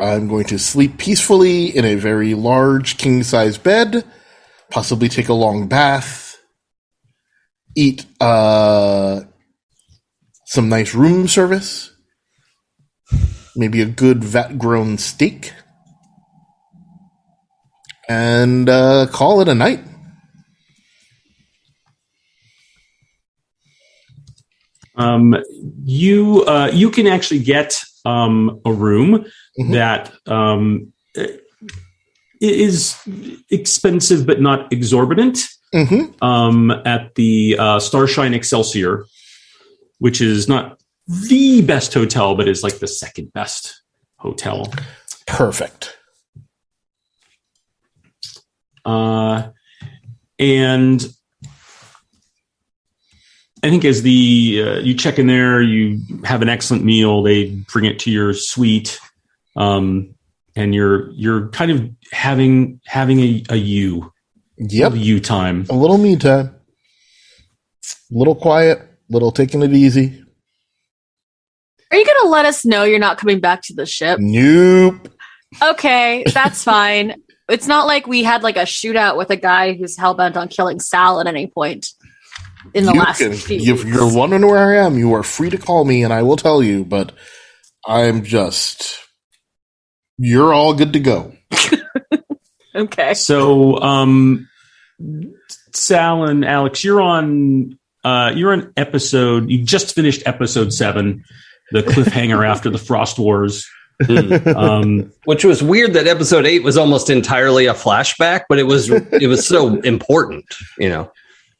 I'm 0.00 0.26
going 0.26 0.46
to 0.46 0.58
sleep 0.58 0.96
peacefully 0.96 1.66
in 1.76 1.84
a 1.84 1.96
very 1.96 2.32
large 2.32 2.96
king 2.96 3.22
size 3.22 3.58
bed, 3.58 4.04
possibly 4.70 5.10
take 5.10 5.28
a 5.28 5.34
long 5.34 5.68
bath, 5.68 6.38
eat 7.76 8.06
uh, 8.20 9.20
some 10.46 10.70
nice 10.70 10.94
room 10.94 11.28
service, 11.28 11.90
maybe 13.54 13.82
a 13.82 13.86
good 13.86 14.24
vat 14.24 14.58
grown 14.58 14.96
steak, 14.96 15.52
and 18.08 18.68
uh, 18.68 19.06
call 19.10 19.40
it 19.40 19.48
a 19.48 19.54
night. 19.54 19.80
Um, 24.96 25.34
you 25.84 26.44
uh, 26.46 26.70
you 26.72 26.90
can 26.90 27.06
actually 27.06 27.40
get 27.40 27.82
um, 28.04 28.60
a 28.64 28.72
room 28.72 29.24
Mhm. 29.58 29.72
that 29.72 30.12
um, 30.26 30.92
is 32.40 32.96
expensive 33.50 34.26
but 34.26 34.40
not 34.40 34.72
exorbitant 34.72 35.38
hmm 35.72 36.04
um, 36.22 36.70
at 36.84 37.14
the 37.16 37.56
uh, 37.58 37.78
Starshine 37.80 38.34
Excelsior, 38.34 39.04
which 39.98 40.20
is 40.20 40.48
not 40.48 40.80
the 41.08 41.62
best 41.62 41.92
hotel, 41.94 42.34
but 42.36 42.46
is 42.48 42.62
like 42.62 42.78
the 42.78 42.86
second 42.86 43.32
best 43.32 43.82
hotel. 44.18 44.72
Perfect. 45.26 45.93
Uh, 48.84 49.50
and 50.38 51.06
I 53.62 53.70
think 53.70 53.84
as 53.84 54.02
the 54.02 54.62
uh, 54.64 54.78
you 54.80 54.94
check 54.94 55.18
in 55.18 55.26
there, 55.26 55.62
you 55.62 56.00
have 56.24 56.42
an 56.42 56.48
excellent 56.48 56.84
meal. 56.84 57.22
They 57.22 57.50
bring 57.72 57.86
it 57.86 57.98
to 58.00 58.10
your 58.10 58.34
suite, 58.34 59.00
um, 59.56 60.14
and 60.54 60.74
you're 60.74 61.10
you're 61.12 61.48
kind 61.48 61.70
of 61.70 61.90
having 62.12 62.80
having 62.84 63.20
a, 63.20 63.44
a 63.50 63.56
you 63.56 64.12
Yep. 64.58 64.92
a 64.92 64.98
you 64.98 65.20
time. 65.20 65.66
A 65.70 65.74
little 65.74 65.98
me 65.98 66.16
time. 66.16 66.54
A 68.10 68.18
little 68.18 68.34
quiet, 68.34 68.80
little 69.08 69.32
taking 69.32 69.62
it 69.62 69.72
easy. 69.72 70.22
Are 71.90 71.96
you 71.96 72.04
going 72.04 72.18
to 72.22 72.28
let 72.28 72.46
us 72.46 72.64
know 72.64 72.84
you're 72.84 72.98
not 72.98 73.18
coming 73.18 73.40
back 73.40 73.62
to 73.62 73.74
the 73.74 73.86
ship? 73.86 74.18
Nope. 74.20 75.08
Okay, 75.62 76.24
that's 76.32 76.64
fine. 76.64 77.22
It's 77.48 77.66
not 77.66 77.86
like 77.86 78.06
we 78.06 78.22
had 78.24 78.42
like 78.42 78.56
a 78.56 78.60
shootout 78.62 79.16
with 79.16 79.30
a 79.30 79.36
guy 79.36 79.74
who's 79.74 79.96
hell 79.98 80.14
bent 80.14 80.36
on 80.36 80.48
killing 80.48 80.80
Sal 80.80 81.20
at 81.20 81.26
any 81.26 81.46
point 81.46 81.88
in 82.72 82.86
the 82.86 82.92
You 82.94 83.00
last 83.00 83.18
can- 83.18 83.34
few 83.34 83.74
if 83.74 83.84
you're 83.84 84.12
wondering 84.12 84.46
where 84.46 84.80
I 84.82 84.84
am, 84.86 84.96
you 84.96 85.12
are 85.14 85.22
free 85.22 85.50
to 85.50 85.58
call 85.58 85.84
me 85.84 86.02
and 86.04 86.12
I 86.12 86.22
will 86.22 86.36
tell 86.36 86.62
you, 86.62 86.84
but 86.84 87.12
I'm 87.86 88.24
just. 88.24 88.98
You're 90.16 90.54
all 90.54 90.74
good 90.74 90.92
to 90.92 91.00
go. 91.00 91.32
okay. 92.74 93.14
So, 93.14 93.78
um, 93.80 94.48
Sal 95.74 96.24
and 96.24 96.44
Alex, 96.44 96.84
you're 96.84 97.02
on 97.02 97.78
uh, 98.04 98.32
you're 98.34 98.52
on 98.52 98.72
episode. 98.76 99.50
You 99.50 99.64
just 99.64 99.94
finished 99.94 100.22
episode 100.24 100.72
seven, 100.72 101.24
the 101.72 101.82
cliffhanger 101.82 102.46
after 102.48 102.70
the 102.70 102.78
Frost 102.78 103.18
Wars. 103.18 103.66
Um, 104.08 105.12
which 105.24 105.44
was 105.44 105.62
weird 105.62 105.92
that 105.94 106.06
episode 106.06 106.46
eight 106.46 106.62
was 106.64 106.76
almost 106.76 107.10
entirely 107.10 107.66
a 107.66 107.74
flashback, 107.74 108.42
but 108.48 108.58
it 108.58 108.64
was 108.64 108.90
it 108.90 109.28
was 109.28 109.46
so 109.46 109.80
important. 109.82 110.44
You 110.78 110.88
know, 110.88 111.12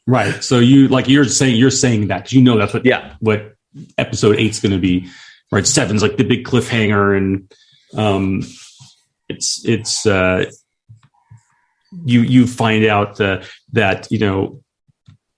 right. 0.06 0.42
So 0.42 0.58
you 0.58 0.88
like 0.88 1.08
you're 1.08 1.24
saying 1.24 1.56
you're 1.56 1.70
saying 1.70 2.08
that 2.08 2.24
'cause 2.24 2.32
you 2.32 2.42
know 2.42 2.58
that's 2.58 2.74
what 2.74 2.84
yeah, 2.84 3.14
what 3.20 3.54
episode 3.98 4.36
eight's 4.36 4.60
going 4.60 4.72
to 4.72 4.78
be. 4.78 5.08
Right, 5.52 5.66
seven's 5.66 6.02
like 6.02 6.16
the 6.16 6.24
big 6.24 6.44
cliffhanger, 6.44 7.16
and 7.16 7.52
um, 7.96 8.42
it's 9.28 9.64
it's 9.64 10.04
uh, 10.06 10.50
you 12.04 12.22
you 12.22 12.46
find 12.46 12.84
out 12.84 13.20
uh, 13.20 13.42
that 13.72 14.10
you 14.10 14.18
know 14.18 14.62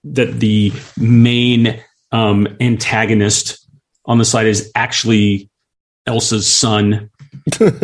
that 0.05 0.39
the 0.41 0.73
main 0.97 1.83
um, 2.13 2.47
antagonist 2.61 3.69
on 4.05 4.19
the 4.19 4.25
side 4.25 4.47
is 4.47 4.71
actually 4.75 5.51
Elsa's 6.07 6.47
son, 6.51 7.11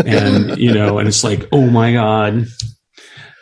and 0.05 0.57
you 0.59 0.73
know, 0.73 0.99
and 0.99 1.09
it's 1.09 1.25
like, 1.25 1.49
oh 1.53 1.67
my 1.69 1.93
god, 1.93 2.47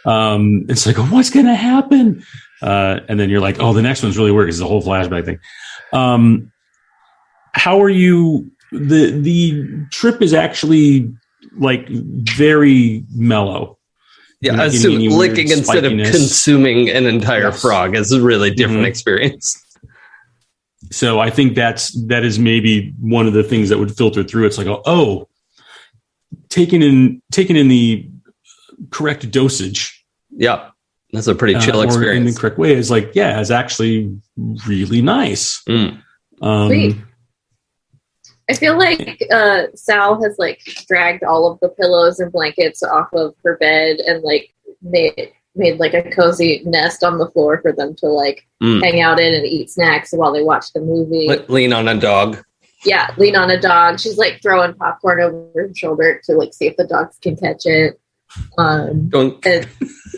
um, 0.06 0.66
it's 0.68 0.86
like, 0.86 0.96
what's 0.96 1.30
going 1.30 1.46
to 1.46 1.54
happen? 1.54 2.22
Uh, 2.62 3.00
and 3.08 3.18
then 3.18 3.30
you're 3.30 3.40
like, 3.40 3.58
oh, 3.60 3.72
the 3.72 3.82
next 3.82 4.02
one's 4.02 4.18
really 4.18 4.32
weird. 4.32 4.48
It's 4.48 4.58
the 4.58 4.66
whole 4.66 4.82
flashback 4.82 5.24
thing. 5.24 5.38
Um, 5.92 6.52
how 7.52 7.82
are 7.82 7.90
you? 7.90 8.50
the 8.72 9.10
The 9.20 9.86
trip 9.90 10.22
is 10.22 10.32
actually 10.32 11.12
like 11.58 11.88
very 11.88 13.04
mellow. 13.14 13.76
Yeah, 14.40 14.52
You're 14.52 14.60
I 14.62 14.64
assume 14.66 14.98
licking 15.18 15.50
instead 15.50 15.84
of 15.84 15.92
consuming 15.92 16.88
an 16.88 17.04
entire 17.06 17.48
Yes. 17.50 17.60
frog 17.60 17.94
is 17.96 18.12
a 18.12 18.22
really 18.22 18.50
different 18.50 18.84
Mhm. 18.84 18.88
experience. 18.88 19.62
So 20.90 21.20
I 21.20 21.30
think 21.30 21.54
that's 21.54 21.92
that 22.06 22.24
is 22.24 22.38
maybe 22.38 22.92
one 23.00 23.26
of 23.26 23.32
the 23.32 23.44
things 23.44 23.68
that 23.68 23.78
would 23.78 23.96
filter 23.96 24.24
through. 24.24 24.46
It's 24.46 24.58
like, 24.58 24.66
oh, 24.66 25.28
taken 26.48 26.82
in 26.82 27.22
taken 27.30 27.56
in 27.56 27.68
the 27.68 28.10
correct 28.90 29.30
dosage, 29.30 30.04
Yeah, 30.30 30.70
that's 31.12 31.26
a 31.26 31.34
pretty 31.34 31.54
uh, 31.54 31.60
chill 31.60 31.82
or 31.82 32.12
in 32.12 32.24
the 32.24 32.32
correct 32.32 32.58
way 32.58 32.72
is 32.72 32.90
like, 32.90 33.12
yeah, 33.14 33.40
it's 33.40 33.50
actually 33.50 34.18
really 34.66 35.02
nice. 35.02 35.62
Mm. 35.64 36.02
Um, 36.42 37.06
I 38.48 38.54
feel 38.54 38.76
like 38.76 39.22
uh, 39.32 39.66
Sal 39.74 40.22
has 40.22 40.36
like 40.38 40.60
dragged 40.88 41.22
all 41.22 41.50
of 41.50 41.60
the 41.60 41.68
pillows 41.68 42.18
and 42.18 42.32
blankets 42.32 42.82
off 42.82 43.12
of 43.12 43.34
her 43.44 43.56
bed 43.58 43.98
and 43.98 44.22
like 44.22 44.52
made 44.82 45.32
made 45.56 45.78
like 45.80 45.94
a 45.94 46.08
cozy 46.10 46.62
nest 46.64 47.02
on 47.02 47.18
the 47.18 47.28
floor 47.30 47.60
for 47.60 47.72
them 47.72 47.94
to 47.96 48.06
like 48.06 48.46
Mm. 48.62 48.82
hang 48.82 49.00
out 49.00 49.18
in 49.18 49.34
and 49.34 49.46
eat 49.46 49.70
snacks 49.70 50.12
while 50.12 50.32
they 50.32 50.42
watch 50.42 50.72
the 50.74 50.80
movie. 50.80 51.26
Le- 51.28 51.44
lean 51.52 51.72
on 51.72 51.88
a 51.88 51.98
dog. 51.98 52.36
yeah, 52.84 53.08
lean 53.16 53.34
on 53.34 53.50
a 53.50 53.58
dog. 53.60 53.98
She's 53.98 54.18
like 54.18 54.40
throwing 54.42 54.74
popcorn 54.74 55.20
over 55.20 55.48
her 55.54 55.70
shoulder 55.74 56.20
to 56.24 56.34
like 56.34 56.52
see 56.52 56.66
if 56.66 56.76
the 56.76 56.86
dogs 56.86 57.16
can 57.22 57.36
catch 57.36 57.64
it. 57.64 57.98
Um, 58.58 59.08
Don't. 59.08 59.44
and 59.46 59.66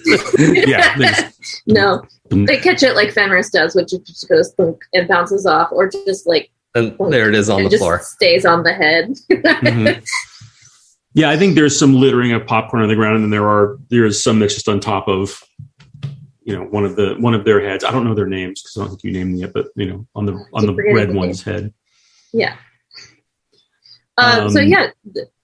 Yeah, 0.39 1.31
no, 1.67 2.03
they 2.31 2.59
catch 2.59 2.83
it 2.83 2.95
like 2.97 3.13
Fenris 3.13 3.51
does, 3.51 3.75
which 3.77 3.91
just 3.91 4.29
goes 4.29 4.53
thunk 4.55 4.83
and 4.93 5.07
bounces 5.09 5.47
off, 5.47 5.69
or 5.73 5.89
just 5.89 6.27
like 6.27 6.51
And 6.75 6.97
there 7.11 7.29
it 7.29 7.35
is 7.37 7.49
on 7.49 7.63
the 7.65 7.79
floor. 7.79 8.01
stays 8.03 8.45
on 8.45 8.65
the 8.65 8.73
head. 8.75 9.15
Mhm. 9.31 10.05
Yeah, 11.15 11.29
I 11.29 11.37
think 11.37 11.55
there's 11.55 11.79
some 11.79 11.95
littering 11.95 12.33
of 12.33 12.47
popcorn 12.47 12.83
on 12.83 12.89
the 12.89 12.95
ground, 12.95 13.17
and 13.17 13.25
then 13.25 13.31
there 13.31 13.49
are 13.49 13.79
there 13.91 14.07
is 14.07 14.23
some 14.23 14.39
that's 14.39 14.55
just 14.55 14.69
on 14.69 14.81
top 14.81 15.09
of, 15.09 15.43
you 16.43 16.57
know, 16.57 16.65
one 16.65 16.85
of 16.85 16.97
the 16.97 17.17
one 17.19 17.35
of 17.35 17.45
their 17.45 17.61
heads. 17.61 17.85
I 17.85 17.91
don't 17.91 18.05
know 18.05 18.15
their 18.15 18.27
names 18.27 18.63
because 18.63 18.77
I 18.77 18.81
don't 18.81 18.89
think 18.91 19.05
you 19.05 19.13
named 19.13 19.35
them 19.35 19.41
yet, 19.41 19.53
but 19.53 19.67
you 19.77 19.87
know, 19.87 20.07
on 20.15 20.25
the 20.25 20.43
on 20.55 20.65
the 20.65 20.75
red 20.75 21.15
one's 21.15 21.43
head. 21.43 21.73
Yeah. 22.33 22.57
Um, 24.17 24.51
so 24.51 24.61
Um, 24.61 24.69
yeah, 24.69 24.89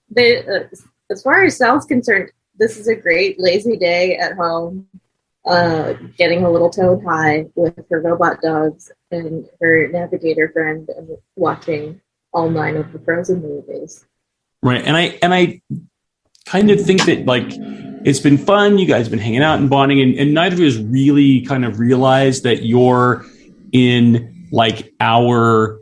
they, 0.09 0.45
uh, 0.45 0.63
as 1.11 1.23
far 1.23 1.43
as 1.43 1.57
Sal's 1.57 1.85
concerned, 1.85 2.31
this 2.57 2.77
is 2.77 2.87
a 2.87 2.95
great 2.95 3.39
lazy 3.39 3.77
day 3.77 4.17
at 4.17 4.35
home, 4.35 4.87
uh, 5.45 5.93
getting 6.17 6.43
a 6.43 6.51
little 6.51 6.69
toad 6.69 7.03
high 7.03 7.45
with 7.55 7.75
her 7.89 8.01
robot 8.01 8.41
dogs 8.41 8.91
and 9.11 9.47
her 9.61 9.87
navigator 9.87 10.49
friend, 10.51 10.89
and 10.89 11.09
watching 11.35 12.01
all 12.33 12.49
nine 12.49 12.75
of 12.75 12.91
the 12.91 12.99
Frozen 12.99 13.41
movies. 13.41 14.05
Right. 14.61 14.83
And 14.83 14.95
I 14.97 15.17
and 15.21 15.33
I 15.33 15.61
kind 16.45 16.69
of 16.71 16.81
think 16.81 17.05
that 17.05 17.25
like 17.25 17.45
it's 17.49 18.19
been 18.19 18.37
fun. 18.37 18.77
You 18.77 18.85
guys 18.87 19.05
have 19.05 19.11
been 19.11 19.19
hanging 19.19 19.41
out 19.43 19.59
and 19.59 19.69
bonding, 19.69 20.01
and, 20.01 20.15
and 20.15 20.33
neither 20.33 20.53
of 20.55 20.59
you 20.59 20.65
has 20.65 20.77
really 20.77 21.41
kind 21.41 21.63
of 21.65 21.79
realized 21.79 22.43
that 22.43 22.63
you're 22.63 23.25
in 23.71 24.47
like 24.51 24.93
our 24.99 25.79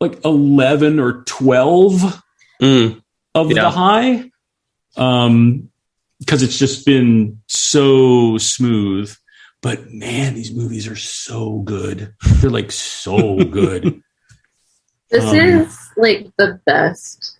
like 0.00 0.24
eleven 0.24 0.98
or 0.98 1.22
twelve 1.24 2.22
Mm. 2.62 3.02
of 3.34 3.50
Yeah. 3.52 3.62
the 3.64 3.70
high. 3.70 4.30
Um 4.96 5.68
because 6.20 6.42
it's 6.42 6.58
just 6.58 6.86
been 6.86 7.42
so 7.46 8.38
smooth. 8.38 9.14
But 9.60 9.92
man, 9.92 10.34
these 10.34 10.54
movies 10.54 10.86
are 10.88 10.96
so 10.96 11.58
good. 11.58 12.14
They're 12.40 12.48
like 12.50 12.72
so 12.72 13.36
good. 13.44 14.02
This 15.10 15.24
Um, 15.24 15.36
is 15.36 15.78
like 15.96 16.26
the 16.36 16.60
best 16.66 17.38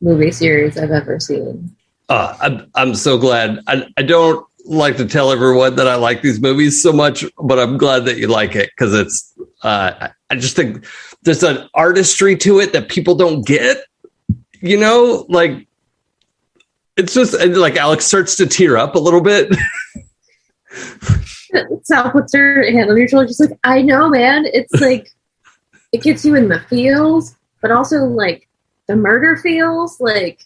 movie 0.00 0.30
series 0.30 0.78
I've 0.78 0.90
ever 0.92 1.18
seen. 1.18 1.74
Uh, 2.08 2.36
I'm, 2.40 2.70
I'm 2.74 2.94
so 2.94 3.18
glad. 3.18 3.60
I, 3.66 3.86
I 3.96 4.02
don't 4.02 4.46
like 4.64 4.96
to 4.98 5.06
tell 5.06 5.30
everyone 5.32 5.76
that 5.76 5.88
I 5.88 5.96
like 5.96 6.22
these 6.22 6.40
movies 6.40 6.80
so 6.82 6.92
much, 6.92 7.24
but 7.42 7.58
I'm 7.58 7.76
glad 7.78 8.04
that 8.06 8.18
you 8.18 8.28
like 8.28 8.54
it 8.54 8.70
because 8.76 8.94
it's. 8.94 9.34
Uh, 9.62 10.08
I- 10.30 10.36
just 10.36 10.54
think 10.56 10.84
there's 11.22 11.42
an 11.42 11.68
artistry 11.74 12.36
to 12.36 12.60
it 12.60 12.72
that 12.74 12.88
people 12.90 13.14
don't 13.14 13.46
get. 13.46 13.78
You 14.60 14.78
know, 14.78 15.24
like 15.30 15.66
it's 16.98 17.14
just 17.14 17.32
like 17.56 17.76
Alex 17.76 18.04
starts 18.04 18.36
to 18.36 18.46
tear 18.46 18.76
up 18.76 18.94
a 18.94 18.98
little 18.98 19.20
bit. 19.22 19.48
Sal 21.82 22.10
puts 22.10 22.34
her 22.34 22.70
hand 22.70 22.90
on 22.90 22.96
your 22.98 23.08
shoulder, 23.08 23.26
just 23.26 23.40
like, 23.40 23.58
I 23.64 23.80
know, 23.82 24.08
man. 24.10 24.44
It's 24.46 24.80
like, 24.80 25.10
it 25.92 26.02
gets 26.02 26.24
you 26.24 26.34
in 26.34 26.48
the 26.48 26.60
feels, 26.68 27.36
but 27.62 27.70
also 27.70 28.04
like 28.04 28.48
the 28.86 28.96
murder 28.96 29.36
feels. 29.36 30.00
Like, 30.00 30.44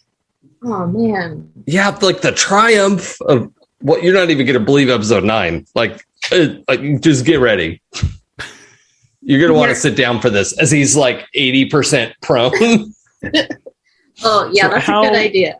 oh 0.63 0.87
man. 0.87 1.51
yeah, 1.65 1.89
like 2.01 2.21
the 2.21 2.31
triumph 2.31 3.19
of 3.21 3.51
what 3.81 4.03
you're 4.03 4.13
not 4.13 4.29
even 4.29 4.45
going 4.45 4.57
to 4.59 4.63
believe. 4.65 4.89
Episode 4.89 5.23
nine, 5.23 5.65
like, 5.75 6.03
uh, 6.31 6.47
like 6.67 7.01
just 7.01 7.25
get 7.25 7.39
ready. 7.39 7.81
You're 9.25 9.39
going 9.39 9.53
to 9.53 9.57
want 9.57 9.69
to 9.69 9.75
Yeah. 9.75 9.79
sit 9.79 9.95
down 9.95 10.19
for 10.19 10.29
this 10.29 10.51
as 10.59 10.69
he's 10.69 10.97
like 10.97 11.25
80% 11.33 12.11
prone. 12.21 12.93
Oh 14.23 14.49
yeah, 14.53 14.63
So 14.63 14.69
that's 14.69 14.85
how- 14.85 15.01
a 15.03 15.07
good 15.07 15.15
idea. 15.15 15.59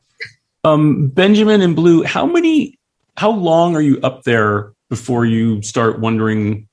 Um, 0.63 1.07
Benjamin 1.07 1.61
and 1.61 1.75
Blue, 1.75 2.03
how 2.03 2.25
many, 2.25 2.77
how 3.17 3.31
long 3.31 3.75
are 3.75 3.81
you 3.81 3.99
up 4.01 4.23
there 4.23 4.73
before 4.89 5.25
you 5.25 5.61
start 5.61 5.99
wondering 5.99 6.67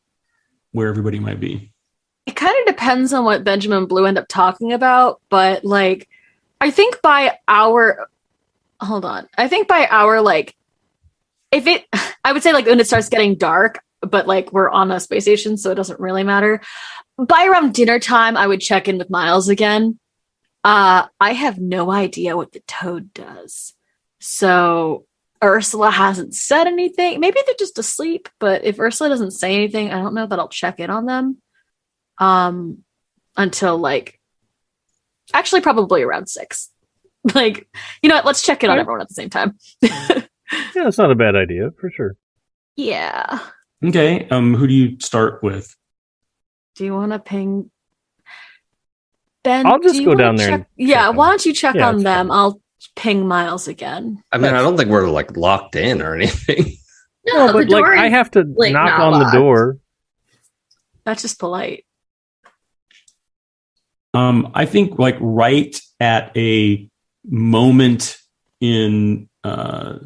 where 0.72 0.88
everybody 0.88 1.18
might 1.18 1.40
be? 1.40 1.69
Kind 2.40 2.56
of 2.58 2.74
depends 2.74 3.12
on 3.12 3.26
what 3.26 3.44
Benjamin 3.44 3.84
Blue 3.84 4.06
end 4.06 4.16
up 4.16 4.26
talking 4.26 4.72
about, 4.72 5.20
but 5.28 5.62
like, 5.62 6.08
I 6.58 6.70
think 6.70 7.02
by 7.02 7.36
our, 7.46 8.08
hold 8.80 9.04
on, 9.04 9.28
I 9.36 9.46
think 9.46 9.68
by 9.68 9.86
our 9.90 10.22
like, 10.22 10.56
if 11.52 11.66
it, 11.66 11.84
I 12.24 12.32
would 12.32 12.42
say 12.42 12.54
like 12.54 12.64
when 12.64 12.80
it 12.80 12.86
starts 12.86 13.10
getting 13.10 13.34
dark, 13.34 13.80
but 14.00 14.26
like 14.26 14.54
we're 14.54 14.70
on 14.70 14.90
a 14.90 15.00
space 15.00 15.24
station, 15.24 15.58
so 15.58 15.70
it 15.70 15.74
doesn't 15.74 16.00
really 16.00 16.24
matter. 16.24 16.62
By 17.18 17.44
around 17.44 17.74
dinner 17.74 17.98
time, 17.98 18.38
I 18.38 18.46
would 18.46 18.62
check 18.62 18.88
in 18.88 18.96
with 18.96 19.10
Miles 19.10 19.50
again. 19.50 19.98
Uh, 20.64 21.08
I 21.20 21.34
have 21.34 21.58
no 21.58 21.90
idea 21.90 22.38
what 22.38 22.52
the 22.52 22.60
toad 22.60 23.12
does. 23.12 23.74
So 24.18 25.04
Ursula 25.44 25.90
hasn't 25.90 26.34
said 26.34 26.66
anything. 26.66 27.20
Maybe 27.20 27.38
they're 27.44 27.54
just 27.58 27.78
asleep, 27.78 28.30
but 28.38 28.64
if 28.64 28.80
Ursula 28.80 29.10
doesn't 29.10 29.32
say 29.32 29.54
anything, 29.54 29.90
I 29.90 30.00
don't 30.00 30.14
know 30.14 30.26
that 30.26 30.38
I'll 30.38 30.48
check 30.48 30.80
in 30.80 30.88
on 30.88 31.04
them 31.04 31.42
um 32.20 32.78
until 33.36 33.76
like 33.78 34.20
actually 35.34 35.60
probably 35.60 36.02
around 36.02 36.28
six 36.28 36.70
like 37.34 37.66
you 38.02 38.08
know 38.08 38.14
what 38.16 38.24
let's 38.26 38.42
check 38.42 38.62
in 38.62 38.70
on 38.70 38.78
everyone 38.78 39.00
at 39.00 39.08
the 39.08 39.14
same 39.14 39.30
time 39.30 39.58
Yeah, 40.74 40.88
it's 40.88 40.98
not 40.98 41.10
a 41.12 41.14
bad 41.14 41.36
idea 41.36 41.70
for 41.80 41.90
sure. 41.90 42.16
yeah 42.76 43.40
Okay. 43.84 44.28
Um, 44.30 44.54
who 44.54 44.66
do 44.66 44.74
you 44.74 44.98
start 45.00 45.42
with? 45.42 45.74
do 46.74 46.84
you 46.84 46.92
want 46.94 47.12
to 47.12 47.18
ping 47.18 47.70
ben 49.42 49.66
I'll 49.66 49.78
just 49.80 49.94
do 49.94 50.00
you 50.00 50.04
go 50.06 50.10
wanna 50.12 50.22
down 50.22 50.36
there 50.36 50.48
check- 50.50 50.66
and 50.78 50.88
yeah 50.88 51.08
why 51.08 51.28
don't 51.30 51.44
you 51.46 51.52
check 51.52 51.74
Yeah, 51.76 51.88
on 51.88 52.02
them 52.02 52.28
fine. 52.28 52.36
i'll 52.38 52.60
ping 52.96 53.26
miles 53.28 53.68
again 53.68 54.22
I 54.32 54.38
mean, 54.38 54.54
I 54.54 54.58
don't 54.62 54.76
think 54.76 54.90
we're 54.90 55.08
like 55.08 55.36
locked 55.36 55.76
in 55.76 56.00
or 56.02 56.14
anything. 56.14 56.76
No, 57.26 57.46
No, 57.48 57.52
but 57.52 57.68
like 57.68 57.84
I 57.98 58.08
have 58.08 58.30
to 58.30 58.44
like, 58.56 58.72
knock 58.72 58.98
on 58.98 59.12
locked. 59.12 59.32
the 59.32 59.38
door. 59.38 59.76
that's 61.04 61.20
just 61.20 61.38
polite 61.38 61.84
Um, 64.12 64.50
I 64.54 64.66
think 64.66 64.98
like 64.98 65.16
right 65.20 65.78
at 66.00 66.36
a 66.36 66.88
moment 67.24 68.16
in 68.60 69.28
uh, 69.44 69.98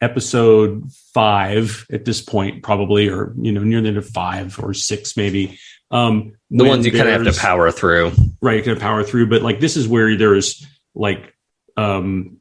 episode 0.00 0.90
five 1.12 1.86
at 1.90 2.04
this 2.04 2.20
point, 2.20 2.62
probably, 2.62 3.08
or 3.08 3.34
you 3.40 3.52
know, 3.52 3.62
near 3.62 3.80
the 3.80 3.88
end 3.88 3.96
of 3.96 4.08
five 4.08 4.58
or 4.58 4.74
six, 4.74 5.16
maybe. 5.16 5.58
Um, 5.90 6.32
The 6.50 6.64
ones 6.64 6.84
you 6.84 6.92
kind 6.92 7.08
of 7.08 7.24
have 7.24 7.34
to 7.34 7.40
power 7.40 7.70
through. 7.70 8.12
right, 8.40 8.56
you 8.56 8.62
can 8.62 8.78
power 8.78 9.04
through. 9.04 9.28
But 9.28 9.42
like 9.42 9.60
this 9.60 9.76
is 9.76 9.86
where 9.86 10.16
there's 10.16 10.66
like 10.94 11.34
um, 11.76 12.40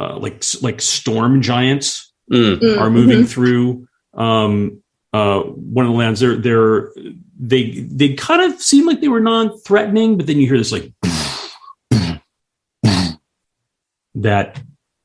uh, 0.00 0.16
like 0.18 0.42
like 0.62 0.80
storm 0.80 1.42
giants 1.42 2.12
Mm. 2.30 2.80
Are 2.80 2.90
moving 2.90 3.20
mhm. 3.20 3.28
through 3.28 3.88
um 4.12 4.82
uh 5.12 5.42
one 5.42 5.86
of 5.86 5.92
the 5.92 5.96
lands 5.96 6.18
they're 6.18 6.36
they're 6.36 6.90
they 7.38 7.80
they 7.80 8.14
kind 8.14 8.40
of 8.42 8.60
seem 8.60 8.86
like 8.86 9.00
they 9.00 9.08
were 9.08 9.20
non-threatening 9.20 10.16
but 10.16 10.26
then 10.26 10.38
you 10.38 10.46
hear 10.46 10.58
this 10.58 10.72
like 10.72 10.92
that 14.14 14.60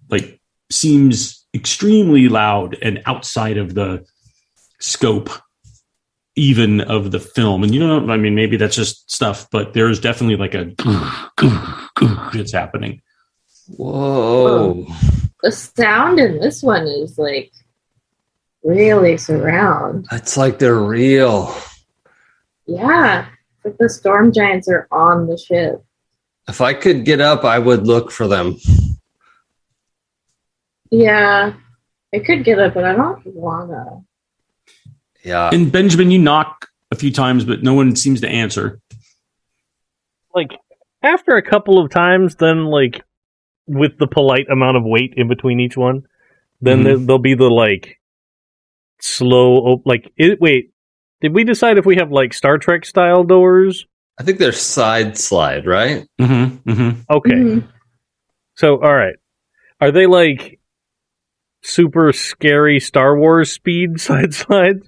like 0.09 0.39
seems 0.71 1.45
extremely 1.53 2.29
loud 2.29 2.77
and 2.81 3.01
outside 3.05 3.57
of 3.57 3.73
the 3.73 4.05
scope 4.79 5.29
even 6.37 6.79
of 6.81 7.11
the 7.11 7.19
film 7.19 7.63
and 7.63 7.73
you 7.73 7.79
know 7.79 8.09
i 8.09 8.15
mean 8.15 8.33
maybe 8.33 8.55
that's 8.55 8.75
just 8.75 9.11
stuff 9.11 9.47
but 9.51 9.73
there's 9.73 9.99
definitely 9.99 10.37
like 10.37 10.53
a 10.53 10.71
it's 12.33 12.53
happening 12.53 13.01
Whoa. 13.77 14.85
The 15.43 15.51
sound 15.51 16.19
in 16.19 16.39
this 16.39 16.61
one 16.61 16.87
is 16.87 17.17
like 17.17 17.51
really 18.63 19.17
surround. 19.17 20.07
It's 20.11 20.37
like 20.37 20.59
they're 20.59 20.75
real. 20.75 21.55
Yeah, 22.71 23.27
but 23.63 23.77
the 23.77 23.89
storm 23.89 24.31
giants 24.31 24.69
are 24.69 24.87
on 24.91 25.27
the 25.27 25.37
ship. 25.37 25.83
If 26.47 26.61
I 26.61 26.73
could 26.73 27.03
get 27.03 27.19
up, 27.19 27.43
I 27.43 27.59
would 27.59 27.85
look 27.85 28.11
for 28.11 28.27
them. 28.27 28.55
Yeah, 30.89 31.53
I 32.13 32.19
could 32.19 32.43
get 32.43 32.59
up, 32.59 32.73
but 32.73 32.83
I 32.85 32.93
don't 32.93 33.25
wanna. 33.27 34.03
Yeah. 35.23 35.49
And 35.53 35.71
Benjamin, 35.71 36.11
you 36.11 36.19
knock 36.19 36.69
a 36.91 36.95
few 36.95 37.11
times, 37.11 37.45
but 37.45 37.61
no 37.61 37.73
one 37.73 37.95
seems 37.95 38.21
to 38.21 38.29
answer. 38.29 38.79
Like 40.33 40.51
after 41.03 41.35
a 41.35 41.41
couple 41.41 41.77
of 41.83 41.91
times, 41.91 42.35
then 42.35 42.65
like 42.65 43.03
with 43.67 43.97
the 43.99 44.07
polite 44.07 44.49
amount 44.49 44.77
of 44.77 44.83
wait 44.83 45.13
in 45.17 45.27
between 45.27 45.59
each 45.59 45.77
one, 45.77 46.03
then 46.61 46.79
Mhm. 46.79 46.83
there, 46.83 46.97
there'll 46.97 47.19
be 47.19 47.35
the 47.35 47.49
like 47.49 47.99
slow 48.99 49.81
like 49.85 50.11
it, 50.17 50.39
wait. 50.39 50.71
Did 51.21 51.33
we 51.33 51.43
decide 51.43 51.77
if 51.77 51.85
we 51.85 51.95
have 51.97 52.11
like 52.11 52.33
Star 52.33 52.57
Trek 52.57 52.85
style 52.85 53.23
doors? 53.23 53.85
I 54.19 54.23
think 54.23 54.39
they're 54.39 54.51
side 54.51 55.17
slide, 55.17 55.65
right? 55.65 56.05
Mm-hmm. 56.19 56.69
Mm-hmm. 56.69 57.01
Okay. 57.09 57.31
Mhm. 57.31 57.67
So, 58.55 58.73
all 58.81 58.93
right. 58.95 59.15
Are 59.79 59.91
they 59.91 60.05
like 60.05 60.59
super 61.63 62.11
scary 62.13 62.79
Star 62.79 63.17
Wars 63.17 63.51
speed 63.51 63.99
side 64.01 64.33
slides? 64.33 64.87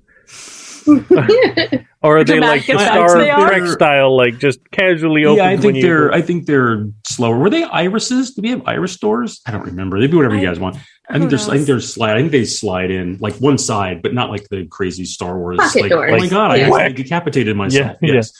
Or 2.01 2.17
are 2.17 2.23
they 2.25 2.39
like 2.41 2.65
the 2.65 2.77
Star. 2.77 3.47
Trek 3.47 3.65
style, 3.67 4.17
like 4.17 4.37
just 4.39 4.59
casually 4.71 5.23
open? 5.25 5.37
Yeah, 5.37 5.47
I 5.49 5.57
think 5.57 5.75
you- 5.77 5.81
they're. 5.83 6.11
I 6.13 6.21
think 6.21 6.45
they're 6.45 6.87
slower. 7.07 7.37
Were 7.37 7.49
they 7.49 7.63
irises? 7.63 8.31
Do 8.31 8.41
we 8.41 8.49
have 8.49 8.63
iris 8.67 8.97
doors? 8.97 9.41
I 9.47 9.51
don't 9.51 9.63
remember. 9.65 9.99
They 9.99 10.07
do 10.07 10.17
whatever 10.17 10.35
you 10.35 10.45
guys 10.45 10.59
want. 10.59 10.77
I 11.09 11.14
who 11.14 11.19
think 11.19 11.30
there's. 11.32 11.43
I 11.43 11.51
think 11.51 11.59
knows? 11.61 11.67
they're 11.67 11.80
slide. 11.82 12.15
I 12.15 12.19
think 12.19 12.32
they 12.32 12.45
slide 12.45 12.90
in 12.91 13.17
like 13.19 13.35
one 13.35 13.57
side, 13.57 14.01
but 14.01 14.14
not 14.14 14.30
like 14.30 14.48
the 14.49 14.65
crazy 14.67 15.06
Star 15.06 15.38
Wars. 15.38 15.57
Pocket 15.57 15.82
like, 15.82 15.91
doors. 15.91 16.11
oh 16.14 16.17
my 16.17 16.27
god, 16.27 16.51
I 16.51 16.56
Yeah. 16.56 16.90
decapitated 16.90 17.56
myself. 17.57 17.98
Yeah, 18.01 18.14
yes. 18.14 18.32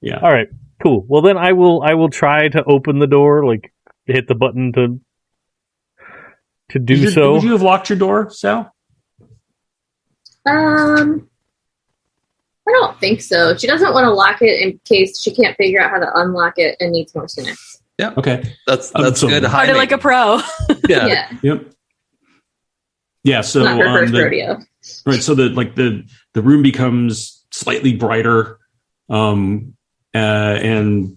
Yeah. 0.00 0.18
All 0.22 0.30
right, 0.32 0.48
cool. 0.82 1.04
Well, 1.08 1.20
then 1.22 1.36
I 1.36 1.52
will. 1.52 1.82
I 1.82 1.94
will 1.94 2.08
try 2.08 2.48
to 2.48 2.64
open 2.64 2.98
the 3.00 3.06
door, 3.06 3.44
like 3.44 3.72
hit 4.06 4.28
the 4.28 4.34
button 4.34 4.72
to 4.72 5.00
to 6.70 6.78
do 6.78 6.94
you- 6.94 7.10
so. 7.10 7.34
Would 7.34 7.42
you 7.42 7.52
have 7.52 7.62
locked 7.62 7.90
your 7.90 7.98
door, 7.98 8.30
Sal? 8.30 8.72
Um, 10.46 11.28
I 12.68 12.72
don't 12.72 12.98
think 12.98 13.20
so. 13.20 13.56
She 13.56 13.66
doesn't 13.66 13.92
want 13.92 14.04
to 14.04 14.12
lock 14.12 14.42
it 14.42 14.60
in 14.60 14.80
case 14.84 15.20
she 15.20 15.34
can't 15.34 15.56
figure 15.56 15.80
out 15.80 15.90
how 15.90 15.98
to 15.98 16.10
unlock 16.20 16.54
it 16.56 16.76
and 16.80 16.92
needs 16.92 17.14
more 17.14 17.28
snacks. 17.28 17.80
Yeah. 17.98 18.12
Okay. 18.16 18.42
That's 18.66 18.90
that's 18.90 18.92
Um, 18.94 19.02
that's 19.02 19.20
so- 19.20 19.28
good. 19.28 19.42
Party 19.42 19.54
hiding. 19.56 19.76
like 19.76 19.92
a 19.92 19.98
pro. 19.98 20.40
yeah. 20.88 21.06
Yeah, 21.06 21.30
Yep. 21.42 21.72
Yeah. 23.26 23.40
So 23.42 23.62
not 23.64 23.78
her 23.78 23.86
um, 23.88 23.94
first 23.98 24.12
the- 24.12 24.22
rodeo. 24.22 24.58
right 25.04 25.22
so 25.22 25.34
the 25.34 25.48
like 25.50 25.74
the 25.74 26.04
the 26.34 26.42
room 26.42 26.62
becomes 26.62 27.44
slightly 27.50 27.92
brighter 27.96 28.58
um 29.08 29.74
uh 30.14 30.18
and 30.62 31.16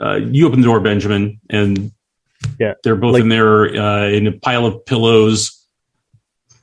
uh 0.00 0.18
you 0.36 0.46
open 0.46 0.60
the 0.60 0.66
door 0.66 0.80
benjamin 0.80 1.40
and 1.50 1.90
Yeah, 2.60 2.74
they're 2.84 2.96
both 2.96 3.14
like- 3.14 3.22
in 3.22 3.28
there 3.28 3.74
uh 3.74 4.06
in 4.08 4.26
a 4.28 4.32
pile 4.46 4.66
of 4.66 4.84
pillows 4.86 5.38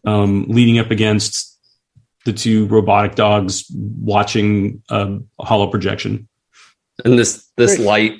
um 0.06 0.45
leaning 0.48 0.80
up 0.80 0.92
against 0.92 1.59
the 2.25 2.32
two 2.33 2.67
robotic 2.67 3.16
dogs 3.16 3.66
watching 4.14 4.82
um, 4.90 5.27
a 5.40 5.45
holo 5.45 5.67
projection 5.67 6.27
And 7.03 7.19
this 7.19 7.50
this 7.58 7.75
Great. 7.75 7.85
light 7.92 8.14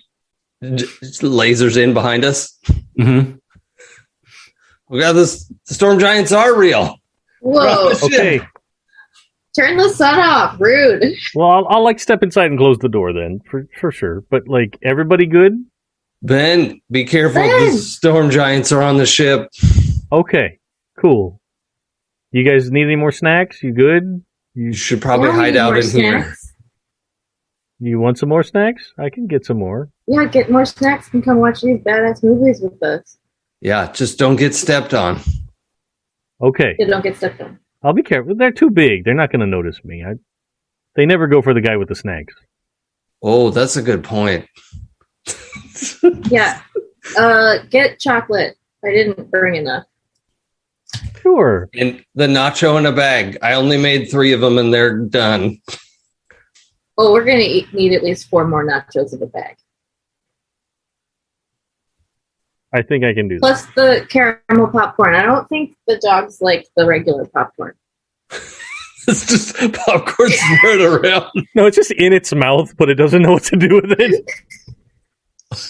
j- 0.76 0.86
lasers 1.40 1.78
in 1.78 1.94
behind 1.94 2.26
us. 2.26 2.58
mm-hmm. 3.00 3.38
We 4.94 5.00
got 5.00 5.14
this. 5.14 5.52
The 5.68 5.74
storm 5.74 5.98
giants 5.98 6.32
are 6.32 6.56
real. 6.56 6.98
Whoa! 7.42 7.94
okay. 8.04 8.40
Turn 9.56 9.76
the 9.76 9.90
sun 9.90 10.20
off. 10.20 10.56
Rude. 10.60 11.04
Well, 11.34 11.50
I'll, 11.50 11.68
I'll 11.68 11.84
like 11.84 12.00
step 12.00 12.22
inside 12.22 12.52
and 12.52 12.60
close 12.60 12.78
the 12.78 12.90
door 12.90 13.12
then 13.12 13.40
for 13.50 13.68
for 13.82 13.92
sure. 13.92 14.24
But 14.30 14.48
like 14.48 14.78
everybody 14.84 15.26
good? 15.26 15.54
Ben, 16.22 16.80
be 16.92 17.06
careful. 17.06 17.42
Ben! 17.42 17.72
The 17.72 17.78
storm 17.80 18.30
giants 18.30 18.72
are 18.72 18.84
on 18.84 18.98
the 18.98 19.08
ship. 19.08 19.50
Okay, 20.12 20.60
cool. 21.00 21.42
You 22.32 22.44
guys 22.48 22.70
need 22.70 22.84
any 22.84 22.96
more 22.96 23.12
snacks? 23.12 23.64
You 23.64 23.74
good? 23.74 24.24
You 24.54 24.74
should 24.74 25.02
probably 25.02 25.30
Yeah, 25.30 25.36
hide 25.36 25.56
out 25.56 25.74
more 25.74 25.80
in 25.80 25.90
here. 25.90 26.36
You 27.80 28.00
want 28.00 28.20
some 28.20 28.30
more 28.30 28.44
snacks? 28.44 28.94
I 29.00 29.10
can 29.10 29.26
get 29.26 29.44
some 29.44 29.58
more. 29.58 29.90
Yeah, 30.06 30.26
get 30.26 30.52
more 30.52 30.66
snacks 30.66 31.10
and 31.14 31.26
come 31.26 31.38
watch 31.38 31.62
these 31.62 31.80
badass 31.80 32.24
movies 32.24 32.62
with 32.62 32.82
us. 32.84 33.18
Yeah, 33.64 33.90
just 33.93 34.19
don't 34.19 34.35
get 34.35 34.53
stepped 34.53 34.93
on. 34.93 35.22
Okay, 36.42 36.75
Yeah, 36.77 36.88
don't 36.88 37.01
get 37.01 37.16
stepped 37.16 37.40
on. 37.42 37.58
I'll 37.82 37.93
be 37.93 38.03
careful. 38.03 38.35
They're 38.35 38.51
too 38.51 38.69
big. 38.69 39.06
They're 39.06 39.14
not 39.14 39.32
going 39.32 39.40
to 39.40 39.45
notice 39.48 39.83
me. 39.85 40.03
I, 40.03 40.16
they 40.95 41.06
never 41.06 41.27
go 41.27 41.42
for 41.42 41.53
the 41.53 41.61
guy 41.61 41.77
with 41.77 41.88
the 41.88 41.95
snacks. 41.95 42.33
Oh, 43.22 43.50
that's 43.50 43.77
a 43.77 43.82
good 43.82 44.03
point. 44.03 44.45
Yeah. 46.30 46.61
Uh, 47.17 47.58
get 47.69 48.00
chocolate. 48.00 48.56
I 48.85 48.92
didn't 48.92 49.30
bring 49.30 49.56
enough. 49.56 49.83
Sure. 51.22 51.69
And 51.74 52.03
the 52.16 52.27
nacho 52.27 52.77
in 52.77 52.85
a 52.85 52.92
bag. 52.92 53.38
I 53.42 53.53
only 53.53 53.77
made 53.77 54.09
three 54.09 54.32
of 54.33 54.40
them 54.40 54.58
and 54.58 54.74
they're 54.74 54.98
done. 54.98 55.59
Well, 56.98 57.11
we're 57.11 57.25
gonna 57.25 57.40
eat, 57.40 57.74
need 57.74 57.93
at 57.93 58.03
least 58.03 58.30
four 58.30 58.48
more 58.48 58.66
nachos 58.66 59.14
in 59.14 59.22
a 59.22 59.25
bag, 59.25 59.58
I 62.74 62.82
think 62.82 63.03
I 63.06 63.14
can 63.14 63.27
do 63.27 63.35
that. 63.35 63.42
plus 63.42 63.66
the 63.76 64.06
caramel 64.10 64.68
popcorn. 64.68 65.16
I 65.16 65.24
don't 65.24 65.48
think 65.48 65.76
the 65.88 65.98
dogs 66.00 66.42
like 66.42 66.68
the 66.76 66.85
regular 66.85 67.26
popcorn. 67.26 67.76
It's 69.06 69.27
just 69.27 69.58
popcorn 69.74 70.30
spread 70.32 70.80
around. 70.80 71.26
No, 71.56 71.66
it's 71.66 71.76
just 71.76 71.92
in 71.92 72.14
its 72.14 72.34
mouth, 72.34 72.74
but 72.77 72.90
it 72.90 72.95
doesn't 72.95 73.22
know 73.22 73.34
what 73.34 73.43
to 73.43 73.58
do 73.58 73.82
with 73.82 74.00
it. 74.00 74.26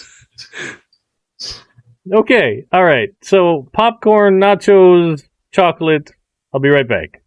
okay. 2.12 2.64
All 2.72 2.84
right. 2.84 3.10
So 3.22 3.68
popcorn, 3.72 4.40
nachos, 4.40 5.22
chocolate. 5.52 6.10
I'll 6.52 6.60
be 6.60 6.68
right 6.68 6.86
back. 6.86 7.22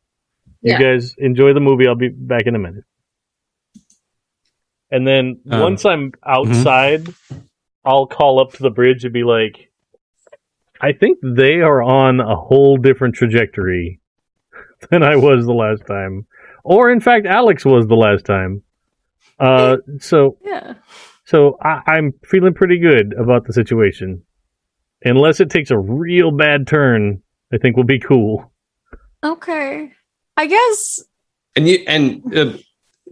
You 0.61 0.73
Yeah. 0.73 0.79
guys 0.81 1.15
enjoy 1.17 1.53
the 1.53 1.59
movie. 1.59 1.87
I'll 1.87 1.95
be 1.95 2.09
back 2.09 2.43
in 2.45 2.55
a 2.55 2.59
minute. 2.59 2.83
And 4.89 5.05
then 5.05 5.41
Um, 5.51 5.59
once 5.59 5.83
I'm 5.85 6.13
outside, 6.25 7.07
I'll 7.83 8.07
call 8.07 8.39
up 8.39 8.53
to 8.53 8.63
the 8.63 8.69
bridge 8.71 9.03
and 9.03 9.13
be 9.13 9.23
like, 9.25 9.66
I 10.81 10.93
think 10.93 11.19
they 11.23 11.61
are 11.61 11.81
on 11.81 12.19
a 12.19 12.35
whole 12.35 12.77
different 12.77 13.15
trajectory 13.15 13.99
than 14.91 15.03
I 15.03 15.15
was 15.15 15.45
the 15.45 15.53
last 15.53 15.85
time. 15.87 16.25
Or 16.63 16.91
in 16.91 16.99
fact, 16.99 17.25
Alex 17.25 17.63
was 17.65 17.87
the 17.87 17.95
last 17.95 18.25
time. 18.25 18.61
Uh, 19.39 19.77
so 19.99 20.37
Yeah. 20.43 20.73
so 21.25 21.57
I, 21.61 21.81
I'm 21.87 22.13
feeling 22.25 22.53
pretty 22.53 22.79
good 22.79 23.13
about 23.13 23.45
the 23.45 23.53
situation. 23.53 24.23
Unless 25.03 25.39
it 25.39 25.49
takes 25.49 25.69
a 25.71 25.77
real 25.77 26.31
bad 26.31 26.67
turn, 26.67 27.21
I 27.53 27.57
think 27.57 27.75
we'll 27.75 27.85
be 27.85 27.99
cool. 27.99 28.51
Okay. 29.23 29.91
I 30.35 30.45
guess. 30.47 30.99
And 31.55 31.67
you 31.67 31.83
and 31.87 32.35
uh, 32.37 32.57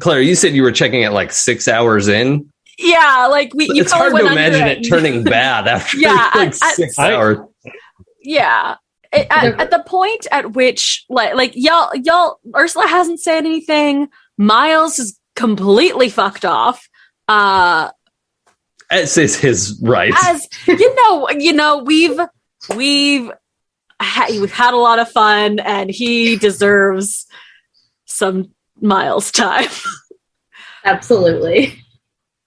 Claire, 0.01 0.21
you 0.21 0.35
said 0.35 0.53
you 0.53 0.63
were 0.63 0.71
checking 0.71 1.01
it 1.03 1.11
like 1.11 1.31
six 1.31 1.67
hours 1.67 2.07
in. 2.07 2.51
Yeah, 2.77 3.27
like 3.31 3.53
we. 3.53 3.69
You 3.71 3.81
it's 3.83 3.91
probably 3.93 4.23
hard 4.23 4.25
to 4.25 4.31
imagine 4.31 4.67
it 4.67 4.87
turning 4.89 5.23
bad 5.23 5.67
after 5.67 5.97
Yeah, 5.97 6.29
like 6.35 6.35
I- 6.35 6.67
I- 6.67 6.73
six 6.73 6.99
I- 6.99 7.13
hours. 7.13 7.37
Yeah. 8.25 8.75
At, 9.13 9.27
at, 9.31 9.61
at 9.61 9.71
the 9.71 9.83
point 9.85 10.27
at 10.31 10.53
which, 10.53 11.05
like, 11.09 11.35
like 11.35 11.53
y'all, 11.55 11.95
y'all, 11.95 12.39
Ursula 12.55 12.87
hasn't 12.87 13.21
said 13.21 13.45
anything. 13.45 14.09
Miles 14.37 14.99
is 14.99 15.17
completely 15.35 16.09
fucked 16.09 16.43
off. 16.43 16.89
Uh, 17.27 17.91
As 18.91 19.17
is 19.17 19.37
his 19.39 19.79
right. 19.81 20.13
as 20.25 20.47
you 20.67 20.95
know, 20.95 21.29
you 21.29 21.53
know, 21.53 21.83
we've 21.83 22.19
we've 22.75 23.31
ha- 24.01 24.27
we've 24.29 24.51
had 24.51 24.73
a 24.73 24.77
lot 24.77 24.99
of 24.99 25.09
fun, 25.09 25.59
and 25.59 25.89
he 25.89 26.35
deserves 26.35 27.25
some 28.05 28.51
Miles 28.81 29.31
time. 29.31 29.69
Absolutely. 30.85 31.81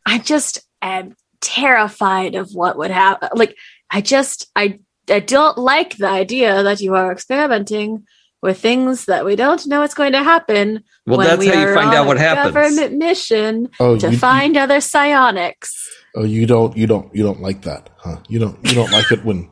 I 0.06 0.18
just 0.18 0.60
am 0.80 1.16
terrified 1.40 2.34
of 2.34 2.50
what 2.52 2.78
would 2.78 2.90
happen. 2.90 3.30
Like, 3.34 3.56
I 3.90 4.00
just, 4.00 4.46
I, 4.54 4.78
I 5.10 5.20
don't 5.20 5.58
like 5.58 5.96
the 5.96 6.08
idea 6.08 6.62
that 6.62 6.80
you 6.80 6.94
are 6.94 7.10
experimenting 7.12 8.04
with 8.42 8.60
things 8.60 9.06
that 9.06 9.24
we 9.24 9.34
don't 9.36 9.66
know 9.66 9.80
what's 9.80 9.94
going 9.94 10.12
to 10.12 10.22
happen. 10.22 10.84
well, 11.06 11.18
when 11.18 11.26
that's 11.26 11.38
we 11.40 11.48
how 11.48 11.60
you 11.68 11.74
find 11.74 11.94
out 11.94 12.06
what 12.06 12.18
happens. 12.18 12.54
Government 12.54 12.96
mission 12.96 13.68
Oh, 13.80 13.98
to 13.98 14.12
you, 14.12 14.18
find 14.18 14.56
other 14.56 14.80
psionics. 14.80 15.74
oh, 16.14 16.24
you 16.24 16.46
don't, 16.46 16.76
you 16.76 16.86
don't, 16.86 17.12
you 17.14 17.24
don't 17.24 17.40
like 17.40 17.62
that, 17.62 17.90
huh? 17.96 18.18
You 18.28 18.38
don't, 18.38 18.56
you 18.64 18.74
don't 18.74 18.92
like 18.92 19.10
it 19.10 19.24
when 19.24 19.50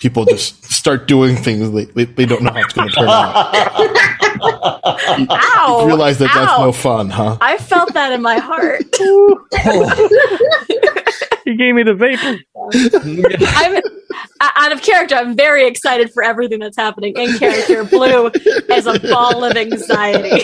people 0.00 0.24
just 0.24 0.64
start 0.64 1.08
doing 1.08 1.36
things 1.36 1.70
they, 1.72 1.84
they, 1.86 2.04
they 2.04 2.26
don't 2.26 2.42
know 2.42 2.52
how 2.52 2.60
it's 2.60 2.72
going 2.74 2.88
to 2.88 2.94
turn 2.94 3.08
out. 3.08 4.12
You, 5.18 5.26
Ow! 5.30 5.78
you 5.80 5.86
realize 5.86 6.18
that 6.18 6.30
that's 6.34 6.60
no 6.60 6.70
fun, 6.70 7.08
huh? 7.08 7.38
I 7.40 7.56
felt 7.56 7.94
that 7.94 8.12
in 8.12 8.20
my 8.20 8.36
heart. 8.38 8.82
He 11.44 11.54
gave 11.56 11.74
me 11.74 11.82
the 11.84 11.94
vapor. 11.94 12.38
I'm 13.56 13.76
uh, 13.76 14.50
out 14.56 14.72
of 14.72 14.82
character. 14.82 15.14
I'm 15.14 15.36
very 15.36 15.66
excited 15.66 16.12
for 16.12 16.22
everything 16.22 16.58
that's 16.58 16.76
happening 16.76 17.16
in 17.16 17.38
character. 17.38 17.84
Blue 17.84 18.30
is 18.70 18.86
a 18.86 18.98
ball 19.00 19.44
of 19.44 19.56
anxiety. 19.56 20.42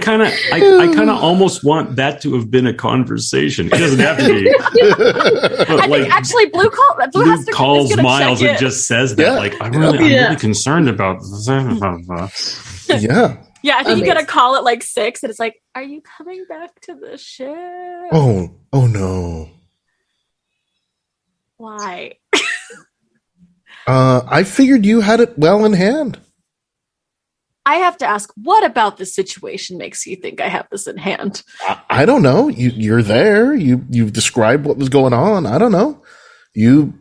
kind 0.00 0.22
of, 0.22 0.28
I, 0.52 0.56
I 0.88 0.94
kind 0.94 1.10
of 1.10 1.22
almost 1.22 1.62
want 1.64 1.96
that 1.96 2.20
to 2.22 2.34
have 2.34 2.50
been 2.50 2.66
a 2.66 2.74
conversation. 2.74 3.66
It 3.66 3.72
doesn't 3.72 3.98
have 4.00 4.18
to 4.18 4.24
be. 4.26 4.50
I 4.50 5.64
But 5.68 5.88
like, 5.90 6.02
think 6.02 6.14
actually 6.14 6.46
Blue 6.46 6.68
call 6.70 6.96
Blue 7.12 7.24
has 7.30 7.44
to, 7.44 7.52
calls 7.52 7.96
Miles 7.98 8.40
and 8.40 8.50
it. 8.50 8.58
just 8.58 8.86
says 8.88 9.14
that. 9.16 9.22
Yeah. 9.22 9.32
Like, 9.34 9.54
I'm 9.60 9.72
really, 9.72 9.98
I'm 9.98 10.06
Yeah. 10.10 10.24
really 10.24 10.36
concerned 10.36 10.88
about 10.88 11.22
yeah. 12.88 13.36
Yeah, 13.62 13.74
I 13.76 13.84
think 13.84 13.98
you 13.98 14.04
Amazing. 14.04 14.14
gotta 14.14 14.26
call 14.26 14.56
it 14.56 14.64
like 14.64 14.82
six, 14.82 15.22
and 15.22 15.30
it's 15.30 15.38
like, 15.38 15.62
are 15.74 15.82
you 15.82 16.00
coming 16.00 16.44
back 16.48 16.80
to 16.82 16.94
the 16.94 17.16
ship? 17.16 17.48
Oh, 18.12 18.54
oh 18.72 18.86
no. 18.86 19.50
Why? 21.56 22.14
Uh, 23.84 24.22
I 24.28 24.44
figured 24.44 24.86
you 24.86 25.00
had 25.00 25.18
it 25.18 25.36
well 25.36 25.64
in 25.64 25.72
hand. 25.72 26.20
I 27.64 27.76
have 27.76 27.96
to 27.98 28.06
ask, 28.06 28.30
what 28.36 28.64
about 28.64 28.96
the 28.96 29.06
situation 29.06 29.78
makes 29.78 30.06
you 30.06 30.16
think 30.16 30.40
I 30.40 30.48
have 30.48 30.68
this 30.70 30.86
in 30.86 30.98
hand? 30.98 31.42
I, 31.62 31.80
I 31.90 32.06
don't 32.06 32.22
know. 32.22 32.48
You, 32.48 32.70
you're 32.70 33.02
there. 33.02 33.54
You, 33.54 33.84
you 33.88 34.10
described 34.10 34.66
what 34.66 34.76
was 34.76 34.88
going 34.88 35.12
on. 35.12 35.46
I 35.46 35.58
don't 35.58 35.72
know. 35.72 36.02
You 36.54 36.94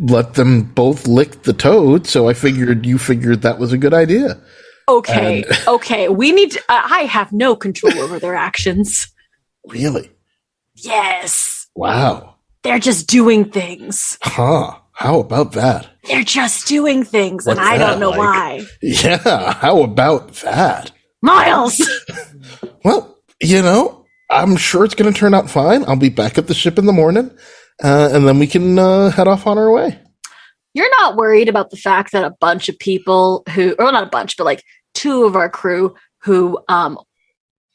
let 0.00 0.34
them 0.34 0.62
both 0.62 1.06
lick 1.06 1.42
the 1.42 1.52
toad, 1.52 2.06
so 2.06 2.28
I 2.28 2.34
figured 2.34 2.86
you 2.86 2.98
figured 2.98 3.42
that 3.42 3.58
was 3.58 3.72
a 3.72 3.78
good 3.78 3.94
idea. 3.94 4.40
Okay, 4.88 5.42
And- 5.42 5.58
okay, 5.68 6.08
we 6.08 6.32
need. 6.32 6.52
To, 6.52 6.60
uh, 6.68 6.82
I 6.84 7.00
have 7.02 7.32
no 7.32 7.56
control 7.56 7.98
over 7.98 8.18
their 8.18 8.34
actions. 8.36 9.08
Really? 9.66 10.10
Yes, 10.74 11.66
Wow. 11.74 12.36
they're 12.62 12.78
just 12.78 13.06
doing 13.08 13.50
things. 13.50 14.18
Huh. 14.22 14.76
How 14.92 15.18
about 15.20 15.52
that? 15.52 15.88
They're 16.04 16.22
just 16.22 16.66
doing 16.68 17.02
things, 17.04 17.46
and 17.46 17.58
I 17.60 17.76
don't 17.78 18.00
know 18.00 18.10
like? 18.10 18.18
why. 18.18 18.64
Yeah. 18.80 19.52
How 19.54 19.82
about 19.82 20.32
that? 20.36 20.90
Miles, 21.22 21.82
Well, 22.84 23.18
you 23.42 23.60
know, 23.62 24.06
I'm 24.30 24.56
sure 24.56 24.84
it's 24.84 24.94
going 24.94 25.12
to 25.12 25.18
turn 25.18 25.34
out 25.34 25.50
fine. 25.50 25.84
I'll 25.86 25.96
be 25.96 26.08
back 26.08 26.38
at 26.38 26.46
the 26.46 26.54
ship 26.54 26.78
in 26.78 26.86
the 26.86 26.92
morning, 26.92 27.30
uh, 27.82 28.10
and 28.12 28.26
then 28.26 28.38
we 28.38 28.46
can 28.46 28.78
uh, 28.78 29.10
head 29.10 29.26
off 29.28 29.46
on 29.46 29.58
our 29.58 29.70
way. 29.72 29.98
you're 30.72 30.90
not 30.90 31.16
worried 31.16 31.48
about 31.48 31.70
the 31.70 31.76
fact 31.76 32.12
that 32.12 32.24
a 32.24 32.34
bunch 32.40 32.68
of 32.68 32.78
people 32.78 33.42
who, 33.54 33.74
or 33.78 33.90
not 33.92 34.04
a 34.04 34.10
bunch, 34.10 34.36
but 34.36 34.44
like 34.44 34.62
two 34.96 35.24
of 35.24 35.36
our 35.36 35.48
crew 35.48 35.94
who, 36.22 36.58
um, 36.68 36.98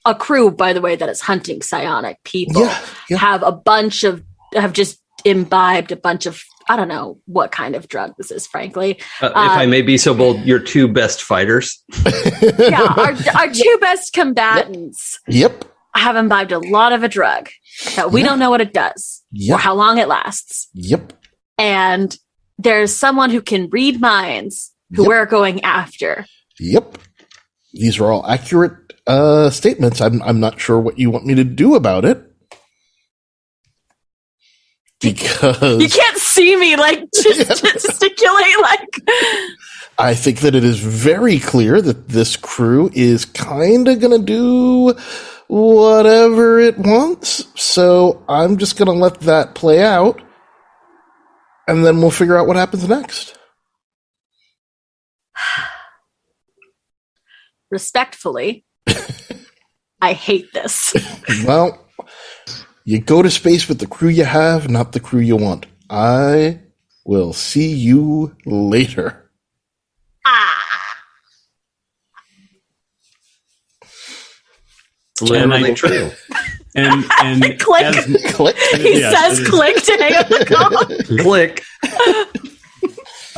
a 0.06 0.16
crew, 0.16 0.50
by 0.52 0.74
the 0.74 0.82
way, 0.82 0.96
that 0.96 1.08
is 1.10 1.22
hunting 1.22 1.62
psionic 1.62 2.18
people. 2.24 2.64
Yeah. 2.64 2.86
Yeah. 3.10 3.18
have 3.18 3.44
a 3.44 3.52
bunch 3.52 4.04
of 4.04 4.24
have 4.54 4.74
just 4.74 5.00
imbibed 5.24 5.92
a 5.92 5.96
bunch 5.96 6.26
of 6.26 6.42
I 6.70 6.76
don't 6.76 6.88
know 6.88 7.20
what 7.26 7.52
kind 7.52 7.76
of 7.76 7.88
drug 7.88 8.14
this 8.18 8.32
is, 8.32 8.48
frankly. 8.48 9.00
Uh, 9.22 9.28
if 9.28 9.34
I 9.36 9.66
may 9.66 9.82
be 9.82 9.98
so 9.98 10.14
bold, 10.14 10.42
your 10.46 10.60
two 10.60 10.88
best 10.88 11.22
fighters. 11.22 11.84
Yeah, 12.58 12.82
our, 12.98 13.14
our 13.38 13.50
two 13.52 13.78
best 13.82 14.14
combatants 14.14 15.20
Yep. 15.28 15.66
have 15.96 16.16
imbibed 16.16 16.52
a 16.52 16.60
lot 16.60 16.92
of 16.94 17.04
a 17.04 17.08
drug 17.10 17.50
that 17.96 18.12
we 18.12 18.22
Yeah. 18.22 18.28
don't 18.30 18.40
know 18.40 18.50
what 18.50 18.62
it 18.62 18.74
does 18.74 19.22
or 19.52 19.58
how 19.58 19.74
long 19.76 19.98
it 20.00 20.08
lasts. 20.08 20.70
Yep. 20.74 21.14
And 21.58 22.18
there's 22.58 22.96
someone 22.96 23.30
who 23.30 23.42
can 23.42 23.70
read 23.70 24.00
minds 24.02 24.72
who 24.96 25.04
Yep. 25.04 25.08
we're 25.10 25.26
going 25.26 25.64
after. 25.64 26.26
Yep. 26.60 26.98
These 27.74 28.00
are 28.00 28.12
all 28.12 28.26
accurate 28.28 28.74
uh, 29.08 29.50
statements. 29.50 30.02
I'm 30.02 30.22
I'm 30.24 30.40
not 30.40 30.60
sure 30.60 30.80
what 30.80 31.00
you 31.00 31.10
want 31.12 31.26
me 31.26 31.36
to 31.36 31.44
do 31.44 31.76
about 31.76 32.06
it. 32.06 32.24
Because 35.00 35.82
you 35.82 35.90
can't 35.90 36.18
see 36.18 36.56
me 36.58 36.76
like 36.76 37.04
just 37.14 37.64
gesticulate 37.64 38.62
like 38.62 39.02
I 39.98 40.16
think 40.16 40.40
that 40.40 40.56
it 40.56 40.64
is 40.64 40.80
very 40.80 41.40
clear 41.40 41.82
that 41.82 42.10
this 42.10 42.38
crew 42.38 42.90
is 42.94 43.26
kind 43.26 43.88
of 43.88 44.00
going 44.00 44.20
to 44.20 44.26
do 44.26 44.94
whatever 45.48 46.60
it 46.60 46.78
wants. 46.78 47.46
So 47.62 48.24
I'm 48.28 48.58
just 48.58 48.78
going 48.78 48.88
to 48.88 48.94
let 48.94 49.22
that 49.22 49.56
play 49.56 49.84
out. 49.84 50.22
And 51.68 51.86
then 51.86 52.02
we'll 52.02 52.12
figure 52.12 52.38
out 52.38 52.48
what 52.48 52.56
happens 52.56 52.88
next. 52.88 53.38
Respectfully. 57.72 58.66
I 60.02 60.14
hate 60.14 60.52
this. 60.54 60.94
well, 61.46 61.88
you 62.86 63.00
go 63.00 63.22
to 63.22 63.30
space 63.30 63.68
with 63.70 63.80
the 63.80 63.88
crew 63.88 64.10
you 64.10 64.26
have, 64.26 64.70
not 64.70 64.92
the 64.92 65.00
crew 65.00 65.20
you 65.22 65.36
want. 65.38 65.66
I 65.90 66.60
will 67.06 67.34
see 67.34 67.72
you 67.74 68.36
later. 68.46 69.30
ah. 70.26 70.58
It's 75.14 75.22
literally 75.30 75.70
And 75.70 75.78
true. 75.78 76.12
And 76.74 77.04
and 77.22 77.60
Click. 77.60 77.84
as, 77.84 78.34
Click. 78.34 78.56
He 78.58 79.02
Yeah, 79.02 79.12
says 79.12 79.46
click 79.50 79.76
to 79.84 79.92
hang 79.98 80.14
up 80.16 80.28
the 80.30 80.46
call. 80.46 81.18
Click. 81.18 81.64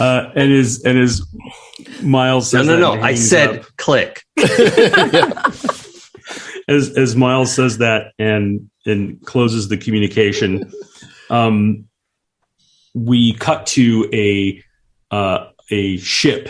Uh, 0.04 0.32
and 0.36 0.52
is 0.52 0.84
and 0.84 0.98
is 0.98 1.26
Miles 2.02 2.54
No, 2.54 2.60
says 2.60 2.68
no, 2.68 2.74
that 2.74 2.80
no. 2.82 3.02
I 3.02 3.16
said 3.16 3.60
up. 3.60 3.66
click. 3.78 4.24
as 6.68 6.90
as 6.98 7.16
Miles 7.16 7.54
says 7.54 7.78
that 7.78 8.12
and 8.20 8.70
and 8.86 9.22
closes 9.26 9.70
the 9.70 9.78
communication, 9.78 10.70
um, 11.30 11.86
we 12.94 13.34
cut 13.34 13.66
to 13.68 14.10
a 14.14 14.62
uh, 15.10 15.48
a 15.72 15.96
ship 15.98 16.50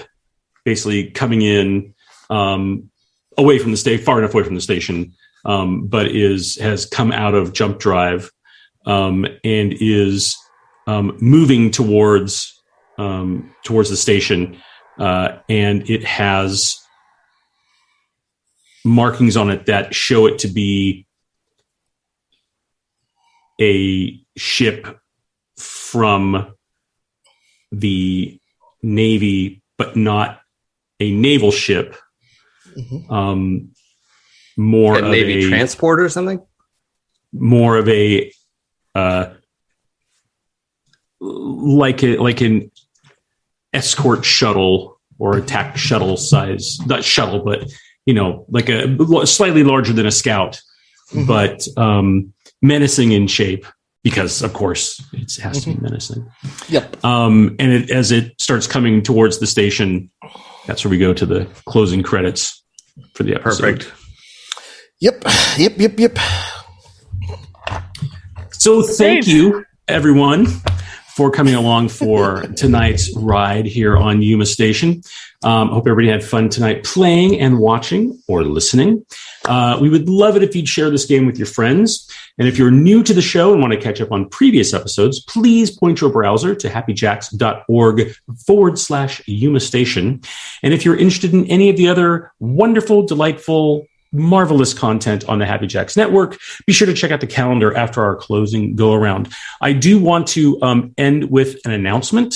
basically 0.65 1.11
coming 1.11 1.43
in 1.43 1.93
um, 2.32 2.90
away 3.38 3.59
from 3.59 3.69
the 3.69 3.77
station, 3.77 4.03
far 4.03 4.17
enough 4.17 4.33
away 4.33 4.43
from 4.43 4.56
the 4.56 4.61
station, 4.61 5.14
um, 5.45 5.85
but 5.85 6.07
is 6.07 6.57
has 6.57 6.88
come 6.88 7.11
out 7.11 7.35
of 7.35 7.53
jump 7.53 7.77
drive 7.77 8.32
um, 8.88 9.27
and 9.43 9.75
is 9.80 10.35
um, 10.88 11.15
moving 11.22 11.69
towards 11.69 12.52
um, 12.97 13.53
towards 13.63 13.89
the 13.89 13.97
station, 13.97 14.57
uh, 14.99 15.38
and 15.49 15.89
it 15.89 16.03
has 16.03 16.80
markings 18.85 19.38
on 19.38 19.49
it 19.49 19.65
that 19.67 19.93
show 19.95 20.25
it 20.27 20.39
to 20.39 20.47
be 20.47 21.05
a 23.61 24.19
ship 24.38 24.99
from 25.57 26.53
the 27.72 28.39
navy, 28.81 29.61
but 29.77 29.95
not 29.95 30.41
a 30.99 31.11
naval 31.11 31.51
ship. 31.51 31.95
Mhm. 32.77 33.11
Um, 33.11 33.69
more 34.57 34.97
And 34.97 35.07
of 35.07 35.13
a 35.13 35.49
transport 35.49 35.99
or 35.99 36.09
something. 36.09 36.39
more 37.31 37.77
of 37.77 37.88
a 37.89 38.31
uh, 38.95 39.33
like 41.19 42.03
a 42.03 42.17
like 42.17 42.41
an 42.41 42.69
escort 43.74 44.24
shuttle 44.26 45.00
or 45.19 45.38
attack 45.38 45.77
shuttle 45.77 46.18
size, 46.18 46.77
not 46.85 47.03
shuttle, 47.03 47.43
but 47.43 47.72
you 48.06 48.14
know, 48.14 48.45
like 48.50 48.69
a 48.69 49.26
slightly 49.26 49.64
larger 49.64 49.93
than 49.93 50.06
a 50.06 50.11
scout, 50.11 50.60
Mhm. 51.14 51.27
but 51.27 51.68
um, 51.77 52.34
menacing 52.61 53.11
in 53.14 53.27
shape 53.27 53.66
because, 54.03 54.42
of 54.42 54.52
course, 54.53 55.02
it 55.14 55.34
has 55.42 55.64
to 55.64 55.74
be 55.74 55.80
menacing. 55.80 56.30
Yep. 56.68 57.03
Um, 57.06 57.56
and 57.60 57.72
it, 57.72 57.90
as 57.92 58.11
it 58.11 58.34
starts 58.42 58.68
coming 58.68 59.02
towards 59.03 59.40
the 59.40 59.48
station, 59.48 60.11
that's 60.68 60.84
where 60.84 60.90
we 60.92 60.98
go 60.98 61.14
to 61.14 61.26
the 61.26 61.48
closing 61.66 62.03
credits 62.03 62.61
for 63.14 63.24
the 63.24 63.35
episode. 63.35 63.61
Perfect. 63.77 63.93
Yep. 65.00 65.24
Yep. 65.58 65.74
Yep. 65.77 66.00
Yep. 66.00 66.18
So 68.52 68.82
thank 68.82 69.27
you, 69.27 69.66
everyone, 69.88 70.48
for 71.16 71.30
coming 71.30 71.53
along 71.53 71.90
for 71.90 72.42
tonight's 72.56 73.16
ride 73.16 73.66
here 73.67 73.95
on 73.95 74.24
Yuma 74.24 74.48
Station. 74.48 75.03
Um, 75.43 75.69
hope 75.69 75.88
everybody 75.88 76.08
had 76.08 76.24
fun 76.24 76.50
tonight 76.50 76.83
playing 76.83 77.40
and 77.40 77.59
watching 77.59 78.19
or 78.27 78.43
listening. 78.43 79.06
Uh, 79.45 79.77
we 79.80 79.90
would 79.90 80.09
love 80.09 80.35
it 80.35 80.43
if 80.43 80.56
you'd 80.56 80.67
share 80.67 80.90
this 80.90 81.06
game 81.06 81.27
with 81.27 81.38
your 81.38 81.45
friends. 81.45 82.09
And 82.40 82.48
if 82.48 82.58
you're 82.58 82.72
new 82.72 83.03
to 83.03 83.14
the 83.14 83.22
show 83.22 83.53
and 83.53 83.61
want 83.61 83.74
to 83.74 83.80
catch 83.80 84.01
up 84.01 84.11
on 84.11 84.27
previous 84.30 84.74
episodes, 84.74 85.24
please 85.24 85.69
point 85.69 86.01
your 86.01 86.09
browser 86.09 86.56
to 86.56 86.67
happyjacks.org 86.67 88.16
forward 88.48 88.80
slash 88.80 89.22
Yuma 89.27 89.59
Station. 89.59 90.22
And 90.64 90.74
if 90.74 90.83
you're 90.83 90.98
interested 90.98 91.33
in 91.33 91.45
any 91.45 91.69
of 91.69 91.77
the 91.77 91.90
other 91.90 92.32
wonderful, 92.40 93.06
delightful, 93.06 93.85
marvelous 94.14 94.74
content 94.74 95.27
on 95.27 95.40
the 95.40 95.45
Happy 95.45 95.67
Jacks 95.67 95.98
Network, 95.98 96.40
be 96.66 96.74
sure 96.74 96.85
to 96.85 96.93
check 96.93 97.11
out 97.11 97.19
the 97.19 97.27
calendar 97.27 97.75
after 97.75 98.01
our 98.03 98.16
closing 98.16 98.75
go 98.75 98.93
around. 98.93 99.33
I 99.59 99.74
do 99.74 100.00
want 100.00 100.27
to 100.27 100.61
um, 100.61 100.93
end 100.98 101.30
with 101.30 101.58
an 101.66 101.72
announcement. 101.72 102.35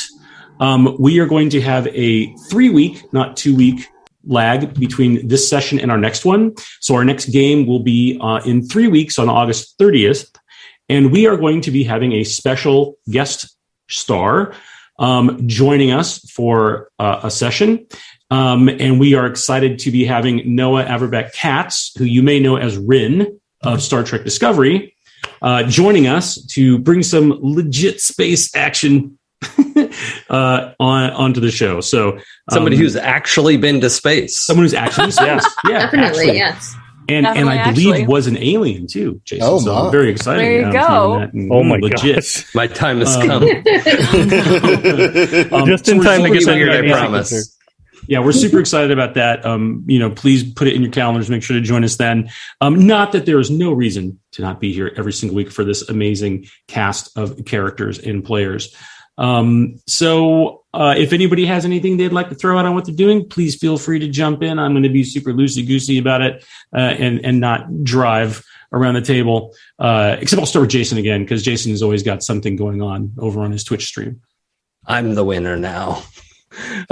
Um, 0.59 0.97
we 0.99 1.19
are 1.19 1.27
going 1.27 1.49
to 1.51 1.61
have 1.61 1.87
a 1.87 2.35
three 2.49 2.69
week, 2.69 3.01
not 3.13 3.37
two 3.37 3.55
week 3.55 3.87
lag 4.25 4.77
between 4.79 5.27
this 5.27 5.47
session 5.49 5.79
and 5.79 5.91
our 5.91 5.97
next 5.97 6.25
one. 6.25 6.53
So 6.81 6.95
our 6.95 7.05
next 7.05 7.27
game 7.27 7.65
will 7.65 7.79
be 7.79 8.17
uh, 8.19 8.41
in 8.45 8.67
three 8.67 8.87
weeks 8.87 9.17
on 9.17 9.29
August 9.29 9.77
30th. 9.79 10.35
And 10.89 11.11
we 11.11 11.27
are 11.27 11.37
going 11.37 11.61
to 11.61 11.71
be 11.71 11.83
having 11.83 12.13
a 12.13 12.23
special 12.23 12.97
guest 13.09 13.55
star 13.89 14.53
um, 14.99 15.47
joining 15.47 15.91
us 15.91 16.19
for 16.31 16.89
uh, 16.99 17.21
a 17.23 17.31
session. 17.31 17.85
Um, 18.29 18.67
and 18.69 18.99
we 18.99 19.15
are 19.15 19.25
excited 19.25 19.79
to 19.79 19.91
be 19.91 20.05
having 20.05 20.55
Noah 20.55 20.83
Averbach-Katz, 20.85 21.93
who 21.97 22.03
you 22.03 22.21
may 22.21 22.39
know 22.39 22.57
as 22.57 22.77
Ryn 22.77 23.39
of 23.63 23.81
Star 23.81 24.03
Trek 24.03 24.23
Discovery, 24.25 24.93
uh, 25.41 25.63
joining 25.63 26.07
us 26.07 26.35
to 26.47 26.77
bring 26.79 27.01
some 27.03 27.37
legit 27.41 28.01
space 28.01 28.53
action 28.55 29.17
uh, 30.29 30.73
on 30.79 31.09
onto 31.11 31.39
the 31.39 31.51
show. 31.51 31.79
So 31.81 32.17
Somebody 32.51 32.75
um, 32.75 32.81
who's 32.81 32.95
actually 32.95 33.57
been 33.57 33.79
to 33.81 33.89
space. 33.89 34.37
someone 34.37 34.65
who's 34.65 34.73
actually 34.73 35.07
yes, 35.21 35.45
yeah, 35.65 35.79
Definitely, 35.89 36.07
actually. 36.07 36.35
yes. 36.37 36.75
and 37.07 37.27
and 37.27 37.49
I 37.49 37.57
Definitely, 37.57 37.83
believe 37.83 38.07
was 38.07 38.27
an 38.27 38.37
alien 38.37 38.87
too, 38.87 39.21
Jason. 39.25 39.47
Oh, 39.47 39.59
so 39.59 39.73
my. 39.85 39.91
very 39.91 40.09
exciting. 40.09 40.43
There 40.43 40.65
you 40.67 40.71
go. 40.73 41.13
and, 41.19 41.51
Oh 41.51 41.63
my 41.63 41.77
legit. 41.77 42.15
gosh. 42.15 42.55
My 42.55 42.65
time 42.67 42.99
has 42.99 43.15
Um, 43.15 43.27
come. 43.27 43.43
Um, 45.53 45.65
Just 45.67 45.87
in 45.87 45.99
we're 45.99 46.03
time 46.03 46.23
to 46.23 46.29
get 46.31 46.45
that 46.45 46.55
weird, 46.55 46.69
I 46.69 46.79
excited- 46.79 46.89
promise. 46.91 47.56
Yeah, 48.07 48.19
we're 48.19 48.31
super 48.31 48.59
excited 48.59 48.91
about 48.91 49.15
that. 49.15 49.45
Um, 49.45 49.83
you 49.87 49.99
know, 49.99 50.09
please 50.09 50.49
put 50.53 50.67
it 50.67 50.75
in 50.75 50.81
your 50.81 50.91
calendars. 50.91 51.29
Make 51.29 51.43
sure 51.43 51.55
to 51.55 51.61
join 51.61 51.83
us 51.83 51.97
then. 51.97 52.29
Um, 52.61 52.87
not 52.87 53.11
that 53.11 53.25
there 53.25 53.39
is 53.39 53.51
no 53.51 53.71
reason 53.73 54.19
to 54.31 54.41
not 54.41 54.59
be 54.59 54.73
here 54.73 54.91
every 54.95 55.13
single 55.13 55.35
week 55.35 55.51
for 55.51 55.63
this 55.63 55.87
amazing 55.89 56.47
cast 56.67 57.17
of 57.17 57.43
characters 57.45 57.99
and 57.99 58.23
players. 58.23 58.73
Um, 59.17 59.77
so, 59.87 60.63
uh, 60.73 60.93
if 60.97 61.11
anybody 61.11 61.45
has 61.47 61.65
anything 61.65 61.97
they'd 61.97 62.13
like 62.13 62.29
to 62.29 62.35
throw 62.35 62.57
out 62.57 62.65
on 62.65 62.75
what 62.75 62.85
they're 62.85 62.95
doing, 62.95 63.27
please 63.27 63.55
feel 63.55 63.77
free 63.77 63.99
to 63.99 64.07
jump 64.07 64.43
in. 64.43 64.59
I'm 64.59 64.73
going 64.73 64.83
to 64.83 64.89
be 64.89 65.03
super 65.03 65.33
loosey 65.33 65.65
goosey 65.65 65.97
about 65.97 66.21
it 66.21 66.45
uh, 66.73 66.79
and 66.79 67.25
and 67.25 67.39
not 67.39 67.83
drive 67.83 68.45
around 68.71 68.93
the 68.93 69.01
table. 69.01 69.55
Uh, 69.79 70.17
except 70.19 70.39
I'll 70.39 70.45
start 70.45 70.61
with 70.61 70.71
Jason 70.71 70.97
again 70.97 71.23
because 71.23 71.43
Jason 71.43 71.71
has 71.71 71.81
always 71.81 72.03
got 72.03 72.23
something 72.23 72.55
going 72.55 72.81
on 72.81 73.13
over 73.17 73.41
on 73.41 73.51
his 73.51 73.63
Twitch 73.63 73.85
stream. 73.85 74.21
I'm 74.85 75.15
the 75.15 75.25
winner 75.25 75.57
now. 75.57 76.03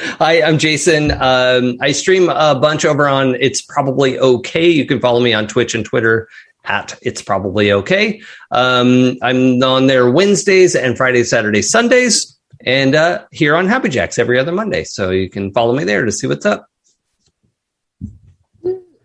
Hi, 0.00 0.42
I'm 0.42 0.58
Jason. 0.58 1.10
Um, 1.10 1.76
I 1.80 1.90
stream 1.90 2.28
a 2.28 2.54
bunch 2.54 2.84
over 2.84 3.08
on 3.08 3.34
It's 3.40 3.60
Probably 3.60 4.16
Okay. 4.16 4.68
You 4.68 4.86
can 4.86 5.00
follow 5.00 5.18
me 5.18 5.34
on 5.34 5.48
Twitch 5.48 5.74
and 5.74 5.84
Twitter 5.84 6.28
at 6.64 6.96
It's 7.02 7.20
Probably 7.20 7.72
Okay. 7.72 8.22
Um, 8.52 9.16
I'm 9.22 9.60
on 9.60 9.88
there 9.88 10.08
Wednesdays 10.08 10.76
and 10.76 10.96
Fridays, 10.96 11.30
Saturdays, 11.30 11.68
Sundays, 11.68 12.38
and 12.64 12.94
uh, 12.94 13.24
here 13.32 13.56
on 13.56 13.66
Happy 13.66 13.88
Jacks 13.88 14.18
every 14.18 14.38
other 14.38 14.52
Monday. 14.52 14.84
So 14.84 15.10
you 15.10 15.28
can 15.28 15.52
follow 15.52 15.74
me 15.74 15.82
there 15.82 16.04
to 16.04 16.12
see 16.12 16.28
what's 16.28 16.46
up. 16.46 16.68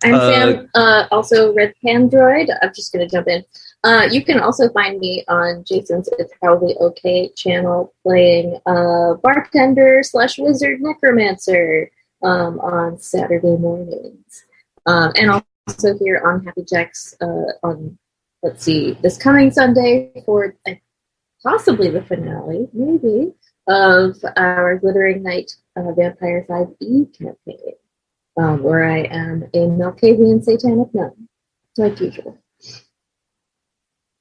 I'm 0.03 0.13
Uh, 0.13 0.31
Sam, 0.31 0.69
uh, 0.75 1.07
also 1.09 1.55
Red 1.55 1.73
Pandroid. 1.83 2.55
I'm 2.61 2.71
just 2.75 2.93
going 2.93 3.07
to 3.07 3.11
jump 3.11 3.27
in. 3.27 3.43
Uh, 3.83 4.07
you 4.09 4.23
can 4.23 4.39
also 4.39 4.69
find 4.69 4.99
me 4.99 5.25
on 5.27 5.63
Jason's 5.65 6.07
It's 6.17 6.33
Probably 6.41 6.75
Okay 6.79 7.29
channel 7.35 7.93
playing 8.03 8.57
uh, 8.65 9.15
bartender 9.15 10.03
slash 10.03 10.37
wizard 10.37 10.79
necromancer 10.79 11.91
um, 12.23 12.59
on 12.61 12.97
Saturday 12.97 13.57
mornings. 13.57 14.45
Um, 14.85 15.11
and 15.15 15.43
also 15.67 15.97
here 15.97 16.21
on 16.25 16.45
Happy 16.45 16.63
Jacks 16.63 17.13
uh, 17.21 17.51
on, 17.63 17.97
let's 18.41 18.63
see, 18.63 18.97
this 19.01 19.17
coming 19.17 19.51
Sunday 19.51 20.11
for 20.25 20.55
possibly 21.43 21.89
the 21.89 22.01
finale, 22.03 22.69
maybe, 22.71 23.33
of 23.67 24.15
our 24.37 24.77
Glittering 24.77 25.23
Night 25.23 25.51
uh, 25.75 25.91
Vampire 25.91 26.45
5e 26.49 27.17
campaign 27.17 27.73
um, 28.37 28.63
where 28.63 28.85
I 28.85 28.99
am 29.03 29.43
a 29.53 29.57
Malkavian 29.57 30.43
satanic 30.43 30.93
nun, 30.93 31.27
like 31.77 31.99
usual. 31.99 32.42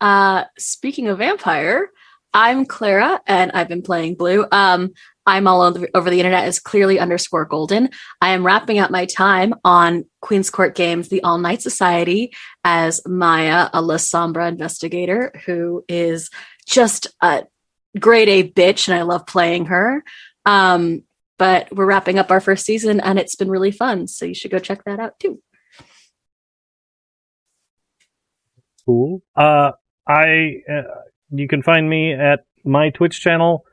Uh, 0.03 0.47
speaking 0.59 1.07
of 1.07 1.19
vampire, 1.19 1.89
I'm 2.35 2.67
Clara, 2.67 3.21
and 3.25 3.53
I've 3.53 3.69
been 3.69 3.83
playing 3.83 4.17
Blue. 4.17 4.45
Um, 4.51 4.95
I'm 5.25 5.47
all 5.47 5.63
over, 5.63 5.89
over 5.95 6.11
the 6.11 6.19
internet 6.19 6.43
as 6.43 6.59
clearly 6.59 6.99
underscore 6.99 7.45
golden. 7.45 7.89
I 8.21 8.31
am 8.31 8.45
wrapping 8.45 8.81
up 8.81 8.91
my 8.91 9.07
time 9.07 9.55
on 9.65 10.07
Queen's 10.21 10.51
Court 10.51 10.75
Games, 10.75 11.09
the 11.09 11.23
All 11.23 11.39
Night 11.39 11.63
Society, 11.63 12.33
as 12.65 13.01
Maya, 13.07 13.69
a 13.73 13.81
Lasombra 13.81 14.49
investigator 14.49 15.31
who 15.47 15.85
is 15.89 16.31
just 16.67 17.07
a 17.21 17.45
grade 17.97 18.29
A 18.29 18.51
bitch, 18.51 18.89
and 18.89 18.99
I 18.99 19.03
love 19.03 19.25
playing 19.25 19.67
her. 19.67 20.03
Um, 20.45 21.05
but 21.39 21.73
we're 21.73 21.87
wrapping 21.87 22.19
up 22.19 22.33
our 22.33 22.41
first 22.41 22.67
season, 22.67 22.99
and 22.99 23.21
it's 23.21 23.37
been 23.37 23.51
really 23.51 23.71
fun. 23.71 24.09
So 24.09 24.25
you 24.25 24.35
should 24.35 24.51
go 24.51 24.59
check 24.59 24.83
that 24.83 24.99
out 24.99 25.21
too. 25.21 25.41
Cool. 28.85 29.23
Uh, 29.37 29.73
I 30.07 30.63
uh, 30.71 30.83
you 31.31 31.49
can 31.49 31.63
find 31.63 31.89
me 31.89 32.13
at 32.13 32.45
my 32.65 32.91
Twitch 32.91 33.21
channel 33.21 33.65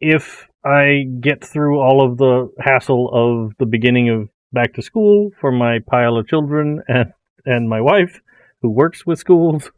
if 0.00 0.46
I 0.64 1.04
get 1.20 1.44
through 1.44 1.80
all 1.80 2.04
of 2.04 2.18
the 2.18 2.52
hassle 2.60 3.10
of 3.12 3.52
the 3.58 3.66
beginning 3.66 4.08
of 4.10 4.28
back 4.52 4.74
to 4.74 4.82
school 4.82 5.30
for 5.40 5.50
my 5.50 5.78
pile 5.86 6.16
of 6.16 6.28
children 6.28 6.82
and 6.88 7.12
and 7.44 7.68
my 7.68 7.80
wife 7.80 8.20
who 8.60 8.70
works 8.70 9.04
with 9.04 9.18
schools. 9.18 9.70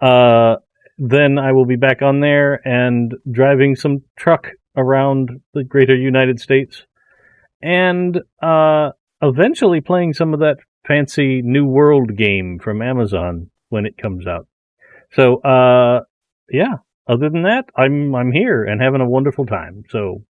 Uh, 0.00 0.56
then 0.96 1.38
I 1.38 1.52
will 1.52 1.66
be 1.66 1.76
back 1.76 2.02
on 2.02 2.20
there 2.20 2.66
and 2.66 3.14
driving 3.30 3.74
some 3.74 4.02
truck 4.16 4.48
around 4.76 5.40
the 5.52 5.64
greater 5.64 5.94
United 5.94 6.40
States 6.40 6.86
and 7.60 8.20
uh, 8.42 8.90
eventually 9.22 9.80
playing 9.80 10.12
some 10.12 10.34
of 10.34 10.40
that 10.40 10.58
fancy 10.86 11.42
New 11.42 11.66
World 11.66 12.16
game 12.16 12.58
from 12.62 12.82
Amazon 12.82 13.50
when 13.70 13.86
it 13.86 13.96
comes 13.96 14.26
out. 14.26 14.46
So, 15.16 15.36
uh, 15.42 16.00
yeah. 16.50 16.76
Other 17.06 17.28
than 17.28 17.42
that, 17.42 17.66
I'm 17.76 18.14
I'm 18.14 18.32
here 18.32 18.64
and 18.64 18.80
having 18.80 19.00
a 19.02 19.08
wonderful 19.08 19.44
time. 19.44 19.84
So, 19.90 20.24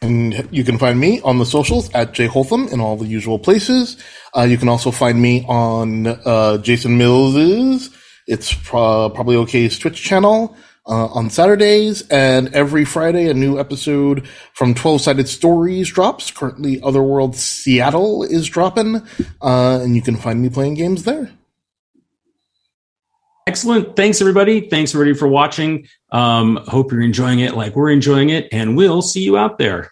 And 0.00 0.48
you 0.50 0.64
can 0.64 0.78
find 0.78 0.98
me 0.98 1.20
on 1.20 1.38
the 1.38 1.46
socials 1.46 1.92
at 1.94 2.12
Jay 2.12 2.26
Holtham 2.28 2.68
in 2.72 2.80
all 2.80 2.96
the 2.96 3.06
usual 3.06 3.38
places. 3.38 3.96
Uh, 4.36 4.42
you 4.42 4.58
can 4.58 4.68
also 4.68 4.90
find 4.90 5.20
me 5.20 5.44
on 5.46 6.06
uh, 6.06 6.58
Jason 6.58 6.98
Mills's 6.98 7.90
It's 8.26 8.54
pro- 8.54 9.10
probably 9.10 9.36
okay's 9.36 9.78
Twitch 9.78 10.02
channel 10.02 10.56
uh, 10.86 11.06
on 11.06 11.30
Saturdays, 11.30 12.02
and 12.08 12.54
every 12.54 12.84
Friday 12.84 13.28
a 13.28 13.34
new 13.34 13.58
episode 13.58 14.26
from 14.52 14.74
Twelve 14.74 15.00
Sided 15.00 15.28
Stories 15.28 15.90
drops. 15.90 16.30
Currently, 16.30 16.80
Otherworld 16.82 17.36
Seattle 17.36 18.22
is 18.22 18.48
dropping, 18.48 18.96
uh, 19.42 19.80
and 19.82 19.96
you 19.96 20.02
can 20.02 20.16
find 20.16 20.42
me 20.42 20.50
playing 20.50 20.74
games 20.74 21.04
there. 21.04 21.30
Excellent. 23.46 23.94
Thanks, 23.94 24.20
everybody. 24.20 24.68
Thanks, 24.68 24.94
everybody, 24.94 25.18
for 25.18 25.28
watching. 25.28 25.86
Um, 26.10 26.56
hope 26.66 26.92
you're 26.92 27.02
enjoying 27.02 27.40
it 27.40 27.54
like 27.54 27.76
we're 27.76 27.90
enjoying 27.90 28.30
it, 28.30 28.48
and 28.52 28.76
we'll 28.76 29.02
see 29.02 29.22
you 29.22 29.36
out 29.36 29.58
there. 29.58 29.90